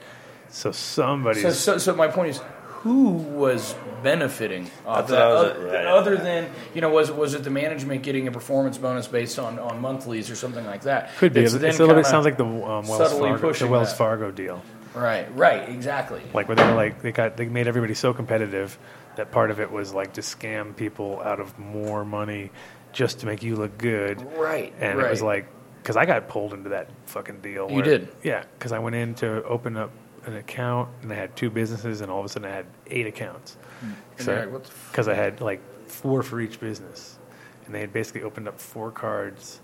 so 0.48 0.72
somebody. 0.72 1.40
So, 1.42 1.50
so, 1.50 1.78
so 1.78 1.94
my 1.94 2.08
point 2.08 2.30
is, 2.30 2.40
who 2.82 3.10
was 3.10 3.74
benefiting 4.02 4.68
off 4.86 5.06
that? 5.08 5.12
what 5.18 5.22
I 5.22 5.28
was- 5.32 5.56
Oth- 5.56 5.72
yeah, 5.72 5.82
yeah. 5.82 5.94
Other 5.94 6.16
than 6.16 6.50
you 6.74 6.80
know, 6.80 6.88
was 6.90 7.12
was 7.12 7.34
it 7.34 7.44
the 7.44 7.50
management 7.50 8.02
getting 8.02 8.26
a 8.26 8.32
performance 8.32 8.76
bonus 8.78 9.06
based 9.06 9.38
on, 9.38 9.58
on 9.60 9.80
monthlies 9.80 10.30
or 10.30 10.34
something 10.34 10.64
like 10.66 10.82
that? 10.82 11.14
could 11.18 11.32
be 11.32 11.42
It's 11.42 11.54
it's, 11.54 11.78
a 11.78 11.82
little 11.82 11.94
bit 11.94 12.06
sounds 12.06 12.24
like 12.24 12.36
the 12.38 12.44
um, 12.44 12.88
wells 12.88 13.12
fargo 13.12 13.52
the 13.52 13.66
wells 13.68 13.90
that. 13.90 13.96
fargo 13.98 14.30
deal 14.32 14.62
right, 14.94 15.34
right, 15.36 15.68
exactly. 15.68 16.22
like 16.34 16.48
where 16.48 16.56
they 16.56 16.64
were 16.64 16.74
like 16.74 17.00
they 17.02 17.12
got 17.12 17.36
they 17.36 17.46
made 17.46 17.66
everybody 17.68 17.94
so 17.94 18.12
competitive 18.12 18.78
that 19.16 19.30
part 19.30 19.50
of 19.50 19.60
it 19.60 19.70
was 19.70 19.92
like 19.94 20.12
to 20.14 20.20
scam 20.20 20.74
people 20.74 21.20
out 21.22 21.40
of 21.40 21.58
more 21.58 22.04
money 22.04 22.50
just 22.92 23.20
to 23.20 23.26
make 23.26 23.42
you 23.42 23.56
look 23.56 23.76
good 23.78 24.20
Right, 24.36 24.72
and 24.80 24.98
it 25.00 25.08
was 25.10 25.22
like 25.22 25.46
because 25.82 25.96
i 25.96 26.04
got 26.06 26.28
pulled 26.28 26.52
into 26.54 26.70
that 26.70 26.88
fucking 27.06 27.40
deal 27.40 27.68
You 27.68 27.76
where- 27.76 27.84
did? 27.84 28.08
yeah 28.22 28.44
because 28.58 28.72
i 28.72 28.78
went 28.78 28.96
in 28.96 29.14
to 29.16 29.42
open 29.44 29.76
up 29.76 29.90
an 30.26 30.36
account 30.36 30.88
and 31.02 31.12
i 31.12 31.14
had 31.14 31.34
two 31.36 31.50
businesses 31.50 32.00
and 32.00 32.10
all 32.10 32.18
of 32.20 32.26
a 32.26 32.28
sudden 32.28 32.50
i 32.50 32.54
had 32.54 32.66
eight 32.88 33.06
accounts 33.06 33.56
Hmm. 33.80 33.92
Like, 34.28 34.52
what 34.52 34.64
the 34.64 34.68
f- 34.70 34.88
because 34.92 35.08
i 35.08 35.14
had 35.14 35.40
like 35.40 35.60
four 35.88 36.22
for 36.22 36.38
each 36.40 36.60
business 36.60 37.18
and 37.64 37.74
they 37.74 37.80
had 37.80 37.92
basically 37.92 38.22
opened 38.22 38.46
up 38.48 38.60
four 38.60 38.90
cards 38.90 39.60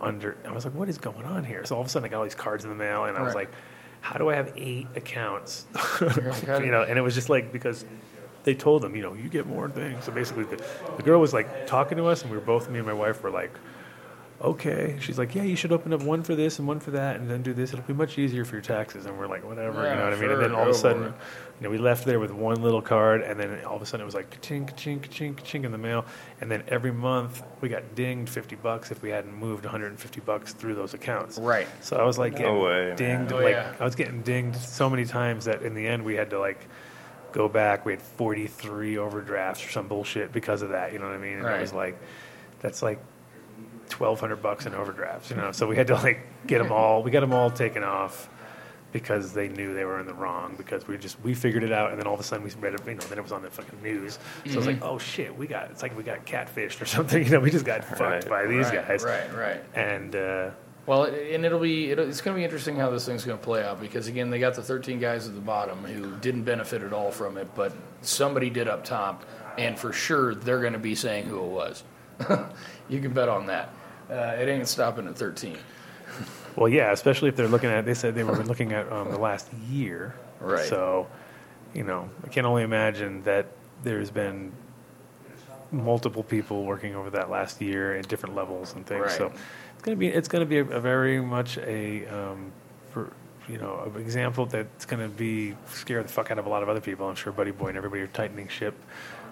under 0.00 0.36
i 0.46 0.52
was 0.52 0.64
like 0.66 0.74
what 0.74 0.88
is 0.90 0.98
going 0.98 1.24
on 1.24 1.42
here 1.42 1.64
so 1.64 1.74
all 1.74 1.80
of 1.80 1.86
a 1.86 1.90
sudden 1.90 2.06
i 2.06 2.10
got 2.10 2.18
all 2.18 2.24
these 2.24 2.34
cards 2.34 2.64
in 2.64 2.70
the 2.70 2.76
mail 2.76 3.04
and 3.06 3.16
i 3.16 3.22
was 3.22 3.34
like 3.34 3.50
how 4.06 4.18
do 4.18 4.28
i 4.30 4.34
have 4.36 4.52
eight 4.56 4.86
accounts? 4.94 5.66
Like, 6.00 6.44
how 6.46 6.58
do- 6.60 6.64
you 6.64 6.70
know 6.70 6.82
and 6.88 6.96
it 6.98 7.02
was 7.02 7.14
just 7.14 7.28
like 7.28 7.52
because 7.52 7.84
they 8.44 8.54
told 8.54 8.82
them 8.82 8.94
you 8.94 9.02
know 9.02 9.14
you 9.14 9.28
get 9.28 9.46
more 9.46 9.68
things. 9.68 10.04
So 10.04 10.12
basically 10.12 10.44
the, 10.44 10.58
the 10.96 11.02
girl 11.02 11.20
was 11.20 11.32
like 11.32 11.66
talking 11.66 11.98
to 11.98 12.06
us 12.06 12.22
and 12.22 12.30
we 12.30 12.36
were 12.36 12.44
both 12.54 12.70
me 12.70 12.78
and 12.78 12.86
my 12.86 12.92
wife 13.04 13.22
were 13.24 13.30
like 13.42 13.52
okay. 14.40 14.96
She's 15.00 15.18
like 15.18 15.34
yeah 15.34 15.42
you 15.42 15.56
should 15.56 15.72
open 15.72 15.92
up 15.92 16.02
one 16.02 16.22
for 16.22 16.34
this 16.34 16.58
and 16.58 16.68
one 16.68 16.80
for 16.80 16.90
that 16.92 17.16
and 17.16 17.28
then 17.30 17.42
do 17.42 17.52
this. 17.52 17.72
It'll 17.72 17.84
be 17.84 17.92
much 17.94 18.18
easier 18.18 18.44
for 18.44 18.54
your 18.56 18.62
taxes. 18.62 19.06
And 19.06 19.18
we're 19.18 19.26
like 19.26 19.44
whatever 19.44 19.82
you 19.88 19.94
know 19.96 20.04
what 20.04 20.12
i 20.12 20.20
mean? 20.20 20.30
And 20.30 20.40
then 20.42 20.52
all 20.54 20.62
of 20.62 20.68
a 20.68 20.74
sudden 20.74 21.04
it. 21.04 21.14
you 21.58 21.64
know 21.64 21.70
we 21.70 21.78
left 21.78 22.04
there 22.04 22.20
with 22.20 22.30
one 22.32 22.62
little 22.62 22.82
card 22.82 23.22
and 23.22 23.38
then 23.40 23.64
all 23.64 23.76
of 23.76 23.82
a 23.82 23.86
sudden 23.86 24.02
it 24.02 24.04
was 24.06 24.14
like 24.14 24.40
chink 24.42 24.74
chink 24.74 25.08
chink 25.08 25.36
chink 25.42 25.64
in 25.64 25.72
the 25.72 25.78
mail. 25.78 26.04
And 26.40 26.50
then 26.50 26.62
every 26.68 26.92
month 26.92 27.42
we 27.60 27.68
got 27.68 27.94
dinged 27.94 28.30
50 28.30 28.56
bucks 28.56 28.90
if 28.90 29.02
we 29.02 29.10
hadn't 29.10 29.34
moved 29.34 29.64
150 29.64 30.20
bucks 30.20 30.52
through 30.52 30.74
those 30.74 30.94
accounts. 30.94 31.38
Right. 31.38 31.66
so 31.80 31.96
i 31.96 32.04
was 32.04 32.18
like 32.18 32.36
getting 32.36 32.54
No 32.54 32.64
way, 32.64 32.94
dinged 32.96 33.32
Oh, 33.32 33.38
like 33.40 33.52
yeah. 33.54 33.74
i 33.80 33.84
was 33.84 33.94
getting 33.94 34.22
dinged 34.22 34.58
so 34.60 34.90
many 34.90 35.04
times 35.04 35.46
that 35.46 35.62
in 35.62 35.74
the 35.74 35.86
end 35.86 36.04
we 36.04 36.14
had 36.14 36.30
to 36.30 36.38
like 36.38 36.60
go 37.32 37.48
back. 37.48 37.84
We 37.84 37.92
had 37.92 38.00
43 38.00 38.96
overdrafts 38.98 39.66
or 39.66 39.68
some 39.70 39.88
bullshit 39.88 40.32
because 40.32 40.62
of 40.62 40.70
that 40.70 40.92
you 40.94 40.98
know 40.98 41.06
what 41.06 41.14
i 41.14 41.18
mean? 41.18 41.34
And 41.38 41.44
Right. 41.44 41.58
it 41.58 41.60
was 41.60 41.72
like 41.72 41.98
that's 42.60 42.82
like 42.82 42.98
1200 43.92 44.42
bucks 44.42 44.66
in 44.66 44.74
overdrafts 44.74 45.30
you 45.30 45.36
know? 45.36 45.52
So 45.52 45.66
we 45.66 45.76
had 45.76 45.86
to 45.88 45.94
like 45.94 46.20
get 46.46 46.58
them 46.62 46.72
all 46.72 47.02
we 47.02 47.10
got 47.10 47.20
them 47.20 47.32
all 47.32 47.50
taken 47.50 47.82
off 47.82 48.28
because 48.92 49.32
they 49.34 49.48
knew 49.48 49.74
they 49.74 49.84
were 49.84 50.00
in 50.00 50.06
the 50.06 50.14
wrong 50.14 50.54
because 50.56 50.86
we 50.88 50.96
just 50.96 51.20
we 51.22 51.34
figured 51.34 51.62
it 51.62 51.72
out 51.72 51.90
and 51.90 52.00
then 52.00 52.06
all 52.06 52.14
of 52.14 52.20
a 52.20 52.22
sudden 52.22 52.44
we 52.44 52.50
read 52.60 52.72
it 52.74 52.80
you 52.86 52.94
know 52.94 53.00
then 53.08 53.18
it 53.18 53.22
was 53.22 53.32
on 53.32 53.42
the 53.42 53.50
fucking 53.50 53.82
news. 53.82 54.18
So 54.46 54.52
it 54.52 54.56
was 54.56 54.66
like 54.66 54.82
oh 54.82 54.98
shit 54.98 55.36
we 55.36 55.46
got 55.46 55.70
it's 55.70 55.82
like 55.82 55.96
we 55.96 56.02
got 56.02 56.24
catfished 56.24 56.80
or 56.80 56.86
something 56.96 57.22
you 57.22 57.30
know? 57.30 57.40
We 57.40 57.50
just 57.50 57.64
got 57.66 57.84
fucked 57.84 58.28
by 58.28 58.46
these 58.46 58.66
right, 58.66 58.86
guys. 58.88 59.04
Right, 59.04 59.34
right. 59.34 59.64
and 59.74 60.14
uh 60.16 60.50
Well, 60.86 61.04
and 61.04 61.44
it'll 61.44 61.58
be 61.58 61.90
it'll, 61.90 62.08
it's 62.08 62.20
going 62.20 62.34
to 62.36 62.38
be 62.38 62.44
interesting 62.44 62.76
how 62.76 62.90
this 62.90 63.04
thing's 63.04 63.24
going 63.24 63.38
to 63.38 63.44
play 63.44 63.62
out 63.64 63.80
because 63.80 64.06
again, 64.06 64.30
they 64.30 64.38
got 64.38 64.54
the 64.54 64.62
13 64.62 65.00
guys 65.00 65.26
at 65.28 65.34
the 65.34 65.40
bottom 65.40 65.82
who 65.84 66.16
didn't 66.20 66.44
benefit 66.44 66.82
at 66.82 66.92
all 66.92 67.10
from 67.10 67.36
it, 67.36 67.48
but 67.54 67.74
somebody 68.02 68.50
did 68.50 68.68
up 68.68 68.84
top, 68.84 69.24
and 69.58 69.76
for 69.78 69.92
sure 69.92 70.34
they're 70.34 70.60
going 70.60 70.74
to 70.74 70.78
be 70.78 70.94
saying 70.94 71.26
who 71.26 71.42
it 71.42 71.50
was. 71.50 71.82
you 72.88 73.00
can 73.00 73.12
bet 73.12 73.28
on 73.28 73.46
that. 73.46 73.70
Uh, 74.10 74.36
it 74.38 74.48
ain't 74.48 74.68
stopping 74.68 75.06
at 75.08 75.16
13. 75.16 75.56
Well, 76.56 76.68
yeah, 76.68 76.92
especially 76.92 77.28
if 77.28 77.36
they're 77.36 77.48
looking 77.48 77.70
at. 77.70 77.84
They 77.84 77.94
said 77.94 78.14
they 78.14 78.24
were 78.24 78.42
looking 78.44 78.72
at 78.72 78.90
um, 78.90 79.10
the 79.10 79.18
last 79.18 79.52
year. 79.68 80.14
Right. 80.40 80.66
So, 80.66 81.06
you 81.74 81.84
know, 81.84 82.08
I 82.24 82.28
can 82.28 82.46
only 82.46 82.62
imagine 82.62 83.22
that 83.24 83.46
there's 83.82 84.10
been 84.10 84.52
multiple 85.70 86.22
people 86.22 86.64
working 86.64 86.94
over 86.94 87.10
that 87.10 87.28
last 87.28 87.60
year 87.60 87.96
at 87.96 88.08
different 88.08 88.34
levels 88.34 88.74
and 88.74 88.86
things. 88.86 89.12
So, 89.14 89.32
it's 89.74 89.82
gonna 89.82 89.96
be 89.96 90.08
it's 90.08 90.28
gonna 90.28 90.46
be 90.46 90.58
a, 90.58 90.64
a 90.64 90.80
very 90.80 91.20
much 91.20 91.58
a 91.58 92.06
um, 92.06 92.52
for, 92.90 93.12
you 93.48 93.58
know 93.58 93.92
an 93.94 94.00
example 94.00 94.46
that's 94.46 94.86
gonna 94.86 95.08
be 95.08 95.54
scare 95.68 96.02
the 96.02 96.08
fuck 96.08 96.30
out 96.30 96.38
of 96.38 96.46
a 96.46 96.48
lot 96.48 96.62
of 96.62 96.68
other 96.68 96.80
people. 96.80 97.06
I'm 97.06 97.16
sure 97.16 97.32
Buddy 97.32 97.50
Boy 97.50 97.68
and 97.68 97.76
everybody 97.76 98.00
are 98.02 98.06
tightening 98.06 98.48
ship. 98.48 98.74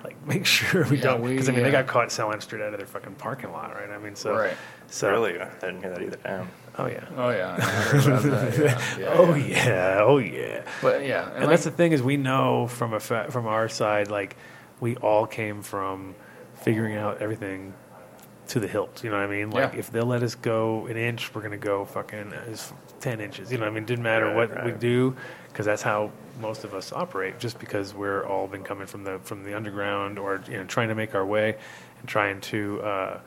Like, 0.04 0.26
make 0.26 0.44
sure 0.46 0.84
we 0.88 0.98
Yeah, 0.98 1.02
don't 1.04 1.24
because 1.26 1.48
I 1.48 1.52
mean 1.52 1.62
they 1.64 1.70
got 1.70 1.86
caught 1.86 2.12
selling 2.12 2.40
straight 2.40 2.62
out 2.62 2.72
of 2.74 2.78
their 2.78 2.86
fucking 2.86 3.14
parking 3.14 3.50
lot, 3.52 3.74
right? 3.74 3.88
I 3.90 3.98
mean, 3.98 4.14
so 4.14 4.34
Right. 4.36 4.56
so 4.86 5.10
Really? 5.10 5.40
I 5.40 5.48
didn't 5.60 5.80
hear 5.80 5.90
that 5.90 6.02
either. 6.02 6.18
Damn. 6.22 6.48
oh 6.78 6.86
yeah. 6.86 7.04
Oh 7.16 7.30
yeah, 7.30 7.56
I 7.58 7.60
heard 7.62 8.06
about 8.06 8.22
that, 8.22 8.58
yeah, 8.98 8.98
yeah, 9.00 9.14
oh 9.14 9.34
yeah. 9.34 9.66
yeah, 9.66 9.98
oh 10.02 10.18
yeah. 10.18 10.62
But 10.82 11.06
yeah, 11.06 11.30
And, 11.34 11.50
that's 11.50 11.64
the 11.64 11.70
thing 11.70 11.92
is 11.92 12.02
we 12.02 12.16
know 12.18 12.66
from 12.66 12.92
a 12.92 13.00
fa- 13.00 13.28
from 13.30 13.46
our 13.46 13.68
side 13.68 14.10
like 14.10 14.36
we 14.80 14.96
all 14.96 15.26
came 15.26 15.62
from 15.62 16.14
figuring 16.56 16.96
out 16.96 17.22
everything 17.22 17.72
to 18.48 18.60
the 18.60 18.68
hilt. 18.68 19.02
You 19.02 19.10
know 19.10 19.16
what 19.16 19.24
I 19.24 19.30
mean? 19.30 19.50
Like 19.50 19.72
Yeah. 19.72 19.78
if 19.78 19.90
they'll 19.90 20.06
let 20.06 20.22
us 20.22 20.34
go 20.34 20.86
an 20.86 20.96
inch, 20.96 21.34
we're 21.34 21.42
gonna 21.42 21.56
go 21.56 21.84
fucking 21.84 22.32
as 22.48 22.72
ten 23.00 23.20
inches. 23.20 23.50
You 23.50 23.58
know 23.58 23.64
what 23.64 23.72
I 23.72 23.74
mean? 23.74 23.84
Didn't 23.84 24.02
matter 24.04 24.26
Right, 24.26 24.50
what 24.50 24.64
we 24.64 24.72
do 24.72 25.16
because 25.48 25.66
that's 25.66 25.82
how 25.82 26.10
most 26.40 26.64
of 26.64 26.74
us 26.74 26.92
operate. 26.92 27.38
Just 27.38 27.58
because 27.58 27.94
we're 27.94 28.24
all 28.26 28.46
been 28.46 28.64
coming 28.64 28.86
from 28.86 29.04
the 29.04 29.18
from 29.20 29.44
the 29.44 29.54
underground 29.56 30.18
or 30.18 30.42
you 30.48 30.56
know 30.58 30.64
trying 30.64 30.88
to 30.88 30.94
make 30.94 31.14
our 31.14 31.24
way 31.24 31.56
and 32.00 32.08
trying 32.08 32.40
to 32.42 32.82
uh, 32.82 33.20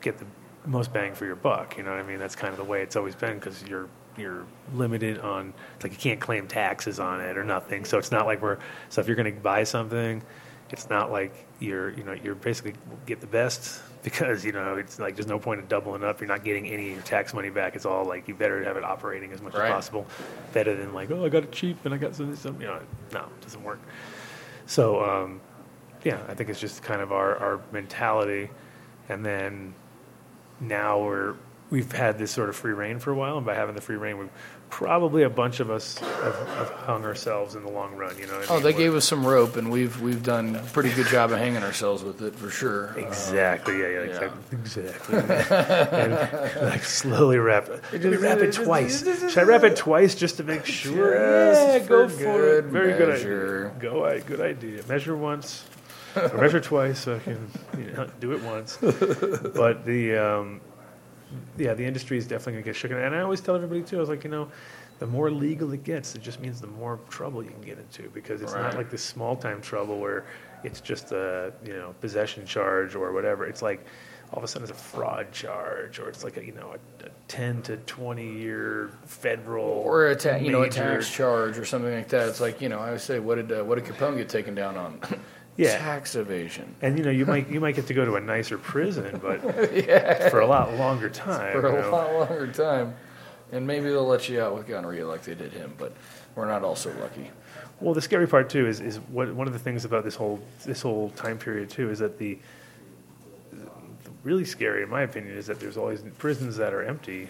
get 0.00 0.18
the 0.18 0.26
most 0.64 0.92
bang 0.92 1.12
for 1.14 1.24
your 1.26 1.36
buck. 1.36 1.76
You 1.76 1.82
know 1.82 1.90
what 1.90 1.98
I 2.00 2.04
mean? 2.04 2.18
That's 2.18 2.36
kind 2.36 2.52
of 2.52 2.58
the 2.58 2.64
way 2.64 2.82
it's 2.82 2.94
always 2.96 3.14
been 3.16 3.34
because 3.34 3.62
you're 3.64 3.88
you're 4.16 4.44
limited 4.74 5.18
on 5.20 5.54
it's 5.74 5.84
like 5.84 5.92
you 5.92 5.98
can't 5.98 6.20
claim 6.20 6.46
taxes 6.46 7.00
on 7.00 7.20
it 7.20 7.36
or 7.36 7.44
nothing. 7.44 7.84
So 7.84 7.98
it's 7.98 8.12
not 8.12 8.26
like 8.26 8.42
we're 8.42 8.58
so 8.90 9.00
if 9.00 9.06
you're 9.08 9.16
going 9.16 9.34
to 9.34 9.40
buy 9.40 9.64
something, 9.64 10.22
it's 10.70 10.88
not 10.90 11.10
like 11.10 11.32
you're 11.58 11.90
you 11.90 12.04
know 12.04 12.12
you're 12.12 12.34
basically 12.36 12.74
get 13.06 13.20
the 13.20 13.26
best 13.26 13.82
because 14.02 14.44
you 14.44 14.52
know 14.52 14.76
it's 14.76 14.98
like 14.98 15.14
there's 15.16 15.26
no 15.28 15.38
point 15.38 15.60
in 15.60 15.66
doubling 15.66 16.02
up. 16.04 16.20
You're 16.20 16.28
not 16.28 16.44
getting 16.44 16.66
any 16.68 16.88
of 16.90 16.94
your 16.94 17.02
tax 17.02 17.32
money 17.34 17.50
back. 17.50 17.76
It's 17.76 17.86
all 17.86 18.04
like 18.04 18.28
you 18.28 18.34
better 18.34 18.62
have 18.64 18.76
it 18.76 18.84
operating 18.84 19.32
as 19.32 19.40
much 19.40 19.54
Right. 19.54 19.68
as 19.68 19.72
possible, 19.74 20.06
better 20.52 20.74
than 20.74 20.92
like 20.92 21.10
oh 21.10 21.24
I 21.24 21.28
got 21.28 21.44
it 21.44 21.52
cheap 21.52 21.84
and 21.84 21.94
I 21.94 21.96
got 21.98 22.14
some 22.14 22.34
some 22.36 22.60
you 22.60 22.66
know 22.66 22.80
no 23.12 23.20
it 23.20 23.40
doesn't 23.42 23.62
work. 23.62 23.80
So 24.66 25.02
um, 25.04 25.40
yeah, 26.04 26.20
I 26.28 26.34
think 26.34 26.50
it's 26.50 26.60
just 26.60 26.82
kind 26.82 27.00
of 27.00 27.12
our, 27.12 27.36
our 27.36 27.60
mentality, 27.72 28.50
and 29.08 29.24
then 29.24 29.74
now 30.60 31.02
we're 31.02 31.34
we've 31.70 31.90
had 31.92 32.18
this 32.18 32.30
sort 32.30 32.48
of 32.48 32.56
free 32.56 32.72
reign 32.72 32.98
for 32.98 33.10
a 33.10 33.14
while, 33.14 33.36
and 33.36 33.46
by 33.46 33.54
having 33.54 33.74
the 33.74 33.80
free 33.80 33.96
reign, 33.96 34.18
we've 34.18 34.30
probably 34.72 35.22
a 35.22 35.28
bunch 35.28 35.60
of 35.60 35.70
us 35.70 35.98
have, 35.98 36.34
have 36.56 36.70
hung 36.70 37.04
ourselves 37.04 37.54
in 37.54 37.62
the 37.62 37.70
long 37.70 37.94
run. 37.94 38.16
You 38.18 38.26
know. 38.26 38.42
Oh, 38.48 38.54
mean? 38.54 38.62
they 38.62 38.72
gave 38.72 38.94
us 38.94 39.04
some 39.04 39.24
rope, 39.24 39.56
and 39.56 39.70
we've 39.70 40.00
we've 40.00 40.22
done 40.22 40.56
a 40.56 40.62
pretty 40.72 40.90
good 40.94 41.06
job 41.06 41.30
of 41.30 41.38
hanging 41.38 41.62
ourselves 41.62 42.02
with 42.02 42.22
it 42.22 42.34
for 42.34 42.50
sure. 42.50 42.94
Exactly. 42.96 43.78
Yeah. 43.78 43.88
Yeah. 43.88 44.04
Yeah. 44.04 44.32
Exactly. 44.50 45.18
Exactly. 45.18 46.00
and 46.00 46.70
like 46.70 46.84
slowly 46.84 47.36
wrap. 47.36 47.68
Let 47.92 48.02
me 48.02 48.16
wrap 48.16 48.38
it 48.38 48.54
twice. 48.54 49.04
Should 49.30 49.38
I 49.38 49.42
wrap 49.42 49.62
it 49.62 49.76
twice 49.76 50.14
just 50.14 50.38
to 50.38 50.42
make 50.42 50.64
sure? 50.64 51.14
yeah. 51.14 51.78
Go 51.80 52.08
for 52.08 52.58
it. 52.58 52.64
Very 52.64 52.96
good 52.96 53.10
idea. 53.10 53.72
Go. 53.78 54.06
I- 54.06 54.20
Good 54.20 54.40
idea. 54.40 54.82
Measure 54.88 55.16
once. 55.16 55.64
measure 56.34 56.60
twice 56.60 56.98
so 57.00 57.16
I 57.16 57.18
can 57.18 57.50
you 57.78 57.90
know, 57.92 58.06
do 58.20 58.32
it 58.32 58.42
once. 58.42 58.78
But 58.80 59.84
the 59.84 60.16
um, 60.16 60.60
yeah, 61.58 61.74
the 61.74 61.84
industry 61.84 62.16
is 62.18 62.26
definitely 62.26 62.54
going 62.54 62.64
to 62.64 62.68
get 62.70 62.76
shook. 62.76 62.90
And 62.92 63.14
I 63.14 63.20
always 63.20 63.40
tell 63.40 63.54
everybody 63.54 63.82
too. 63.82 63.96
I 63.96 64.00
was 64.00 64.08
like, 64.08 64.24
you 64.24 64.30
know, 64.30 64.48
the 64.98 65.06
more 65.06 65.30
legal 65.30 65.72
it 65.72 65.84
gets, 65.84 66.14
it 66.14 66.22
just 66.22 66.40
means 66.40 66.60
the 66.60 66.66
more 66.68 66.98
trouble 67.10 67.42
you 67.42 67.50
can 67.50 67.60
get 67.60 67.78
into 67.78 68.08
because 68.10 68.40
it's 68.42 68.52
Right. 68.52 68.62
not 68.62 68.76
like 68.76 68.90
this 68.90 69.02
small 69.02 69.36
time 69.36 69.60
trouble 69.60 69.98
where 69.98 70.24
it's 70.64 70.80
just 70.80 71.12
a 71.12 71.52
you 71.64 71.72
know 71.72 71.94
possession 72.00 72.46
charge 72.46 72.94
or 72.94 73.12
whatever. 73.12 73.44
It's 73.46 73.62
like 73.62 73.84
all 74.32 74.38
of 74.38 74.44
a 74.44 74.48
sudden 74.48 74.62
it's 74.68 74.70
a 74.78 74.80
fraud 74.82 75.30
charge 75.32 75.98
or 75.98 76.08
it's 76.08 76.22
like 76.24 76.36
a 76.36 76.44
you 76.44 76.52
know 76.52 76.74
a, 77.02 77.06
a 77.06 77.10
ten 77.28 77.60
to 77.62 77.76
twenty 77.78 78.30
year 78.32 78.90
federal 79.04 79.64
Or 79.64 80.06
a 80.06 80.16
ta- 80.16 80.36
you 80.36 80.52
know 80.52 80.62
a 80.62 80.68
tax 80.70 81.10
charge 81.10 81.58
or 81.58 81.64
something 81.64 81.92
like 81.92 82.08
that. 82.08 82.28
It's 82.28 82.40
like 82.40 82.60
you 82.60 82.68
know 82.68 82.78
I 82.78 82.86
always 82.86 83.02
say, 83.02 83.18
what 83.18 83.34
did 83.34 83.50
uh, 83.52 83.64
what 83.64 83.74
did 83.84 83.92
Capone 83.92 84.16
get 84.16 84.28
taken 84.28 84.54
down 84.54 84.76
on? 84.76 85.00
Yeah. 85.56 85.76
tax 85.78 86.14
evasion 86.14 86.74
And 86.80 86.96
you 86.98 87.04
know 87.04 87.10
you 87.10 87.26
might 87.26 87.48
you 87.50 87.60
might 87.60 87.74
get 87.76 87.86
to 87.88 87.94
go 87.94 88.04
to 88.04 88.14
a 88.16 88.20
nicer 88.20 88.56
prison, 88.56 89.20
but 89.22 89.40
for 90.30 90.40
a 90.40 90.46
lot 90.46 90.74
longer 90.74 91.10
time. 91.10 91.52
for 91.52 91.66
a 91.66 91.82
know. 91.82 91.90
lot 91.90 92.12
longer 92.14 92.46
time, 92.50 92.94
and 93.52 93.66
maybe 93.66 93.86
they'll 93.90 94.06
let 94.06 94.28
you 94.28 94.40
out 94.40 94.54
with 94.54 94.66
gonorrhea 94.66 95.06
like 95.06 95.22
they 95.22 95.34
did 95.34 95.52
him. 95.52 95.74
But 95.76 95.92
we're 96.34 96.46
not 96.48 96.62
all 96.64 96.76
so 96.76 96.90
lucky. 97.00 97.30
Well, 97.80 97.94
the 97.94 98.00
scary 98.00 98.26
part 98.26 98.48
too 98.48 98.66
is 98.66 98.80
is 98.80 98.98
what 99.10 99.34
one 99.34 99.46
of 99.46 99.52
the 99.52 99.58
things 99.58 99.84
about 99.84 100.04
this 100.04 100.14
whole 100.14 100.40
this 100.64 100.80
whole 100.80 101.10
time 101.10 101.36
period 101.38 101.68
too 101.68 101.90
is 101.90 101.98
that 101.98 102.16
the, 102.18 102.38
the 103.52 103.68
really 104.22 104.44
scary, 104.44 104.82
in 104.84 104.88
my 104.88 105.02
opinion, 105.02 105.36
is 105.36 105.46
that 105.48 105.60
there's 105.60 105.76
always 105.76 106.02
prisons 106.18 106.56
that 106.56 106.72
are 106.72 106.82
empty 106.82 107.28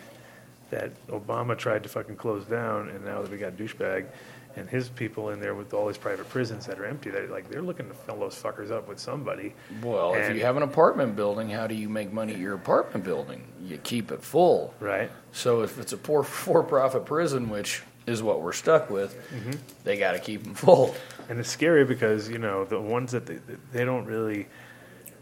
that 0.71 0.91
Obama 1.09 1.57
tried 1.57 1.83
to 1.83 1.89
fucking 1.89 2.17
close 2.17 2.45
down, 2.45 2.89
and 2.89 3.05
now 3.05 3.21
that 3.21 3.31
we 3.31 3.37
got 3.37 3.57
douchebag 3.57 4.07
and 4.57 4.69
his 4.69 4.89
people 4.89 5.31
in 5.31 5.41
there 5.41 5.55
with 5.55 5.73
all 5.75 5.87
these 5.87 5.97
private 5.99 6.29
prisons 6.29 6.67
that 6.67 6.79
are 6.79 6.85
empty, 6.85 7.11
that 7.11 7.31
like 7.31 7.49
they're 7.49 7.63
looking 7.63 7.89
to 7.89 7.95
fill 7.95 8.19
those 8.21 8.35
fuckers 8.35 8.71
up 8.71 8.89
with 8.89 8.99
somebody. 8.99 9.55
Well, 9.83 10.15
if 10.15 10.35
you 10.35 10.43
have 10.43 10.57
an 10.57 10.63
apartment 10.63 11.17
building, 11.17 11.49
how 11.51 11.67
do 11.67 11.75
you 11.75 11.89
make 11.89 12.13
money 12.13 12.35
at 12.35 12.39
your 12.39 12.55
apartment 12.55 13.05
building? 13.05 13.43
You 13.65 13.79
keep 13.79 14.13
it 14.13 14.23
full. 14.23 14.75
Right. 14.81 15.11
So 15.33 15.63
if 15.63 15.79
it's 15.79 15.93
a 15.93 15.97
poor 15.97 16.23
for-profit 16.23 17.05
prison, 17.05 17.49
which 17.49 17.83
is 18.07 18.23
what 18.23 18.43
we're 18.43 18.53
stuck 18.53 18.91
with, 18.91 19.15
Mm-hmm. 19.31 19.53
they 19.85 19.97
got 19.97 20.13
to 20.13 20.19
keep 20.19 20.43
them 20.43 20.55
full. 20.55 20.95
And 21.29 21.39
it's 21.39 21.49
scary 21.49 21.85
because 21.85 22.29
you 22.29 22.39
know 22.39 22.65
the 22.65 22.81
ones 22.81 23.13
that 23.13 23.27
they, 23.27 23.39
they 23.73 23.85
don't 23.85 24.05
really 24.07 24.49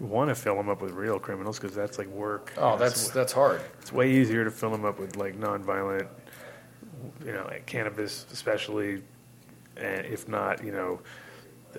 want 0.00 0.30
to 0.30 0.34
fill 0.34 0.56
them 0.56 0.70
up 0.70 0.80
with 0.80 0.92
real 0.92 1.18
criminals 1.18 1.58
because 1.60 1.76
that's 1.76 1.98
like 1.98 2.08
work. 2.08 2.54
Oh, 2.56 2.70
It's 2.72 2.80
that's 2.80 3.08
that's 3.10 3.32
hard. 3.34 3.60
It's 3.82 3.92
way 3.92 4.10
easier 4.10 4.44
to 4.44 4.50
fill 4.50 4.70
them 4.70 4.86
up 4.86 4.98
with 4.98 5.16
like 5.16 5.38
nonviolent, 5.38 6.08
you 7.24 7.32
know, 7.32 7.44
like 7.44 7.66
cannabis, 7.66 8.24
especially, 8.32 9.02
and 9.80 10.06
if 10.06 10.28
not, 10.28 10.64
you 10.64 10.72
know, 10.72 11.00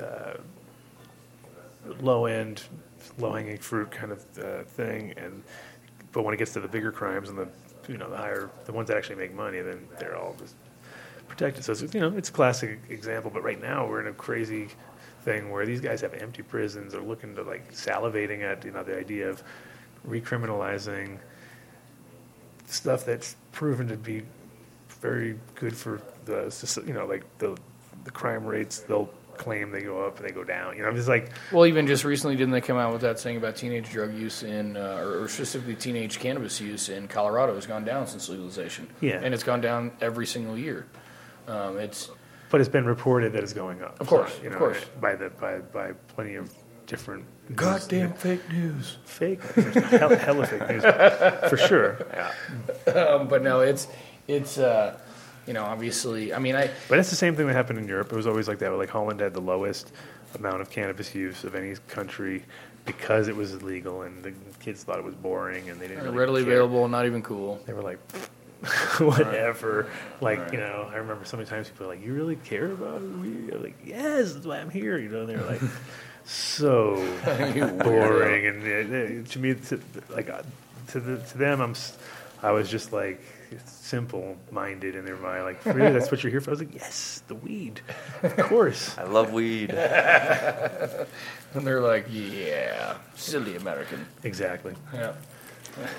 uh, 0.01 0.33
low 1.99 2.25
end, 2.25 2.63
low 3.17 3.33
hanging 3.33 3.57
fruit 3.57 3.91
kind 3.91 4.11
of 4.11 4.25
uh, 4.37 4.63
thing. 4.63 5.13
And 5.17 5.43
but 6.11 6.23
when 6.23 6.33
it 6.33 6.37
gets 6.37 6.53
to 6.53 6.59
the 6.59 6.67
bigger 6.67 6.91
crimes 6.91 7.29
and 7.29 7.37
the 7.37 7.47
you 7.87 7.97
know 7.97 8.09
the 8.09 8.17
higher, 8.17 8.49
the 8.65 8.71
ones 8.71 8.87
that 8.89 8.97
actually 8.97 9.15
make 9.15 9.33
money, 9.33 9.61
then 9.61 9.87
they're 9.99 10.17
all 10.17 10.35
just 10.39 10.55
protected. 11.27 11.63
So 11.63 11.71
it's, 11.71 11.93
you 11.93 11.99
know, 11.99 12.15
it's 12.15 12.29
a 12.29 12.33
classic 12.33 12.79
example. 12.89 13.31
But 13.33 13.43
right 13.43 13.61
now 13.61 13.87
we're 13.87 14.01
in 14.01 14.07
a 14.07 14.13
crazy 14.13 14.67
thing 15.23 15.51
where 15.51 15.65
these 15.65 15.81
guys 15.81 16.01
have 16.01 16.13
empty 16.13 16.43
prisons. 16.43 16.93
They're 16.93 17.01
looking 17.01 17.35
to 17.35 17.43
like 17.43 17.71
salivating 17.73 18.41
at 18.41 18.65
you 18.65 18.71
know 18.71 18.83
the 18.83 18.97
idea 18.97 19.29
of 19.29 19.43
recriminalizing 20.07 21.19
stuff 22.65 23.05
that's 23.05 23.35
proven 23.51 23.87
to 23.87 23.97
be 23.97 24.23
very 25.01 25.37
good 25.55 25.75
for 25.75 26.01
the 26.25 26.83
you 26.85 26.93
know 26.93 27.05
like 27.05 27.25
the 27.39 27.57
the 28.03 28.11
crime 28.11 28.45
rates. 28.45 28.79
They'll 28.79 29.09
claim 29.37 29.71
they 29.71 29.81
go 29.81 30.05
up 30.05 30.17
and 30.19 30.27
they 30.27 30.31
go 30.31 30.43
down. 30.43 30.77
You 30.77 30.83
know, 30.83 30.89
it's 30.89 31.07
like 31.07 31.31
Well, 31.51 31.65
even 31.65 31.87
just 31.87 32.03
recently, 32.03 32.35
didn't 32.35 32.51
they 32.51 32.61
come 32.61 32.77
out 32.77 32.91
with 32.93 33.01
that 33.01 33.19
saying 33.19 33.37
about 33.37 33.55
teenage 33.55 33.89
drug 33.89 34.13
use 34.13 34.43
in, 34.43 34.77
uh, 34.77 34.97
or, 35.03 35.23
or 35.23 35.27
specifically 35.27 35.75
teenage 35.75 36.19
cannabis 36.19 36.61
use 36.61 36.89
in 36.89 37.07
Colorado 37.07 37.55
has 37.55 37.65
gone 37.65 37.83
down 37.83 38.05
since 38.07 38.29
legalization? 38.29 38.87
Yeah. 39.01 39.19
and 39.23 39.33
it's 39.33 39.43
gone 39.43 39.61
down 39.61 39.91
every 40.01 40.27
single 40.27 40.57
year. 40.57 40.85
Um, 41.47 41.79
it's 41.79 42.09
but 42.51 42.59
it's 42.61 42.69
been 42.69 42.85
reported 42.85 43.33
that 43.33 43.43
it's 43.43 43.53
going 43.53 43.81
up. 43.81 43.99
Of 43.99 44.07
course, 44.07 44.37
you 44.41 44.47
of 44.47 44.53
know, 44.53 44.59
course. 44.59 44.83
by 44.99 45.15
the 45.15 45.29
by 45.31 45.59
by 45.59 45.93
plenty 46.09 46.35
of 46.35 46.53
different 46.85 47.23
news- 47.49 47.55
goddamn 47.57 48.13
fake 48.13 48.47
news. 48.51 48.97
fake, 49.05 49.41
hell, 49.41 50.15
hella 50.15 50.45
fake 50.45 50.69
news 50.69 50.83
for 51.49 51.57
sure. 51.57 51.97
Um, 52.95 53.27
but 53.27 53.41
no, 53.41 53.61
it's 53.61 53.87
it's 54.27 54.57
uh, 54.57 54.99
you 55.47 55.53
know 55.53 55.63
obviously. 55.63 56.33
I 56.33 56.39
mean, 56.39 56.55
I 56.55 56.69
But 56.89 56.99
it's 56.99 57.09
the 57.09 57.15
same 57.15 57.35
thing 57.35 57.47
that 57.47 57.53
happened 57.53 57.79
in 57.79 57.87
Europe. 57.87 58.11
It 58.11 58.15
was 58.15 58.27
always 58.27 58.47
like 58.47 58.59
that. 58.59 58.71
Like 58.71 58.89
Holland 58.89 59.19
had 59.19 59.33
the 59.33 59.41
lowest 59.41 59.91
amount 60.35 60.61
of 60.61 60.69
cannabis 60.69 61.13
use 61.13 61.43
of 61.43 61.55
any 61.55 61.75
country 61.87 62.43
because 62.85 63.27
it 63.27 63.35
was 63.35 63.53
illegal, 63.53 64.01
and 64.03 64.23
the 64.23 64.33
kids 64.59 64.83
thought 64.83 64.97
it 64.97 65.05
was 65.05 65.15
boring, 65.15 65.69
and 65.69 65.79
they 65.79 65.87
didn't 65.87 66.03
really 66.05 66.17
readily 66.17 66.43
care. 66.43 66.53
available, 66.53 66.87
not 66.87 67.05
even 67.05 67.21
cool. 67.21 67.59
They 67.65 67.73
were 67.73 67.81
like, 67.83 67.99
whatever. 68.99 69.87
Like 70.19 70.51
you 70.51 70.57
know, 70.59 70.89
I 70.91 70.95
remember 70.97 71.25
so 71.25 71.37
many 71.37 71.47
times 71.49 71.69
people 71.69 71.87
were 71.87 71.93
like, 71.93 72.03
"You 72.05 72.13
really 72.13 72.35
care 72.37 72.71
about 72.71 73.01
weed?" 73.01 73.51
I'm 73.53 73.63
like, 73.63 73.77
"Yes, 73.85 74.33
that's 74.33 74.45
why 74.45 74.59
I'm 74.59 74.69
here." 74.69 74.97
You 74.97 75.09
know, 75.09 75.25
they're 75.25 75.41
like, 75.43 75.61
so 76.25 76.95
boring, 77.83 78.45
and 78.47 78.63
it, 78.65 78.91
it- 78.91 79.25
to 79.31 79.39
me, 79.39 79.53
to, 79.55 79.79
like 80.09 80.29
uh, 80.29 80.41
to 80.89 80.99
the, 80.99 81.17
to 81.17 81.37
them, 81.37 81.61
I'm 81.61 81.75
I 82.43 82.51
was 82.51 82.69
just 82.69 82.93
like 82.93 83.21
simple 83.65 84.37
minded 84.51 84.95
in 84.95 85.05
their 85.05 85.17
mind. 85.17 85.43
Like, 85.43 85.65
really, 85.65 85.91
that's 85.91 86.09
what 86.11 86.23
you're 86.23 86.31
here 86.31 86.41
for? 86.41 86.51
I 86.51 86.53
was 86.53 86.59
like, 86.61 86.73
yes, 86.73 87.23
the 87.27 87.35
weed, 87.35 87.81
of 88.23 88.35
course. 88.37 88.97
I 88.97 89.03
love 89.03 89.31
weed. 89.33 89.71
And 91.53 91.67
they're 91.67 91.81
like, 91.81 92.05
yeah, 92.09 92.95
silly 93.15 93.57
American. 93.57 94.05
Exactly. 94.23 94.73
Yeah. 94.93 95.13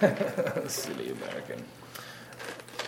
silly 0.66 1.10
American. 1.10 1.62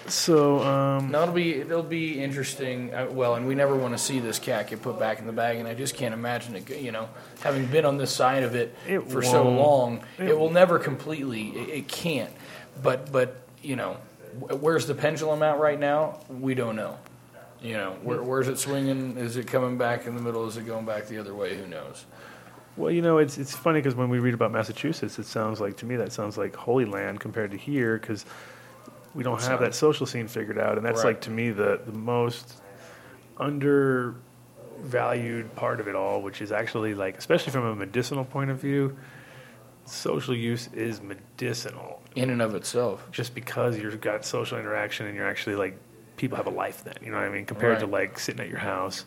So, 0.07 0.61
um, 0.61 1.11
No, 1.11 1.23
it'll 1.23 1.35
be 1.35 1.55
it'll 1.61 1.83
be 1.83 2.23
interesting. 2.23 2.95
Uh, 2.95 3.09
well, 3.11 3.35
and 3.35 3.47
we 3.47 3.55
never 3.55 3.75
want 3.75 3.93
to 3.95 3.99
see 4.03 4.19
this 4.19 4.39
cat 4.39 4.69
get 4.69 4.81
put 4.83 4.99
back 4.99 5.19
in 5.19 5.27
the 5.27 5.33
bag, 5.33 5.59
and 5.59 5.67
I 5.69 5.75
just 5.75 5.95
can't 5.95 6.15
imagine 6.15 6.57
it. 6.57 6.69
You 6.71 6.93
know, 6.93 7.09
having 7.41 7.67
been 7.67 7.85
on 7.85 7.97
this 7.99 8.13
side 8.13 8.43
of 8.43 8.55
it, 8.55 8.75
It 8.87 9.01
for 9.11 9.23
so 9.23 9.45
won't. 9.45 9.59
long, 9.59 10.05
It 10.19 10.31
it, 10.31 10.39
will 10.39 10.51
never 10.51 10.79
completely. 10.79 11.49
It, 11.49 11.69
it 11.71 11.89
can't. 11.89 12.31
But 12.83 13.13
but 13.13 13.37
you 13.63 13.77
know, 13.77 13.93
wh- 13.95 14.14
where's 14.39 14.87
the 14.87 14.95
pendulum 14.95 15.43
at 15.43 15.59
right 15.59 15.79
now? 15.79 16.21
We 16.29 16.55
don't 16.55 16.77
know. 16.77 16.99
You 17.63 17.75
know, 17.75 17.97
where, 18.03 18.23
where's 18.23 18.49
it 18.49 18.59
swinging? 18.59 19.17
Is 19.17 19.37
it 19.37 19.47
coming 19.47 19.79
back 19.79 20.07
in 20.07 20.17
the 20.17 20.23
middle? 20.23 20.47
Is 20.47 20.57
it 20.59 20.67
going 20.67 20.85
back 20.85 21.07
the 21.07 21.19
other 21.19 21.35
way? 21.35 21.57
Who 21.57 21.67
knows? 21.67 22.05
Well, 22.77 22.91
you 22.91 23.01
know, 23.03 23.19
it's 23.19 23.39
it's 23.39 23.55
funny 23.55 23.81
because 23.81 23.95
when 23.95 24.11
we 24.11 24.19
read 24.19 24.35
about 24.35 24.53
Massachusetts, 24.53 25.19
it 25.19 25.27
sounds 25.27 25.61
like 25.61 25.77
to 25.79 25.87
me 25.87 25.97
that 25.97 26.13
sounds 26.13 26.37
like 26.37 26.55
Holy 26.57 26.85
Land 26.85 27.21
compared 27.21 27.53
to 27.53 27.57
here 27.57 27.99
because 27.99 28.27
we 29.15 29.23
don't 29.23 29.41
have 29.43 29.61
that 29.61 29.75
social 29.75 30.07
scene 30.07 30.27
figured 30.29 30.59
out, 30.59 30.77
and 30.77 30.85
that's 30.85 31.05
Right. 31.05 31.15
like 31.15 31.21
to 31.23 31.31
me 31.31 31.51
the 31.51 31.81
the 31.87 31.93
most 31.93 32.61
undervalued 33.39 34.15
part 35.57 35.81
of 35.81 35.89
it 35.89 35.95
all, 35.95 36.21
which 36.23 36.43
is 36.43 36.53
actually 36.53 36.95
like, 36.95 37.17
especially 37.17 37.53
from 37.53 37.65
a 37.65 37.75
medicinal 37.75 38.25
point 38.25 38.51
of 38.51 38.59
view, 38.59 38.97
social 39.87 40.35
use 40.35 40.69
is 40.73 41.01
medicinal 41.03 42.03
In 42.17 42.31
and 42.31 42.41
of 42.43 42.55
itself, 42.55 43.07
just 43.13 43.35
because 43.35 43.77
you've 43.79 44.01
got 44.01 44.25
social 44.25 44.59
interaction 44.59 45.07
and 45.07 45.15
you're 45.15 45.29
actually 45.29 45.57
like 45.57 45.77
people 46.17 46.37
have 46.37 46.47
a 46.47 46.51
life 46.51 46.85
then 46.85 46.95
you 47.03 47.11
know 47.11 47.17
what 47.17 47.27
i 47.27 47.29
mean 47.29 47.45
compared 47.45 47.81
to 47.81 47.87
like 47.87 48.19
sitting 48.21 48.41
at 48.41 48.49
your 48.49 48.59
house 48.61 49.05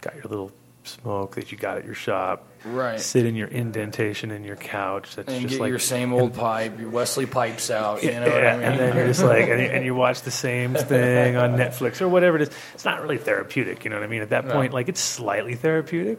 got 0.00 0.14
your 0.14 0.24
little 0.24 0.52
smoke 0.84 1.34
that 1.34 1.50
you 1.52 1.58
got 1.58 1.76
at 1.78 1.84
your 1.84 1.94
shop 1.94 2.44
Right. 2.64 2.98
sit 2.98 3.26
in 3.26 3.34
your 3.36 3.48
indentation 3.48 4.30
in 4.30 4.42
your 4.44 4.56
couch 4.56 5.14
that's 5.16 5.28
and 5.32 5.42
just 5.42 5.54
get 5.54 5.60
like 5.60 5.68
your 5.70 5.78
same 5.78 6.12
old 6.12 6.34
pipe, 6.34 6.78
your 6.80 6.90
Wesley 6.90 7.24
pipes 7.26 7.70
out. 7.70 8.02
You 8.02 8.12
know 8.12 8.20
what 8.22 8.42
yeah, 8.42 8.52
I 8.54 8.56
mean? 8.56 8.62
and 8.66 8.80
then 8.80 8.96
you're 8.96 9.06
just 9.06 9.22
like 9.22 9.48
and, 9.48 9.60
you- 9.60 9.68
and 9.68 9.84
you 9.84 9.94
watch 10.06 10.22
the 10.22 10.30
same 10.32 10.74
thing 10.74 11.36
on 11.36 11.50
netflix 11.56 12.00
or 12.00 12.08
whatever 12.08 12.36
it 12.36 12.42
is 12.42 12.50
it's 12.74 12.84
not 12.84 13.00
really 13.02 13.18
therapeutic 13.18 13.84
you 13.84 13.90
know 13.90 13.96
what 13.96 14.02
i 14.04 14.08
mean 14.08 14.22
at 14.22 14.30
that 14.30 14.46
No. 14.46 14.54
point 14.54 14.72
like 14.72 14.88
it's 14.88 15.00
slightly 15.00 15.54
therapeutic 15.54 16.18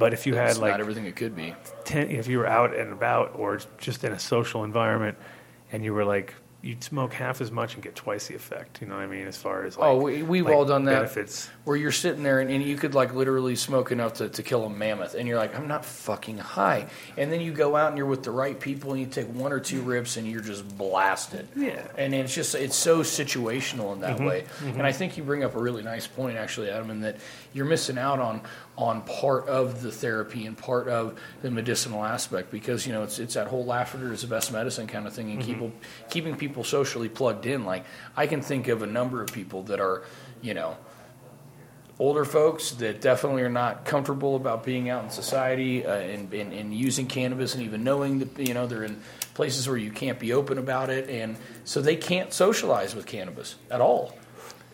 but 0.00 0.12
if 0.12 0.26
you 0.26 0.34
had 0.34 0.56
like 0.58 0.72
not 0.72 0.80
everything 0.80 1.04
it 1.06 1.14
could 1.14 1.36
be. 1.36 1.54
ten, 1.84 2.10
if 2.10 2.26
you 2.26 2.38
were 2.38 2.46
out 2.48 2.74
and 2.74 2.92
about 2.92 3.36
or 3.36 3.60
just 3.78 4.02
in 4.02 4.10
a 4.12 4.18
social 4.18 4.64
environment 4.64 5.16
and 5.70 5.84
you 5.84 5.94
were 5.94 6.04
like 6.04 6.34
you'd 6.62 6.84
smoke 6.84 7.14
half 7.14 7.40
as 7.40 7.50
much 7.50 7.72
and 7.72 7.82
get 7.82 7.94
twice 7.94 8.26
the 8.26 8.34
effect. 8.34 8.82
You 8.82 8.86
know 8.86 8.96
what 8.96 9.02
I 9.02 9.06
mean? 9.06 9.26
As 9.26 9.34
far 9.38 9.64
as 9.64 9.78
like, 9.78 9.88
Oh, 9.88 9.96
we, 9.96 10.22
we've 10.22 10.44
like 10.44 10.54
all 10.54 10.66
done 10.66 10.84
that. 10.84 10.92
benefits. 10.96 11.48
Where 11.64 11.74
you're 11.74 11.90
sitting 11.90 12.22
there 12.22 12.40
and, 12.40 12.50
and 12.50 12.62
you 12.62 12.76
could 12.76 12.94
like 12.94 13.14
literally 13.14 13.56
smoke 13.56 13.92
enough 13.92 14.12
to, 14.20 14.28
to 14.28 14.42
kill 14.42 14.66
a 14.66 14.68
mammoth, 14.68 15.14
and 15.14 15.26
you're 15.26 15.38
like, 15.38 15.56
I'm 15.56 15.68
not 15.68 15.86
fucking 15.86 16.36
high. 16.36 16.88
And 17.16 17.32
then 17.32 17.40
you 17.40 17.52
go 17.52 17.76
out 17.76 17.88
and 17.88 17.96
you're 17.96 18.06
with 18.06 18.24
the 18.24 18.30
right 18.30 18.60
people, 18.60 18.90
and 18.92 19.00
you 19.00 19.06
take 19.06 19.28
one 19.28 19.54
or 19.54 19.60
two 19.60 19.80
rips, 19.80 20.18
and 20.18 20.28
you're 20.30 20.42
just 20.42 20.68
blasted. 20.76 21.48
Yeah. 21.56 21.82
And 21.96 22.14
it's 22.14 22.34
just 22.34 22.54
it's 22.54 22.76
so 22.76 23.00
situational 23.00 23.94
in 23.94 24.00
that 24.02 24.18
Mhm, 24.18 24.26
way. 24.26 24.44
mhm. 24.60 24.74
And 24.74 24.82
I 24.82 24.92
think 24.92 25.16
you 25.16 25.22
bring 25.22 25.42
up 25.44 25.54
a 25.54 25.58
really 25.58 25.82
nice 25.82 26.06
point, 26.06 26.36
actually, 26.36 26.68
Adam, 26.68 26.90
in 26.90 27.00
that 27.00 27.16
you're 27.54 27.64
missing 27.64 27.96
out 27.96 28.18
on 28.18 28.42
on 28.80 29.02
part 29.02 29.46
of 29.46 29.82
the 29.82 29.92
therapy 29.92 30.46
and 30.46 30.56
part 30.56 30.88
of 30.88 31.14
the 31.42 31.50
medicinal 31.50 32.02
aspect 32.02 32.50
because 32.50 32.86
you 32.86 32.92
know 32.94 33.02
it's 33.02 33.18
it's 33.18 33.34
that 33.34 33.46
whole 33.46 33.64
laughter 33.66 34.10
is 34.10 34.22
the 34.22 34.26
best 34.26 34.50
medicine 34.52 34.86
kind 34.86 35.06
of 35.06 35.12
thing, 35.12 35.30
and 35.30 35.42
Mhm. 35.42 35.44
people 35.46 35.72
keeping 36.08 36.34
people 36.34 36.64
socially 36.64 37.10
plugged 37.10 37.44
in. 37.44 37.66
Like 37.66 37.84
I 38.16 38.26
can 38.26 38.40
think 38.40 38.68
of 38.68 38.82
a 38.82 38.86
number 38.86 39.22
of 39.22 39.30
people 39.32 39.64
that 39.64 39.80
are, 39.80 40.02
you 40.40 40.54
know 40.54 40.76
older 41.98 42.24
folks 42.24 42.70
that 42.72 43.02
definitely 43.02 43.42
are 43.42 43.50
not 43.50 43.84
comfortable 43.84 44.34
about 44.34 44.64
being 44.64 44.88
out 44.88 45.04
in 45.04 45.10
society 45.10 45.84
uh, 45.84 45.92
and, 45.94 46.32
and, 46.32 46.50
and 46.54 46.72
using 46.74 47.06
cannabis 47.06 47.54
and 47.54 47.62
even 47.62 47.84
knowing 47.84 48.20
that 48.20 48.38
you 48.38 48.54
know 48.54 48.66
they're 48.66 48.84
in 48.84 48.98
places 49.34 49.68
where 49.68 49.76
you 49.76 49.90
can't 49.90 50.18
be 50.18 50.32
open 50.32 50.56
about 50.56 50.88
it 50.88 51.10
and 51.10 51.36
so 51.64 51.82
they 51.82 51.96
can't 51.96 52.32
socialize 52.32 52.94
with 52.94 53.04
cannabis 53.04 53.56
at 53.70 53.82
all 53.82 54.14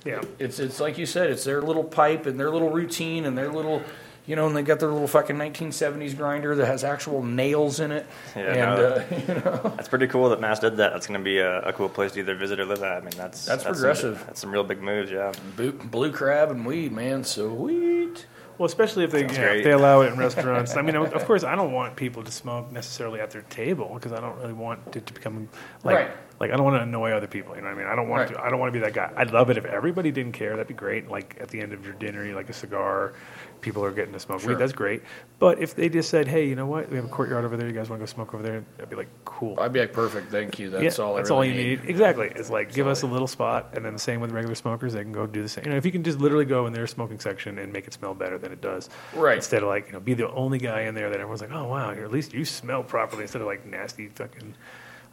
Yeah. 0.06 0.22
it's 0.38 0.58
it's 0.58 0.80
like 0.80 0.96
you 0.98 1.06
said 1.06 1.30
it's 1.30 1.44
their 1.44 1.60
little 1.60 1.84
pipe 1.84 2.26
and 2.26 2.38
their 2.38 2.50
little 2.50 2.70
routine 2.70 3.24
and 3.24 3.36
their 3.36 3.50
little 3.50 3.82
you 4.26 4.34
know 4.36 4.46
and 4.46 4.56
they 4.56 4.62
got 4.62 4.80
their 4.80 4.88
little 4.90 5.06
fucking 5.08 5.36
1970s 5.36 6.16
grinder 6.16 6.54
that 6.56 6.66
has 6.66 6.82
actual 6.84 7.22
nails 7.22 7.78
in 7.80 7.92
it 7.92 8.06
Yeah, 8.34 8.42
and 8.42 8.56
no, 8.58 8.86
uh, 8.88 9.04
you 9.28 9.34
know 9.40 9.72
that's 9.76 9.88
pretty 9.88 10.06
cool 10.08 10.28
that 10.30 10.40
Mass 10.40 10.58
did 10.60 10.76
that. 10.78 10.92
That's 10.92 11.06
going 11.06 11.20
to 11.20 11.24
be 11.24 11.38
a, 11.38 11.60
a 11.60 11.72
cool 11.72 11.88
place 11.88 12.12
to 12.12 12.20
either 12.20 12.34
visit 12.34 12.58
or 12.60 12.64
live 12.64 12.82
at. 12.82 12.98
I 12.98 13.00
mean, 13.00 13.12
that's 13.16 13.44
That's 13.44 13.62
some- 13.64 13.72
progressive. 13.72 14.22
that's 14.26 14.40
some 14.40 14.50
real 14.50 14.64
big 14.64 14.82
moves, 14.82 15.10
yeah. 15.10 15.32
blue, 15.56 15.72
blue 15.72 16.10
crab 16.12 16.50
and 16.50 16.64
weed 16.66 16.92
man 16.92 17.22
sweet 17.24 18.26
Well, 18.58 18.66
especially 18.66 19.04
if 19.04 19.10
they 19.10 19.22
Sounds 19.22 19.36
you 19.36 19.42
know, 19.44 19.52
if 19.52 19.64
they 19.64 19.72
allow 19.72 20.00
it 20.00 20.12
in 20.12 20.18
restaurants. 20.18 20.76
I 20.76 20.82
mean, 20.82 20.96
of 20.96 21.24
course, 21.26 21.44
I 21.44 21.54
don't 21.54 21.72
want 21.72 21.94
people 21.96 22.22
to 22.22 22.30
smoke 22.32 22.72
necessarily 22.72 23.20
at 23.20 23.30
their 23.30 23.42
table 23.42 23.90
because 23.94 24.12
I 24.12 24.20
don't 24.20 24.36
really 24.38 24.54
want 24.54 24.96
it 24.96 25.06
to 25.06 25.12
become 25.12 25.48
like 25.84 25.96
Right. 25.96 26.10
like 26.40 26.50
I 26.50 26.56
don't 26.56 26.64
want 26.64 26.76
to 26.76 26.82
annoy 26.82 27.10
other 27.12 27.26
people. 27.26 27.54
You 27.54 27.60
know 27.62 27.68
what 27.68 27.74
I 27.74 27.78
mean? 27.78 27.86
I 27.86 27.94
don't 27.94 28.08
want 28.08 28.30
Right. 28.30 28.38
to. 28.38 28.44
I 28.44 28.48
don't 28.48 28.58
want 28.58 28.72
to 28.72 28.78
be 28.78 28.82
that 28.84 28.94
guy. 28.94 29.10
I'd 29.16 29.30
love 29.30 29.50
it 29.50 29.58
if 29.58 29.66
everybody 29.66 30.10
didn't 30.10 30.32
care. 30.32 30.50
That'd 30.52 30.68
be 30.68 30.74
great. 30.74 31.08
Like 31.08 31.36
at 31.40 31.48
the 31.48 31.60
end 31.60 31.72
of 31.74 31.84
your 31.84 31.94
dinner, 31.94 32.24
you 32.24 32.34
like 32.34 32.48
a 32.48 32.54
cigar. 32.54 33.12
People 33.60 33.84
are 33.84 33.90
getting 33.90 34.12
to 34.12 34.20
smoke 34.20 34.40
Sure. 34.40 34.50
weed. 34.50 34.58
That's 34.58 34.72
great. 34.72 35.02
But 35.38 35.58
if 35.60 35.74
they 35.74 35.88
just 35.88 36.08
said, 36.08 36.28
"Hey, 36.28 36.46
you 36.46 36.54
know 36.54 36.66
what? 36.66 36.88
We 36.90 36.96
have 36.96 37.04
a 37.04 37.08
courtyard 37.08 37.44
over 37.44 37.56
there. 37.56 37.66
You 37.66 37.72
guys 37.72 37.90
want 37.90 38.00
to 38.00 38.02
go 38.02 38.06
smoke 38.06 38.32
over 38.34 38.42
there?" 38.42 38.64
I'd 38.80 38.88
be 38.90 38.96
like, 38.96 39.08
"Cool." 39.24 39.58
I'd 39.60 39.72
be 39.72 39.80
like 39.80 39.92
perfect 39.92 40.30
thank 40.30 40.58
you 40.58 40.70
that's 40.70 40.98
Yeah, 40.98 41.04
all 41.04 41.14
I 41.14 41.18
that's 41.18 41.30
really 41.30 41.48
all 41.50 41.54
you 41.56 41.62
need. 41.76 41.80
Exactly. 41.88 42.30
It's 42.34 42.50
like 42.50 42.72
give 42.72 42.86
us 42.86 43.02
a 43.02 43.06
little 43.06 43.26
spot, 43.26 43.70
and 43.74 43.84
then 43.84 43.92
the 43.92 43.98
same 43.98 44.20
with 44.20 44.32
regular 44.32 44.54
smokers. 44.54 44.92
They 44.92 45.02
can 45.02 45.12
go 45.12 45.26
do 45.26 45.42
the 45.42 45.48
same. 45.48 45.64
You 45.64 45.70
know, 45.72 45.76
if 45.76 45.84
you 45.84 45.92
can 45.92 46.02
just 46.04 46.18
literally 46.18 46.44
go 46.44 46.66
in 46.66 46.72
their 46.72 46.86
smoking 46.86 47.18
section 47.18 47.58
and 47.58 47.72
make 47.72 47.86
it 47.86 47.92
smell 47.92 48.14
better 48.14 48.38
than 48.38 48.52
it 48.52 48.60
does, 48.60 48.88
Right. 49.14 49.36
Instead 49.36 49.62
of 49.62 49.68
like 49.68 49.86
you 49.88 49.92
know, 49.94 50.00
be 50.00 50.14
the 50.14 50.30
only 50.30 50.58
guy 50.58 50.82
in 50.82 50.94
there 50.94 51.08
that 51.10 51.16
everyone's 51.18 51.40
like, 51.40 51.52
oh 51.52 51.64
wow, 51.64 51.90
at 51.90 52.10
least 52.12 52.32
you 52.34 52.44
smell 52.44 52.82
properly. 52.82 53.22
Instead 53.22 53.40
of 53.42 53.46
like 53.46 53.66
nasty 53.66 54.08
fucking. 54.08 54.54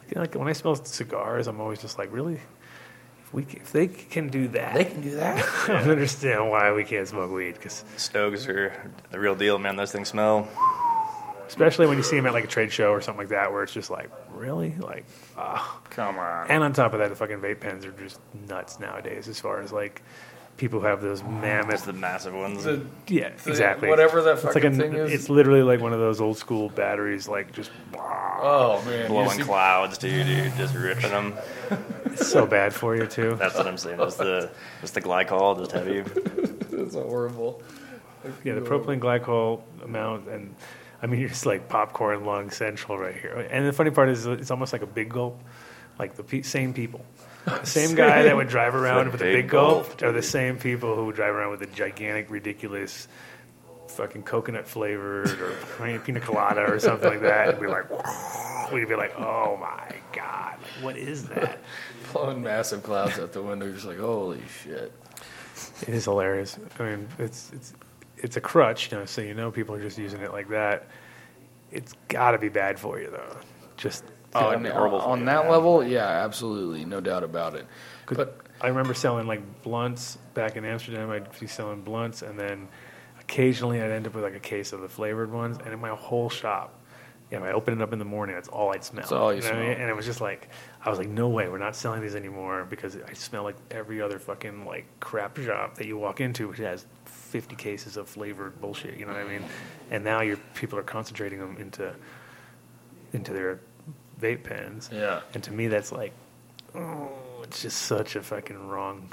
You 0.08 0.14
know, 0.16 0.20
like 0.20 0.34
when 0.34 0.48
I 0.48 0.52
smell 0.52 0.74
cigars, 0.76 1.46
I'm 1.46 1.60
always 1.60 1.80
just 1.80 1.98
like, 1.98 2.12
really. 2.12 2.38
If 3.36 3.46
we 3.52 3.60
if 3.60 3.72
they 3.72 3.88
can 3.88 4.28
do 4.28 4.48
that, 4.48 4.74
They 4.74 4.84
can 4.84 5.00
do 5.00 5.16
that? 5.16 5.44
I 5.68 5.80
don't 5.80 5.90
understand 5.90 6.50
why 6.50 6.72
we 6.72 6.84
can't 6.84 7.06
smoke 7.08 7.32
weed 7.32 7.54
because 7.54 7.84
Stogs 7.96 8.46
are 8.48 8.72
the 9.10 9.18
real 9.18 9.34
deal, 9.34 9.58
man. 9.58 9.76
Those 9.76 9.92
things 9.92 10.08
smell. 10.08 10.48
especially 11.46 11.86
when 11.86 11.96
you 11.96 12.02
see 12.02 12.16
them 12.16 12.26
at 12.26 12.32
like 12.32 12.44
a 12.44 12.48
trade 12.48 12.72
show 12.72 12.90
or 12.90 13.00
something 13.00 13.20
like 13.20 13.28
that, 13.30 13.52
where 13.52 13.62
it's 13.62 13.72
just 13.72 13.90
like, 13.90 14.10
really, 14.32 14.74
like, 14.78 15.04
ah. 15.36 15.80
come 15.90 16.18
on 16.18 16.46
And 16.48 16.62
on 16.62 16.72
top 16.72 16.92
of 16.92 17.00
that, 17.00 17.10
the 17.10 17.16
fucking 17.16 17.38
vape 17.38 17.60
pens 17.60 17.84
are 17.84 17.92
just 17.92 18.20
nuts 18.48 18.78
nowadays. 18.78 19.28
As 19.28 19.40
far 19.40 19.60
as 19.60 19.72
like 19.72 20.02
people 20.56 20.80
who 20.80 20.86
have 20.86 21.00
those 21.02 21.20
It's 21.20 21.28
mammoth, 21.28 21.84
the 21.84 21.92
massive 21.92 22.34
ones. 22.34 22.64
The- 22.64 22.80
yeah, 23.08 23.30
the- 23.42 23.50
exactly. 23.50 23.88
whatever 23.88 24.22
that 24.22 24.34
It's 24.36 24.44
like 24.44 24.54
fucking 24.54 24.74
a- 24.74 24.82
thing 24.82 24.94
is. 24.94 25.12
It's 25.12 25.28
literally 25.28 25.62
like 25.62 25.80
one 25.80 25.92
of 25.92 25.98
those 25.98 26.20
old 26.20 26.36
school 26.38 26.68
batteries, 26.68 27.26
like 27.28 27.52
just 27.52 27.70
oh 27.96 28.82
man 28.86 29.08
blowing 29.08 29.30
see- 29.30 29.42
clouds, 29.42 29.98
dude, 29.98 30.26
dude, 30.26 30.54
just 30.56 30.74
ripping 30.74 31.10
them. 31.10 31.34
it's 32.06 32.28
so 32.28 32.46
bad 32.46 32.72
for 32.74 32.94
you 32.96 33.06
too. 33.06 33.34
That's 33.36 33.54
what 33.56 33.66
I'm 33.66 33.78
saying. 33.78 33.98
Just 33.98 34.18
the 34.18 34.50
just 34.80 34.94
the 34.94 35.00
glycol, 35.00 35.58
just 35.58 35.72
heavy. 35.72 36.00
that's 36.70 36.94
horrible 36.94 37.62
Yeah, 38.44 38.54
the 38.54 38.60
propylene 38.60 39.00
glycol 39.00 39.62
amount, 39.82 40.28
and 40.28 40.54
I 41.02 41.06
mean, 41.06 41.22
it's 41.24 41.44
like 41.46 41.68
popcorn 41.68 42.24
lung 42.24 42.50
central 42.50 42.96
right 42.98 43.14
here. 43.16 43.46
And 43.50 43.66
the 43.66 43.72
funny 43.72 43.90
part 43.90 44.08
is, 44.08 44.26
it's 44.26 44.50
almost 44.50 44.72
like 44.72 44.82
a 44.82 44.86
big 44.86 45.10
gulp. 45.10 45.40
Like 45.98 46.14
the 46.16 46.24
pe- 46.24 46.42
same 46.42 46.72
people, 46.74 47.04
the 47.44 47.64
same 47.64 47.94
guy 47.94 48.22
that 48.22 48.36
would 48.36 48.48
drive 48.48 48.74
around 48.74 49.12
with 49.12 49.20
a 49.20 49.24
big, 49.24 49.48
golf, 49.48 50.02
are 50.02 50.12
the 50.12 50.22
same 50.22 50.58
people 50.58 50.94
who 50.96 51.06
would 51.06 51.16
drive 51.16 51.34
around 51.34 51.50
with 51.50 51.62
a 51.62 51.66
gigantic, 51.74 52.30
ridiculous, 52.30 53.08
fucking 53.88 54.22
coconut 54.22 54.66
flavored 54.66 55.40
or 55.40 55.52
pina 55.78 56.20
colada 56.20 56.62
or 56.62 56.78
something 56.78 57.08
like 57.08 57.22
that. 57.22 57.50
And 57.50 57.58
we'd 57.58 57.66
be 57.66 57.72
like, 57.72 57.90
we'd 58.72 58.88
be 58.88 58.96
like, 58.96 59.18
oh 59.18 59.56
my 59.60 59.96
god, 60.12 60.58
like, 60.60 60.84
what 60.84 60.96
is 60.96 61.26
that? 61.28 61.60
blowing 62.12 62.42
massive 62.42 62.82
clouds 62.82 63.18
out 63.18 63.32
the 63.32 63.42
window 63.42 63.72
just 63.72 63.86
like 63.86 63.98
holy 63.98 64.40
shit 64.62 64.92
It 65.82 65.88
is 65.88 66.04
hilarious. 66.04 66.58
I 66.78 66.82
mean, 66.82 67.08
it's 67.18 67.50
it's 67.52 67.74
it's 68.18 68.36
a 68.36 68.40
crutch, 68.40 68.90
you 68.90 68.98
know. 68.98 69.04
So 69.04 69.20
you 69.20 69.34
know 69.34 69.50
people 69.50 69.74
are 69.74 69.82
just 69.82 69.98
using 69.98 70.20
it 70.20 70.32
like 70.32 70.48
that. 70.48 70.88
It's 71.70 71.92
got 72.08 72.32
to 72.32 72.38
be 72.38 72.48
bad 72.48 72.78
for 72.78 73.00
you, 73.00 73.10
though. 73.10 73.36
Just 73.76 74.04
Oh, 74.34 74.50
Yeah, 74.50 74.56
and 74.56 74.66
horrible 74.66 75.00
on 75.00 75.24
that 75.26 75.50
level, 75.50 75.84
yeah, 75.84 76.06
absolutely, 76.06 76.84
no 76.84 77.00
doubt 77.00 77.22
about 77.22 77.54
it. 77.54 77.66
But 78.06 78.38
I 78.60 78.68
remember 78.68 78.94
selling 78.94 79.26
like 79.26 79.62
blunts 79.62 80.18
back 80.34 80.56
in 80.56 80.64
Amsterdam. 80.64 81.10
I'd 81.10 81.38
be 81.38 81.46
selling 81.46 81.82
blunts, 81.82 82.22
and 82.22 82.38
then 82.38 82.68
occasionally 83.20 83.80
I'd 83.80 83.90
end 83.90 84.06
up 84.06 84.14
with 84.14 84.24
like 84.24 84.34
a 84.34 84.40
case 84.40 84.72
of 84.72 84.80
the 84.80 84.88
flavored 84.88 85.30
ones. 85.32 85.58
And 85.58 85.72
in 85.72 85.80
my 85.80 85.90
whole 85.90 86.28
shop, 86.30 86.80
you 87.30 87.38
know, 87.38 87.44
I 87.46 87.52
open 87.52 87.74
it 87.74 87.82
up 87.82 87.92
in 87.92 87.98
the 87.98 88.04
morning. 88.04 88.34
That's 88.34 88.48
all 88.48 88.72
I'd 88.74 88.84
smell. 88.84 89.02
That's 89.02 89.12
all 89.12 89.32
you 89.34 89.40
know 89.40 89.48
what 89.48 89.56
I 89.56 89.60
mean? 89.60 89.66
smell. 89.74 89.80
And 89.82 89.90
it 89.90 89.96
was 89.96 90.06
just 90.06 90.20
like 90.20 90.48
I 90.84 90.90
was 90.90 90.98
like, 90.98 91.08
no 91.08 91.28
way, 91.28 91.48
we're 91.48 91.58
not 91.58 91.74
selling 91.76 92.02
these 92.02 92.14
anymore 92.14 92.66
because 92.68 92.96
I 92.96 93.12
smell 93.14 93.42
like 93.44 93.56
every 93.70 94.02
other 94.02 94.18
fucking 94.18 94.66
like 94.66 94.86
crap 95.00 95.36
shop 95.38 95.76
that 95.76 95.86
you 95.86 95.96
walk 95.96 96.20
into, 96.20 96.48
which 96.48 96.58
has 96.58 96.86
50 97.06 97.56
cases 97.56 97.96
of 97.96 98.08
flavored 98.08 98.60
bullshit. 98.60 98.98
You 98.98 99.06
know 99.06 99.12
what 99.12 99.22
I 99.22 99.28
mean? 99.28 99.44
And 99.90 100.04
now 100.04 100.20
your 100.20 100.36
people 100.54 100.78
are 100.78 100.82
concentrating 100.84 101.38
them 101.38 101.56
into 101.58 101.94
into 103.12 103.32
their 103.32 103.60
vape 104.20 104.42
pens. 104.44 104.88
yeah, 104.92 105.20
And 105.34 105.42
to 105.44 105.52
me, 105.52 105.68
that's 105.68 105.92
like, 105.92 106.12
oh, 106.74 107.08
it's 107.42 107.62
just 107.62 107.82
such 107.82 108.16
a 108.16 108.22
fucking 108.22 108.68
wrong, 108.68 109.12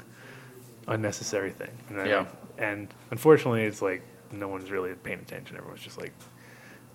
unnecessary 0.88 1.50
thing. 1.50 1.70
You 1.90 1.96
know 1.96 2.02
what 2.02 2.08
I 2.08 2.14
Yeah. 2.14 2.18
mean? 2.20 2.28
And 2.58 2.88
unfortunately, 3.10 3.64
it's 3.64 3.82
like 3.82 4.02
no 4.30 4.48
one's 4.48 4.70
really 4.70 4.92
paying 4.94 5.18
attention. 5.20 5.56
Everyone's 5.56 5.82
just 5.82 6.00
like 6.00 6.12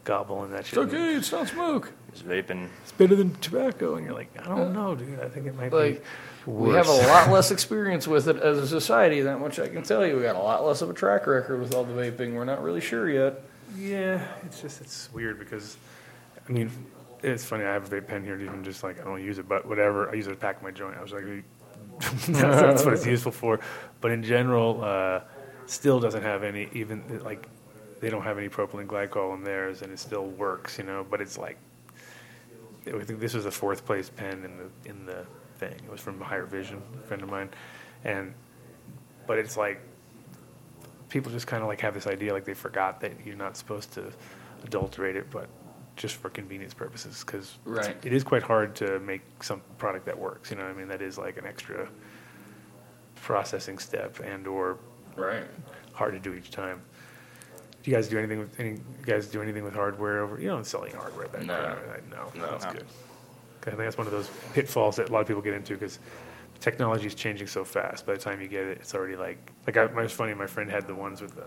gobbling 0.04 0.52
that 0.52 0.66
shit. 0.66 0.80
it's 0.80 0.94
okay. 0.94 1.16
It's 1.16 1.32
not 1.32 1.48
smoke. 1.48 1.92
Just 2.12 2.26
vaping. 2.28 2.70
It's 2.84 2.92
better 2.94 3.16
than 3.16 3.34
tobacco, 3.36 3.96
and 3.96 4.06
you're 4.06 4.16
like, 4.16 4.30
I 4.40 4.46
don't 4.48 4.74
know, 4.74 4.96
dude. 4.96 5.20
I 5.20 5.28
think 5.28 5.48
it 5.48 5.56
might 5.56 5.72
Like, 5.74 5.96
be. 6.46 6.52
We 6.52 6.70
have 6.76 6.88
a 6.88 6.92
lot 6.94 7.30
less 7.32 7.52
experience 7.52 8.08
with 8.08 8.30
it 8.30 8.38
as 8.38 8.58
a 8.58 8.68
society. 8.68 9.22
That 9.22 9.40
much 9.42 9.60
I 9.60 9.68
can 9.68 9.84
tell 9.84 10.06
you. 10.06 10.16
We 10.16 10.22
got 10.22 10.38
a 10.38 10.40
lot 10.40 10.66
less 10.66 10.82
of 10.82 10.90
a 10.90 10.94
track 10.94 11.28
record 11.28 11.60
with 11.60 11.74
all 11.76 11.84
the 11.84 11.92
vaping. 11.94 12.36
We're 12.36 12.46
not 12.46 12.64
really 12.64 12.80
sure 12.80 13.10
yet. 13.10 13.42
Yeah, 13.78 14.26
it's 14.46 14.62
just 14.62 14.80
it's 14.80 15.12
weird 15.12 15.40
because, 15.40 15.76
I 16.48 16.52
mean, 16.54 16.72
it's 17.24 17.46
funny. 17.46 17.64
I 17.64 17.74
have 17.74 17.92
a 17.92 18.02
vape 18.02 18.08
pen 18.08 18.24
here, 18.24 18.40
even 18.40 18.64
just 18.64 18.84
like 18.84 19.00
I 19.02 19.04
don't 19.04 19.24
use 19.24 19.40
it, 19.40 19.48
but 19.48 19.66
whatever. 19.68 20.10
I 20.10 20.14
use 20.14 20.28
it 20.28 20.32
to 20.32 20.36
pack 20.36 20.62
my 20.62 20.72
joint. 20.72 20.98
I 20.98 21.02
was 21.02 21.12
like, 21.12 21.24
that's, 22.00 22.28
that's 22.28 22.86
what 22.86 22.94
it's 22.94 23.06
useful 23.18 23.32
for. 23.32 23.60
But 24.02 24.12
in 24.12 24.24
general, 24.24 24.84
uh, 24.84 25.22
still 25.66 26.00
doesn't 26.00 26.24
have 26.24 26.44
any 26.44 26.70
even 26.74 27.22
like 27.24 27.48
they 28.00 28.10
don't 28.10 28.22
have 28.22 28.38
any 28.38 28.50
propylene 28.50 28.88
glycol 28.88 29.36
in 29.36 29.44
theirs, 29.44 29.82
and 29.82 29.92
it 29.92 30.00
still 30.00 30.28
works, 30.28 30.78
you 30.78 30.84
know. 30.84 31.06
But 31.10 31.22
it's 31.22 31.38
like 31.38 31.58
I 32.88 33.04
think 33.04 33.20
this 33.20 33.34
was 33.34 33.44
the 33.44 33.52
fourth 33.52 33.86
place 33.86 34.10
pen 34.10 34.44
in 34.44 34.58
the 34.58 34.90
in 34.90 35.06
the 35.06 35.26
thing. 35.58 35.74
It 35.74 35.90
was 35.90 36.00
from 36.00 36.22
a 36.22 36.26
Higher 36.26 36.46
Vision, 36.46 36.82
a 37.04 37.08
friend 37.08 37.24
of 37.24 37.30
mine, 37.30 37.50
and 38.04 38.34
but 39.26 39.38
it's 39.38 39.58
like 39.58 39.82
people 41.10 41.32
just 41.32 41.48
kind 41.48 41.62
of 41.64 41.68
like 41.68 41.82
have 41.82 41.94
this 41.94 42.08
idea 42.08 42.34
like 42.34 42.46
they 42.46 42.54
forgot 42.54 43.02
that 43.02 43.14
you're 43.26 43.36
not 43.36 43.58
supposed 43.58 43.92
to 43.94 44.12
adulterate 44.64 45.16
it, 45.16 45.30
but 45.32 45.48
just 45.98 46.16
for 46.16 46.30
convenience 46.30 46.74
purposes 46.74 47.24
because 47.26 47.58
Right. 47.66 47.98
it 48.04 48.14
is 48.14 48.24
quite 48.24 48.44
hard 48.44 48.76
to 48.78 49.00
make 49.00 49.22
some 49.44 49.62
product 49.78 50.06
that 50.06 50.18
works. 50.18 50.52
You 50.52 50.58
know 50.58 50.64
what 50.64 50.72
I 50.72 50.78
mean? 50.78 50.88
That 50.88 51.02
is 51.02 51.18
like 51.18 51.38
an 51.38 51.46
extra 51.46 51.90
processing 53.16 53.78
step 53.80 54.20
and 54.22 54.48
or 54.48 54.78
Right. 55.16 55.44
hard 55.94 56.14
to 56.14 56.20
do 56.20 56.34
each 56.36 56.52
time. 56.52 56.82
Do 57.84 57.92
you 57.92 57.98
guys 57.98 58.08
do 58.08 58.18
anything 58.18 58.40
with 58.40 58.60
any? 58.60 58.72
You 58.72 58.82
guys 59.06 59.28
do 59.28 59.42
anything 59.42 59.64
with 59.64 59.74
hardware 59.74 60.20
over? 60.20 60.40
You 60.40 60.48
don't 60.50 60.66
sell 60.66 60.84
any 60.86 60.94
hardware 60.94 61.28
back 61.28 61.44
No. 61.44 61.54
there. 61.56 62.02
No, 62.12 62.32
No. 62.36 62.52
that's 62.52 62.66
good. 62.66 62.86
'Cause 63.62 63.74
I 63.74 63.78
think 63.78 63.78
that's 63.80 63.98
one 63.98 64.08
of 64.08 64.14
those 64.14 64.30
pitfalls 64.54 64.98
that 64.98 65.10
a 65.10 65.12
lot 65.12 65.22
of 65.22 65.28
people 65.28 65.42
get 65.42 65.54
into 65.54 65.74
because 65.74 66.00
technology 66.60 67.08
is 67.08 67.16
changing 67.16 67.48
so 67.48 67.64
fast. 67.66 68.06
By 68.06 68.14
the 68.14 68.20
time 68.20 68.40
you 68.42 68.48
get 68.48 68.64
it, 68.66 68.78
it's 68.80 68.94
already 68.94 69.16
like 69.16 69.52
like 69.66 69.78
I, 69.78 69.86
it 69.86 69.96
was 69.96 70.12
funny. 70.14 70.34
My 70.36 70.48
friend 70.48 70.70
had 70.70 70.86
the 70.88 70.96
ones 70.96 71.22
with 71.22 71.36
the 71.36 71.46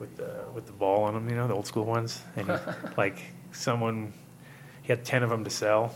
with 0.00 0.16
the 0.16 0.44
with 0.54 0.66
the 0.66 0.72
ball 0.72 1.04
on 1.04 1.14
them. 1.14 1.28
You 1.28 1.36
know, 1.36 1.46
the 1.46 1.54
old 1.54 1.66
school 1.66 1.84
ones, 1.84 2.22
and 2.36 2.48
he, 2.48 2.56
like 2.96 3.18
someone 3.52 4.12
he 4.82 4.88
had 4.88 5.04
ten 5.04 5.22
of 5.22 5.30
them 5.30 5.44
to 5.44 5.50
sell. 5.50 5.94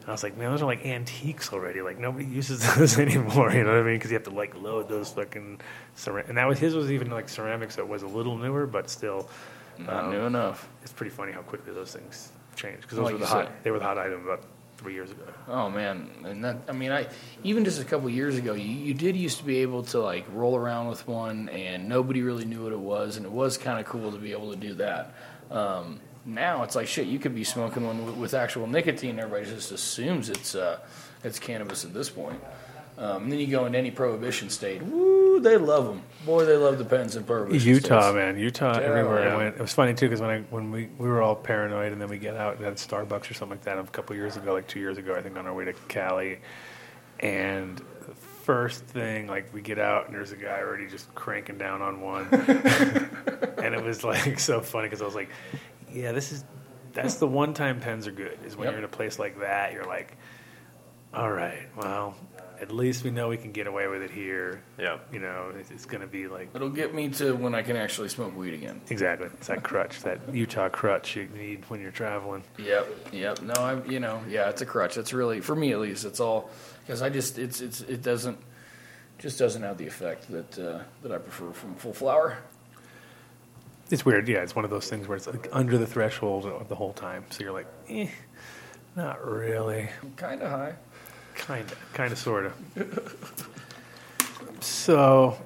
And 0.00 0.08
I 0.08 0.12
was 0.12 0.22
like, 0.22 0.36
man, 0.36 0.50
those 0.52 0.62
are 0.62 0.66
like 0.66 0.86
antiques 0.86 1.52
already. 1.52 1.80
Like 1.82 1.98
nobody 1.98 2.24
uses 2.26 2.74
those 2.76 2.98
anymore. 2.98 3.50
You 3.52 3.64
know 3.64 3.72
what 3.72 3.80
I 3.80 3.82
mean? 3.82 3.96
Because 3.96 4.10
you 4.10 4.16
have 4.16 4.24
to 4.24 4.30
like 4.30 4.54
load 4.60 4.88
those 4.88 5.10
fucking 5.12 5.60
ceramic. 5.94 6.28
And 6.28 6.38
that 6.38 6.46
was 6.46 6.58
his 6.58 6.74
was 6.74 6.90
even 6.92 7.10
like 7.10 7.28
ceramics 7.28 7.74
so 7.76 7.82
it 7.82 7.88
was 7.88 8.02
a 8.02 8.06
little 8.08 8.36
newer, 8.36 8.66
but 8.66 8.88
still, 8.88 9.28
Not 9.78 10.04
um, 10.04 10.10
new 10.12 10.20
enough. 10.20 10.68
It's 10.82 10.92
pretty 10.92 11.10
funny 11.10 11.32
how 11.32 11.42
quickly 11.42 11.72
those 11.72 11.92
things 11.92 12.30
change 12.54 12.82
because 12.82 12.98
Like 12.98 13.06
those 13.06 13.12
were 13.14 13.18
the 13.18 13.26
hot. 13.26 13.46
said. 13.46 13.54
They 13.64 13.70
were 13.70 13.78
the 13.78 13.84
hot 13.84 13.98
item 13.98 14.22
about 14.24 14.42
three 14.78 14.92
years 14.94 15.10
ago. 15.10 15.24
Oh 15.48 15.70
man, 15.70 16.08
and 16.24 16.44
that 16.44 16.58
I 16.68 16.72
mean, 16.72 16.92
I 16.92 17.08
even 17.42 17.64
just 17.64 17.80
a 17.80 17.84
couple 17.84 18.08
years 18.10 18.36
ago, 18.36 18.52
you, 18.54 18.68
you 18.70 18.94
did 18.94 19.16
used 19.16 19.38
to 19.38 19.44
be 19.44 19.58
able 19.58 19.82
to 19.84 19.98
like 20.00 20.24
roll 20.32 20.54
around 20.54 20.86
with 20.88 21.06
one, 21.08 21.48
and 21.48 21.88
nobody 21.88 22.22
really 22.22 22.44
knew 22.44 22.62
what 22.62 22.72
it 22.72 22.78
was, 22.78 23.16
and 23.16 23.26
it 23.26 23.32
was 23.32 23.58
kind 23.58 23.80
of 23.80 23.86
cool 23.86 24.12
to 24.12 24.18
be 24.18 24.32
able 24.32 24.50
to 24.52 24.56
do 24.56 24.74
that. 24.74 25.14
Um, 25.50 26.00
now 26.26 26.62
it's 26.64 26.74
like 26.74 26.88
shit. 26.88 27.06
You 27.06 27.18
could 27.18 27.34
be 27.34 27.44
smoking 27.44 27.86
one 27.86 28.04
with, 28.04 28.16
with 28.16 28.34
actual 28.34 28.66
nicotine. 28.66 29.18
Everybody 29.18 29.50
just 29.50 29.72
assumes 29.72 30.28
it's 30.28 30.54
uh, 30.54 30.80
it's 31.24 31.38
cannabis 31.38 31.84
at 31.84 31.94
this 31.94 32.10
point. 32.10 32.42
Um, 32.98 33.24
and 33.24 33.32
then 33.32 33.38
you 33.38 33.46
go 33.46 33.66
into 33.66 33.78
any 33.78 33.90
prohibition 33.90 34.48
state. 34.48 34.82
Woo, 34.82 35.38
they 35.40 35.58
love 35.58 35.84
them. 35.86 36.02
Boy, 36.24 36.46
they 36.46 36.56
love 36.56 36.78
the 36.78 36.84
pens 36.84 37.14
in 37.14 37.24
prohibition 37.24 37.68
Utah, 37.68 38.00
states. 38.00 38.14
man, 38.14 38.38
Utah, 38.38 38.78
Yeah, 38.80 38.86
everywhere 38.86 39.26
yeah. 39.28 39.34
I 39.34 39.36
went. 39.36 39.54
It 39.56 39.60
was 39.60 39.74
funny 39.74 39.92
too 39.92 40.06
because 40.06 40.20
when 40.22 40.30
I 40.30 40.40
when 40.50 40.70
we 40.70 40.88
we 40.98 41.06
were 41.06 41.20
all 41.20 41.36
paranoid 41.36 41.92
and 41.92 42.00
then 42.00 42.08
we 42.08 42.16
get 42.18 42.36
out 42.36 42.62
at 42.62 42.74
Starbucks 42.76 43.30
or 43.30 43.34
something 43.34 43.58
like 43.58 43.64
that 43.64 43.78
a 43.78 43.84
couple 43.84 44.16
years 44.16 44.36
ago, 44.36 44.54
like 44.54 44.66
two 44.66 44.80
years 44.80 44.96
ago, 44.96 45.14
I 45.14 45.20
think 45.20 45.36
on 45.36 45.46
our 45.46 45.52
way 45.54 45.66
to 45.66 45.74
Cali, 45.88 46.38
and 47.20 47.76
the 47.76 48.14
first 48.44 48.82
thing 48.84 49.26
like 49.26 49.52
we 49.52 49.60
get 49.60 49.78
out 49.78 50.06
and 50.06 50.14
there's 50.14 50.32
a 50.32 50.36
guy 50.36 50.60
already 50.60 50.86
just 50.86 51.12
cranking 51.14 51.58
down 51.58 51.82
on 51.82 52.00
one, 52.00 52.26
and 52.32 53.74
it 53.74 53.84
was 53.84 54.04
like 54.04 54.38
so 54.40 54.60
funny 54.62 54.86
because 54.86 55.02
I 55.02 55.04
was 55.04 55.14
like, 55.14 55.28
yeah, 55.96 56.12
this 56.12 56.32
is 56.32 56.44
that's 56.92 57.16
the 57.16 57.26
one 57.26 57.52
time 57.54 57.80
pens 57.80 58.06
are 58.06 58.12
good 58.12 58.38
is 58.46 58.56
when 58.56 58.66
Yep. 58.66 58.72
you're 58.72 58.78
in 58.78 58.84
a 58.84 58.88
place 58.88 59.18
like 59.18 59.40
that, 59.40 59.72
you're 59.72 59.84
like, 59.86 60.16
all 61.12 61.30
right, 61.30 61.68
well. 61.76 62.14
At 62.58 62.72
least 62.72 63.04
we 63.04 63.10
know 63.10 63.28
we 63.28 63.36
can 63.36 63.52
get 63.52 63.66
away 63.66 63.86
with 63.86 64.00
it 64.00 64.10
here. 64.10 64.62
Yeah. 64.78 64.96
You 65.12 65.18
know, 65.18 65.52
it's, 65.58 65.70
it's 65.70 65.84
going 65.84 66.00
to 66.00 66.06
be 66.06 66.26
like 66.26 66.48
It'll 66.54 66.70
get 66.70 66.94
me 66.94 67.10
to 67.10 67.34
when 67.34 67.54
I 67.54 67.60
can 67.60 67.76
actually 67.76 68.08
smoke 68.08 68.34
weed 68.34 68.54
again. 68.54 68.80
Exactly. 68.88 69.26
It's 69.34 69.48
that 69.48 69.62
crutch, 69.62 70.00
that 70.04 70.34
Utah 70.34 70.70
crutch 70.70 71.16
you 71.16 71.28
need 71.36 71.64
when 71.68 71.82
you're 71.82 71.90
traveling. 71.90 72.44
Yep, 72.56 73.08
yep. 73.12 73.42
No, 73.42 73.52
I, 73.52 73.84
you 73.84 74.00
know, 74.00 74.22
yeah, 74.26 74.48
it's 74.48 74.62
a 74.62 74.64
crutch. 74.64 74.96
It's 74.96 75.12
really, 75.12 75.42
for 75.42 75.54
me 75.54 75.72
at 75.72 75.80
least, 75.80 76.06
it's 76.06 76.18
all 76.18 76.48
because 76.80 77.02
I 77.02 77.10
just, 77.10 77.38
it's, 77.38 77.60
it's, 77.60 77.82
it 77.82 78.00
doesn't, 78.00 78.38
just 79.18 79.38
doesn't 79.38 79.62
have 79.62 79.76
the 79.76 79.86
effect 79.86 80.30
that 80.30 80.58
uh, 80.58 80.78
that 81.02 81.12
I 81.12 81.18
prefer 81.18 81.52
from 81.52 81.74
full 81.74 81.92
flower. 81.92 82.38
It's 83.90 84.04
weird. 84.04 84.28
Yeah, 84.28 84.38
it's 84.38 84.56
one 84.56 84.64
of 84.64 84.70
those 84.70 84.88
things 84.88 85.06
where 85.06 85.16
it's 85.16 85.26
like 85.26 85.48
under 85.52 85.78
the 85.78 85.86
threshold 85.86 86.46
of 86.46 86.68
the 86.68 86.74
whole 86.74 86.92
time. 86.92 87.24
So 87.30 87.44
you're 87.44 87.52
like, 87.52 87.68
eh, 87.88 88.08
not 88.96 89.24
really. 89.24 89.88
Kind 90.16 90.42
of 90.42 90.50
high. 90.50 90.74
Kind 91.34 91.70
of, 91.70 91.92
kind 91.92 92.12
of, 92.12 92.18
sort 92.18 92.46
of. 92.46 93.48
so, 94.60 95.36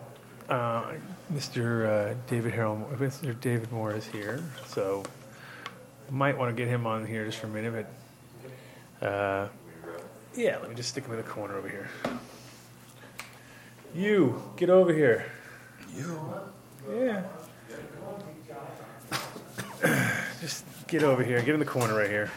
uh, 0.48 0.92
Mr. 1.32 2.12
Uh, 2.12 2.14
David 2.28 2.54
Harold, 2.54 2.90
Mr. 2.98 3.38
David 3.40 3.70
Moore 3.72 3.92
is 3.92 4.06
here. 4.06 4.42
So, 4.68 5.02
might 6.10 6.38
want 6.38 6.54
to 6.54 6.60
get 6.60 6.68
him 6.68 6.86
on 6.86 7.06
here 7.06 7.24
just 7.26 7.38
for 7.38 7.46
a 7.46 7.50
minute. 7.50 7.86
But 9.00 9.06
uh, 9.06 9.48
yeah, 10.34 10.58
let 10.58 10.68
me 10.68 10.74
just 10.74 10.90
stick 10.90 11.04
him 11.04 11.12
in 11.12 11.18
the 11.18 11.24
corner 11.24 11.56
over 11.56 11.68
here. 11.68 11.88
You 13.94 14.40
get 14.56 14.70
over 14.70 14.94
here. 14.94 15.26
You. 15.94 16.20
Yeah. 16.90 17.22
Just 20.40 20.64
get 20.86 21.02
over 21.02 21.22
here. 21.22 21.40
Get 21.42 21.54
in 21.54 21.60
the 21.60 21.66
corner 21.66 21.94
right 21.94 22.10
here. 22.10 22.30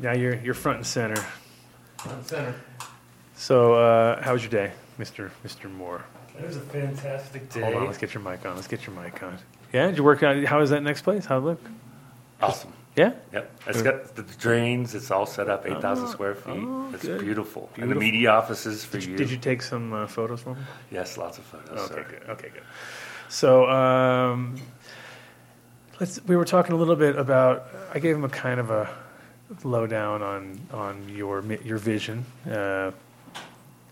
Now 0.00 0.12
you're 0.12 0.34
you're 0.34 0.54
front 0.54 0.78
and 0.78 0.86
center. 0.86 1.16
Front 1.98 2.18
and 2.18 2.26
center. 2.26 2.54
So, 3.34 3.74
uh, 3.74 4.22
how 4.22 4.32
was 4.32 4.42
your 4.42 4.50
day, 4.50 4.72
Mister 4.98 5.30
Mister 5.42 5.68
Moore? 5.68 6.04
It 6.38 6.44
was 6.46 6.56
a 6.56 6.60
fantastic 6.60 7.50
day. 7.52 7.62
Hold 7.62 7.74
on, 7.74 7.86
let's 7.86 7.98
get 7.98 8.14
your 8.14 8.22
mic 8.22 8.44
on. 8.46 8.54
Let's 8.54 8.68
get 8.68 8.86
your 8.86 8.94
mic 8.96 9.22
on. 9.22 9.38
Yeah, 9.72 9.86
did 9.88 9.96
you 9.96 10.04
work 10.04 10.22
out? 10.22 10.42
How 10.44 10.60
is 10.60 10.70
that 10.70 10.82
next 10.82 11.02
place? 11.02 11.24
How'd 11.26 11.42
it 11.42 11.46
look? 11.46 11.60
Awesome. 12.40 12.72
Yeah. 12.96 13.12
Yep. 13.32 13.60
It's 13.68 13.82
got 13.82 14.16
the 14.16 14.22
drains. 14.22 14.94
It's 14.94 15.10
all 15.12 15.26
set 15.26 15.48
up, 15.48 15.66
8,000 15.66 16.04
Oh, 16.04 16.10
square 16.10 16.34
feet. 16.34 16.54
oh, 16.56 16.90
it's 16.92 17.04
good. 17.04 17.20
beautiful. 17.20 17.68
And 17.76 17.82
the 17.84 17.94
Beautiful. 17.94 18.00
media 18.00 18.30
offices 18.30 18.84
for 18.84 18.98
Did 18.98 19.04
you, 19.06 19.12
you. 19.12 19.18
did 19.18 19.30
you 19.30 19.36
take 19.36 19.62
some 19.62 19.92
uh, 19.92 20.06
photos 20.08 20.40
for 20.42 20.54
me? 20.54 20.60
Yes, 20.90 21.16
lots 21.16 21.38
of 21.38 21.44
photos. 21.44 21.78
Okay, 21.90 21.94
sir. 21.94 22.06
good. 22.10 22.30
Okay, 22.30 22.48
good. 22.52 22.62
So, 23.28 23.68
um, 23.68 24.56
let's. 26.00 26.22
We 26.24 26.36
were 26.36 26.44
talking 26.44 26.74
a 26.74 26.78
little 26.78 26.96
bit 26.96 27.16
about. 27.16 27.68
I 27.92 27.98
gave 27.98 28.16
him 28.16 28.24
a 28.24 28.28
kind 28.28 28.60
of 28.60 28.70
a 28.70 28.88
lowdown 29.64 30.22
on 30.22 30.60
on 30.72 31.08
your 31.08 31.42
your 31.64 31.78
vision 31.78 32.24
uh, 32.50 32.90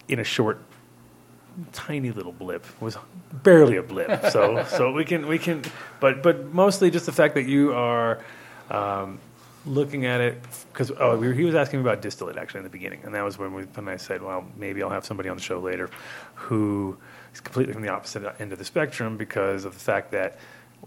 in 0.09 0.19
a 0.19 0.25
short, 0.25 0.61
tiny 1.73 2.11
little 2.11 2.33
blip. 2.33 2.65
It 2.65 2.83
was 2.83 2.97
barely 3.43 3.77
a 3.77 3.83
blip. 3.83 4.25
So 4.31 4.65
so 4.69 4.93
we 4.93 5.05
can 5.05 5.27
we 5.27 5.39
can, 5.39 5.63
but 6.01 6.23
but 6.23 6.53
mostly 6.53 6.91
just 6.91 7.07
the 7.07 7.13
fact 7.13 7.35
that 7.35 7.47
you 7.47 7.73
are. 7.73 8.21
Um, 8.71 9.21
looking 9.65 10.07
at 10.07 10.21
it 10.21 10.41
because 10.73 10.93
oh 11.01 11.17
we 11.17 11.27
were, 11.27 11.33
he 11.33 11.45
was 11.45 11.57
asking 11.57 11.81
me 11.81 11.83
about 11.83 12.01
distillate 12.01 12.37
actually 12.37 12.59
in 12.59 12.65
the 12.65 12.71
beginning 12.71 13.01
and 13.03 13.13
that 13.13 13.25
was 13.25 13.37
when 13.37 13.53
we 13.53 13.63
when 13.65 13.89
I 13.89 13.97
said 13.97 14.23
well 14.23 14.47
maybe 14.57 14.81
I'll 14.81 14.91
have 14.91 15.05
somebody 15.05 15.29
on 15.29 15.37
the 15.37 15.43
show 15.43 15.59
later 15.59 15.91
who 16.37 16.97
is 17.35 17.41
completely 17.41 17.73
from 17.73 17.83
the 17.83 17.89
opposite 17.89 18.41
end 18.41 18.53
of 18.53 18.59
the 18.59 18.65
spectrum 18.65 19.17
because 19.17 19.65
of 19.65 19.75
the 19.75 19.81
fact 19.81 20.13
that 20.13 20.39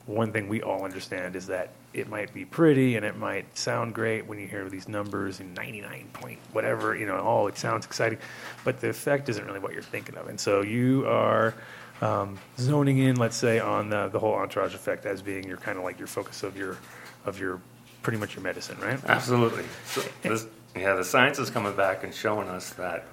one 0.06 0.32
thing 0.32 0.48
we 0.50 0.62
all 0.62 0.84
understand 0.84 1.36
is 1.36 1.48
that 1.48 1.70
it 1.94 2.10
might 2.10 2.34
be 2.34 2.46
pretty 2.46 2.96
and 2.96 3.06
it 3.06 3.18
might 3.18 3.58
sound 3.58 3.94
great 3.94 4.26
when 4.26 4.40
you 4.40 4.48
hear 4.48 4.70
these 4.70 4.88
numbers 4.88 5.40
and 5.40 5.54
99 5.56 6.10
point 6.14 6.40
whatever 6.52 6.96
you 6.96 7.06
know 7.06 7.20
oh 7.26 7.48
it 7.48 7.58
sounds 7.58 7.86
exciting 7.86 8.18
but 8.64 8.80
the 8.80 8.90
effect 8.90 9.30
isn't 9.30 9.46
really 9.46 9.60
what 9.60 9.74
you're 9.74 9.82
thinking 9.82 10.16
of 10.16 10.28
and 10.28 10.40
so 10.40 10.62
you 10.62 11.06
are 11.08 11.54
um, 12.02 12.40
zoning 12.58 13.00
in 13.00 13.18
let's 13.18 13.36
say 13.36 13.60
on 13.60 13.90
the, 13.90 14.08
the 14.10 14.20
whole 14.20 14.34
entourage 14.34 14.74
effect 14.74 15.06
as 15.06 15.22
being 15.22 15.44
your 15.44 15.58
kind 15.58 15.78
of 15.78 15.84
like 15.84 15.98
your 16.00 16.08
focus 16.08 16.44
of 16.44 16.56
your 16.58 16.78
of 17.26 17.40
your 17.40 17.60
pretty 18.02 18.18
much 18.18 18.36
your 18.36 18.44
medicine 18.44 18.78
right 18.80 19.00
Absolutely. 19.06 19.66
So 19.86 20.02
this, 20.22 20.48
yeah, 20.76 20.94
the 20.96 21.04
science 21.04 21.40
is 21.40 21.50
coming 21.50 21.76
back 21.76 22.04
and 22.04 22.14
showing 22.14 22.48
us 22.48 22.72
that 22.72 23.06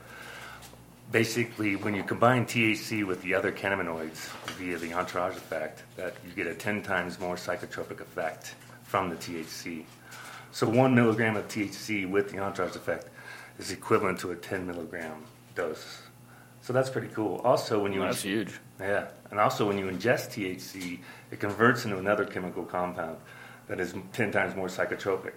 basically 1.10 1.76
when 1.76 1.94
you 1.94 2.02
combine 2.02 2.46
THC 2.46 3.06
with 3.06 3.22
the 3.22 3.34
other 3.34 3.52
cannabinoids 3.52 4.30
via 4.58 4.78
the 4.78 4.92
entourage 4.92 5.36
effect, 5.36 5.82
that 5.96 6.14
you 6.26 6.32
get 6.32 6.46
a 6.46 6.54
10 6.54 6.82
times 6.82 7.18
more 7.18 7.36
psychotropic 7.36 8.00
effect 8.00 8.54
from 8.82 9.08
the 9.10 9.16
THC. 9.16 9.84
So 10.52 10.68
one 10.68 10.94
milligram 10.94 11.36
of 11.36 11.46
THC 11.48 12.08
with 12.08 12.30
the 12.30 12.38
entourage 12.38 12.76
effect 12.76 13.08
is 13.58 13.70
equivalent 13.70 14.18
to 14.20 14.30
a 14.32 14.36
10 14.36 14.66
milligram 14.66 15.24
dose. 15.54 16.02
So 16.62 16.72
that's 16.72 16.90
pretty 16.90 17.08
cool. 17.08 17.40
Also, 17.44 17.80
when 17.80 17.92
you 17.92 18.00
That's 18.00 18.22
huge. 18.22 18.58
yeah, 18.80 19.06
and 19.30 19.38
also 19.38 19.66
when 19.66 19.78
you 19.78 19.86
ingest 19.86 20.30
THC, 20.30 20.98
it 21.30 21.38
converts 21.38 21.84
into 21.84 21.98
another 21.98 22.24
chemical 22.24 22.64
compound 22.64 23.18
that 23.68 23.78
is 23.78 23.94
10 24.12 24.32
times 24.32 24.56
more 24.56 24.66
psychotropic. 24.68 25.32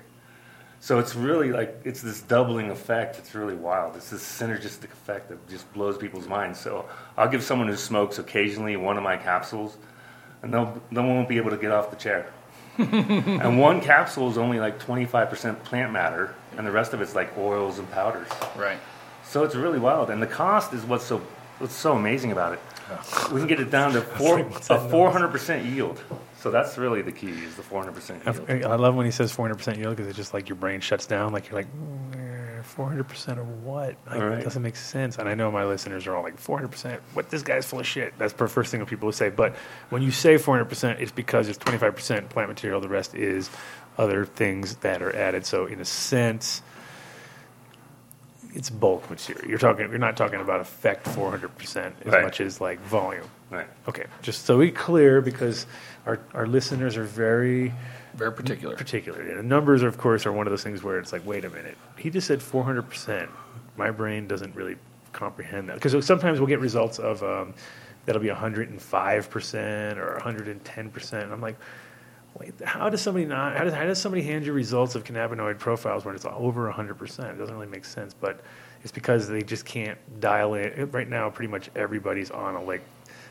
So 0.82 1.00
it's 1.00 1.14
really 1.14 1.52
like 1.52 1.82
it's 1.84 2.02
this 2.02 2.22
doubling 2.22 2.70
effect. 2.70 3.18
It's 3.18 3.36
really 3.36 3.56
wild. 3.56 3.96
It's 3.96 4.10
this 4.10 4.24
synergistic 4.24 4.86
effect 4.86 5.30
that 5.30 5.50
just 5.50 5.72
blows 5.74 5.98
people's 5.98 6.28
minds. 6.28 6.60
So 6.60 6.86
I'll 7.18 7.28
give 7.30 7.44
someone 7.44 7.68
who 7.68 7.76
smokes 7.76 8.18
occasionally 8.18 8.78
one 8.78 8.98
of 8.98 9.04
my 9.04 9.18
capsules, 9.18 9.78
and 10.42 10.54
they'll 10.54 10.82
they 10.92 11.02
won't 11.02 11.28
be 11.28 11.38
able 11.38 11.52
to 11.52 11.58
get 11.58 11.72
off 11.72 11.90
the 11.90 11.98
chair. 11.98 12.32
and 12.78 13.60
one 13.60 13.82
capsule 13.82 14.30
is 14.32 14.38
only 14.38 14.58
like 14.58 14.80
25% 14.80 15.64
plant 15.64 15.92
matter, 15.92 16.34
and 16.58 16.66
the 16.66 16.72
rest 16.72 16.94
of 16.94 17.02
it's 17.02 17.14
like 17.14 17.38
oils 17.38 17.78
and 17.78 17.92
powders. 17.92 18.30
Right. 18.56 18.78
So 19.26 19.44
it's 19.44 19.56
really 19.56 19.80
wild, 19.80 20.10
and 20.10 20.22
the 20.22 20.28
cost 20.28 20.74
is 20.74 20.86
what's 20.86 21.04
so 21.04 21.22
what's 21.58 21.76
so 21.76 21.98
amazing 21.98 22.32
about 22.32 22.54
it. 22.54 22.60
We 23.32 23.40
can 23.40 23.48
get 23.48 23.60
it 23.60 23.70
down 23.70 23.94
to 23.94 24.02
four, 24.18 24.40
a 24.40 24.44
400% 24.44 25.70
yield. 25.70 26.02
So 26.40 26.52
that's 26.52 26.78
really 26.78 27.02
the 27.02 27.12
key 27.12 27.30
is 27.30 27.56
the 27.56 27.62
400% 27.64 28.50
yield. 28.50 28.66
I 28.66 28.76
love 28.76 28.96
when 28.96 29.06
he 29.06 29.12
says 29.12 29.36
400% 29.36 29.78
yield 29.78 29.96
because 29.96 30.08
it's 30.08 30.18
just 30.18 30.34
like 30.34 30.48
your 30.48 30.56
brain 30.56 30.80
shuts 30.80 31.06
down. 31.06 31.34
Like 31.34 31.50
you're 31.50 31.60
like, 31.60 31.68
"Mm, 31.68 32.64
400% 32.64 33.40
of 33.40 33.64
what? 33.64 33.96
Like, 34.10 34.22
Right. 34.22 34.40
It 34.40 34.44
doesn't 34.44 34.62
make 34.62 34.76
sense. 34.78 35.18
And 35.18 35.28
I 35.28 35.34
know 35.34 35.52
my 35.52 35.66
listeners 35.66 36.08
are 36.08 36.16
all 36.16 36.24
like, 36.24 36.38
400%? 36.40 37.00
What? 37.14 37.30
This 37.30 37.42
guy's 37.44 37.66
full 37.66 37.80
of 37.80 37.88
shit. 37.88 38.14
That's 38.18 38.34
the 38.34 38.48
first 38.48 38.72
thing 38.72 38.80
that 38.80 38.86
people 38.88 39.08
will 39.08 39.14
say. 39.14 39.30
But 39.30 39.56
when 39.90 40.02
you 40.02 40.12
say 40.12 40.36
400%, 40.36 41.00
it's 41.02 41.12
because 41.12 41.50
it's 41.50 41.58
25% 41.58 42.30
plant 42.30 42.48
material. 42.50 42.80
The 42.80 42.88
rest 42.90 43.16
is 43.16 43.50
other 43.98 44.24
things 44.26 44.76
that 44.78 45.02
are 45.02 45.14
added. 45.16 45.46
So 45.46 45.66
in 45.66 45.82
a 45.82 45.86
sense, 45.86 46.62
it's 48.54 48.70
bulk 48.70 49.10
material. 49.10 49.48
You're 49.48 49.60
talking. 49.60 49.90
You're 49.90 50.00
not 50.00 50.18
talking 50.18 50.40
about 50.40 50.62
effect 50.62 51.06
400% 51.06 51.94
as 52.06 52.14
Right. 52.14 52.24
much 52.24 52.42
as 52.42 52.60
like 52.62 52.80
volume. 52.82 53.26
Right. 53.52 53.68
Okay, 53.88 54.06
just 54.22 54.46
so 54.46 54.58
we 54.58 54.72
clear 54.72 55.22
because 55.22 55.66
our 56.10 56.20
our 56.34 56.48
listeners 56.48 56.98
are 56.98 57.04
very 57.04 57.72
Very 58.16 58.34
particular. 58.34 58.76
particular. 58.76 59.22
And 59.22 59.38
the 59.40 59.44
numbers, 59.44 59.82
of 59.84 59.98
course, 59.98 60.26
are 60.26 60.32
one 60.34 60.48
of 60.48 60.52
those 60.52 60.64
things 60.64 60.84
where 60.84 61.00
it's 61.00 61.14
like, 61.14 61.26
wait 61.26 61.46
a 61.46 61.50
minute, 61.50 61.78
he 61.98 62.10
just 62.10 62.28
said 62.28 62.42
400 62.42 62.90
percent. 62.90 63.30
My 63.78 63.92
brain 63.92 64.28
doesn't 64.28 64.56
really 64.56 64.76
comprehend 65.14 65.70
that 65.70 65.76
because 65.82 66.06
sometimes 66.06 66.40
we'll 66.40 66.48
get 66.48 66.60
results 66.60 67.00
of 67.00 67.24
um, 67.24 67.54
that'll 68.06 68.22
be 68.22 68.30
105 68.30 69.30
percent 69.30 70.00
or 70.00 70.14
110 70.14 70.90
percent. 70.90 71.24
And 71.26 71.34
I'm 71.34 71.42
like, 71.42 71.58
Wait, 72.36 72.54
how 72.64 72.90
does 72.90 73.02
somebody 73.02 73.26
not? 73.26 73.58
How 73.58 73.64
does, 73.64 73.74
how 73.74 73.86
does 73.86 74.00
somebody 74.00 74.22
hand 74.24 74.46
you 74.46 74.54
results 74.54 74.96
of 74.96 75.04
cannabinoid 75.04 75.58
profiles 75.58 76.06
when 76.06 76.16
it's 76.16 76.26
over 76.26 76.72
100%? 76.72 77.34
It 77.34 77.38
doesn't 77.38 77.56
really 77.56 77.68
make 77.68 77.86
sense, 77.86 78.14
but 78.14 78.42
it's 78.84 78.92
because 78.92 79.28
they 79.28 79.42
just 79.42 79.66
can't 79.66 79.98
dial 80.20 80.54
in. 80.54 80.92
Right 80.92 81.10
now, 81.10 81.30
pretty 81.32 81.52
much 81.52 81.70
everybody's 81.76 82.30
on 82.32 82.56
a 82.56 82.64
like 82.64 82.82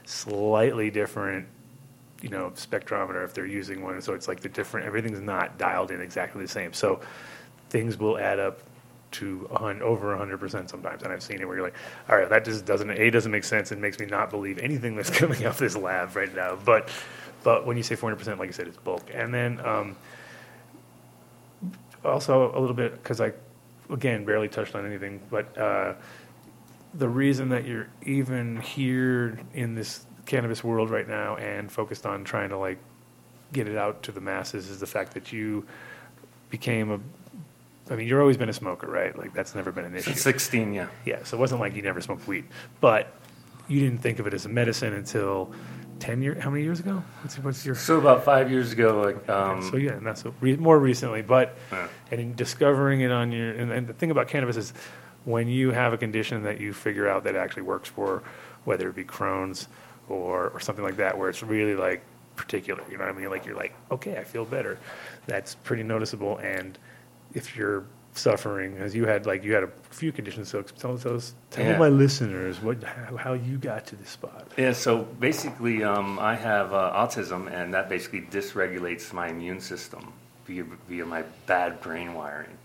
slightly 0.05 0.91
different, 0.91 1.47
you 2.23 2.29
know, 2.29 2.51
spectrometer 2.51 3.25
if 3.25 3.35
they're 3.35 3.47
using 3.47 3.83
one. 3.83 4.01
So 4.03 4.15
it's 4.15 4.29
like 4.29 4.41
the 4.41 4.49
different. 4.49 4.87
Everything's 4.87 5.21
not 5.21 5.59
dialed 5.59 5.91
in 5.91 6.01
exactly 6.01 6.43
the 6.43 6.49
same. 6.49 6.73
So 6.73 7.01
things 7.71 7.99
will 7.99 8.19
add 8.19 8.39
up 8.39 8.61
to 9.11 9.49
a 9.53 9.59
hun- 9.59 9.83
over 9.83 10.17
100% 10.17 10.69
sometimes. 10.69 11.03
And 11.03 11.13
I've 11.13 11.23
seen 11.23 11.41
it 11.41 11.47
where 11.47 11.57
you're 11.57 11.65
like, 11.65 11.77
all 12.09 12.17
right, 12.17 12.29
that 12.29 12.45
just 12.45 12.67
doesn't, 12.67 12.91
A, 12.91 13.11
doesn't 13.11 13.31
make 13.31 13.45
sense 13.45 13.71
and 13.73 13.81
makes 13.81 13.99
me 13.99 14.07
not 14.07 14.31
believe 14.31 14.59
anything 14.59 14.97
that's 14.97 15.11
coming 15.19 15.45
out 15.45 15.53
of 15.53 15.59
this 15.59 15.77
lab 15.77 16.15
right 16.17 16.35
now. 16.35 16.57
But, 16.63 16.91
but 17.43 17.67
when 17.67 17.77
you 17.77 17.83
say 17.83 17.97
400%, 17.97 18.39
like 18.39 18.49
i 18.49 18.53
said, 18.53 18.69
it's 18.69 18.77
bulk. 18.77 19.11
And 19.15 19.33
then 19.33 19.61
um, 19.65 19.97
also 22.05 22.55
a 22.55 22.59
little 22.59 22.77
bit, 22.77 22.93
because 23.03 23.21
I, 23.21 23.33
again, 23.91 24.25
barely 24.25 24.49
touched 24.49 24.75
on 24.75 24.85
anything, 24.85 25.21
but 25.31 25.57
uh, 25.57 25.95
the 26.95 27.09
reason 27.09 27.49
that 27.51 27.65
you're 27.65 27.89
even 28.03 28.61
here 28.61 29.39
in 29.55 29.75
this 29.75 30.05
cannabis 30.29 30.63
world 30.63 30.91
right 30.91 31.09
now 31.09 31.37
and 31.37 31.73
focused 31.73 32.05
on 32.07 32.23
trying 32.23 32.51
to 32.51 32.57
like 32.59 32.79
get 33.53 33.67
it 33.67 33.77
out 33.77 34.03
to 34.05 34.13
the 34.13 34.21
masses 34.21 34.69
is 34.69 34.79
the 34.79 34.87
fact 34.87 35.15
that 35.15 35.33
you 35.33 35.67
became 36.51 36.91
a 36.93 37.01
I 37.91 37.97
mean, 37.97 38.07
you've 38.07 38.21
always 38.21 38.37
been 38.37 38.51
a 38.51 38.53
smoker, 38.53 38.87
right? 38.87 39.19
Like 39.19 39.33
that's 39.33 39.55
never 39.55 39.73
been 39.73 39.87
an 39.87 39.95
issue. 39.95 40.11
Since 40.11 40.21
16, 40.21 40.75
yeah. 40.75 40.89
Yeah, 41.07 41.25
so 41.25 41.39
it 41.39 41.41
wasn't 41.41 41.63
like 41.63 41.75
you 41.75 41.81
never 41.81 42.03
smoked 42.03 42.29
weed, 42.29 42.45
but 42.83 43.15
you 43.67 43.81
didn't 43.81 44.03
think 44.03 44.19
of 44.19 44.27
it 44.27 44.35
as 44.35 44.45
a 44.45 44.51
medicine 44.51 44.93
until 44.93 45.51
ten 45.99 46.21
years. 46.21 46.43
How 46.43 46.51
many 46.51 46.65
years 46.65 46.81
ago? 46.81 47.03
What's, 47.23 47.39
what's 47.39 47.65
your? 47.65 47.75
So 47.75 47.97
about 47.99 48.25
five 48.27 48.51
years 48.51 48.73
ago, 48.73 49.01
like, 49.01 49.27
um, 49.31 49.63
so 49.71 49.79
yeah, 49.79 49.93
and 49.93 50.07
that's 50.07 50.23
re- 50.43 50.57
more 50.57 50.79
recently. 50.79 51.23
But 51.23 51.57
Yeah. 51.73 51.89
and 52.11 52.21
in 52.21 52.35
discovering 52.35 53.01
it 53.01 53.11
on 53.11 53.33
your 53.33 53.53
and, 53.53 53.73
and 53.73 53.87
the 53.87 53.95
thing 53.95 54.11
about 54.11 54.29
cannabis 54.29 54.59
is 54.59 54.75
when 55.25 55.49
you 55.49 55.71
have 55.71 55.95
a 55.95 55.97
condition 55.99 56.43
that 56.43 56.61
you 56.61 56.75
figure 56.75 57.09
out 57.09 57.25
that 57.25 57.37
actually 57.37 57.63
works 57.63 57.89
for, 57.89 58.23
whether 58.65 58.91
it 58.91 58.97
be 58.97 59.05
Crohn's 59.05 59.67
or 60.11 60.49
or 60.51 60.61
something 60.61 60.85
like 60.85 60.97
that, 60.97 61.17
where 61.19 61.29
it's 61.29 61.43
really 61.43 61.75
like 61.75 62.03
particular. 62.37 62.83
You 62.91 62.99
know 62.99 63.05
what 63.07 63.15
I 63.15 63.19
mean? 63.19 63.31
Like 63.31 63.47
you're 63.47 63.57
like, 63.57 63.75
okay, 63.91 64.17
I 64.19 64.25
feel 64.25 64.45
better. 64.45 64.79
That's 65.27 65.55
pretty 65.57 65.83
noticeable. 65.83 66.39
And 66.39 66.79
if 67.35 67.57
you're 67.57 67.85
suffering, 68.15 68.77
as 68.79 68.95
you 68.95 69.07
had, 69.07 69.27
like 69.27 69.45
you 69.45 69.53
had 69.55 69.63
a 69.65 69.71
few 69.91 70.11
conditions, 70.13 70.49
so 70.49 70.63
tell 70.63 70.97
those, 70.97 71.35
tell 71.51 71.65
Yeah. 71.65 71.79
my 71.79 71.89
listeners 71.89 72.61
what 72.61 72.83
how, 72.83 73.17
how 73.17 73.33
you 73.35 73.59
got 73.59 73.87
to 73.89 73.97
this 73.97 74.09
spot. 74.11 74.49
Yeah, 74.57 74.73
so 74.73 75.03
basically, 75.21 75.85
um, 75.85 76.19
I 76.19 76.35
have 76.35 76.73
uh, 76.73 76.93
autism, 76.95 77.51
and 77.53 77.73
that 77.75 77.89
basically 77.89 78.23
dysregulates 78.23 79.13
my 79.13 79.29
immune 79.29 79.61
system 79.61 80.13
via, 80.47 80.65
via 80.89 81.05
my 81.07 81.23
bad 81.47 81.81
brain 81.81 82.15
wiring. 82.15 82.57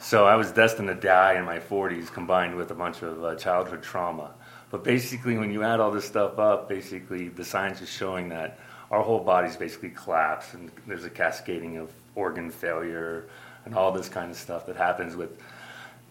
So 0.00 0.26
I 0.26 0.34
was 0.34 0.50
destined 0.50 0.88
to 0.88 0.94
die 0.96 1.34
in 1.34 1.44
my 1.44 1.60
40s, 1.60 2.10
combined 2.12 2.56
with 2.56 2.72
a 2.72 2.74
bunch 2.74 3.02
of 3.02 3.22
uh, 3.24 3.36
childhood 3.36 3.82
trauma. 3.84 4.32
But 4.72 4.84
basically, 4.84 5.36
when 5.36 5.52
you 5.52 5.62
add 5.62 5.80
all 5.80 5.90
this 5.90 6.06
stuff 6.06 6.38
up, 6.38 6.66
basically 6.66 7.28
the 7.28 7.44
science 7.44 7.82
is 7.82 7.90
showing 7.90 8.30
that 8.30 8.58
our 8.90 9.02
whole 9.02 9.20
bodies 9.20 9.54
basically 9.54 9.90
collapse, 9.90 10.54
and 10.54 10.70
there's 10.86 11.04
a 11.04 11.10
cascading 11.10 11.76
of 11.76 11.92
organ 12.14 12.50
failure 12.50 13.28
and 13.66 13.74
all 13.74 13.92
this 13.92 14.08
kind 14.08 14.30
of 14.30 14.36
stuff 14.36 14.64
that 14.66 14.76
happens 14.76 15.14
with 15.14 15.38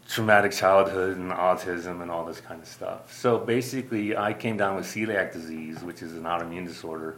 traumatic 0.08 0.52
childhood 0.52 1.18
and 1.18 1.32
autism 1.32 2.04
and 2.04 2.12
all 2.12 2.24
this 2.24 2.40
kind 2.40 2.62
of 2.62 2.68
stuff. 2.68 3.12
So 3.12 3.40
basically, 3.40 4.16
I 4.16 4.32
came 4.32 4.58
down 4.58 4.76
with 4.76 4.86
celiac 4.86 5.34
disease, 5.34 5.82
which 5.82 6.04
is 6.04 6.14
an 6.16 6.24
autoimmune 6.24 6.68
disorder, 6.68 7.18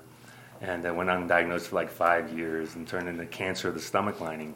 and 0.61 0.85
I 0.85 0.91
went 0.91 1.09
undiagnosed 1.09 1.67
for 1.67 1.75
like 1.75 1.89
five 1.89 2.31
years 2.31 2.75
and 2.75 2.87
turned 2.87 3.09
into 3.09 3.25
cancer 3.25 3.67
of 3.67 3.73
the 3.73 3.81
stomach 3.81 4.21
lining, 4.21 4.55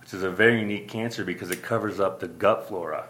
which 0.00 0.12
is 0.12 0.24
a 0.24 0.30
very 0.30 0.58
unique 0.58 0.88
cancer 0.88 1.24
because 1.24 1.52
it 1.52 1.62
covers 1.62 2.00
up 2.00 2.18
the 2.18 2.26
gut 2.26 2.66
flora. 2.66 3.06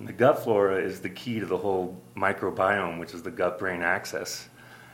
The 0.00 0.12
gut 0.14 0.42
flora 0.42 0.82
is 0.82 1.00
the 1.00 1.10
key 1.10 1.40
to 1.40 1.46
the 1.46 1.58
whole 1.58 2.00
microbiome, 2.16 2.98
which 2.98 3.12
is 3.12 3.22
the 3.22 3.30
gut 3.30 3.58
brain 3.58 3.82
axis. 3.82 4.48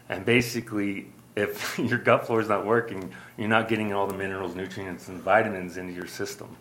And 0.08 0.24
basically, 0.24 1.06
if 1.36 1.78
your 1.78 1.98
gut 1.98 2.26
flora 2.26 2.42
is 2.42 2.48
not 2.48 2.66
working, 2.66 3.12
you're 3.36 3.48
not 3.48 3.68
getting 3.68 3.92
all 3.92 4.08
the 4.08 4.16
minerals, 4.16 4.56
nutrients, 4.56 5.06
and 5.06 5.20
vitamins 5.20 5.76
into 5.76 5.92
your 5.92 6.08
system. 6.08 6.56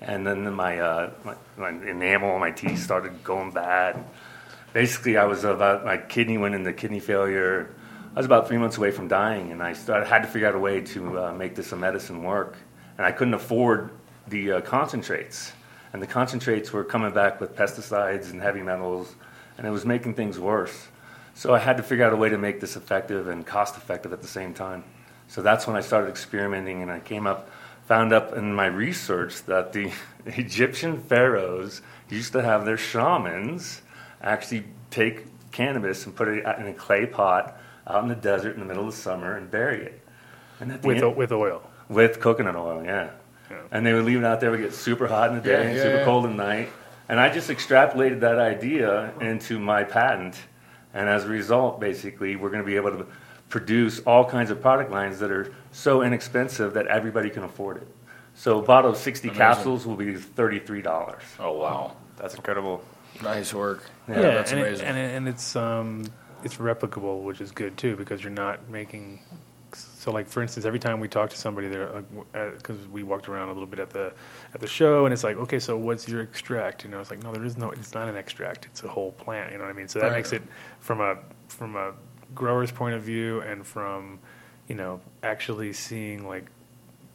And 0.00 0.26
then 0.26 0.52
my, 0.54 0.80
uh, 0.80 1.10
my, 1.22 1.34
my 1.58 1.68
enamel 1.68 2.30
on 2.30 2.40
my 2.40 2.50
teeth 2.50 2.82
started 2.82 3.22
going 3.22 3.50
bad. 3.50 4.02
Basically, 4.72 5.18
I 5.18 5.24
was 5.24 5.44
about, 5.44 5.84
my 5.84 5.98
kidney 5.98 6.38
went 6.38 6.54
into 6.54 6.72
kidney 6.72 6.98
failure. 6.98 7.74
I 8.14 8.18
was 8.18 8.26
about 8.26 8.48
three 8.48 8.58
months 8.58 8.78
away 8.78 8.90
from 8.90 9.06
dying, 9.06 9.52
and 9.52 9.62
I 9.62 9.74
started, 9.74 10.06
had 10.06 10.22
to 10.22 10.28
figure 10.28 10.48
out 10.48 10.54
a 10.54 10.58
way 10.58 10.80
to 10.80 11.18
uh, 11.18 11.32
make 11.34 11.54
this 11.54 11.72
a 11.72 11.76
medicine 11.76 12.22
work. 12.22 12.56
And 12.96 13.06
I 13.06 13.12
couldn't 13.12 13.34
afford 13.34 13.90
the 14.28 14.52
uh, 14.52 14.60
concentrates. 14.62 15.52
And 15.92 16.00
the 16.02 16.06
concentrates 16.06 16.72
were 16.72 16.84
coming 16.84 17.12
back 17.12 17.40
with 17.40 17.54
pesticides 17.54 18.30
and 18.30 18.40
heavy 18.40 18.62
metals, 18.62 19.14
and 19.58 19.66
it 19.66 19.70
was 19.70 19.84
making 19.84 20.14
things 20.14 20.38
worse. 20.38 20.88
So 21.34 21.54
I 21.54 21.58
had 21.58 21.76
to 21.76 21.82
figure 21.82 22.04
out 22.04 22.12
a 22.12 22.16
way 22.16 22.28
to 22.28 22.38
make 22.38 22.60
this 22.60 22.76
effective 22.76 23.28
and 23.28 23.46
cost 23.46 23.76
effective 23.76 24.12
at 24.12 24.22
the 24.22 24.28
same 24.28 24.54
time. 24.54 24.84
So 25.28 25.42
that's 25.42 25.66
when 25.66 25.76
I 25.76 25.80
started 25.80 26.08
experimenting, 26.08 26.82
and 26.82 26.90
I 26.90 27.00
came 27.00 27.26
up, 27.26 27.50
found 27.86 28.12
up 28.12 28.34
in 28.34 28.54
my 28.54 28.66
research 28.66 29.42
that 29.44 29.72
the 29.72 29.90
Egyptian 30.26 31.00
pharaohs 31.02 31.82
used 32.08 32.32
to 32.32 32.42
have 32.42 32.64
their 32.64 32.76
shamans 32.76 33.82
actually 34.22 34.64
take 34.90 35.26
cannabis 35.52 36.06
and 36.06 36.14
put 36.14 36.28
it 36.28 36.44
in 36.58 36.66
a 36.68 36.72
clay 36.74 37.06
pot 37.06 37.58
out 37.86 38.02
in 38.02 38.08
the 38.08 38.14
desert 38.14 38.54
in 38.54 38.60
the 38.60 38.66
middle 38.66 38.86
of 38.86 38.94
the 38.94 38.96
summer 39.00 39.36
and 39.36 39.50
bury 39.50 39.82
it. 39.86 40.00
And 40.60 40.70
With 40.84 40.96
end- 40.96 41.04
o- 41.04 41.10
with 41.10 41.32
oil. 41.32 41.62
with 41.88 42.20
coconut 42.20 42.56
oil, 42.56 42.82
yeah. 42.84 43.10
And 43.70 43.84
they 43.86 43.92
would 43.92 44.04
leave 44.04 44.18
it 44.18 44.24
out 44.24 44.40
there. 44.40 44.48
It 44.50 44.58
would 44.58 44.60
get 44.62 44.74
super 44.74 45.06
hot 45.06 45.30
in 45.30 45.36
the 45.36 45.42
day, 45.42 45.52
Yeah, 45.52 45.60
and 45.68 45.76
yeah, 45.76 45.82
super 45.82 45.96
yeah. 45.98 46.04
cold 46.04 46.26
at 46.26 46.32
night. 46.34 46.68
And 47.08 47.18
I 47.20 47.28
just 47.32 47.50
extrapolated 47.50 48.20
that 48.20 48.38
idea 48.38 49.12
into 49.20 49.58
my 49.58 49.84
patent. 49.84 50.36
And 50.94 51.08
as 51.08 51.24
a 51.24 51.28
result, 51.28 51.80
basically, 51.80 52.36
we're 52.36 52.50
going 52.50 52.62
to 52.62 52.66
be 52.66 52.76
able 52.76 52.90
to 52.90 53.06
produce 53.48 54.00
all 54.00 54.24
kinds 54.24 54.50
of 54.50 54.60
product 54.60 54.90
lines 54.90 55.18
that 55.18 55.30
are 55.30 55.52
so 55.72 56.02
inexpensive 56.02 56.74
that 56.74 56.86
everybody 56.86 57.28
can 57.30 57.42
afford 57.44 57.78
it. 57.78 57.86
So 58.34 58.58
a 58.58 58.62
bottle 58.62 58.90
of 58.90 58.96
60 58.96 59.28
Amazing. 59.28 59.38
capsules 59.38 59.86
will 59.86 59.96
be 59.96 60.14
$33. 60.14 61.18
Oh 61.38 61.52
wow, 61.58 61.96
That's 62.16 62.34
incredible. 62.34 62.82
nice 63.22 63.52
work. 63.52 63.84
Yeah, 64.08 64.20
that's 64.22 64.52
and, 64.52 64.60
it- 64.62 64.80
and, 64.80 64.96
it- 64.96 65.14
and 65.14 65.28
it's 65.28 65.54
um, 65.54 66.04
it's 66.44 66.56
replicable, 66.56 67.22
which 67.22 67.40
is 67.42 67.52
good 67.52 67.76
too, 67.76 67.94
because 67.96 68.22
you're 68.22 68.32
not 68.32 68.68
making. 68.70 69.20
So, 69.76 70.10
like 70.10 70.28
for 70.28 70.42
instance, 70.42 70.66
every 70.66 70.78
time 70.78 71.00
we 71.00 71.08
talk 71.08 71.30
to 71.30 71.36
somebody 71.38 71.68
there, 71.68 72.02
because 72.32 72.78
uh, 72.78 72.88
we 72.90 73.02
walked 73.02 73.28
around 73.28 73.48
a 73.48 73.52
little 73.52 73.66
bit 73.66 73.78
at 73.80 73.90
the 73.90 74.12
at 74.54 74.60
the 74.60 74.66
show, 74.66 75.06
and 75.06 75.12
it's 75.12 75.24
like, 75.24 75.36
okay, 75.36 75.58
so 75.58 75.76
what's 75.76 76.08
your 76.08 76.20
extract? 76.22 76.84
You 76.84 76.90
know, 76.90 77.00
it's 77.00 77.10
like, 77.10 77.22
no, 77.22 77.32
there 77.32 77.44
is 77.44 77.56
no, 77.56 77.70
it's 77.70 77.94
not 77.94 78.08
an 78.08 78.16
extract; 78.16 78.66
it's 78.66 78.82
a 78.84 78.88
whole 78.88 79.12
plant. 79.12 79.52
You 79.52 79.58
know 79.58 79.64
what 79.64 79.70
I 79.70 79.74
mean? 79.74 79.88
So 79.88 80.00
that 80.00 80.10
Right. 80.10 80.12
makes 80.12 80.32
it 80.32 80.42
from 80.80 81.00
a 81.00 81.18
from 81.48 81.76
a 81.76 81.92
grower's 82.34 82.72
point 82.72 82.94
of 82.94 83.02
view, 83.02 83.40
and 83.42 83.66
from 83.66 84.18
you 84.68 84.74
know 84.74 85.00
actually 85.22 85.72
seeing 85.72 86.26
like 86.26 86.46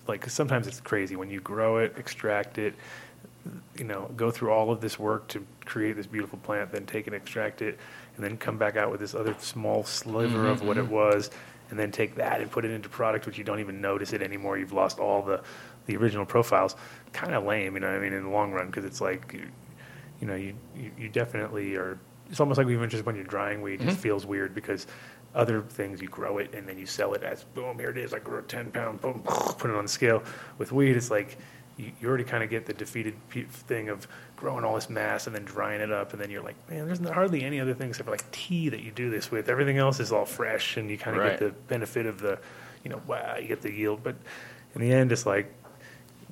like 0.08 0.22
'cause 0.22 0.34
sometimes 0.34 0.68
it's 0.68 0.80
crazy 0.80 1.16
when 1.16 1.30
you 1.30 1.42
grow 1.42 1.78
it, 1.78 1.94
extract 1.98 2.58
it, 2.58 2.76
you 3.78 3.84
know, 3.84 4.12
go 4.16 4.32
through 4.32 4.52
all 4.52 4.72
of 4.72 4.82
this 4.82 4.98
work 5.00 5.28
to 5.30 5.46
create 5.66 5.96
this 5.96 6.08
beautiful 6.08 6.40
plant, 6.40 6.72
then 6.72 6.86
take 6.86 7.08
and 7.08 7.16
extract 7.16 7.62
it, 7.62 7.78
and 8.16 8.24
then 8.26 8.38
come 8.38 8.58
back 8.58 8.76
out 8.78 8.92
with 8.92 9.00
this 9.00 9.14
other 9.16 9.36
small 9.40 9.84
sliver 9.84 10.50
of 10.50 10.62
what 10.62 10.78
mm-hmm, 10.78 10.86
it 10.86 10.86
mm-hmm. 10.86 10.94
was, 10.94 11.32
and 11.70 11.78
then 11.78 11.92
take 11.92 12.16
that 12.16 12.42
and 12.42 12.50
put 12.50 12.66
it 12.66 12.72
into 12.72 12.90
product, 12.90 13.26
which 13.26 13.38
you 13.38 13.44
don't 13.44 13.60
even 13.60 13.82
notice 13.82 14.14
it 14.14 14.22
anymore. 14.22 14.58
You've 14.58 14.74
lost 14.74 15.00
all 15.00 15.22
the 15.22 15.42
the 15.86 15.96
original 15.98 16.26
profiles. 16.26 16.76
Kind 17.14 17.34
of 17.34 17.44
lame, 17.46 17.74
you 17.74 17.80
know. 17.80 17.88
what 17.88 17.96
I 17.96 18.00
mean, 18.00 18.14
in 18.14 18.24
the 18.24 18.30
long 18.30 18.52
run, 18.52 18.68
because 18.68 18.86
it's 18.86 19.02
like, 19.02 19.32
you, 19.34 19.48
you 20.20 20.28
know, 20.28 20.36
you, 20.36 20.54
you 20.76 20.92
you 20.98 21.10
definitely 21.10 21.76
are. 21.76 22.00
It's 22.30 22.40
almost 22.40 22.58
like 22.58 22.68
even 22.68 22.90
just 22.90 23.06
when 23.06 23.16
you're 23.16 23.24
drying 23.24 23.62
weed, 23.62 23.76
it 23.76 23.86
just 23.86 23.92
mm-hmm. 23.92 24.02
feels 24.02 24.26
weird 24.26 24.54
because 24.54 24.86
other 25.36 25.62
things 25.62 26.02
you 26.02 26.08
grow 26.08 26.40
it 26.40 26.54
and 26.54 26.68
then 26.68 26.78
you 26.78 26.86
sell 26.86 27.14
it 27.14 27.22
as 27.22 27.44
boom 27.44 27.78
here 27.78 27.90
it 27.90 27.98
is 27.98 28.14
I 28.14 28.20
grew 28.20 28.40
a 28.40 28.42
ten 28.42 28.72
pound 28.72 29.02
boom 29.02 29.22
put 29.22 29.70
it 29.70 29.76
on 29.76 29.84
the 29.84 29.90
scale. 29.90 30.24
With 30.58 30.72
weed, 30.72 30.98
it's 30.98 31.12
like 31.12 31.38
you, 31.78 31.92
you 32.02 32.08
already 32.08 32.24
kind 32.24 32.44
of 32.44 32.50
get 32.50 32.66
the 32.66 32.74
defeated 32.74 33.14
pe- 33.30 33.44
thing 33.44 33.90
of 33.90 34.08
growing 34.36 34.64
all 34.66 34.76
this 34.76 34.90
mass 34.90 35.28
and 35.28 35.36
then 35.36 35.46
drying 35.46 35.82
it 35.82 35.92
up, 35.92 36.12
and 36.14 36.22
then 36.22 36.30
you're 36.30 36.42
like, 36.44 36.56
man, 36.70 36.86
there's 36.88 37.00
not 37.00 37.14
hardly 37.14 37.44
any 37.44 37.60
other 37.60 37.74
things 37.74 37.92
except 37.92 38.06
for 38.06 38.12
like 38.12 38.30
tea 38.32 38.70
that 38.70 38.82
you 38.82 38.92
do 38.92 39.10
this 39.10 39.32
with. 39.32 39.50
Everything 39.50 39.78
else 39.78 40.00
is 40.00 40.12
all 40.12 40.26
fresh, 40.26 40.78
and 40.78 40.90
you 40.90 40.98
kind 40.98 41.16
of 41.18 41.24
Right. 41.24 41.32
get 41.32 41.40
the 41.40 41.50
benefit 41.68 42.06
of 42.06 42.20
the, 42.20 42.40
you 42.84 42.90
know, 42.90 43.02
wow, 43.08 43.38
you 43.40 43.48
get 43.48 43.62
the 43.62 43.72
yield. 43.72 44.02
But 44.04 44.16
in 44.76 44.82
the 44.82 44.92
end, 44.92 45.12
it's 45.12 45.26
like 45.26 45.52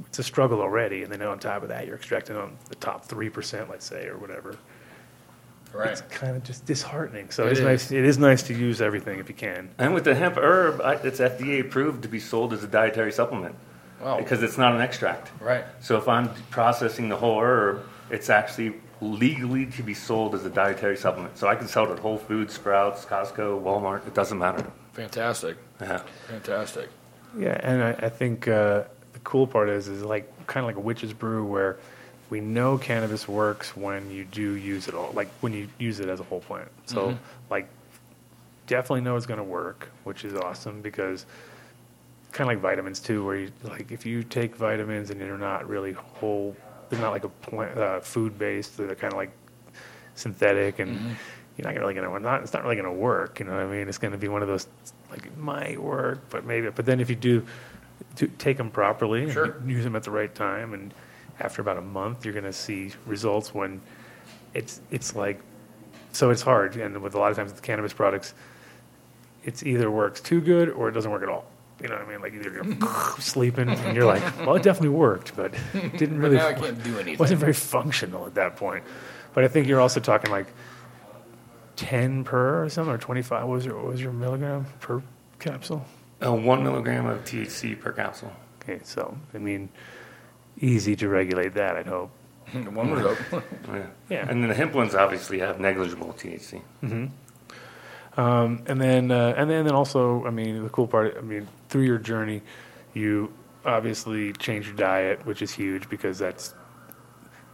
it's 0.08 0.20
a 0.20 0.24
struggle 0.24 0.62
already, 0.62 1.04
and 1.04 1.12
then 1.12 1.22
on 1.22 1.40
top 1.40 1.64
of 1.64 1.70
that, 1.70 1.88
you're 1.88 1.96
extracting 1.96 2.36
on 2.36 2.58
the 2.70 2.76
top 2.76 3.06
three 3.06 3.30
percent, 3.30 3.70
let's 3.70 3.86
say, 3.86 4.08
or 4.08 4.18
whatever. 4.18 4.58
right. 5.74 5.90
It's 5.92 6.02
kind 6.02 6.36
of 6.36 6.44
just 6.44 6.66
disheartening. 6.66 7.30
So 7.32 7.46
It 7.46 7.52
it's 7.52 7.60
is. 7.60 7.66
nice. 7.66 7.92
It 7.92 8.06
is 8.06 8.18
nice 8.18 8.44
to 8.44 8.54
use 8.54 8.82
everything 8.82 9.20
if 9.20 9.30
you 9.30 9.36
can. 9.36 9.70
And 9.78 9.94
with 9.94 10.04
the 10.06 10.16
hemp 10.16 10.38
herb, 10.38 10.82
I, 10.82 10.96
it's 10.96 11.20
FDA 11.20 11.62
approved 11.62 12.02
to 12.04 12.08
be 12.10 12.20
sold 12.20 12.54
as 12.54 12.64
a 12.64 12.68
dietary 12.68 13.12
supplement 13.12 13.56
Wow. 14.06 14.18
because 14.18 14.44
it's 14.44 14.58
not 14.58 14.76
an 14.76 14.82
extract. 14.82 15.32
right. 15.42 15.64
So 15.82 15.98
if 15.98 16.08
I'm 16.08 16.30
processing 16.52 17.10
the 17.10 17.16
whole 17.16 17.42
herb, 17.42 17.84
it's 18.12 18.30
actually 18.30 18.76
legally 19.02 19.66
to 19.66 19.82
be 19.82 19.96
sold 19.96 20.36
as 20.36 20.46
a 20.46 20.50
dietary 20.50 20.96
supplement. 20.96 21.38
So 21.40 21.48
I 21.48 21.56
can 21.56 21.68
sell 21.68 21.86
it 21.86 21.92
at 21.92 22.00
Whole 22.00 22.20
Foods, 22.20 22.54
Sprouts, 22.54 23.04
Costco, 23.04 23.62
Walmart. 23.64 24.06
It 24.08 24.14
doesn't 24.14 24.38
matter. 24.38 24.64
Fantastic. 24.94 25.58
Yeah. 25.82 26.02
Fantastic. 26.28 26.90
Yeah, 27.38 27.60
and 27.64 27.84
I, 27.84 28.06
I 28.06 28.10
think 28.10 28.48
uh, 28.48 28.84
the 29.14 29.20
cool 29.24 29.48
part 29.48 29.70
is 29.70 29.88
is 29.88 30.04
like 30.04 30.32
kind 30.46 30.64
of 30.64 30.68
like 30.68 30.78
a 30.78 30.80
witch's 30.86 31.12
brew 31.12 31.44
where 31.44 31.78
we 32.30 32.40
know 32.42 32.78
cannabis 32.78 33.28
works 33.28 33.76
when 33.76 34.10
you 34.12 34.24
do 34.26 34.54
use 34.54 34.88
it 34.88 34.94
all, 34.94 35.12
like 35.14 35.30
when 35.42 35.52
you 35.52 35.68
use 35.80 36.00
it 36.00 36.10
as 36.10 36.20
a 36.20 36.24
whole 36.24 36.42
plant. 36.42 36.70
So 36.86 37.10
Mhm. 37.10 37.18
like 37.50 37.68
definitely 38.68 39.02
know 39.02 39.16
it's 39.18 39.26
going 39.26 39.40
to 39.40 39.44
work, 39.44 39.90
which 40.06 40.24
is 40.24 40.34
awesome 40.36 40.82
because 40.82 41.26
kind 42.36 42.50
of 42.50 42.54
like 42.56 42.62
vitamins 42.62 43.00
too, 43.00 43.26
where 43.26 43.38
you 43.38 43.52
like 43.64 43.92
if 43.92 44.06
you 44.06 44.22
take 44.24 44.56
vitamins 44.56 45.10
and 45.10 45.20
they're 45.22 45.38
not 45.38 45.68
really 45.70 45.94
whole, 45.94 46.56
they're 46.90 47.00
not 47.00 47.12
like 47.12 47.24
a 47.24 47.30
plant, 47.30 47.78
uh, 47.78 48.00
food 48.02 48.38
based, 48.38 48.78
they're 48.78 48.94
kind 48.94 49.14
of 49.14 49.18
like 49.18 49.32
synthetic 50.16 50.80
and. 50.80 50.98
Mhm. 51.00 51.16
You're 51.58 51.72
not 51.72 51.80
really 51.80 51.94
going 51.94 52.06
to 52.06 52.20
not. 52.20 52.42
It's 52.42 52.52
not 52.52 52.64
really 52.64 52.76
going 52.76 52.84
to 52.86 52.92
work. 52.92 53.40
You 53.40 53.46
know 53.46 53.54
what 53.54 53.62
I 53.62 53.66
mean? 53.68 53.88
It's 53.88 53.98
going 53.98 54.12
to 54.12 54.18
be 54.18 54.28
one 54.28 54.42
of 54.42 54.50
those 54.50 54.68
like 55.10 55.26
it 55.26 55.38
might 55.38 55.82
work, 55.82 56.20
but 56.30 56.44
maybe. 56.46 56.70
But 56.70 56.86
then 56.86 57.00
if 57.00 57.10
you 57.10 57.16
do, 57.16 57.46
do 58.18 58.28
take 58.38 58.58
them 58.58 58.70
properly, 58.70 59.24
and 59.24 59.32
Sure. 59.32 59.56
use 59.66 59.86
them 59.86 59.96
at 59.96 60.04
the 60.04 60.12
right 60.12 60.36
time, 60.36 60.74
and 60.74 60.94
after 61.40 61.62
about 61.62 61.78
a 61.78 61.82
month, 61.82 62.26
you're 62.26 62.34
going 62.34 62.44
to 62.44 62.52
see 62.52 62.92
results. 63.06 63.54
When 63.54 63.80
it's 64.54 64.82
it's 64.92 65.16
like 65.16 65.40
so 66.12 66.30
it's 66.30 66.42
hard, 66.42 66.76
and 66.76 67.02
with 67.02 67.16
a 67.16 67.20
lot 67.20 67.32
of 67.32 67.38
times 67.38 67.54
with 67.54 67.62
cannabis 67.62 67.94
products, 67.94 68.34
it's 69.46 69.64
either 69.64 69.90
works 69.90 70.20
too 70.20 70.42
good 70.42 70.68
or 70.68 70.90
it 70.90 70.92
doesn't 70.92 71.10
work 71.12 71.24
at 71.24 71.30
all. 71.30 71.46
You 71.86 71.92
know 71.92 71.98
what 71.98 72.08
I 72.08 72.12
mean? 72.12 72.22
Like 72.22 72.34
either 72.34 72.50
you're 72.52 73.16
sleeping 73.20 73.70
and 73.70 73.96
you're 73.96 74.06
like, 74.06 74.24
well, 74.46 74.56
it 74.56 74.64
definitely 74.64 74.90
worked, 74.98 75.36
but 75.36 75.54
it 75.76 75.92
didn't 75.98 76.20
But 76.20 76.30
really. 76.32 76.38
now 76.38 76.48
I 76.48 76.54
can't 76.54 76.84
do 76.84 76.96
anything. 76.98 77.18
Wasn't 77.20 77.40
very 77.40 77.54
functional 77.54 78.26
at 78.26 78.34
that 78.36 78.56
point. 78.56 78.84
But 79.36 79.44
I 79.44 79.48
think 79.48 79.68
you're 79.68 79.82
also 79.82 80.00
talking 80.00 80.32
like 80.32 80.48
ten 81.76 82.24
per 82.24 82.64
or 82.64 82.70
something, 82.70 82.94
or 82.94 82.98
twenty 82.98 83.22
five. 83.22 83.48
Was 83.48 83.66
your 83.66 83.76
what 83.78 83.86
was 83.88 84.02
your 84.02 84.14
milligram 84.14 84.66
per 84.80 85.04
capsule? 85.40 85.86
Uh, 86.26 86.34
one 86.34 86.64
milligram 86.64 87.06
of 87.06 87.24
THC 87.24 87.80
per 87.80 87.92
capsule. 87.92 88.32
Okay, 88.64 88.80
so 88.84 89.16
I 89.34 89.38
mean, 89.38 89.70
easy 90.60 90.96
to 90.96 91.08
regulate 91.10 91.54
that. 91.54 91.76
I'd 91.76 91.86
hope. 91.88 92.12
One 92.54 92.92
would 92.92 93.02
hope. 93.02 93.44
Yeah. 93.68 93.88
Yeah. 94.10 94.26
And 94.30 94.42
then 94.42 94.50
the 94.50 94.56
hemp 94.56 94.74
ones 94.74 94.94
obviously 94.96 95.40
have 95.40 95.60
negligible 95.60 96.14
THC. 96.14 96.62
hmm 96.82 97.06
Um, 98.18 98.64
and 98.68 98.80
then, 98.80 99.12
uh, 99.12 99.34
and 99.36 99.50
then, 99.50 99.70
also, 99.72 100.26
I 100.26 100.30
mean, 100.30 100.64
the 100.64 100.70
cool 100.70 100.88
part, 100.88 101.16
I 101.18 101.22
mean, 101.22 101.48
through 101.68 101.84
your 101.84 101.98
journey, 101.98 102.42
you 102.94 103.34
obviously 103.66 104.32
change 104.34 104.68
your 104.68 104.76
diet, 104.76 105.26
which 105.26 105.42
is 105.42 105.52
huge 105.52 105.90
because 105.90 106.18
that's 106.18 106.54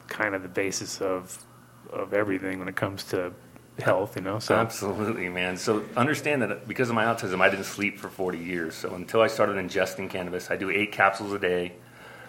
kind 0.07 0.35
of 0.35 0.43
the 0.43 0.49
basis 0.49 1.01
of 1.01 1.43
of 1.91 2.13
everything 2.13 2.59
when 2.59 2.67
it 2.67 2.75
comes 2.75 3.03
to 3.05 3.33
health, 3.79 4.15
you 4.15 4.21
know. 4.21 4.39
So 4.39 4.55
Absolutely, 4.55 5.29
man. 5.29 5.57
So 5.57 5.83
understand 5.95 6.41
that 6.41 6.67
because 6.67 6.89
of 6.89 6.95
my 6.95 7.05
autism, 7.05 7.41
I 7.41 7.49
didn't 7.49 7.65
sleep 7.65 7.99
for 7.99 8.09
40 8.09 8.37
years. 8.37 8.75
So 8.75 8.93
until 8.93 9.21
I 9.21 9.27
started 9.27 9.57
ingesting 9.57 10.09
cannabis, 10.09 10.51
I 10.51 10.55
do 10.55 10.69
eight 10.69 10.91
capsules 10.91 11.33
a 11.33 11.39
day. 11.39 11.73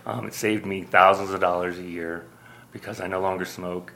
Um, 0.07 0.27
it 0.27 0.35
saved 0.35 0.67
me 0.67 0.83
thousands 0.83 1.31
of 1.31 1.41
dollars 1.41 1.79
a 1.79 1.83
year 1.83 2.27
because 2.73 3.01
I 3.01 3.07
no 3.07 3.21
longer 3.21 3.45
smoke. 3.45 3.93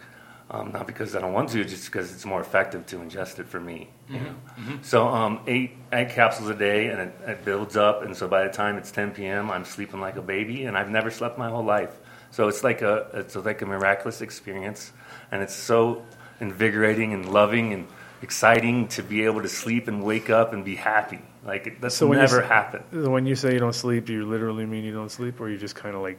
Um, 0.48 0.70
not 0.70 0.86
because 0.86 1.16
I 1.16 1.20
don't 1.20 1.32
want 1.32 1.48
to, 1.50 1.64
just 1.64 1.86
because 1.86 2.12
it's 2.12 2.24
more 2.24 2.40
effective 2.40 2.86
to 2.86 2.98
ingest 2.98 3.40
it 3.40 3.46
for 3.48 3.58
me. 3.58 3.88
You 4.08 4.20
know? 4.20 4.34
So 4.82 5.08
um, 5.08 5.40
eight 5.48 5.72
eight 5.92 6.10
capsules 6.10 6.48
a 6.48 6.54
day, 6.54 6.86
and 6.86 7.00
it, 7.00 7.14
it 7.26 7.44
builds 7.44 7.76
up. 7.76 8.02
And 8.02 8.16
so 8.16 8.28
by 8.28 8.44
the 8.44 8.50
time 8.52 8.76
it's 8.78 8.92
10 8.92 9.10
p.m., 9.10 9.50
I'm 9.50 9.64
sleeping 9.64 10.00
like 10.00 10.14
a 10.16 10.22
baby, 10.22 10.64
and 10.66 10.78
I've 10.78 10.88
never 10.88 11.10
slept 11.10 11.36
my 11.36 11.50
whole 11.50 11.64
life. 11.64 11.90
So 12.30 12.46
it's 12.46 12.62
like 12.62 12.80
a 12.82 13.08
it's 13.14 13.34
like 13.34 13.62
a 13.62 13.66
miraculous 13.66 14.20
experience, 14.20 14.92
and 15.32 15.42
it's 15.42 15.54
so 15.54 16.04
invigorating 16.40 17.12
and 17.12 17.32
loving 17.32 17.72
and 17.72 17.88
exciting 18.22 18.86
to 18.88 19.02
be 19.02 19.24
able 19.24 19.42
to 19.42 19.48
sleep 19.48 19.88
and 19.88 20.04
wake 20.04 20.30
up 20.30 20.52
and 20.52 20.64
be 20.64 20.76
happy. 20.76 21.20
Like 21.44 21.66
it- 21.66 21.80
that's 21.80 21.96
So 21.96 22.06
when 22.06 22.18
you 22.18 22.22
never 22.22 22.42
happened. 22.42 22.84
When 23.12 23.26
you 23.26 23.34
say 23.34 23.52
you 23.52 23.58
don't 23.58 23.74
sleep, 23.74 24.04
do 24.06 24.12
you 24.12 24.26
literally 24.26 24.64
mean 24.66 24.84
you 24.84 24.92
don't 24.92 25.10
sleep, 25.10 25.40
or 25.40 25.48
you 25.48 25.58
just 25.58 25.74
kind 25.74 25.94
of 25.96 26.02
like, 26.02 26.18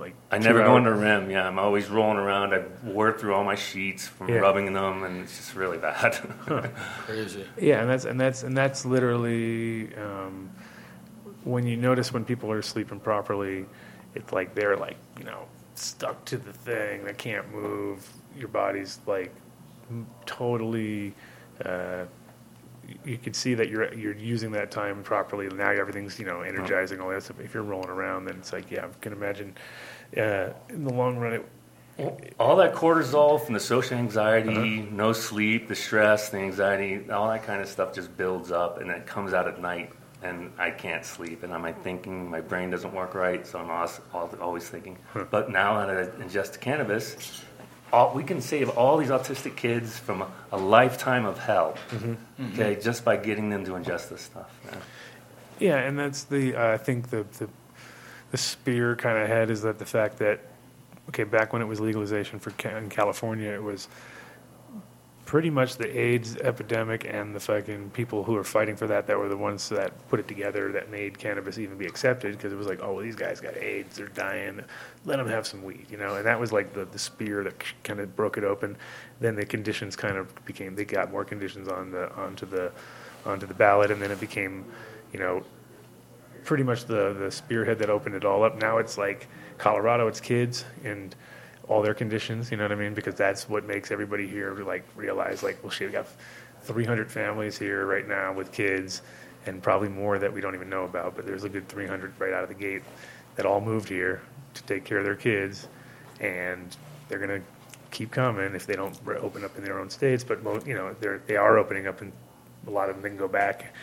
like? 0.00 0.14
I 0.30 0.38
never 0.38 0.58
go 0.60 0.70
hour- 0.72 0.78
into 0.78 0.92
REM. 0.94 1.30
Yeah, 1.30 1.46
I'm 1.46 1.58
always 1.58 1.88
rolling 1.88 2.16
around. 2.18 2.52
I 2.54 2.62
wore 2.84 3.12
through 3.12 3.34
all 3.34 3.44
my 3.44 3.54
sheets 3.54 4.08
from 4.08 4.28
Yeah. 4.28 4.36
rubbing 4.38 4.72
them, 4.72 5.04
and 5.04 5.20
it's 5.22 5.36
just 5.36 5.54
really 5.54 5.78
bad. 5.78 6.14
Crazy. 7.04 7.44
Yeah, 7.60 7.80
and 7.82 7.88
that's 7.90 8.04
and 8.06 8.20
that's 8.20 8.42
and 8.42 8.56
that's 8.56 8.84
literally 8.84 9.94
um, 9.96 10.50
when 11.44 11.66
you 11.66 11.76
notice 11.76 12.12
when 12.12 12.24
people 12.24 12.50
are 12.50 12.62
sleeping 12.62 12.98
properly, 13.00 13.66
it's 14.14 14.32
like 14.32 14.54
they're 14.54 14.76
like 14.76 14.96
you 15.18 15.24
know 15.24 15.44
stuck 15.74 16.24
to 16.26 16.36
the 16.38 16.52
thing. 16.52 17.04
They 17.04 17.12
can't 17.14 17.50
move. 17.52 18.08
Your 18.36 18.48
body's 18.48 18.98
like 19.06 19.32
totally. 20.26 21.14
Uh, 21.64 22.04
you 23.04 23.18
can 23.18 23.34
see 23.34 23.54
that 23.54 23.68
you're 23.68 23.92
you're 23.94 24.16
using 24.16 24.50
that 24.52 24.70
time 24.70 25.02
properly. 25.02 25.48
Now 25.48 25.70
everything's 25.70 26.18
you 26.18 26.26
know 26.26 26.40
energizing 26.40 27.00
all 27.00 27.08
that 27.10 27.22
stuff. 27.22 27.38
If 27.40 27.54
you're 27.54 27.62
rolling 27.62 27.88
around, 27.90 28.24
then 28.24 28.36
it's 28.36 28.52
like 28.52 28.70
yeah, 28.70 28.86
I 28.86 28.88
can 29.00 29.12
imagine. 29.12 29.54
Uh, 30.16 30.52
in 30.68 30.84
the 30.84 30.92
long 30.92 31.16
run, 31.18 31.32
it, 31.34 32.34
all 32.40 32.56
that 32.56 32.74
cortisol 32.74 33.44
from 33.44 33.54
the 33.54 33.60
social 33.60 33.96
anxiety, 33.98 34.80
Uh-huh. 34.80 34.88
no 34.90 35.12
sleep, 35.12 35.68
the 35.68 35.74
stress, 35.74 36.30
the 36.30 36.38
anxiety, 36.38 37.08
all 37.10 37.28
that 37.28 37.42
kind 37.44 37.60
of 37.60 37.68
stuff 37.68 37.94
just 37.94 38.16
builds 38.16 38.50
up, 38.50 38.80
and 38.80 38.90
it 38.90 39.06
comes 39.06 39.32
out 39.34 39.46
at 39.46 39.60
night, 39.60 39.92
and 40.22 40.50
I 40.58 40.70
can't 40.70 41.04
sleep, 41.04 41.42
and 41.42 41.52
I'm 41.52 41.72
thinking, 41.82 42.30
my 42.30 42.40
brain 42.40 42.70
doesn't 42.70 42.94
work 42.94 43.14
right, 43.14 43.46
so 43.46 43.58
I'm 43.58 43.70
always, 43.70 44.00
always 44.40 44.68
thinking. 44.68 44.96
But 45.30 45.50
now 45.50 45.86
that 45.86 45.90
I 45.90 46.06
ingest 46.22 46.60
cannabis, 46.60 47.42
all, 47.92 48.12
we 48.14 48.24
can 48.24 48.40
save 48.40 48.70
all 48.78 48.96
these 48.96 49.10
autistic 49.10 49.56
kids 49.56 49.98
from 49.98 50.22
a, 50.22 50.28
a 50.52 50.56
lifetime 50.58 51.26
of 51.26 51.38
hell. 51.38 51.74
Mhm. 51.90 52.16
Okay, 52.54 52.76
just 52.80 53.04
by 53.04 53.16
getting 53.16 53.50
them 53.50 53.64
to 53.64 53.72
ingest 53.72 54.08
this 54.08 54.22
stuff. 54.22 54.50
Yeah. 54.64 54.76
Yeah, 55.58 55.76
and 55.86 55.98
that's 55.98 56.24
the 56.24 56.54
uh, 56.56 56.72
I 56.72 56.78
think 56.78 57.10
the 57.10 57.26
the, 57.38 57.48
the 58.30 58.38
spear 58.38 58.96
kind 58.96 59.18
of 59.18 59.28
head 59.28 59.50
is 59.50 59.62
that 59.62 59.78
the 59.78 59.86
fact 59.86 60.18
that 60.18 60.40
okay, 61.08 61.24
back 61.24 61.52
when 61.52 61.60
it 61.60 61.66
was 61.66 61.80
legalization 61.80 62.38
for 62.38 62.52
in 62.68 62.88
California, 62.88 63.50
it 63.50 63.62
was 63.62 63.88
pretty 65.30 65.50
much 65.50 65.76
the 65.76 65.86
AIDS 65.96 66.36
epidemic 66.38 67.06
and 67.08 67.34
the 67.34 67.38
fucking 67.38 67.88
people 67.90 68.24
who 68.24 68.32
were 68.32 68.42
fighting 68.42 68.74
for 68.74 68.88
that 68.88 69.06
that 69.06 69.16
were 69.16 69.28
the 69.28 69.36
ones 69.36 69.68
that 69.68 69.92
put 70.08 70.18
it 70.18 70.26
together 70.26 70.72
that 70.72 70.90
made 70.90 71.16
cannabis 71.16 71.56
even 71.56 71.78
be 71.78 71.86
accepted 71.86 72.36
because 72.36 72.52
it 72.52 72.56
was 72.56 72.66
like, 72.66 72.80
oh, 72.82 72.94
well, 72.94 73.04
these 73.04 73.14
guys 73.14 73.40
got 73.40 73.56
AIDS, 73.56 73.96
they're 73.96 74.08
dying, 74.08 74.60
let 75.04 75.18
them 75.18 75.28
have 75.28 75.46
some 75.46 75.62
weed, 75.62 75.86
you 75.88 75.96
know, 75.96 76.16
and 76.16 76.26
that 76.26 76.38
was 76.38 76.50
like 76.50 76.72
the, 76.74 76.84
the 76.86 76.98
spear 76.98 77.44
that 77.44 77.54
kind 77.84 78.00
of 78.00 78.16
broke 78.16 78.38
it 78.38 78.44
open. 78.44 78.76
Then 79.20 79.36
the 79.36 79.46
conditions 79.46 79.94
kind 79.94 80.16
of 80.16 80.32
became 80.44 80.74
they 80.74 80.84
got 80.84 81.12
more 81.12 81.24
conditions 81.24 81.68
on 81.68 81.92
the 81.92 82.12
onto 82.16 82.44
the 82.46 82.72
onto 83.24 83.46
the 83.46 83.54
ballot, 83.54 83.92
and 83.92 84.02
then 84.02 84.10
it 84.10 84.18
became, 84.18 84.64
you 85.12 85.20
know, 85.20 85.44
pretty 86.44 86.62
much 86.62 86.84
the 86.84 87.12
the 87.12 87.30
spearhead 87.30 87.78
that 87.78 87.90
opened 87.90 88.14
it 88.14 88.24
all 88.24 88.44
up. 88.44 88.56
Now 88.56 88.78
it's 88.78 88.98
like 88.98 89.28
Colorado, 89.58 90.08
it's 90.08 90.20
kids 90.20 90.64
and 90.84 91.14
all 91.68 91.82
their 91.82 91.94
conditions. 91.94 92.50
You 92.50 92.56
know 92.56 92.64
what 92.64 92.72
I 92.72 92.76
mean? 92.76 92.94
Because 92.94 93.14
that's 93.14 93.48
what 93.48 93.64
makes 93.64 93.90
everybody 93.90 94.26
here 94.26 94.54
like 94.64 94.84
realize 94.96 95.42
like, 95.42 95.62
well, 95.62 95.70
shit, 95.70 95.88
we 95.88 95.92
got 95.92 96.06
300 96.62 97.10
families 97.10 97.58
here 97.58 97.86
right 97.86 98.06
now 98.06 98.32
with 98.32 98.52
kids, 98.52 99.02
and 99.46 99.62
probably 99.62 99.88
more 99.88 100.18
that 100.18 100.32
we 100.32 100.40
don't 100.40 100.54
even 100.54 100.68
know 100.68 100.84
about. 100.84 101.16
But 101.16 101.26
there's 101.26 101.44
a 101.44 101.48
good 101.48 101.68
300 101.68 102.12
right 102.18 102.32
out 102.32 102.42
of 102.42 102.48
the 102.48 102.54
gate 102.54 102.82
that 103.36 103.46
all 103.46 103.60
moved 103.60 103.88
here 103.88 104.20
to 104.54 104.62
take 104.64 104.84
care 104.84 104.98
of 104.98 105.04
their 105.04 105.16
kids, 105.16 105.68
and 106.20 106.76
they're 107.08 107.18
gonna 107.18 107.40
keep 107.90 108.10
coming 108.10 108.54
if 108.54 108.66
they 108.66 108.76
don't 108.76 108.98
open 109.20 109.44
up 109.44 109.56
in 109.56 109.64
their 109.64 109.78
own 109.78 109.90
states. 109.90 110.24
But 110.24 110.42
you 110.66 110.74
know, 110.74 110.94
they're 111.00 111.22
they 111.26 111.36
are 111.36 111.56
opening 111.58 111.86
up, 111.86 112.00
and 112.00 112.12
a 112.66 112.70
lot 112.70 112.90
of 112.90 112.96
them 112.96 113.04
can 113.04 113.16
go 113.16 113.28
back. 113.28 113.74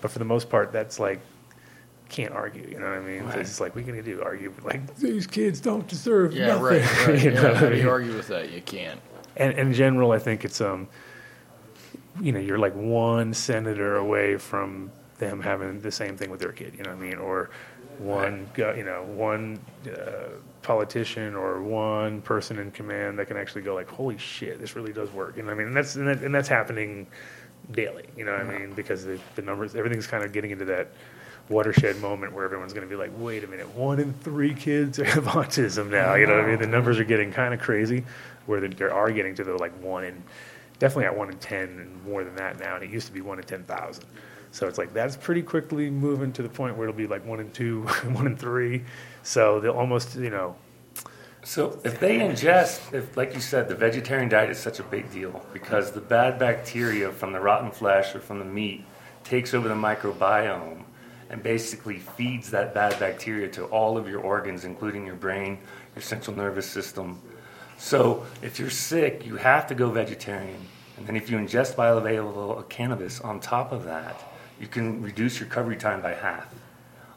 But 0.00 0.10
for 0.10 0.18
the 0.18 0.24
most 0.24 0.48
part, 0.48 0.72
that's 0.72 0.98
like 0.98 1.20
can't 2.10 2.34
argue. 2.34 2.66
You 2.68 2.78
know 2.78 2.86
what 2.88 2.98
I 2.98 3.00
mean? 3.00 3.24
Right. 3.24 3.38
It's 3.38 3.60
like 3.60 3.74
we 3.74 3.82
can 3.82 4.02
do 4.04 4.22
argue, 4.22 4.52
like 4.64 4.96
these 4.96 5.26
kids 5.26 5.60
don't 5.60 5.86
deserve 5.88 6.34
Yeah, 6.34 6.48
nothing. 6.48 6.62
right. 6.62 7.06
right. 7.06 7.22
You 7.22 7.30
know 7.30 7.42
yeah, 7.42 7.48
what 7.48 7.56
I 7.56 7.58
how 7.58 7.66
do 7.66 7.70
mean? 7.74 7.82
you 7.82 7.90
argue 7.90 8.14
with 8.14 8.28
that? 8.28 8.50
You 8.52 8.60
can't. 8.60 9.00
And 9.36 9.58
in 9.58 9.72
general, 9.72 10.12
I 10.12 10.18
think 10.18 10.44
it's 10.44 10.60
um, 10.60 10.88
you 12.20 12.32
know, 12.32 12.40
you're 12.40 12.58
like 12.58 12.74
one 12.74 13.32
senator 13.32 13.96
away 13.96 14.36
from 14.36 14.90
them 15.18 15.40
having 15.40 15.80
the 15.80 15.92
same 15.92 16.16
thing 16.16 16.30
with 16.30 16.40
their 16.40 16.52
kid. 16.52 16.74
You 16.76 16.82
know 16.82 16.90
what 16.90 16.98
I 16.98 17.02
mean? 17.08 17.16
Or 17.18 17.50
one, 17.98 18.48
go- 18.54 18.74
you 18.74 18.84
know, 18.84 19.04
one 19.04 19.60
uh, 19.86 20.28
politician 20.62 21.34
or 21.34 21.62
one 21.62 22.22
person 22.22 22.58
in 22.58 22.70
command 22.72 23.18
that 23.18 23.26
can 23.28 23.36
actually 23.36 23.62
go 23.62 23.74
like, 23.74 23.88
"Holy 23.88 24.18
shit, 24.18 24.58
this 24.60 24.74
really 24.74 24.92
does 24.92 25.10
work." 25.12 25.36
You 25.36 25.42
know 25.42 25.48
what 25.48 25.54
I 25.54 25.58
mean? 25.58 25.66
And 25.68 25.76
that's 25.76 25.94
and, 25.96 26.08
that, 26.08 26.22
and 26.22 26.34
that's 26.34 26.48
happening 26.48 27.06
daily. 27.70 28.04
You 28.16 28.24
know 28.24 28.32
what 28.32 28.40
I 28.46 28.58
mean? 28.58 28.72
Because 28.72 29.04
the, 29.04 29.18
the 29.36 29.42
numbers, 29.42 29.74
everything's 29.76 30.06
kind 30.06 30.24
of 30.24 30.32
getting 30.32 30.50
into 30.50 30.64
that 30.66 30.88
watershed 31.50 32.00
moment 32.00 32.32
where 32.32 32.44
everyone's 32.44 32.72
going 32.72 32.86
to 32.86 32.90
be 32.90 32.96
like, 32.96 33.10
wait 33.16 33.44
a 33.44 33.46
minute, 33.46 33.68
one 33.74 33.98
in 33.98 34.14
three 34.14 34.54
kids 34.54 34.96
have 34.96 35.24
autism 35.24 35.90
now. 35.90 36.14
You 36.14 36.26
know 36.26 36.36
what 36.36 36.44
I 36.44 36.48
mean? 36.48 36.60
The 36.60 36.66
numbers 36.66 36.98
are 36.98 37.04
getting 37.04 37.32
kind 37.32 37.52
of 37.52 37.60
crazy 37.60 38.04
where 38.46 38.60
they 38.60 38.84
are 38.84 39.10
getting 39.10 39.34
to 39.34 39.44
the 39.44 39.54
like 39.54 39.72
one 39.82 40.04
in, 40.04 40.22
definitely 40.78 41.06
at 41.06 41.16
one 41.16 41.28
in 41.28 41.38
10 41.38 41.60
and 41.60 42.04
more 42.04 42.24
than 42.24 42.36
that 42.36 42.58
now. 42.58 42.76
And 42.76 42.84
it 42.84 42.90
used 42.90 43.08
to 43.08 43.12
be 43.12 43.20
one 43.20 43.38
in 43.38 43.44
10,000. 43.44 44.04
So 44.52 44.66
it's 44.66 44.78
like 44.78 44.92
that's 44.92 45.16
pretty 45.16 45.42
quickly 45.42 45.90
moving 45.90 46.32
to 46.32 46.42
the 46.42 46.48
point 46.48 46.76
where 46.76 46.88
it'll 46.88 46.96
be 46.96 47.06
like 47.06 47.24
one 47.26 47.40
in 47.40 47.50
two, 47.50 47.82
one 48.12 48.26
in 48.26 48.36
three. 48.36 48.84
So 49.22 49.60
they'll 49.60 49.72
almost, 49.72 50.16
you 50.16 50.30
know, 50.30 50.56
So 51.42 51.80
if 51.84 51.98
they 52.00 52.18
ingest, 52.18 52.92
if 52.92 53.16
like 53.16 53.34
you 53.34 53.40
said, 53.40 53.68
the 53.68 53.74
vegetarian 53.74 54.28
diet 54.28 54.50
is 54.50 54.58
such 54.58 54.78
a 54.78 54.82
big 54.84 55.10
deal 55.12 55.44
because 55.52 55.92
the 55.92 56.00
bad 56.00 56.38
bacteria 56.38 57.10
from 57.10 57.32
the 57.32 57.40
rotten 57.40 57.70
flesh 57.70 58.14
or 58.14 58.20
from 58.20 58.38
the 58.38 58.44
meat 58.44 58.84
takes 59.24 59.54
over 59.54 59.68
the 59.68 59.74
microbiome 59.74 60.84
and 61.30 61.42
basically 61.42 61.98
feeds 61.98 62.50
that 62.50 62.74
bad 62.74 62.98
bacteria 62.98 63.48
to 63.48 63.64
all 63.66 63.96
of 63.96 64.08
your 64.08 64.20
organs, 64.20 64.64
including 64.64 65.06
your 65.06 65.14
brain, 65.14 65.58
your 65.94 66.02
central 66.02 66.36
nervous 66.36 66.66
system. 66.66 67.20
So 67.78 68.26
if 68.42 68.58
you're 68.58 68.68
sick, 68.68 69.24
you 69.24 69.36
have 69.36 69.68
to 69.68 69.74
go 69.74 69.90
vegetarian. 69.90 70.60
And 70.98 71.06
then 71.06 71.16
if 71.16 71.30
you 71.30 71.38
ingest 71.38 71.76
bioavailable 71.76 72.68
cannabis 72.68 73.20
on 73.20 73.40
top 73.40 73.72
of 73.72 73.84
that, 73.84 74.20
you 74.60 74.66
can 74.66 75.00
reduce 75.00 75.40
your 75.40 75.48
recovery 75.48 75.76
time 75.76 76.02
by 76.02 76.12
half 76.12 76.52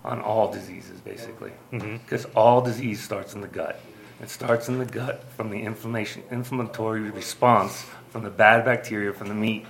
on 0.06 0.22
all 0.22 0.51
diseases, 0.51 1.01
basically. 1.01 1.51
Mm-hmm. 1.72 1.98
Because 1.98 2.25
all 2.35 2.61
disease 2.61 3.01
starts 3.01 3.33
in 3.33 3.42
the 3.42 3.48
gut. 3.48 3.82
It 4.22 4.30
starts 4.30 4.69
in 4.69 4.80
the 4.80 4.85
gut 4.85 5.24
from 5.35 5.50
the 5.50 5.59
inflammation, 5.59 6.24
inflammatory 6.32 7.01
response 7.09 7.85
from 8.09 8.24
the 8.24 8.30
bad 8.30 8.64
bacteria 8.64 9.11
from 9.11 9.27
the 9.27 9.33
meat, 9.33 9.66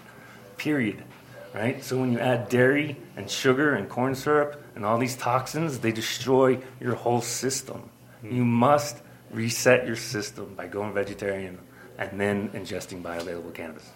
period. 0.58 1.04
Right? 1.54 1.84
So 1.84 1.98
when 2.00 2.12
you 2.12 2.20
add 2.20 2.50
dairy 2.50 2.98
and 3.16 3.30
sugar 3.30 3.76
and 3.76 3.88
corn 3.88 4.16
syrup 4.16 4.64
and 4.76 4.84
all 4.84 4.98
these 4.98 5.16
toxins, 5.16 5.80
they 5.80 5.92
destroy 5.92 6.60
your 6.80 6.96
whole 6.96 7.22
system. 7.22 7.90
Hmm. 8.22 8.36
You 8.36 8.44
must 8.46 8.98
reset 9.30 9.86
your 9.86 9.96
system 9.96 10.56
by 10.56 10.68
going 10.68 10.94
vegetarian 10.94 11.60
and 11.98 12.20
then 12.20 12.50
ingesting 12.50 13.02
bioavailable 13.02 13.54
cannabis. 13.54 13.90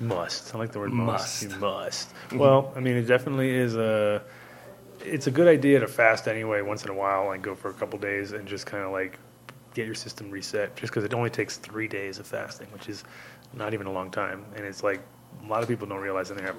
Must. 0.00 0.54
I 0.54 0.58
like 0.58 0.72
the 0.72 0.78
word 0.78 0.92
must. 0.92 1.44
Must. 1.44 1.54
You 1.54 1.60
must. 1.60 2.08
Mm-hmm. 2.08 2.38
Well, 2.38 2.72
I 2.74 2.80
mean, 2.80 2.96
it 2.96 3.02
definitely 3.02 3.50
is 3.50 3.76
a. 3.76 4.22
It's 5.04 5.26
a 5.26 5.30
good 5.30 5.48
idea 5.48 5.80
to 5.80 5.86
fast 5.86 6.26
anyway, 6.26 6.62
once 6.62 6.84
in 6.84 6.90
a 6.90 6.94
while, 6.94 7.26
like 7.26 7.42
go 7.42 7.54
for 7.54 7.70
a 7.70 7.74
couple 7.74 7.98
days 7.98 8.32
and 8.32 8.48
just 8.48 8.66
kind 8.66 8.82
of 8.84 8.92
like 8.92 9.18
get 9.74 9.86
your 9.86 9.94
system 9.94 10.30
reset. 10.30 10.74
Just 10.76 10.92
because 10.92 11.04
it 11.04 11.14
only 11.14 11.30
takes 11.30 11.56
three 11.58 11.86
days 11.86 12.18
of 12.18 12.26
fasting, 12.26 12.66
which 12.72 12.88
is 12.88 13.04
not 13.52 13.74
even 13.74 13.86
a 13.86 13.92
long 13.92 14.10
time, 14.10 14.44
and 14.56 14.64
it's 14.64 14.82
like 14.82 15.00
a 15.44 15.48
lot 15.48 15.62
of 15.62 15.68
people 15.68 15.86
don't 15.86 16.00
realize 16.00 16.28
they 16.28 16.42
have. 16.42 16.56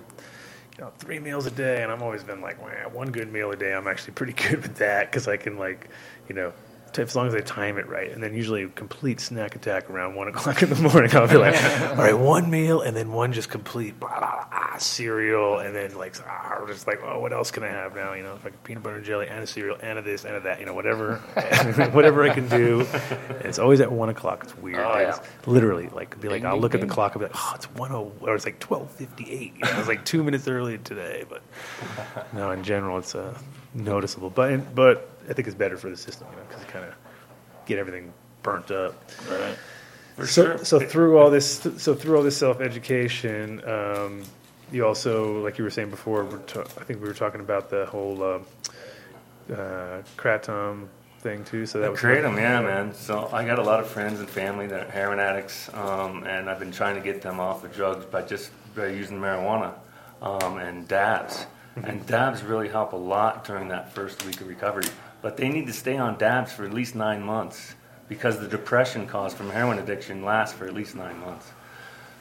You 0.78 0.86
know, 0.86 0.92
three 1.00 1.20
meals 1.20 1.46
a 1.46 1.52
day, 1.52 1.84
and 1.84 1.92
I've 1.92 2.02
always 2.02 2.24
been 2.24 2.40
like, 2.40 2.58
one 2.94 3.12
good 3.12 3.32
meal 3.32 3.52
a 3.52 3.56
day. 3.56 3.74
I'm 3.74 3.88
actually 3.88 4.14
pretty 4.14 4.34
good 4.50 4.62
with 4.62 4.76
that 4.78 5.12
because 5.12 5.28
I 5.28 5.38
can 5.38 5.58
like, 5.58 5.90
you 6.30 6.36
know, 6.36 6.54
as 7.00 7.16
long 7.16 7.28
as 7.28 7.36
I 7.36 7.42
time 7.42 7.78
it 7.78 7.88
right, 7.88 8.12
and 8.12 8.22
then 8.22 8.34
usually 8.34 8.64
a 8.64 8.68
complete 8.70 9.20
snack 9.20 9.56
attack 9.56 9.90
around 9.90 10.16
one 10.16 10.28
o'clock 10.30 10.62
in 10.64 10.70
the 10.70 10.76
morning. 10.76 11.16
I'll 11.16 11.28
be 11.28 11.38
like, 11.38 11.62
all 11.82 11.96
right, 11.96 12.18
one 12.18 12.50
meal, 12.50 12.82
and 12.82 12.96
then 12.96 13.12
one 13.12 13.34
just 13.34 13.50
complete 13.50 14.00
blah, 14.00 14.20
blah, 14.20 14.46
blah, 14.50 14.78
cereal, 14.78 15.60
and 15.60 15.76
then 15.76 15.96
like, 15.96 16.16
ah, 16.26 16.64
just 16.68 16.88
like, 16.88 17.02
oh, 17.04 17.20
what 17.20 17.34
else 17.34 17.52
can 17.52 17.64
I 17.64 17.68
have 17.68 17.96
now? 17.96 18.14
You 18.14 18.24
know, 18.24 18.40
like 18.44 18.64
peanut 18.64 18.84
butter 18.84 18.98
and 18.98 19.06
jelly, 19.06 19.28
and 19.28 19.44
a 19.44 19.48
cereal, 19.48 19.78
and 19.82 20.00
a 20.00 20.02
this, 20.02 20.26
and 20.26 20.36
a 20.36 20.40
that. 20.42 20.60
You 20.60 20.66
know, 20.66 20.74
whatever, 20.74 21.16
whatever 21.92 22.24
I 22.24 22.34
can 22.34 22.48
do. 22.48 22.82
And 22.82 23.46
it's 23.46 23.60
always 23.60 23.82
at 23.82 23.92
one 23.92 24.10
o'clock. 24.10 24.44
It's 24.44 24.58
weird. 24.58 24.80
Oh, 24.80 25.00
yeah. 25.00 25.20
Literally 25.46 25.90
like, 25.90 26.20
be 26.20 26.30
like, 26.30 26.42
Ding, 26.42 26.46
I'll 26.46 26.54
ding, 26.54 26.62
look 26.62 26.74
at 26.74 26.82
the 26.82 26.88
ding. 26.88 26.94
clock 26.94 27.16
and 27.16 27.22
be 27.22 27.26
like, 27.26 27.36
oh, 27.36 27.54
it's 27.56 27.66
one 27.72 27.92
oh, 27.92 28.12
or 28.22 28.36
it's 28.36 28.46
like 28.46 28.60
twelve 28.60 28.92
fifty 28.92 29.30
eight. 29.32 29.54
You 29.56 29.66
know, 29.66 29.80
it's 29.80 29.88
like 29.88 30.06
two 30.06 30.24
minutes 30.24 30.48
early 30.48 30.78
today, 30.80 31.26
but 31.28 31.42
no, 32.34 32.52
in 32.52 32.64
general, 32.64 32.98
it's 32.98 33.16
uh, 33.16 33.38
noticeable. 33.74 34.30
But 34.30 34.74
but 34.74 35.11
I 35.30 35.34
think 35.34 35.48
it's 35.48 35.56
better 35.56 35.78
for 35.78 35.90
the 35.90 35.98
system, 35.98 36.28
you 36.32 36.38
know, 36.38 36.44
because 36.48 36.64
it 36.64 36.68
kind 36.70 36.86
of 36.86 36.94
get 37.66 37.78
everything 37.80 38.14
burnt 38.44 38.72
up. 38.72 38.94
Right. 39.30 39.56
For 40.18 40.28
So, 40.28 40.44
sure. 40.46 40.66
so 40.66 40.80
through 40.80 41.18
all 41.18 41.30
this, 41.30 41.62
so 41.78 41.94
through 41.96 42.18
all 42.18 42.24
this 42.24 42.38
self 42.38 42.60
education, 42.62 43.62
um, 43.68 44.24
you 44.72 44.86
also, 44.86 45.42
like 45.44 45.58
you 45.58 45.64
were 45.64 45.70
saying 45.70 45.90
before, 45.90 46.24
we're 46.26 46.38
ta- 46.40 46.62
I 46.62 46.84
think 46.84 47.02
we 47.02 47.08
were 47.08 47.14
talking 47.14 47.42
about 47.42 47.70
the 47.70 47.86
whole 47.86 48.22
uh, 48.24 48.40
uh, 49.54 50.02
kratom 50.18 50.88
thing 51.20 51.44
too. 51.44 51.66
So 51.66 51.80
that 51.82 51.92
was 51.92 52.00
Kratom, 52.00 52.36
yeah, 52.38 52.62
man. 52.62 52.94
So 52.94 53.30
I 53.32 53.46
got 53.46 53.60
a 53.60 53.64
lot 53.64 53.80
of 53.80 53.88
friends 53.88 54.20
and 54.20 54.30
family 54.30 54.68
that 54.68 54.88
are 54.88 54.92
heroin 54.92 55.20
addicts, 55.20 55.70
um, 55.74 56.24
and 56.24 56.50
I've 56.50 56.60
been 56.60 56.72
trying 56.72 56.96
to 56.96 57.02
get 57.02 57.22
them 57.22 57.40
off 57.40 57.64
of 57.64 57.74
drugs 57.74 58.06
by 58.06 58.22
just 58.24 58.52
by 58.76 58.88
using 58.88 59.20
marijuana 59.20 59.74
um, 60.22 60.58
and 60.58 60.88
dabs. 60.88 61.46
And 61.84 62.06
dabs 62.06 62.44
really 62.44 62.68
help 62.68 62.92
a 62.92 62.98
lot 62.98 63.46
during 63.46 63.70
that 63.70 63.94
first 63.94 64.26
week 64.26 64.42
of 64.42 64.48
recovery. 64.48 64.84
But 65.22 65.38
they 65.38 65.50
need 65.50 65.68
to 65.68 65.74
stay 65.74 65.98
on 65.98 66.18
dabs 66.18 66.52
for 66.52 66.66
at 66.66 66.74
least 66.74 66.96
nine 66.96 67.22
months 67.22 67.76
because 68.08 68.40
the 68.40 68.48
depression 68.48 69.08
caused 69.08 69.38
from 69.38 69.50
heroin 69.50 69.80
addiction 69.80 70.24
lasts 70.24 70.58
for 70.58 70.66
at 70.66 70.74
least 70.74 70.96
nine 70.96 71.20
months. 71.20 71.52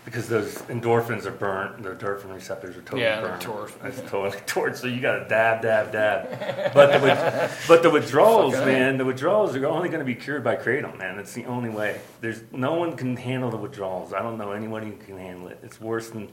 Because 0.05 0.29
those 0.29 0.55
endorphins 0.69 1.27
are 1.27 1.31
burnt, 1.31 1.83
the 1.83 1.91
endorphin 1.91 2.33
receptors 2.35 2.75
are 2.77 2.81
totally 2.81 3.03
Yeah, 3.03 3.21
they're 3.21 3.31
burnt. 3.31 3.43
torched. 3.43 3.85
It's 3.85 4.01
totally 4.11 4.31
torched. 4.47 4.77
So 4.77 4.87
you 4.87 5.01
got 5.01 5.19
to 5.19 5.29
dab, 5.29 5.61
dab, 5.63 5.93
dab. 5.93 6.73
But 6.73 7.01
the, 7.01 7.51
but 7.69 7.83
the 7.83 7.91
withdrawals, 7.91 8.55
man, 8.55 8.97
the 8.97 9.05
withdrawals 9.05 9.55
are 9.57 9.67
only 9.67 9.89
going 9.89 9.99
to 10.01 10.07
be 10.07 10.15
cured 10.15 10.43
by 10.43 10.57
kratom, 10.57 10.99
man. 10.99 11.19
It's 11.19 11.35
the 11.35 11.45
only 11.45 11.69
way. 11.69 12.01
There's 12.23 12.43
no 12.51 12.75
one 12.75 12.97
can 12.97 13.15
handle 13.17 13.51
the 13.51 13.59
withdrawals. 13.59 14.15
I 14.15 14.23
don't 14.23 14.39
know 14.39 14.53
anyone 14.53 14.83
who 14.85 14.93
can 14.97 15.19
handle 15.19 15.49
it. 15.49 15.59
It's 15.63 15.81
worse 15.81 16.09
than 16.11 16.29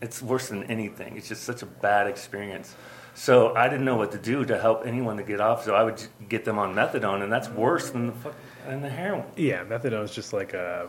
it's 0.00 0.22
worse 0.22 0.48
than 0.48 0.64
anything. 0.64 1.16
It's 1.16 1.28
just 1.28 1.42
such 1.44 1.62
a 1.62 1.66
bad 1.66 2.06
experience. 2.06 2.74
So 3.18 3.54
I 3.56 3.68
didn't 3.70 3.86
know 3.86 3.96
what 3.96 4.12
to 4.12 4.18
do 4.18 4.44
to 4.44 4.60
help 4.60 4.86
anyone 4.86 5.16
to 5.16 5.22
get 5.22 5.40
off. 5.40 5.64
So 5.64 5.74
I 5.74 5.82
would 5.82 6.00
get 6.28 6.44
them 6.44 6.58
on 6.58 6.74
methadone, 6.74 7.22
and 7.22 7.32
that's 7.32 7.48
worse 7.48 7.88
than 7.90 8.08
the 8.08 8.12
fuck, 8.12 8.34
than 8.66 8.82
the 8.82 8.90
heroin. 8.90 9.24
Yeah, 9.36 9.64
methadone 9.64 10.04
is 10.04 10.14
just 10.14 10.34
like 10.34 10.52
a, 10.52 10.86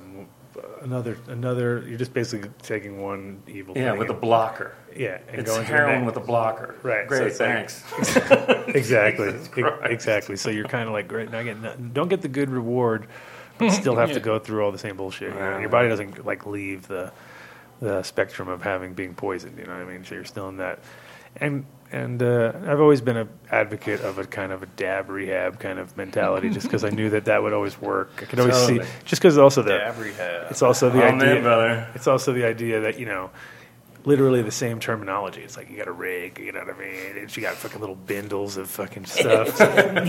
another 0.81 1.17
another. 1.27 1.85
You're 1.87 1.97
just 1.97 2.13
basically 2.13 2.49
taking 2.61 3.01
one 3.01 3.41
evil. 3.47 3.77
Yeah, 3.77 3.91
thing 3.91 3.99
with 3.99 4.09
a 4.09 4.13
blocker. 4.13 4.75
Yeah, 4.93 5.19
and 5.29 5.39
It's 5.39 5.49
going 5.49 5.63
heroin 5.65 6.03
with 6.05 6.17
a 6.17 6.19
blocker. 6.19 6.75
Right, 6.83 7.03
so 7.03 7.07
Great. 7.07 7.23
like- 7.23 7.33
thanks. 7.33 7.83
exactly, 8.75 9.31
Jesus 9.31 9.47
e- 9.47 9.61
Christ. 9.61 9.81
exactly. 9.85 10.35
So 10.35 10.49
you're 10.49 10.67
kind 10.67 10.87
of 10.87 10.93
like, 10.93 11.07
great, 11.07 11.31
now 11.31 11.39
I 11.39 11.43
get 11.43 11.61
nothing. 11.61 11.91
don't 11.93 12.09
get 12.09 12.21
the 12.21 12.27
good 12.27 12.49
reward, 12.49 13.07
but 13.57 13.69
still 13.71 13.95
have 13.95 14.11
to 14.11 14.19
go 14.19 14.37
through 14.37 14.65
all 14.65 14.73
the 14.73 14.77
same 14.77 14.97
bullshit. 14.97 15.33
you 15.33 15.39
know? 15.39 15.59
Your 15.59 15.69
body 15.69 15.87
doesn't 15.87 16.25
like 16.25 16.45
leave 16.45 16.87
the 16.89 17.13
the 17.79 18.03
spectrum 18.03 18.49
of 18.49 18.63
having 18.63 18.93
being 18.95 19.13
poisoned. 19.13 19.57
You 19.57 19.63
know 19.65 19.77
what 19.77 19.87
I 19.87 19.91
mean? 19.93 20.03
So 20.03 20.15
you're 20.15 20.25
still 20.25 20.49
in 20.49 20.57
that, 20.57 20.79
and 21.37 21.65
and 21.91 22.21
uh, 22.21 22.51
I've 22.65 22.79
always 22.81 23.01
been 23.01 23.17
an 23.17 23.29
advocate 23.51 24.01
of 24.01 24.17
a 24.17 24.25
kind 24.25 24.51
of 24.51 24.63
a 24.63 24.65
dab 24.65 25.09
rehab 25.09 25.59
kind 25.59 25.79
of 25.79 25.95
mentality, 25.97 26.49
just 26.49 26.65
because 26.67 26.83
I 26.83 26.89
knew 26.89 27.09
that 27.11 27.25
that 27.25 27.41
would 27.43 27.53
always 27.53 27.79
work. 27.81 28.09
I 28.21 28.25
could 28.25 28.39
always 28.39 28.55
Totally. 28.55 28.83
see, 28.85 28.91
just 29.05 29.21
because 29.21 29.37
also 29.37 29.61
the 29.61 29.77
Dab 29.77 29.97
rehab. 29.97 30.51
it's 30.51 30.61
also 30.61 30.89
the 30.89 31.03
Oh, 31.03 31.07
idea, 31.07 31.17
man, 31.35 31.43
brother. 31.43 31.87
It's 31.95 32.07
also 32.07 32.33
the 32.33 32.45
idea 32.45 32.81
that 32.81 32.99
you 32.99 33.05
know 33.05 33.29
literally 34.07 34.41
the 34.41 34.51
same 34.51 34.79
terminology. 34.79 35.41
It's 35.41 35.57
like 35.57 35.69
you 35.69 35.75
got 35.77 35.89
a 35.89 35.91
rig, 35.91 36.39
you 36.39 36.53
know 36.53 36.59
what 36.61 36.73
I 36.75 36.79
mean? 36.79 37.17
And 37.17 37.29
she 37.29 37.41
got 37.41 37.55
fucking 37.55 37.81
little 37.81 37.95
bindles 37.95 38.55
of 38.55 38.69
fucking 38.69 39.05
stuff. 39.05 39.59
and 39.61 40.07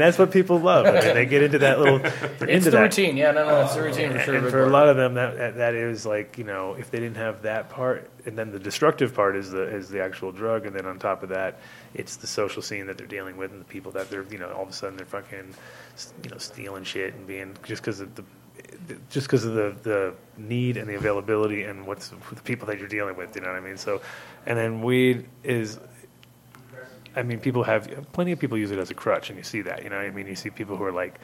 that's 0.00 0.16
what 0.18 0.30
people 0.30 0.58
love. 0.58 0.86
I 0.86 0.92
mean, 1.00 1.14
they 1.14 1.26
get 1.26 1.42
into 1.42 1.58
that 1.58 1.78
little. 1.78 1.98
They're 1.98 2.12
It's 2.40 2.42
into 2.42 2.70
the 2.70 2.78
that. 2.78 2.82
routine. 2.82 3.16
Yeah, 3.18 3.32
no, 3.32 3.46
no, 3.46 3.60
it's 3.62 3.74
the 3.74 3.82
routine 3.82 4.12
for 4.12 4.20
sure. 4.20 4.34
and 4.36 4.48
for 4.50 4.64
a 4.64 4.70
lot 4.70 4.88
of 4.88 4.96
them, 4.96 5.14
that, 5.14 5.36
that 5.36 5.56
that 5.56 5.74
is 5.74 6.06
like 6.06 6.38
you 6.38 6.44
know, 6.44 6.72
if 6.74 6.90
they 6.90 6.98
didn't 7.00 7.18
have 7.18 7.42
that 7.42 7.68
part, 7.70 8.10
and 8.24 8.38
then 8.38 8.50
the 8.50 8.58
destructive 8.58 9.14
part 9.14 9.36
is 9.36 9.50
the 9.50 9.62
is 9.62 9.88
the 9.90 10.02
actual 10.02 10.32
drug, 10.32 10.64
and 10.66 10.74
then 10.74 10.86
on 10.86 10.98
top 10.98 11.22
of 11.22 11.28
that, 11.28 11.60
it's 11.92 12.16
the 12.16 12.26
social 12.26 12.62
scene 12.62 12.86
that 12.86 12.96
they're 12.98 13.06
dealing 13.06 13.36
with, 13.36 13.52
and 13.52 13.60
the 13.60 13.64
people 13.66 13.92
that 13.92 14.08
they're 14.10 14.24
you 14.30 14.38
know, 14.38 14.50
all 14.52 14.62
of 14.62 14.70
a 14.70 14.72
sudden 14.72 14.96
they're 14.96 15.04
fucking, 15.06 15.54
you 16.22 16.30
know, 16.30 16.38
stealing 16.38 16.84
shit 16.84 17.12
and 17.14 17.26
being 17.26 17.54
just 17.64 17.82
because 17.82 18.00
of 18.00 18.14
the 18.14 18.24
just 19.10 19.26
because 19.26 19.44
of 19.44 19.54
the, 19.54 19.74
the 19.82 20.14
need 20.36 20.76
and 20.76 20.88
the 20.88 20.94
availability 20.94 21.64
and 21.64 21.86
what's 21.86 22.08
the 22.08 22.16
people 22.44 22.66
that 22.68 22.78
you're 22.78 22.88
dealing 22.88 23.16
with, 23.16 23.34
you 23.34 23.42
know 23.42 23.48
what 23.48 23.56
I 23.56 23.60
mean? 23.60 23.76
So, 23.76 24.00
and 24.46 24.58
then 24.58 24.82
weed 24.82 25.26
is, 25.42 25.78
I 27.16 27.22
mean, 27.22 27.40
people 27.40 27.62
have 27.64 27.88
plenty 28.12 28.32
of 28.32 28.38
people 28.38 28.58
use 28.58 28.70
it 28.70 28.78
as 28.78 28.90
a 28.90 28.94
crutch, 28.94 29.30
and 29.30 29.38
you 29.38 29.44
see 29.44 29.62
that, 29.62 29.84
you 29.84 29.90
know 29.90 29.96
what 29.96 30.06
I 30.06 30.10
mean? 30.10 30.26
You 30.26 30.34
see 30.34 30.50
people 30.50 30.76
who 30.76 30.84
are 30.84 30.92
like 30.92 31.18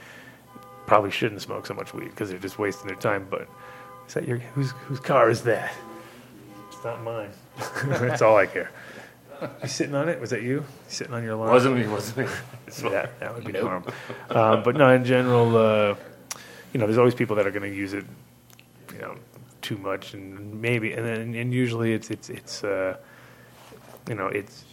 probably 0.86 1.10
shouldn't 1.10 1.40
smoke 1.40 1.66
so 1.66 1.74
much 1.74 1.94
weed 1.94 2.10
because 2.10 2.30
they're 2.30 2.38
just 2.38 2.58
wasting 2.58 2.88
their 2.88 2.96
time. 2.96 3.26
But 3.30 3.48
is 4.08 4.14
that 4.14 4.26
your 4.26 4.38
whose 4.38 4.72
whose 4.86 5.00
car 5.00 5.30
is 5.30 5.42
that? 5.42 5.72
It's 6.68 6.84
not 6.84 7.02
mine. 7.02 7.30
That's 7.84 8.22
all 8.22 8.36
I 8.36 8.46
care. 8.46 8.70
You 9.62 9.68
sitting 9.68 9.94
on 9.94 10.08
it? 10.08 10.20
Was 10.20 10.30
that 10.30 10.42
you? 10.42 10.48
You 10.48 10.64
sitting 10.88 11.14
on 11.14 11.22
your 11.22 11.36
lawn? 11.36 11.50
Wasn't 11.50 11.76
me, 11.76 11.86
wasn't 11.86 12.18
me. 12.18 12.34
Yeah, 12.84 13.06
that 13.18 13.34
would 13.34 13.44
be 13.44 13.52
norm. 13.52 13.84
Um, 14.30 14.62
but 14.62 14.76
no, 14.76 14.92
in 14.92 15.04
general, 15.04 15.56
uh, 15.56 15.94
you 16.72 16.80
know, 16.80 16.86
there's 16.86 16.98
always 16.98 17.14
people 17.14 17.36
that 17.36 17.46
are 17.46 17.50
going 17.50 17.70
to 17.70 17.76
use 17.76 17.92
it, 17.92 18.04
you 18.92 18.98
know, 19.00 19.14
too 19.62 19.76
much, 19.78 20.14
and 20.14 20.60
maybe, 20.60 20.92
and 20.92 21.04
then, 21.06 21.34
and 21.34 21.52
usually 21.52 21.92
it's 21.92 22.10
it's 22.10 22.30
it's, 22.30 22.64
uh, 22.64 22.96
you 24.08 24.14
know, 24.14 24.26
it's 24.28 24.64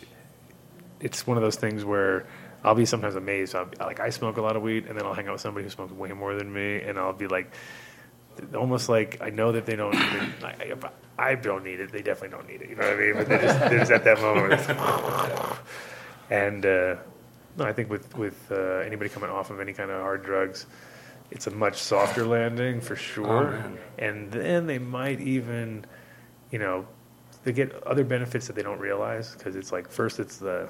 it's 0.99 1.27
one 1.27 1.37
of 1.37 1.43
those 1.43 1.55
things 1.55 1.83
where 1.85 2.25
I'll 2.63 2.75
be 2.75 2.85
sometimes 2.85 3.15
amazed. 3.15 3.55
I'll 3.55 3.69
like 3.79 3.99
I 3.99 4.09
smoke 4.09 4.37
a 4.37 4.41
lot 4.41 4.55
of 4.55 4.61
weed, 4.61 4.85
and 4.87 4.97
then 4.97 5.05
I'll 5.05 5.13
hang 5.13 5.27
out 5.27 5.33
with 5.33 5.41
somebody 5.41 5.63
who 5.65 5.69
smokes 5.69 5.91
way 5.91 6.11
more 6.13 6.35
than 6.35 6.51
me, 6.51 6.81
and 6.81 6.97
I'll 6.97 7.13
be 7.13 7.27
like, 7.27 7.51
almost 8.55 8.89
like 8.89 9.19
I 9.21 9.29
know 9.29 9.51
that 9.51 9.65
they 9.65 9.75
don't 9.75 9.93
it. 9.95 10.43
I, 10.43 10.73
I- 11.19 11.35
don't 11.35 11.63
need 11.63 11.79
it. 11.79 11.91
They 11.91 12.01
definitely 12.03 12.37
don't 12.37 12.47
need 12.47 12.61
it. 12.61 12.69
You 12.69 12.75
know 12.75 12.83
what 12.83 12.93
I 12.93 12.97
mean? 12.97 13.13
But 13.15 13.27
they're 13.27 13.41
just, 13.41 13.71
just 13.71 13.91
at 13.91 14.03
that 14.03 14.21
moment. 14.21 14.61
and 16.29 16.65
uh, 16.65 16.95
no, 17.57 17.65
I 17.65 17.73
think 17.73 17.89
with 17.89 18.15
with 18.17 18.51
uh, 18.51 18.55
anybody 18.85 19.09
coming 19.09 19.29
off 19.29 19.49
of 19.49 19.59
any 19.59 19.73
kind 19.73 19.89
of 19.89 19.99
hard 20.01 20.23
drugs, 20.23 20.67
it's 21.31 21.47
a 21.47 21.51
much 21.51 21.77
softer 21.77 22.25
landing 22.25 22.81
for 22.81 22.95
sure. 22.95 23.47
Oh, 23.47 23.51
man. 23.51 23.77
and 23.97 24.31
then 24.31 24.67
they 24.67 24.79
might 24.79 25.19
even, 25.19 25.85
you 26.51 26.59
know, 26.59 26.87
they 27.43 27.53
get 27.53 27.83
other 27.83 28.03
benefits 28.03 28.47
that 28.47 28.55
they 28.55 28.63
don't 28.63 28.79
realize 28.79 29.33
because 29.33 29.55
it's 29.55 29.71
like 29.71 29.89
first 29.89 30.19
it's 30.19 30.37
the 30.37 30.69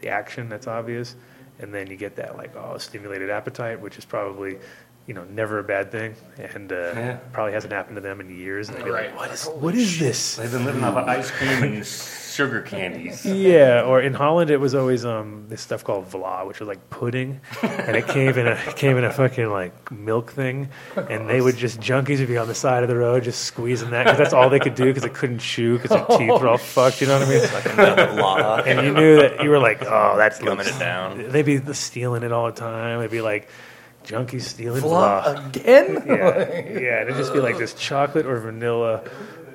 the 0.00 0.08
action 0.08 0.48
that's 0.48 0.66
obvious, 0.66 1.14
and 1.58 1.72
then 1.72 1.86
you 1.88 1.96
get 1.96 2.16
that 2.16 2.36
like 2.36 2.54
oh 2.56 2.76
stimulated 2.78 3.30
appetite, 3.30 3.80
which 3.80 3.96
is 3.98 4.04
probably 4.04 4.58
you 5.06 5.14
know 5.14 5.24
never 5.24 5.58
a 5.58 5.64
bad 5.64 5.90
thing, 5.90 6.14
and 6.38 6.72
uh, 6.72 6.76
Yeah. 6.94 7.16
probably 7.32 7.52
hasn't 7.52 7.72
happened 7.72 7.96
to 7.96 8.00
them 8.02 8.20
in 8.20 8.30
years. 8.36 8.68
And 8.68 8.78
they'd 8.78 8.84
be 8.84 8.90
Right. 8.90 9.10
like, 9.10 9.18
what 9.18 9.30
is 9.32 9.46
what 9.46 9.74
is 9.74 9.98
this? 9.98 10.36
They've 10.36 10.50
been 10.52 10.64
living 10.64 10.84
off 10.84 10.96
of 10.96 11.08
ice 11.08 11.30
cream 11.30 11.62
and 11.62 11.86
sugar 12.32 12.62
candies. 12.62 13.26
Yeah, 13.26 13.82
or 13.82 14.00
in 14.00 14.14
Holland 14.14 14.48
it 14.50 14.56
was 14.58 14.74
always 14.74 15.04
um, 15.04 15.44
this 15.48 15.60
stuff 15.60 15.84
called 15.84 16.08
vla, 16.08 16.46
which 16.46 16.60
was 16.60 16.68
like 16.68 16.88
pudding, 16.88 17.40
and 17.62 17.96
it 17.96 18.06
came 18.08 18.38
in 18.38 18.46
a 18.46 18.56
came 18.74 18.96
in 18.96 19.04
a 19.04 19.12
fucking 19.12 19.50
like 19.50 19.90
milk 19.92 20.32
thing, 20.32 20.68
and 20.96 21.28
they 21.28 21.40
would 21.40 21.56
just 21.56 21.80
junkies 21.80 22.20
would 22.20 22.28
be 22.28 22.38
on 22.38 22.48
the 22.48 22.54
side 22.54 22.82
of 22.84 22.88
the 22.88 22.96
road 22.96 23.24
just 23.24 23.44
squeezing 23.44 23.90
that 23.90 24.04
because 24.04 24.18
that's 24.18 24.32
all 24.32 24.48
they 24.48 24.60
could 24.60 24.74
do 24.76 24.84
because 24.86 25.02
they 25.02 25.08
couldn't 25.10 25.40
chew 25.40 25.78
because 25.78 25.90
their 25.90 26.18
teeth 26.18 26.40
were 26.40 26.48
all 26.48 26.58
fucked. 26.58 27.00
You 27.00 27.08
know 27.08 27.18
what 27.18 27.28
I 27.28 27.30
mean? 27.30 27.42
Like 27.52 27.72
another 27.72 28.12
law. 28.22 28.56
and 28.62 28.86
you 28.86 28.94
knew 28.94 29.16
that 29.16 29.42
you 29.42 29.50
were 29.50 29.58
like, 29.58 29.82
oh, 29.84 30.14
that's 30.16 30.38
Gumming 30.38 30.66
it 30.68 30.78
down. 30.78 31.28
They'd 31.30 31.44
be 31.44 31.60
stealing 31.74 32.22
it 32.22 32.30
all 32.32 32.46
the 32.46 32.52
time. 32.58 33.00
They'd 33.00 33.10
be 33.10 33.20
like. 33.20 33.48
Junkies 34.04 34.42
stealing 34.42 34.82
Vla 34.82 35.22
vla. 35.22 35.46
again? 35.46 36.02
Yeah, 36.06 36.80
yeah. 36.80 37.02
It'd 37.02 37.16
just 37.16 37.32
be 37.32 37.40
like 37.40 37.58
this 37.58 37.74
chocolate 37.74 38.26
or 38.26 38.38
vanilla 38.40 39.02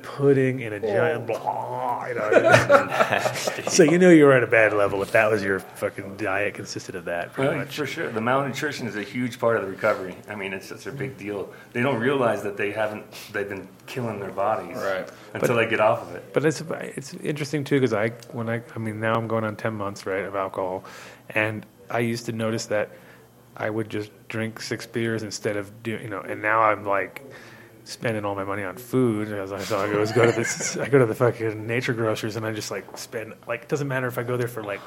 pudding 0.04 0.62
in 0.62 0.72
a 0.74 0.80
giant 0.80 1.28
blah. 1.28 2.06
You 2.08 2.16
know, 2.16 3.22
so 3.68 3.84
you 3.84 3.98
knew 3.98 4.10
you 4.10 4.24
were 4.24 4.32
at 4.32 4.44
a 4.44 4.48
bad 4.48 4.72
level 4.72 5.02
if 5.02 5.12
that 5.12 5.30
was 5.30 5.44
your 5.44 5.60
fucking 5.60 6.16
diet 6.16 6.54
consisted 6.54 6.96
of 6.96 7.06
that. 7.06 7.34
Pretty 7.34 7.50
Well, 7.50 7.58
much. 7.60 7.76
for 7.76 7.86
sure, 7.86 8.10
the 8.10 8.22
malnutrition 8.22 8.88
is 8.88 8.96
a 8.96 9.04
huge 9.04 9.40
part 9.40 9.58
of 9.58 9.64
the 9.64 9.70
recovery. 9.70 10.16
I 10.30 10.36
mean, 10.36 10.54
it's 10.54 10.72
it's 10.72 10.86
a 10.88 10.92
big 10.94 11.12
mm-hmm. 11.18 11.20
deal. 11.28 11.54
They 11.74 11.82
don't 11.82 12.00
realize 12.00 12.44
that 12.44 12.56
they 12.56 12.72
haven't 12.72 13.06
they've 13.34 13.50
been 13.50 13.68
killing 13.86 14.20
their 14.22 14.32
bodies 14.32 14.78
Right. 14.78 15.10
until 15.34 15.56
they 15.58 15.68
get 15.68 15.82
off 15.82 16.02
of 16.04 16.16
it. 16.16 16.34
But 16.34 16.46
it's 16.46 16.62
it's 16.96 17.14
interesting 17.16 17.66
too 17.66 17.76
because 17.76 17.94
I 17.94 18.10
when 18.32 18.48
I 18.50 18.62
I 18.76 18.80
mean 18.80 19.00
now 19.02 19.14
I'm 19.16 19.28
going 19.28 19.44
on 19.44 19.58
ten 19.58 19.74
months 19.74 20.06
right 20.06 20.24
of 20.24 20.36
alcohol, 20.36 20.86
and 21.30 21.66
I 21.90 22.00
used 22.00 22.26
to 22.28 22.32
notice 22.32 22.68
that 22.68 22.90
I 23.58 23.70
would 23.70 23.90
just 23.90 24.12
drink 24.28 24.62
six 24.62 24.86
beers 24.86 25.24
instead 25.24 25.58
of 25.58 25.82
doing 25.84 26.04
you 26.04 26.10
know, 26.10 26.22
and 26.22 26.42
now 26.42 26.62
I'm 26.62 26.86
like 26.86 27.24
spending 27.84 28.24
all 28.26 28.36
my 28.36 28.44
money 28.44 28.64
on 28.64 28.76
food 28.78 29.32
as 29.32 29.52
I 29.52 29.60
so 29.60 29.80
I 29.80 29.92
always 29.94 30.12
go 30.12 30.26
to 30.26 30.32
this 30.32 30.76
I 30.78 30.90
go 30.90 31.00
to 31.00 31.06
the 31.06 31.16
fucking 31.16 31.66
nature 31.66 31.94
grocers 31.94 32.36
and 32.36 32.46
I 32.46 32.52
just 32.52 32.70
like 32.70 32.98
spend 32.98 33.34
like 33.48 33.64
it 33.64 33.70
doesn't 33.70 33.88
matter 33.88 34.08
if 34.08 34.18
I 34.18 34.24
go 34.24 34.36
there 34.38 34.50
for 34.50 34.62
like 34.62 34.82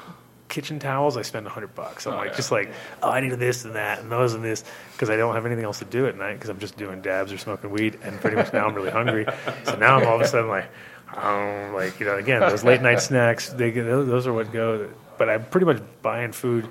kitchen 0.49 0.79
towels 0.79 1.17
I 1.17 1.21
spend 1.23 1.47
a 1.47 1.49
hundred 1.49 1.73
bucks. 1.75 2.05
I'm 2.05 2.13
Oh, 2.13 2.17
like 2.17 2.29
yeah. 2.31 2.35
just 2.35 2.51
like 2.51 2.71
oh 3.01 3.09
I 3.09 3.19
need 3.21 3.31
this 3.31 3.65
and 3.65 3.75
that 3.75 3.99
and 3.99 4.11
those 4.11 4.33
and 4.35 4.43
this 4.43 4.63
because 4.93 5.09
I 5.09 5.15
don't 5.17 5.33
have 5.33 5.45
anything 5.45 5.63
else 5.65 5.79
to 5.79 5.85
do 5.85 6.05
at 6.07 6.15
night 6.17 6.33
because 6.33 6.49
I'm 6.49 6.59
just 6.59 6.77
doing 6.77 7.01
dabs 7.01 7.31
or 7.31 7.37
smoking 7.37 7.71
weed 7.71 7.97
and 8.03 8.19
pretty 8.21 8.35
much 8.35 8.53
now 8.53 8.67
I'm 8.67 8.75
really 8.75 8.91
hungry. 8.91 9.25
So 9.63 9.75
now 9.77 9.97
I'm 9.97 10.07
all 10.07 10.15
of 10.15 10.21
a 10.21 10.27
sudden 10.27 10.49
like 10.49 10.69
um, 11.15 11.73
like 11.73 11.99
you 11.99 12.05
know 12.05 12.17
again 12.17 12.39
those 12.41 12.63
late 12.63 12.81
night 12.81 13.01
snacks 13.09 13.49
they 13.49 13.71
those 13.71 14.27
are 14.27 14.33
what 14.33 14.51
go 14.53 14.89
but 15.17 15.27
I'm 15.29 15.43
pretty 15.45 15.65
much 15.65 15.81
buying 16.01 16.31
food 16.33 16.67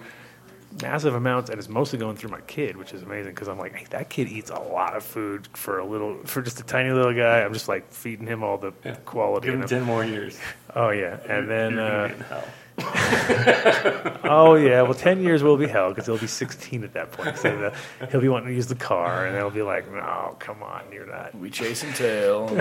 massive 0.82 1.14
amounts 1.14 1.50
and 1.50 1.58
it's 1.58 1.68
mostly 1.68 1.98
going 1.98 2.16
through 2.16 2.30
my 2.30 2.40
kid 2.42 2.76
which 2.76 2.92
is 2.92 3.02
amazing 3.02 3.32
because 3.34 3.48
i'm 3.48 3.58
like 3.58 3.74
hey, 3.74 3.86
that 3.90 4.08
kid 4.08 4.28
eats 4.28 4.50
a 4.50 4.58
lot 4.58 4.96
of 4.96 5.02
food 5.02 5.48
for 5.54 5.78
a 5.78 5.84
little 5.84 6.16
for 6.24 6.42
just 6.42 6.60
a 6.60 6.62
tiny 6.62 6.90
little 6.90 7.12
guy 7.12 7.42
i'm 7.42 7.52
just 7.52 7.66
like 7.68 7.90
feeding 7.92 8.26
him 8.26 8.42
all 8.44 8.56
the 8.56 8.70
quality 9.04 9.46
Give 9.48 9.60
him. 9.60 9.66
ten 9.66 9.82
more 9.82 10.04
years. 10.04 10.38
oh 10.76 10.90
yeah 10.90 11.18
and 11.28 11.48
then 11.50 11.78
uh, 11.78 12.06
be 12.08 12.14
in 12.14 12.20
hell. 12.20 12.44
oh 14.24 14.54
yeah. 14.54 14.82
Well 14.82 14.94
10 14.94 15.22
years 15.22 15.42
will 15.42 15.56
be 15.56 15.66
hell 15.66 15.90
because 15.90 16.06
he'll 16.06 16.18
be 16.18 16.26
16 16.26 16.84
at 16.84 16.92
that 16.94 17.12
point. 17.12 17.36
So 17.38 17.56
the, 17.56 18.06
he'll 18.10 18.20
be 18.20 18.28
wanting 18.28 18.48
to 18.48 18.54
use 18.54 18.66
the 18.66 18.74
car 18.74 19.26
and 19.26 19.36
it'll 19.36 19.50
be 19.50 19.62
like 19.62 19.90
no 19.92 20.36
come 20.38 20.62
on 20.62 20.82
you're 20.92 21.06
not. 21.06 21.34
We 21.34 21.50
chasing 21.50 21.92
tail. 21.92 22.48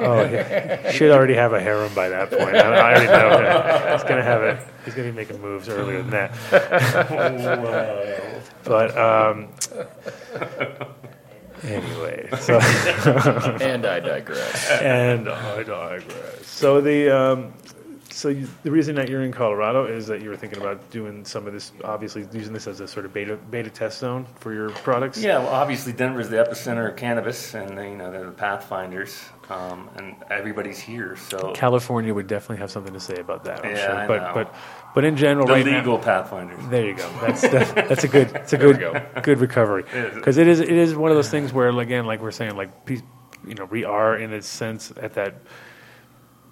oh 0.00 0.24
yeah. 0.24 0.90
Should 0.92 1.10
already 1.10 1.34
have 1.34 1.52
a 1.52 1.60
harem 1.60 1.94
by 1.94 2.08
that 2.08 2.30
point. 2.30 2.56
I, 2.56 2.60
I 2.60 2.90
already 2.90 3.06
know 3.06 3.42
that. 3.42 3.92
He's 3.92 4.08
gonna 4.08 4.22
have 4.22 4.42
it. 4.42 4.58
He's 4.84 4.94
gonna 4.94 5.10
be 5.10 5.16
making 5.16 5.40
moves 5.40 5.68
earlier 5.68 6.02
than 6.02 6.10
that. 6.10 6.32
But 8.64 8.98
um 8.98 9.48
anyway 11.62 12.28
so 12.38 12.58
and 12.58 13.86
I 13.86 14.00
digress. 14.00 14.70
and 14.70 15.28
I 15.28 15.62
digress. 15.62 16.46
So 16.46 16.80
the 16.80 17.10
um, 17.16 17.52
so 18.16 18.30
you, 18.30 18.48
the 18.62 18.70
reason 18.70 18.94
that 18.94 19.10
you're 19.10 19.22
in 19.22 19.30
Colorado 19.30 19.84
is 19.84 20.06
that 20.06 20.22
you 20.22 20.30
were 20.30 20.36
thinking 20.36 20.58
about 20.58 20.90
doing 20.90 21.22
some 21.26 21.46
of 21.46 21.52
this, 21.52 21.72
obviously 21.84 22.26
using 22.32 22.54
this 22.54 22.66
as 22.66 22.80
a 22.80 22.88
sort 22.88 23.04
of 23.04 23.12
beta 23.12 23.36
beta 23.36 23.68
test 23.68 23.98
zone 23.98 24.26
for 24.36 24.54
your 24.54 24.70
products. 24.70 25.18
Yeah, 25.18 25.38
well, 25.38 25.48
obviously 25.48 25.92
Denver's 25.92 26.30
the 26.30 26.36
epicenter 26.36 26.88
of 26.88 26.96
cannabis, 26.96 27.52
and 27.52 27.76
they, 27.76 27.90
you 27.90 27.96
know 27.96 28.10
they're 28.10 28.24
the 28.24 28.32
pathfinders, 28.32 29.22
um, 29.50 29.90
and 29.96 30.16
everybody's 30.30 30.78
here. 30.78 31.16
So 31.28 31.52
California 31.52 32.14
would 32.14 32.26
definitely 32.26 32.56
have 32.56 32.70
something 32.70 32.94
to 32.94 33.00
say 33.00 33.16
about 33.16 33.44
that. 33.44 33.66
I'm 33.66 33.72
Yeah, 33.72 33.86
sure. 33.86 33.96
I 33.96 34.06
but 34.06 34.22
know. 34.22 34.30
but 34.32 34.54
but 34.94 35.04
in 35.04 35.14
general, 35.18 35.46
the 35.46 35.52
right 35.52 35.66
legal 35.66 35.98
now, 35.98 36.04
pathfinders. 36.04 36.66
There 36.70 36.86
you 36.86 36.94
go. 36.94 37.10
That's 37.20 37.42
that, 37.42 37.74
that's 37.86 38.04
a 38.04 38.08
good. 38.08 38.34
It's 38.34 38.54
a 38.54 38.56
good 38.56 38.78
go. 38.78 39.06
good 39.22 39.40
recovery 39.40 39.84
because 40.14 40.38
it 40.38 40.48
is 40.48 40.60
it 40.60 40.70
is 40.70 40.94
one 40.94 41.10
of 41.10 41.18
those 41.18 41.30
things 41.30 41.52
where 41.52 41.68
again, 41.78 42.06
like 42.06 42.22
we're 42.22 42.30
saying, 42.30 42.56
like 42.56 42.70
you 43.46 43.54
know, 43.54 43.66
we 43.66 43.84
are 43.84 44.16
in 44.16 44.32
a 44.32 44.40
sense 44.40 44.90
at 44.96 45.12
that 45.14 45.34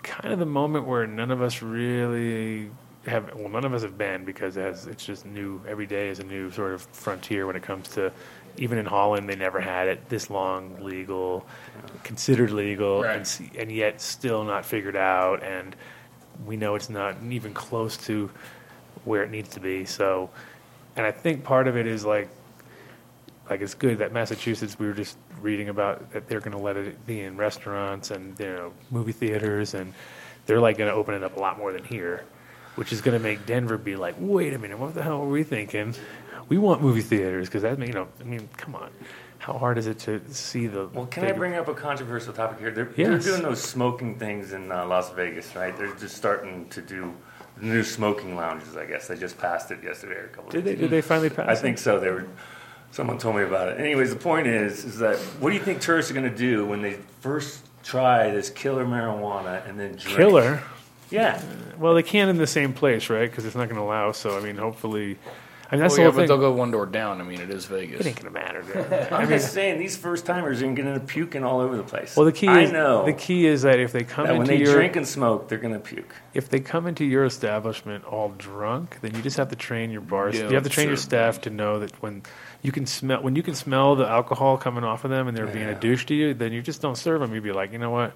kind 0.05 0.33
of 0.33 0.39
the 0.39 0.47
moment 0.47 0.86
where 0.86 1.07
none 1.07 1.31
of 1.33 1.42
us 1.42 1.62
really 1.62 2.70
have. 3.07 3.34
Well, 3.34 3.49
none 3.49 3.65
of 3.65 3.74
us 3.74 3.83
have 3.83 3.99
been 3.99 4.24
because 4.24 4.57
as 4.57 4.86
it's 4.86 5.05
just 5.05 5.26
new. 5.26 5.60
Every 5.66 5.86
day 5.86 6.08
is 6.08 6.20
a 6.20 6.24
new 6.24 6.50
sort 6.52 6.73
of 6.74 6.83
frontier 6.92 7.47
when 7.47 7.57
it 7.57 7.62
comes 7.62 7.89
to. 7.91 8.12
Even 8.57 8.78
in 8.78 8.86
Holland, 8.86 9.28
they 9.28 9.34
never 9.34 9.58
had 9.60 9.89
it 9.89 10.08
this 10.08 10.31
long 10.31 10.76
legal, 10.81 11.44
considered 12.05 12.52
legal, 12.52 13.02
Right. 13.02 13.16
and, 13.41 13.50
and 13.58 13.73
yet 13.73 14.00
still 14.00 14.44
not 14.44 14.65
figured 14.65 14.94
out. 14.94 15.42
And 15.42 15.74
we 16.47 16.57
know 16.57 16.76
it's 16.76 16.89
not 16.89 17.16
even 17.28 17.52
close 17.52 17.97
to 18.07 18.31
where 19.05 19.24
it 19.24 19.31
needs 19.33 19.49
to 19.50 19.60
be. 19.60 19.84
So, 19.84 20.31
and 20.94 21.05
I 21.05 21.10
think 21.10 21.42
part 21.42 21.66
of 21.66 21.76
it 21.76 21.89
is 21.89 22.05
like, 22.05 22.28
like 23.50 23.60
it's 23.60 23.74
good 23.74 23.99
that 23.99 24.12
Massachusetts. 24.12 24.78
We 24.78 24.86
were 24.86 24.92
just 24.92 25.16
reading 25.44 25.68
about 25.68 26.10
that 26.12 26.26
they're 26.26 26.40
going 26.40 26.56
to 26.56 26.62
let 26.62 26.76
it 26.76 27.06
be 27.06 27.20
in 27.20 27.36
restaurants 27.36 28.10
and 28.10 28.39
you 28.40 28.47
know 28.47 28.73
movie 28.90 29.12
theaters, 29.12 29.74
and 29.74 29.92
they're 30.47 30.58
like 30.60 30.78
going 30.78 30.90
to 30.90 30.97
open 30.97 31.14
it 31.14 31.23
up 31.23 31.36
a 31.36 31.40
lot 31.40 31.58
more 31.58 31.73
than 31.73 31.84
here, 31.84 32.24
which 32.74 32.92
is 32.92 33.00
going 33.00 33.16
to 33.16 33.23
make 33.23 33.47
Denver 33.47 33.78
be 33.78 33.94
like, 33.94 34.16
wait 34.18 34.55
a 34.55 34.58
minute, 34.58 34.78
what 34.78 34.94
the 34.94 35.02
hell 35.02 35.20
were 35.20 35.28
we 35.28 35.44
thinking? 35.44 35.94
We 36.48 36.58
want 36.58 36.82
movie 36.82 37.02
theaters 37.02 37.47
because 37.48 37.62
that 37.62 37.78
you 37.78 37.92
know, 37.92 38.08
I 38.20 38.24
mean, 38.24 38.48
come 38.56 38.74
on, 38.74 38.90
how 39.39 39.52
hard 39.58 39.78
is 39.78 39.86
it 39.86 39.98
to 40.00 40.20
see 40.32 40.66
the? 40.66 40.89
Well, 40.89 41.06
can 41.06 41.24
I 41.24 41.28
big- 41.28 41.36
bring 41.36 41.55
up 41.55 41.68
a 41.68 41.74
controversial 41.74 42.32
topic 42.32 42.58
here? 42.58 42.70
They're, 42.70 42.90
Yes. 42.97 43.24
they're 43.24 43.32
doing 43.34 43.42
those 43.42 43.62
smoking 43.62 44.18
things 44.18 44.52
in 44.52 44.73
uh, 44.73 44.86
Las 44.86 45.10
Vegas, 45.12 45.55
right? 45.55 45.76
They're 45.76 45.94
just 45.94 46.16
starting 46.16 46.68
to 46.70 46.81
do 46.81 47.12
new 47.60 47.82
smoking 47.84 48.34
lounges. 48.34 48.76
I 48.76 48.84
guess 48.86 49.06
they 49.08 49.16
just 49.16 49.39
passed 49.39 49.70
it 49.70 49.82
yesterday 49.84 50.16
or 50.16 50.24
a 50.24 50.28
couple. 50.28 50.50
Did 50.50 50.64
days 50.64 50.74
they? 50.74 50.81
Did 50.81 50.90
they 50.90 51.00
finally 51.02 51.31
pass? 51.31 51.47
It? 51.48 51.52
I 51.52 51.55
think 51.56 51.78
so. 51.78 52.00
They 52.00 52.10
were. 52.10 52.26
Someone 52.94 53.18
told 53.18 53.34
me 53.34 53.42
about 53.42 53.70
it. 53.70 53.81
Anyways, 53.81 54.10
the 54.10 54.20
point 54.20 54.47
is, 54.47 54.84
is 54.84 54.98
that 54.98 55.16
what 55.40 55.50
do 55.50 55.56
you 55.56 55.62
think 55.62 55.81
tourists 55.81 56.12
are 56.12 56.14
going 56.14 56.31
to 56.31 56.39
do 56.39 56.64
when 56.64 56.81
they 56.81 56.97
first 57.23 57.66
try 57.82 58.31
this 58.31 58.50
killer 58.50 58.86
marijuana 58.86 59.68
and 59.68 59.81
then 59.81 59.97
drink? 59.97 60.16
killer. 60.16 60.62
Yeah. 61.10 61.42
Well, 61.76 61.94
they 61.94 62.05
can't 62.05 62.31
in 62.31 62.36
the 62.36 62.47
same 62.47 62.73
place, 62.73 63.10
right? 63.10 63.28
Because 63.28 63.47
it's 63.47 63.56
not 63.56 63.64
going 63.64 63.81
to 63.81 63.82
allow. 63.82 64.12
So, 64.12 64.39
I 64.39 64.40
mean, 64.40 64.55
hopefully, 64.55 65.18
I 65.70 65.74
mean, 65.74 65.82
that's 65.82 65.94
oh, 65.94 65.97
the 65.97 66.02
yeah, 66.02 66.06
whole 66.06 66.12
but 66.12 66.18
thing. 66.20 66.28
they'll 66.28 66.39
go 66.39 66.52
one 66.52 66.70
door 66.70 66.86
down. 66.86 67.20
I 67.20 67.24
mean, 67.24 67.40
it 67.40 67.50
is 67.50 67.64
Vegas. 67.66 68.00
It 68.00 68.06
ain't 68.06 68.23
going 68.23 68.32
to 68.32 68.40
matter. 68.40 68.62
dude. 68.62 68.92
I'm 69.12 69.28
just 69.28 69.52
saying 69.52 69.81
these 69.81 69.97
first 69.97 70.24
timers 70.24 70.62
are 70.62 70.66
going 70.66 70.76
to 70.76 70.82
end 70.82 70.97
up 70.97 71.08
puking 71.08 71.42
all 71.42 71.60
over 71.60 71.76
the 71.76 71.82
place. 71.82 72.14
Well, 72.16 72.26
the 72.26 72.32
key 72.32 72.47
I 72.47 72.60
is 72.60 72.73
know 72.73 73.05
the 73.05 73.12
key 73.12 73.47
is 73.47 73.62
that 73.62 73.81
if 73.81 73.90
they 73.90 74.05
come 74.05 74.26
that 74.26 74.34
when 74.34 74.42
into 74.42 74.52
they 74.52 74.62
your 74.62 74.73
drink 74.73 74.94
and 74.94 75.08
smoke, 75.08 75.48
they're 75.48 75.58
going 75.58 75.74
to 75.74 75.81
puke. 75.81 76.14
if 76.32 76.48
they 76.48 76.60
come 76.60 76.86
into 76.86 77.05
your 77.05 77.24
establishment 77.24 78.05
all 78.05 78.28
drunk, 78.39 78.98
then 79.00 79.16
you 79.16 79.23
just 79.23 79.36
have 79.36 79.48
to 79.48 79.56
train 79.56 79.90
your 79.90 80.00
bars. 80.00 80.36
Yeah, 80.36 80.48
you 80.48 80.55
have 80.55 80.62
to 80.62 80.70
train 80.70 80.86
your 80.86 80.97
staff 80.97 81.40
to 81.40 81.50
know 81.50 81.81
that 81.81 81.90
when 82.00 82.23
you 82.65 82.73
can 82.73 82.86
smell 82.86 83.23
when 83.23 83.36
you 83.36 83.43
can 83.43 83.55
smell 83.55 83.94
the 83.94 84.09
alcohol 84.09 84.57
coming 84.57 84.84
off 84.84 85.05
of 85.05 85.10
them 85.10 85.28
and 85.28 85.36
they're 85.36 85.47
being 85.47 85.68
a 85.68 85.78
douche 85.78 86.07
to 86.07 86.15
you, 86.15 86.33
then 86.33 86.51
you 86.51 86.62
just 86.62 86.81
don't 86.81 86.97
serve 86.97 87.20
them. 87.20 87.34
You'd 87.34 87.44
be 87.44 87.52
like, 87.52 87.73
you 87.73 87.78
know 87.78 87.91
what? 87.91 88.15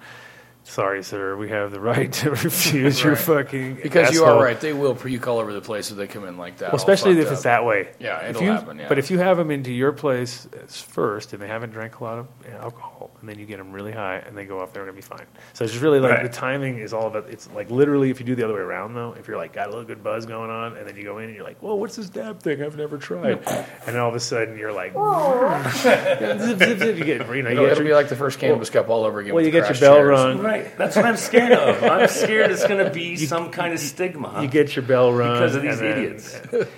Sorry, 0.69 1.01
sir, 1.03 1.35
we 1.35 1.49
have 1.49 1.71
the 1.71 1.79
right 1.79 2.11
to 2.13 2.29
refuse 2.43 3.03
your 3.03 3.15
fucking 3.15 3.79
Because 3.81 4.13
you 4.13 4.23
are 4.23 4.41
right, 4.41 4.59
they 4.61 4.71
will 4.71 4.93
puke 4.93 5.27
all 5.27 5.39
over 5.39 5.51
the 5.51 5.61
place 5.61 5.89
if 5.89 5.97
they 5.97 6.05
come 6.05 6.25
in 6.25 6.37
like 6.37 6.57
that. 6.59 6.71
Well, 6.71 6.75
especially 6.77 7.15
fucked 7.15 7.25
if 7.25 7.31
it's 7.33 7.41
that 7.43 7.65
way. 7.65 7.89
Yeah, 7.99 8.29
it'll 8.29 8.43
you- 8.43 8.51
happen. 8.51 8.77
Yeah. 8.77 8.87
But 8.87 8.99
if 8.99 9.09
you 9.09 9.17
have 9.17 9.37
them 9.37 9.49
into 9.49 9.73
your 9.73 9.91
place 9.93 10.47
first 10.67 11.33
and 11.33 11.41
they 11.41 11.47
haven't 11.47 11.71
drank 11.71 11.99
a 11.99 12.03
lot 12.03 12.19
of 12.19 12.27
alcohol, 12.59 13.09
and 13.19 13.27
then 13.27 13.39
you 13.39 13.47
get 13.47 13.57
them 13.57 13.71
really 13.71 13.91
high 13.91 14.17
and 14.17 14.37
they 14.37 14.45
go 14.45 14.59
off, 14.61 14.71
they're 14.71 14.83
gonna 14.83 14.93
be 14.95 15.01
fine. 15.01 15.25
So 15.53 15.63
it's 15.63 15.73
just 15.73 15.83
really 15.83 15.99
like 15.99 16.11
Right. 16.11 16.23
the 16.23 16.29
timing 16.29 16.77
is 16.77 16.93
all 16.93 17.07
about. 17.07 17.29
It's 17.31 17.49
like 17.55 17.71
literally 17.71 18.11
if 18.11 18.19
you 18.19 18.25
do 18.27 18.35
the 18.35 18.43
other 18.43 18.53
way 18.53 18.59
around 18.61 18.93
though, 18.93 19.15
if 19.19 19.27
you're 19.27 19.37
like 19.37 19.53
got 19.53 19.65
a 19.67 19.69
little 19.71 19.85
good 19.85 20.03
buzz 20.03 20.27
going 20.27 20.51
on, 20.51 20.77
and 20.77 20.87
then 20.87 20.95
you 20.95 21.03
go 21.03 21.17
in 21.17 21.25
and 21.25 21.35
you're 21.35 21.43
like, 21.43 21.57
"Whoa, 21.63 21.73
what's 21.75 21.95
this 21.95 22.09
dab 22.09 22.41
thing? 22.43 22.61
I've 22.61 22.77
never 22.77 22.97
tried," 22.99 23.39
and 23.47 23.65
then 23.87 23.97
all 23.97 24.09
of 24.09 24.15
a 24.15 24.19
sudden 24.19 24.55
you're 24.57 24.71
like, 24.71 24.93
zip, 25.73 26.59
zip, 26.59 26.79
zip, 26.79 26.97
you 26.97 27.03
get 27.05 27.27
you 27.35 27.41
know 27.41 27.49
you 27.49 27.55
it'll, 27.55 27.63
get 27.65 27.71
it'll 27.73 27.83
be 27.83 27.93
like 27.93 28.09
the 28.09 28.15
first 28.15 28.37
cannabis 28.39 28.69
cup 28.69 28.87
all 28.89 29.03
over 29.03 29.19
again. 29.19 29.33
well, 29.33 29.43
you 29.43 29.51
get 29.51 29.67
your 29.69 29.79
bell 29.79 29.95
chairs. 29.97 30.09
rung, 30.09 30.39
Right. 30.39 30.58
That's 30.77 30.95
what 30.95 31.05
I'm 31.05 31.17
scared 31.17 31.51
of. 31.51 31.83
I'm 31.83 32.07
scared 32.09 32.51
it's 32.51 32.65
going 32.67 32.83
to 32.85 32.91
be 32.91 33.15
some 33.17 33.51
kind 33.51 33.73
of 33.73 33.79
stigma. 33.79 34.41
you 34.41 34.47
get 34.47 34.75
your 34.75 34.83
bell 34.85 35.11
rung 35.13 35.33
Because 35.33 35.55
of 35.55 35.61
these 35.63 35.79
then- 35.79 35.97
idiots. 35.97 36.39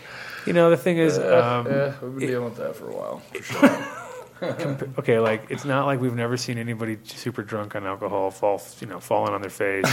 You 0.44 0.54
know 0.54 0.72
the 0.72 0.78
thing 0.78 0.98
is, 0.98 1.20
um, 1.20 1.68
yeah, 1.68 1.94
we've 2.02 2.18
been 2.18 2.28
dealing 2.30 2.46
with 2.46 2.58
that 2.58 2.76
for 2.76 2.90
a 2.90 2.96
while. 2.96 3.20
For 3.20 3.44
sure. 3.44 4.88
okay, 4.98 5.20
like 5.20 5.46
it's 5.52 5.66
not 5.66 5.86
like 5.86 6.02
we've 6.02 6.16
never 6.16 6.36
seen 6.36 6.58
anybody 6.58 6.98
super 7.04 7.44
drunk 7.44 7.76
on 7.76 7.86
alcohol 7.86 8.32
fall, 8.32 8.60
you 8.80 8.88
know, 8.88 9.00
falling 9.00 9.36
on 9.36 9.42
their 9.42 9.52
face, 9.52 9.86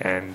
and 0.00 0.34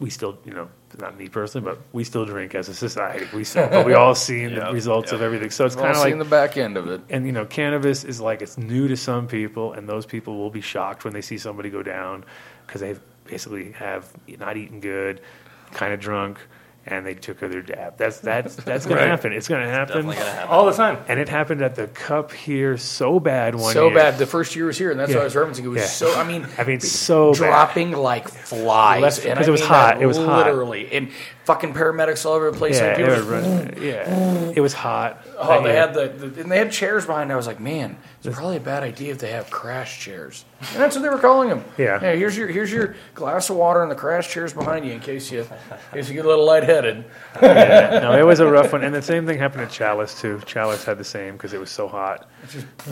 we 0.00 0.10
still, 0.10 0.38
you 0.44 0.52
know, 0.52 0.68
not 0.98 1.16
me 1.16 1.28
personally, 1.28 1.64
but 1.64 1.78
we 1.92 2.04
still 2.04 2.24
drink 2.24 2.54
as 2.54 2.68
a 2.68 2.74
society. 2.74 3.26
We 3.34 3.44
still, 3.44 3.68
but 3.68 3.86
we 3.86 3.94
all 3.94 4.14
seen 4.30 4.54
the 4.54 4.72
results 4.72 5.12
of 5.12 5.22
everything. 5.22 5.50
So 5.50 5.64
it's 5.66 5.76
kind 5.76 5.90
of 5.90 5.98
like 5.98 6.10
seen 6.10 6.18
the 6.18 6.24
back 6.24 6.56
end 6.56 6.76
of 6.76 6.88
it. 6.88 7.00
and 7.10 7.26
you 7.26 7.32
know, 7.32 7.44
cannabis 7.44 8.04
is 8.04 8.20
like 8.20 8.42
it's 8.42 8.58
new 8.58 8.88
to 8.88 8.96
some 8.96 9.26
people, 9.26 9.72
and 9.72 9.88
those 9.88 10.06
people 10.06 10.38
will 10.38 10.50
be 10.50 10.60
shocked 10.60 11.04
when 11.04 11.12
they 11.12 11.22
see 11.22 11.38
somebody 11.38 11.70
go 11.70 11.82
down 11.82 12.24
because 12.66 12.80
they've 12.80 13.00
basically 13.24 13.72
have 13.72 14.10
not 14.38 14.56
eaten 14.56 14.80
good, 14.80 15.20
kind 15.72 15.92
of 15.92 16.00
drunk, 16.00 16.38
and 16.90 17.06
they 17.06 17.14
took 17.14 17.38
their 17.40 17.62
dab. 17.62 17.96
That's 17.96 18.18
that's 18.18 18.56
that's 18.56 18.84
gonna 18.84 19.00
Right. 19.00 19.08
happen. 19.08 19.32
It's 19.32 19.48
gonna 19.48 19.68
happen. 19.68 19.96
Definitely 19.96 20.16
gonna 20.16 20.30
happen. 20.30 20.48
All 20.50 20.66
the 20.66 20.72
time. 20.72 20.98
And 21.08 21.20
it 21.20 21.28
happened 21.28 21.62
at 21.62 21.76
the 21.76 21.86
Cup 21.86 22.32
here 22.32 22.76
so 22.76 23.20
bad 23.20 23.54
one 23.54 23.72
so 23.72 23.86
year. 23.86 23.94
bad. 23.96 24.18
The 24.18 24.26
first 24.26 24.56
year 24.56 24.66
was 24.66 24.76
here, 24.76 24.90
and 24.90 24.98
that's 24.98 25.10
Yeah. 25.10 25.16
what 25.18 25.22
I 25.22 25.24
was 25.24 25.34
referencing. 25.34 25.64
It 25.64 25.68
was 25.68 25.80
Yeah. 25.82 25.86
so. 25.86 26.14
I 26.18 26.24
mean, 26.24 26.46
I 26.58 26.64
mean, 26.64 26.80
so 26.80 27.30
bad. 27.32 27.36
dropping 27.38 27.92
like 27.92 28.28
flies. 28.28 29.02
Left- 29.02 29.24
and 29.24 29.38
'cause 29.38 29.46
I 29.46 29.48
it 29.48 29.52
was 29.52 29.60
mean 29.60 29.68
hot. 29.70 29.94
that 29.96 30.02
It 30.02 30.06
was 30.06 30.16
hot. 30.18 30.46
literally, 30.46 30.88
and 30.92 31.08
fucking 31.44 31.72
paramedics 31.74 32.26
all 32.26 32.32
over 32.32 32.50
the 32.50 32.56
place. 32.58 32.78
Yeah, 32.78 32.86
and 32.86 32.96
people 32.96 33.12
it 33.12 33.74
was, 33.76 33.82
yeah, 33.82 34.52
it 34.56 34.60
was 34.60 34.72
hot. 34.72 35.24
Oh, 35.38 35.62
they 35.62 35.72
Yeah. 35.74 35.80
had 35.86 35.94
the, 35.94 36.08
the 36.26 36.40
and 36.42 36.50
they 36.50 36.58
had 36.58 36.70
chairs 36.72 37.06
behind. 37.06 37.32
I 37.32 37.36
was 37.36 37.46
like, 37.46 37.60
man, 37.60 37.96
it's 38.24 38.34
probably 38.36 38.56
a 38.56 38.60
bad 38.60 38.82
idea 38.82 39.12
if 39.12 39.18
they 39.18 39.30
have 39.30 39.50
crash 39.50 40.00
chairs. 40.00 40.44
And 40.60 40.76
that's 40.80 40.94
what 40.94 41.02
they 41.02 41.08
were 41.08 41.18
calling 41.18 41.48
him. 41.48 41.64
Yeah. 41.78 41.98
Hey, 41.98 42.18
here's 42.18 42.36
your 42.36 42.46
here's 42.48 42.70
your 42.70 42.94
glass 43.14 43.48
of 43.48 43.56
water 43.56 43.82
and 43.82 43.90
the 43.90 43.94
crash 43.94 44.30
chairs 44.30 44.52
behind 44.52 44.84
you 44.84 44.92
in 44.92 45.00
case 45.00 45.30
you 45.32 45.40
in 45.40 45.46
case 45.94 46.08
you 46.08 46.14
get 46.14 46.24
a 46.26 46.28
little 46.28 46.44
lightheaded. 46.46 47.04
Yeah, 47.40 48.00
no, 48.02 48.18
it 48.18 48.24
was 48.24 48.40
a 48.40 48.46
rough 48.50 48.72
one, 48.72 48.84
and 48.84 48.94
the 48.94 49.00
same 49.02 49.24
thing 49.26 49.38
happened 49.38 49.62
at 49.62 49.70
Chalice 49.70 50.20
too. 50.20 50.40
Chalice 50.44 50.84
had 50.84 50.98
the 50.98 51.04
same 51.04 51.32
because 51.34 51.52
it 51.54 51.60
was 51.60 51.70
so 51.70 51.88
hot. 51.88 52.28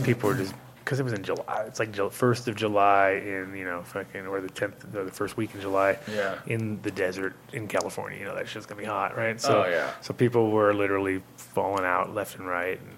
People 0.02 0.30
were 0.30 0.34
just 0.36 0.54
because 0.82 0.98
it 1.00 1.02
was 1.02 1.12
in 1.12 1.22
July. 1.22 1.64
It's 1.66 1.78
like 1.78 1.94
first 2.10 2.48
of 2.48 2.56
July 2.56 3.10
in 3.22 3.54
you 3.54 3.64
know 3.66 3.82
fucking 3.82 4.26
or 4.26 4.40
the 4.40 4.48
tenth, 4.48 4.94
or 4.96 5.04
the 5.04 5.10
first 5.12 5.36
week 5.36 5.54
in 5.54 5.60
July. 5.60 5.98
Yeah. 6.10 6.38
In 6.46 6.80
the 6.80 6.90
desert 6.90 7.34
in 7.52 7.68
California, 7.68 8.18
you 8.18 8.24
know 8.24 8.34
that 8.34 8.48
shit's 8.48 8.64
gonna 8.64 8.80
be 8.80 8.86
hot, 8.86 9.14
right? 9.14 9.38
So, 9.38 9.64
Oh, 9.64 9.68
yeah. 9.68 9.90
So 10.00 10.14
people 10.14 10.50
were 10.50 10.72
literally 10.72 11.22
falling 11.36 11.84
out 11.84 12.14
left 12.14 12.38
and 12.38 12.46
right. 12.48 12.80
And 12.80 12.88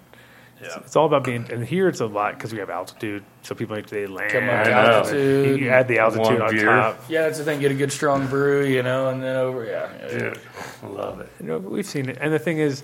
Yeah. 0.61 0.77
it's 0.77 0.95
all 0.95 1.05
about 1.05 1.23
being, 1.23 1.45
and 1.51 1.65
here 1.65 1.87
it's 1.87 2.01
a 2.01 2.05
lot 2.05 2.35
because 2.35 2.53
we 2.53 2.59
have 2.59 2.69
altitude. 2.69 3.23
So 3.41 3.55
people 3.55 3.75
like 3.75 3.87
they 3.87 4.05
land. 4.07 4.31
Come 4.31 4.43
up 4.49 4.63
to 4.65 4.69
and 4.69 4.79
altitude. 4.93 5.59
You 5.59 5.69
add 5.69 5.87
the 5.87 5.99
altitude 5.99 6.27
Warm 6.27 6.41
on 6.43 6.51
beer. 6.51 6.65
top. 6.65 7.03
Yeah, 7.09 7.23
that's 7.23 7.37
the 7.39 7.43
thing. 7.43 7.59
Get 7.59 7.71
a 7.71 7.75
good 7.75 7.91
strong 7.91 8.27
brew, 8.27 8.65
you 8.65 8.83
know, 8.83 9.09
and 9.09 9.21
then 9.23 9.35
over. 9.35 9.65
Yeah, 9.65 9.89
yeah. 10.01 10.17
Dude, 10.19 10.39
I 10.83 10.87
love 10.87 11.19
it. 11.21 11.29
You 11.39 11.47
know, 11.47 11.57
we've 11.57 11.85
seen 11.85 12.09
it, 12.09 12.17
and 12.21 12.31
the 12.31 12.39
thing 12.39 12.59
is, 12.59 12.83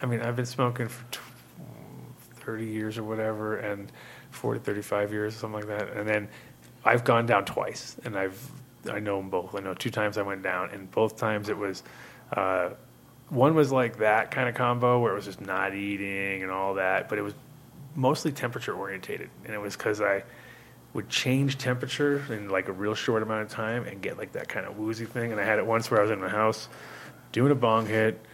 I 0.00 0.06
mean, 0.06 0.20
I've 0.20 0.36
been 0.36 0.46
smoking 0.46 0.88
for 0.88 1.04
tw- 1.12 1.20
thirty 2.36 2.66
years 2.66 2.98
or 2.98 3.04
whatever, 3.04 3.56
and 3.56 3.90
forty, 4.30 4.60
thirty-five 4.60 5.12
years, 5.12 5.34
something 5.34 5.60
like 5.66 5.78
that, 5.78 5.96
and 5.96 6.08
then 6.08 6.28
I've 6.84 7.04
gone 7.04 7.26
down 7.26 7.44
twice, 7.44 7.96
and 8.04 8.16
I've 8.16 8.38
I 8.90 9.00
know 9.00 9.16
them 9.16 9.30
both. 9.30 9.54
I 9.54 9.60
know 9.60 9.74
two 9.74 9.90
times 9.90 10.18
I 10.18 10.22
went 10.22 10.42
down, 10.42 10.70
and 10.70 10.90
both 10.90 11.16
times 11.16 11.48
it 11.48 11.56
was. 11.58 11.82
Uh, 12.32 12.70
one 13.28 13.54
was 13.54 13.72
like 13.72 13.98
that 13.98 14.30
kind 14.30 14.48
of 14.48 14.54
combo 14.54 15.00
where 15.00 15.12
it 15.12 15.16
was 15.16 15.24
just 15.24 15.40
not 15.40 15.74
eating 15.74 16.42
and 16.42 16.50
all 16.50 16.74
that, 16.74 17.08
but 17.08 17.18
it 17.18 17.22
was 17.22 17.34
mostly 17.94 18.32
temperature 18.32 18.74
orientated, 18.74 19.30
and 19.44 19.54
it 19.54 19.60
was 19.60 19.76
because 19.76 20.00
I 20.00 20.24
would 20.92 21.08
change 21.08 21.58
temperature 21.58 22.24
in 22.28 22.48
like 22.48 22.68
a 22.68 22.72
real 22.72 22.94
short 22.94 23.22
amount 23.22 23.42
of 23.42 23.48
time 23.48 23.84
and 23.84 24.00
get 24.00 24.16
like 24.16 24.32
that 24.32 24.48
kind 24.48 24.66
of 24.66 24.78
woozy 24.78 25.06
thing. 25.06 25.32
And 25.32 25.40
I 25.40 25.44
had 25.44 25.58
it 25.58 25.66
once 25.66 25.90
where 25.90 26.00
I 26.00 26.02
was 26.02 26.10
in 26.10 26.20
my 26.20 26.28
house 26.28 26.68
doing 27.32 27.50
a 27.50 27.56
bong 27.56 27.86
hit, 27.86 28.24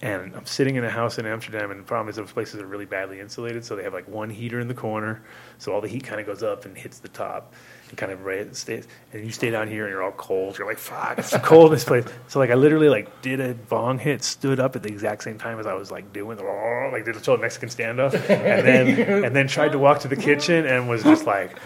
and 0.00 0.34
I'm 0.34 0.46
sitting 0.46 0.76
in 0.76 0.84
a 0.84 0.90
house 0.90 1.18
in 1.18 1.26
Amsterdam, 1.26 1.70
and 1.70 1.80
the 1.80 1.84
problem 1.84 2.08
is 2.08 2.16
those 2.16 2.32
places 2.32 2.60
are 2.60 2.66
really 2.66 2.84
badly 2.84 3.20
insulated, 3.20 3.64
so 3.64 3.76
they 3.76 3.84
have 3.84 3.92
like 3.92 4.08
one 4.08 4.30
heater 4.30 4.60
in 4.60 4.68
the 4.68 4.74
corner, 4.74 5.22
so 5.58 5.72
all 5.72 5.80
the 5.80 5.88
heat 5.88 6.04
kind 6.04 6.20
of 6.20 6.26
goes 6.26 6.42
up 6.42 6.64
and 6.64 6.76
hits 6.76 6.98
the 6.98 7.08
top, 7.08 7.54
and 7.92 7.98
kind 7.98 8.10
of 8.10 8.24
right 8.24 8.56
stays. 8.56 8.88
And 9.12 9.22
you 9.22 9.30
stay 9.32 9.50
down 9.50 9.68
here, 9.68 9.84
and 9.84 9.92
you're 9.92 10.02
all 10.02 10.12
cold. 10.12 10.56
You're 10.56 10.66
like, 10.66 10.78
"Fuck, 10.78 11.18
it's 11.18 11.28
so 11.28 11.38
cold 11.38 11.66
in 11.66 11.72
this 11.72 11.84
place." 11.84 12.04
So 12.28 12.38
like, 12.38 12.48
I 12.48 12.54
literally 12.54 12.88
like 12.88 13.20
did 13.20 13.40
a 13.40 13.52
bong 13.52 13.98
hit, 13.98 14.24
stood 14.24 14.58
up 14.58 14.74
at 14.74 14.82
the 14.82 14.88
exact 14.88 15.22
same 15.22 15.36
time 15.36 15.60
as 15.60 15.66
I 15.66 15.74
was 15.74 15.90
like 15.90 16.10
doing 16.14 16.38
the 16.38 16.44
like 16.92 17.04
did 17.04 17.14
a 17.14 17.20
total 17.20 17.36
Mexican 17.36 17.68
standoff, 17.68 18.14
and 18.14 18.66
then 18.66 19.24
and 19.24 19.36
then 19.36 19.46
tried 19.46 19.72
to 19.72 19.78
walk 19.78 20.00
to 20.00 20.08
the 20.08 20.16
kitchen, 20.16 20.64
and 20.64 20.88
was 20.88 21.02
just 21.02 21.26
like, 21.26 21.58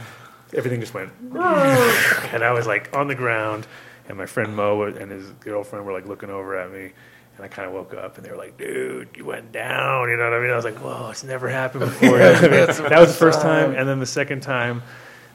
everything 0.52 0.80
just 0.80 0.92
went, 0.92 1.12
and 1.22 2.42
I 2.42 2.52
was 2.52 2.66
like 2.66 2.94
on 2.96 3.06
the 3.06 3.14
ground, 3.14 3.68
and 4.08 4.18
my 4.18 4.26
friend 4.26 4.56
Mo 4.56 4.82
and 4.82 5.10
his 5.12 5.30
girlfriend 5.30 5.86
were 5.86 5.92
like 5.92 6.06
looking 6.06 6.30
over 6.30 6.58
at 6.58 6.72
me. 6.72 6.90
And 7.36 7.44
I 7.44 7.48
kind 7.48 7.68
of 7.68 7.74
woke 7.74 7.92
up, 7.92 8.16
and 8.16 8.24
they 8.24 8.30
were 8.30 8.36
like, 8.38 8.56
"Dude, 8.56 9.10
you 9.14 9.26
went 9.26 9.52
down." 9.52 10.08
You 10.08 10.16
know 10.16 10.24
what 10.24 10.32
I 10.32 10.40
mean? 10.40 10.50
I 10.50 10.56
was 10.56 10.64
like, 10.64 10.78
"Whoa, 10.78 11.10
it's 11.10 11.22
never 11.22 11.50
happened 11.50 11.84
before." 11.84 12.16
That 12.16 12.98
was 12.98 13.08
the 13.08 13.18
first 13.18 13.42
time, 13.42 13.74
and 13.74 13.86
then 13.86 14.00
the 14.00 14.06
second 14.06 14.40
time 14.40 14.82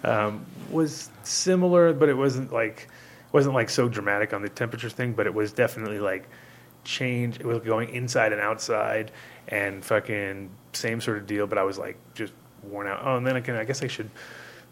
um, 0.03 0.45
was 0.71 1.09
similar, 1.23 1.93
but 1.93 2.09
it 2.09 2.15
wasn't 2.15 2.51
like 2.51 2.87
wasn't 3.31 3.55
like 3.55 3.69
so 3.69 3.87
dramatic 3.87 4.33
on 4.33 4.41
the 4.41 4.49
temperature 4.49 4.89
thing. 4.89 5.13
But 5.13 5.27
it 5.27 5.33
was 5.33 5.53
definitely 5.53 5.99
like 5.99 6.29
change. 6.83 7.39
It 7.39 7.45
was 7.45 7.59
going 7.59 7.89
inside 7.89 8.33
and 8.33 8.41
outside, 8.41 9.11
and 9.47 9.83
fucking 9.83 10.49
same 10.73 11.01
sort 11.01 11.17
of 11.17 11.27
deal. 11.27 11.47
But 11.47 11.57
I 11.57 11.63
was 11.63 11.77
like 11.77 11.97
just 12.13 12.33
worn 12.63 12.87
out. 12.87 13.01
Oh, 13.03 13.17
and 13.17 13.25
then 13.25 13.35
I 13.35 13.41
can. 13.41 13.55
I 13.55 13.63
guess 13.63 13.83
I 13.83 13.87
should 13.87 14.09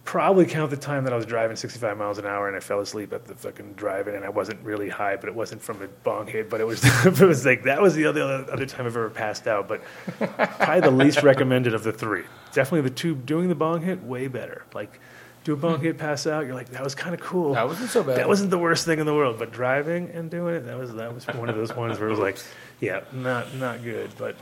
probably 0.10 0.44
count 0.44 0.72
the 0.72 0.78
time 0.78 1.03
that 1.03 1.14
I 1.14 1.16
was 1.16 1.28
driving 1.28 1.56
65 1.56 1.95
miles 1.95 2.18
an 2.18 2.26
hour 2.26 2.48
and 2.48 2.58
I 2.58 2.60
fell 2.60 2.80
asleep 2.80 3.14
at 3.14 3.26
the 3.26 3.36
fucking 3.36 3.74
driving 3.74 4.16
and 4.16 4.26
I 4.26 4.30
wasn't 4.30 4.60
really 4.64 4.90
high, 4.90 5.16
but 5.16 5.30
it 5.30 5.36
wasn't 5.36 5.61
from 5.61 5.84
a 5.84 5.88
bong 5.88 6.26
hit, 6.26 6.50
but 6.50 6.60
it 6.60 6.64
was 6.66 6.82
it 7.06 7.19
was 7.19 7.45
like 7.45 7.61
that 7.64 7.80
was 7.80 7.94
the 7.94 8.06
other 8.06 8.24
other 8.52 8.66
time 8.66 8.88
I've 8.88 8.98
ever 8.98 9.11
passed 9.11 9.48
out. 9.48 9.68
But 9.68 9.84
probably 10.18 10.82
the 10.82 10.92
least 10.92 11.22
recommended 11.22 11.76
of 11.76 11.84
the 11.84 11.92
three. 11.92 12.24
Definitely 12.53 12.90
the 12.90 12.95
two 12.95 13.14
doing 13.14 13.50
the 13.50 13.56
bong 13.56 13.82
hit 13.84 14.02
way 14.02 14.28
better. 14.28 14.66
Like 14.74 15.00
do 15.43 15.53
a 15.53 15.56
bong 15.56 15.80
hit, 15.82 15.98
pass 15.98 16.27
out. 16.27 16.45
You're 16.45 16.56
like 16.56 16.69
that 16.69 16.84
was 16.84 16.95
kind 16.95 17.14
of 17.14 17.22
cool. 17.22 17.53
That 17.53 17.68
wasn't 17.68 17.90
so 17.90 18.03
bad. 18.03 18.18
That 18.18 18.27
wasn't 18.27 18.50
the 18.50 18.58
worst 18.58 18.85
thing 18.85 19.00
in 19.00 19.06
the 19.06 19.14
world, 19.16 19.40
but 19.40 19.51
driving 19.51 20.09
and 20.11 20.30
doing 20.30 20.56
it 20.56 20.61
that 20.61 20.77
was 20.77 20.93
that 20.95 21.14
was 21.14 21.26
one 21.27 21.50
of 21.50 21.56
those 21.56 21.76
ones 21.76 22.00
where 22.00 22.08
it 22.08 22.11
was 22.11 22.19
like, 22.19 22.38
yeah, 22.80 23.01
not 23.14 23.53
not 23.56 23.84
good, 23.84 24.11
but. 24.18 24.35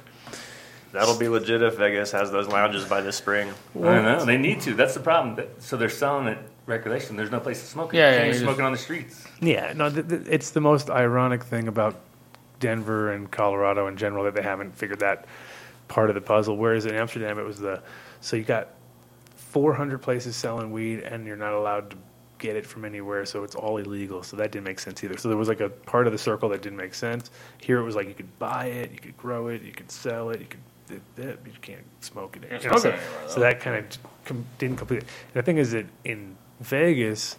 That'll 0.93 1.17
be 1.17 1.27
legit 1.27 1.61
if 1.61 1.75
Vegas 1.77 2.13
has 2.13 2.31
those 2.31 2.47
lounges 2.47 2.85
by 2.85 3.01
this 3.01 3.17
spring. 3.17 3.51
I 3.75 3.79
know 3.79 4.23
they 4.23 4.37
need 4.37 4.61
to. 4.61 4.73
That's 4.73 4.93
the 4.93 5.01
problem. 5.01 5.45
So 5.59 5.75
they're 5.75 5.89
selling 5.89 6.27
it 6.27 6.37
regulation. 6.65 7.17
There's 7.17 7.29
no 7.29 7.41
place 7.41 7.59
to 7.59 7.65
smoke 7.65 7.93
it. 7.93 7.97
Yeah, 7.97 8.07
you 8.07 8.11
yeah, 8.11 8.17
can't 8.19 8.23
be 8.23 8.27
you 8.27 8.33
just- 8.33 8.43
smoking 8.45 8.65
on 8.65 8.71
the 8.71 8.77
streets. 8.77 9.25
Yeah, 9.41 9.73
no, 9.75 9.89
th- 9.89 10.07
th- 10.07 10.21
it's 10.29 10.51
the 10.51 10.61
most 10.61 10.89
ironic 10.89 11.43
thing 11.43 11.67
about 11.67 11.99
Denver 12.61 13.11
and 13.11 13.29
Colorado 13.29 13.87
in 13.87 13.97
general 13.97 14.23
that 14.23 14.33
they 14.33 14.41
haven't 14.41 14.75
figured 14.77 14.99
that 15.01 15.25
part 15.89 16.09
of 16.09 16.15
the 16.15 16.21
puzzle. 16.21 16.55
Whereas 16.55 16.85
in 16.85 16.95
Amsterdam, 16.95 17.37
it 17.37 17.43
was 17.43 17.59
the 17.59 17.81
so 18.21 18.37
you 18.37 18.43
got 18.43 18.69
400 19.57 20.03
places 20.03 20.35
selling 20.35 20.71
weed, 20.71 20.99
and 20.99 21.25
you're 21.25 21.35
not 21.35 21.53
allowed 21.53 21.89
to 21.89 21.97
get 22.37 22.55
it 22.55 22.63
from 22.63 22.85
anywhere, 22.85 23.25
so 23.25 23.43
it's 23.43 23.55
all 23.55 23.77
illegal. 23.77 24.21
So 24.21 24.37
that 24.37 24.51
didn't 24.51 24.65
make 24.65 24.77
sense 24.79 25.03
either. 25.03 25.17
So 25.17 25.29
there 25.29 25.37
was 25.37 25.47
like 25.47 25.61
a 25.61 25.69
part 25.69 26.05
of 26.05 26.13
the 26.13 26.19
circle 26.19 26.49
that 26.49 26.61
didn't 26.61 26.77
make 26.77 26.93
sense. 26.93 27.31
Here 27.59 27.79
it 27.79 27.83
was 27.83 27.95
like 27.95 28.07
you 28.07 28.13
could 28.13 28.37
buy 28.37 28.65
it, 28.67 28.91
you 28.91 28.99
could 28.99 29.17
grow 29.17 29.47
it, 29.47 29.63
you 29.63 29.71
could 29.71 29.89
sell 29.89 30.29
it, 30.29 30.41
you 30.41 30.45
could. 30.45 30.59
th- 31.15 31.37
but 31.43 31.51
You 31.51 31.59
can't 31.59 31.81
smoke 32.01 32.37
it. 32.37 32.63
You 32.63 32.69
know, 32.69 32.77
so, 32.77 32.89
it 32.89 32.99
so 33.27 33.39
that 33.39 33.59
kind 33.59 33.77
of 33.77 33.97
com- 34.25 34.45
didn't 34.59 34.77
complete. 34.77 34.97
it. 34.97 35.03
And 35.33 35.33
the 35.33 35.41
thing 35.41 35.57
is 35.57 35.71
that 35.71 35.87
in 36.05 36.37
Vegas, 36.59 37.35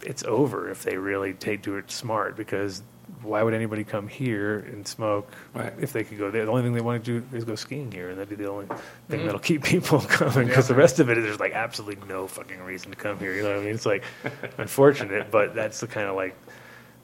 it's 0.00 0.24
over 0.24 0.70
if 0.70 0.82
they 0.84 0.96
really 0.96 1.34
take 1.34 1.60
do 1.60 1.76
it 1.76 1.90
smart 1.90 2.34
because 2.34 2.82
why 3.22 3.42
would 3.42 3.54
anybody 3.54 3.84
come 3.84 4.06
here 4.08 4.58
and 4.58 4.86
smoke 4.86 5.30
Right. 5.54 5.72
if 5.78 5.92
they 5.92 6.04
could 6.04 6.18
go 6.18 6.30
there? 6.30 6.44
The 6.44 6.50
only 6.50 6.62
thing 6.62 6.72
they 6.72 6.80
want 6.80 7.04
to 7.04 7.20
do 7.20 7.36
is 7.36 7.44
go 7.44 7.54
skiing 7.54 7.90
here, 7.92 8.08
and 8.10 8.18
that'd 8.18 8.28
be 8.28 8.42
the 8.42 8.50
only 8.50 8.66
thing 8.66 8.78
Mm-hmm. 9.10 9.24
that'll 9.26 9.40
keep 9.40 9.62
people 9.62 10.00
coming. 10.08 10.46
Because 10.48 10.68
the 10.68 10.74
rest 10.74 11.00
of 11.00 11.08
it, 11.10 11.14
there's 11.14 11.40
like 11.40 11.52
absolutely 11.52 12.06
no 12.08 12.26
fucking 12.26 12.60
reason 12.62 12.90
to 12.90 12.96
come 12.96 13.18
here. 13.18 13.34
You 13.34 13.42
know 13.42 13.50
what 13.50 13.58
I 13.60 13.62
mean? 13.64 13.74
It's 13.74 13.86
like 13.86 14.04
unfortunate, 14.58 15.30
but 15.30 15.54
that's 15.54 15.80
the 15.80 15.86
kind 15.86 16.08
of 16.08 16.16
like 16.16 16.34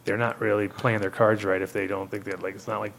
they're 0.05 0.17
not 0.19 0.41
really 0.41 0.69
playing 0.69 1.01
their 1.01 1.11
cards 1.11 1.45
right 1.45 1.61
if 1.61 1.73
they 1.73 1.87
don't 1.87 2.11
think 2.11 2.25
that 2.25 2.43
like 2.43 2.55
it's 2.55 2.67
not 2.69 2.81
like 2.81 2.93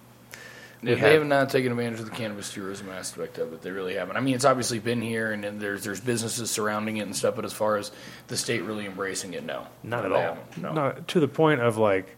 They, 0.83 0.93
We 0.95 0.95
they 0.95 1.01
have- 1.13 1.19
have 1.21 1.27
not 1.27 1.49
taken 1.49 1.71
advantage 1.71 1.99
of 1.99 2.05
the 2.05 2.11
cannabis 2.15 2.51
tourism 2.53 2.89
aspect 2.89 3.37
of 3.37 3.53
it. 3.53 3.61
They 3.61 3.71
really 3.71 3.95
haven't. 3.95 4.17
I 4.17 4.19
mean, 4.19 4.35
it's 4.35 4.45
obviously 4.45 4.79
been 4.79 5.01
here, 5.01 5.31
and 5.31 5.43
then 5.43 5.59
there's 5.59 5.83
there's 5.83 5.99
businesses 6.01 6.49
surrounding 6.51 6.97
it 6.97 7.01
and 7.01 7.15
stuff. 7.15 7.35
But 7.35 7.45
as 7.45 7.53
far 7.53 7.77
as 7.77 7.91
the 8.27 8.37
state 8.37 8.61
really 8.63 8.85
embracing 8.85 9.33
it, 9.33 9.43
no, 9.43 9.67
Not 9.83 10.05
at 10.05 10.11
all. 10.11 10.37
No. 10.57 10.73
No, 10.73 10.91
to 11.07 11.19
the 11.19 11.27
point 11.27 11.61
of 11.61 11.77
like 11.77 12.15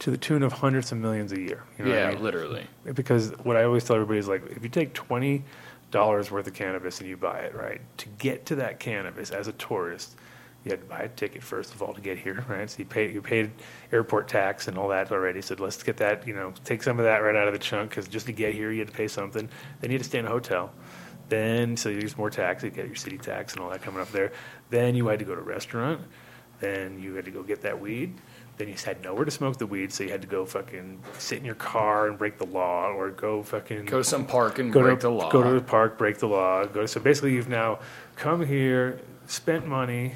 to 0.00 0.10
the 0.10 0.16
tune 0.16 0.42
of 0.42 0.52
hundreds 0.52 0.92
of 0.92 0.98
millions 0.98 1.32
a 1.32 1.40
year. 1.40 1.64
You 1.78 1.84
know 1.84 1.90
what 1.90 1.98
I 1.98 2.02
yeah, 2.02 2.10
mean? 2.10 2.22
literally. 2.22 2.66
because 2.94 3.30
what 3.42 3.56
I 3.56 3.64
always 3.64 3.84
tell 3.84 3.96
everybody 3.96 4.18
is 4.18 4.28
like, 4.28 4.44
if 4.50 4.62
you 4.62 4.68
take 4.68 4.94
twenty 4.94 5.44
dollars 5.90 6.30
worth 6.30 6.46
of 6.46 6.54
cannabis 6.54 7.00
and 7.00 7.08
you 7.08 7.16
buy 7.16 7.38
it, 7.40 7.54
right, 7.54 7.80
to 7.98 8.08
get 8.18 8.46
to 8.46 8.56
that 8.56 8.78
cannabis 8.78 9.30
as 9.30 9.48
a 9.48 9.52
tourist, 9.52 10.16
you 10.64 10.70
had 10.70 10.80
to 10.80 10.86
buy 10.86 11.00
a 11.00 11.08
ticket 11.08 11.42
first 11.42 11.74
of 11.74 11.82
all 11.82 11.94
to 11.94 12.00
get 12.00 12.18
here, 12.18 12.44
right? 12.48 12.68
So 12.68 12.78
you 12.80 12.84
paid 12.84 13.14
you 13.14 13.22
paid 13.22 13.50
airport 13.92 14.28
tax 14.28 14.68
and 14.68 14.76
all 14.78 14.88
that 14.88 15.10
already. 15.10 15.40
So 15.40 15.56
let's 15.58 15.82
get 15.82 15.96
that, 15.98 16.26
you 16.26 16.34
know, 16.34 16.52
take 16.64 16.82
some 16.82 16.98
of 16.98 17.04
that 17.04 17.18
right 17.18 17.36
out 17.36 17.48
of 17.48 17.52
the 17.52 17.58
chunk 17.58 17.90
because 17.90 18.08
just 18.08 18.26
to 18.26 18.32
get 18.32 18.54
here 18.54 18.70
you 18.70 18.80
had 18.80 18.88
to 18.88 18.94
pay 18.94 19.08
something. 19.08 19.48
Then 19.80 19.90
you 19.90 19.96
had 19.96 20.02
to 20.02 20.08
stay 20.08 20.18
in 20.18 20.26
a 20.26 20.30
hotel. 20.30 20.72
Then 21.28 21.76
so 21.76 21.88
you 21.88 22.00
use 22.00 22.16
more 22.16 22.30
tax, 22.30 22.62
you 22.62 22.70
get 22.70 22.86
your 22.86 22.96
city 22.96 23.18
tax 23.18 23.54
and 23.54 23.62
all 23.62 23.70
that 23.70 23.82
coming 23.82 24.00
up 24.00 24.10
there. 24.12 24.32
Then 24.70 24.94
you 24.94 25.06
had 25.08 25.18
to 25.18 25.24
go 25.24 25.34
to 25.34 25.40
a 25.40 25.44
restaurant. 25.44 26.00
Then 26.60 26.98
you 27.00 27.14
had 27.14 27.24
to 27.26 27.30
go 27.30 27.42
get 27.42 27.62
that 27.62 27.80
weed. 27.80 28.14
Then 28.58 28.66
you 28.66 28.74
just 28.74 28.84
had 28.84 29.02
nowhere 29.04 29.24
to 29.24 29.30
smoke 29.30 29.56
the 29.56 29.66
weed, 29.66 29.92
so 29.92 30.02
you 30.02 30.10
had 30.10 30.20
to 30.22 30.26
go 30.26 30.44
fucking 30.44 31.00
sit 31.16 31.38
in 31.38 31.44
your 31.44 31.54
car 31.54 32.08
and 32.08 32.18
break 32.18 32.38
the 32.38 32.46
law, 32.46 32.88
or 32.88 33.10
go 33.10 33.42
fucking 33.42 33.84
Go 33.84 33.98
to 33.98 34.04
some 34.04 34.26
park 34.26 34.58
and 34.58 34.72
break 34.72 34.98
to, 34.98 35.06
the 35.06 35.12
law. 35.12 35.30
Go 35.30 35.44
to 35.44 35.50
the 35.52 35.60
park, 35.60 35.96
break 35.96 36.18
the 36.18 36.26
law. 36.26 36.66
Go. 36.66 36.82
to, 36.82 36.88
So 36.88 37.00
basically, 37.00 37.34
you've 37.34 37.48
now 37.48 37.78
come 38.16 38.44
here, 38.44 39.00
spent 39.26 39.64
money, 39.64 40.14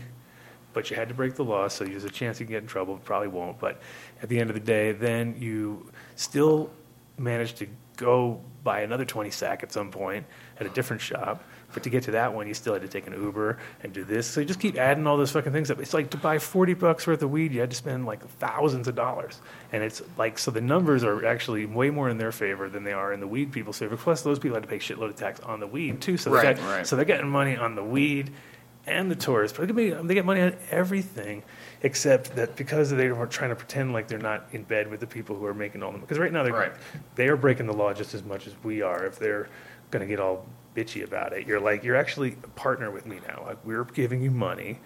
but 0.73 0.91
you 0.91 0.97
had 0.97 1.09
to 1.09 1.15
break 1.15 1.37
the 1.37 1.45
law. 1.45 1.69
So 1.69 1.85
there's 1.85 2.03
a 2.03 2.11
chance 2.11 2.41
you 2.41 2.47
can 2.47 2.55
get 2.55 2.63
in 2.63 2.69
trouble. 2.69 2.99
Probably 2.99 3.29
won't. 3.29 3.61
But 3.61 3.81
at 4.23 4.29
the 4.29 4.41
end 4.41 4.51
of 4.51 4.55
the 4.55 4.61
day, 4.61 4.91
then 4.91 5.37
you 5.39 5.93
still 6.17 6.71
managed 7.19 7.59
to 7.59 7.69
go 7.97 8.41
buy 8.65 8.81
another 8.81 9.05
20 9.05 9.31
sack 9.31 9.63
at 9.63 9.71
some 9.71 9.93
point 9.93 10.27
at 10.59 10.67
a 10.67 10.71
different 10.71 11.01
shop. 11.01 11.45
But 11.75 11.83
to 11.85 11.91
get 11.91 12.05
to 12.05 12.11
that 12.13 12.35
one, 12.35 12.47
you 12.47 12.55
still 12.55 12.73
had 12.73 12.83
to 12.83 12.89
take 12.89 13.07
an 13.07 13.13
Uber 13.15 13.59
and 13.83 13.93
do 13.93 14.05
this. 14.05 14.27
So 14.27 14.41
you 14.41 14.47
just 14.47 14.61
keep 14.61 14.77
adding 14.77 15.07
all 15.07 15.17
those 15.17 15.31
fucking 15.33 15.53
things 15.53 15.71
up. 15.71 15.81
It's 15.81 15.95
like 15.95 16.11
to 16.11 16.17
buy 16.17 16.39
40 16.39 16.75
bucks 16.75 17.07
worth 17.07 17.23
of 17.23 17.31
weed, 17.31 17.53
you 17.53 17.61
had 17.61 17.71
to 17.71 17.77
spend 17.77 18.07
like 18.07 18.27
thousands 18.39 18.89
of 18.89 18.95
dollars. 18.95 19.41
And 19.73 19.83
it's 19.83 20.03
like, 20.19 20.39
so 20.39 20.51
the 20.51 20.61
numbers 20.61 21.05
are 21.05 21.25
actually 21.27 21.67
way 21.67 21.91
more 21.91 22.09
in 22.09 22.19
their 22.19 22.33
favor 22.33 22.69
than 22.69 22.85
they 22.85 22.93
are 22.93 23.13
in 23.13 23.21
the 23.21 23.27
weed 23.27 23.53
people's 23.53 23.79
favor. 23.79 23.97
Plus, 23.97 24.23
those 24.23 24.39
people 24.39 24.55
had 24.57 24.63
to 24.65 24.69
pay 24.69 24.79
shitload 24.79 25.11
of 25.11 25.17
tax 25.17 25.41
on 25.41 25.61
the 25.61 25.67
weed 25.67 26.01
too. 26.01 26.17
So, 26.17 26.31
they 26.31 26.37
Right, 26.37 26.57
got- 26.57 26.65
right. 26.69 26.87
so 26.87 26.97
they're 26.97 27.05
getting 27.05 27.29
money 27.29 27.57
on 27.57 27.75
the 27.75 27.85
weed 27.85 28.31
and 28.87 29.11
the 29.11 29.15
tourists. 29.15 29.57
But 29.57 29.69
they 29.75 29.91
get- 29.91 30.07
they 30.09 30.15
get 30.15 30.25
money 30.25 30.41
on 30.41 30.57
everything 30.71 31.43
except 31.83 32.37
that 32.37 32.57
because 32.57 32.91
they 32.91 33.09
are 33.09 33.27
trying 33.27 33.51
to 33.51 33.57
pretend 33.57 33.93
like 33.93 34.09
they're 34.09 34.19
not 34.19 34.47
in 34.53 34.63
bed 34.65 34.89
with 34.91 35.01
the 35.01 35.07
people 35.07 35.37
who 35.37 35.47
are 35.47 35.55
making 35.55 35.83
all 35.83 35.91
the 35.91 35.99
money. 35.99 36.03
Because 36.07 36.19
right 36.19 36.33
now 36.33 36.43
they're, 36.43 36.53
Right. 36.53 36.73
they 37.15 37.29
are 37.29 37.37
breaking 37.37 37.67
the 37.67 37.73
law 37.73 37.93
just 37.93 38.13
as 38.15 38.23
much 38.25 38.47
as 38.47 38.55
we 38.63 38.83
are 38.83 39.05
if 39.07 39.19
they're 39.19 39.49
going 39.91 40.01
to 40.01 40.07
get 40.09 40.19
all 40.21 40.47
bitchy 40.75 41.05
about 41.05 41.33
it. 41.33 41.47
You're 41.47 41.61
like, 41.61 41.85
you're 41.85 41.97
actually 41.97 42.37
a 42.45 42.49
partner 42.49 42.91
with 42.91 43.07
me 43.07 43.21
now. 43.29 43.45
Like, 43.47 43.65
we're 43.65 43.85
giving 43.85 44.23
you 44.23 44.31
money. 44.31 44.79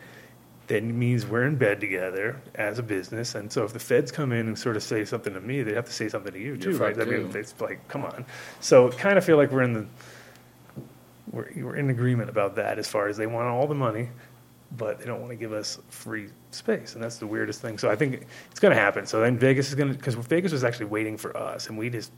That 0.67 0.83
means 0.83 1.25
we're 1.25 1.45
in 1.45 1.57
bed 1.57 1.81
together 1.81 2.41
as 2.57 2.79
a 2.81 2.83
business. 2.83 3.37
And 3.37 3.53
so 3.53 3.65
if 3.65 3.73
the 3.73 3.79
feds 3.79 4.11
come 4.11 4.33
in 4.33 4.49
and 4.49 4.59
sort 4.59 4.77
of 4.77 4.83
say 4.83 5.05
something 5.05 5.33
to 5.33 5.41
me, 5.41 5.63
they 5.63 5.75
have 5.75 5.85
to 5.85 5.93
say 5.93 6.09
something 6.09 6.33
to 6.33 6.39
you 6.41 6.57
too, 6.57 6.71
You're 6.71 6.81
right? 6.81 7.01
I 7.01 7.05
mean, 7.05 7.31
it's 7.35 7.55
like, 7.61 7.87
come 7.87 8.05
on. 8.05 8.25
So 8.61 8.91
kind 8.91 9.17
of 9.17 9.25
feel 9.25 9.37
like 9.37 9.53
we're 9.53 9.63
in 9.63 9.73
the, 9.75 9.87
we're, 11.31 11.49
we're 11.57 11.77
in 11.77 11.91
agreement 11.91 12.31
about 12.31 12.57
that 12.57 12.79
as 12.79 12.89
far 12.89 13.07
as 13.07 13.17
they 13.17 13.27
want 13.29 13.47
all 13.47 13.69
the 13.69 13.77
money, 13.77 14.09
but 14.77 14.99
they 14.99 15.05
don't 15.05 15.21
want 15.21 15.31
to 15.31 15.37
give 15.37 15.53
us 15.53 15.79
free 15.89 16.29
space, 16.51 16.95
and 16.95 17.03
that's 17.03 17.19
the 17.19 17.27
weirdest 17.27 17.61
thing. 17.61 17.79
So 17.79 17.89
I 17.89 17.95
think 17.95 18.27
it's 18.51 18.59
going 18.59 18.75
to 18.75 18.81
happen. 18.81 19.07
So 19.07 19.21
then 19.21 19.39
Vegas 19.39 19.69
is 19.69 19.75
going 19.75 19.93
to 19.93 19.97
because 19.97 20.15
Vegas 20.15 20.51
was 20.51 20.65
actually 20.65 20.87
waiting 20.87 21.17
for 21.17 21.37
us, 21.37 21.69
and 21.69 21.79
we 21.79 21.91
just 21.91 22.11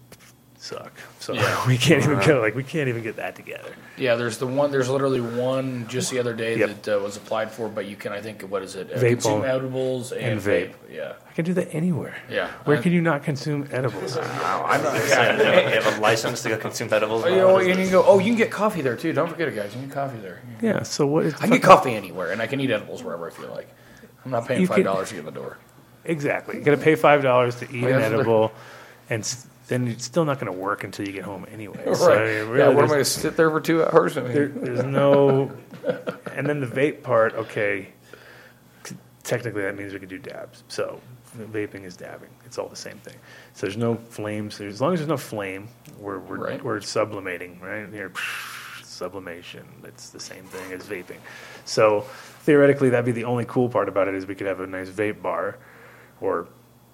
suck. 0.60 0.92
So 1.20 1.32
Yeah. 1.34 1.66
we 1.68 1.78
can't 1.78 2.02
even 2.02 2.18
go 2.26 2.40
like 2.40 2.54
we 2.54 2.64
can't 2.64 2.88
even 2.88 3.02
get 3.02 3.16
that 3.16 3.36
together. 3.36 3.70
Yeah, 3.96 4.16
there's 4.16 4.38
the 4.38 4.46
one. 4.46 4.70
There's 4.70 4.88
literally 4.88 5.20
one 5.20 5.86
just 5.88 6.10
the 6.10 6.18
other 6.18 6.34
day 6.34 6.58
Yep. 6.58 6.82
that 6.82 6.96
uh, 6.96 7.00
was 7.00 7.16
applied 7.16 7.50
for, 7.50 7.68
but 7.68 7.86
you 7.86 7.96
can 7.96 8.12
I 8.12 8.20
think 8.20 8.42
what 8.42 8.62
is 8.62 8.74
it? 8.76 8.90
Vape 8.92 9.10
consume 9.12 9.42
on- 9.42 9.44
edibles 9.46 10.12
and, 10.12 10.24
and 10.24 10.40
vape. 10.40 10.72
Yeah, 10.90 11.14
I 11.28 11.32
can 11.32 11.44
do 11.44 11.54
that 11.54 11.72
anywhere. 11.74 12.16
Yeah. 12.30 12.48
Where 12.64 12.76
I- 12.78 12.82
can 12.82 12.92
you 12.92 13.00
not 13.00 13.22
consume 13.22 13.68
edibles? 13.72 14.16
I'm 14.16 14.82
not. 14.82 14.92
They 14.94 15.70
have 15.80 15.98
a 15.98 16.00
license 16.00 16.42
to 16.42 16.48
go 16.50 16.56
consume 16.58 16.92
edibles. 16.92 17.24
Oh, 17.24 17.28
you 17.28 17.36
know, 17.36 17.58
and 17.58 17.68
you 17.68 17.74
can 17.74 17.90
go. 17.90 18.04
Oh, 18.04 18.18
you 18.18 18.26
can 18.26 18.36
get 18.36 18.50
coffee 18.50 18.82
there 18.82 18.96
too. 18.96 19.12
Don't 19.12 19.28
forget 19.30 19.48
it, 19.48 19.54
guys. 19.54 19.72
You 19.74 19.80
can 19.80 19.88
get 19.88 19.94
coffee 19.94 20.18
there. 20.18 20.42
Yeah. 20.60 20.82
So 20.82 21.06
what 21.06 21.24
is? 21.26 21.34
I 21.34 21.38
can 21.40 21.50
get 21.50 21.62
coffee 21.62 21.94
anywhere, 21.94 22.32
and 22.32 22.42
I 22.42 22.46
can 22.46 22.60
eat 22.60 22.70
edibles 22.70 23.02
wherever 23.04 23.26
I 23.26 23.30
feel 23.30 23.50
like. 23.50 23.68
I'm 24.24 24.32
not 24.32 24.46
paying 24.48 24.60
You 24.60 24.66
five 24.66 24.82
dollars 24.84 25.08
to 25.10 25.14
get 25.14 25.20
in 25.20 25.26
the 25.26 25.30
door. 25.32 25.56
Exactly. 26.04 26.56
You 26.58 26.62
got 26.64 26.72
to 26.72 26.76
pay 26.78 26.94
five 26.96 27.22
dollars 27.22 27.56
to 27.56 27.64
eat 27.66 27.84
Oh, 27.84 27.86
an 27.86 27.92
yeah, 27.92 27.96
so 28.04 28.10
they're- 28.10 28.14
edible, 28.20 28.52
and 29.10 29.20
s- 29.20 29.46
then 29.68 29.86
it's 29.88 30.04
still 30.04 30.24
not 30.24 30.40
going 30.40 30.52
to 30.52 30.58
work 30.58 30.82
until 30.84 31.06
you 31.06 31.12
get 31.12 31.24
home 31.24 31.46
anyway. 31.50 31.82
Right. 31.86 31.96
So, 31.96 32.12
I 32.12 32.44
mean, 32.44 32.58
yeah. 32.58 32.68
What 32.68 32.78
am 32.78 32.84
I 32.84 32.86
going 32.88 32.98
to 33.00 33.04
sit 33.04 33.36
there 33.36 33.50
for 33.50 33.60
two 33.60 33.84
hours? 33.84 34.16
I 34.16 34.22
mean, 34.22 34.32
There, 34.32 34.48
there's 34.48 34.84
no, 34.84 35.52
and 36.34 36.46
then 36.46 36.60
the 36.60 36.66
vape 36.66 37.02
part. 37.02 37.34
Okay, 37.34 37.88
technically 39.22 39.62
that 39.62 39.76
means 39.76 39.92
we 39.92 39.98
could 39.98 40.08
do 40.08 40.18
dabs. 40.18 40.64
So 40.68 41.00
vaping 41.36 41.84
is 41.84 41.96
dabbing. 41.96 42.30
It's 42.46 42.58
all 42.58 42.68
the 42.68 42.76
same 42.76 42.96
thing. 42.98 43.14
So 43.54 43.66
there's 43.66 43.76
no 43.76 43.96
flames. 43.96 44.60
As 44.60 44.80
long 44.80 44.94
as 44.94 45.00
there's 45.00 45.08
no 45.08 45.16
flame, 45.16 45.68
we're 45.98 46.18
we're, 46.18 46.36
Right. 46.38 46.64
we're 46.64 46.80
sublimating, 46.80 47.60
right? 47.60 47.88
Here, 47.92 48.10
sublimation. 48.82 49.64
It's 49.84 50.10
the 50.10 50.20
same 50.20 50.44
thing 50.44 50.72
as 50.72 50.84
vaping. 50.86 51.18
So 51.64 52.00
theoretically, 52.42 52.88
that'd 52.90 53.04
be 53.04 53.12
the 53.12 53.24
only 53.24 53.44
cool 53.44 53.68
part 53.68 53.88
about 53.88 54.08
it 54.08 54.14
is 54.14 54.26
we 54.26 54.34
could 54.34 54.46
have 54.46 54.60
a 54.60 54.66
nice 54.66 54.88
vape 54.88 55.20
bar, 55.22 55.58
or 56.20 56.48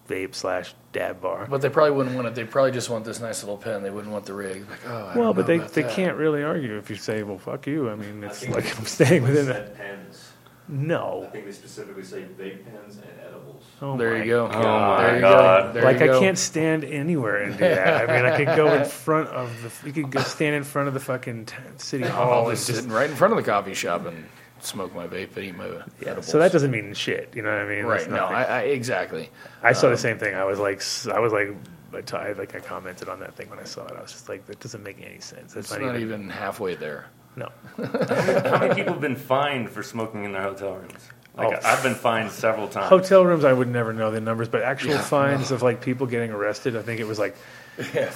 vape 0.09 0.35
slash 0.35 0.75
dab 0.93 1.21
bar. 1.21 1.47
but 1.51 1.61
they 1.63 1.69
probably 1.69 1.93
wouldn't 1.93 2.15
want 2.15 2.27
it. 2.29 2.35
They 2.35 2.45
probably 2.45 2.71
just 2.73 2.91
want 2.91 3.05
this 3.05 3.21
nice 3.21 3.43
little 3.43 3.57
pen. 3.57 3.83
They 3.83 3.91
wouldn't 3.91 4.13
want 4.13 4.27
the 4.27 4.35
rig. 4.35 4.69
Like, 4.69 4.81
oh, 4.87 4.95
I 5.07 5.17
Well, 5.17 5.25
don't 5.33 5.37
but 5.37 5.47
they, 5.47 5.57
about 5.57 5.73
they 5.73 5.83
that. 5.83 5.93
can't 5.93 6.17
really 6.17 6.43
argue 6.43 6.77
if 6.77 6.91
you 6.91 6.97
say, 6.97 7.23
well, 7.23 7.39
fuck 7.39 7.67
you. 7.67 7.89
I 7.91 7.95
mean, 7.95 8.23
it's 8.23 8.41
think 8.41 8.55
like 8.55 8.79
I'm 8.79 8.85
staying 8.85 9.23
within 9.23 9.47
that. 9.47 9.77
Pens. 9.77 10.31
No. 10.69 11.25
I 11.27 11.31
think 11.31 11.45
they 11.47 11.53
specifically 11.53 12.05
say 12.05 12.23
vape 12.39 12.65
pens 12.65 12.97
and 12.97 13.05
edibles. 13.27 13.63
Oh 13.83 13.97
There 13.99 14.13
my 14.17 14.25
you 14.25 14.31
go. 14.31 14.49
God. 14.49 15.01
there 15.05 15.15
you 15.17 15.21
God. 15.21 15.67
go. 15.67 15.73
There 15.75 15.83
like 15.85 16.01
you 16.01 16.07
go. 16.07 16.17
I 16.17 16.21
can't 16.21 16.39
stand 16.39 16.85
anywhere 16.85 17.43
and 17.43 17.53
do 17.53 17.59
that. 17.61 18.09
I 18.09 18.15
mean, 18.17 18.25
I 18.25 18.37
could 18.37 18.57
go 18.57 18.73
in 18.75 18.85
front 18.87 19.29
of 19.29 19.51
the. 19.63 19.87
You 19.87 19.93
could 19.93 20.11
go 20.11 20.21
stand 20.23 20.55
in 20.55 20.65
front 20.65 20.89
of 20.89 20.95
the 20.95 21.01
fucking 21.01 21.47
t- 21.47 21.55
city 21.77 22.05
hall 22.05 22.33
I'll 22.33 22.49
and 22.49 22.57
just 22.57 22.67
just. 22.67 22.79
sitting 22.81 22.93
right 22.95 23.11
in 23.11 23.17
front 23.17 23.33
of 23.33 23.37
the 23.37 23.43
coffee 23.51 23.75
shop 23.75 24.07
and 24.07 24.25
smoke 24.65 24.95
my 24.95 25.07
vape 25.07 25.37
and 25.37 25.45
eat 25.45 25.57
my 25.57 25.67
Yeah, 25.67 25.83
edibles. 26.03 26.27
so 26.27 26.39
that 26.39 26.53
doesn't 26.53 26.71
mean 26.71 26.95
shit. 26.95 27.31
You 27.35 27.43
know 27.43 27.51
what 27.51 27.61
I 27.63 27.69
mean? 27.69 27.85
right. 27.85 27.99
That's 28.01 28.11
No. 28.11 28.25
I, 28.25 28.43
I 28.43 28.61
exactly. 28.63 29.31
I 29.63 29.73
saw 29.73 29.87
um, 29.87 29.93
the 29.93 29.99
same 29.99 30.19
thing. 30.19 30.35
I 30.35 30.45
was 30.45 30.59
like, 30.59 30.83
I 31.15 31.19
was 31.21 31.33
like, 31.33 31.49
I 31.95 32.01
t- 32.01 32.17
I 32.17 32.33
like 32.33 32.55
I 32.55 32.61
commented 32.61 33.09
on 33.09 33.21
that 33.21 33.35
thing 33.37 33.49
when 33.51 33.59
I 33.59 33.65
saw 33.65 33.85
it. 33.87 33.95
I 33.97 34.03
was 34.03 34.13
just 34.13 34.29
like, 34.29 34.47
that 34.47 34.61
doesn't 34.61 34.83
make 34.83 35.01
any 35.01 35.21
sense. 35.21 35.55
It's 35.57 35.71
That's 35.71 35.81
not, 35.83 35.99
even 36.01 36.29
halfway 36.29 36.75
there. 36.75 37.07
No. 37.37 37.51
How 37.77 38.59
many 38.59 38.75
people 38.75 38.93
have 38.93 39.01
been 39.01 39.17
fined 39.17 39.71
for 39.71 39.83
smoking 39.83 40.25
in 40.25 40.33
their 40.33 40.43
hotel 40.43 40.75
rooms? 40.75 41.09
Like 41.37 41.57
Oh. 41.57 41.69
I've 41.69 41.83
been 41.83 41.95
fined 41.97 42.31
several 42.31 42.69
times. 42.69 42.89
Hotel 42.89 43.25
rooms, 43.25 43.45
I 43.45 43.53
would 43.53 43.69
never 43.69 43.93
know 43.93 44.11
the 44.13 44.21
numbers, 44.21 44.49
but 44.49 44.63
actual 44.63 44.93
Yeah. 44.93 45.03
fines 45.03 45.51
of 45.51 45.63
like 45.63 45.81
people 45.81 46.07
getting 46.07 46.31
arrested, 46.31 46.77
I 46.77 46.83
think 46.83 47.01
it 47.01 47.07
was 47.09 47.19
like 47.19 47.37
Yeah. 47.93 48.13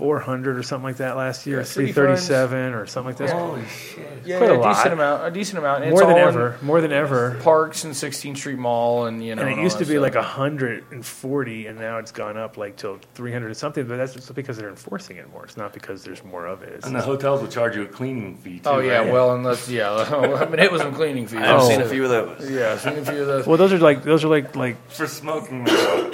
400 0.00 0.56
or 0.56 0.62
something 0.62 0.84
like 0.84 0.96
that 0.96 1.16
last 1.18 1.46
year, 1.46 1.58
Yeah, 1.58 1.64
city 1.64 1.92
337 1.92 2.72
or 2.72 2.86
something 2.86 3.08
like 3.10 3.18
that. 3.18 3.30
Holy 3.36 3.62
shit! 3.66 4.08
Yeah, 4.24 4.38
Quite 4.38 4.50
a 4.50 4.54
a 4.54 4.58
lot. 4.58 4.74
decent 4.74 4.94
amount. 4.94 5.26
A 5.26 5.30
decent 5.30 5.58
amount. 5.58 5.82
And 5.84 5.90
More 5.92 6.00
it's 6.00 6.08
than 6.08 6.16
all 6.18 6.28
in 6.28 6.34
ever. 6.34 6.58
More 6.62 6.80
than 6.80 6.90
ever. 6.92 7.38
Parks 7.42 7.84
and 7.84 7.92
16th 7.92 8.38
Street 8.38 8.58
Mall, 8.58 9.04
and 9.04 9.22
you 9.22 9.34
know. 9.34 9.42
And 9.42 9.50
it 9.50 9.58
all 9.58 9.62
used 9.62 9.76
to 9.78 9.84
be 9.84 9.92
stuff. 9.96 10.02
like 10.02 10.14
140, 10.14 11.66
and 11.66 11.78
now 11.78 11.98
it's 11.98 12.12
gone 12.12 12.36
up 12.38 12.56
like 12.56 12.76
till 12.76 12.98
300 13.14 13.50
or 13.50 13.54
something. 13.54 13.86
But 13.86 13.98
that's 13.98 14.14
just 14.14 14.34
because 14.34 14.56
they're 14.56 14.70
enforcing 14.70 15.18
it 15.18 15.30
more. 15.30 15.44
It's 15.44 15.56
not 15.58 15.72
because 15.74 16.02
there's 16.02 16.24
more 16.24 16.46
of 16.46 16.62
it. 16.62 16.70
It's 16.76 16.86
And 16.86 16.96
the 16.96 17.02
hotels 17.02 17.42
will 17.42 17.48
charge 17.48 17.76
you 17.76 17.82
a 17.82 17.86
cleaning 17.86 18.36
fee. 18.38 18.60
Too, 18.60 18.68
Oh 18.70 18.78
yeah, 18.78 18.98
right? 19.00 19.12
well, 19.12 19.34
unless 19.34 19.68
yeah, 19.68 19.90
I 19.92 20.46
mean 20.48 20.58
it 20.60 20.72
was 20.72 20.80
some 20.82 20.94
cleaning 20.94 21.26
fees. 21.26 21.40
I've 21.42 21.60
Oh. 21.60 21.68
seen 21.68 21.80
a 21.80 21.84
oh. 21.84 21.88
few 21.88 22.04
of 22.04 22.10
those. 22.10 22.50
Yeah, 22.50 22.72
I've 22.72 22.80
seen 22.80 22.98
a 22.98 23.04
few 23.04 23.20
of 23.20 23.26
those. 23.26 23.46
well, 23.46 23.56
those 23.58 23.72
are 23.72 23.78
like 23.78 24.02
those 24.02 24.24
are 24.24 24.28
like 24.28 24.56
like 24.56 24.76
for 24.90 25.06
smoking. 25.06 25.66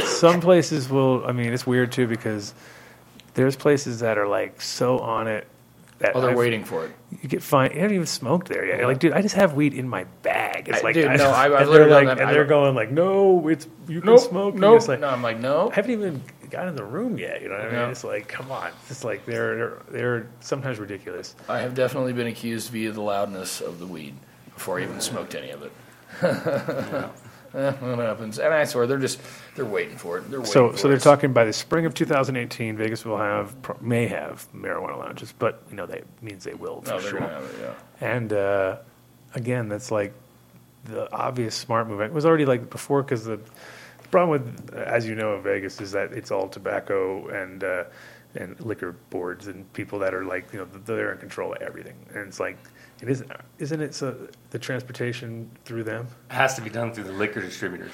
some 0.04 0.40
places 0.40 0.88
will. 0.88 1.24
I 1.24 1.32
mean, 1.32 1.52
it's 1.52 1.66
weird 1.66 1.92
too 1.92 2.06
because 2.08 2.52
there's 3.36 3.54
places 3.56 4.00
that 4.00 4.18
are 4.18 4.26
like 4.26 4.60
so 4.60 4.98
on 4.98 5.28
it 5.28 5.46
that 5.98 6.14
Oh, 6.14 6.20
they're 6.20 6.30
I've- 6.30 6.38
waiting 6.38 6.64
for 6.64 6.84
it. 6.86 6.92
You 7.22 7.28
get 7.28 7.42
fine. 7.42 7.70
You 7.72 7.80
haven't 7.80 7.94
even 7.94 8.06
smoked 8.06 8.48
there 8.48 8.66
yet. 8.66 8.78
You're 8.78 8.88
like, 8.88 8.98
dude, 8.98 9.12
I 9.12 9.22
just 9.22 9.34
have 9.36 9.54
weed 9.54 9.72
in 9.72 9.88
my 9.88 10.04
bag. 10.22 10.68
It's 10.68 10.80
I- 10.80 10.82
like, 10.82 10.94
dude, 10.94 11.06
no, 11.16 11.30
I- 11.30 11.44
I've 11.44 11.52
and 11.52 11.60
they're 11.60 11.66
literally 11.68 11.90
done 11.90 12.04
like, 12.06 12.16
that. 12.18 12.22
and 12.22 12.30
I- 12.30 12.32
they're 12.34 12.44
going 12.44 12.74
like, 12.74 12.90
no, 12.90 13.46
it's 13.48 13.66
you 13.88 14.00
can 14.02 14.18
smoke. 14.18 14.54
And 14.54 14.60
nope. 14.60 14.86
like, 14.88 15.00
no, 15.00 15.08
I'm 15.08 15.22
like, 15.22 15.38
no. 15.38 15.70
I 15.70 15.74
haven't 15.76 15.92
even 15.92 16.22
got 16.50 16.68
in 16.68 16.76
the 16.76 16.84
room 16.84 17.16
yet. 17.18 17.40
You 17.42 17.48
know 17.48 17.54
what 17.54 17.62
I 17.64 17.66
mean? 17.68 17.74
No. 17.76 17.90
It's 17.90 18.04
like, 18.04 18.28
come 18.28 18.50
on. 18.50 18.70
It's 18.90 19.04
like 19.04 19.24
they're 19.24 19.56
they're, 19.56 19.82
they're 19.90 20.26
sometimes 20.40 20.78
ridiculous. 20.78 21.34
I 21.48 21.60
have 21.60 21.74
definitely 21.74 22.12
been 22.12 22.26
accused 22.26 22.70
via 22.70 22.90
the 22.92 23.00
loudness 23.02 23.60
of 23.60 23.78
the 23.78 23.86
weed 23.86 24.14
before 24.54 24.78
I 24.80 24.82
even 24.82 25.00
smoked 25.00 25.34
any 25.34 25.50
of 25.50 25.62
it. 25.62 25.72
Eh, 27.56 27.72
what 27.72 27.98
happens? 27.98 28.38
And 28.38 28.52
I 28.52 28.64
swear 28.64 28.86
they're 28.86 28.98
just 28.98 29.18
they're 29.54 29.64
waiting 29.64 29.96
for 29.96 30.18
it. 30.18 30.30
They're 30.30 30.40
waiting 30.40 30.52
So 30.52 30.70
for 30.72 30.76
so 30.76 30.88
they're 30.88 30.98
it. 30.98 31.02
talking 31.02 31.32
by 31.32 31.44
the 31.44 31.52
spring 31.52 31.86
of 31.86 31.94
2018, 31.94 32.76
Vegas 32.76 33.04
will 33.04 33.16
have 33.16 33.60
pro- 33.62 33.78
may 33.80 34.06
have 34.06 34.46
marijuana 34.54 34.98
lounges, 34.98 35.32
but 35.38 35.62
you 35.70 35.76
know 35.76 35.86
that 35.86 36.04
means 36.22 36.44
they 36.44 36.54
will 36.54 36.82
for 36.82 36.90
No, 36.90 37.00
they're 37.00 37.10
sure. 37.10 37.20
gonna 37.20 37.32
have 37.32 37.44
it. 37.44 37.54
Yeah. 37.60 38.06
And 38.14 38.32
uh, 38.32 38.76
again, 39.34 39.68
that's 39.70 39.90
like 39.90 40.12
the 40.84 41.10
obvious 41.12 41.54
smart 41.54 41.88
move. 41.88 42.00
It 42.02 42.12
was 42.12 42.26
already 42.26 42.44
like 42.44 42.68
before 42.68 43.02
because 43.02 43.24
the, 43.24 43.36
the 43.38 44.08
problem 44.10 44.30
with, 44.30 44.74
as 44.74 45.06
you 45.06 45.14
know, 45.14 45.34
in 45.36 45.42
Vegas 45.42 45.80
is 45.80 45.92
that 45.92 46.12
it's 46.12 46.30
all 46.30 46.48
tobacco 46.48 47.26
and 47.28 47.64
uh, 47.64 47.84
and 48.34 48.60
liquor 48.60 48.94
boards 49.08 49.46
and 49.46 49.72
people 49.72 49.98
that 50.00 50.12
are 50.12 50.24
like 50.26 50.52
you 50.52 50.58
know 50.58 50.66
they're 50.84 51.12
in 51.12 51.18
control 51.18 51.54
of 51.54 51.62
everything. 51.62 51.96
And 52.14 52.28
it's 52.28 52.38
like 52.38 52.58
it 53.00 53.08
isn't 53.08 53.30
isn't 53.58 53.80
it 53.80 53.94
so 53.94 54.16
the 54.50 54.58
transportation 54.58 55.50
through 55.64 55.84
them? 55.84 56.06
It 56.30 56.34
has 56.34 56.54
to 56.54 56.62
be 56.62 56.70
done 56.70 56.92
through 56.92 57.04
the 57.04 57.12
liquor 57.12 57.40
distributors. 57.40 57.92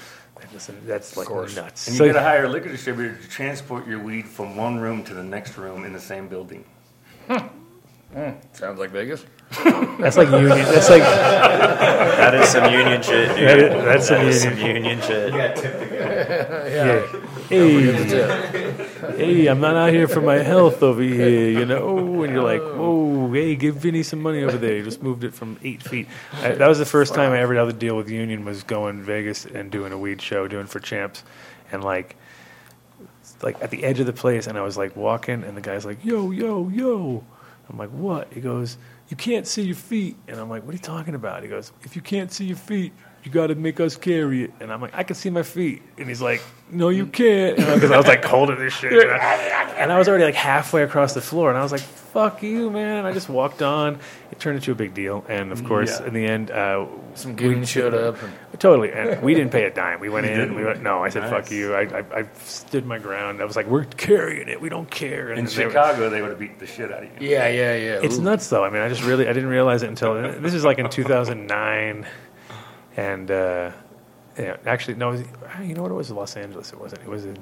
Listen, 0.53 0.79
that's 0.85 1.15
like 1.15 1.29
nuts. 1.29 1.87
And 1.87 1.95
So- 1.97 2.03
you 2.03 2.11
got 2.13 2.19
to 2.19 2.25
hire 2.25 2.45
a 2.45 2.49
liquor 2.49 2.67
distributor 2.69 3.15
to 3.15 3.29
transport 3.29 3.87
your 3.87 3.99
weed 3.99 4.27
from 4.27 4.57
one 4.57 4.77
room 4.79 5.03
to 5.05 5.13
the 5.13 5.23
next 5.23 5.57
room 5.57 5.85
in 5.85 5.93
the 5.93 5.99
same 6.01 6.27
building. 6.27 6.65
Sounds 8.53 8.77
like 8.79 8.91
Vegas. 8.91 9.25
that's 9.99 10.17
like 10.17 10.29
union. 10.29 10.49
That's 10.49 10.89
like 10.89 11.01
That 11.03 12.35
is 12.35 12.49
some 12.49 12.71
union 12.71 13.01
shit, 13.01 13.29
dude. 13.35 13.47
That 13.47 13.57
is- 13.59 13.83
that's 13.85 14.07
some 14.07 14.17
That 14.17 14.27
is 14.27 14.43
union. 14.45 14.59
some 14.59 14.75
union 14.75 15.01
shit. 15.01 15.33
yeah. 16.71 17.07
Hey, 17.49 18.62
hey, 19.11 19.47
I'm 19.47 19.59
not 19.59 19.75
out 19.75 19.91
here 19.91 20.07
for 20.07 20.21
my 20.21 20.37
health 20.37 20.81
over 20.83 21.01
here, 21.01 21.49
you 21.49 21.65
know. 21.65 22.23
And 22.23 22.33
you're 22.33 22.43
like, 22.43 22.61
oh. 22.61 23.27
whoa, 23.27 23.33
hey, 23.33 23.55
give 23.55 23.75
Vinny 23.75 24.03
some 24.03 24.21
money 24.21 24.43
over 24.43 24.57
there. 24.57 24.75
You 24.75 24.83
just 24.83 25.01
moved 25.01 25.23
it 25.23 25.33
from 25.33 25.59
eight 25.63 25.81
feet. 25.81 26.07
I, 26.33 26.51
that 26.51 26.67
was 26.67 26.79
the 26.79 26.85
first 26.85 27.13
time 27.13 27.31
I 27.31 27.39
ever 27.39 27.55
had 27.55 27.65
to 27.65 27.73
deal 27.73 27.95
with 27.97 28.09
Union 28.09 28.45
was 28.45 28.63
going 28.63 28.97
to 28.97 29.03
Vegas 29.03 29.45
and 29.45 29.71
doing 29.71 29.91
a 29.91 29.97
weed 29.97 30.21
show, 30.21 30.47
doing 30.47 30.65
for 30.65 30.79
champs, 30.79 31.23
and 31.71 31.83
like, 31.83 32.15
like 33.41 33.61
at 33.61 33.71
the 33.71 33.83
edge 33.83 33.99
of 33.99 34.05
the 34.05 34.13
place, 34.13 34.47
and 34.47 34.57
I 34.57 34.61
was 34.61 34.77
like 34.77 34.95
walking, 34.95 35.43
and 35.43 35.57
the 35.57 35.61
guy's 35.61 35.85
like, 35.85 36.03
yo, 36.03 36.31
yo, 36.31 36.69
yo. 36.69 37.23
I'm 37.69 37.77
like, 37.77 37.89
what? 37.89 38.31
He 38.33 38.41
goes, 38.41 38.77
you 39.09 39.17
can't 39.17 39.47
see 39.47 39.63
your 39.63 39.75
feet, 39.75 40.17
and 40.27 40.39
I'm 40.39 40.49
like, 40.49 40.63
what 40.63 40.71
are 40.71 40.77
you 40.77 40.79
talking 40.79 41.15
about? 41.15 41.43
He 41.43 41.49
goes, 41.49 41.71
if 41.83 41.95
you 41.95 42.01
can't 42.01 42.31
see 42.31 42.45
your 42.45 42.57
feet, 42.57 42.93
you 43.23 43.31
got 43.31 43.47
to 43.47 43.55
make 43.55 43.79
us 43.79 43.95
carry 43.95 44.43
it. 44.43 44.51
And 44.59 44.71
I'm 44.71 44.81
like, 44.81 44.93
I 44.93 45.03
can 45.03 45.15
see 45.15 45.29
my 45.29 45.43
feet. 45.43 45.81
And 45.97 46.07
he's 46.07 46.21
like, 46.21 46.41
no, 46.71 46.89
you 46.89 47.05
can't. 47.05 47.55
Because 47.57 47.91
I 47.91 47.97
was 47.97 48.07
like 48.07 48.23
holding 48.25 48.57
this 48.59 48.73
shit. 48.73 48.91
And 48.93 49.11
I, 49.11 49.35
and 49.77 49.91
I 49.91 49.97
was 49.97 50.07
already 50.09 50.25
like 50.25 50.35
halfway 50.35 50.83
across 50.83 51.13
the 51.13 51.21
floor. 51.21 51.49
And 51.49 51.57
I 51.57 51.63
was 51.63 51.71
like, 51.71 51.81
fuck 51.81 52.43
you, 52.43 52.69
man. 52.69 52.99
And 52.99 53.07
I 53.07 53.13
just 53.13 53.29
walked 53.29 53.61
on. 53.61 53.99
It 54.31 54.39
turned 54.39 54.55
into 54.57 54.71
a 54.71 54.75
big 54.75 54.93
deal. 54.93 55.23
And 55.29 55.51
of 55.51 55.63
course, 55.63 55.99
Yeah. 55.99 56.07
in 56.07 56.13
the 56.13 56.25
end, 56.25 56.51
uh, 56.51 56.85
Some 57.15 57.35
goons 57.35 57.69
showed 57.69 57.93
up. 57.93 58.21
And, 58.21 58.33
Totally, 58.59 58.91
and 58.91 59.21
we 59.21 59.33
didn't 59.33 59.51
pay 59.51 59.65
a 59.65 59.73
dime. 59.73 59.99
We 59.99 60.09
went 60.15 60.25
You 60.25 60.33
in. 60.33 60.39
didn't? 60.39 60.55
We 60.55 60.63
went, 60.65 60.81
no, 60.83 61.03
I 61.03 61.09
said, 61.09 61.29
"Fuck 61.29 61.49
you." 61.51 61.73
I, 61.73 61.81
I, 61.81 62.19
I 62.19 62.27
stood 62.43 62.85
my 62.85 62.97
ground. 62.99 63.41
I 63.41 63.45
was 63.45 63.55
like, 63.55 63.65
"We're 63.67 63.83
carrying 63.85 64.47
it. 64.47 64.61
We 64.61 64.69
don't 64.69 64.89
care." 64.89 65.29
And 65.31 65.39
In 65.39 65.45
they 65.45 65.65
were- 65.65 65.71
Chicago, 65.71 66.09
they 66.09 66.21
would 66.21 66.29
have 66.29 66.39
beat 66.39 66.59
the 66.59 66.67
shit 66.67 66.91
out 66.91 67.03
of 67.03 67.21
you. 67.21 67.29
yeah, 67.29 67.47
yeah, 67.47 67.75
yeah. 67.75 67.99
it's 68.03 68.17
Ooh. 68.19 68.21
nuts, 68.21 68.47
though. 68.49 68.63
I 68.63 68.69
mean, 68.69 68.81
I 68.83 68.89
just 68.89 69.03
really, 69.03 69.27
I 69.27 69.33
didn't 69.33 69.49
realize 69.49 69.81
it 69.83 69.89
until 69.89 70.13
this 70.39 70.53
is 70.53 70.63
like 70.63 70.77
in 70.79 70.87
2009, 70.89 72.05
and 72.97 73.29
uh, 73.31 73.71
yeah, 74.37 74.57
actually, 74.65 74.95
no, 74.95 75.09
was, 75.09 75.21
you 75.63 75.75
know 75.75 75.83
what? 75.83 75.91
It 75.91 75.95
was 75.95 76.11
Los 76.11 76.35
Angeles. 76.37 76.73
It 76.73 76.79
wasn't. 76.79 77.01
It 77.03 77.07
was 77.07 77.25
in 77.25 77.37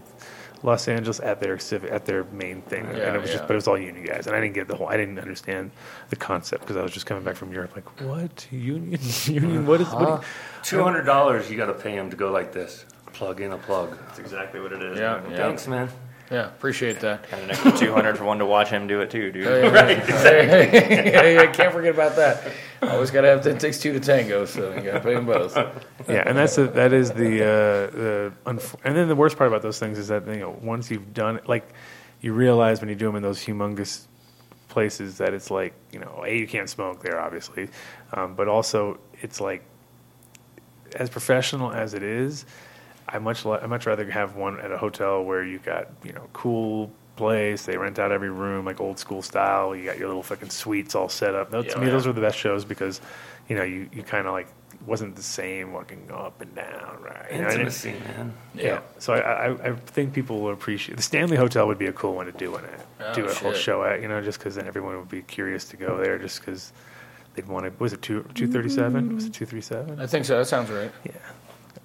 Los 0.64 0.88
Angeles 0.88 1.20
at 1.22 1.40
their 1.40 1.58
civic, 1.58 1.92
at 1.92 2.06
their 2.06 2.24
main 2.26 2.62
thing, 2.64 2.84
Yeah, 2.86 3.08
and 3.08 3.16
it 3.16 3.22
was 3.22 3.30
yeah. 3.32 3.38
just, 3.38 3.48
but 3.48 3.54
it 3.54 3.56
was 3.56 3.68
all 3.68 3.78
union 3.78 4.06
guys, 4.06 4.28
and 4.28 4.36
I 4.36 4.42
didn't 4.42 4.54
get 4.54 4.68
the 4.68 4.76
whole. 4.76 4.88
I 4.88 4.98
didn't 4.98 5.18
understand 5.20 5.72
the 6.10 6.16
concept 6.16 6.62
because 6.62 6.78
I 6.78 6.84
was 6.84 6.92
just 6.92 7.06
coming 7.06 7.24
back 7.24 7.36
from 7.36 7.52
Europe. 7.52 7.76
Like, 7.76 8.02
what 8.02 8.48
union? 8.52 9.00
union? 9.26 9.66
What 9.66 9.82
is? 9.82 9.88
What? 9.88 10.06
do 10.06 10.12
you- 10.12 10.22
Two 10.64 10.84
hundred 10.84 11.04
dollars, 11.04 11.50
you 11.50 11.58
got 11.58 11.68
to 11.68 11.74
pay 11.74 11.96
them 11.96 12.10
to 12.12 12.16
go 12.16 12.32
like 12.32 12.52
this. 12.52 12.86
Plug 13.14 13.42
in 13.42 13.52
a 13.52 13.58
plug. 13.58 13.98
That's 14.08 14.20
exactly 14.20 14.60
what 14.62 14.72
it 14.72 14.82
is. 14.82 14.98
Yeah, 15.00 15.20
man. 15.22 15.32
yeah. 15.32 15.38
Thanks, 15.38 15.68
man. 15.68 15.90
Yeah, 16.32 16.48
appreciate 16.48 17.02
that. 17.02 17.26
And 17.34 17.42
an 17.42 17.50
extra 17.52 17.78
200 17.78 18.18
for 18.18 18.24
one 18.24 18.40
to 18.40 18.46
watch 18.46 18.70
him 18.70 18.88
do 18.88 19.02
it 19.02 19.12
too, 19.12 19.34
dude. 19.34 19.46
right, 19.74 20.00
exactly. 20.00 20.80
yeah, 21.12 21.24
yeah, 21.24 21.52
can't 21.52 21.74
forget 21.74 21.94
about 21.94 22.16
that. 22.16 22.54
Always 22.82 23.12
got 23.12 23.22
to 23.22 23.28
have. 23.28 23.46
It 23.46 23.60
takes 23.60 23.80
two 23.80 23.92
to 23.92 24.00
tango, 24.00 24.46
so 24.46 24.74
you 24.74 24.82
got 24.82 24.94
to 24.94 25.00
pay 25.02 25.14
them 25.14 25.26
both. 25.26 25.58
yeah, 26.08 26.24
and 26.26 26.38
that's 26.38 26.56
the, 26.56 26.68
that 26.68 26.94
is 26.94 27.12
the 27.12 27.44
uh, 27.44 27.48
the 27.92 28.34
unf- 28.46 28.76
and 28.86 28.96
then 28.96 29.10
the 29.10 29.16
worst 29.16 29.38
part 29.38 29.50
about 29.50 29.62
those 29.62 29.78
things 29.78 30.00
is 30.00 30.08
that 30.08 30.26
you 30.26 30.38
know 30.38 30.58
once 30.62 30.90
you've 30.90 31.14
done 31.14 31.36
it, 31.36 31.50
like 31.50 31.68
you 32.22 32.32
realize 32.34 32.80
when 32.80 32.88
you 32.88 32.96
do 32.96 33.08
them 33.08 33.18
in 33.18 33.24
those 33.24 33.44
humongous 33.44 34.06
places 34.70 35.18
that 35.18 35.34
it's 35.34 35.52
like 35.52 35.74
you 35.92 36.00
know 36.00 36.24
a 36.26 36.34
you 36.34 36.48
can't 36.48 36.70
smoke 36.70 37.04
there 37.04 37.20
obviously, 37.20 37.68
um, 38.14 38.36
but 38.36 38.48
also 38.48 39.00
it's 39.22 39.42
like 39.42 39.66
as 40.96 41.10
professional 41.10 41.72
as 41.72 41.94
it 41.94 42.04
is, 42.04 42.46
I 43.14 43.20
much 43.20 43.46
li- 43.46 43.60
I 43.62 43.68
much 43.68 43.86
rather 43.86 44.10
have 44.10 44.36
one 44.36 44.60
at 44.60 44.72
a 44.72 44.78
hotel 44.78 45.24
where 45.24 45.44
you 45.44 45.60
got 45.60 45.88
you 46.04 46.14
know 46.14 46.28
cool 46.34 46.92
place. 47.18 47.66
They 47.66 47.78
rent 47.78 48.00
out 48.00 48.12
every 48.12 48.30
room 48.30 48.66
like 48.66 48.80
old 48.80 48.98
school 49.00 49.22
style. 49.22 49.76
You 49.76 49.86
got 49.86 49.98
your 49.98 50.08
little 50.08 50.24
fucking 50.24 50.50
suites 50.50 50.96
all 50.96 51.10
set 51.10 51.36
up. 51.36 51.52
No, 51.52 51.62
to 51.62 51.68
Yeah, 51.70 51.78
me, 51.80 51.86
yeah. 51.88 51.92
those 51.92 52.08
were 52.08 52.14
the 52.14 52.22
best 52.22 52.38
shows 52.38 52.64
because 52.66 53.02
you 53.50 53.56
know 53.56 53.64
you, 53.64 53.90
you 53.92 54.04
kind 54.04 54.28
of 54.28 54.34
like 54.34 54.48
wasn't 54.88 55.16
the 55.16 55.22
same 55.22 55.74
walking 55.74 56.10
up 56.12 56.40
and 56.42 56.56
down 56.56 56.98
right. 57.04 57.32
You 57.32 57.42
know, 57.42 57.48
it- 57.48 57.52
Intimacy, 57.54 57.94
man. 58.16 58.34
yeah. 58.56 58.80
So 59.00 59.14
I, 59.14 59.20
I 59.50 59.68
I 59.70 59.76
think 59.76 60.14
people 60.14 60.40
will 60.42 60.54
appreciate 60.54 60.96
the 60.96 61.04
Stanley 61.04 61.38
Hotel 61.38 61.68
would 61.68 61.78
be 61.78 61.88
a 61.88 61.94
cool 61.94 62.16
one 62.16 62.26
to 62.28 62.32
do 62.32 62.56
in 62.56 62.64
it, 62.64 62.80
Oh, 63.02 63.14
do 63.14 63.26
a 63.28 63.34
whole 63.34 63.54
show 63.54 63.84
at. 63.84 64.02
You 64.02 64.08
know, 64.08 64.22
just 64.22 64.40
because 64.40 64.56
then 64.56 64.66
everyone 64.68 64.98
would 64.98 65.10
be 65.10 65.22
curious 65.22 65.66
to 65.66 65.78
go 65.78 65.98
there, 65.98 66.18
just 66.18 66.40
because 66.40 66.72
they'd 67.36 67.48
want 67.48 67.66
to. 67.66 67.74
Was 67.84 67.92
it 67.94 68.02
two 68.02 68.24
two 68.34 68.48
thirty 68.48 68.70
seven? 68.70 69.14
Was 69.14 69.26
it 69.26 69.34
two 69.34 69.46
three 69.46 69.62
seven? 69.62 70.00
I 70.00 70.08
think 70.08 70.26
so. 70.26 70.38
That 70.38 70.46
sounds 70.48 70.70
right. 70.72 70.92
Yeah. 71.04 71.12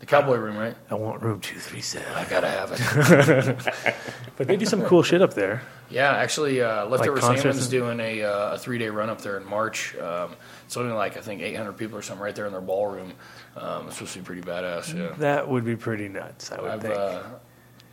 The 0.01 0.07
cowboy 0.07 0.37
room, 0.37 0.57
right? 0.59 0.77
I 0.91 0.95
want 0.95 1.23
room 1.23 1.41
two 1.41 1.59
three 1.59 1.81
seven. 1.81 2.13
I 2.15 2.25
gotta 2.25 2.49
have 2.49 2.73
it. 2.73 3.75
But 4.37 4.49
they 4.49 4.57
do 4.57 4.67
some 4.67 4.83
cool 4.83 5.03
shit 5.03 5.23
up 5.23 5.33
there. 5.33 5.63
Yeah, 5.89 6.11
actually, 6.13 6.61
uh, 6.61 6.85
Leftover 6.85 7.21
concerts 7.21 7.43
Salmon's 7.43 7.69
doing 7.69 8.01
a, 8.01 8.23
uh, 8.23 8.55
a 8.55 8.59
three 8.59 8.77
day 8.77 8.91
run 8.91 9.09
up 9.09 9.23
there 9.23 9.39
in 9.39 9.49
March. 9.49 9.97
Um, 9.97 10.37
it's 10.67 10.77
only 10.77 10.93
like 10.93 11.17
I 11.17 11.21
think 11.21 11.41
800 11.41 11.73
people 11.73 11.99
or 11.99 12.03
something 12.03 12.23
right 12.23 12.35
there 12.35 12.45
in 12.45 12.53
their 12.53 12.61
ballroom. 12.61 13.15
Um, 13.57 13.87
it's 13.87 13.97
supposed 13.97 14.13
to 14.13 14.19
be 14.19 14.25
pretty 14.27 14.43
badass. 14.43 14.95
Yeah, 14.95 15.15
That 15.17 15.49
would 15.49 15.65
be 15.65 15.75
pretty 15.75 16.09
nuts. 16.11 16.53
I 16.53 16.61
would 16.61 16.71
I've 16.71 16.83
think. 16.83 16.95
uh, 16.95 17.23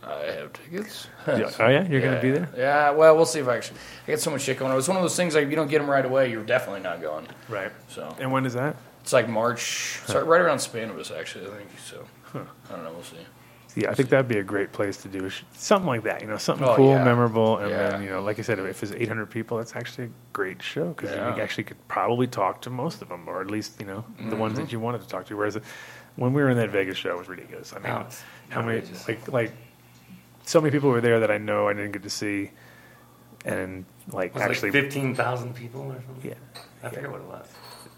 I 0.02 0.32
have 0.32 0.52
tickets. 0.52 1.06
Yeah. 1.26 1.50
Oh 1.58 1.68
yeah, 1.68 1.88
you're 1.88 2.02
gonna 2.02 2.20
be 2.20 2.30
there. 2.32 2.50
Yeah, 2.54 2.90
well, 2.90 3.16
we'll 3.16 3.24
see 3.24 3.38
if 3.40 3.48
I 3.48 3.56
actually. 3.56 3.78
I 4.06 4.10
get 4.10 4.20
so 4.20 4.30
much 4.30 4.42
shit 4.42 4.58
going 4.58 4.70
on. 4.70 4.76
It's 4.76 4.86
one 4.88 4.98
of 4.98 5.02
those 5.02 5.16
things 5.16 5.34
like 5.34 5.44
if 5.44 5.50
you 5.50 5.56
don't 5.56 5.68
get 5.70 5.78
them 5.78 5.88
right 5.88 6.04
away, 6.04 6.30
you're 6.30 6.44
definitely 6.44 6.80
not 6.82 7.00
going. 7.00 7.26
Right. 7.48 7.72
So 7.88 8.14
And 8.18 8.30
when 8.30 8.44
is 8.44 8.52
that? 8.52 8.76
It's 9.04 9.12
like 9.12 9.28
March, 9.28 10.00
sorry, 10.06 10.24
right 10.24 10.40
around 10.40 10.56
Spannabis 10.58 11.14
actually. 11.14 11.44
I 11.46 11.56
think 11.58 11.68
so. 11.78 12.06
I 12.34 12.38
don't 12.74 12.84
know. 12.84 12.92
We'll 12.94 13.02
see. 13.02 13.18
Yeah, 13.76 13.90
I 13.90 13.94
think 13.94 14.08
that'd 14.08 14.28
be 14.28 14.38
a 14.38 14.42
great 14.42 14.72
place 14.72 14.96
to 15.02 15.08
do 15.08 15.28
something 15.52 15.86
like 15.86 16.04
that. 16.04 16.22
You 16.22 16.26
know, 16.28 16.38
something 16.38 16.66
Oh, 16.66 16.74
cool, 16.76 16.90
yeah. 16.92 17.04
memorable, 17.04 17.58
and 17.58 17.68
Yeah. 17.70 17.90
then 17.90 18.02
you 18.02 18.08
know, 18.08 18.22
like 18.22 18.38
I 18.38 18.42
said, 18.42 18.58
if 18.60 18.82
it's 18.82 18.92
800 18.92 19.26
people, 19.28 19.58
that's 19.58 19.76
actually 19.76 20.04
a 20.06 20.10
great 20.32 20.62
show 20.62 20.88
because 20.94 21.10
Yeah. 21.10 21.36
you 21.36 21.42
actually 21.42 21.64
could 21.64 21.86
probably 21.86 22.26
talk 22.26 22.62
to 22.62 22.70
most 22.70 23.02
of 23.02 23.10
them, 23.10 23.28
or 23.28 23.42
at 23.42 23.50
least 23.50 23.78
you 23.78 23.84
know 23.86 24.06
the 24.30 24.36
ones 24.36 24.54
Mm-hmm. 24.54 24.62
that 24.64 24.72
you 24.72 24.80
wanted 24.80 25.02
to 25.02 25.08
talk 25.08 25.26
to. 25.26 25.36
Whereas 25.36 25.58
when 26.16 26.32
we 26.32 26.40
were 26.42 26.48
in 26.48 26.56
that 26.56 26.70
Vegas 26.70 26.96
show, 26.96 27.10
it 27.10 27.18
was 27.18 27.28
ridiculous. 27.28 27.74
I 27.74 27.78
mean, 27.80 27.92
Oh, 27.92 28.06
how 28.48 28.62
many 28.62 28.80
like 29.06 29.28
like 29.28 29.52
so 30.44 30.62
many 30.62 30.70
people 30.70 30.88
were 30.88 31.02
there 31.02 31.20
that 31.20 31.30
I 31.30 31.36
know 31.36 31.68
I 31.68 31.74
didn't 31.74 31.92
get 31.92 32.04
to 32.04 32.10
see, 32.10 32.52
and 33.44 33.84
like 34.12 34.32
Was 34.32 34.42
actually, 34.44 34.70
like 34.70 34.80
fifteen 34.84 35.14
thousand 35.14 35.54
people 35.54 35.82
or 35.82 36.00
something. 36.06 36.30
yeah. 36.30 36.62
I 36.82 36.88
forget 36.88 37.10
what 37.10 37.20
it 37.20 37.26
was. 37.26 37.46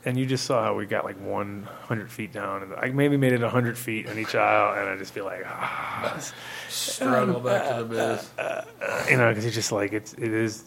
And 0.06 0.16
you 0.16 0.24
just 0.24 0.44
saw 0.44 0.62
how 0.62 0.74
we 0.74 0.86
got 0.86 1.04
like 1.04 1.20
100 1.20 2.10
feet 2.12 2.32
down, 2.32 2.62
and 2.62 2.72
I 2.74 2.90
maybe 2.90 3.16
made 3.16 3.32
it 3.32 3.40
100 3.42 3.76
feet 3.76 4.06
in 4.06 4.18
each 4.18 4.36
aisle, 4.36 4.80
and 4.80 4.88
I 4.88 4.96
just 4.96 5.12
feel 5.12 5.24
like, 5.24 5.42
ah, 5.44 6.16
Struggle 6.68 7.40
back 7.40 7.62
to 7.76 7.84
the 7.84 8.02
uh, 8.04 8.16
booth. 8.16 8.38
Uh, 8.38 8.62
uh, 8.82 9.06
you 9.10 9.16
know, 9.16 9.28
because 9.30 9.44
it's 9.44 9.54
just 9.54 9.72
like 9.72 9.92
it's 9.92 10.12
it 10.14 10.32
is, 10.32 10.64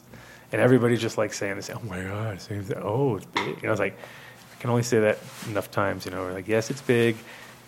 and 0.51 0.61
everybody's 0.61 0.99
just 1.01 1.17
like 1.17 1.33
saying 1.33 1.55
this. 1.55 1.69
Oh 1.69 1.79
my 1.87 2.01
god, 2.01 2.41
same 2.41 2.63
thing. 2.63 2.81
Oh, 2.81 3.15
it's 3.15 3.25
big. 3.27 3.61
You 3.61 3.67
know, 3.67 3.71
it's 3.71 3.79
like 3.79 3.97
I 4.57 4.61
can 4.61 4.69
only 4.69 4.83
say 4.83 4.99
that 4.99 5.19
enough 5.47 5.71
times. 5.71 6.05
You 6.05 6.11
know, 6.11 6.21
we're 6.21 6.33
like 6.33 6.47
yes, 6.47 6.69
it's 6.69 6.81
big. 6.81 7.15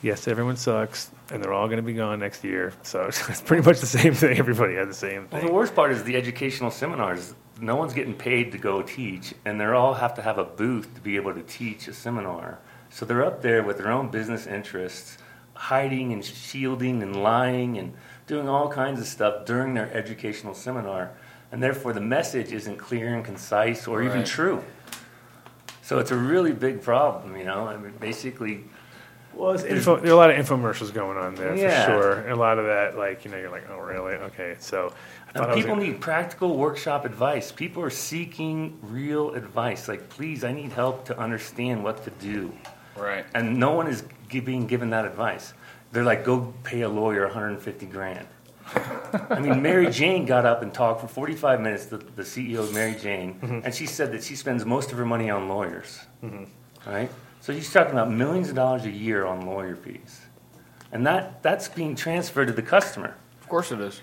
Yes, 0.02 0.28
everyone 0.28 0.58
sucks, 0.58 1.12
and 1.30 1.44
they're 1.44 1.54
all 1.54 1.68
going 1.68 1.78
to 1.78 1.84
be 1.84 1.94
gone 1.94 2.20
next 2.20 2.44
year. 2.44 2.74
So 2.84 3.06
it's 3.08 3.42
pretty 3.42 3.64
much 3.64 3.80
the 3.80 3.86
same 3.86 4.14
thing. 4.14 4.38
Everybody 4.38 4.76
had 4.76 4.90
the 4.90 4.94
same 4.94 5.28
Well, 5.32 5.46
the 5.46 5.54
worst 5.54 5.76
part 5.76 5.92
is 5.92 6.04
the 6.04 6.16
educational 6.16 6.72
seminars. 6.72 7.34
No 7.62 7.76
one's 7.76 7.94
getting 7.94 8.16
paid 8.16 8.52
to 8.54 8.58
go 8.58 8.82
teach, 8.82 9.36
and 9.46 9.62
they 9.62 9.66
all 9.66 9.94
have 9.94 10.16
to 10.16 10.22
have 10.24 10.40
a 10.40 10.44
booth 10.44 10.96
to 10.96 11.02
be 11.02 11.16
able 11.16 11.34
to 11.36 11.44
teach 11.44 11.88
a 11.88 11.94
seminar. 11.94 12.58
So 12.90 13.06
they're 13.06 13.24
up 13.24 13.42
there 13.44 13.62
with 13.62 13.78
their 13.78 13.92
own 13.92 14.10
business 14.10 14.48
interests, 14.48 15.20
hiding 15.54 16.12
and 16.12 16.26
shielding 16.26 17.04
and 17.04 17.22
lying 17.22 17.78
and 17.78 17.94
doing 18.26 18.50
all 18.50 18.68
kinds 18.68 19.00
of 19.00 19.06
stuff 19.06 19.46
during 19.46 19.76
their 19.76 19.94
educational 19.94 20.56
seminar. 20.56 21.12
And 21.52 21.62
therefore, 21.62 21.94
the 21.94 22.02
message 22.02 22.52
isn't 22.52 22.78
clear 22.78 23.14
and 23.14 23.24
concise 23.24 23.88
or 23.88 24.02
even 24.02 24.24
true. 24.24 24.64
So 25.84 26.00
it's 26.00 26.12
a 26.12 26.16
really 26.18 26.54
big 26.54 26.82
problem, 26.82 27.38
you 27.38 27.44
know. 27.44 27.68
I 27.68 27.78
mean, 27.78 27.94
basically, 28.00 28.64
Well, 29.34 29.52
it's 29.52 29.64
info, 29.64 29.98
there 29.98 30.12
are 30.12 30.14
a 30.14 30.16
lot 30.18 30.32
of 30.32 30.38
infomercials 30.38 30.94
going 30.94 31.18
on 31.18 31.36
there 31.36 31.56
Yeah. 31.56 31.86
for 31.86 31.92
sure. 31.92 32.14
And 32.22 32.32
a 32.32 32.36
lot 32.36 32.58
of 32.60 32.66
that, 32.66 32.98
like 32.98 33.24
you 33.24 33.32
know, 33.32 33.38
you're 33.38 33.50
like, 33.52 33.70
oh 33.70 33.80
really? 33.80 34.14
Okay, 34.14 34.56
so 34.60 34.94
I 35.34 35.40
And 35.40 35.44
thought 35.46 35.52
I 35.52 35.56
was 35.56 35.64
people 35.64 35.76
gonna- 35.78 35.88
need 35.88 36.02
practical 36.02 36.58
workshop 36.58 37.06
advice. 37.06 37.52
People 37.52 37.82
are 37.84 37.90
seeking 37.90 38.78
real 38.82 39.32
advice. 39.34 39.88
Like, 39.88 40.10
please, 40.10 40.44
I 40.44 40.52
need 40.52 40.72
help 40.74 41.06
to 41.06 41.18
understand 41.18 41.84
what 41.84 42.04
to 42.04 42.10
do. 42.12 42.52
Right. 42.98 43.26
And 43.34 43.58
no 43.58 43.72
one 43.72 43.88
is 43.88 44.04
being 44.30 44.68
given 44.68 44.90
that 44.90 45.06
advice. 45.06 45.54
They're 45.94 46.04
like, 46.04 46.26
go 46.26 46.54
pay 46.64 46.82
a 46.82 46.90
lawyer 46.90 47.24
150 47.26 47.86
grand. 47.86 48.28
I 49.30 49.40
mean, 49.40 49.62
Mary 49.62 49.90
Jane 49.92 50.26
got 50.26 50.46
up 50.46 50.62
and 50.64 50.74
talked 50.74 51.02
for 51.02 51.08
45 51.08 51.62
minutes, 51.62 51.86
the, 51.86 51.98
the 51.98 52.24
CEO 52.24 52.60
of 52.60 52.74
Mary 52.74 52.96
Jane, 52.96 53.36
Mm-hmm. 53.42 53.60
and 53.66 53.74
she 53.74 53.86
said 53.86 54.12
that 54.14 54.24
she 54.24 54.36
spends 54.36 54.66
most 54.66 54.92
of 54.92 54.98
her 54.98 55.06
money 55.06 55.30
on 55.30 55.48
lawyers. 55.50 56.00
Right? 56.86 57.10
So 57.42 57.54
she's 57.54 57.72
talking 57.72 57.92
about 57.94 58.12
millions 58.12 58.50
of 58.50 58.56
dollars 58.56 58.86
a 58.86 58.92
year 58.92 59.26
on 59.26 59.46
lawyer 59.46 59.76
fees. 59.76 60.22
And 60.92 61.06
that, 61.08 61.42
that's 61.42 61.68
being 61.70 61.96
transferred 61.96 62.48
to 62.48 62.54
the 62.54 62.62
customer. 62.62 63.16
Of 63.42 63.48
course 63.50 63.72
it 63.72 63.80
is. 63.82 64.02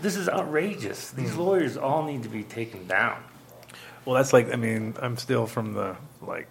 This 0.00 0.16
is 0.16 0.28
outrageous. 0.28 1.10
These 1.10 1.32
Hmm. 1.32 1.40
lawyers 1.40 1.76
all 1.76 2.04
need 2.04 2.22
to 2.24 2.28
be 2.28 2.42
taken 2.42 2.86
down. 2.86 3.22
Well, 4.04 4.14
that's 4.16 4.32
like 4.32 4.52
I 4.52 4.56
mean, 4.56 4.94
I'm 5.00 5.16
still 5.16 5.46
from 5.46 5.72
the 5.72 5.96
like 6.20 6.46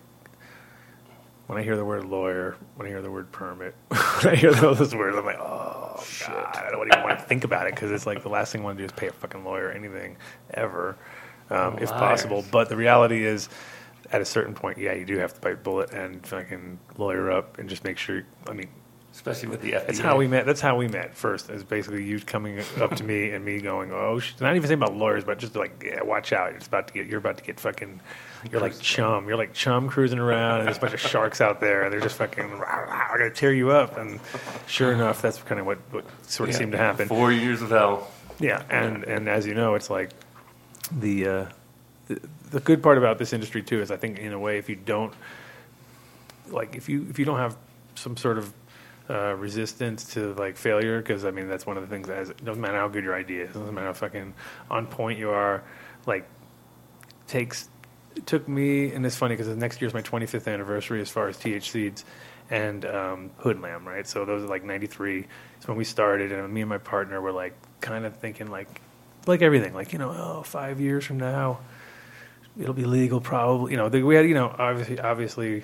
when 1.48 1.58
I 1.60 1.64
hear 1.64 1.76
the 1.76 1.86
word 1.86 2.06
lawyer, 2.06 2.56
when 2.76 2.88
I 2.88 2.90
hear 2.90 3.02
the 3.02 3.12
word 3.12 3.32
permit, 3.32 3.76
when 3.90 4.34
I 4.34 4.36
hear 4.36 4.54
those 4.54 4.96
words, 4.96 5.18
I'm 5.18 5.26
like, 5.26 5.40
oh 5.40 6.04
god, 6.26 6.56
I 6.56 6.72
don't 6.72 6.88
even 6.88 7.04
want 7.04 7.20
to 7.20 7.26
think 7.26 7.44
about 7.44 7.68
it 7.68 7.76
because 7.76 7.92
it's 7.92 8.06
like 8.06 8.24
the 8.24 8.30
last 8.30 8.52
thing 8.52 8.62
I 8.62 8.64
want 8.64 8.78
to 8.78 8.82
do 8.82 8.86
is 8.86 8.92
pay 8.92 9.08
a 9.08 9.12
fucking 9.12 9.44
lawyer 9.44 9.70
anything 9.72 10.18
ever, 10.54 10.96
um, 11.50 11.78
if 11.80 11.90
possible. 11.90 12.44
But 12.50 12.70
the 12.70 12.78
reality 12.78 13.24
is, 13.26 13.50
at 14.12 14.22
a 14.22 14.26
certain 14.26 14.54
point, 14.56 14.78
yeah, 14.78 14.94
you 14.94 15.06
do 15.06 15.18
have 15.18 15.34
to 15.34 15.42
bite 15.42 15.64
bullet 15.64 15.92
and 15.92 16.26
fucking 16.26 16.80
lawyer 16.98 17.30
up 17.32 17.60
and 17.60 17.70
just 17.70 17.84
make 17.84 17.98
sure. 17.98 18.24
I 18.48 18.54
mean, 18.54 18.70
Especially 19.14 19.48
with 19.50 19.62
the 19.62 19.74
FDA. 19.74 19.86
that's 19.86 20.00
how 20.00 20.18
we 20.18 20.28
met. 20.28 20.46
That's 20.48 20.60
how 20.60 20.76
we 20.76 20.88
met 20.88 21.16
first. 21.16 21.50
Is 21.52 21.64
basically 21.64 22.04
you 22.04 22.20
coming 22.20 22.60
up 22.82 22.96
to 22.96 23.04
me 23.04 23.30
and 23.30 23.46
me 23.46 23.62
going, 23.62 23.92
"Oh, 23.92 24.18
sh-. 24.20 24.34
not 24.42 24.56
even 24.56 24.68
saying 24.68 24.80
about 24.82 24.96
lawyers, 24.96 25.24
but 25.24 25.38
just 25.38 25.56
like, 25.56 25.84
yeah, 25.86 26.02
watch 26.02 26.34
out. 26.34 26.54
It's 26.54 26.66
about 26.66 26.88
to 26.88 26.94
get. 26.94 27.06
You're 27.06 27.20
about 27.20 27.38
to 27.38 27.44
get 27.44 27.60
fucking. 27.60 28.00
You're 28.52 28.60
like 28.60 28.78
chum. 28.80 29.28
You're 29.28 29.38
like 29.38 29.54
chum 29.54 29.88
cruising 29.88 30.18
around, 30.18 30.60
and 30.62 30.68
there's 30.68 30.78
a 30.78 30.82
bunch 30.82 30.96
of 30.96 31.00
sharks 31.00 31.42
out 31.42 31.60
there, 31.62 31.84
and 31.84 31.94
they're 31.94 32.02
just 32.02 32.18
fucking. 32.18 32.58
Rah, 32.58 32.76
rah, 32.80 33.08
I'm 33.12 33.18
gonna 33.20 33.30
tear 33.30 33.54
you 33.54 33.70
up. 33.70 33.98
And 33.98 34.20
sure 34.66 34.92
enough, 34.92 35.22
that's 35.22 35.38
kind 35.44 35.60
of 35.62 35.68
what, 35.68 35.78
what 35.92 36.06
sort 36.24 36.50
of 36.50 36.56
Yeah. 36.56 36.60
seemed 36.60 36.72
to 36.72 36.80
happen. 36.80 37.08
Four 37.08 37.32
years 37.32 37.62
of 37.62 37.70
hell. 37.70 38.10
Yeah, 38.40 38.64
and 38.72 39.04
and 39.04 39.30
as 39.30 39.46
you 39.46 39.54
know, 39.54 39.76
it's 39.76 39.92
like 39.92 40.10
the, 40.92 41.28
uh, 41.28 41.46
the 42.08 42.20
the 42.50 42.60
good 42.62 42.82
part 42.82 42.98
about 42.98 43.20
this 43.20 43.32
industry 43.32 43.62
too 43.62 43.80
is 43.80 43.92
I 43.92 43.96
think 43.98 44.18
in 44.18 44.34
a 44.34 44.40
way 44.40 44.58
if 44.58 44.70
you 44.70 44.76
don't 44.76 45.14
like 46.50 46.76
if 46.76 46.90
you 46.90 47.06
if 47.12 47.20
you 47.20 47.26
don't 47.26 47.38
have 47.38 47.56
some 47.96 48.18
sort 48.18 48.38
of 48.40 48.52
uh, 49.10 49.36
resistance 49.36 50.14
to 50.14 50.34
like 50.34 50.58
failure 50.58 51.00
because 51.00 51.26
I 51.26 51.32
mean 51.32 51.48
that's 51.48 51.66
one 51.66 51.78
of 51.78 51.84
the 51.84 51.90
things 51.90 52.08
that 52.08 52.18
has, 52.18 52.30
doesn't 52.44 52.62
matter 52.62 52.78
how 52.78 52.88
good 52.88 53.04
your 53.04 53.16
idea 53.16 53.46
is, 53.46 53.54
doesn't 53.54 53.74
matter 53.74 53.88
how 53.88 53.94
fucking 53.94 54.34
on 54.70 54.88
point 54.88 55.20
you 55.20 55.30
are, 55.30 55.64
like 56.06 56.28
takes 57.28 57.70
took 58.26 58.48
me 58.48 58.92
and 58.92 59.06
it's 59.06 59.16
funny 59.16 59.36
because 59.36 59.48
next 59.58 59.82
year's 59.82 59.94
my 59.94 60.02
25th 60.02 60.52
anniversary 60.52 61.02
as 61.02 61.10
far 61.10 61.28
as 61.28 61.38
TH 61.38 61.72
Seeds 61.72 62.06
and 62.50 62.86
um, 62.86 63.32
Hoodlam, 63.40 63.86
right? 63.86 64.08
So 64.08 64.26
those 64.26 64.44
are 64.44 64.48
like 64.48 64.64
93. 64.64 65.26
It's 65.58 65.68
when 65.68 65.78
we 65.78 65.84
started, 65.84 66.32
and 66.32 66.54
me 66.54 66.62
and 66.62 66.70
my 66.70 66.78
partner 66.78 67.20
were 67.22 67.32
like 67.32 67.54
kind 67.82 68.06
of 68.06 68.16
thinking 68.18 68.52
like 68.52 68.82
like 69.26 69.42
everything, 69.42 69.74
like 69.74 69.94
you 69.94 70.00
know, 70.00 70.10
oh, 70.12 70.44
five 70.44 70.80
years 70.80 71.06
from 71.06 71.18
now 71.18 71.60
it'll 72.60 72.74
be 72.74 72.86
legal 72.86 73.20
probably. 73.20 73.72
You 73.72 73.78
know, 73.78 73.88
we 73.88 74.16
had 74.16 74.28
you 74.28 74.34
know 74.34 74.54
obviously 74.58 75.00
obviously 75.00 75.64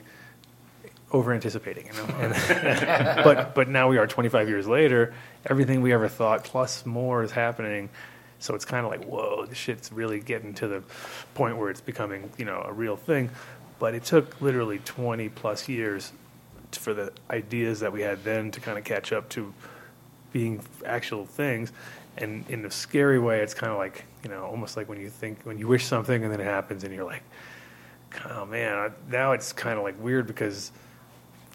over 1.12 1.34
anticipating, 1.34 1.88
you 1.88 1.94
know. 1.94 2.06
But 3.24 3.56
but 3.56 3.68
now 3.68 3.90
we 3.90 3.98
are 3.98 4.08
25 4.08 4.48
years 4.48 4.68
later. 4.68 5.14
Everything 5.46 5.82
we 5.82 5.94
ever 5.94 6.08
thought 6.08 6.44
plus 6.44 6.86
more 6.86 7.24
is 7.24 7.32
happening. 7.32 7.90
So 8.40 8.56
it's 8.56 8.66
kind 8.66 8.86
of 8.86 8.92
like 8.92 9.06
whoa, 9.06 9.46
this 9.46 9.58
shit's 9.58 9.92
really 9.92 10.20
getting 10.20 10.54
to 10.56 10.68
the 10.68 10.84
point 11.34 11.58
where 11.58 11.70
it's 11.70 11.82
becoming 11.82 12.30
you 12.38 12.46
know 12.46 12.62
a 12.66 12.72
real 12.74 12.96
thing. 12.96 13.30
But 13.80 13.96
it 13.96 14.04
took 14.04 14.40
literally 14.42 14.80
20 14.80 15.30
plus 15.30 15.68
years 15.70 16.12
for 16.74 16.94
the 16.94 17.12
ideas 17.30 17.80
that 17.80 17.92
we 17.94 18.02
had 18.02 18.24
then 18.24 18.52
to 18.52 18.60
kind 18.60 18.78
of 18.78 18.84
catch 18.84 19.12
up 19.12 19.30
to 19.30 19.54
being 20.32 20.62
actual 20.86 21.26
things. 21.26 21.72
And 22.18 22.44
in 22.50 22.66
a 22.66 22.72
scary 22.72 23.18
way, 23.20 23.40
it's 23.40 23.54
kind 23.54 23.72
of 23.72 23.78
like 23.78 24.04
you 24.24 24.30
know, 24.30 24.44
almost 24.44 24.76
like 24.78 24.88
when 24.90 25.00
you 25.00 25.10
think 25.10 25.40
when 25.44 25.58
you 25.58 25.68
wish 25.68 25.86
something 25.86 26.24
and 26.24 26.32
then 26.32 26.40
it 26.40 26.46
happens, 26.46 26.84
and 26.84 26.94
you're 26.94 27.06
like, 27.06 27.24
oh 28.30 28.46
man, 28.46 28.78
I- 28.78 28.92
now 29.12 29.32
it's 29.32 29.54
kind 29.54 29.78
of 29.78 29.84
like 29.84 30.02
weird 30.02 30.28
because 30.28 30.72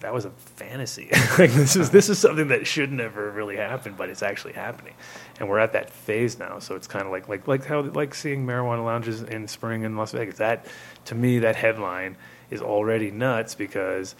that 0.01 0.13
was 0.13 0.25
a 0.25 0.31
fantasy. 0.31 1.09
like 1.37 1.51
this 1.51 1.75
is 1.75 1.89
this 1.89 2.09
is 2.09 2.19
something 2.19 2.49
that 2.49 2.67
should 2.67 2.91
never 2.91 3.31
really 3.31 3.55
happen, 3.55 3.95
but 3.97 4.09
it's 4.09 4.23
actually 4.23 4.53
happening, 4.53 4.93
and 5.39 5.49
we're 5.49 5.59
at 5.59 5.73
that 5.73 5.89
phase 5.89 6.37
now. 6.37 6.59
So 6.59 6.75
it's 6.75 6.87
kind 6.87 7.05
of 7.05 7.11
like 7.11 7.27
like 7.29 7.47
like 7.47 7.65
how 7.65 7.81
like 7.81 8.13
seeing 8.13 8.45
marijuana 8.45 8.83
lounges 8.83 9.21
in 9.21 9.47
spring 9.47 9.83
in 9.83 9.95
Las 9.97 10.11
Vegas. 10.11 10.37
That 10.37 10.65
to 11.05 11.15
me, 11.15 11.39
that 11.39 11.55
headline 11.55 12.17
is 12.49 12.61
already 12.61 13.11
nuts 13.11 13.55
because 13.55 14.15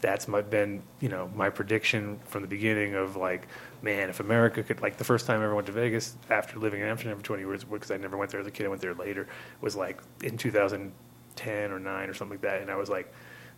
that's 0.00 0.28
my 0.28 0.42
been 0.42 0.82
you 1.00 1.08
know 1.08 1.30
my 1.34 1.48
prediction 1.48 2.18
from 2.26 2.42
the 2.42 2.48
beginning 2.48 2.94
of 2.94 3.16
like 3.16 3.48
man 3.80 4.10
if 4.10 4.20
america 4.20 4.62
could 4.62 4.82
like 4.82 4.98
the 4.98 5.04
first 5.04 5.26
time 5.26 5.40
i 5.40 5.44
ever 5.44 5.54
went 5.54 5.66
to 5.66 5.72
vegas 5.72 6.14
after 6.28 6.58
living 6.58 6.82
in 6.82 6.86
amsterdam 6.86 7.16
for 7.16 7.24
20 7.24 7.42
years 7.42 7.64
because 7.64 7.90
i 7.90 7.96
never 7.96 8.18
went 8.18 8.30
there 8.30 8.38
as 8.38 8.46
a 8.46 8.50
kid 8.50 8.66
i 8.66 8.68
went 8.68 8.82
there 8.82 8.92
later 8.92 9.26
was 9.62 9.74
like 9.74 10.02
in 10.22 10.36
2010 10.36 11.70
or 11.70 11.78
9 11.78 12.08
or 12.10 12.12
something 12.12 12.34
like 12.34 12.42
that 12.42 12.60
and 12.60 12.70
i 12.70 12.76
was 12.76 12.90
like 12.90 13.10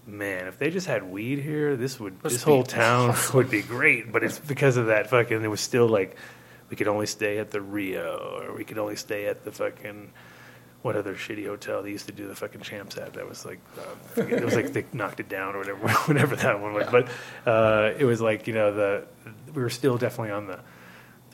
man 0.07 0.47
if 0.47 0.59
they 0.59 0.70
just 0.70 0.86
had 0.86 1.02
weed 1.02 1.41
here 1.41 1.76
this 1.76 1.99
would 1.99 2.23
Must 2.23 2.35
this 2.35 2.43
whole 2.43 2.62
town 2.62 3.15
would 3.35 3.51
be 3.51 3.62
great 3.62 4.12
but 4.12 4.23
it's 4.23 4.39
because 4.39 4.76
of 4.76 4.86
that 4.86 5.10
fucking 5.10 5.43
it 5.43 5.49
was 5.49 5.60
still 5.60 5.89
like 5.89 6.17
we 6.70 6.76
could 6.76 6.89
only 6.89 7.07
stay 7.07 7.39
at 7.39 7.51
the 7.51 7.60
rio 7.60 8.41
or 8.43 8.55
we 8.55 8.65
could 8.65 8.78
only 8.78 8.97
stay 8.97 9.26
at 9.26 9.44
the 9.44 9.51
fucking 9.51 10.12
what 10.86 10.94
other 10.94 11.17
shitty 11.17 11.44
hotel 11.44 11.83
they 11.83 11.91
used 11.91 12.07
to 12.07 12.12
do 12.12 12.28
the 12.28 12.35
fucking 12.36 12.60
champs 12.60 12.97
at 12.97 13.15
that 13.15 13.28
was 13.28 13.44
like 13.44 13.59
uh, 13.76 14.20
it 14.23 14.44
was 14.44 14.55
like 14.55 14.73
they 14.73 14.85
knocked 14.93 15.18
it 15.18 15.28
down 15.28 15.57
or 15.57 15.59
whatever 15.59 15.89
whatever 16.07 16.36
that 16.36 16.60
one 16.60 16.75
was. 16.75 16.86
But 16.89 17.09
uh, 17.44 17.93
it 17.99 18.05
was 18.05 18.20
like 18.20 18.47
you 18.47 18.55
know 18.55 18.73
the 18.73 19.05
we 19.52 19.62
were 19.62 19.70
still 19.70 19.99
definitely 19.99 20.31
on 20.31 20.47
the 20.47 20.60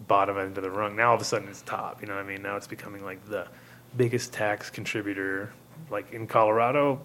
bottom 0.09 0.39
end 0.39 0.57
of 0.57 0.63
the 0.63 0.71
rung. 0.71 0.97
Now 0.97 1.11
all 1.11 1.17
of 1.17 1.21
a 1.21 1.25
sudden 1.25 1.49
it's 1.49 1.61
top 1.63 2.01
you 2.01 2.09
know 2.09 2.15
what 2.15 2.25
I 2.25 2.27
mean? 2.27 2.41
Now 2.41 2.57
it's 2.57 2.67
becoming 2.67 3.05
like 3.05 3.29
the 3.29 3.47
biggest 3.95 4.33
tax 4.33 4.71
contributor 4.71 5.53
like 5.91 6.13
in 6.13 6.27
Colorado 6.27 7.03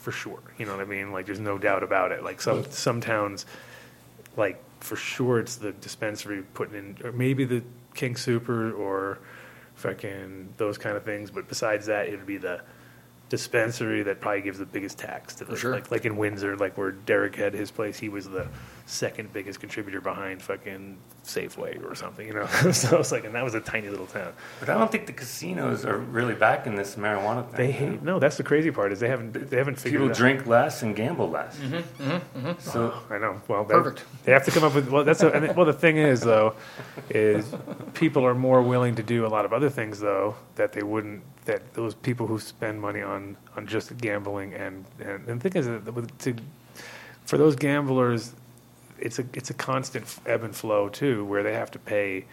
for 0.00 0.12
sure 0.12 0.40
you 0.58 0.66
know 0.66 0.72
what 0.72 0.80
I 0.80 0.86
mean 0.86 1.12
like 1.12 1.26
there's 1.26 1.40
no 1.40 1.58
doubt 1.58 1.82
about 1.82 2.10
it 2.10 2.24
like 2.24 2.40
some 2.40 2.64
some 2.70 3.00
towns 3.00 3.46
like 4.36 4.62
for 4.80 4.96
sure 4.96 5.38
it's 5.38 5.56
the 5.56 5.72
dispensary 5.72 6.42
putting 6.54 6.74
in 6.74 6.96
or 7.04 7.12
maybe 7.12 7.44
the 7.44 7.62
King 7.94 8.16
Super 8.16 8.72
or 8.72 9.18
fucking 9.74 10.54
those 10.56 10.78
kind 10.78 10.96
of 10.96 11.04
things. 11.04 11.30
But 11.30 11.48
besides 11.48 11.86
that, 11.86 12.08
it 12.08 12.16
would 12.16 12.26
be 12.26 12.36
the 12.36 12.60
dispensary 13.28 14.02
that 14.02 14.20
probably 14.20 14.42
gives 14.42 14.58
the 14.58 14.66
biggest 14.66 14.98
tax 14.98 15.36
to 15.36 15.44
the, 15.44 15.56
sure. 15.56 15.72
like 15.72 15.90
like 15.90 16.04
in 16.04 16.16
Windsor, 16.16 16.56
like 16.56 16.76
where 16.76 16.92
Derek 16.92 17.36
had 17.36 17.54
his 17.54 17.70
place, 17.70 17.98
he 17.98 18.08
was 18.08 18.28
the 18.28 18.48
second 18.90 19.32
biggest 19.32 19.60
contributor 19.60 20.00
behind 20.00 20.42
fucking 20.42 20.98
Safeway 21.24 21.80
or 21.88 21.94
something, 21.94 22.26
you 22.26 22.34
know. 22.34 22.46
so 22.72 22.96
I 22.96 22.98
was 22.98 23.12
like, 23.12 23.24
and 23.24 23.34
that 23.34 23.44
was 23.44 23.54
a 23.54 23.60
tiny 23.60 23.88
little 23.88 24.06
town. 24.06 24.32
But 24.58 24.68
I 24.68 24.74
don't 24.76 24.90
think 24.90 25.06
the 25.06 25.12
casinos 25.12 25.84
are 25.84 25.98
really 25.98 26.34
back 26.34 26.66
in 26.66 26.74
this 26.74 26.96
marijuana 26.96 27.46
thing. 27.46 27.56
They 27.56 27.70
hate 27.70 28.02
no. 28.02 28.18
That's 28.18 28.36
the 28.36 28.42
crazy 28.42 28.70
part 28.72 28.90
is 28.92 28.98
they 28.98 29.08
haven't 29.08 29.32
they 29.50 29.56
haven't 29.56 29.76
figured 29.76 30.00
People 30.00 30.08
it 30.08 30.10
out. 30.10 30.16
drink 30.16 30.46
less 30.46 30.82
and 30.82 30.96
gamble 30.96 31.30
less. 31.30 31.56
Mm-hmm. 31.58 32.52
So 32.58 32.92
I 33.10 33.18
know. 33.18 33.40
Well, 33.48 33.64
that, 33.64 33.74
Perfect. 33.74 34.04
They 34.24 34.32
have 34.32 34.44
to 34.46 34.50
come 34.50 34.64
up 34.64 34.74
with. 34.74 34.88
Well, 34.88 35.04
that's. 35.04 35.22
A, 35.22 35.30
and 35.30 35.44
it- 35.44 35.56
well, 35.56 35.66
the 35.66 35.72
thing 35.72 35.96
is, 35.96 36.20
though, 36.20 36.54
is 37.10 37.54
people 37.94 38.26
are 38.26 38.34
more 38.34 38.60
willing 38.62 38.94
to 38.96 39.02
do 39.02 39.24
a 39.24 39.28
lot 39.28 39.44
of 39.44 39.52
other 39.52 39.70
things, 39.70 40.00
though, 40.00 40.34
that 40.56 40.72
they 40.72 40.82
wouldn't. 40.82 41.22
That 41.44 41.74
those 41.74 41.94
people 41.94 42.26
who 42.26 42.38
spend 42.38 42.80
money 42.80 43.02
on 43.02 43.36
on 43.56 43.66
just 43.66 43.96
gambling 43.98 44.54
and 44.54 44.84
and, 45.00 45.28
and 45.28 45.40
the 45.40 45.48
thing 45.48 45.60
is, 45.60 45.66
that 45.66 45.94
with- 45.94 46.16
to, 46.18 46.34
for 47.24 47.38
those 47.38 47.54
gamblers, 47.54 48.34
it's 49.00 49.18
a 49.18 49.24
it's 49.34 49.50
a 49.50 49.54
constant 49.54 50.04
ebb 50.26 50.42
and 50.42 50.54
flow 50.54 50.88
too, 50.88 51.24
where 51.24 51.42
they 51.42 51.54
have 51.54 51.70
to 51.72 51.78
pay. 51.78 52.26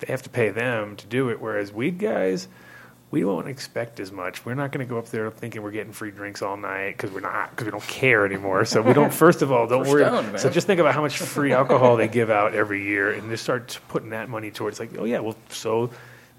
They 0.00 0.12
have 0.12 0.22
to 0.22 0.30
pay 0.30 0.50
them 0.50 0.96
to 0.96 1.06
do 1.06 1.30
it, 1.30 1.40
whereas 1.40 1.72
weed 1.72 1.98
guys. 1.98 2.48
We 3.12 3.26
won't 3.26 3.46
expect 3.46 4.00
as 4.00 4.10
much. 4.10 4.46
We're 4.46 4.54
not 4.54 4.72
going 4.72 4.86
to 4.86 4.90
go 4.90 4.98
up 4.98 5.08
there 5.08 5.30
thinking 5.30 5.62
we're 5.62 5.70
getting 5.70 5.92
free 5.92 6.10
drinks 6.10 6.40
all 6.40 6.56
night 6.56 6.92
because 6.96 7.10
we're 7.10 7.20
not 7.20 7.50
because 7.50 7.66
we 7.66 7.70
don't 7.70 7.86
care 7.86 8.24
anymore. 8.24 8.64
So 8.64 8.80
we 8.80 8.94
don't. 8.94 9.12
First 9.26 9.42
of 9.42 9.52
all, 9.52 9.66
don't 9.66 9.86
worry. 9.86 10.02
stoned, 10.02 10.40
so 10.40 10.48
just 10.48 10.66
think 10.66 10.80
about 10.80 10.94
how 10.94 11.02
much 11.02 11.18
free 11.18 11.52
alcohol 11.52 11.96
they 11.98 12.08
give 12.08 12.30
out 12.30 12.54
every 12.54 12.82
year, 12.82 13.12
and 13.12 13.28
just 13.28 13.42
start 13.44 13.78
putting 13.88 14.10
that 14.10 14.30
money 14.30 14.50
towards 14.50 14.80
like, 14.80 14.96
oh 14.98 15.04
yeah, 15.04 15.18
well, 15.18 15.36
so 15.50 15.90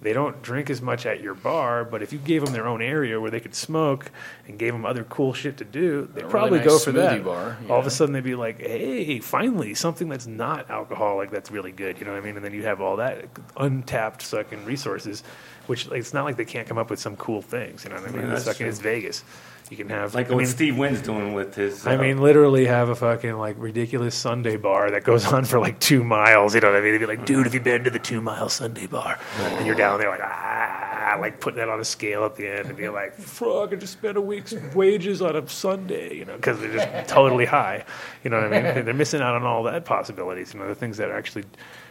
they 0.04 0.14
don't 0.14 0.42
drink 0.42 0.70
as 0.70 0.82
much 0.82 1.06
at 1.06 1.22
your 1.22 1.34
bar, 1.34 1.86
but 1.86 2.04
if 2.04 2.12
you 2.12 2.20
gave 2.20 2.44
them 2.44 2.54
their 2.54 2.68
own 2.68 2.82
area 2.82 3.20
where 3.20 3.32
they 3.32 3.40
could 3.40 3.56
smoke 3.56 4.12
and 4.48 4.60
gave 4.60 4.74
them 4.74 4.86
other 4.86 5.04
cool 5.06 5.34
shit 5.34 5.58
to 5.58 5.66
do, 5.66 6.10
they'd 6.14 6.22
A 6.22 6.24
really 6.24 6.32
probably 6.32 6.60
nice 6.60 6.68
go 6.68 6.80
for 6.80 6.92
that. 6.92 7.24
bar, 7.24 7.58
All 7.70 7.80
of 7.80 7.88
a 7.88 7.90
sudden, 7.90 8.14
they'd 8.14 8.24
be 8.24 8.36
like, 8.36 8.60
hey, 8.60 9.20
finally, 9.20 9.74
something 9.74 10.10
that's 10.10 10.28
not 10.28 10.70
alcoholic 10.70 11.32
that's 11.32 11.52
really 11.52 11.72
good. 11.72 12.00
You 12.00 12.06
know 12.06 12.12
what 12.12 12.22
I 12.22 12.26
mean? 12.26 12.36
And 12.36 12.44
then 12.46 12.54
you 12.54 12.64
have 12.64 12.82
all 12.82 12.98
that 12.98 13.26
untapped 13.58 14.24
fucking 14.24 14.66
resources, 14.66 15.24
which 15.68 15.88
like, 15.88 16.00
it's 16.00 16.14
not 16.14 16.26
like 16.26 16.36
they 16.36 16.46
can't 16.46 16.68
come 16.68 16.78
up 16.78 16.90
with 16.90 17.00
some 17.00 17.16
cool 17.16 17.42
things. 17.42 17.86
You 17.86 17.92
know 17.92 17.98
what 17.98 18.10
I 18.10 18.12
mean? 18.12 18.28
Yeah, 18.28 18.36
it's, 18.36 18.58
true. 18.58 18.68
it's 18.68 18.80
Vegas. 18.80 19.24
You 19.70 19.78
can 19.78 19.90
have 19.90 20.14
like 20.14 20.28
I 20.28 20.34
what 20.34 20.40
mean, 20.40 20.48
Steve 20.48 20.78
Wynn's 20.78 21.02
doing 21.02 21.34
with 21.34 21.56
his. 21.56 21.88
I 21.88 21.96
uh, 21.96 22.02
mean, 22.02 22.22
literally 22.22 22.66
have 22.66 22.90
a 22.90 22.96
fucking 22.96 23.34
like 23.38 23.56
ridiculous 23.58 24.16
sundae 24.16 24.58
bar 24.58 24.92
that 24.92 25.04
goes 25.04 25.26
on 25.34 25.46
for 25.46 25.60
like 25.60 25.80
two 25.80 26.04
miles. 26.04 26.54
You 26.54 26.62
know 26.62 26.72
what 26.72 26.78
I 26.78 26.82
mean? 26.82 26.94
They'd 26.94 27.00
be 27.00 27.06
like, 27.06 27.26
dude, 27.26 27.46
have 27.46 27.54
you 27.54 27.60
been 27.60 27.84
to 27.86 27.90
the 27.90 28.00
two 28.00 28.22
mile 28.22 28.50
sundae 28.50 28.88
bar? 28.88 29.18
And 29.40 29.66
you're 29.66 29.76
down 29.76 30.00
there 30.00 30.10
like, 30.10 30.22
ah, 30.22 31.18
like 31.20 31.40
putting 31.40 31.58
that 31.58 31.70
on 31.70 31.80
a 31.80 31.86
scale 31.86 32.26
at 32.26 32.36
the 32.36 32.48
end 32.48 32.68
and 32.68 32.78
be 32.78 32.90
like, 32.90 33.16
fuck, 33.16 33.72
I 33.72 33.76
just 33.76 33.94
spent 33.94 34.18
a 34.18 34.22
week's 34.22 34.54
wages 34.76 35.22
on 35.22 35.36
a 35.36 35.48
sundae, 35.48 36.16
you 36.16 36.26
know, 36.26 36.36
because 36.36 36.60
they're 36.60 36.74
just 36.74 37.10
totally 37.10 37.46
high. 37.46 37.86
You 38.24 38.30
know 38.30 38.42
what 38.42 38.54
I 38.54 38.62
mean? 38.62 38.86
They're 38.86 38.94
missing 38.94 39.22
out 39.22 39.36
on 39.36 39.44
all 39.44 39.64
that 39.64 39.86
possibilities. 39.86 40.54
You 40.54 40.60
know, 40.60 40.68
the 40.68 40.76
things 40.76 40.98
that 40.98 41.10
actually 41.10 41.46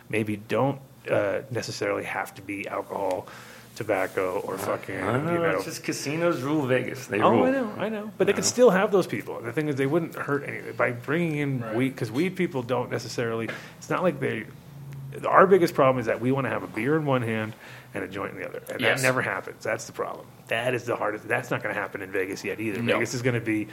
maybe 0.09 0.37
don't 0.37 0.79
uh, 1.11 1.41
necessarily 1.51 2.05
have 2.05 2.35
to 2.35 2.43
be 2.43 2.69
alcohol, 2.69 3.27
tobacco, 3.83 4.41
or 4.45 4.55
ah, 4.55 4.59
fucking, 4.59 4.97
I 5.03 5.13
don't 5.13 5.27
know. 5.27 5.33
you 5.33 5.39
know, 5.39 5.51
It's 5.57 5.65
just 5.65 5.83
casinos 5.85 6.41
rule 6.43 6.67
Vegas. 6.67 7.07
They 7.07 7.21
Oh, 7.21 7.31
rule. 7.31 7.45
I 7.45 7.51
know, 7.51 7.75
I 7.79 7.89
know. 7.89 8.11
But 8.17 8.27
they 8.27 8.33
could 8.33 8.45
still 8.45 8.71
have 8.71 8.93
those 8.93 9.07
people. 9.07 9.41
The 9.41 9.53
thing 9.53 9.69
is, 9.69 9.77
they 9.77 9.87
wouldn't 9.87 10.15
hurt 10.15 10.45
anything 10.47 10.75
by 10.77 10.93
bringing 10.93 11.37
in 11.39 11.75
weed 11.75 11.91
because 11.91 12.11
weed 12.11 12.37
people 12.37 12.63
don't 12.63 12.91
necessarily. 12.91 13.49
It's 13.79 13.91
not 13.91 14.03
like 14.03 14.21
they. 14.21 14.45
Our 15.27 15.47
biggest 15.47 15.75
problem 15.75 16.01
is 16.01 16.07
that 16.07 16.21
we 16.21 16.33
want 16.33 16.47
to 16.47 16.51
have 16.51 16.63
a 16.63 16.67
beer 16.67 16.97
in 16.97 17.05
one 17.05 17.21
hand 17.23 17.55
and 17.93 18.03
a 18.03 18.09
joint 18.09 18.33
in 18.33 18.39
the 18.41 18.49
other, 18.49 18.63
and 18.71 18.81
Yes. 18.81 19.01
that 19.01 19.07
never 19.07 19.21
happens. 19.21 19.63
That's 19.63 19.85
the 19.85 19.93
problem. 19.93 20.25
That 20.49 20.73
is 20.75 20.85
the 20.85 20.97
hardest. 20.97 21.29
That's 21.29 21.51
not 21.51 21.63
going 21.63 21.75
to 21.75 21.81
happen 21.81 22.01
in 22.01 22.11
Vegas 22.11 22.43
yet 22.45 22.61
either. 22.61 22.81
No. 22.81 22.95
Vegas 22.95 23.13
is 23.15 23.21
going 23.23 23.35
to 23.35 23.41
be. 23.41 23.69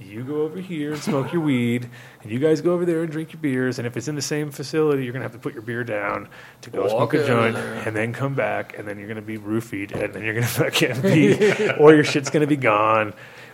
You 0.00 0.22
go 0.22 0.42
over 0.42 0.60
here 0.60 0.92
and 0.92 1.02
smoke 1.02 1.32
your 1.32 1.42
weed, 1.42 1.88
and 2.22 2.30
you 2.30 2.38
guys 2.38 2.60
go 2.60 2.72
over 2.72 2.84
there 2.84 3.02
and 3.02 3.10
drink 3.10 3.32
your 3.32 3.42
beers. 3.42 3.78
And 3.78 3.86
if 3.86 3.96
it's 3.96 4.06
in 4.06 4.14
the 4.14 4.22
same 4.22 4.50
facility, 4.50 5.02
you're 5.04 5.12
gonna 5.12 5.24
have 5.24 5.32
to 5.32 5.38
put 5.38 5.54
your 5.54 5.62
beer 5.62 5.82
down 5.82 6.28
to 6.62 6.70
go 6.70 6.82
Walk 6.82 6.90
smoke 6.90 7.14
a 7.14 7.26
joint, 7.26 7.56
and 7.56 7.96
then 7.96 8.12
come 8.12 8.34
back, 8.34 8.78
and 8.78 8.86
then 8.86 8.98
you're 8.98 9.08
gonna 9.08 9.22
be 9.22 9.38
roofied, 9.38 9.92
and 9.92 10.14
then 10.14 10.22
you're 10.22 10.34
gonna 10.34 10.46
fucking 10.46 11.02
be, 11.02 11.70
or 11.72 11.94
your 11.94 12.04
shit's 12.04 12.30
gonna 12.30 12.46
be 12.46 12.56
gone, 12.56 13.12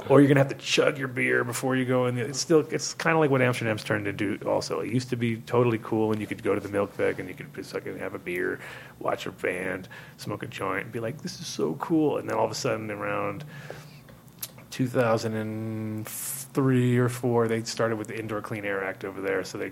or 0.08 0.20
you're 0.20 0.28
gonna 0.28 0.40
have 0.40 0.48
to 0.48 0.54
chug 0.56 0.98
your 0.98 1.08
beer 1.08 1.44
before 1.44 1.76
you 1.76 1.86
go 1.86 2.06
in. 2.06 2.18
It's 2.18 2.40
still, 2.40 2.60
it's 2.70 2.92
kind 2.92 3.14
of 3.14 3.20
like 3.20 3.30
what 3.30 3.40
Amsterdam's 3.40 3.82
turned 3.82 4.06
into. 4.06 4.38
Also, 4.46 4.80
it 4.80 4.92
used 4.92 5.08
to 5.10 5.16
be 5.16 5.36
totally 5.38 5.78
cool, 5.82 6.12
and 6.12 6.20
you 6.20 6.26
could 6.26 6.42
go 6.42 6.54
to 6.54 6.60
the 6.60 6.68
Melkweg 6.68 7.18
and 7.18 7.28
you 7.28 7.34
could 7.34 7.54
just 7.54 7.72
fucking 7.72 7.98
have 7.98 8.14
a 8.14 8.18
beer, 8.18 8.60
watch 8.98 9.26
a 9.26 9.32
band, 9.32 9.88
smoke 10.18 10.42
a 10.42 10.46
joint, 10.46 10.84
and 10.84 10.92
be 10.92 11.00
like, 11.00 11.22
"This 11.22 11.40
is 11.40 11.46
so 11.46 11.74
cool." 11.76 12.18
And 12.18 12.28
then 12.28 12.36
all 12.36 12.44
of 12.44 12.50
a 12.50 12.54
sudden, 12.54 12.90
around 12.90 13.44
2003 14.74 16.98
or 16.98 17.08
four, 17.08 17.46
they 17.46 17.62
started 17.62 17.96
with 17.96 18.08
the 18.08 18.18
Indoor 18.18 18.40
Clean 18.40 18.64
Air 18.64 18.82
Act 18.82 19.04
over 19.04 19.20
there. 19.20 19.44
So 19.44 19.56
they 19.56 19.70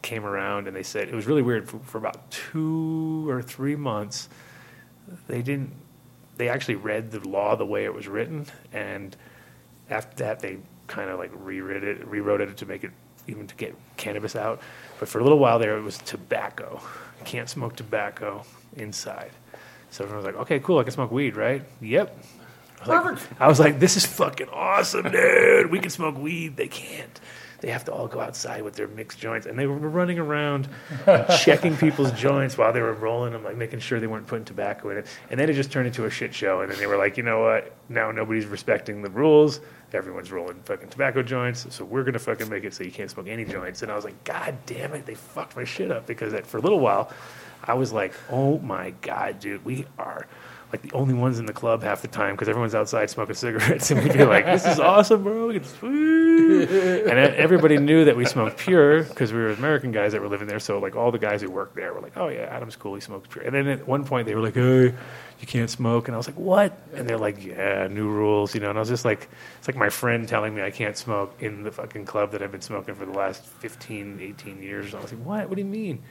came 0.00 0.24
around 0.24 0.66
and 0.66 0.74
they 0.74 0.82
said 0.82 1.10
it 1.10 1.14
was 1.14 1.26
really 1.26 1.42
weird 1.42 1.68
for, 1.68 1.78
for 1.80 1.98
about 1.98 2.30
two 2.30 3.28
or 3.28 3.42
three 3.42 3.76
months. 3.76 4.30
They 5.26 5.42
didn't. 5.42 5.74
They 6.38 6.48
actually 6.48 6.76
read 6.76 7.10
the 7.10 7.20
law 7.28 7.56
the 7.56 7.66
way 7.66 7.84
it 7.84 7.92
was 7.92 8.08
written, 8.08 8.46
and 8.72 9.14
after 9.90 10.16
that, 10.24 10.40
they 10.40 10.56
kind 10.86 11.10
of 11.10 11.18
like 11.18 11.32
rewrote 11.34 11.84
it, 11.84 12.06
rewrote 12.06 12.40
it 12.40 12.56
to 12.56 12.64
make 12.64 12.84
it 12.84 12.92
even 13.26 13.46
to 13.48 13.54
get 13.54 13.76
cannabis 13.98 14.34
out. 14.34 14.62
But 14.98 15.10
for 15.10 15.18
a 15.18 15.22
little 15.22 15.38
while 15.38 15.58
there, 15.58 15.76
it 15.76 15.82
was 15.82 15.98
tobacco. 15.98 16.80
You 17.18 17.26
can't 17.26 17.50
smoke 17.50 17.76
tobacco 17.76 18.46
inside. 18.76 19.32
So 19.90 20.04
everyone 20.04 20.24
was 20.24 20.32
like, 20.32 20.40
okay, 20.42 20.58
cool, 20.60 20.78
I 20.78 20.84
can 20.84 20.92
smoke 20.92 21.10
weed, 21.10 21.36
right? 21.36 21.62
Yep. 21.82 22.16
I 22.86 23.00
was, 23.00 23.20
like, 23.20 23.40
I 23.40 23.48
was 23.48 23.60
like, 23.60 23.78
this 23.80 23.96
is 23.96 24.06
fucking 24.06 24.48
awesome, 24.50 25.10
dude. 25.10 25.70
We 25.70 25.80
can 25.80 25.90
smoke 25.90 26.16
weed. 26.16 26.56
They 26.56 26.68
can't. 26.68 27.20
They 27.60 27.70
have 27.70 27.84
to 27.86 27.92
all 27.92 28.06
go 28.06 28.20
outside 28.20 28.62
with 28.62 28.74
their 28.74 28.86
mixed 28.86 29.18
joints. 29.18 29.46
And 29.46 29.58
they 29.58 29.66
were 29.66 29.76
running 29.76 30.18
around 30.18 30.68
checking 31.40 31.76
people's 31.76 32.12
joints 32.12 32.56
while 32.56 32.72
they 32.72 32.80
were 32.80 32.92
rolling 32.92 33.32
them, 33.32 33.42
like 33.42 33.56
making 33.56 33.80
sure 33.80 33.98
they 33.98 34.06
weren't 34.06 34.28
putting 34.28 34.44
tobacco 34.44 34.90
in 34.90 34.98
it. 34.98 35.06
And 35.30 35.40
then 35.40 35.50
it 35.50 35.54
just 35.54 35.72
turned 35.72 35.88
into 35.88 36.04
a 36.04 36.10
shit 36.10 36.32
show. 36.32 36.60
And 36.60 36.70
then 36.70 36.78
they 36.78 36.86
were 36.86 36.96
like, 36.96 37.16
you 37.16 37.24
know 37.24 37.40
what? 37.40 37.74
Now 37.88 38.12
nobody's 38.12 38.46
respecting 38.46 39.02
the 39.02 39.10
rules. 39.10 39.60
Everyone's 39.92 40.30
rolling 40.30 40.60
fucking 40.62 40.90
tobacco 40.90 41.22
joints. 41.22 41.66
So 41.74 41.84
we're 41.84 42.04
going 42.04 42.12
to 42.12 42.20
fucking 42.20 42.48
make 42.48 42.62
it 42.62 42.74
so 42.74 42.84
you 42.84 42.92
can't 42.92 43.10
smoke 43.10 43.26
any 43.26 43.44
joints. 43.44 43.82
And 43.82 43.90
I 43.90 43.96
was 43.96 44.04
like, 44.04 44.22
God 44.22 44.56
damn 44.66 44.92
it. 44.94 45.04
They 45.04 45.16
fucked 45.16 45.56
my 45.56 45.64
shit 45.64 45.90
up 45.90 46.06
because 46.06 46.32
that, 46.32 46.46
for 46.46 46.58
a 46.58 46.60
little 46.60 46.78
while, 46.78 47.10
I 47.64 47.74
was 47.74 47.92
like, 47.92 48.14
oh 48.30 48.58
my 48.60 48.90
God, 49.00 49.40
dude, 49.40 49.64
we 49.64 49.86
are 49.98 50.28
like 50.72 50.82
the 50.82 50.92
only 50.92 51.14
ones 51.14 51.38
in 51.38 51.46
the 51.46 51.52
club 51.52 51.82
half 51.82 52.02
the 52.02 52.08
time 52.08 52.34
because 52.34 52.48
everyone's 52.48 52.74
outside 52.74 53.08
smoking 53.08 53.34
cigarettes, 53.34 53.90
and 53.90 54.02
we'd 54.02 54.12
be 54.12 54.24
like, 54.24 54.44
"This 54.44 54.66
is 54.66 54.78
awesome, 54.78 55.22
bro!" 55.22 55.48
We 55.48 55.60
can 55.60 55.68
woo." 55.80 56.62
and 57.08 57.18
everybody 57.18 57.78
knew 57.78 58.04
that 58.04 58.16
we 58.16 58.24
smoked 58.24 58.58
pure 58.58 59.04
because 59.04 59.32
we 59.32 59.38
were 59.38 59.50
American 59.50 59.92
guys 59.92 60.12
that 60.12 60.20
were 60.20 60.28
living 60.28 60.46
there. 60.48 60.58
So 60.58 60.78
like 60.78 60.94
all 60.94 61.10
the 61.10 61.18
guys 61.18 61.40
who 61.40 61.50
worked 61.50 61.74
there 61.74 61.94
were 61.94 62.00
like, 62.00 62.16
"Oh 62.16 62.28
yeah, 62.28 62.42
Adam's 62.42 62.76
cool. 62.76 62.94
He 62.94 63.00
smokes 63.00 63.28
pure." 63.28 63.44
And 63.44 63.54
then 63.54 63.66
at 63.68 63.88
one 63.88 64.04
point 64.04 64.26
they 64.26 64.34
were 64.34 64.42
like, 64.42 64.54
"Hey, 64.54 64.94
you 65.40 65.46
can't 65.46 65.70
smoke," 65.70 66.08
and 66.08 66.14
I 66.14 66.18
was 66.18 66.26
like, 66.26 66.38
"What?" 66.38 66.76
And 66.94 67.08
they're 67.08 67.18
like, 67.18 67.42
"Yeah, 67.42 67.86
new 67.88 68.08
rules," 68.08 68.54
you 68.54 68.60
know. 68.60 68.68
And 68.68 68.78
I 68.78 68.80
was 68.80 68.88
just 68.88 69.04
like, 69.04 69.28
"It's 69.58 69.68
like 69.68 69.76
my 69.76 69.88
friend 69.88 70.28
telling 70.28 70.54
me 70.54 70.62
I 70.62 70.70
can't 70.70 70.96
smoke 70.96 71.34
in 71.40 71.62
the 71.62 71.72
fucking 71.72 72.04
club 72.04 72.32
that 72.32 72.42
I've 72.42 72.52
been 72.52 72.60
smoking 72.60 72.94
for 72.94 73.06
the 73.06 73.12
last 73.12 73.44
15, 73.44 74.18
18 74.20 74.62
years." 74.62 74.94
I 74.94 75.00
was 75.00 75.12
like, 75.12 75.24
"What? 75.24 75.48
What 75.48 75.56
do 75.56 75.62
you 75.62 75.68
mean?" 75.68 76.02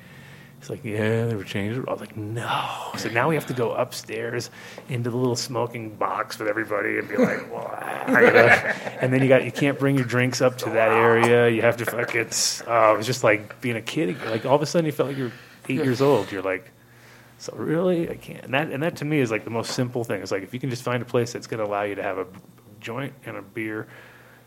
He's 0.60 0.69
like, 0.72 0.84
yeah, 0.84 1.27
they 1.27 1.36
were 1.36 1.44
changed. 1.44 1.88
I 1.88 1.92
was 1.92 2.00
like, 2.00 2.18
no. 2.18 2.92
So 2.98 3.10
now 3.10 3.30
we 3.30 3.36
have 3.36 3.45
to 3.48 3.53
go 3.53 3.74
upstairs 3.74 4.50
into 4.90 5.11
the 5.11 5.18
little 5.18 5.36
smoking 5.36 5.95
box 5.95 6.40
with 6.40 6.48
everybody 6.48 6.98
and 6.98 7.08
be 7.08 7.18
like, 7.18 7.52
what? 7.53 7.84
And 9.00 9.14
then 9.14 9.22
you 9.22 9.30
got 9.30 9.45
you 9.45 9.52
can't 9.52 9.77
bring 9.77 9.95
your 9.95 10.06
drinks 10.06 10.42
up 10.42 10.58
to 10.60 10.69
that 10.72 10.92
area. 10.92 11.50
You 11.50 11.61
have 11.61 11.77
to 11.77 11.86
fucking. 11.86 12.30
Uh, 12.68 12.72
oh, 12.72 12.94
it 12.95 12.98
was 12.98 13.06
just 13.06 13.24
like 13.24 13.61
being 13.61 13.76
a 13.76 13.82
kid. 13.82 14.19
Like 14.26 14.45
all 14.45 14.56
of 14.56 14.61
a 14.61 14.66
sudden 14.66 14.88
you 14.88 14.92
felt 14.92 15.10
like 15.10 15.18
you're 15.18 15.32
eight 15.69 15.84
years 15.84 16.02
old. 16.02 16.32
You're 16.32 16.42
like, 16.42 16.72
so 17.38 17.53
really, 17.56 18.10
I 18.10 18.16
can't. 18.16 18.45
And 18.45 18.53
that 18.56 18.72
and 18.72 18.82
that 18.82 18.95
to 18.98 19.06
me 19.06 19.19
is 19.19 19.30
like 19.30 19.44
the 19.44 19.52
most 19.52 19.74
simple 19.74 20.03
thing. 20.03 20.22
It's 20.22 20.32
like 20.32 20.42
if 20.42 20.53
you 20.53 20.60
can 20.60 20.72
just 20.72 20.82
find 20.82 21.03
a 21.03 21.06
place 21.06 21.34
that's 21.34 21.45
going 21.45 21.60
to 21.60 21.66
allow 21.66 21.84
you 21.84 21.95
to 21.95 22.03
have 22.03 22.18
a 22.18 22.26
joint 22.80 23.14
and 23.26 23.38
a 23.38 23.42
beer. 23.42 23.88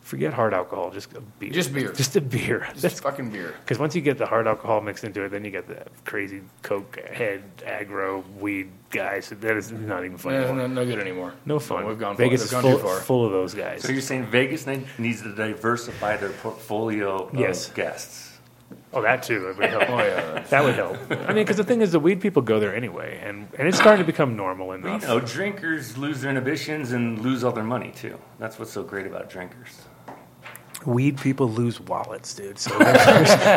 Forget 0.03 0.33
hard 0.33 0.53
alcohol, 0.55 0.91
just 0.91 1.13
a 1.15 1.21
beer. 1.21 1.51
Just 1.53 1.73
beer. 1.73 1.93
Just 1.93 2.17
a 2.17 2.21
beer. 2.21 2.67
Just 2.77 3.03
fucking 3.03 3.31
beer. 3.31 3.55
Because 3.61 3.79
once 3.79 3.95
you 3.95 4.01
get 4.01 4.19
the 4.19 4.27
hard 4.27 4.47
alcohol 4.49 4.81
mixed 4.81 5.05
into 5.05 5.23
it, 5.23 5.29
then 5.29 5.45
you 5.45 5.51
get 5.53 5.69
the 5.69 5.85
crazy 6.05 6.41
coke 6.63 6.99
head 7.13 7.43
aggro 7.59 8.25
weed 8.41 8.71
guys. 8.91 9.29
That 9.29 9.57
is 9.57 9.71
not 9.71 10.05
even 10.05 10.17
fun. 10.17 10.33
No, 10.33 10.39
anymore. 10.43 10.57
no, 10.57 10.67
no 10.67 10.85
good 10.85 10.99
anymore. 10.99 11.35
No 11.47 11.59
fun. 11.61 11.87
We've 11.87 11.99
gone 11.99 12.17
Vegas 12.17 12.51
far. 12.51 12.61
is 12.61 12.65
We've 12.65 12.73
full, 12.73 12.79
gone 12.79 12.81
too 12.81 12.87
far. 12.97 13.01
full 13.01 13.27
of 13.27 13.33
those 13.33 13.55
guys. 13.55 13.83
So 13.83 13.93
you're 13.93 14.01
saying 14.01 14.27
Vegas 14.27 14.67
needs 14.67 15.23
to 15.23 15.35
diversify 15.35 16.17
their 16.17 16.31
portfolio 16.31 17.27
of 17.29 17.35
Yes. 17.39 17.71
guests? 17.71 18.27
Oh, 18.93 19.03
that 19.03 19.23
too. 19.23 19.41
That 19.41 19.57
would 19.59 19.71
help. 19.71 19.91
Oh, 19.91 19.99
yeah. 19.99 20.43
That 20.51 20.65
would 20.65 20.75
help. 20.75 20.97
I 21.11 21.29
mean, 21.29 21.45
because 21.45 21.57
the 21.57 21.65
thing 21.65 21.81
is, 21.81 21.93
the 21.93 22.01
weed 22.01 22.21
people 22.21 22.43
go 22.43 22.59
there 22.59 22.75
anyway, 22.75 23.21
and, 23.23 23.47
and 23.59 23.69
it's 23.69 23.77
starting 23.79 24.05
to 24.05 24.11
become 24.11 24.37
normal 24.37 24.73
enough. 24.73 25.03
You 25.03 25.09
know, 25.09 25.21
drinkers 25.21 25.97
lose 25.99 26.21
their 26.21 26.31
inhibitions 26.31 26.93
and 26.93 27.19
lose 27.21 27.45
all 27.45 27.53
their 27.53 27.65
money 27.65 27.93
too. 27.95 28.17
That's 28.39 28.59
what's 28.59 28.73
so 28.73 28.83
great 28.83 29.07
about 29.07 29.29
drinkers. 29.31 29.83
Weed 30.87 31.19
people 31.21 31.49
lose 31.49 31.79
wallets, 31.81 32.35
dude. 32.35 32.59
So, 32.59 32.71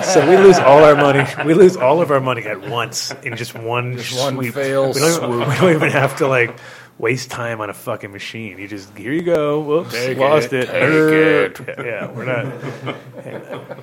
so 0.04 0.30
we 0.30 0.36
lose 0.38 0.60
all 0.60 0.84
our 0.84 0.96
money. 0.96 1.26
We 1.46 1.54
lose 1.54 1.78
all 1.78 2.02
of 2.02 2.12
our 2.12 2.20
money 2.20 2.44
at 2.44 2.70
once 2.70 3.12
in 3.24 3.38
just 3.38 3.56
one 3.56 3.98
Just 3.98 4.20
one 4.20 4.36
sweep. 4.36 4.54
fail 4.54 4.92
we 4.94 5.00
don't, 5.00 5.24
even, 5.24 5.40
we 5.50 5.56
don't 5.56 5.74
even 5.76 5.90
have 5.92 6.18
to 6.18 6.28
like 6.28 6.58
waste 7.00 7.32
time 7.32 7.60
on 7.62 7.70
a 7.70 7.74
fucking 7.74 8.12
machine. 8.12 8.58
You 8.60 8.68
just 8.68 8.96
here 8.98 9.14
you 9.14 9.22
go. 9.24 9.62
Whoops, 9.62 9.94
Take 9.94 10.18
lost 10.18 10.52
it, 10.54 10.70
it. 10.70 11.56
take 11.56 11.68
Err. 11.78 11.86
Yeah, 11.86 12.12
we're 12.12 12.26
not. 12.26 13.76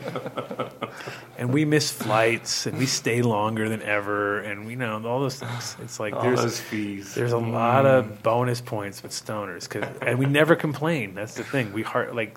and 1.38 1.52
we 1.52 1.64
miss 1.64 1.90
flights, 1.90 2.66
and 2.66 2.78
we 2.78 2.86
stay 2.86 3.22
longer 3.22 3.68
than 3.68 3.82
ever, 3.82 4.40
and 4.40 4.66
we 4.66 4.76
know 4.76 5.02
all 5.06 5.20
those 5.20 5.38
things. 5.38 5.76
It's 5.82 5.98
like 5.98 6.12
All 6.14 6.22
there's 6.22 6.60
fees. 6.60 7.14
there's 7.14 7.32
a 7.32 7.38
lot 7.38 7.86
of 7.86 8.22
bonus 8.22 8.60
points 8.60 9.02
with 9.02 9.12
stoners, 9.12 9.68
'cause- 9.68 9.84
and 10.02 10.18
we 10.18 10.26
never 10.26 10.54
complain. 10.56 11.14
That's 11.14 11.34
the 11.34 11.44
thing. 11.44 11.72
We 11.72 11.82
heart 11.82 12.14
like 12.14 12.36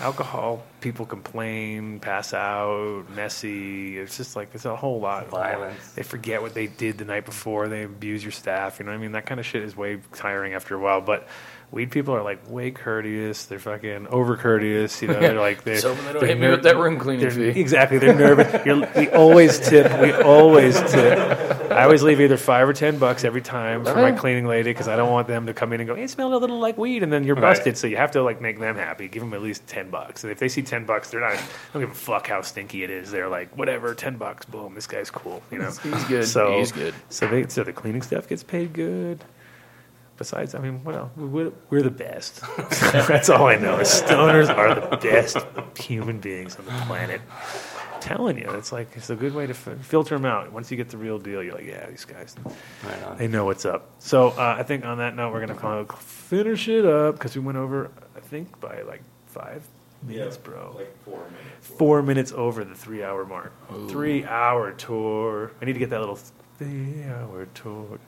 alcohol. 0.00 0.62
People 0.80 1.06
complain, 1.06 2.00
pass 2.00 2.34
out, 2.34 3.04
messy. 3.14 3.98
It's 3.98 4.16
just 4.16 4.36
like 4.36 4.50
it's 4.54 4.64
a 4.64 4.76
whole 4.76 5.00
lot. 5.00 5.28
Violence. 5.28 5.92
They 5.92 6.02
forget 6.02 6.42
what 6.42 6.54
they 6.54 6.66
did 6.66 6.98
the 6.98 7.04
night 7.04 7.24
before. 7.24 7.68
They 7.68 7.84
abuse 7.84 8.22
your 8.22 8.32
staff. 8.32 8.78
You 8.78 8.84
know 8.84 8.92
what 8.92 8.98
I 8.98 9.00
mean? 9.00 9.12
That 9.12 9.26
kind 9.26 9.40
of 9.40 9.46
shit 9.46 9.62
is 9.62 9.76
way 9.76 10.00
tiring 10.12 10.54
after 10.54 10.74
a 10.74 10.78
while. 10.78 11.00
But 11.00 11.26
weed 11.74 11.90
people 11.90 12.14
are 12.14 12.22
like 12.22 12.48
way 12.48 12.70
courteous. 12.70 13.46
They're 13.46 13.58
fucking 13.58 14.06
over 14.06 14.36
courteous. 14.36 15.02
You 15.02 15.08
know, 15.08 15.20
they're 15.20 15.38
like 15.40 15.64
they're, 15.64 15.78
So 15.78 15.94
they 15.94 16.12
don't 16.12 16.20
they're 16.20 16.28
hit 16.28 16.40
me 16.40 16.48
with 16.48 16.62
that 16.62 16.76
room 16.76 16.98
cleaning 16.98 17.30
fee. 17.30 17.48
Exactly. 17.60 17.98
They're 17.98 18.14
nervous. 18.14 18.64
You're, 18.66 18.88
we 18.96 19.08
always 19.10 19.58
tip. 19.58 20.00
We 20.00 20.12
always 20.12 20.80
tip. 20.90 21.18
I 21.70 21.82
always 21.84 22.02
leave 22.02 22.20
either 22.20 22.36
five 22.36 22.68
or 22.68 22.72
ten 22.72 22.98
bucks 22.98 23.24
every 23.24 23.42
time 23.42 23.84
for 23.84 23.94
my 23.96 24.12
cleaning 24.12 24.46
lady 24.46 24.70
because 24.70 24.86
I 24.86 24.94
don't 24.96 25.10
want 25.10 25.26
them 25.26 25.46
to 25.46 25.54
come 25.54 25.72
in 25.72 25.80
and 25.80 25.88
go, 25.88 25.94
"Hey, 25.96 26.04
it 26.04 26.10
smelled 26.10 26.32
a 26.32 26.38
little 26.38 26.60
like 26.60 26.78
weed," 26.78 27.02
and 27.02 27.12
then 27.12 27.24
you're 27.24 27.34
Right. 27.34 27.56
busted. 27.56 27.76
So 27.76 27.88
you 27.88 27.96
have 27.96 28.12
to 28.12 28.22
like 28.22 28.40
make 28.40 28.60
them 28.60 28.76
happy. 28.76 29.08
Give 29.08 29.22
them 29.22 29.34
at 29.34 29.42
least 29.42 29.66
ten 29.66 29.90
bucks. 29.90 30.22
And 30.22 30.30
if 30.30 30.38
they 30.38 30.48
see 30.48 30.62
ten 30.62 30.84
bucks, 30.84 31.10
they're 31.10 31.20
not. 31.20 31.32
They 31.32 31.40
don't 31.72 31.82
give 31.82 31.90
a 31.90 31.94
fuck 31.94 32.28
how 32.28 32.42
stinky 32.42 32.84
it 32.84 32.90
is. 32.90 33.10
They're 33.10 33.28
like, 33.28 33.56
whatever, 33.58 33.94
ten 33.94 34.16
bucks. 34.16 34.46
Boom, 34.46 34.74
this 34.76 34.86
guy's 34.86 35.10
cool. 35.10 35.42
You 35.50 35.58
know, 35.58 35.70
He's 35.82 36.04
good. 36.04 36.26
So 36.28 36.58
He's 36.58 36.70
good. 36.72 36.94
So 37.08 37.26
they 37.26 37.48
so 37.48 37.64
the 37.64 37.72
cleaning 37.72 38.02
staff 38.02 38.28
gets 38.28 38.44
paid 38.44 38.72
good. 38.72 39.24
Besides, 40.16 40.54
I 40.54 40.60
mean, 40.60 40.84
well. 40.84 41.10
We're, 41.16 41.50
we're 41.70 41.82
the 41.82 41.90
best. 41.90 42.40
That's 42.92 43.28
all 43.28 43.46
I 43.48 43.56
know. 43.56 43.78
is 43.80 43.88
Stoners 43.88 44.48
are 44.48 44.74
the 44.74 44.96
best 44.96 45.36
human 45.78 46.20
beings 46.20 46.56
on 46.56 46.64
the 46.66 46.70
planet. 46.86 47.20
I'm 47.94 48.00
telling 48.00 48.38
you, 48.38 48.48
it's 48.50 48.70
like 48.70 48.88
it's 48.94 49.10
a 49.10 49.16
good 49.16 49.34
way 49.34 49.46
to 49.46 49.52
f- 49.52 49.78
filter 49.80 50.14
them 50.16 50.24
out. 50.24 50.52
Once 50.52 50.70
you 50.70 50.76
get 50.76 50.88
the 50.90 50.98
real 50.98 51.18
deal, 51.18 51.42
you're 51.42 51.54
like, 51.54 51.66
yeah, 51.66 51.86
these 51.90 52.04
guys, 52.04 52.36
Right 52.84 53.02
on. 53.04 53.18
they 53.18 53.26
know 53.26 53.44
what's 53.44 53.64
up. 53.64 53.90
So 53.98 54.28
uh, 54.28 54.56
I 54.58 54.62
think 54.62 54.84
on 54.84 54.98
that 54.98 55.16
note, 55.16 55.32
we're 55.32 55.40
gonna 55.40 55.58
kind 55.58 55.88
of 55.88 55.98
finish 55.98 56.68
it 56.68 56.84
up 56.86 57.14
because 57.16 57.34
we 57.34 57.40
went 57.42 57.58
over, 57.58 57.90
I 58.16 58.20
think, 58.20 58.60
by 58.60 58.82
like 58.82 59.02
five 59.26 59.66
minutes, 60.02 60.36
bro. 60.36 60.74
Like 60.76 60.94
four 61.04 61.18
minutes. 61.18 61.66
Four 61.78 62.02
minutes 62.02 62.32
over 62.32 62.62
the 62.64 62.74
three-hour 62.74 63.24
mark. 63.24 63.52
Three-hour 63.88 64.72
tour. 64.72 65.50
I 65.60 65.64
need 65.64 65.72
to 65.72 65.78
get 65.78 65.90
that 65.90 66.00
little 66.00 66.18
three-hour 66.58 67.46
tour. 67.54 67.98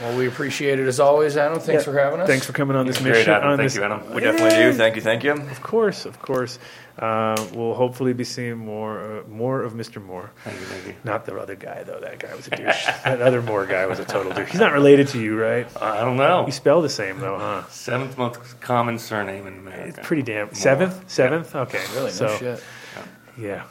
Well, 0.00 0.16
we 0.16 0.26
appreciate 0.26 0.78
it 0.78 0.86
as 0.86 1.00
always, 1.00 1.36
Adam. 1.36 1.58
Thanks 1.60 1.86
Yeah. 1.86 1.92
for 1.92 1.98
having 1.98 2.20
us. 2.20 2.28
Thanks 2.28 2.46
for 2.46 2.52
coming 2.52 2.76
on 2.76 2.86
this 2.86 2.98
Great, 2.98 3.12
mission. 3.12 3.32
Adam. 3.32 3.50
on 3.50 3.56
Thank 3.58 3.66
this, 3.66 3.76
you, 3.76 3.84
Adam. 3.84 4.14
We 4.14 4.20
definitely 4.20 4.50
do. 4.58 4.72
Thank 4.72 4.96
you. 4.96 5.02
Thank 5.02 5.24
you. 5.24 5.32
Of 5.32 5.62
course, 5.62 6.04
of 6.06 6.20
course. 6.20 6.58
Uh, 6.98 7.36
we'll 7.54 7.74
hopefully 7.74 8.12
be 8.12 8.24
seeing 8.24 8.56
more, 8.58 9.20
uh, 9.20 9.28
more 9.28 9.62
of 9.62 9.74
Mr. 9.74 10.02
Moore. 10.04 10.30
Thank 10.42 10.58
you, 10.58 10.66
thank 10.66 10.86
you. 10.88 10.94
Not 11.04 11.26
the 11.26 11.36
other 11.38 11.54
guy 11.54 11.84
though. 11.84 12.00
That 12.00 12.18
guy 12.18 12.34
was 12.34 12.48
a 12.48 12.50
douche. 12.50 12.86
that 13.04 13.22
other 13.22 13.40
Moore 13.40 13.66
guy 13.66 13.86
was 13.86 14.00
a 14.00 14.04
total 14.04 14.32
douche. 14.32 14.50
He's 14.50 14.60
not 14.60 14.72
related 14.72 15.06
to 15.08 15.20
you, 15.20 15.40
right? 15.40 15.68
I 15.80 16.00
don't 16.00 16.16
know. 16.16 16.44
You 16.46 16.50
spell 16.52 16.82
the 16.82 16.88
same 16.88 17.20
though, 17.20 17.38
huh? 17.38 17.62
Seventh 17.68 18.18
most 18.18 18.60
common 18.60 18.98
surname 18.98 19.46
in 19.46 19.54
America. 19.58 19.88
It's 19.98 20.06
pretty 20.08 20.22
damn 20.22 20.52
seventh, 20.54 21.08
seventh. 21.08 21.54
Okay, 21.54 21.78
Really, 21.94 22.06
no 22.06 22.10
so 22.10 22.36
shit. 22.36 22.64
yeah, 23.38 23.62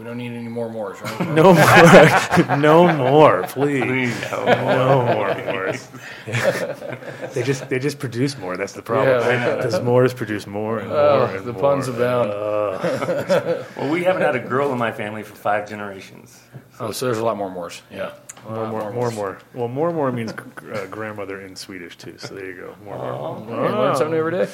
We 0.00 0.06
don't 0.06 0.16
need 0.16 0.32
any 0.32 0.48
more 0.48 0.70
Moors, 0.70 0.98
right? 1.02 1.28
no 1.28 1.52
more, 1.52 2.56
no 2.56 2.96
more, 2.96 3.42
please. 3.42 3.82
Please, 3.84 4.30
no. 4.30 4.44
No 4.46 5.14
more 5.14 5.34
Moors. 5.44 5.88
they 7.34 7.42
just 7.42 7.68
they 7.68 7.78
just 7.78 7.98
produce 7.98 8.38
more. 8.38 8.56
That's 8.56 8.72
the 8.72 8.80
problem. 8.80 9.08
Yeah. 9.20 9.56
Does 9.56 9.78
Moors 9.82 10.14
produce 10.14 10.46
more 10.46 10.78
and 10.78 10.88
more? 10.88 10.96
Oh, 10.98 11.26
and 11.26 11.44
the 11.44 11.52
more. 11.52 11.60
puns 11.60 11.88
abound. 11.88 12.30
Uh, 12.30 13.62
Well, 13.76 13.90
we 13.90 14.02
haven't 14.04 14.22
had 14.22 14.36
a 14.36 14.40
girl 14.40 14.72
in 14.72 14.78
my 14.78 14.90
family 14.90 15.22
for 15.22 15.34
five 15.34 15.68
generations. 15.68 16.40
Oh, 16.78 16.92
so 16.92 17.04
there's 17.04 17.18
a 17.18 17.24
lot 17.24 17.36
more 17.36 17.50
Moors. 17.50 17.82
Yeah. 17.90 18.12
more, 18.48 18.68
more, 18.68 18.92
more, 18.92 19.10
more. 19.10 19.38
Well, 19.52 19.68
more, 19.68 19.92
more 19.92 20.10
means 20.10 20.32
uh, 20.32 20.86
grandmother 20.90 21.42
in 21.42 21.54
Swedish 21.56 21.98
too. 21.98 22.16
So 22.16 22.34
there 22.34 22.46
you 22.46 22.56
go. 22.56 22.74
More, 22.86 22.96
more. 22.96 23.68
Hey, 23.68 23.76
learn 23.76 23.96
something 23.96 24.16
every 24.16 24.32
day. 24.32 24.48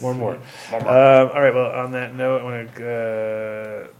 More, 0.00 0.12
more. 0.12 0.34
Um, 0.72 0.82
all 0.82 1.40
right. 1.40 1.54
Well, 1.54 1.70
on 1.70 1.92
that 1.92 2.16
note, 2.16 2.40
I 2.40 2.44
want 2.44 2.74
to 2.74 3.86
uh, 3.86 3.97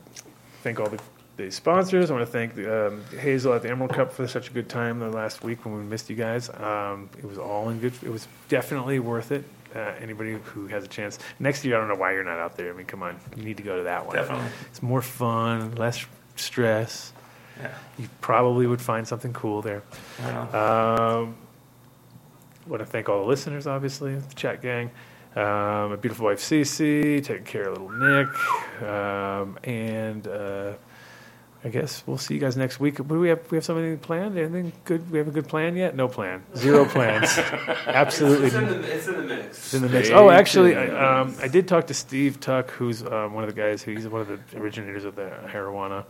thank 0.69 0.81
all 0.81 0.91
the, 0.91 1.01
the 1.43 1.51
sponsors. 1.51 2.11
I 2.11 2.15
want 2.15 2.27
to 2.27 2.33
thank 2.33 2.59
um, 2.69 3.03
Hazel 3.19 3.55
at 3.55 3.63
the 3.63 3.71
Emerald 3.71 3.95
Cup 3.95 4.13
for 4.13 4.29
such 4.29 4.51
a 4.51 4.53
good 4.53 4.69
time 4.69 4.99
the 4.99 5.09
last 5.09 5.43
week 5.43 5.65
when 5.65 5.75
we 5.75 5.83
missed 5.83 6.11
you 6.11 6.17
guys. 6.17 6.51
Um, 6.51 7.09
it 7.17 7.25
was 7.25 7.39
all 7.39 7.71
in 7.71 7.79
good. 7.79 7.95
It 8.03 8.11
was 8.11 8.29
definitely 8.51 8.99
worth 8.99 9.33
it. 9.33 9.45
Uh, 9.75 9.79
anybody 10.01 10.33
who 10.33 10.67
has 10.67 10.85
a 10.85 10.89
chance 10.89 11.19
next 11.39 11.65
year, 11.65 11.77
I 11.77 11.79
don't 11.79 11.89
know 11.89 11.95
why 11.95 12.13
you're 12.13 12.25
not 12.25 12.39
out 12.39 12.59
there. 12.59 12.71
I 12.71 12.77
mean, 12.77 12.87
come 12.87 13.03
on, 13.03 13.19
you 13.37 13.45
need 13.45 13.57
to 13.59 13.63
go 13.63 13.79
to 13.79 13.85
that 13.85 14.07
one. 14.07 14.17
Definitely. 14.17 14.49
it's 14.71 14.83
more 14.83 15.01
fun, 15.01 15.75
less 15.77 16.05
stress. 16.37 17.13
Yeah. 17.59 17.75
You 17.99 18.09
probably 18.21 18.67
would 18.67 18.83
find 18.83 19.09
something 19.09 19.33
cool 19.33 19.63
there. 19.63 19.83
I 20.23 20.31
know. 20.31 21.23
Um, 21.23 21.37
want 22.67 22.81
to 22.81 22.87
thank 22.87 23.09
all 23.09 23.21
the 23.21 23.27
listeners, 23.27 23.67
obviously, 23.67 24.17
the 24.17 24.35
chat 24.35 24.61
gang. 24.61 24.91
Um, 25.39 25.91
my 25.91 25.97
beautiful 25.97 26.27
wife 26.27 26.41
Cece, 26.41 27.25
taking 27.25 27.45
care 27.45 27.69
of 27.69 27.79
little 27.79 27.91
Nick, 27.91 28.83
um, 28.83 29.57
and 29.63 30.27
uh, 30.27 30.73
I 31.63 31.69
guess 31.69 32.03
we'll 32.07 32.19
see 32.19 32.35
you 32.35 32.41
guys 32.41 32.57
next 32.57 32.81
week. 32.81 32.97
Do 32.97 33.05
we 33.05 33.29
have 33.29 33.49
we 33.49 33.57
have 33.57 33.65
something 33.65 33.99
planned? 33.99 34.37
Anything 34.37 34.73
good? 34.85 35.09
We 35.13 35.19
have 35.19 35.29
a 35.29 35.31
good 35.31 35.47
plan 35.47 35.77
yet? 35.77 35.95
No 35.95 36.09
plan. 36.09 36.43
Zero 36.57 36.85
plans. 36.87 37.39
Absolutely. 37.87 38.47
It's 38.47 38.57
in 38.57 38.67
the, 38.67 38.81
it's 38.93 39.07
in 39.07 39.15
the 39.15 39.23
mix. 39.23 39.59
It's 39.59 39.75
in 39.75 39.83
the 39.83 39.89
mix. 39.89 40.11
Oh, 40.11 40.29
actually, 40.29 40.75
I, 40.77 41.21
um, 41.21 41.37
I 41.41 41.47
did 41.47 41.69
talk 41.69 41.87
to 41.87 41.95
Steve 41.95 42.41
Tuck, 42.41 42.71
who's 42.71 43.05
um, 43.05 43.33
one 43.35 43.45
of 43.45 43.55
the 43.55 43.61
guys. 43.61 43.81
He's 43.81 44.09
one 44.09 44.23
of 44.23 44.27
the 44.27 44.59
originators 44.59 45.05
of 45.05 45.15
the 45.15 45.31
marijuana, 45.47 46.05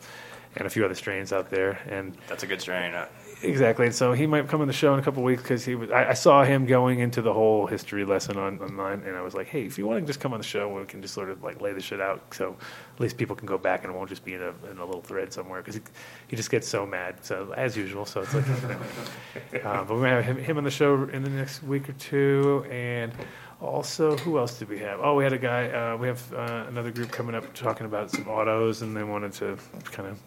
and 0.57 0.67
a 0.67 0.71
few 0.71 0.87
other 0.87 0.95
strains 0.95 1.35
out 1.35 1.51
there. 1.51 1.81
And 1.91 2.17
That's 2.29 2.45
a 2.45 2.47
good 2.47 2.63
strain. 2.63 2.95
Uh, 2.95 3.09
exactly, 3.43 3.87
and 3.87 3.95
so 3.95 4.13
he 4.13 4.27
might 4.27 4.49
come 4.49 4.61
on 4.61 4.67
the 4.67 4.73
show 4.73 4.93
in 4.95 5.01
a 5.01 5.03
couple 5.03 5.23
weeks 5.23 5.43
because 5.43 5.65
he 5.65 5.75
was. 5.75 5.91
I, 5.91 6.11
I 6.11 6.13
saw 6.15 6.45
him 6.45 6.67
going 6.67 7.01
into 7.01 7.23
the 7.23 7.33
whole 7.33 7.67
history 7.67 8.05
lesson 8.05 8.37
on 8.37 8.59
online, 8.61 9.03
and 9.03 9.17
I 9.17 9.23
was 9.23 9.35
like, 9.35 9.49
hey, 9.49 9.65
if 9.65 9.79
you 9.79 9.87
want 9.87 10.01
to 10.01 10.07
just 10.07 10.21
come 10.21 10.33
on 10.33 10.39
the 10.39 10.47
show, 10.47 10.69
we 10.69 10.85
can 10.87 11.03
just 11.03 11.15
sort 11.15 11.31
of 11.31 11.43
like 11.43 11.61
lay 11.61 11.73
the 11.73 11.81
shit 11.81 12.01
out, 12.01 12.35
so 12.35 12.57
at 12.95 13.01
least 13.01 13.17
people 13.17 13.37
can 13.37 13.47
go 13.47 13.59
back 13.59 13.85
and 13.85 13.93
it 13.93 13.97
won't 13.97 14.09
just 14.09 14.25
be 14.25 14.35
in 14.35 14.43
a, 14.43 14.53
in 14.71 14.79
a 14.79 14.85
little 14.85 15.03
thread 15.03 15.33
somewhere 15.33 15.61
because 15.61 15.77
he, 15.77 15.81
he 16.29 16.37
just 16.37 16.51
gets 16.51 16.67
so 16.69 16.87
mad. 16.87 17.25
So 17.25 17.53
as 17.57 17.77
usual, 17.77 18.05
so 18.07 18.23
it's 18.23 18.35
like. 18.35 18.45
uh, 19.65 19.85
but 19.85 19.91
we're 19.91 20.03
gonna 20.03 20.23
have 20.23 20.25
him, 20.25 20.39
him 20.39 20.59
on 20.59 20.65
the 20.65 20.71
show 20.71 21.05
in 21.05 21.23
the 21.23 21.31
next 21.31 21.63
week 21.63 21.89
or 21.89 21.95
two, 21.95 22.67
and. 22.71 23.13
Also, 23.61 24.17
who 24.19 24.39
else 24.39 24.57
did 24.57 24.69
we 24.69 24.79
have? 24.79 25.01
Oh, 25.03 25.17
we 25.17 25.25
had 25.25 25.33
a 25.33 25.39
guy. 25.39 25.69
Uh, 25.69 25.97
we 25.97 26.07
have 26.07 26.33
uh, 26.33 26.67
another 26.69 26.93
group 26.93 27.11
coming 27.11 27.35
up 27.35 27.53
talking 27.55 27.87
about 27.87 28.09
some 28.09 28.29
autos, 28.29 28.83
and 28.83 28.97
they 28.97 29.03
wanted 29.03 29.33
to 29.33 29.59
kind 29.83 30.09
of 30.09 30.21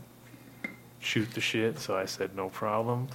shoot 1.02 1.32
the 1.32 1.42
shit. 1.42 1.80
So 1.80 1.96
I 1.96 2.06
said, 2.06 2.36
no 2.36 2.50
problem. 2.50 3.10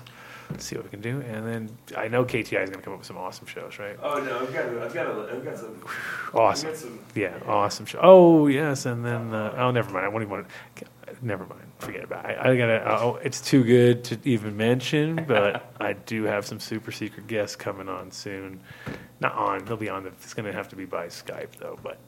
Let's 0.51 0.65
see 0.65 0.77
what 0.77 0.85
we 0.85 0.91
can 0.91 1.01
do. 1.01 1.21
And 1.23 1.47
then 1.47 1.77
I 1.97 2.09
know 2.09 2.25
KTI 2.25 2.63
is 2.63 2.71
going 2.71 2.73
to 2.73 2.81
come 2.81 2.93
up 2.93 3.01
with 3.01 3.07
some 3.07 3.17
awesome 3.17 3.47
shows, 3.47 3.79
right? 3.79 3.99
Oh 4.03 4.23
no, 4.23 4.41
I've 4.41 4.53
got, 4.53 4.67
I've 4.67 4.95
got, 4.95 5.07
a, 5.07 5.33
I've 5.33 5.45
got 5.45 5.59
some. 5.59 5.85
Awesome. 6.33 6.69
I've 6.69 6.75
got 6.75 6.81
some. 6.81 6.99
Yeah, 7.15 7.39
awesome 7.47 7.87
show. 7.87 7.99
Oh 8.03 8.47
yes, 8.47 8.87
and 8.87 9.05
then 9.05 9.35
uh, 9.35 9.55
oh, 9.57 9.71
never 9.71 9.91
mind. 9.91 10.05
I 10.05 10.09
won't 10.09 10.23
even 10.23 10.31
want 10.31 10.47
to. 10.77 10.85
Never 11.23 11.47
mind. 11.47 11.63
Forget 11.79 12.05
about 12.05 12.31
it. 12.31 12.39
I, 12.39 12.53
I 12.53 12.57
gotta. 12.57 13.01
Oh, 13.01 13.19
it's 13.23 13.41
too 13.41 13.65
good 13.65 14.05
to 14.05 14.19
even 14.25 14.57
mention, 14.57 15.25
but 15.27 15.73
I 15.81 15.95
do 15.95 16.25
have 16.25 16.47
some 16.47 16.61
super 16.61 16.93
secret 16.93 17.27
guests 17.27 17.57
coming 17.57 17.89
on 17.89 18.11
soon. 18.11 18.61
Not 19.21 19.35
on. 19.35 19.65
They'll 19.65 19.77
be 19.77 19.89
on. 19.89 20.05
The, 20.05 20.11
it's 20.11 20.35
going 20.35 20.47
to 20.47 20.53
have 20.53 20.69
to 20.69 20.77
be 20.77 20.85
by 20.85 21.07
Skype 21.07 21.57
though. 21.59 21.79
But 21.83 21.99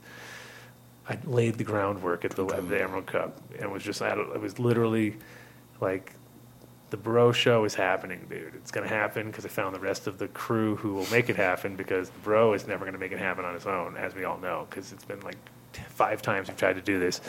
I 1.08 1.18
laid 1.24 1.54
the 1.54 1.64
groundwork 1.64 2.24
at 2.24 2.32
the 2.32 2.46
at 2.46 2.68
the 2.68 2.80
Emerald 2.80 3.06
Cup, 3.06 3.40
and 3.58 3.72
was 3.72 3.82
just. 3.82 4.00
I 4.00 4.10
it 4.10 4.40
was 4.40 4.58
literally 4.58 5.16
like 5.80 6.12
the 6.90 6.96
bro 6.96 7.32
show 7.32 7.64
is 7.64 7.74
happening, 7.74 8.26
dude. 8.30 8.54
It's 8.54 8.70
going 8.70 8.88
to 8.88 8.94
happen 8.94 9.26
because 9.26 9.44
I 9.44 9.48
found 9.48 9.74
the 9.74 9.80
rest 9.80 10.06
of 10.06 10.18
the 10.18 10.28
crew 10.28 10.76
who 10.76 10.94
will 10.94 11.06
make 11.10 11.28
it 11.28 11.36
happen 11.36 11.76
because 11.76 12.08
the 12.10 12.18
bro 12.20 12.54
is 12.54 12.66
never 12.66 12.84
going 12.84 12.94
to 12.94 12.98
make 12.98 13.12
it 13.12 13.18
happen 13.18 13.44
on 13.44 13.54
his 13.54 13.66
own, 13.66 13.96
as 13.96 14.14
we 14.14 14.24
all 14.24 14.38
know, 14.38 14.66
because 14.68 14.92
it's 14.92 15.04
been 15.04 15.20
like 15.20 15.36
five 15.90 16.22
times 16.22 16.48
we've 16.48 16.56
tried 16.56 16.74
to 16.74 16.82
do 16.82 16.98
this. 16.98 17.20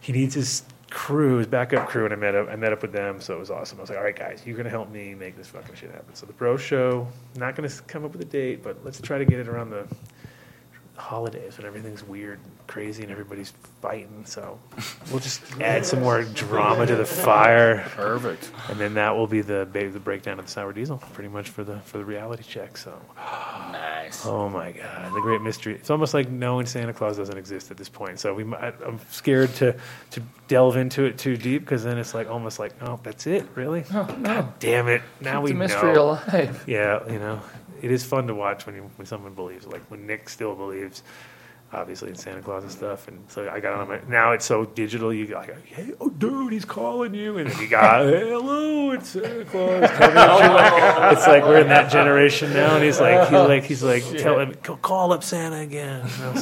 He 0.00 0.12
needs 0.12 0.34
his 0.34 0.62
crew, 0.90 1.38
his 1.38 1.46
backup 1.46 1.88
crew, 1.88 2.04
and 2.04 2.12
I 2.12 2.16
met 2.16 2.34
up. 2.34 2.48
I 2.48 2.56
met 2.56 2.72
up 2.72 2.82
with 2.82 2.92
them, 2.92 3.20
so 3.20 3.34
it 3.34 3.40
was 3.40 3.50
awesome. 3.50 3.78
I 3.78 3.80
was 3.80 3.90
like, 3.90 3.98
"All 3.98 4.04
right, 4.04 4.14
guys, 4.14 4.42
you're 4.46 4.56
going 4.56 4.64
to 4.64 4.70
help 4.70 4.90
me 4.90 5.14
make 5.14 5.36
this 5.36 5.48
fucking 5.48 5.74
shit 5.74 5.90
happen." 5.90 6.14
So 6.14 6.26
the 6.26 6.32
bro 6.34 6.56
show, 6.56 7.08
not 7.36 7.56
going 7.56 7.68
to 7.68 7.82
come 7.84 8.04
up 8.04 8.12
with 8.12 8.20
a 8.20 8.26
date, 8.26 8.62
but 8.62 8.84
let's 8.84 9.00
try 9.00 9.18
to 9.18 9.24
get 9.24 9.40
it 9.40 9.48
around 9.48 9.70
the 9.70 9.86
holidays 10.96 11.58
when 11.58 11.66
everything's 11.66 12.02
weird 12.04 12.38
and 12.38 12.52
crazy 12.66 13.02
and 13.02 13.10
everybody's 13.12 13.52
fighting. 13.82 14.24
So 14.26 14.58
we'll 15.10 15.20
just 15.20 15.42
add 15.60 15.84
some 15.84 16.00
more 16.00 16.22
drama 16.24 16.86
to 16.86 16.96
the 16.96 17.04
fire. 17.04 17.84
Perfect. 17.90 18.50
And 18.68 18.78
then 18.78 18.94
that 18.94 19.16
will 19.16 19.26
be 19.26 19.40
the 19.40 19.68
ba- 19.72 19.90
the 19.90 20.00
breakdown 20.00 20.38
of 20.38 20.46
the 20.46 20.50
sour 20.50 20.72
diesel, 20.72 20.98
pretty 21.12 21.28
much 21.28 21.50
for 21.50 21.64
the 21.64 21.80
for 21.80 21.98
the 21.98 22.04
reality 22.04 22.42
check. 22.42 22.76
So, 22.76 22.98
Nice. 23.72 24.24
oh 24.26 24.48
my 24.48 24.72
god, 24.72 25.14
the 25.14 25.20
great 25.20 25.42
mystery. 25.42 25.74
It's 25.74 25.90
almost 25.90 26.14
like 26.14 26.28
knowing 26.28 26.66
Santa 26.66 26.92
Claus 26.92 27.16
doesn't 27.16 27.36
exist 27.36 27.70
at 27.70 27.76
this 27.76 27.88
point. 27.88 28.20
So 28.20 28.34
we, 28.34 28.44
might, 28.44 28.74
I'm 28.84 29.00
scared 29.10 29.52
to 29.56 29.76
to 30.12 30.22
delve 30.48 30.76
into 30.76 31.04
it 31.04 31.18
too 31.18 31.36
deep 31.36 31.62
because 31.62 31.84
then 31.84 31.98
it's 31.98 32.14
like 32.14 32.28
almost 32.30 32.58
like, 32.58 32.72
oh, 32.82 33.00
that's 33.02 33.26
it, 33.26 33.46
really? 33.54 33.84
Oh, 33.92 34.04
god 34.22 34.58
damn 34.58 34.88
it! 34.88 35.02
Now 35.20 35.40
we 35.42 35.50
the 35.50 35.56
mystery 35.58 35.92
know. 35.94 36.10
alive. 36.32 36.64
Yeah, 36.66 37.04
you 37.10 37.18
know, 37.18 37.40
it 37.82 37.90
is 37.90 38.04
fun 38.04 38.26
to 38.26 38.34
watch 38.34 38.66
when 38.66 38.74
you, 38.74 38.90
when 38.96 39.06
someone 39.06 39.34
believes, 39.34 39.66
like 39.66 39.82
when 39.90 40.06
Nick 40.06 40.28
still 40.28 40.54
believes, 40.54 41.02
obviously 41.72 42.08
in 42.08 42.14
Santa 42.14 42.40
Claus 42.42 42.62
and 42.62 42.72
stuff. 42.72 43.08
And 43.08 43.24
so 43.28 43.48
I 43.50 43.60
got 43.60 43.74
on 43.74 43.88
my 43.88 44.00
now 44.08 44.32
it's 44.32 44.44
so 44.44 44.64
digital. 44.64 45.12
You 45.12 45.26
got 45.26 45.48
like, 45.48 45.66
hey, 45.66 45.92
oh 46.00 46.08
dude, 46.08 46.52
he's 46.52 46.64
calling 46.64 47.14
you, 47.14 47.38
and 47.38 47.50
then 47.50 47.60
you 47.60 47.68
got 47.68 48.04
hey, 48.04 48.20
hello, 48.30 48.92
it's 48.92 49.08
Santa 49.10 49.44
Claus. 49.44 49.90
coming 49.90 50.16
at 50.16 50.38
you. 50.38 50.54
Like, 50.54 51.12
it's 51.16 51.26
like 51.26 51.42
we're 51.44 51.60
in 51.60 51.68
that 51.68 51.90
generation 51.90 52.52
now, 52.52 52.76
and 52.76 52.84
he's 52.84 53.00
like 53.00 53.28
he's 53.28 53.38
like 53.48 53.64
he's 53.64 53.82
like 53.82 54.18
tell 54.18 54.38
him 54.38 54.54
"Go- 54.62 54.76
call 54.76 55.12
up 55.12 55.24
Santa 55.24 55.60
again. 55.60 56.02
You 56.04 56.10
so. 56.18 56.40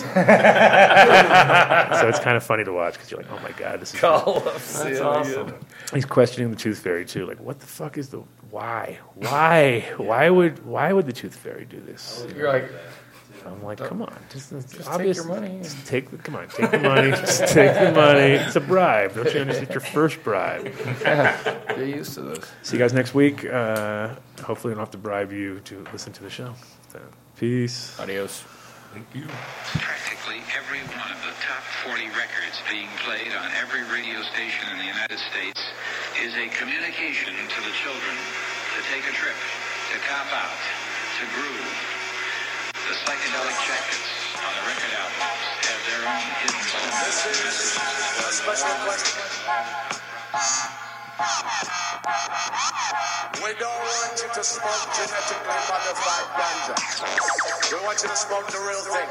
so 2.01 2.09
it's 2.09 2.21
kind 2.21 2.37
of 2.37 2.45
funny 2.45 2.65
to 2.65 2.73
watch 2.73 2.95
because 2.95 3.11
you're 3.11 3.21
like, 3.21 3.33
oh 3.33 3.41
my 3.43 3.53
god, 3.53 3.81
this 3.81 3.95
is 3.95 4.01
call 4.01 4.41
That's 4.41 5.01
awesome. 5.01 5.55
He's 5.95 6.05
questioning 6.07 6.51
the 6.51 6.57
tooth 6.57 6.79
fairy 6.79 7.05
too. 7.05 7.27
Like, 7.27 7.41
what 7.41 7.61
the 7.61 7.67
fuck 7.67 7.99
is 7.99 8.09
the 8.09 8.23
why? 8.51 8.99
Why? 9.15 9.89
Why 9.97 10.29
would 10.29 10.65
why 10.67 10.93
would 10.93 11.07
the 11.07 11.13
tooth 11.13 11.35
fairy 11.35 11.65
do 11.65 11.81
this? 11.81 12.27
You're 12.37 12.49
like, 12.49 12.71
I'm 13.47 13.63
like, 13.63 13.79
come 13.79 14.03
on, 14.03 14.15
just, 14.31 14.53
it's 14.53 14.73
take 14.73 14.89
obvious. 14.89 15.17
your 15.17 15.27
money. 15.27 15.59
Just 15.63 15.87
take 15.87 16.11
the 16.11 16.19
come 16.19 16.37
on, 16.37 16.49
take 16.49 16.71
the 16.71 16.79
money. 16.93 17.11
just 17.11 17.49
take 17.49 17.75
the 17.75 17.93
money. 17.93 18.35
It's 18.35 18.57
a 18.57 18.61
bribe. 18.61 19.15
Don't 19.15 19.33
you 19.33 19.41
understand? 19.41 19.65
It's 19.69 19.75
your 19.75 19.81
first 19.81 20.23
bribe. 20.23 20.65
get 21.03 21.79
used 21.87 22.15
to 22.15 22.23
this. 22.23 22.51
See 22.63 22.77
you 22.77 22.83
guys 22.83 22.93
next 22.93 23.15
week. 23.15 23.45
Uh, 23.45 24.15
hopefully, 24.43 24.73
we 24.73 24.75
don't 24.75 24.83
have 24.85 24.91
to 24.93 24.99
bribe 24.99 25.33
you 25.33 25.61
to 25.61 25.85
listen 25.93 26.13
to 26.15 26.23
the 26.23 26.31
show. 26.31 26.55
So, 26.93 27.01
peace. 27.37 27.99
Adios. 28.01 28.45
Thank 28.93 29.09
you. 29.15 29.25
Practically 29.81 30.45
every 30.53 30.85
one 30.93 31.09
of 31.09 31.17
the 31.25 31.33
top 31.41 31.65
40 31.89 32.13
records 32.13 32.61
being 32.69 32.89
played 33.09 33.33
on 33.33 33.49
every 33.57 33.81
radio 33.89 34.21
station 34.21 34.69
in 34.69 34.79
the 34.79 34.85
United 34.85 35.17
States 35.17 35.61
is 36.21 36.37
a 36.37 36.47
communication 36.61 37.33
to 37.33 37.59
the 37.65 37.73
children 37.81 38.15
to 38.77 38.81
take 38.93 39.01
a 39.09 39.15
trip, 39.17 39.33
to 39.93 39.99
cop 40.05 40.29
out, 40.37 40.61
to 41.17 41.25
groove. 41.33 42.02
The 42.83 42.95
psychedelic 42.99 43.55
jackets 43.63 44.11
on 44.43 44.53
the 44.59 44.63
record 44.67 44.91
have 44.91 45.83
their 45.87 46.03
own 46.03 46.19
hidden 46.43 46.67
This 47.07 47.31
is 47.31 47.79
a 48.27 48.35
special 48.35 48.75
question. 48.83 49.23
We 53.39 53.55
don't 53.55 53.83
want 53.87 54.19
you 54.19 54.31
to 54.35 54.43
smoke 54.43 54.83
genetically 54.99 55.63
modified 55.71 56.27
ganja. 56.35 56.75
We 57.71 57.79
want 57.87 58.03
you 58.03 58.11
to 58.11 58.19
smoke 58.19 58.51
the 58.51 58.59
real 58.59 58.83
thing. 58.83 59.11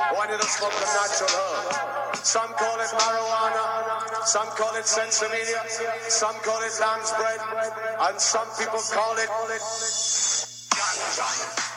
We 0.00 0.16
want 0.16 0.30
you 0.32 0.40
to 0.40 0.48
smoke 0.48 0.72
the 0.72 0.88
natural 0.88 1.28
herb. 1.28 2.16
Some 2.24 2.56
call 2.56 2.80
it 2.80 2.88
marijuana, 2.88 4.24
some 4.24 4.48
call 4.56 4.72
it 4.80 4.88
sinsemilla, 4.88 5.60
some 6.08 6.40
call 6.40 6.62
it 6.64 6.72
lamb's 6.80 7.12
bread, 7.20 7.40
and 8.08 8.16
some 8.18 8.48
people 8.56 8.80
call 8.96 9.12
it 9.20 9.28
ganja. 10.72 11.73